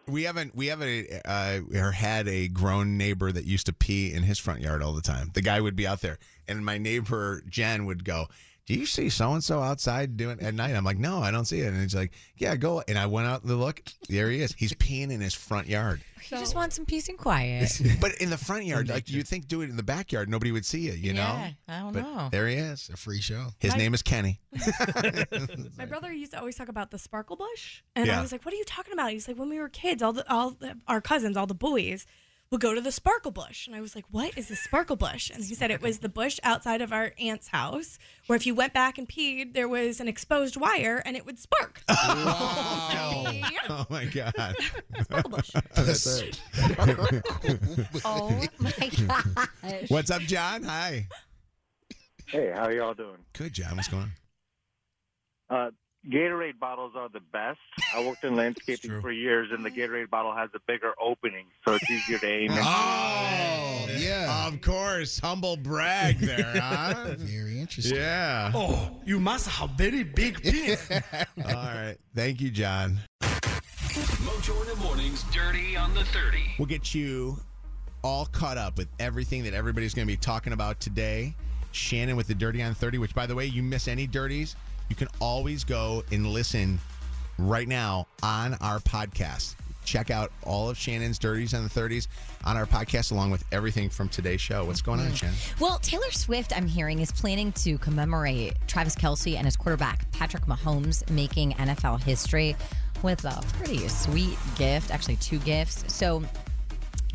We 0.08 0.24
haven't 0.24 0.56
we 0.56 0.68
haven't 0.68 1.08
uh, 1.26 1.60
or 1.76 1.92
had 1.92 2.30
a 2.30 2.48
grown 2.48 2.98
neighbor 2.98 3.30
that 3.30 3.44
used 3.44 3.66
to 3.66 3.74
pee 3.74 4.14
in 4.14 4.24
his 4.24 4.40
front 4.40 4.62
yard 4.62 4.82
all 4.82 4.94
the 4.94 5.02
time. 5.02 5.32
The 5.34 5.42
guy 5.42 5.60
would 5.60 5.76
be 5.76 5.86
out 5.86 6.00
there, 6.00 6.20
and 6.48 6.64
my 6.64 6.78
neighbor 6.78 7.44
Jen 7.50 7.86
would 7.86 8.06
go, 8.06 8.28
"Do 8.68 8.74
you 8.76 8.86
see 8.86 9.10
so 9.10 9.34
and 9.34 9.44
so 9.44 9.62
outside 9.62 10.16
doing 10.18 10.40
at 10.42 10.54
night?" 10.54 10.76
I'm 10.76 10.84
like, 10.86 11.00
"No, 11.00 11.20
I 11.24 11.32
don't 11.32 11.46
see 11.46 11.62
it." 11.62 11.74
And 11.74 11.82
he's 11.82 11.96
like, 11.96 12.12
"Yeah, 12.38 12.56
go." 12.56 12.84
And 12.88 12.98
I 13.00 13.08
went 13.08 13.28
out 13.28 13.46
to 13.48 13.56
look. 13.56 13.82
There 14.08 14.30
he 14.30 14.42
is. 14.42 14.54
He's 14.54 14.74
peeing 14.74 15.10
in 15.12 15.20
his 15.22 15.34
front 15.34 15.68
yard. 15.68 16.02
He 16.22 16.36
just 16.36 16.56
wants 16.56 16.76
some 16.76 16.86
peace 16.86 17.08
and 17.10 17.18
quiet. 17.18 17.82
But 18.02 18.16
in 18.16 18.30
the 18.30 18.38
front 18.38 18.66
yard, 18.66 18.90
like 18.90 19.10
you 19.10 19.24
think, 19.24 19.48
do 19.48 19.62
it 19.62 19.70
in 19.70 19.78
the 19.78 19.84
backyard, 19.84 20.30
nobody 20.30 20.52
would 20.52 20.66
see 20.66 20.82
you. 20.82 20.92
You 20.94 21.14
know. 21.14 21.22
Yeah, 21.22 21.52
I 21.68 21.80
don't 21.80 21.94
But 21.94 22.02
know. 22.04 22.28
There 22.32 22.48
he 22.48 22.56
is. 22.56 22.90
A 22.94 22.98
free 22.98 23.22
show. 23.22 23.48
His 23.60 23.72
My- 23.72 23.78
name 23.78 23.94
is 23.94 24.02
Kenny. 24.04 24.40
My 25.78 25.86
brother 25.86 26.12
used 26.12 26.34
to 26.34 26.40
always 26.40 26.56
talk 26.56 26.68
about 26.70 26.92
the 26.92 27.00
sparkle 27.00 27.36
bush, 27.36 27.82
and 27.96 28.08
Yeah. 28.08 28.20
I 28.20 28.22
was 28.22 28.32
like, 28.32 28.44
"What 28.46 28.54
are 28.54 28.58
you 28.58 28.66
talking 28.66 28.94
about?" 28.94 29.12
He's 29.12 29.28
like, 29.28 29.38
"When 29.38 29.50
we 29.50 29.60
were 29.60 29.70
kids, 29.70 30.04
all 30.04 30.14
the 30.14 30.30
all 30.32 30.52
the, 30.52 30.76
our 30.88 31.02
cousins, 31.02 31.38
all 31.38 31.48
the 31.48 31.56
boys." 31.56 32.06
Would 32.50 32.62
go 32.62 32.74
to 32.74 32.80
the 32.80 32.94
sparkle 32.94 33.32
bush, 33.32 33.68
and 33.68 33.76
I 33.76 33.82
was 33.82 33.94
like, 33.94 34.06
"What 34.10 34.38
is 34.38 34.48
the 34.48 34.56
sparkle 34.56 34.96
bush?" 34.96 35.30
And 35.30 35.44
he 35.44 35.54
said 35.54 35.70
it 35.70 35.82
was 35.82 36.00
the 36.00 36.08
bush 36.08 36.40
outside 36.44 36.82
of 36.82 36.94
our 36.94 37.12
aunt's 37.20 37.50
house, 37.50 38.00
where 38.28 38.38
if 38.38 38.46
you 38.46 38.56
went 38.56 38.74
back 38.74 38.98
and 38.98 39.08
peed, 39.08 39.54
there 39.54 39.68
was 39.68 40.00
an 40.00 40.08
exposed 40.08 40.56
wire, 40.56 41.02
and 41.06 41.18
it 41.18 41.26
would 41.26 41.40
spark. 41.40 41.82
Oh 43.70 43.86
my 43.90 44.06
god. 44.06 44.34
Sparkle 45.04 45.30
bush. 45.30 45.52
That's 45.76 46.22
it. 46.22 46.40
oh 48.06 48.42
my 48.60 48.72
gosh. 49.08 49.90
What's 49.90 50.10
up, 50.10 50.22
John? 50.22 50.64
Hi. 50.64 51.06
Hey, 52.28 52.52
how 52.56 52.70
y'all 52.70 52.94
doing? 52.94 53.18
Good, 53.34 53.54
John. 53.54 53.76
What's 53.76 53.90
going 53.90 54.10
on? 55.50 55.58
Uh, 55.68 55.72
Gatorade 56.10 56.60
bottles 56.60 56.94
are 56.96 57.10
the 57.10 57.20
best. 57.20 57.60
I 57.96 58.06
worked 58.06 58.24
in 58.24 58.36
landscaping 58.36 59.02
for 59.02 59.12
years, 59.12 59.50
and 59.52 59.64
the 59.66 59.72
Gatorade 59.72 60.10
bottle 60.10 60.34
has 60.34 60.50
a 60.56 60.60
bigger 60.68 60.94
opening, 61.02 61.46
so 61.66 61.74
it's 61.76 61.90
easier 61.90 62.18
to 62.20 62.28
aim. 62.28 62.52
Oh, 63.80 63.88
yeah. 63.98 64.48
Of 64.48 64.62
course. 64.62 65.20
Humble 65.20 65.56
brag 65.58 66.20
there, 66.20 66.54
huh? 66.62 67.16
Very 67.18 67.60
interesting. 67.60 67.98
Yeah. 67.98 68.52
Oh, 68.54 69.00
you 69.06 69.20
must 69.20 69.48
have 69.48 69.72
very 69.72 70.04
big 70.04 70.42
penis. 70.42 70.90
All 70.92 71.54
right. 71.54 71.96
Thank 72.14 72.42
you, 72.42 72.50
John. 72.50 73.00
Mojo 73.22 74.62
in 74.62 74.68
the 74.68 74.76
mornings, 74.84 75.24
dirty 75.32 75.78
on 75.78 75.94
the 75.94 76.04
30. 76.06 76.56
We'll 76.60 76.66
get 76.66 76.94
you 76.94 77.40
all 78.04 78.26
caught 78.26 78.58
up 78.58 78.78
with 78.78 78.88
everything 79.00 79.44
that 79.44 79.54
everybody's 79.54 79.94
going 79.94 80.08
to 80.08 80.12
be 80.14 80.18
talking 80.18 80.54
about 80.54 80.80
today. 80.80 81.34
Shannon 81.72 82.16
with 82.16 82.28
the 82.28 82.36
Dirty 82.36 82.62
on 82.64 82.74
30, 82.74 82.98
which, 82.98 83.14
by 83.16 83.26
the 83.26 83.36
way, 83.36 83.46
you 83.46 83.62
miss 83.64 83.88
any 83.88 84.08
dirties, 84.08 84.56
you 84.90 84.96
can 84.96 85.08
always 85.20 85.64
go 85.64 86.04
and 86.12 86.28
listen 86.28 86.80
right 87.38 87.68
now 87.68 88.08
on 88.24 88.56
our 88.56 88.80
podcast. 88.80 89.56
Check 89.86 90.12
out 90.12 90.34
all 90.44 90.70
of 90.70 90.78
Shannon's 90.78 91.18
Dirties 91.18 91.54
on 91.54 91.64
the 91.64 91.70
30s 91.70 92.08
on 92.44 92.58
our 92.58 92.66
podcast, 92.66 93.14
along 93.14 93.32
with 93.32 93.46
everything 93.54 93.90
from 93.90 94.10
today's 94.10 94.42
show. 94.42 94.66
What's 94.66 94.82
going 94.82 95.00
on, 95.00 95.08
mm. 95.08 95.16
Shannon? 95.16 95.36
Well, 95.62 95.80
Taylor 95.80 96.12
Swift, 96.12 96.56
I'm 96.56 96.68
hearing, 96.68 97.00
is 97.00 97.10
planning 97.10 97.54
to 97.54 97.78
commemorate 97.78 98.54
Travis 98.68 98.96
Kelce 98.96 99.38
and 99.38 99.46
his 99.46 99.56
quarterback, 99.56 100.12
Patrick 100.12 100.46
Mahomes, 100.46 101.10
making 101.10 101.54
NFL 101.54 102.04
history 102.04 102.58
with 103.02 103.24
a 103.24 103.42
pretty 103.54 103.88
sweet 103.88 104.38
gift, 104.58 104.92
actually, 104.92 105.16
two 105.18 105.40
gifts. 105.40 105.86
So, 105.88 106.22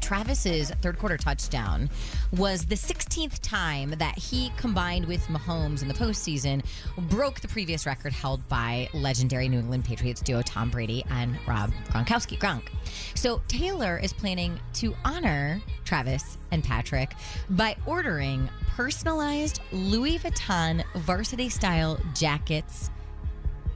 Travis's 0.03 0.71
third 0.83 0.99
quarter 0.99 1.17
touchdown 1.17 1.89
was 2.37 2.67
the 2.67 2.75
16th 2.75 3.39
time 3.41 3.91
that 3.99 4.19
he 4.19 4.53
combined 4.59 5.07
with 5.07 5.23
Mahomes 5.29 5.81
in 5.81 5.89
the 5.89 5.95
postseason, 5.95 6.63
broke 7.09 7.41
the 7.41 7.49
previous 7.49 7.87
record 7.87 8.13
held 8.13 8.47
by 8.49 8.89
legendary 8.93 9.49
New 9.49 9.61
England 9.61 9.85
Patriots 9.85 10.21
duo 10.21 10.43
Tom 10.43 10.69
Brady 10.69 11.05
and 11.11 11.39
Rob 11.47 11.73
Gronkowski. 11.89 12.39
Gronk. 12.39 12.69
So 13.15 13.41
Taylor 13.49 13.99
is 13.99 14.13
planning 14.13 14.61
to 14.75 14.95
honor 15.05 15.63
Travis 15.85 16.37
and 16.51 16.63
Patrick 16.63 17.15
by 17.51 17.77
ordering 17.87 18.51
personalized 18.69 19.61
Louis 19.71 20.19
Vuitton 20.19 20.85
varsity 20.97 21.49
style 21.49 21.99
jackets 22.15 22.91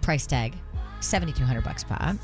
price 0.02 0.26
tag 0.26 0.54
7200 1.00 1.62
bucks 1.62 1.84
pop. 1.84 2.16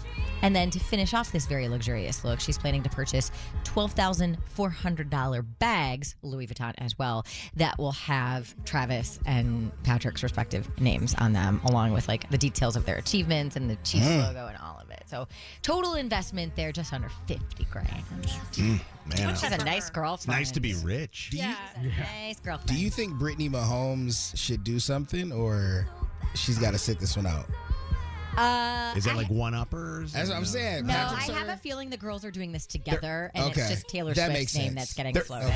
And 0.42 0.56
then 0.56 0.70
to 0.70 0.80
finish 0.80 1.14
off 1.14 1.30
this 1.30 1.46
very 1.46 1.68
luxurious 1.68 2.24
look 2.24 2.40
she's 2.40 2.58
planning 2.58 2.82
to 2.82 2.90
purchase 2.90 3.30
$12400 3.64 5.44
bags 5.58 6.14
louis 6.22 6.46
vuitton 6.46 6.72
as 6.78 6.98
well 6.98 7.24
that 7.56 7.78
will 7.78 7.92
have 7.92 8.54
travis 8.64 9.18
and 9.26 9.70
patrick's 9.84 10.22
respective 10.22 10.68
names 10.80 11.14
on 11.18 11.32
them 11.32 11.60
along 11.66 11.92
with 11.92 12.08
like 12.08 12.28
the 12.30 12.38
details 12.38 12.76
of 12.76 12.84
their 12.86 12.96
achievements 12.96 13.56
and 13.56 13.68
the 13.70 13.76
chiefs 13.84 14.02
Mm. 14.06 14.26
logo 14.28 14.46
and 14.48 14.56
all 14.58 14.78
of 14.82 14.90
it. 14.90 15.04
So 15.06 15.28
total 15.62 15.94
investment 15.94 16.56
there 16.56 16.72
just 16.72 16.92
under 16.92 17.08
50 17.28 17.64
grand. 17.70 17.88
Mm, 18.52 18.80
man, 19.06 19.36
she's 19.36 19.52
a 19.52 19.58
nice 19.64 19.90
girl 19.90 20.14
It's 20.14 20.26
nice 20.26 20.50
to 20.52 20.60
be 20.60 20.74
rich. 20.74 21.30
yeah, 21.32 21.54
nice 22.20 22.40
girlfriend. 22.40 22.68
Do 22.68 22.74
you 22.82 22.90
think 22.90 23.14
Brittany 23.14 23.48
Mahomes 23.48 24.36
should 24.36 24.64
do 24.64 24.80
something, 24.80 25.30
or 25.30 25.86
she's 26.34 26.58
got 26.58 26.72
to 26.72 26.78
sit 26.78 26.98
this 26.98 27.16
one 27.16 27.26
out? 27.26 27.46
Uh, 28.36 28.94
Is 28.96 29.06
it 29.06 29.12
I- 29.12 29.16
like 29.16 29.28
one 29.30 29.54
uppers? 29.54 30.12
That's 30.12 30.28
what 30.28 30.38
I'm 30.38 30.44
saying. 30.44 30.86
No, 30.86 30.94
Patrick's 30.94 31.28
I 31.28 31.32
have 31.34 31.48
a 31.48 31.56
feeling 31.56 31.90
the 31.90 31.96
girls 31.96 32.24
are 32.24 32.30
doing 32.30 32.50
this 32.52 32.66
together, 32.66 33.30
and 33.34 33.44
okay. 33.50 33.60
it's 33.60 33.70
just 33.70 33.88
Taylor 33.88 34.14
That 34.14 34.30
Swift's 34.30 34.54
name 34.54 34.64
sense. 34.68 34.74
that's 34.76 34.94
getting 34.94 35.12
They're- 35.14 35.22
floated. 35.22 35.52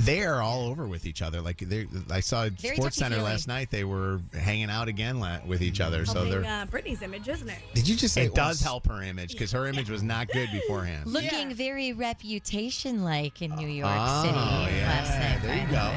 They 0.00 0.22
are 0.22 0.40
all 0.40 0.66
over 0.68 0.86
with 0.86 1.06
each 1.06 1.22
other. 1.22 1.40
Like 1.40 1.62
I 2.10 2.20
saw 2.20 2.48
Very 2.48 2.76
Sports 2.76 2.96
Center 2.96 3.16
touchy-feely. 3.16 3.30
last 3.32 3.48
night. 3.48 3.70
They 3.70 3.82
were 3.84 4.20
hanging 4.32 4.70
out 4.70 4.86
again 4.88 5.18
la- 5.18 5.40
with 5.44 5.60
each 5.60 5.80
other. 5.80 6.06
So 6.06 6.24
they're. 6.24 6.44
uh, 6.44 6.66
Brittany's 6.66 7.02
image, 7.02 7.28
isn't 7.28 7.48
it? 7.48 7.58
Did 7.74 7.88
you 7.88 7.96
just 7.96 8.14
say 8.14 8.24
it 8.24 8.28
it 8.28 8.34
does 8.34 8.60
help 8.60 8.86
her 8.86 9.02
image 9.02 9.32
because 9.32 9.50
her 9.52 9.66
image 9.66 9.90
was 9.90 10.02
not 10.04 10.28
good 10.28 10.50
beforehand. 10.52 11.06
Looking 11.12 11.52
very 11.52 11.92
reputation 11.92 13.02
like 13.04 13.42
in 13.42 13.54
New 13.56 13.68
York 13.68 13.90
oh, 13.92 14.22
City 14.22 14.34
yeah. 14.76 14.86
last 14.88 15.18
night. 15.18 15.42
There 15.42 15.56
you 15.60 15.66
the 15.66 15.72
go. 15.72 15.92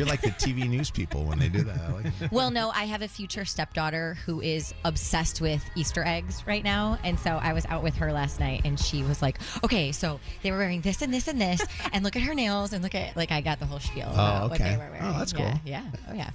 You're 0.00 0.08
like 0.08 0.22
the 0.22 0.30
TV 0.30 0.66
news 0.66 0.90
people 0.90 1.24
when 1.24 1.38
they 1.38 1.50
do 1.50 1.62
that. 1.62 1.92
Like. 1.92 2.32
Well, 2.32 2.50
no, 2.50 2.70
I 2.70 2.84
have 2.84 3.02
a 3.02 3.08
future 3.08 3.44
stepdaughter 3.44 4.16
who 4.24 4.40
is 4.40 4.72
obsessed 4.86 5.42
with 5.42 5.62
Easter 5.76 6.02
eggs 6.06 6.42
right 6.46 6.64
now. 6.64 6.98
And 7.04 7.20
so 7.20 7.32
I 7.32 7.52
was 7.52 7.66
out 7.66 7.82
with 7.82 7.96
her 7.96 8.10
last 8.10 8.40
night 8.40 8.62
and 8.64 8.80
she 8.80 9.02
was 9.02 9.20
like, 9.20 9.38
okay, 9.62 9.92
so 9.92 10.18
they 10.42 10.52
were 10.52 10.56
wearing 10.56 10.80
this 10.80 11.02
and 11.02 11.12
this 11.12 11.28
and 11.28 11.38
this. 11.38 11.62
And 11.92 12.02
look 12.02 12.16
at 12.16 12.22
her 12.22 12.32
nails 12.32 12.72
and 12.72 12.82
look 12.82 12.94
at, 12.94 13.14
like, 13.14 13.30
I 13.30 13.42
got 13.42 13.58
the 13.58 13.66
whole 13.66 13.78
spiel. 13.78 14.06
Oh, 14.08 14.12
about 14.12 14.50
what 14.50 14.60
okay. 14.62 14.70
they 14.70 14.76
were 14.78 14.90
wearing. 14.90 15.02
Oh, 15.02 15.18
that's 15.18 15.34
Yeah, 15.34 15.50
cool. 15.50 15.60
Yeah. 15.66 15.84
Oh, 16.08 16.14
yeah. 16.14 16.30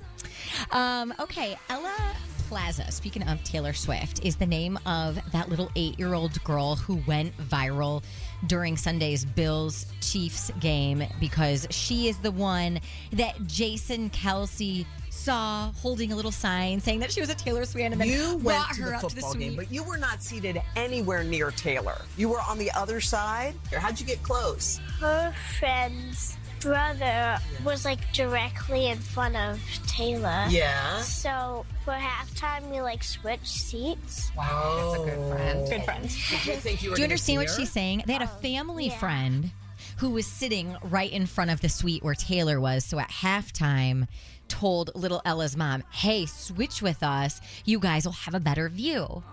Um, 1.02 1.14
okay. 1.19 1.58
Ella 1.68 2.16
Plaza, 2.48 2.91
speaking 2.91 3.24
of 3.24 3.43
Taylor 3.43 3.74
Swift, 3.74 4.24
is 4.24 4.35
the 4.35 4.45
name 4.45 4.77
of 4.85 5.19
that 5.32 5.49
little 5.49 5.72
eight 5.75 5.98
year 5.99 6.14
old 6.14 6.41
girl 6.43 6.75
who 6.75 7.01
went 7.07 7.35
viral 7.38 8.03
during 8.48 8.77
Sunday's 8.77 9.25
Bills 9.25 9.88
Chiefs 10.01 10.51
game 10.59 11.03
because 11.19 11.67
she 11.72 12.07
is 12.07 12.17
the 12.19 12.32
one 12.32 12.80
that 13.14 13.35
Jason 13.48 14.09
Kelce 14.11 14.85
saw 15.09 15.72
holding 15.74 16.11
a 16.11 16.15
little 16.15 16.32
sign 16.32 16.80
saying 16.80 16.99
that 16.99 17.11
she 17.11 17.22
was 17.22 17.30
a 17.30 17.35
Taylor 17.35 17.65
Swift 17.65 17.91
and 17.91 17.99
then 17.99 18.07
you 18.07 18.33
went 18.38 18.43
brought 18.43 18.74
to 18.75 18.82
her 18.83 18.90
the 18.90 18.95
up 18.95 19.01
to 19.01 19.07
the 19.07 19.22
football 19.22 19.32
suite. 19.32 19.48
game, 19.48 19.56
but 19.56 19.72
you 19.72 19.83
were 19.83 19.98
not 19.98 20.22
seated 20.22 20.61
anywhere 20.75 21.24
near 21.24 21.51
Taylor. 21.51 21.98
You 22.17 22.30
were 22.30 22.41
on 22.41 22.57
the 22.57 22.69
other 22.72 23.01
side. 23.01 23.56
How'd 23.72 23.99
you 23.99 24.06
get 24.06 24.22
close? 24.22 24.80
Her 24.99 25.33
friend's 25.57 26.38
brother 26.66 27.38
was 27.64 27.85
like 27.85 28.11
directly 28.11 28.88
in 28.88 28.98
front 28.98 29.35
of 29.35 29.61
Taylor. 29.85 30.45
Yeah. 30.50 31.00
So 31.02 31.66
for 31.84 31.94
halftime, 31.94 32.72
we 32.72 32.82
like 32.82 33.03
switched 33.03 33.48
seats. 33.48 34.32
Wow, 34.35 34.92
that's 34.92 35.03
a 35.03 35.06
good 35.06 35.30
friend. 35.30 35.69
Good 35.69 35.84
friend. 35.84 36.02
Did 36.03 36.45
you 36.45 36.56
think 36.56 36.84
you 36.84 36.90
were 36.90 36.95
Do 36.95 37.02
you 37.02 37.06
understand 37.06 37.40
what 37.40 37.50
her? 37.50 37.56
she's 37.56 37.72
saying? 37.72 38.03
They 38.08 38.14
had 38.14 38.24
a 38.24 38.32
oh, 38.32 38.42
family 38.42 38.90
friend 38.90 39.52
who 39.98 40.10
was 40.10 40.26
sitting 40.26 40.76
right 40.84 41.11
in 41.11 41.27
front 41.27 41.52
of 41.52 41.61
the 41.61 41.69
suite 41.69 42.03
where 42.03 42.16
Taylor 42.16 42.60
was. 42.60 42.84
So 42.84 43.00
at 43.00 43.10
halftime, 43.10 44.08
told 44.48 44.92
little 44.95 45.22
Ella's 45.24 45.56
mom, 45.56 45.84
"Hey, 45.92 46.26
switch 46.26 46.82
with 46.82 47.03
us. 47.03 47.40
You 47.64 47.80
guys 47.80 48.06
will 48.06 48.14
have 48.14 48.34
a 48.34 48.40
better 48.40 48.69
view." 48.69 49.24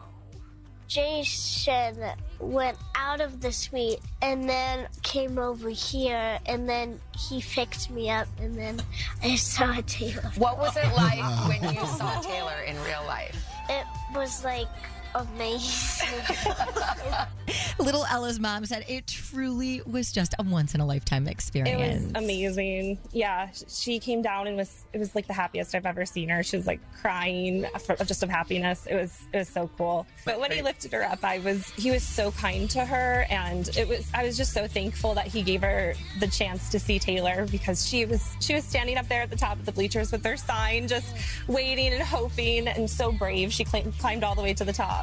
Jason 0.92 2.04
went 2.38 2.76
out 2.94 3.22
of 3.22 3.40
the 3.40 3.50
suite 3.50 4.00
and 4.20 4.46
then 4.46 4.86
came 5.02 5.38
over 5.38 5.70
here 5.70 6.38
and 6.44 6.68
then 6.68 7.00
he 7.16 7.40
picked 7.40 7.88
me 7.88 8.10
up 8.10 8.28
and 8.38 8.54
then 8.54 8.78
I 9.22 9.36
saw 9.36 9.80
Taylor. 9.86 10.30
What 10.36 10.58
was 10.58 10.76
it 10.76 10.94
like 10.94 11.18
when 11.48 11.74
you 11.74 11.80
saw 11.86 12.20
Taylor 12.20 12.60
in 12.66 12.76
real 12.82 13.02
life? 13.06 13.42
It 13.70 13.86
was 14.14 14.44
like 14.44 14.68
amazing. 15.14 16.08
Little 17.78 18.04
Ella's 18.10 18.38
mom 18.38 18.64
said 18.66 18.84
it 18.88 19.06
truly 19.06 19.82
was 19.86 20.12
just 20.12 20.34
a 20.38 20.42
once 20.42 20.74
in 20.74 20.80
a 20.80 20.86
lifetime 20.86 21.26
experience. 21.26 21.70
It 21.70 21.84
experience. 21.84 22.14
was 22.14 22.24
amazing. 22.24 22.98
Yeah, 23.12 23.48
she 23.68 23.98
came 23.98 24.22
down 24.22 24.46
and 24.46 24.56
was 24.56 24.84
it 24.92 24.98
was 24.98 25.14
like 25.14 25.26
the 25.26 25.32
happiest 25.32 25.74
I've 25.74 25.86
ever 25.86 26.06
seen 26.06 26.28
her. 26.28 26.42
She 26.42 26.56
was 26.56 26.66
like 26.66 26.80
crying 27.00 27.66
just 28.06 28.22
of 28.22 28.28
happiness. 28.28 28.86
It 28.86 28.94
was 28.94 29.18
it 29.32 29.38
was 29.38 29.48
so 29.48 29.70
cool. 29.76 30.06
But 30.24 30.40
when 30.40 30.52
he 30.52 30.62
lifted 30.62 30.92
her 30.92 31.02
up, 31.02 31.24
I 31.24 31.38
was 31.40 31.70
he 31.70 31.90
was 31.90 32.02
so 32.02 32.30
kind 32.32 32.68
to 32.70 32.84
her, 32.84 33.26
and 33.30 33.68
it 33.76 33.88
was 33.88 34.08
I 34.14 34.24
was 34.24 34.36
just 34.36 34.52
so 34.52 34.66
thankful 34.66 35.14
that 35.14 35.26
he 35.26 35.42
gave 35.42 35.62
her 35.62 35.94
the 36.20 36.28
chance 36.28 36.70
to 36.70 36.78
see 36.78 36.98
Taylor 36.98 37.46
because 37.50 37.86
she 37.86 38.04
was 38.04 38.36
she 38.40 38.54
was 38.54 38.64
standing 38.64 38.96
up 38.96 39.08
there 39.08 39.22
at 39.22 39.30
the 39.30 39.36
top 39.36 39.58
of 39.58 39.66
the 39.66 39.72
bleachers 39.72 40.12
with 40.12 40.24
her 40.24 40.36
sign, 40.36 40.88
just 40.88 41.14
waiting 41.48 41.92
and 41.92 42.02
hoping, 42.02 42.68
and 42.68 42.88
so 42.88 43.12
brave. 43.12 43.52
She 43.52 43.64
climbed, 43.64 43.98
climbed 43.98 44.24
all 44.24 44.34
the 44.34 44.42
way 44.42 44.54
to 44.54 44.64
the 44.64 44.72
top. 44.72 45.01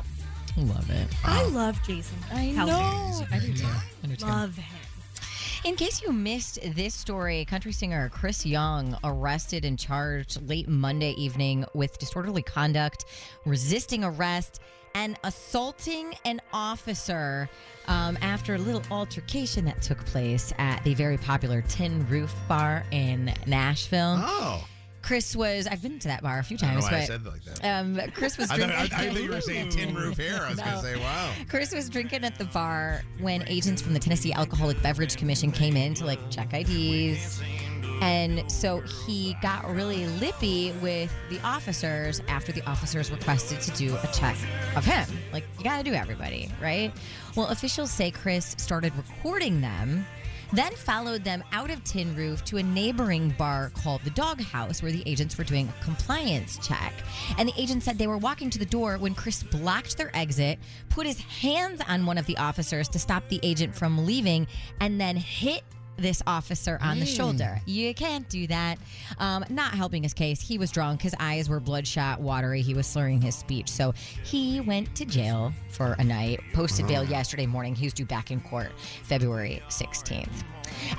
Love 0.68 0.90
it. 0.90 1.08
I 1.24 1.44
love 1.50 1.82
Jason. 1.84 2.18
I 2.32 2.48
Kelce. 2.48 2.68
know. 2.68 3.26
I 3.32 3.40
do 3.40 3.54
too. 3.54 3.68
I 4.04 4.08
do 4.08 4.16
too. 4.16 4.26
Love 4.26 4.56
him. 4.56 4.80
In 5.66 5.76
case 5.76 6.02
you 6.02 6.14
missed 6.14 6.60
this 6.74 6.96
story, 6.96 7.44
country 7.44 7.74
singer 7.74 8.10
Chris 8.10 8.46
Young 8.46 8.98
arrested 9.04 9.66
and 9.66 9.78
charged 9.78 10.48
late 10.48 10.70
Monday 10.70 11.12
evening 11.12 11.66
with 11.74 12.00
disorderly 12.00 12.42
conduct, 12.42 13.06
resisting 13.46 14.06
arrest, 14.06 14.62
and 14.96 15.18
assaulting 15.24 16.14
an 16.26 16.42
officer 16.54 17.50
um, 17.88 18.18
after 18.22 18.56
a 18.56 18.58
little 18.58 18.82
altercation 18.90 19.66
that 19.66 19.82
took 19.82 20.04
place 20.06 20.54
at 20.58 20.84
the 20.84 20.94
very 20.94 21.18
popular 21.18 21.62
Tin 21.68 22.08
Roof 22.08 22.34
Bar 22.48 22.86
in 22.92 23.34
Nashville. 23.46 24.16
Oh. 24.20 24.66
Chris 25.10 25.36
was, 25.36 25.66
I've 25.66 25.82
been 25.82 25.98
to 25.98 26.08
that 26.10 26.22
bar 26.22 26.38
a 26.38 26.44
few 26.44 26.56
I 26.62 26.68
times, 26.68 26.86
know 26.86 26.92
why 26.92 27.02
I 27.02 27.06
said 27.06 27.22
it 27.22 27.28
like 27.28 27.44
that. 27.46 27.66
Um, 27.66 28.00
Chris 28.14 28.38
was 28.38 28.52
I 28.52 28.60
thought, 28.60 28.68
drinking. 28.68 28.96
I, 28.96 29.02
I 29.02 29.10
thought 29.10 29.24
you 29.24 29.32
were 29.32 29.42
saying 29.42 29.70
tin 29.70 29.96
roof 29.96 30.18
hair. 30.18 30.44
I 30.44 30.50
was 30.52 30.60
going 30.60 30.72
to 30.72 30.82
say, 30.82 30.98
wow. 30.98 31.32
Chris 31.48 31.74
was 31.74 31.90
drinking 31.90 32.24
at 32.24 32.38
the 32.38 32.46
bar 32.46 33.02
when 33.20 33.44
agents 33.48 33.82
from 33.82 33.96
the 33.96 34.00
Tennessee 34.00 34.34
Alcoholic 34.34 34.80
Beverage 34.84 35.18
Commission 35.18 35.52
came 35.52 35.76
in 35.76 35.96
to 35.96 36.06
like 36.06 36.20
check 36.30 36.54
IDs. 36.54 37.42
And 38.04 38.50
so 38.52 38.82
he 39.08 39.36
got 39.42 39.68
really 39.68 40.06
lippy 40.20 40.74
with 40.74 41.12
the 41.32 41.40
officers 41.44 42.22
after 42.28 42.52
the 42.52 42.62
officers 42.70 43.10
requested 43.10 43.62
to 43.62 43.72
do 43.72 43.96
a 43.96 44.08
check 44.14 44.38
of 44.76 44.86
him. 44.86 45.08
Like, 45.34 45.44
you 45.58 45.64
got 45.64 45.80
to 45.80 45.84
do 45.84 45.96
everybody, 45.96 46.52
right? 46.62 46.94
Well, 47.36 47.48
officials 47.48 47.90
say 47.90 48.12
Chris 48.12 48.54
started 48.60 48.94
recording 48.96 49.60
them, 49.60 50.06
then 50.54 50.74
followed 50.74 51.24
them 51.24 51.44
out 51.52 51.70
of 51.70 51.84
Tin 51.84 52.16
Roof 52.16 52.44
to 52.46 52.58
a 52.58 52.64
neighboring 52.64 53.30
bar 53.38 53.72
called 53.76 54.02
the 54.04 54.10
Dog 54.12 54.42
House, 54.42 54.82
where 54.82 54.92
the 54.92 55.04
agents 55.06 55.38
were 55.38 55.44
doing 55.44 55.70
a 55.70 55.84
compliance 55.84 56.58
check. 56.66 56.94
And 57.38 57.50
the 57.50 57.62
agent 57.62 57.84
said 57.84 57.98
they 57.98 58.08
were 58.08 58.18
walking 58.18 58.50
to 58.50 58.60
the 58.60 58.66
door 58.66 58.98
when 58.98 59.16
Chris 59.16 59.44
blocked 59.44 59.98
their 59.98 60.16
exit, 60.16 60.60
put 60.90 61.06
his 61.06 61.20
hands 61.20 61.82
on 61.88 62.06
one 62.06 62.18
of 62.18 62.26
the 62.26 62.38
officers 62.38 62.88
to 62.90 63.00
stop 63.00 63.28
the 63.30 63.40
agent 63.44 63.76
from 63.76 64.06
leaving, 64.06 64.48
and 64.80 65.00
then 65.00 65.16
hit 65.16 65.64
this 66.00 66.22
officer 66.28 66.78
on 66.82 67.00
the 67.00 67.06
Mm. 67.06 67.16
shoulder. 67.16 67.62
You 67.66 67.94
can't 67.94 68.28
do 68.30 68.48
that. 68.48 68.78
Um, 69.18 69.46
not 69.50 69.74
helping 69.74 70.04
his 70.04 70.14
case. 70.14 70.42
He 70.42 70.58
was 70.58 70.72
drunk. 70.72 71.02
His 71.02 71.16
eyes 71.20 71.50
were 71.50 71.60
bloodshot, 71.60 72.20
watery. 72.22 72.62
He 72.62 72.74
was 72.74 72.88
slurring 72.88 73.22
his 73.22 73.36
speech. 73.36 73.70
So 73.70 73.94
he 74.24 74.60
went 74.62 74.96
to 74.96 75.06
jail 75.06 75.54
for 75.70 75.94
a 76.00 76.04
night, 76.04 76.40
posted 76.54 76.88
bail 76.88 77.04
yesterday 77.04 77.46
morning. 77.46 77.76
He 77.76 77.86
was 77.86 77.94
due 77.94 78.06
back 78.06 78.32
in 78.32 78.40
court 78.42 78.72
February 79.04 79.62
16th. 79.70 80.44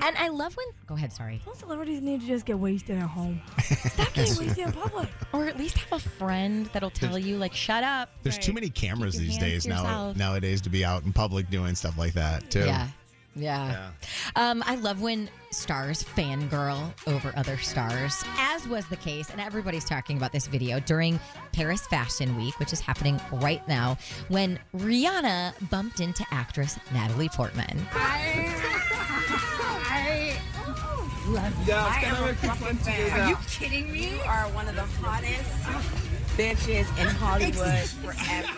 And 0.02 0.16
I 0.18 0.28
love 0.28 0.56
when. 0.56 0.66
Go 0.86 0.94
ahead, 0.96 1.12
sorry. 1.12 1.40
Some 1.44 1.54
celebrities 1.54 2.02
need 2.02 2.20
to 2.22 2.26
just 2.26 2.44
get 2.44 2.58
wasted 2.58 2.98
at 2.98 3.08
home. 3.08 3.40
Stop 3.62 4.12
getting 4.12 4.36
wasted 4.36 4.66
in 4.66 4.72
public. 4.72 5.08
Or 5.32 5.46
at 5.46 5.56
least 5.56 5.78
have 5.78 5.92
a 5.92 6.08
friend 6.08 6.66
that'll 6.72 6.90
tell 6.90 7.16
you, 7.18 7.36
like, 7.38 7.54
shut 7.54 7.84
up. 7.84 8.10
There's 8.22 8.36
too 8.38 8.52
many 8.52 8.68
cameras 8.68 9.14
Keep 9.14 9.22
these 9.28 9.38
days 9.38 9.66
now 9.66 10.12
nowadays 10.16 10.60
to 10.62 10.70
be 10.70 10.84
out 10.84 11.04
in 11.04 11.12
public 11.12 11.48
doing 11.50 11.74
stuff 11.76 11.96
like 11.96 12.14
that 12.14 12.50
too. 12.50 12.64
Yeah. 12.66 12.88
Yeah. 13.36 13.90
Um, 14.36 14.62
I 14.66 14.74
love 14.76 15.00
when 15.00 15.30
stars 15.50 16.02
fangirl 16.02 16.92
over 17.06 17.32
other 17.36 17.56
stars, 17.58 18.22
as 18.38 18.66
was 18.68 18.86
the 18.86 18.96
case, 18.96 19.30
and 19.30 19.40
everybody's 19.40 19.84
talking 19.84 20.16
about 20.16 20.32
this 20.32 20.46
video 20.46 20.80
during 20.80 21.18
Paris 21.52 21.86
Fashion 21.86 22.36
Week, 22.36 22.58
which 22.58 22.72
is 22.72 22.80
happening 22.80 23.20
right 23.34 23.66
now, 23.68 23.96
when 24.28 24.58
Rihanna 24.76 25.70
bumped 25.70 26.00
into 26.00 26.24
actress 26.30 26.78
Natalie 26.92 27.28
Portman. 27.28 27.86
I 27.92 30.36
love 31.28 31.68
you. 31.68 31.74
I 31.74 32.02
am 32.04 32.28
a 32.28 32.34
fucking 32.34 32.76
fan. 32.78 33.20
Are 33.20 33.28
you 33.28 33.36
kidding 33.48 33.92
me? 33.92 34.10
You 34.10 34.20
are 34.26 34.44
one 34.48 34.68
of 34.68 34.74
the 34.74 34.82
hottest 34.82 35.50
bitches 36.36 36.88
in 37.00 37.06
Hollywood 37.06 37.88
forever. 38.02 38.48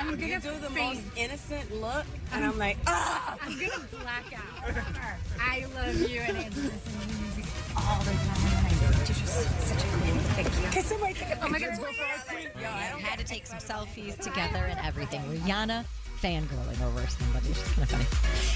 I'm 0.00 0.10
gonna 0.14 0.26
you 0.26 0.40
do 0.40 0.50
the 0.60 0.70
faint. 0.70 0.94
most 0.96 1.16
innocent 1.16 1.80
look, 1.80 2.04
and 2.32 2.44
I'm 2.44 2.58
like, 2.58 2.78
ah! 2.86 3.36
I'm 3.42 3.52
gonna 3.58 3.84
black 4.02 4.32
out. 4.34 4.74
I 5.40 5.66
love 5.74 6.00
you 6.10 6.20
and 6.20 6.36
I 6.38 6.48
listen 6.48 6.58
to 6.60 7.18
music 7.22 7.44
all 7.76 7.98
the 8.00 8.10
time. 8.12 8.64
And 8.66 8.80
you're 8.80 9.04
just 9.06 9.26
such 9.68 9.84
a 9.84 9.86
queen. 9.98 10.14
Thank 10.36 10.48
you. 10.48 10.68
Can 10.70 10.82
somebody 10.84 11.14
take 11.14 11.28
a 11.30 11.44
Oh 11.44 11.48
my 11.48 11.58
picture? 11.58 11.70
God. 11.70 11.80
Go 11.80 11.92
for 11.92 11.92
a 11.92 12.40
swim. 12.40 12.62
Yo, 12.62 12.68
I 12.68 13.00
had 13.00 13.18
to 13.18 13.24
take 13.24 13.46
some 13.46 13.58
selfies 13.58 14.16
together 14.18 14.64
and 14.64 14.78
everything. 14.80 15.20
Rihanna 15.22 15.84
fangirling 16.22 16.80
over 16.82 17.06
somebody. 17.06 17.48
It's 17.48 17.62
kind 17.74 17.82
of 17.82 17.90
funny. 17.90 18.04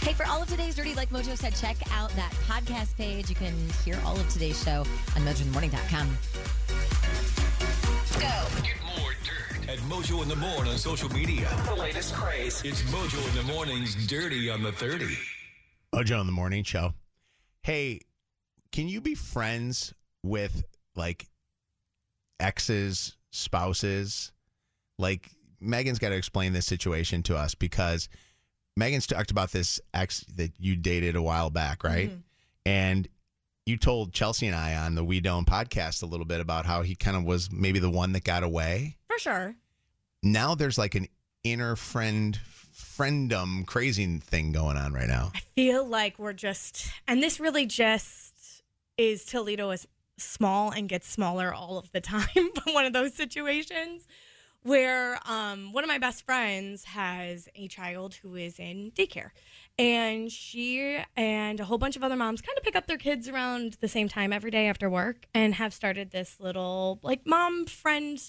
Hey, 0.07 0.13
for 0.15 0.27
all 0.27 0.43
of 0.43 0.49
today's 0.49 0.75
Dirty 0.77 0.95
Like 0.95 1.11
Mojo 1.11 1.37
said, 1.37 1.55
check 1.55 1.77
out 1.93 2.11
that 2.17 2.33
podcast 2.47 2.97
page. 2.97 3.29
You 3.31 3.37
can 3.37 3.55
hear 3.85 3.99
all 4.05 4.17
of 4.19 4.29
today's 4.31 4.63
show 4.63 4.81
on 5.17 5.23
mojointhemorning.com. 5.23 6.17
At 9.67 9.79
Mojo 9.79 10.23
in 10.23 10.29
the 10.29 10.37
Morning 10.37 10.73
on 10.73 10.79
social 10.79 11.09
media. 11.09 11.49
The 11.65 11.75
latest 11.75 12.13
craze. 12.13 12.61
It's 12.67 12.83
Mojo 12.83 13.29
in 13.31 13.47
the 13.47 13.53
Morning's 13.55 14.07
Dirty 14.07 14.51
on 14.51 14.63
the 14.63 14.73
30. 14.73 15.07
Mojo 15.95 16.21
in 16.21 16.27
the 16.27 16.33
morning 16.33 16.65
show. 16.65 16.93
Hey, 17.63 18.01
can 18.73 18.89
you 18.89 19.01
be 19.01 19.15
friends 19.15 19.95
with 20.23 20.65
like 20.97 21.27
exes, 22.41 23.17
spouses? 23.33 24.33
Like 24.99 25.31
Megan's 25.61 25.99
got 25.99 26.11
to 26.11 26.17
explain 26.17 26.53
this 26.53 26.67
situation 26.67 27.23
to 27.23 27.37
us 27.37 27.55
because 27.55 28.11
Megan's 28.77 29.07
talked 29.07 29.31
about 29.31 29.51
this 29.51 29.81
ex 29.95 30.27
that 30.37 30.53
you 30.59 30.77
dated 30.77 31.17
a 31.17 31.23
while 31.23 31.49
back, 31.49 31.85
right? 31.85 32.11
Mm-hmm. 32.11 32.21
And 32.67 33.09
you 33.65 33.79
told 33.79 34.13
Chelsea 34.13 34.47
and 34.47 34.55
I 34.55 34.75
on 34.77 34.95
the 34.95 35.05
We 35.05 35.21
Don't 35.21 35.47
podcast 35.47 36.03
a 36.03 36.07
little 36.07 36.27
bit 36.27 36.41
about 36.41 36.67
how 36.67 36.83
he 36.83 36.95
kind 36.95 37.17
of 37.17 37.25
was 37.25 37.51
maybe 37.51 37.79
the 37.79 37.89
one 37.89 38.13
that 38.13 38.25
got 38.25 38.43
away. 38.43 38.99
For 39.15 39.21
sure. 39.21 39.55
Now 40.25 40.57
there's 40.57 40.77
like 40.77 40.97
an 40.97 41.07
inner 41.45 41.77
friend 41.77 42.37
friendum 42.75 43.65
crazy 43.65 44.19
thing 44.19 44.51
going 44.51 44.77
on 44.77 44.93
right 44.93 45.07
now. 45.07 45.31
I 45.35 45.41
feel 45.55 45.87
like 45.87 46.19
we're 46.19 46.33
just, 46.33 46.89
and 47.07 47.23
this 47.23 47.39
really 47.39 47.65
just 47.65 48.63
is 48.99 49.25
Toledo 49.25 49.71
is 49.71 49.87
small 50.17 50.71
and 50.71 50.89
gets 50.89 51.09
smaller 51.09 51.55
all 51.55 51.79
of 51.79 51.93
the 51.93 52.01
time. 52.01 52.27
but 52.55 52.75
one 52.75 52.87
of 52.87 52.93
those 52.93 53.15
situations 53.15 54.09
where 54.63 55.21
um, 55.29 55.73
one 55.73 55.85
of 55.85 55.89
my 55.89 55.99
best 55.99 56.25
friends 56.25 56.85
has 56.85 57.49
a 57.55 57.69
child 57.69 58.15
who 58.15 58.35
is 58.35 58.59
in 58.59 58.91
daycare. 58.97 59.31
And 59.79 60.33
she 60.33 60.99
and 61.17 61.61
a 61.61 61.65
whole 61.65 61.79
bunch 61.79 61.95
of 61.95 62.03
other 62.03 62.17
moms 62.17 62.41
kind 62.41 62.59
of 62.59 62.65
pick 62.65 62.75
up 62.75 62.89
their 62.89 62.99
kids 62.99 63.29
around 63.29 63.77
the 63.81 63.89
same 63.89 64.09
time 64.09 64.33
every 64.33 64.51
day 64.51 64.67
after 64.67 64.91
work 64.91 65.27
and 65.33 65.55
have 65.55 65.73
started 65.73 66.11
this 66.11 66.41
little 66.41 66.99
like 67.03 67.25
mom 67.25 67.67
friend 67.67 68.21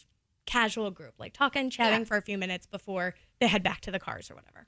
casual 0.46 0.92
group, 0.92 1.14
like 1.18 1.34
talking, 1.34 1.70
chatting 1.70 2.06
for 2.06 2.18
a 2.18 2.22
few 2.22 2.38
minutes 2.38 2.66
before 2.66 3.16
they 3.40 3.48
head 3.48 3.64
back 3.64 3.82
to 3.82 3.92
the 3.92 4.00
cars 4.00 4.30
or 4.30 4.36
whatever. 4.36 4.68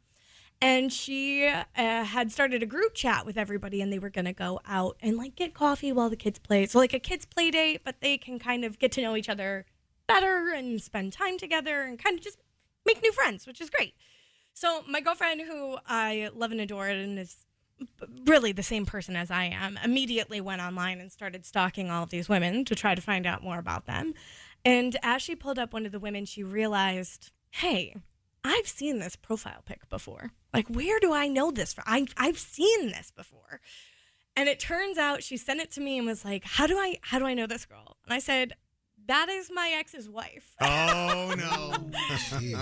And 0.60 0.92
she 0.92 1.46
uh, 1.46 1.64
had 1.76 2.32
started 2.32 2.64
a 2.64 2.66
group 2.66 2.96
chat 2.96 3.26
with 3.26 3.38
everybody, 3.38 3.80
and 3.80 3.94
they 3.94 4.00
were 4.00 4.10
going 4.10 4.26
to 4.26 4.34
go 4.34 4.60
out 4.66 4.98
and 5.02 5.16
like 5.16 5.36
get 5.36 5.54
coffee 5.54 5.92
while 5.92 6.10
the 6.10 6.16
kids 6.16 6.40
play. 6.40 6.66
So, 6.66 6.80
like 6.80 6.94
a 6.94 7.00
kids' 7.00 7.26
play 7.26 7.52
date, 7.52 7.82
but 7.86 8.02
they 8.02 8.18
can 8.18 8.40
kind 8.40 8.66
of 8.66 8.80
get 8.80 8.92
to 8.94 9.02
know 9.02 9.16
each 9.16 9.30
other 9.30 9.66
better 10.08 10.52
and 10.56 10.82
spend 10.82 11.14
time 11.14 11.38
together 11.38 11.84
and 11.84 12.02
kind 12.02 12.18
of 12.18 12.24
just 12.24 12.40
make 12.86 13.04
new 13.04 13.12
friends, 13.12 13.46
which 13.46 13.62
is 13.62 13.70
great. 13.70 13.94
So, 14.54 14.84
my 14.90 15.00
girlfriend, 15.00 15.42
who 15.42 15.78
I 15.86 16.32
love 16.34 16.52
and 16.52 16.60
adore 16.60 16.88
and 16.88 17.20
is 17.20 17.46
really 18.26 18.52
the 18.52 18.64
same 18.64 18.88
person 18.88 19.16
as 19.16 19.30
I 19.30 19.46
am, 19.46 19.78
immediately 19.84 20.42
went 20.42 20.62
online 20.62 21.00
and 21.00 21.12
started 21.12 21.46
stalking 21.46 21.92
all 21.92 22.02
of 22.02 22.10
these 22.10 22.28
women 22.28 22.66
to 22.66 22.74
try 22.74 22.96
to 22.96 23.02
find 23.02 23.28
out 23.28 23.44
more 23.44 23.60
about 23.60 23.86
them. 23.86 24.16
And 24.68 24.98
as 25.02 25.22
she 25.22 25.34
pulled 25.34 25.58
up 25.58 25.72
one 25.72 25.86
of 25.86 25.94
the 25.94 26.00
women, 26.00 26.26
she 26.26 26.44
realized, 26.44 27.32
hey, 27.52 27.96
I've 28.44 28.68
seen 28.68 29.00
this 29.00 29.16
profile 29.16 29.62
pic 29.66 29.88
before. 29.88 30.32
Like, 30.54 30.68
where 30.68 31.00
do 31.00 31.14
I 31.14 31.30
know 31.30 31.52
this 31.52 31.74
from? 31.74 31.86
I, 31.88 32.06
I've 32.18 32.38
seen 32.38 32.88
this 32.88 33.10
before. 33.10 33.62
And 34.36 34.50
it 34.50 34.60
turns 34.60 34.98
out 34.98 35.24
she 35.24 35.38
sent 35.38 35.62
it 35.62 35.72
to 35.72 35.82
me 35.82 35.98
and 35.98 36.06
was 36.06 36.26
like, 36.26 36.44
how 36.44 36.68
do 36.68 36.78
I 36.78 36.98
how 37.02 37.18
do 37.18 37.26
I 37.26 37.34
know 37.34 37.48
this 37.48 37.66
girl? 37.66 37.96
And 38.04 38.14
I 38.14 38.20
said, 38.20 38.58
that 39.08 39.30
is 39.30 39.50
my 39.54 39.74
ex's 39.78 40.10
wife. 40.10 40.56
Oh 40.62 41.34
no. 41.38 41.74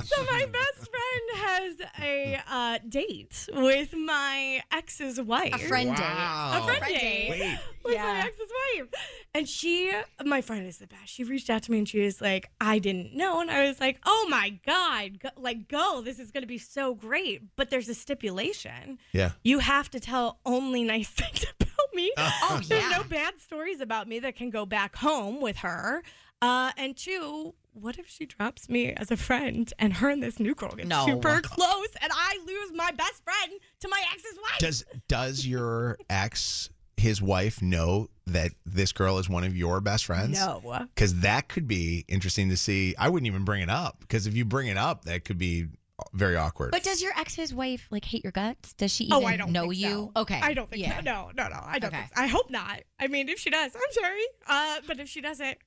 So 0.03 0.23
my 0.31 0.45
best 0.45 0.89
friend 0.89 1.25
has 1.35 1.73
a 2.01 2.39
uh, 2.49 2.79
date 2.87 3.47
with 3.53 3.93
my 3.95 4.61
ex's 4.71 5.19
wife. 5.21 5.53
A 5.53 5.57
friend 5.59 5.95
date. 5.95 6.03
A 6.05 6.61
friend, 6.63 6.77
Friend 6.79 6.93
date. 6.99 7.29
date. 7.39 7.59
With 7.83 7.97
my 7.97 8.19
ex's 8.19 8.49
wife. 8.77 8.87
And 9.33 9.49
she, 9.49 9.91
my 10.23 10.41
friend 10.41 10.65
is 10.65 10.77
the 10.77 10.87
best. 10.87 11.07
She 11.07 11.23
reached 11.23 11.49
out 11.49 11.63
to 11.63 11.71
me 11.71 11.79
and 11.79 11.89
she 11.89 12.01
was 12.01 12.21
like, 12.21 12.49
I 12.61 12.79
didn't 12.79 13.13
know. 13.15 13.41
And 13.41 13.51
I 13.51 13.67
was 13.67 13.79
like, 13.79 13.99
oh 14.05 14.27
my 14.29 14.57
God, 14.65 15.19
go, 15.19 15.29
like, 15.37 15.67
go. 15.67 16.01
This 16.01 16.19
is 16.19 16.31
going 16.31 16.43
to 16.43 16.47
be 16.47 16.57
so 16.57 16.95
great. 16.95 17.41
But 17.55 17.69
there's 17.69 17.89
a 17.89 17.93
stipulation. 17.95 18.97
Yeah. 19.11 19.31
You 19.43 19.59
have 19.59 19.89
to 19.91 19.99
tell 19.99 20.39
only 20.45 20.83
nice 20.83 21.09
things 21.09 21.43
about 21.59 21.69
me. 21.93 22.11
Oh, 22.47 22.61
There's 22.67 22.83
yeah. 22.83 22.97
no 22.97 23.03
bad 23.03 23.39
stories 23.39 23.79
about 23.81 24.07
me 24.07 24.19
that 24.19 24.35
can 24.35 24.49
go 24.49 24.65
back 24.65 24.95
home 24.97 25.41
with 25.41 25.57
her. 25.57 26.03
Uh, 26.41 26.71
and 26.77 26.95
two, 26.97 27.53
what 27.73 27.97
if 27.97 28.07
she 28.07 28.25
drops 28.25 28.69
me 28.69 28.91
as 28.93 29.09
a 29.11 29.17
friend 29.17 29.71
and 29.79 29.93
her 29.93 30.09
and 30.09 30.21
this 30.21 30.39
new 30.39 30.53
girl 30.55 30.71
get 30.75 30.87
No. 30.87 31.05
super 31.05 31.41
close 31.41 31.87
and 32.01 32.11
I 32.13 32.39
lose 32.45 32.71
my 32.73 32.91
best 32.91 33.23
friend 33.23 33.53
to 33.81 33.87
my 33.89 34.01
ex's 34.13 34.37
wife? 34.37 34.59
Does 34.59 34.85
does 35.07 35.45
your 35.45 35.97
ex 36.09 36.69
his 36.97 37.21
wife 37.21 37.61
know 37.61 38.09
that 38.27 38.51
this 38.65 38.91
girl 38.93 39.17
is 39.17 39.27
one 39.29 39.43
of 39.43 39.55
your 39.55 39.81
best 39.81 40.05
friends? 40.05 40.39
No. 40.39 40.61
Because 40.95 41.15
that 41.21 41.49
could 41.49 41.67
be 41.67 42.05
interesting 42.07 42.49
to 42.49 42.57
see. 42.57 42.95
I 42.97 43.09
wouldn't 43.09 43.27
even 43.27 43.43
bring 43.43 43.61
it 43.61 43.69
up 43.69 43.97
because 43.99 44.27
if 44.27 44.35
you 44.35 44.45
bring 44.45 44.67
it 44.67 44.77
up, 44.77 45.05
that 45.05 45.25
could 45.25 45.37
be 45.37 45.67
very 46.13 46.35
awkward. 46.37 46.71
But 46.71 46.83
does 46.83 47.01
your 47.01 47.11
ex's 47.17 47.53
wife 47.53 47.87
like 47.91 48.05
hate 48.05 48.23
your 48.23 48.31
guts? 48.31 48.73
Does 48.73 48.93
she 48.93 49.09
Oh, 49.11 49.17
even 49.21 49.33
I 49.33 49.37
don't 49.37 49.51
know 49.51 49.63
think 49.69 49.77
you? 49.77 50.11
so. 50.15 50.21
Okay. 50.21 50.39
I 50.41 50.53
don't 50.53 50.69
think 50.69 50.83
yeah. 50.83 50.97
so. 50.97 51.03
No, 51.03 51.31
no, 51.35 51.47
no. 51.49 51.59
I 51.65 51.79
don't 51.79 51.89
Okay. 51.89 51.97
think 52.01 52.15
so. 52.15 52.21
I 52.23 52.27
hope 52.27 52.49
not. 52.49 52.81
I 52.99 53.07
mean, 53.07 53.27
if 53.29 53.39
she 53.39 53.49
does, 53.49 53.73
I'm 53.75 53.81
sorry. 53.91 54.23
Uh, 54.47 54.75
but 54.87 54.99
if 54.99 55.07
she 55.09 55.19
doesn't, 55.21 55.57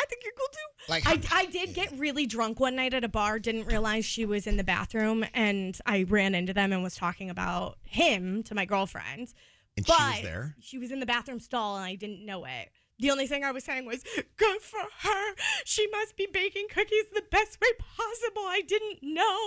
I 0.00 0.04
think 0.08 0.22
you're 0.24 0.32
cool 0.32 0.46
too. 0.52 0.92
Like- 1.10 1.32
I, 1.34 1.40
I 1.42 1.46
did 1.46 1.74
get 1.74 1.92
really 1.98 2.24
drunk 2.26 2.60
one 2.60 2.76
night 2.76 2.94
at 2.94 3.02
a 3.04 3.08
bar, 3.08 3.38
didn't 3.38 3.66
realize 3.66 4.04
she 4.04 4.24
was 4.24 4.46
in 4.46 4.56
the 4.56 4.64
bathroom, 4.64 5.24
and 5.34 5.76
I 5.84 6.04
ran 6.04 6.34
into 6.34 6.54
them 6.54 6.72
and 6.72 6.82
was 6.82 6.94
talking 6.94 7.28
about 7.30 7.78
him 7.82 8.42
to 8.44 8.54
my 8.54 8.64
girlfriend. 8.64 9.32
And 9.76 9.86
she 9.86 9.92
was 9.92 10.22
there? 10.22 10.56
She 10.60 10.78
was 10.78 10.90
in 10.92 11.00
the 11.00 11.06
bathroom 11.06 11.40
stall, 11.40 11.76
and 11.76 11.84
I 11.84 11.94
didn't 11.96 12.24
know 12.24 12.44
it. 12.44 12.70
The 13.00 13.10
only 13.12 13.28
thing 13.28 13.44
I 13.44 13.52
was 13.52 13.62
saying 13.62 13.86
was, 13.86 14.02
good 14.36 14.60
for 14.60 14.80
her. 15.08 15.34
She 15.64 15.86
must 15.88 16.16
be 16.16 16.26
baking 16.32 16.66
cookies 16.68 17.04
the 17.14 17.22
best 17.30 17.60
way 17.60 17.68
possible. 17.78 18.42
I 18.42 18.62
didn't 18.66 18.98
know. 19.02 19.38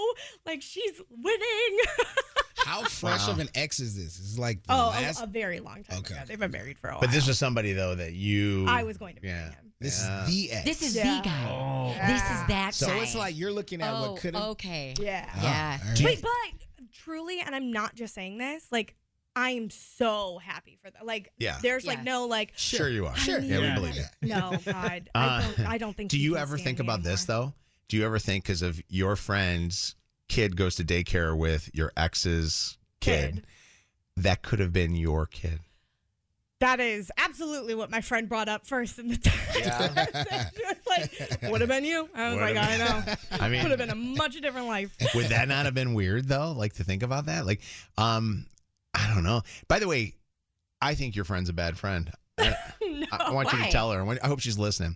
Like, 0.45 0.61
she's 0.61 1.01
winning. 1.09 1.79
How 2.65 2.83
fresh 2.83 3.27
Wow. 3.27 3.33
of 3.33 3.39
an 3.39 3.49
ex 3.55 3.79
is 3.81 3.95
this? 3.97 4.19
It's 4.19 4.37
like 4.39 4.63
the 4.63 4.73
oh, 4.73 4.87
last. 4.89 5.19
a, 5.19 5.23
a 5.23 5.27
very 5.27 5.59
long 5.59 5.83
time 5.83 5.99
Okay. 5.99 6.13
ago. 6.13 6.23
They've 6.27 6.39
been 6.39 6.51
married 6.51 6.77
for 6.77 6.89
a 6.89 6.91
while. 6.93 7.01
But 7.01 7.11
this 7.11 7.27
was 7.27 7.37
somebody 7.39 7.73
though 7.73 7.95
that 7.95 8.13
you. 8.13 8.65
I 8.69 8.83
was 8.83 8.97
going 8.97 9.15
to 9.15 9.21
marry 9.21 9.35
Yeah. 9.37 9.49
him. 9.49 9.70
This 9.81 10.03
Yeah. 10.03 10.23
is 10.23 10.29
the 10.35 10.51
ex. 10.51 10.65
This 10.65 10.81
is 10.81 10.95
Yeah. 10.95 11.17
the 11.17 11.27
guy. 11.29 11.49
Oh. 11.49 11.93
This 12.07 12.21
is 12.21 12.47
that 12.47 12.73
so 12.73 12.87
guy. 12.87 12.99
it's 12.99 13.15
like 13.15 13.37
you're 13.37 13.51
looking 13.51 13.81
at 13.81 13.93
oh, 13.93 14.11
what 14.13 14.21
could 14.21 14.35
have. 14.35 14.43
okay. 14.51 14.93
Yeah. 14.99 15.29
Yeah. 15.41 15.79
all 15.83 15.89
right. 15.89 16.01
Wait, 16.03 16.21
but 16.21 16.89
truly, 16.93 17.41
and 17.41 17.53
I'm 17.55 17.71
not 17.71 17.95
just 17.95 18.13
saying 18.13 18.37
this, 18.37 18.65
like, 18.71 18.95
I 19.35 19.51
am 19.51 19.69
so 19.69 20.39
happy 20.39 20.77
for 20.83 20.89
that. 20.91 21.05
Like, 21.05 21.31
Yeah. 21.37 21.57
there's 21.61 21.83
Yeah. 21.85 21.91
like 21.91 22.03
no 22.03 22.25
like. 22.27 22.53
Sure, 22.55 22.89
you 22.89 23.05
are. 23.07 23.15
Sure. 23.15 23.39
Yeah, 23.39 23.59
we 23.59 23.73
believe 23.75 23.97
it. 23.97 24.05
No, 24.21 24.57
God, 24.65 25.09
Uh, 25.15 25.19
I 25.19 25.41
don't. 25.57 25.67
I 25.71 25.77
don't 25.77 25.95
think. 25.97 26.11
Do 26.11 26.19
you 26.19 26.37
ever 26.37 26.57
think 26.57 26.79
me 26.79 26.85
about 26.85 27.01
this 27.03 27.25
though? 27.25 27.53
Do 27.87 27.97
you 27.97 28.05
ever 28.05 28.19
think 28.19 28.43
because 28.45 28.61
of 28.61 28.81
your 28.89 29.15
friend's 29.15 29.95
kid 30.29 30.55
goes 30.55 30.75
to 30.75 30.83
daycare 30.83 31.35
with 31.37 31.69
your 31.73 31.91
ex's 31.97 32.77
kid, 33.01 33.35
Kid. 33.35 33.45
that 34.17 34.41
could 34.43 34.59
have 34.59 34.71
been 34.73 34.95
your 34.95 35.25
kid? 35.25 35.59
That 36.61 36.79
is 36.79 37.11
absolutely 37.17 37.75
what 37.75 37.89
my 37.91 38.01
friend 38.01 38.29
brought 38.29 38.47
up 38.47 38.65
first 38.65 38.97
in 38.99 39.09
the 39.09 39.17
text. 39.21 39.59
Yeah. 39.59 40.05
she 40.55 40.63
was 40.63 40.75
like, 40.87 41.51
"Would 41.51 41.59
have 41.61 41.69
been 41.69 41.83
you." 41.83 42.07
I 42.15 42.29
was 42.29 42.39
Would've 42.39 42.55
like, 42.55 42.65
"I 42.65 42.77
been- 42.77 42.85
know." 43.05 43.15
I 43.45 43.49
mean- 43.49 43.61
would 43.63 43.71
have 43.71 43.79
been 43.79 43.89
a 43.89 43.95
much 43.95 44.39
different 44.39 44.67
life. 44.67 44.95
Would 45.15 45.25
that 45.27 45.47
not 45.47 45.65
have 45.65 45.73
been 45.73 45.93
weird 45.93 46.27
though? 46.27 46.53
Like 46.53 46.73
to 46.73 46.83
think 46.83 47.03
about 47.03 47.25
that? 47.25 47.45
Like, 47.45 47.61
um, 47.97 48.45
I 48.93 49.11
don't 49.13 49.23
know. 49.23 49.41
By 49.67 49.79
the 49.79 49.87
way, 49.87 50.15
I 50.81 50.93
think 50.95 51.15
your 51.15 51.25
friend's 51.25 51.49
a 51.49 51.53
bad 51.53 51.77
friend. 51.77 52.11
I, 52.37 52.55
no, 52.81 53.05
I 53.11 53.31
want 53.31 53.51
you 53.53 53.63
to 53.63 53.69
tell 53.71 53.91
her. 53.91 54.19
I 54.23 54.27
hope 54.27 54.39
she's 54.39 54.57
listening. 54.57 54.95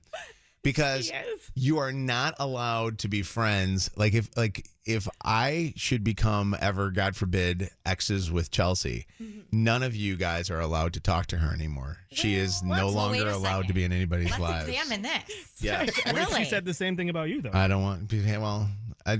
Because 0.65 1.11
you 1.53 1.77
are 1.77 1.93
not 1.93 2.33
allowed 2.39 2.99
to 2.99 3.07
be 3.07 3.21
friends. 3.21 3.89
Like 3.95 4.13
if 4.15 4.35
like 4.35 4.67
if 4.83 5.07
I 5.23 5.73
should 5.77 6.03
become 6.03 6.55
ever, 6.59 6.89
God 6.91 7.15
forbid, 7.15 7.69
exes 7.85 8.31
with 8.31 8.51
Chelsea, 8.51 9.05
Mm-hmm. 9.21 9.41
none 9.51 9.83
of 9.83 9.95
you 9.95 10.15
guys 10.17 10.49
are 10.49 10.59
allowed 10.59 10.93
to 10.93 10.99
talk 10.99 11.27
to 11.27 11.37
her 11.37 11.53
anymore. 11.53 11.97
She 12.11 12.35
is 12.35 12.61
no 12.63 12.89
longer 12.89 13.23
wait 13.23 13.27
a 13.27 13.35
allowed 13.35 13.67
to 13.67 13.73
be 13.73 13.83
in 13.83 13.91
anybody's 13.91 14.29
Let's 14.31 14.39
lives. 14.41 14.67
examine 14.67 15.03
this. 15.03 15.23
Yeah. 15.59 15.79
What 15.85 15.89
if 15.97 16.13
Really? 16.15 16.43
she 16.43 16.49
said 16.49 16.65
the 16.65 16.73
same 16.73 16.97
thing 16.97 17.09
about 17.09 17.29
you 17.29 17.41
though? 17.43 17.51
I 17.53 17.67
don't 17.67 17.81
want. 17.83 18.11
Well, 18.11 18.67
I, 19.05 19.19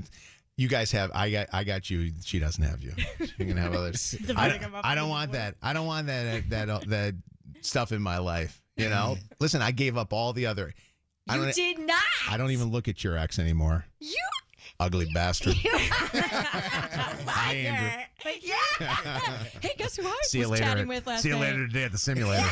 you 0.58 0.68
guys 0.68 0.92
have. 0.94 1.12
I 1.14 1.30
got. 1.30 1.48
I 1.54 1.64
got 1.64 1.90
you. 1.92 2.12
She 2.24 2.40
doesn't 2.40 2.64
have 2.64 2.82
you. 2.82 2.94
You're 3.38 3.48
gonna 3.48 3.62
have 3.62 3.76
others. 3.76 4.16
I, 4.36 4.50
don't- 4.50 4.74
I 4.84 4.96
don't 4.96 5.10
want 5.10 5.34
that. 5.34 5.56
I 5.62 5.74
don't 5.74 5.86
want 5.86 6.08
that. 6.08 6.50
That 6.50 6.68
that 6.90 7.14
stuff 7.62 7.92
in 7.92 8.02
my 8.02 8.18
life. 8.18 8.60
You 8.78 8.90
know. 8.90 9.18
Listen, 9.40 9.62
I 9.62 9.72
gave 9.72 9.96
up 9.96 10.12
all 10.12 10.34
the 10.34 10.48
other. 10.48 10.74
I 11.28 11.36
You 11.38 11.42
don't. 11.44 11.56
did 11.56 11.80
not. 11.80 12.02
I 12.30 12.38
don't 12.38 12.52
even 12.52 12.70
look 12.72 12.88
at 12.88 13.04
your 13.04 13.18
ex 13.18 13.40
anymore. 13.40 13.86
You. 14.00 14.16
Ugly 14.78 15.08
bastard. 15.14 15.56
You, 15.64 15.72
Hi, 15.78 17.54
Andrew. 17.54 18.04
But 18.24 18.44
yeah. 18.46 18.56
hey, 19.62 19.72
guess 19.78 19.96
who 19.96 20.06
I 20.06 20.20
See 20.24 20.40
you 20.40 20.50
was 20.50 20.60
later. 20.60 20.64
chatting 20.66 20.88
with 20.90 21.08
last 21.08 21.22
See 21.24 21.30
you 21.30 21.36
night? 21.36 21.42
later 21.52 21.68
today 21.68 21.84
at 21.86 21.94
the 21.94 21.98
simulator. 21.98 22.46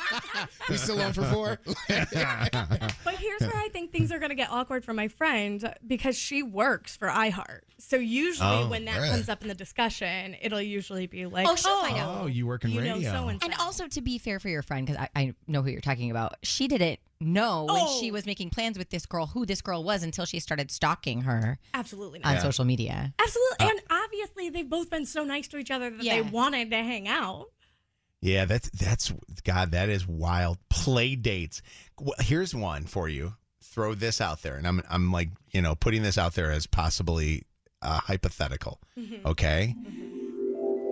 we 0.70 0.76
still 0.78 1.00
on 1.02 1.12
for 1.12 1.24
four. 1.24 1.58
But 1.86 3.14
here's 3.18 3.40
where 3.42 3.56
I 3.56 3.68
think 3.72 3.92
things 3.92 4.10
are 4.10 4.18
going 4.18 4.30
to 4.30 4.34
get 4.36 4.50
awkward 4.50 4.86
for 4.86 4.94
my 4.94 5.08
friend 5.08 5.74
because 5.86 6.16
she 6.16 6.42
works 6.42 6.96
for 6.96 7.08
iHeart. 7.08 7.60
So 7.80 7.96
usually 7.96 8.48
Oh, 8.48 8.68
when 8.68 8.84
that 8.84 8.96
really? 8.98 9.08
comes 9.10 9.28
up 9.28 9.42
in 9.42 9.48
the 9.48 9.54
discussion, 9.54 10.36
it'll 10.40 10.60
usually 10.60 11.06
be 11.06 11.26
like, 11.26 11.46
Oh, 11.48 11.56
she'll 11.56 11.80
find 11.80 11.96
out. 11.96 12.08
Oh, 12.08 12.20
oh, 12.22 12.26
you 12.26 12.46
work 12.46 12.64
in 12.64 12.70
you 12.70 12.80
know 12.82 12.94
radio. 12.94 13.10
so 13.12 13.28
and 13.28 13.42
And 13.42 13.54
also, 13.58 13.88
to 13.88 14.00
be 14.00 14.18
fair 14.18 14.38
for 14.38 14.48
your 14.48 14.62
friend, 14.62 14.86
because 14.86 15.00
I, 15.02 15.08
I 15.20 15.34
know 15.46 15.62
who 15.62 15.70
you're 15.70 15.80
talking 15.80 16.10
about, 16.10 16.36
she 16.42 16.68
didn't 16.68 17.00
know 17.20 17.64
when 17.64 17.76
Oh. 17.80 18.00
she 18.00 18.10
was 18.10 18.24
making 18.26 18.50
plans 18.50 18.78
with 18.78 18.90
this 18.90 19.04
girl 19.06 19.26
who 19.26 19.44
this 19.46 19.60
girl 19.60 19.82
was 19.84 20.02
until 20.02 20.24
she 20.24 20.40
started 20.40 20.70
stalking 20.70 21.22
her 21.22 21.58
Absolutely 21.74 22.22
on 22.24 22.34
not. 22.34 22.42
social 22.42 22.64
media. 22.64 23.12
Absolutely. 23.18 23.66
Uh, 23.66 23.70
and 23.70 23.80
obviously, 23.90 24.50
they've 24.50 24.68
both 24.70 24.88
been 24.90 25.06
so 25.06 25.24
nice 25.24 25.48
to 25.48 25.58
each 25.58 25.70
other 25.70 25.90
that 25.90 26.02
Yeah. 26.04 26.14
they 26.16 26.22
wanted 26.22 26.70
to 26.70 26.76
hang 26.76 27.08
out. 27.08 27.46
Yeah, 28.22 28.44
that's 28.44 28.68
that's 28.70 29.10
God. 29.44 29.70
That 29.70 29.88
is 29.88 30.06
wild. 30.06 30.58
Play 30.68 31.16
dates. 31.16 31.62
Here's 32.20 32.54
one 32.54 32.84
for 32.84 33.08
you. 33.08 33.34
throw 33.62 33.94
this 33.94 34.20
out 34.20 34.42
there, 34.42 34.56
and 34.56 34.66
I'm 34.66 34.82
I'm 34.90 35.12
like 35.12 35.28
you 35.52 35.62
know 35.62 35.74
putting 35.74 36.02
this 36.02 36.18
out 36.18 36.34
there 36.34 36.50
as 36.50 36.66
possibly 36.66 37.44
uh, 37.82 38.00
hypothetical. 38.00 38.80
Mhm. 38.98 39.24
Okay, 39.24 39.74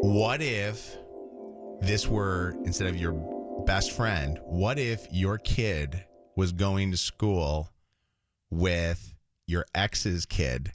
what 0.02 0.40
if 0.40 0.96
this 1.80 2.06
were 2.08 2.56
instead 2.64 2.86
of 2.88 2.96
your 2.96 3.12
best 3.66 3.92
friend? 3.92 4.38
What 4.44 4.78
if 4.78 5.06
your 5.10 5.38
kid 5.38 6.04
was 6.36 6.52
going 6.52 6.90
to 6.92 6.96
school 6.96 7.70
with 8.50 9.14
your 9.46 9.64
ex's 9.74 10.26
kid, 10.26 10.72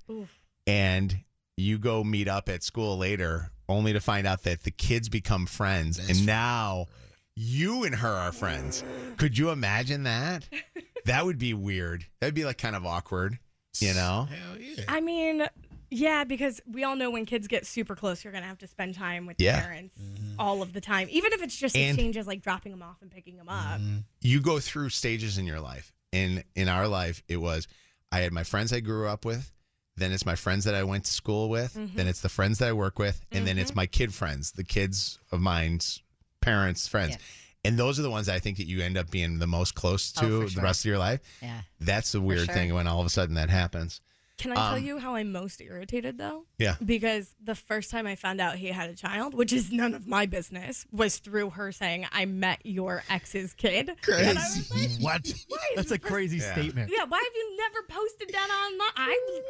and 0.68 1.18
you 1.58 1.78
go 1.78 2.04
meet 2.04 2.28
up 2.28 2.50
at 2.50 2.64
school 2.64 2.98
later, 2.98 3.52
only 3.70 3.94
to 3.94 4.00
find 4.00 4.28
out 4.28 4.44
that 4.44 4.64
the 4.64 4.72
kids 4.72 5.10
become 5.10 5.46
friends, 5.46 6.00
and 6.10 6.26
now 6.26 6.88
you 7.36 7.84
and 7.84 7.96
her 7.96 8.12
are 8.14 8.32
friends. 8.32 8.84
Could 9.18 9.38
you 9.38 9.50
imagine 9.50 10.04
that? 10.04 10.48
That 11.06 11.26
would 11.26 11.38
be 11.38 11.54
weird. 11.54 12.06
That'd 12.22 12.34
be 12.34 12.46
like 12.46 12.58
kind 12.58 12.78
of 12.78 12.86
awkward, 12.86 13.38
you 13.82 13.94
know? 13.94 14.30
Hell 14.32 14.58
yeah. 14.58 14.86
I 14.88 15.02
mean, 15.02 15.46
yeah, 15.94 16.24
because 16.24 16.60
we 16.66 16.84
all 16.84 16.96
know 16.96 17.10
when 17.12 17.26
kids 17.26 17.48
get 17.48 17.66
super 17.66 17.96
close, 17.96 18.24
you're 18.24 18.34
gonna 18.34 18.46
have 18.46 18.58
to 18.60 18.68
spend 18.68 18.96
time 18.96 19.26
with 19.26 19.38
Yeah. 19.40 19.58
the 19.58 19.62
parents 19.68 19.96
mm-hmm. 19.98 20.40
all 20.40 20.62
of 20.62 20.74
the 20.74 20.82
time, 20.82 21.08
even 21.12 21.34
if 21.34 21.42
it's 21.44 21.56
just 21.56 21.76
And- 21.76 21.92
exchanges 21.98 22.28
like 22.28 22.42
dropping 22.42 22.72
them 22.72 22.82
off 22.82 23.02
and 23.02 23.12
picking 23.12 23.38
them 23.38 23.50
up. 23.50 23.80
Mm-hmm. 23.80 23.98
you 24.22 24.40
go 24.42 24.60
through 24.60 24.90
stages 24.90 25.38
in 25.38 25.46
your 25.46 25.60
life. 25.60 25.94
In 26.12 26.44
in 26.56 26.70
our 26.70 26.88
life, 26.88 27.24
it 27.28 27.38
was 27.38 27.68
I 28.12 28.20
had 28.20 28.32
my 28.32 28.44
friends 28.44 28.72
I 28.74 28.80
grew 28.80 29.08
up 29.08 29.26
with, 29.26 29.52
then 29.96 30.12
it's 30.12 30.26
my 30.26 30.36
friends 30.36 30.66
that 30.66 30.76
I 30.76 30.84
went 30.84 31.06
to 31.06 31.12
school 31.12 31.50
with, 31.50 31.74
Mhm. 31.76 31.96
then 31.96 32.08
it's 32.08 32.22
the 32.22 32.30
friends 32.30 32.60
that 32.60 32.70
I 32.70 32.74
work 32.74 33.00
with, 33.00 33.26
and 33.32 33.48
then 33.48 33.58
it's 33.58 33.72
mm-hmm. 33.72 33.78
my 33.80 33.86
kid 33.88 34.14
friends, 34.14 34.52
the 34.52 34.64
kids 34.64 35.18
of 35.32 35.40
mine's 35.42 36.02
parents' 36.42 36.88
friends. 36.88 37.18
And 37.66 37.80
those 37.80 37.98
are 37.98 38.02
the 38.02 38.10
ones 38.12 38.28
I 38.28 38.40
think 38.40 38.58
that 38.58 38.68
you 38.68 38.82
end 38.82 38.98
up 38.98 39.10
being 39.10 39.40
the 39.40 39.48
most 39.48 39.74
close 39.74 40.14
Oh, 40.18 40.22
to 40.22 40.28
for 40.42 40.46
the 40.46 40.52
sure. 40.52 40.64
rest 40.64 40.82
of 40.82 40.86
your 40.86 40.98
life. 40.98 41.22
Yeah. 41.42 41.62
That's 41.80 42.12
the 42.12 42.20
weird 42.22 42.46
sure. 42.48 42.54
thing 42.54 42.74
when 42.74 42.88
all 42.88 43.00
of 43.00 43.06
a 43.06 43.10
sudden 43.10 43.36
that 43.36 43.50
happens. 43.50 44.02
Can 44.38 44.52
I 44.52 44.56
tell 44.56 44.76
Um, 44.76 44.84
you 44.84 44.98
how 44.98 45.16
I'm 45.16 45.32
most 45.32 45.62
irritated 45.62 46.18
though? 46.18 46.46
Yeah. 46.58 46.76
Because 46.84 47.36
the 47.42 47.56
first 47.56 47.92
time 47.92 48.08
I 48.08 48.16
found 48.16 48.42
out 48.42 48.56
he 48.58 48.68
had 48.68 48.90
a 48.90 48.96
child, 48.96 49.34
which 49.34 49.54
is 49.54 49.72
none 49.72 49.94
of 49.94 50.08
my 50.08 50.26
business, 50.26 50.86
was 50.92 51.18
through 51.20 51.52
her 51.52 51.72
saying, 51.72 52.08
I 52.12 52.26
met 52.26 52.60
your 52.64 53.04
ex's 53.10 53.54
kid. 53.54 53.90
And 54.12 54.38
I 54.38 54.42
was 54.42 54.72
like, 54.72 54.90
What? 55.02 55.34
That's 55.76 55.92
a 55.92 56.00
crazy 56.00 56.38
Yeah. 56.38 56.52
statement. 56.54 56.92
Yeah, 56.92 57.06
why 57.08 57.20
have 57.20 57.36
you 57.36 57.58
never 57.58 57.86
posted 57.88 58.30
that 58.34 58.50
online? 58.68 58.92
I, 58.98 59.50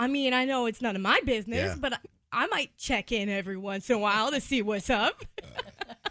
I 0.00 0.06
mean, 0.08 0.34
I 0.34 0.44
know 0.44 0.66
it's 0.66 0.82
none 0.82 0.96
of 0.96 1.02
my 1.02 1.20
business, 1.24 1.72
Yeah. 1.72 1.76
but 1.78 1.92
I, 1.94 1.98
I 2.32 2.46
might 2.48 2.76
check 2.76 3.12
in 3.12 3.28
every 3.28 3.56
once 3.56 3.88
in 3.88 3.96
a 3.96 3.98
while 4.00 4.32
to 4.32 4.40
see 4.40 4.62
what's 4.62 4.90
up. 4.90 5.24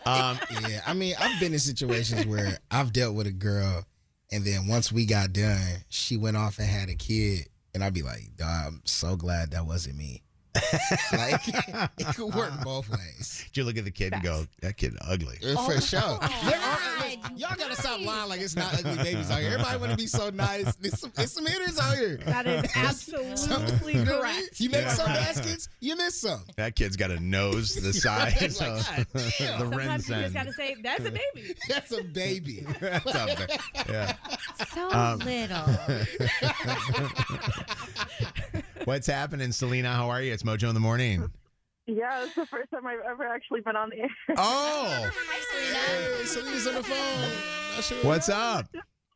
Um, 0.06 0.38
yeah, 0.68 0.82
I 0.86 0.94
mean, 0.94 1.16
I've 1.18 1.40
been 1.40 1.54
in 1.54 1.60
situations 1.60 2.26
where 2.26 2.58
I've 2.70 2.92
dealt 2.92 3.16
with 3.16 3.26
a 3.26 3.32
girl, 3.32 3.86
and 4.34 4.44
then 4.44 4.68
once 4.68 4.92
we 4.92 5.06
got 5.06 5.32
done, 5.32 5.62
she 5.88 6.18
went 6.18 6.36
off 6.36 6.60
and 6.60 6.68
had 6.68 6.90
a 6.90 6.96
kid, 6.96 7.48
and 7.74 7.84
I'd 7.84 7.94
be 7.94 8.04
like, 8.04 8.30
I'm 8.44 8.82
so 8.86 9.16
glad 9.16 9.52
that 9.52 9.66
wasn't 9.66 9.98
me. 9.98 10.24
like, 11.14 11.48
it 11.48 12.16
could 12.16 12.34
work 12.34 12.52
both 12.64 12.90
ways. 12.90 13.44
Did 13.48 13.58
you 13.58 13.64
look 13.64 13.78
at 13.78 13.86
the 13.86 13.92
kid 13.92 14.14
and 14.14 14.22
go, 14.22 14.46
that 14.62 14.78
kid 14.78 14.96
ugly? 15.02 15.38
Uh, 15.44 15.56
For 15.66 15.82
sure. 15.82 16.00
There 16.46 16.60
are, 16.60 17.10
y'all 17.36 17.56
gotta 17.58 17.76
stop 17.76 18.00
lying 18.02 18.30
like 18.30 18.40
it's 18.42 18.56
not 18.56 18.74
ugly 18.78 18.96
babies 19.04 19.32
out 19.32 19.40
here. 19.40 19.52
Everybody 19.54 19.78
want 19.80 19.92
to 19.92 19.98
be 19.98 20.06
so 20.08 20.30
nice. 20.30 20.76
It's 20.84 21.00
some, 21.00 21.12
there's 21.16 21.32
some 21.32 21.46
hitters 21.46 21.80
out 21.80 21.98
here. 21.98 22.18
That 22.26 22.46
is 22.46 22.72
absolutely 22.76 23.94
You 23.94 24.06
know 24.06 24.20
what 24.20 24.26
I 24.26 24.34
mean? 24.34 24.42
correct. 24.46 24.60
You 24.60 24.70
make 24.70 24.82
Yeah. 24.82 24.90
some 24.94 25.08
baskets, 25.08 25.70
you 25.80 25.96
miss 25.96 26.22
some. 26.22 26.44
That 26.58 26.76
kid's 26.76 26.98
got 26.98 27.10
a 27.12 27.20
nose 27.20 27.74
the 27.76 27.94
size 27.94 28.40
Like, 28.42 28.52
of 28.52 28.58
God 28.60 29.06
the 29.14 29.30
Sometimes 29.60 30.10
you 30.10 30.16
just 30.16 30.34
gotta 30.34 30.54
say, 30.54 30.76
that's 30.84 31.06
a 31.06 31.12
baby. 31.12 31.56
That's 31.68 31.92
a 31.92 32.04
baby. 32.04 32.66
That's 32.80 33.06
a 33.16 33.48
yeah. 33.90 34.16
So 34.74 34.90
Um, 34.92 35.20
little. 35.20 35.66
What's 38.86 39.08
happening, 39.08 39.52
Selena? 39.52 39.92
How 39.94 40.10
are 40.10 40.22
you? 40.22 40.34
It's 40.34 40.44
Mojo 40.44 40.68
in 40.68 40.74
the 40.74 40.80
morning. 40.80 41.30
Yeah, 41.86 42.24
it's 42.24 42.36
the 42.36 42.46
first 42.46 42.72
time 42.72 42.86
I've 42.88 43.00
ever 43.06 43.26
actually 43.26 43.62
been 43.62 43.76
on 43.76 43.90
the 43.90 44.02
air. 44.02 44.10
Oh, 44.38 45.10
Hey, 45.74 46.24
Selena's 46.26 46.68
on 46.68 46.76
the 46.76 46.84
phone. 46.84 47.82
Sure. 47.82 47.98
what's 48.04 48.30
up? 48.30 48.68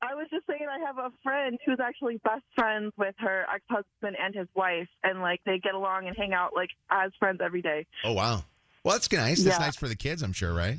I 0.01 0.13
was 0.15 0.27
just 0.31 0.45
saying 0.47 0.61
I 0.69 0.79
have 0.85 0.97
a 0.97 1.11
friend 1.23 1.57
who's 1.65 1.79
actually 1.81 2.17
best 2.23 2.43
friends 2.55 2.91
with 2.97 3.15
her 3.19 3.45
ex-husband 3.53 4.15
and 4.21 4.35
his 4.35 4.47
wife, 4.55 4.87
and 5.03 5.21
like 5.21 5.41
they 5.45 5.59
get 5.59 5.73
along 5.75 6.07
and 6.07 6.15
hang 6.17 6.33
out 6.33 6.51
like 6.55 6.69
as 6.89 7.11
friends 7.19 7.39
every 7.43 7.61
day. 7.61 7.85
Oh, 8.03 8.13
wow. 8.13 8.43
Well, 8.83 8.93
that's 8.95 9.11
nice. 9.11 9.43
That's 9.43 9.57
Yeah. 9.59 9.65
nice 9.65 9.75
for 9.75 9.87
the 9.87 9.95
kids, 9.95 10.21
I'm 10.21 10.33
sure, 10.33 10.53
right? 10.53 10.77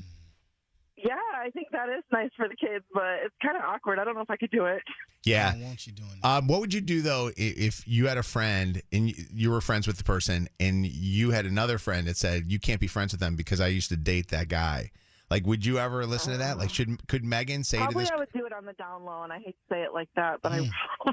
Yeah, 1.04 1.14
I 1.36 1.50
think 1.50 1.68
that 1.72 1.88
is 1.88 2.02
nice 2.12 2.30
for 2.36 2.48
the 2.48 2.56
kids, 2.56 2.84
but 2.92 3.20
it's 3.24 3.34
kind 3.42 3.56
of 3.56 3.62
awkward. 3.62 3.98
I 3.98 4.04
don't 4.04 4.14
know 4.14 4.20
if 4.22 4.30
I 4.30 4.36
could 4.36 4.50
do 4.50 4.64
it. 4.66 4.82
Yeah. 5.24 5.52
I 5.54 5.62
want 5.62 5.86
you 5.86 5.92
doing 5.92 6.10
Um, 6.24 6.46
what 6.48 6.60
would 6.60 6.74
you 6.74 6.80
do 6.80 7.02
though 7.02 7.30
if 7.36 7.86
you 7.86 8.06
had 8.08 8.18
a 8.18 8.22
friend 8.22 8.82
and 8.92 9.12
you 9.32 9.50
were 9.50 9.60
friends 9.60 9.86
with 9.86 9.96
the 9.98 10.04
person 10.04 10.48
and 10.58 10.86
you 10.86 11.30
had 11.30 11.46
another 11.46 11.78
friend 11.78 12.06
that 12.08 12.16
said 12.16 12.50
you 12.50 12.58
can't 12.58 12.80
be 12.80 12.86
friends 12.86 13.12
with 13.12 13.20
them 13.20 13.36
because 13.36 13.60
I 13.60 13.68
used 13.68 13.90
to 13.90 13.96
date 13.96 14.28
that 14.28 14.48
guy? 14.48 14.90
Like, 15.30 15.46
would 15.46 15.64
you 15.66 15.78
ever 15.78 16.06
listen 16.06 16.32
to 16.32 16.38
that? 16.38 16.56
Like, 16.56 16.70
should 16.70 17.06
could 17.06 17.22
Megan 17.22 17.62
say 17.62 17.76
to 17.76 17.84
Probably 17.84 18.04
this? 18.04 18.10
I 18.10 18.16
would 18.16 18.32
do 18.32 18.46
it 18.46 18.52
on 18.54 18.64
the 18.64 18.72
down 18.72 19.04
low, 19.04 19.24
and 19.24 19.30
I 19.32 19.36
hate 19.38 19.56
to 19.68 19.74
say 19.74 19.82
it 19.82 19.92
like 19.92 20.08
that, 20.16 20.40
but 20.42 20.52
I 20.52 20.70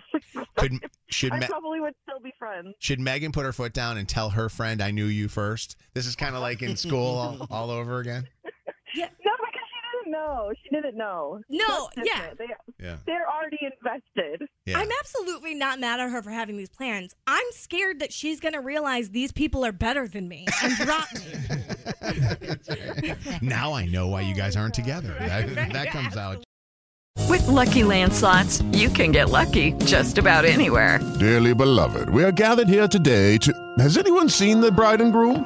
Could 0.55 0.79
should 1.07 1.33
I 1.33 1.39
Me- 1.39 1.47
probably 1.47 1.81
would 1.81 1.95
still 2.07 2.21
be 2.21 2.31
friends. 2.39 2.75
should 2.79 3.01
Megan 3.01 3.33
put 3.33 3.43
her 3.43 3.51
foot 3.51 3.73
down 3.73 3.97
and 3.97 4.07
tell 4.07 4.29
her 4.29 4.47
friend 4.47 4.81
I 4.81 4.91
knew 4.91 5.05
you 5.05 5.27
first? 5.27 5.75
This 5.93 6.05
is 6.07 6.15
kind 6.15 6.33
of 6.33 6.41
like 6.41 6.61
in 6.61 6.77
school 6.77 7.15
all, 7.17 7.47
all 7.51 7.69
over 7.69 7.99
again. 7.99 8.25
Yeah. 8.95 9.09
No, 9.25 9.31
because 9.37 9.67
she 9.67 9.97
didn't 9.99 10.04
know. 10.15 10.51
She 10.63 10.69
didn't 10.69 10.97
know. 10.97 11.41
No, 11.49 11.89
That's 11.95 12.07
yeah. 12.07 12.29
different. 12.29 12.37
They, 12.39 12.85
Yeah. 12.85 12.97
They're 13.05 13.27
already 13.29 13.59
invested. 13.61 14.47
Yeah. 14.65 14.79
I'm 14.79 14.89
absolutely 14.99 15.53
not 15.53 15.79
mad 15.79 15.99
at 15.99 16.09
her 16.09 16.21
for 16.21 16.31
having 16.31 16.57
these 16.57 16.69
plans. 16.69 17.13
I'm 17.27 17.45
scared 17.51 17.99
that 17.99 18.11
she's 18.11 18.39
going 18.39 18.53
to 18.53 18.61
realize 18.61 19.09
these 19.09 19.31
people 19.31 19.65
are 19.65 19.71
better 19.71 20.07
than 20.07 20.27
me 20.27 20.45
and 20.63 20.75
drop 20.77 21.07
me. 21.13 21.21
Now 23.41 23.73
I 23.73 23.85
know 23.85 24.07
why 24.07 24.21
you 24.21 24.33
oh 24.33 24.37
guys 24.37 24.55
aren't 24.55 24.73
together. 24.73 25.15
That, 25.19 25.53
that 25.73 25.87
comes 25.89 26.17
out. 26.17 26.43
With 27.29 27.47
Lucky 27.47 27.83
Land 27.83 28.13
slots, 28.13 28.61
you 28.71 28.89
can 28.89 29.11
get 29.11 29.29
lucky 29.29 29.71
just 29.85 30.17
about 30.17 30.45
anywhere. 30.45 30.99
Dearly 31.19 31.53
beloved, 31.53 32.09
we 32.09 32.23
are 32.23 32.31
gathered 32.31 32.67
here 32.67 32.87
today 32.87 33.37
to. 33.39 33.53
Has 33.79 33.97
anyone 33.97 34.29
seen 34.29 34.61
the 34.61 34.71
bride 34.71 35.01
and 35.01 35.11
groom? 35.11 35.45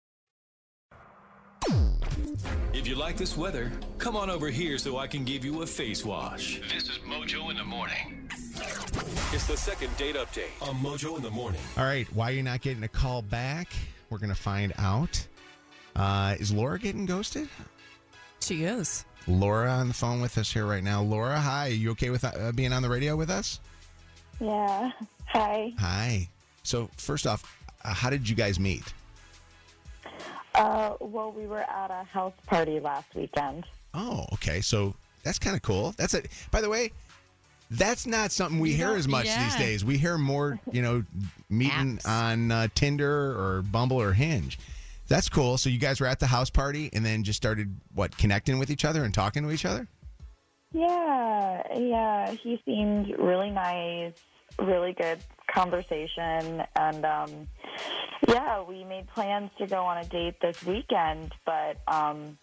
If 2.73 2.87
you 2.87 2.95
like 2.95 3.17
this 3.17 3.37
weather, 3.37 3.71
come 3.97 4.15
on 4.15 4.29
over 4.29 4.49
here 4.49 4.77
so 4.77 4.97
I 4.97 5.07
can 5.07 5.23
give 5.23 5.45
you 5.45 5.61
a 5.61 5.65
face 5.65 6.05
wash. 6.05 6.61
This 6.73 6.83
is 6.89 6.99
Mojo 6.99 7.49
in 7.51 7.57
the 7.57 7.63
Morning. 7.63 8.29
It's 9.33 9.47
the 9.47 9.57
second 9.57 9.95
date 9.97 10.15
update 10.15 10.49
on 10.61 10.75
Mojo 10.75 11.17
in 11.17 11.23
the 11.23 11.29
Morning. 11.31 11.61
All 11.77 11.85
right, 11.85 12.07
why 12.13 12.29
are 12.29 12.33
you're 12.33 12.43
not 12.43 12.61
getting 12.61 12.83
a 12.83 12.87
call 12.87 13.21
back? 13.21 13.69
We're 14.09 14.17
gonna 14.17 14.35
find 14.35 14.73
out. 14.77 15.25
Uh, 15.95 16.35
is 16.39 16.51
Laura 16.51 16.79
getting 16.79 17.05
ghosted? 17.05 17.49
She 18.39 18.63
is. 18.63 19.05
Laura 19.27 19.69
on 19.69 19.87
the 19.87 19.93
phone 19.93 20.21
with 20.21 20.37
us 20.37 20.51
here 20.51 20.65
right 20.65 20.83
now. 20.83 21.01
Laura, 21.01 21.39
hi. 21.39 21.67
Are 21.67 21.71
you 21.71 21.91
okay 21.91 22.09
with 22.09 22.23
uh, 22.23 22.51
being 22.53 22.73
on 22.73 22.81
the 22.81 22.89
radio 22.89 23.15
with 23.15 23.29
us? 23.29 23.59
Yeah. 24.39 24.91
Hi. 25.27 25.73
Hi. 25.77 26.27
So 26.63 26.89
first 26.97 27.27
off, 27.27 27.57
uh, 27.83 27.93
how 27.93 28.09
did 28.09 28.27
you 28.27 28.35
guys 28.35 28.59
meet? 28.59 28.93
Uh, 30.55 30.95
well, 30.99 31.31
we 31.31 31.47
were 31.47 31.61
at 31.61 31.91
a 31.91 32.03
house 32.03 32.33
party 32.45 32.79
last 32.79 33.13
weekend. 33.15 33.65
Oh, 33.93 34.25
okay. 34.33 34.61
So 34.61 34.95
that's 35.23 35.39
kind 35.39 35.55
of 35.55 35.61
cool. 35.61 35.93
That's 35.97 36.13
it. 36.13 36.27
By 36.51 36.61
the 36.61 36.69
way, 36.69 36.91
that's 37.71 38.05
not 38.05 38.31
something 38.31 38.59
we 38.59 38.71
You 38.71 38.77
hear 38.77 38.91
as 38.91 39.07
much 39.07 39.25
yeah. 39.25 39.43
these 39.43 39.55
days. 39.55 39.85
We 39.85 39.97
hear 39.97 40.17
more, 40.17 40.59
you 40.71 40.81
know, 40.81 41.03
meeting 41.49 41.99
on 42.05 42.51
uh, 42.51 42.67
Tinder 42.75 43.31
or 43.39 43.61
Bumble 43.61 44.01
or 44.01 44.13
Hinge. 44.13 44.59
That's 45.07 45.29
cool. 45.29 45.57
So 45.57 45.69
you 45.69 45.79
guys 45.79 45.99
were 45.99 46.07
at 46.07 46.19
the 46.19 46.27
house 46.27 46.49
party 46.49 46.89
and 46.93 47.05
then 47.05 47.23
just 47.23 47.37
started 47.37 47.73
what 47.93 48.17
connecting 48.17 48.59
with 48.59 48.69
each 48.69 48.85
other 48.85 49.03
and 49.03 49.13
talking 49.13 49.43
to 49.43 49.51
each 49.51 49.65
other. 49.65 49.87
Yeah, 50.73 51.63
yeah. 51.77 52.31
He 52.31 52.61
seemed 52.65 53.13
really 53.17 53.49
nice, 53.49 54.13
really 54.59 54.93
good 54.93 55.19
conversation, 55.53 56.63
and 56.75 57.05
um, 57.05 57.47
yeah, 58.27 58.61
we 58.63 58.83
made 58.83 59.07
plans 59.07 59.51
to 59.57 59.67
go 59.67 59.83
on 59.83 59.97
a 59.97 60.05
date 60.05 60.35
this 60.41 60.63
weekend. 60.63 61.33
But 61.45 61.77
um, 61.87 62.37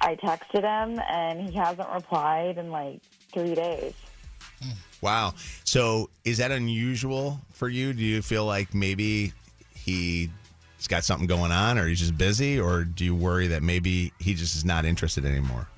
I 0.00 0.16
texted 0.16 0.62
him, 0.62 1.00
and 1.10 1.48
he 1.48 1.56
hasn't 1.56 1.88
replied 1.92 2.58
in 2.58 2.70
like 2.70 3.00
three 3.32 3.54
days. 3.54 3.94
Wow. 5.00 5.34
So 5.64 6.10
is 6.24 6.38
that 6.38 6.50
unusual 6.50 7.40
for 7.52 7.68
you? 7.68 7.92
Do 7.92 8.02
you 8.02 8.22
feel 8.22 8.44
like 8.44 8.74
maybe 8.74 9.32
he 9.74 10.30
he's 10.76 10.88
got 10.88 11.04
something 11.04 11.26
going 11.26 11.52
on, 11.52 11.78
or 11.78 11.86
he's 11.86 12.00
just 12.00 12.16
busy, 12.16 12.58
or 12.58 12.84
do 12.84 13.04
you 13.04 13.14
worry 13.14 13.48
that 13.48 13.62
maybe 13.62 14.12
he 14.18 14.34
just 14.34 14.56
is 14.56 14.64
not 14.64 14.84
interested 14.84 15.24
anymore? 15.24 15.68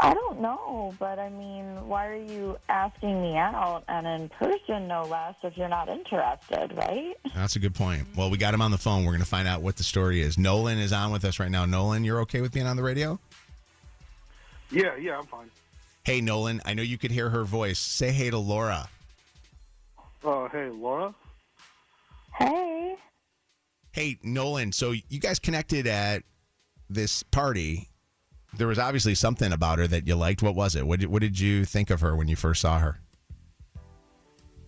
I 0.00 0.14
don't 0.14 0.40
know, 0.40 0.94
but 1.00 1.18
I 1.18 1.28
mean, 1.28 1.88
why 1.88 2.06
are 2.06 2.14
you 2.14 2.56
asking 2.68 3.20
me 3.20 3.36
out 3.36 3.82
and 3.88 4.06
in 4.06 4.28
person, 4.28 4.86
no 4.86 5.02
less, 5.02 5.34
if 5.42 5.56
you're 5.56 5.68
not 5.68 5.88
interested, 5.88 6.72
right? 6.76 7.14
That's 7.34 7.56
a 7.56 7.58
good 7.58 7.74
point. 7.74 8.06
Well, 8.16 8.30
we 8.30 8.38
got 8.38 8.54
him 8.54 8.62
on 8.62 8.70
the 8.70 8.78
phone. 8.78 9.04
We're 9.04 9.12
going 9.12 9.20
to 9.20 9.26
find 9.26 9.48
out 9.48 9.60
what 9.60 9.76
the 9.76 9.82
story 9.82 10.20
is. 10.20 10.38
Nolan 10.38 10.78
is 10.78 10.92
on 10.92 11.10
with 11.10 11.24
us 11.24 11.40
right 11.40 11.50
now. 11.50 11.66
Nolan, 11.66 12.04
you're 12.04 12.20
okay 12.20 12.40
with 12.40 12.52
being 12.52 12.66
on 12.66 12.76
the 12.76 12.82
radio? 12.82 13.18
Yeah, 14.70 14.94
yeah, 14.96 15.18
I'm 15.18 15.26
fine. 15.26 15.50
Hey, 16.04 16.20
Nolan, 16.20 16.60
I 16.64 16.74
know 16.74 16.82
you 16.82 16.96
could 16.96 17.10
hear 17.10 17.28
her 17.28 17.42
voice. 17.42 17.80
Say 17.80 18.12
hey 18.12 18.30
to 18.30 18.38
Laura. 18.38 18.88
Oh, 20.22 20.48
hey, 20.48 20.68
Laura. 20.68 21.12
Hey. 22.36 22.94
Hey, 23.92 24.18
Nolan, 24.22 24.70
so 24.70 24.92
you 24.92 25.18
guys 25.18 25.40
connected 25.40 25.88
at 25.88 26.22
this 26.88 27.24
party. 27.24 27.88
There 28.56 28.66
was 28.66 28.78
obviously 28.78 29.14
something 29.14 29.52
about 29.52 29.78
her 29.78 29.86
that 29.86 30.06
you 30.06 30.16
liked. 30.16 30.42
What 30.42 30.54
was 30.54 30.74
it? 30.74 30.86
What 30.86 31.00
did, 31.00 31.08
what 31.10 31.22
did 31.22 31.38
you 31.38 31.64
think 31.64 31.90
of 31.90 32.00
her 32.00 32.16
when 32.16 32.28
you 32.28 32.36
first 32.36 32.60
saw 32.62 32.78
her? 32.78 33.00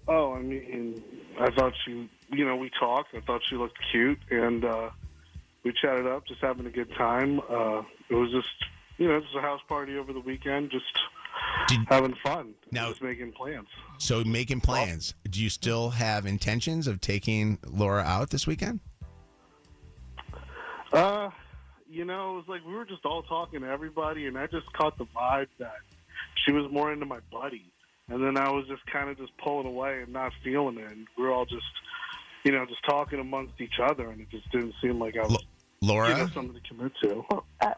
Oh, 0.07 0.35
I 0.35 0.43
mean, 0.43 1.03
I 1.41 1.51
thought 1.51 1.73
she, 1.85 2.09
you 2.31 2.45
know, 2.45 2.57
we 2.57 2.71
talked. 2.79 3.15
I 3.15 3.21
thought 3.21 3.41
she 3.49 3.57
looked 3.57 3.79
cute, 3.91 4.19
and 4.31 4.65
uh, 4.65 4.91
we 5.65 5.73
chatted 5.73 6.07
up, 6.07 6.27
just 6.27 6.41
having 6.41 6.67
a 6.67 6.71
good 6.71 6.93
time. 6.97 7.41
Uh, 7.49 7.83
it 8.09 8.15
was 8.15 8.31
just, 8.31 8.49
you 8.99 9.09
know, 9.09 9.21
just 9.21 9.35
a 9.35 9.41
house 9.41 9.61
party 9.69 9.97
over 9.97 10.13
the 10.13 10.21
weekend, 10.21 10.71
just 10.71 10.85
having 11.89 12.15
fun, 12.23 12.55
Now- 12.71 12.91
just 12.91 13.03
making 13.03 13.33
plans. 13.33 13.69
So, 13.99 14.25
making 14.25 14.61
plans. 14.63 15.15
Do 15.29 15.43
you 15.43 15.49
still 15.51 15.91
have 15.91 16.27
intentions 16.27 16.87
of 16.87 17.01
taking 17.01 17.59
Laura 17.67 18.03
out 18.03 18.31
this 18.31 18.47
weekend? 18.47 18.81
Uh, 20.93 21.31
you 21.91 22.05
know, 22.05 22.33
it 22.33 22.37
was 22.37 22.45
like 22.49 22.67
we 22.67 22.73
were 22.73 22.85
just 22.85 23.05
all 23.05 23.23
talking 23.23 23.61
to 23.61 23.67
everybody, 23.67 24.27
and 24.27 24.39
I 24.39 24.47
just 24.47 24.73
caught 24.73 24.97
the 24.97 25.07
vibe 25.07 25.49
that 25.59 25.77
she 26.45 26.53
was 26.53 26.71
more 26.71 26.93
into 26.93 27.07
my 27.07 27.19
buddy. 27.33 27.65
And 28.09 28.23
then 28.25 28.37
I 28.37 28.51
was 28.51 28.67
just 28.67 28.85
kind 28.87 29.09
of 29.09 29.19
just 29.19 29.37
pulling 29.39 29.67
away 29.67 30.03
and 30.03 30.13
not 30.13 30.33
feeling 30.43 30.79
it. 30.79 30.91
And 30.91 31.07
we 31.17 31.25
were 31.25 31.33
all 31.33 31.47
just, 31.47 31.65
you 32.45 32.53
know, 32.53 32.65
just 32.67 32.85
talking 32.85 33.21
amongst 33.21 33.61
each 33.61 33.79
other, 33.83 34.11
and 34.11 34.21
it 34.21 34.31
just 34.31 34.51
didn't 34.51 34.75
seem 34.81 34.99
like 34.99 35.17
I 35.17 35.23
was, 35.23 35.45
Laura? 35.81 36.09
you 36.09 36.17
know, 36.17 36.27
something 36.29 36.55
to 36.55 36.69
commit 36.69 36.93
to. 37.03 37.25
Uh, 37.63 37.75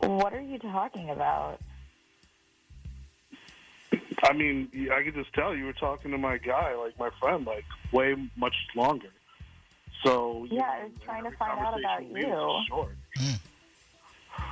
what 0.00 0.32
are 0.32 0.40
you 0.40 0.58
talking 0.58 1.10
about? 1.10 1.60
I 4.24 4.32
mean, 4.32 4.68
I 4.92 5.04
could 5.04 5.14
just 5.14 5.32
tell 5.32 5.54
you 5.54 5.64
were 5.64 5.72
talking 5.72 6.10
to 6.10 6.18
my 6.18 6.38
guy, 6.38 6.74
like 6.74 6.98
my 6.98 7.10
friend, 7.20 7.46
like 7.46 7.64
way 7.92 8.14
much 8.36 8.54
longer. 8.74 9.10
So 10.04 10.46
Yeah, 10.50 10.58
know, 10.58 10.64
I 10.64 10.84
was 10.84 10.92
trying 11.04 11.24
to 11.24 11.30
find 11.32 11.60
out 11.60 11.78
about 11.78 11.98
conversation 12.00 12.12
we 12.14 12.20
had 12.22 12.30
was 12.30 12.62
you. 12.62 12.64
short. 12.68 12.96
Hmm. 13.16 13.34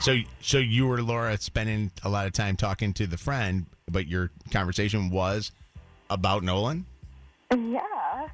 So, 0.01 0.17
so 0.41 0.59
you 0.59 0.87
were 0.87 1.01
Laura 1.03 1.39
spending 1.39 1.91
a 2.03 2.09
lot 2.09 2.27
of 2.27 2.33
time 2.33 2.57
talking 2.57 2.93
to 2.95 3.07
the 3.07 3.17
friend, 3.17 3.67
but 3.91 4.07
your 4.09 4.31
conversation 4.51 5.11
was 5.11 5.53
about 6.11 6.43
Nolan. 6.43 6.85
Yeah. 7.53 8.29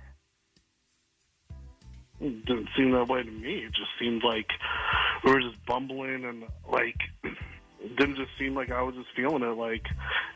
It 2.21 2.45
didn't 2.47 2.69
seem 2.77 2.93
that 2.93 3.09
way 3.09 3.23
to 3.23 3.31
me. 3.31 3.65
It 3.65 3.73
just 3.73 3.91
seemed 4.01 4.23
like 4.25 4.47
we 5.25 5.33
were 5.33 5.41
just 5.41 5.57
bumbling 5.67 6.25
and 6.25 6.45
like 6.71 6.97
it 7.25 7.37
didn't 7.97 8.17
just 8.17 8.31
seem 8.39 8.55
like 8.55 8.71
I 8.71 8.83
was 8.83 8.95
just 8.95 9.09
feeling 9.15 9.43
it. 9.43 9.57
Like 9.57 9.87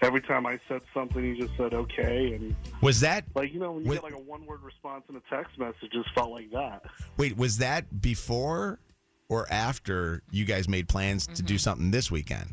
every 0.03 0.21
time 0.21 0.47
I 0.47 0.59
said 0.69 0.83
something, 0.93 1.23
he 1.23 1.41
just 1.41 1.57
said 1.57 1.75
okay, 1.75 2.35
and 2.35 2.55
Was 2.83 3.01
that 3.01 3.25
like 3.35 3.53
you 3.53 3.61
know 3.61 3.73
when 3.73 3.85
you 3.85 3.91
Wait- 3.91 3.97
get 3.97 4.05
like 4.05 4.15
a 4.15 4.19
one 4.19 4.45
word 4.47 4.63
response 4.63 5.05
in 5.09 5.17
a 5.17 5.23
text 5.31 5.59
message, 5.59 5.77
it 5.83 5.93
just 5.93 6.13
felt 6.15 6.31
like 6.31 6.51
that. 6.53 6.83
wait? 7.17 7.37
Was 7.37 7.59
that 7.59 8.01
before 8.01 8.79
or 9.29 9.47
after 9.51 10.23
you 10.31 10.45
guys 10.45 10.69
made 10.69 10.89
plans 10.89 11.27
to 11.27 11.43
do 11.43 11.55
mm-hmm. 11.55 11.59
something 11.59 11.91
this 11.91 12.11
weekend? 12.11 12.53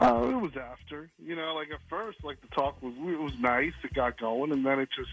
Oh, 0.00 0.28
it 0.30 0.40
was 0.40 0.52
after. 0.56 1.10
You 1.18 1.36
know, 1.36 1.54
like 1.54 1.68
at 1.70 1.78
first, 1.88 2.18
like 2.24 2.40
the 2.40 2.48
talk 2.48 2.82
was 2.82 2.94
it 2.96 3.20
was 3.20 3.32
nice. 3.38 3.72
It 3.84 3.94
got 3.94 4.18
going, 4.18 4.52
and 4.52 4.64
then 4.64 4.80
it 4.80 4.88
just 4.96 5.10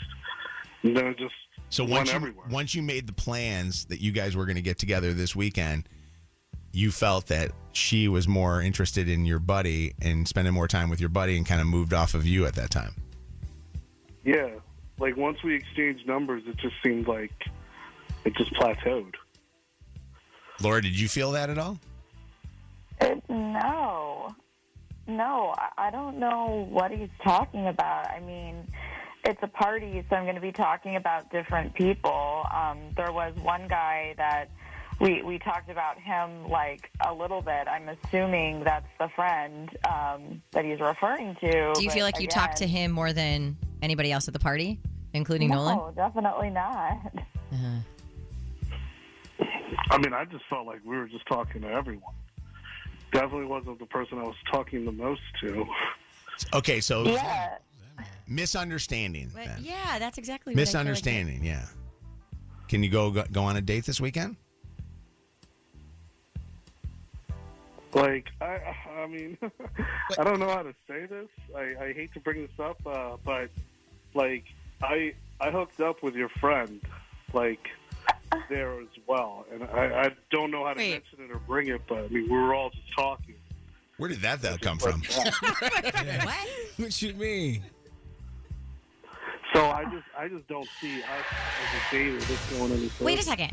and 0.83 0.95
then 0.95 1.07
it 1.07 1.17
just 1.17 1.33
So 1.69 1.83
went 1.83 1.93
once 1.93 2.09
you 2.09 2.15
everywhere. 2.15 2.47
once 2.49 2.73
you 2.75 2.81
made 2.81 3.07
the 3.07 3.13
plans 3.13 3.85
that 3.85 4.01
you 4.01 4.11
guys 4.11 4.35
were 4.35 4.45
going 4.45 4.55
to 4.55 4.61
get 4.61 4.77
together 4.77 5.13
this 5.13 5.35
weekend, 5.35 5.87
you 6.71 6.91
felt 6.91 7.27
that 7.27 7.51
she 7.71 8.07
was 8.07 8.27
more 8.27 8.61
interested 8.61 9.07
in 9.09 9.25
your 9.25 9.39
buddy 9.39 9.93
and 10.01 10.27
spending 10.27 10.53
more 10.53 10.67
time 10.67 10.89
with 10.89 10.99
your 10.99 11.09
buddy, 11.09 11.37
and 11.37 11.45
kind 11.45 11.61
of 11.61 11.67
moved 11.67 11.93
off 11.93 12.13
of 12.13 12.25
you 12.25 12.45
at 12.45 12.55
that 12.55 12.69
time. 12.69 12.93
Yeah, 14.23 14.49
like 14.99 15.15
once 15.17 15.41
we 15.43 15.55
exchanged 15.55 16.07
numbers, 16.07 16.43
it 16.45 16.57
just 16.57 16.75
seemed 16.83 17.07
like 17.07 17.31
it 18.25 18.35
just 18.35 18.53
plateaued. 18.53 19.13
Laura, 20.61 20.81
did 20.81 20.99
you 20.99 21.07
feel 21.07 21.31
that 21.31 21.49
at 21.49 21.57
all? 21.57 21.79
It, 23.01 23.23
no. 23.29 24.29
No, 25.07 25.53
I- 25.57 25.87
I 25.87 25.89
don't 25.91 26.19
know 26.19 26.67
what 26.69 26.91
he's 26.91 27.09
talking 27.23 27.67
about. 27.67 28.07
I 28.09 28.19
mean, 28.19 28.67
it's 29.25 29.39
a 29.41 29.47
party, 29.47 30.03
so 30.09 30.15
I'm 30.15 30.23
going 30.23 30.35
to 30.35 30.41
be 30.41 30.51
talking 30.51 30.97
about 30.97 31.31
different 31.31 31.73
people. 31.73 32.45
Um, 32.53 32.77
there 32.95 33.11
was 33.11 33.33
one 33.41 33.67
guy 33.67 34.13
that 34.17 34.49
we 34.99 35.21
we 35.23 35.39
talked 35.39 35.69
about 35.69 35.99
him 35.99 36.47
like 36.49 36.89
a 37.05 37.13
little 37.13 37.41
bit. 37.41 37.67
I'm 37.67 37.89
assuming 37.89 38.63
that's 38.63 38.87
the 38.99 39.09
friend 39.15 39.69
um, 39.87 40.41
that 40.51 40.65
he's 40.65 40.79
referring 40.79 41.35
to. 41.41 41.73
Do 41.73 41.83
you 41.83 41.89
feel 41.89 42.03
like 42.03 42.19
you 42.19 42.27
talked 42.27 42.57
to 42.57 42.67
him 42.67 42.91
more 42.91 43.13
than 43.13 43.57
anybody 43.81 44.11
else 44.11 44.27
at 44.27 44.33
the 44.33 44.39
party, 44.39 44.79
including 45.13 45.49
no, 45.49 45.55
Nolan? 45.55 45.77
No, 45.77 45.93
definitely 45.95 46.49
not. 46.49 46.97
Uh-huh. 47.51 47.79
I 49.91 49.97
mean, 49.97 50.13
I 50.13 50.25
just 50.25 50.43
felt 50.49 50.67
like 50.67 50.81
we 50.85 50.97
were 50.97 51.07
just 51.07 51.25
talking 51.27 51.61
to 51.61 51.67
everyone. 51.69 52.13
Definitely 53.11 53.45
wasn't 53.45 53.79
the 53.79 53.85
person 53.87 54.19
I 54.19 54.23
was 54.23 54.35
talking 54.51 54.85
the 54.85 54.91
most 54.91 55.21
to. 55.41 55.65
Okay, 56.53 56.79
so 56.79 57.03
Yeah. 57.03 57.57
misunderstanding. 58.27 59.31
But 59.33 59.59
yeah, 59.61 59.97
that's 59.97 60.17
exactly 60.17 60.53
what 60.53 60.61
I 60.61 60.65
feel 60.65 60.79
like- 60.79 60.85
Misunderstanding, 60.85 61.43
yeah. 61.43 61.65
Can 62.67 62.83
you 62.83 62.89
go 62.89 63.09
go 63.11 63.43
on 63.43 63.57
a 63.57 63.61
date 63.61 63.85
this 63.85 63.99
weekend? 63.99 64.35
Like, 67.93 68.27
I, 68.39 68.59
I 69.01 69.07
mean, 69.07 69.37
I 70.17 70.23
don't 70.23 70.39
know 70.39 70.49
how 70.49 70.61
to 70.61 70.73
say 70.87 71.05
this. 71.07 71.27
I, 71.55 71.75
I 71.81 71.93
hate 71.93 72.13
to 72.13 72.19
bring 72.19 72.41
this 72.41 72.59
up, 72.59 72.79
uh, 72.85 73.17
but 73.23 73.49
like, 74.13 74.43
I 74.81 75.13
I 75.41 75.49
hooked 75.51 75.81
up 75.81 76.03
with 76.03 76.15
your 76.15 76.29
friend, 76.29 76.81
like 77.33 77.67
there 78.47 78.79
as 78.79 78.87
well, 79.07 79.45
and 79.51 79.63
I, 79.63 80.05
I 80.05 80.09
don't 80.29 80.51
know 80.51 80.65
how 80.65 80.73
to 80.73 80.79
mention 80.79 81.19
it 81.19 81.31
or 81.31 81.39
bring 81.39 81.67
it, 81.67 81.81
but 81.87 81.97
I 81.97 82.07
mean, 82.09 82.29
we 82.29 82.37
were 82.37 82.53
all 82.53 82.69
just 82.69 82.93
talking. 82.95 83.35
Where 83.97 84.09
did 84.09 84.21
that 84.21 84.41
though 84.41 84.57
come 84.57 84.77
from? 84.77 85.01
what? 85.11 86.49
What 86.77 87.01
you 87.01 87.13
mean? 87.15 87.63
So 89.53 89.65
I 89.65 89.83
just 89.85 90.05
I 90.17 90.27
just 90.27 90.47
don't 90.47 90.67
see 90.79 91.01
us 91.01 91.07
as 91.09 91.81
a 91.81 91.95
date 91.95 92.13
or 92.13 92.19
this 92.19 92.57
going 92.57 92.71
any 92.71 92.87
further. 92.87 93.05
Wait 93.05 93.19
a 93.19 93.23
second. 93.23 93.51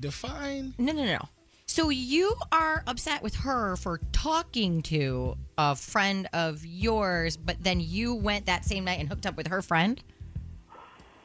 Define. 0.00 0.74
No, 0.78 0.92
no, 0.92 1.04
no. 1.04 1.28
So 1.72 1.88
you 1.88 2.36
are 2.52 2.84
upset 2.86 3.22
with 3.22 3.34
her 3.36 3.76
for 3.78 3.98
talking 4.12 4.82
to 4.82 5.38
a 5.56 5.74
friend 5.74 6.28
of 6.34 6.66
yours, 6.66 7.38
but 7.38 7.56
then 7.64 7.80
you 7.80 8.14
went 8.14 8.44
that 8.44 8.66
same 8.66 8.84
night 8.84 9.00
and 9.00 9.08
hooked 9.08 9.24
up 9.24 9.38
with 9.38 9.46
her 9.46 9.62
friend? 9.62 9.98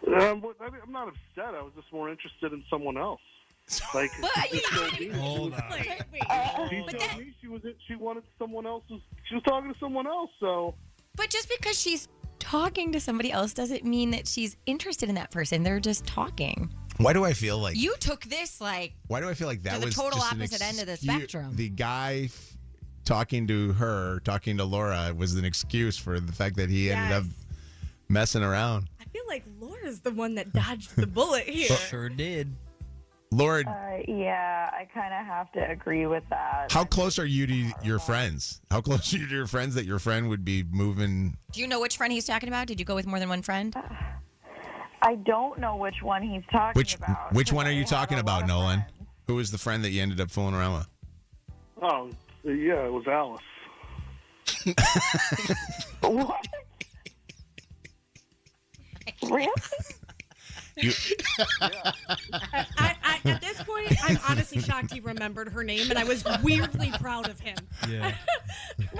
Um, 0.08 0.42
I- 0.62 0.68
I'm 0.82 0.92
not 0.94 1.10
upset. 1.10 1.54
I 1.54 1.62
was 1.62 1.74
just 1.76 1.92
more 1.92 2.10
interested 2.10 2.54
in 2.54 2.64
someone 2.70 2.98
else. 2.98 3.20
Like 3.94 4.10
she 4.50 4.62
told 4.62 4.92
me, 4.94 4.98
she 5.00 5.10
Hold 5.10 5.52
was- 5.52 5.60
on. 5.60 6.70
she 6.70 6.78
told 6.98 7.18
me 7.20 7.34
she 7.42 7.48
was 7.50 7.62
she 7.86 7.96
wanted 7.96 8.24
someone 8.40 8.66
else. 8.66 8.86
She 9.26 9.36
was 9.36 9.44
talking 9.44 9.74
to 9.74 9.78
someone 9.82 10.08
else. 10.08 10.30
So 10.40 10.76
But 11.18 11.30
just 11.30 11.50
because 11.60 11.78
she's 11.78 12.08
talking 12.40 12.94
to 12.94 13.02
somebody 13.02 13.34
else 13.34 13.54
doesn't 13.54 13.84
mean 13.84 14.12
that 14.12 14.30
she's 14.30 14.56
interested 14.66 15.10
in 15.10 15.16
that 15.16 15.30
person. 15.32 15.64
They're 15.64 15.82
just 15.82 16.08
talking. 16.08 16.74
Why 16.98 17.14
do 17.14 17.24
I 17.24 17.34
feel 17.34 17.60
like 17.60 17.78
You 17.78 17.96
took 18.00 18.24
this 18.26 18.60
like 18.60 18.94
Why 19.08 19.20
do 19.22 19.30
I 19.30 19.34
feel 19.34 19.48
like 19.48 19.64
that 19.64 19.76
to 19.76 19.80
the 19.82 19.86
was 19.88 19.96
total 19.96 20.20
just 20.20 20.32
an 20.34 20.42
opposite 20.42 20.62
end 20.64 20.80
of 20.80 20.88
the 20.88 20.98
spectrum. 20.98 21.56
The 21.56 21.70
guy 21.70 22.24
f- 22.26 22.58
talking 23.06 23.48
to 23.48 23.74
her, 23.74 24.20
talking 24.24 24.58
to 24.58 24.64
Laura, 24.66 25.14
was 25.16 25.36
an 25.36 25.46
excuse 25.46 25.98
for 25.98 26.20
the 26.20 26.32
fact 26.34 26.56
that 26.58 26.70
he 26.70 26.92
ended 26.92 27.12
up 27.18 27.24
messing 28.10 28.44
around. 28.44 28.88
I 29.00 29.04
feel 29.06 29.24
like 29.28 29.44
Laura's 29.60 30.00
the 30.02 30.12
one 30.12 30.36
that 30.36 30.52
dodged 30.54 30.96
the 30.96 31.08
bullet 31.08 31.44
here. 31.48 31.68
Sure 31.70 32.10
did. 32.10 32.54
Laura, 33.32 33.62
Uh, 33.68 34.04
yeah, 34.08 34.70
I 34.74 34.86
kind 34.94 35.14
of 35.14 35.26
have 35.26 35.52
to 35.52 35.70
agree 35.70 36.08
with 36.08 36.24
that. 36.30 36.72
how 36.72 36.86
close 36.86 37.20
are 37.20 37.26
you 37.26 37.46
to 37.46 37.72
your 37.84 38.00
friends? 38.00 38.62
How 38.72 38.80
close 38.80 39.14
are 39.14 39.18
you 39.18 39.28
to 39.28 39.36
your 39.36 39.48
friends 39.48 39.76
that 39.76 39.86
your 39.86 40.00
friend 40.00 40.30
would 40.30 40.46
be 40.46 40.64
moving? 40.72 41.38
Do 41.52 41.60
you 41.60 41.68
know 41.68 41.82
which 41.82 41.98
friend 41.98 42.12
he's 42.14 42.26
talking 42.26 42.48
about? 42.48 42.68
Did 42.68 42.80
you 42.80 42.86
go 42.86 42.96
with 42.96 43.06
more 43.06 43.20
than 43.20 43.28
one 43.28 43.42
friend? 43.42 43.76
I 45.02 45.16
don't 45.16 45.60
know 45.60 45.76
which 45.76 46.02
one 46.02 46.24
he's 46.24 46.44
talking 46.52 46.60
about. 46.60 46.76
Which 46.76 46.96
about. 46.96 47.34
which 47.34 47.48
'cause 47.50 47.56
one 47.56 47.68
are 47.68 47.72
you 47.72 47.86
talking 47.86 48.20
about, 48.20 48.44
of 48.44 48.48
Nolan? 48.48 48.84
Who 49.28 49.36
was 49.36 49.52
the 49.52 49.58
friend 49.58 49.84
that 49.84 49.90
you 49.92 50.02
ended 50.02 50.20
up 50.22 50.32
fooling 50.32 50.56
around 50.56 50.78
with? 50.80 50.88
oh 51.82 52.10
yeah, 52.44 52.86
it 52.86 52.92
was 52.92 53.08
Alice. 53.08 53.42
What? 56.02 56.48
really? 59.24 59.48
You, 60.78 60.92
I, 61.60 62.96
I, 63.04 63.20
at 63.26 63.42
this 63.42 63.62
point, 63.64 63.94
I'm 64.04 64.20
honestly 64.30 64.62
shocked 64.62 64.94
he 64.94 65.00
remembered 65.00 65.50
her 65.50 65.64
name, 65.64 65.90
and 65.90 65.98
I 65.98 66.04
was 66.04 66.24
weirdly 66.44 66.92
proud 67.00 67.30
of 67.30 67.40
him. 67.40 67.58
Yeah. 67.90 68.14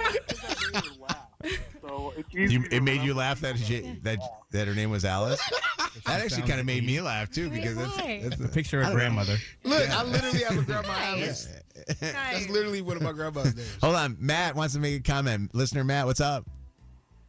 So 1.80 2.12
it's 2.18 2.28
you, 2.34 2.64
it 2.70 2.82
made 2.82 3.00
you 3.02 3.14
laugh 3.14 3.40
that 3.40 3.56
she, 3.58 3.80
that 4.02 4.18
that 4.50 4.68
her 4.68 4.74
name 4.74 4.90
was 4.90 5.04
Alice. 5.04 5.40
That 6.06 6.20
actually 6.20 6.42
kind 6.46 6.60
of 6.60 6.66
made 6.66 6.84
me 6.86 7.00
laugh 7.00 7.30
too 7.30 7.48
because 7.50 7.74
that's, 7.76 7.96
why? 7.96 8.20
that's 8.22 8.40
A 8.40 8.48
picture 8.48 8.80
of 8.80 8.86
I 8.86 8.88
know. 8.90 8.94
grandmother. 8.96 9.36
Look, 9.64 9.88
I 9.90 10.04
literally 10.04 10.44
have 10.44 10.58
a 10.58 10.62
grandma 10.62 10.88
Alice. 10.96 11.48
That's 12.00 12.48
literally 12.48 12.82
one 12.82 12.96
of 12.96 13.02
my 13.02 13.12
grandma's 13.12 13.56
names. 13.56 13.76
Hold 13.82 13.96
on, 13.96 14.16
Matt 14.20 14.54
wants 14.54 14.74
to 14.74 14.80
make 14.80 15.00
a 15.00 15.02
comment. 15.02 15.52
Listener 15.54 15.82
Matt, 15.82 16.06
what's 16.06 16.20
up? 16.20 16.44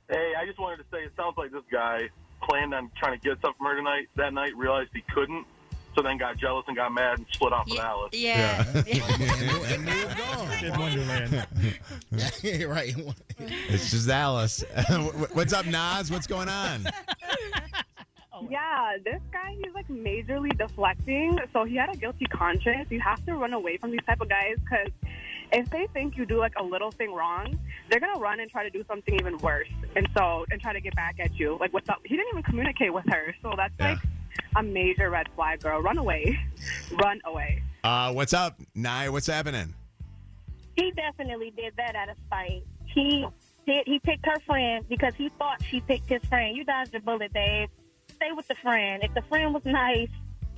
Hey, 0.10 0.34
I 0.40 0.46
just 0.46 0.60
wanted 0.60 0.78
to 0.78 0.84
say 0.92 1.00
it 1.04 1.14
sounds 1.18 1.36
like 1.38 1.52
this 1.52 1.64
guy 1.72 2.10
planned 2.44 2.74
on 2.76 2.92
trying 3.00 3.20
to 3.20 3.24
get 3.28 3.42
something 3.42 3.58
from 3.58 3.68
her 3.68 3.76
tonight. 3.76 4.08
That 4.18 4.34
night, 4.34 4.56
realized 4.56 4.90
he 4.94 5.04
couldn't, 5.14 5.48
so 5.96 6.04
then 6.04 6.18
got 6.18 6.38
jealous 6.38 6.66
and 6.68 6.76
got 6.76 6.92
mad 6.92 7.18
and 7.18 7.28
split 7.32 7.54
off 7.54 7.68
with 7.68 7.80
Alice. 7.80 8.10
Yeah. 8.14 8.66
and 8.76 9.86
moved 9.86 10.20
on. 10.22 10.29
In 10.62 10.78
Wonderland. 10.80 11.48
Yeah, 12.44 12.64
right. 12.66 12.94
It's 13.70 13.92
just 13.92 14.10
Alice. 14.10 14.64
what's 15.34 15.54
up, 15.54 15.66
Nas? 15.66 16.12
What's 16.12 16.28
going 16.28 16.50
on? 16.50 16.86
Yeah, 18.50 18.96
this 19.04 19.20
guy, 19.34 19.54
he's 19.62 19.74
like 19.74 19.90
majorly 19.90 20.58
deflecting. 20.58 21.38
So 21.52 21.66
he 21.66 21.76
had 21.76 21.94
a 21.94 21.98
guilty 21.98 22.26
conscience. 22.26 22.88
You 22.90 23.02
have 23.02 23.24
to 23.26 23.36
run 23.36 23.52
away 23.52 23.76
from 23.76 23.92
these 23.92 24.00
type 24.08 24.22
of 24.22 24.30
guys 24.30 24.56
because 24.64 24.88
if 25.52 25.70
they 25.70 25.88
think 25.94 26.16
you 26.16 26.26
do 26.26 26.38
like 26.38 26.54
a 26.58 26.64
little 26.64 26.90
thing 26.90 27.14
wrong, 27.14 27.60
they're 27.90 28.00
gonna 28.00 28.18
run 28.18 28.40
and 28.40 28.50
try 28.50 28.64
to 28.64 28.70
do 28.70 28.84
something 28.88 29.14
even 29.16 29.38
worse, 29.40 29.68
and 29.98 30.08
so 30.18 30.46
and 30.52 30.62
try 30.62 30.72
to 30.72 30.80
get 30.80 30.96
back 30.96 31.20
at 31.20 31.38
you. 31.38 31.58
Like 31.60 31.74
without, 31.74 32.00
he 32.06 32.16
didn't 32.16 32.30
even 32.30 32.44
communicate 32.44 32.94
with 32.94 33.04
her, 33.10 33.36
so 33.42 33.54
that's 33.58 33.78
like 33.78 33.98
a 34.56 34.64
major 34.64 35.10
red 35.10 35.28
flag, 35.36 35.60
girl. 35.62 35.82
Run 35.82 35.98
away, 35.98 36.40
run 36.94 37.20
away. 37.26 37.62
Uh, 37.84 38.14
what's 38.14 38.34
up, 38.34 38.58
Nye? 38.74 39.10
What's 39.10 39.28
happening? 39.28 39.74
He 40.80 40.92
definitely 40.92 41.52
did 41.52 41.74
that 41.78 41.96
out 41.96 42.10
of 42.10 42.16
spite. 42.26 42.64
He 42.86 43.26
did. 43.66 43.84
He 43.86 44.00
picked 44.00 44.26
her 44.26 44.40
friend 44.46 44.86
because 44.88 45.14
he 45.16 45.30
thought 45.38 45.62
she 45.70 45.82
picked 45.82 46.10
his 46.10 46.24
friend. 46.30 46.56
You 46.56 46.64
dodged 46.64 46.96
a 46.96 47.02
bullet, 47.02 47.34
babe. 47.34 47.70
Stay 48.16 48.32
with 48.36 48.48
the 48.48 48.56
friend. 48.56 49.04
If 49.04 49.14
the 49.14 49.22
friend 49.24 49.54
was 49.54 49.66
nice, 49.66 50.10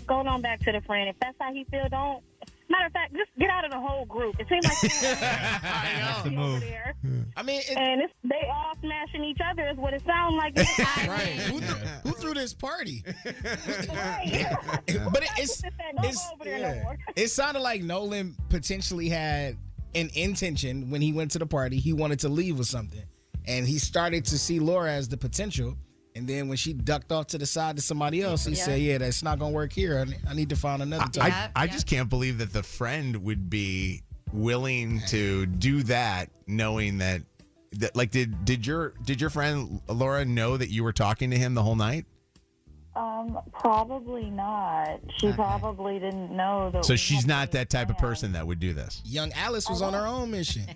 go 0.05 0.15
on 0.15 0.41
back 0.41 0.59
to 0.61 0.71
the 0.71 0.81
friend. 0.81 1.09
If 1.09 1.15
that's 1.19 1.35
how 1.39 1.51
he 1.53 1.63
feel, 1.65 1.87
don't. 1.89 2.23
Matter 2.69 2.85
of 2.85 2.93
fact, 2.93 3.13
just 3.13 3.29
get 3.37 3.49
out 3.49 3.65
of 3.65 3.71
the 3.71 3.79
whole 3.79 4.05
group. 4.05 4.37
It 4.39 4.47
seems 4.47 4.63
like 4.63 4.81
That's 5.01 6.21
the 6.21 6.31
move. 6.31 6.61
There. 6.61 6.95
I 7.35 7.43
mean, 7.43 7.59
it, 7.59 7.77
and 7.77 8.01
it's, 8.01 8.13
they 8.23 8.47
all 8.49 8.73
smashing 8.79 9.25
each 9.25 9.39
other 9.45 9.67
is 9.67 9.75
what 9.75 9.93
it 9.93 10.01
sounds 10.05 10.35
like. 10.35 10.55
right. 11.07 11.33
Who, 11.49 11.59
threw, 11.59 11.75
who 12.03 12.11
threw 12.11 12.33
this 12.33 12.53
party? 12.53 13.03
but 13.25 13.25
it, 14.23 15.29
it's, 15.37 15.61
it's 15.65 16.31
yeah. 16.45 16.93
it 17.17 17.27
sounded 17.27 17.59
like 17.59 17.83
Nolan 17.83 18.37
potentially 18.47 19.09
had 19.09 19.57
an 19.95 20.09
intention 20.15 20.89
when 20.89 21.01
he 21.01 21.13
went 21.13 21.31
to 21.31 21.39
the 21.39 21.45
party. 21.45 21.77
He 21.77 21.93
wanted 21.93 22.19
to 22.19 22.29
leave 22.29 22.57
with 22.57 22.67
something, 22.67 23.03
and 23.45 23.67
he 23.67 23.77
started 23.79 24.25
to 24.25 24.37
see 24.37 24.59
Laura 24.59 24.91
as 24.91 25.07
the 25.09 25.17
potential. 25.17 25.75
And 26.13 26.27
then 26.27 26.49
when 26.49 26.57
she 26.57 26.73
ducked 26.73 27.11
off 27.13 27.27
to 27.27 27.37
the 27.37 27.45
side 27.45 27.77
to 27.77 27.81
somebody 27.81 28.21
else, 28.21 28.43
he 28.45 28.53
Yeah. 28.53 28.65
said, 28.65 28.81
"Yeah, 28.81 28.97
that's 28.97 29.23
not 29.23 29.39
gonna 29.39 29.53
work 29.53 29.71
here. 29.71 30.05
I, 30.25 30.31
I 30.31 30.33
need 30.33 30.49
to 30.49 30.57
find 30.57 30.81
another." 30.81 31.05
I, 31.21 31.29
target." 31.29 31.51
I 31.55 31.67
just 31.67 31.87
can't 31.87 32.09
believe 32.09 32.39
that 32.39 32.51
the 32.51 32.63
friend 32.63 33.15
would 33.23 33.49
be 33.49 34.01
willing 34.33 35.01
to 35.07 35.45
do 35.45 35.83
that, 35.83 36.29
knowing 36.47 36.97
that 36.97 37.21
that 37.73 37.95
like 37.95 38.11
did 38.11 38.43
did 38.43 38.67
your 38.67 38.93
did 39.05 39.21
your 39.21 39.29
friend 39.29 39.79
Laura 39.87 40.25
know 40.25 40.57
that 40.57 40.69
you 40.69 40.83
were 40.83 40.91
talking 40.91 41.31
to 41.31 41.37
him 41.37 41.53
the 41.53 41.63
whole 41.63 41.75
night? 41.77 42.05
Um, 42.95 43.39
probably 43.53 44.29
not. 44.29 44.99
She 45.17 45.31
probably 45.31 45.97
didn't 45.99 46.35
know 46.35 46.69
that. 46.71 46.83
So 46.83 46.95
she's 46.97 47.25
not 47.25 47.51
that 47.51 47.69
type 47.69 47.89
of 47.89 47.97
person 47.97 48.33
that 48.33 48.45
would 48.45 48.59
do 48.59 48.73
this. 48.73 49.01
Young 49.05 49.31
Alice 49.33 49.69
was 49.69 49.81
on 49.81 49.93
her 49.93 50.05
own 50.05 50.31
mission. 50.31 50.63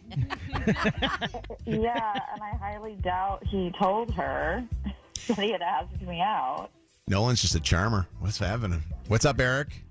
Yeah, 1.65 2.13
and 2.33 2.41
I 2.43 2.55
highly 2.59 2.95
doubt 3.01 3.43
he 3.47 3.71
told 3.79 4.13
her 4.13 4.63
that 5.27 5.39
he 5.39 5.51
had 5.51 5.61
asked 5.61 5.99
me 6.01 6.21
out. 6.21 6.69
Nolan's 7.07 7.41
just 7.41 7.55
a 7.55 7.59
charmer. 7.59 8.07
What's 8.19 8.37
happening? 8.37 8.83
What's 9.07 9.25
up, 9.25 9.39
Eric? 9.39 9.84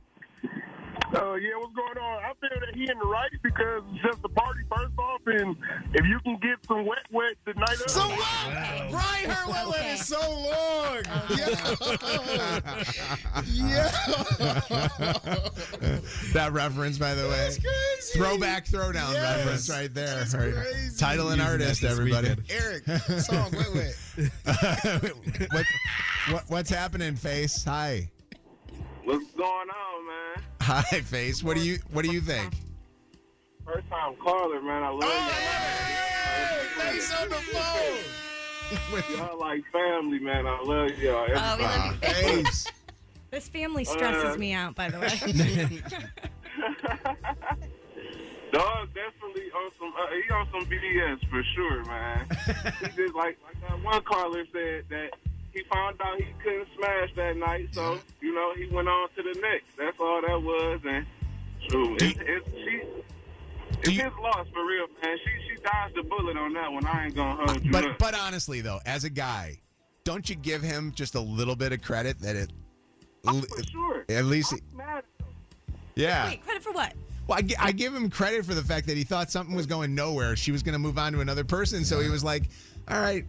Uh, 1.14 1.34
yeah, 1.34 1.50
what's 1.58 1.74
going 1.74 1.98
on? 1.98 2.24
I 2.24 2.32
feel 2.40 2.58
that 2.60 2.74
he 2.74 2.90
in 2.90 2.98
the 2.98 3.06
right 3.06 3.30
because 3.42 3.82
it's 3.92 4.02
just 4.04 4.22
the 4.22 4.28
party 4.30 4.60
first 4.68 4.98
off, 4.98 5.20
and 5.26 5.54
if 5.94 6.04
you 6.06 6.18
can 6.20 6.36
get 6.38 6.56
some 6.66 6.84
wet, 6.86 6.98
wet 7.12 7.34
tonight. 7.46 7.60
night 7.68 7.80
of. 7.80 7.90
So 7.90 8.00
long, 8.00 8.90
Brian 8.90 9.30
Herwell 9.30 9.70
went 9.70 9.86
it 9.86 9.98
so 9.98 10.18
long. 10.18 11.02
Yeah. 13.46 13.90
that 16.32 16.50
reference, 16.52 16.98
by 16.98 17.14
the 17.14 17.28
way. 17.28 17.50
Throwback 18.14 18.66
throwdown 18.66 19.12
Yes. 19.12 19.36
reference 19.38 19.70
right 19.70 19.92
there. 19.94 20.16
That's 20.18 20.34
Right. 20.34 20.52
crazy. 20.54 20.96
Title 20.98 21.28
and 21.30 21.38
Using 21.40 21.52
artist, 21.52 21.84
everybody. 21.84 22.28
weekend. 22.30 22.50
Eric, 22.50 22.84
song 23.20 23.52
wet 23.52 23.72
wet. 23.74 23.94
what, 25.52 25.66
what 26.30 26.44
what's 26.48 26.70
happening, 26.70 27.14
Face? 27.16 27.64
Hi. 27.64 28.10
What's 29.04 29.30
going 29.32 29.68
on, 29.70 30.06
man? 30.06 30.42
Hi, 30.66 30.82
Face. 31.02 31.42
What 31.42 31.58
do 31.58 31.62
you 31.62 31.78
what 31.92 32.06
do 32.06 32.10
you 32.12 32.22
think? 32.22 32.54
First 33.66 33.86
time 33.90 34.14
caller, 34.16 34.62
man. 34.62 34.82
I 34.82 34.88
love 34.88 35.02
Oh, 35.04 35.28
Face 36.78 37.12
on 37.20 37.28
the 37.28 37.34
phone. 37.34 37.98
you. 39.10 39.16
Y'all 39.18 39.38
like 39.38 39.62
family, 39.70 40.18
man. 40.20 40.46
I 40.46 40.58
love 40.62 40.98
y'all. 40.98 41.26
Oh, 41.34 41.56
we 41.58 41.64
love 41.64 41.98
you. 42.02 42.08
Face. 42.08 42.66
This 43.30 43.46
family 43.48 43.84
stresses 43.84 44.36
Uh, 44.36 44.38
me 44.38 44.54
out, 44.54 44.74
by 44.74 44.88
the 44.88 45.00
way. 45.00 45.08
Dog 48.52 48.88
definitely 48.94 49.50
on 49.54 49.70
some. 49.78 49.92
Uh, 49.98 50.06
he 50.14 50.30
on 50.32 50.46
some 50.52 50.64
BS 50.70 51.28
for 51.28 51.42
sure, 51.54 51.84
man. 51.84 52.26
he 52.80 52.86
just 53.02 53.14
like 53.14 53.36
like 53.44 53.60
that 53.68 53.82
one 53.82 54.02
caller 54.04 54.44
said 54.52 54.84
that 54.88 55.10
he 55.54 55.62
found 55.72 56.00
out 56.00 56.16
he 56.18 56.26
couldn't 56.42 56.68
smash 56.76 57.14
that 57.14 57.36
night, 57.36 57.68
so 57.72 57.98
you 58.20 58.34
know 58.34 58.52
he 58.54 58.66
went 58.74 58.88
on 58.88 59.08
to 59.16 59.22
the 59.22 59.40
next. 59.40 59.76
That's 59.78 59.98
all 60.00 60.20
that 60.20 60.42
was, 60.42 60.80
and 60.84 61.06
true. 61.68 61.96
It's, 62.00 62.18
it's 62.20 62.48
she. 62.50 62.82
It's 63.82 63.90
his 63.90 64.12
loss 64.20 64.46
for 64.52 64.66
real, 64.66 64.86
man. 65.02 65.16
She 65.24 65.48
she 65.48 65.62
dodged 65.62 65.96
the 65.96 66.02
bullet 66.02 66.36
on 66.36 66.52
that 66.54 66.72
one. 66.72 66.86
I 66.86 67.06
ain't 67.06 67.14
gonna 67.14 67.44
hold 67.46 67.64
you 67.64 67.70
But 67.70 67.84
up. 67.84 67.98
but 67.98 68.14
honestly 68.14 68.60
though, 68.60 68.80
as 68.86 69.04
a 69.04 69.10
guy, 69.10 69.60
don't 70.04 70.28
you 70.28 70.36
give 70.36 70.62
him 70.62 70.92
just 70.94 71.14
a 71.14 71.20
little 71.20 71.56
bit 71.56 71.72
of 71.72 71.82
credit 71.82 72.18
that 72.20 72.36
it 72.36 72.52
oh, 73.26 73.40
for 73.40 73.62
sure. 73.64 74.04
at 74.08 74.24
least 74.24 74.54
Mad 74.74 75.04
yeah. 75.94 76.26
Wait, 76.26 76.44
credit 76.44 76.62
for 76.62 76.72
what? 76.72 76.92
Well, 77.26 77.38
I, 77.38 77.68
I 77.68 77.72
give 77.72 77.94
him 77.94 78.10
credit 78.10 78.44
for 78.44 78.54
the 78.54 78.62
fact 78.62 78.86
that 78.86 78.96
he 78.96 79.04
thought 79.04 79.30
something 79.30 79.54
was 79.54 79.66
going 79.66 79.94
nowhere. 79.94 80.36
She 80.36 80.52
was 80.52 80.62
going 80.62 80.74
to 80.74 80.78
move 80.78 80.98
on 80.98 81.12
to 81.12 81.20
another 81.20 81.44
person, 81.44 81.84
so 81.84 82.00
he 82.00 82.10
was 82.10 82.22
like, 82.24 82.44
"All 82.88 83.00
right, 83.00 83.24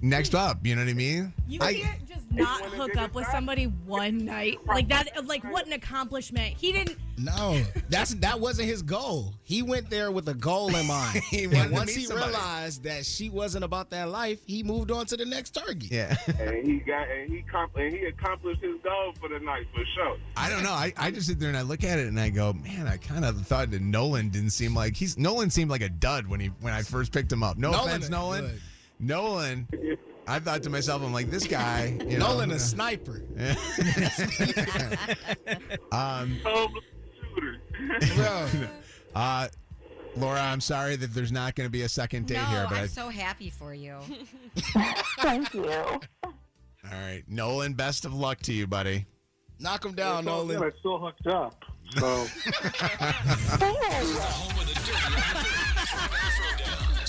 next 0.00 0.34
up." 0.34 0.64
You 0.66 0.74
know 0.76 0.82
what 0.82 0.90
I 0.90 0.94
mean? 0.94 1.32
You 1.48 1.60
I- 1.62 1.74
can't 1.74 2.08
just 2.08 2.30
not 2.32 2.62
hook 2.64 2.96
up 2.96 3.14
with 3.14 3.26
somebody 3.28 3.64
one 3.64 4.24
night 4.24 4.58
like 4.66 4.88
that. 4.88 5.08
Like 5.26 5.44
what 5.44 5.66
an 5.66 5.72
accomplishment! 5.72 6.54
He 6.58 6.72
didn't. 6.72 6.96
No, 7.18 7.62
that's 7.88 8.14
that 8.16 8.40
wasn't 8.40 8.68
his 8.68 8.82
goal. 8.82 9.34
He 9.42 9.62
went 9.62 9.90
there 9.90 10.10
with 10.10 10.28
a 10.28 10.34
goal 10.34 10.74
in 10.74 10.86
mind. 10.86 11.20
He 11.32 11.44
and 11.44 11.52
wanted 11.52 11.68
to 11.68 11.74
once 11.74 11.86
meet 11.88 11.96
he 12.00 12.04
somebody. 12.06 12.30
realized 12.32 12.82
that 12.84 13.06
she 13.06 13.28
wasn't 13.28 13.64
about 13.64 13.90
that 13.90 14.08
life, 14.08 14.40
he 14.46 14.62
moved 14.62 14.90
on 14.90 15.06
to 15.06 15.16
the 15.16 15.24
next 15.24 15.50
target. 15.50 15.90
Yeah. 15.90 16.16
and 16.40 16.66
he 16.66 16.78
got 16.78 17.08
and 17.10 17.30
he 17.30 17.44
and 17.76 17.92
he 17.94 18.04
accomplished 18.06 18.60
his 18.62 18.76
goal 18.82 19.12
for 19.20 19.28
the 19.28 19.38
night 19.40 19.66
for 19.74 19.84
sure. 19.94 20.16
I 20.36 20.48
don't 20.50 20.62
know. 20.62 20.72
I, 20.72 20.92
I 20.96 21.10
just 21.10 21.26
sit 21.26 21.38
there 21.38 21.48
and 21.48 21.56
I 21.56 21.62
look 21.62 21.84
at 21.84 21.98
it 21.98 22.06
and 22.08 22.18
I 22.18 22.30
go, 22.30 22.52
man, 22.54 22.86
I 22.86 22.96
kind 22.96 23.24
of 23.24 23.40
thought 23.46 23.70
that 23.70 23.82
Nolan 23.82 24.30
didn't 24.30 24.50
seem 24.50 24.74
like 24.74 24.96
he's 24.96 25.16
Nolan 25.18 25.50
seemed 25.50 25.70
like 25.70 25.82
a 25.82 25.88
dud 25.90 26.26
when 26.26 26.40
he 26.40 26.48
when 26.60 26.72
I 26.72 26.82
first 26.82 27.12
picked 27.12 27.30
him 27.30 27.42
up. 27.42 27.56
No 27.58 27.70
Nolan 27.72 27.88
offense, 27.88 28.08
Nolan. 28.08 28.44
good. 28.46 28.60
Nolan. 29.02 29.68
I 30.26 30.38
thought 30.38 30.62
to 30.62 30.70
myself, 30.70 31.02
I'm 31.02 31.12
like, 31.12 31.30
this 31.30 31.46
guy, 31.46 31.98
you 32.08 32.18
know, 32.18 32.28
Nolan 32.28 32.52
a 32.52 32.58
sniper. 32.58 33.22
um, 35.92 36.38
Bro. 38.14 38.46
uh, 39.14 39.48
Laura, 40.16 40.40
I'm 40.40 40.60
sorry 40.60 40.96
that 40.96 41.14
there's 41.14 41.32
not 41.32 41.56
going 41.56 41.66
to 41.66 41.70
be 41.70 41.82
a 41.82 41.88
second 41.88 42.26
date 42.26 42.36
no, 42.36 42.44
here, 42.44 42.66
but 42.68 42.78
I'm 42.78 42.84
I, 42.84 42.86
so 42.86 43.08
happy 43.08 43.50
for 43.50 43.74
you. 43.74 43.98
Thank 45.18 45.52
you. 45.54 45.68
all 45.68 46.00
right, 46.84 47.22
Nolan, 47.26 47.72
best 47.72 48.04
of 48.04 48.14
luck 48.14 48.40
to 48.42 48.52
you, 48.52 48.66
buddy. 48.66 49.06
Knock 49.58 49.84
him 49.84 49.94
down, 49.94 50.26
Nolan. 50.26 50.62
I'm 50.62 50.72
still 50.78 50.98
hooked 50.98 51.26
up. 51.26 51.64
So 51.98 52.26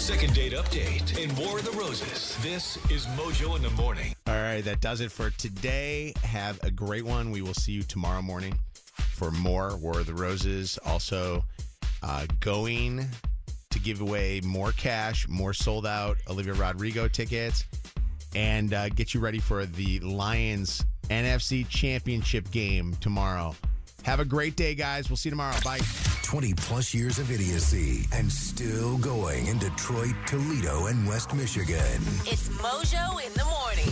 Second 0.04 0.34
date 0.34 0.52
update 0.52 1.24
and 1.24 1.32
War 1.38 1.60
of 1.60 1.64
the 1.64 1.72
Roses. 1.80 2.38
This 2.42 2.76
is 2.92 3.06
Mojo 3.16 3.56
in 3.56 3.62
the 3.62 3.70
morning. 3.70 4.14
All 4.28 4.34
right, 4.34 4.60
that 4.60 4.82
does 4.82 5.00
it 5.00 5.14
for 5.14 5.30
today. 5.30 6.12
Have 6.26 6.62
a 6.62 6.70
great 6.70 7.06
one. 7.06 7.32
We 7.32 7.42
will 7.42 7.54
see 7.54 7.72
you 7.72 7.84
tomorrow 7.84 8.22
morning 8.22 8.54
for 8.98 9.32
more 9.32 9.78
War 9.78 10.02
of 10.02 10.06
the 10.06 10.14
Roses. 10.14 10.78
Also, 10.86 11.46
uh, 12.02 12.26
going 12.42 13.06
to 13.70 13.80
give 13.80 14.02
away 14.02 14.42
more 14.44 14.74
cash, 14.74 15.26
more 15.30 15.54
sold 15.54 15.88
out 15.88 16.18
Olivia 16.30 16.54
Rodrigo 16.54 17.08
tickets, 17.08 17.64
and 18.36 18.74
uh, 18.74 18.90
get 18.90 19.14
you 19.14 19.22
ready 19.22 19.40
for 19.40 19.66
the 19.66 20.02
Lions 20.02 20.84
NFC 21.12 21.66
Championship 21.70 22.52
game 22.52 22.94
tomorrow. 23.00 23.56
Have 24.04 24.20
a 24.20 24.26
great 24.26 24.56
day, 24.56 24.76
guys. 24.76 25.10
We'll 25.10 25.18
see 25.18 25.30
you 25.30 25.32
tomorrow. 25.32 25.56
Bye. 25.64 25.80
20 26.24 26.54
plus 26.56 26.94
years 26.94 27.20
of 27.20 27.32
idiocy 27.32 28.06
and 28.12 28.32
still 28.32 28.98
going 28.98 29.48
in 29.48 29.60
Detroit, 29.60 30.16
Toledo, 30.26 30.88
and 30.88 31.08
West 31.08 31.34
Michigan. 31.34 32.02
It's 32.26 32.50
Mojo 32.50 33.26
in 33.26 33.34
the 33.34 33.46
morning. 33.46 33.92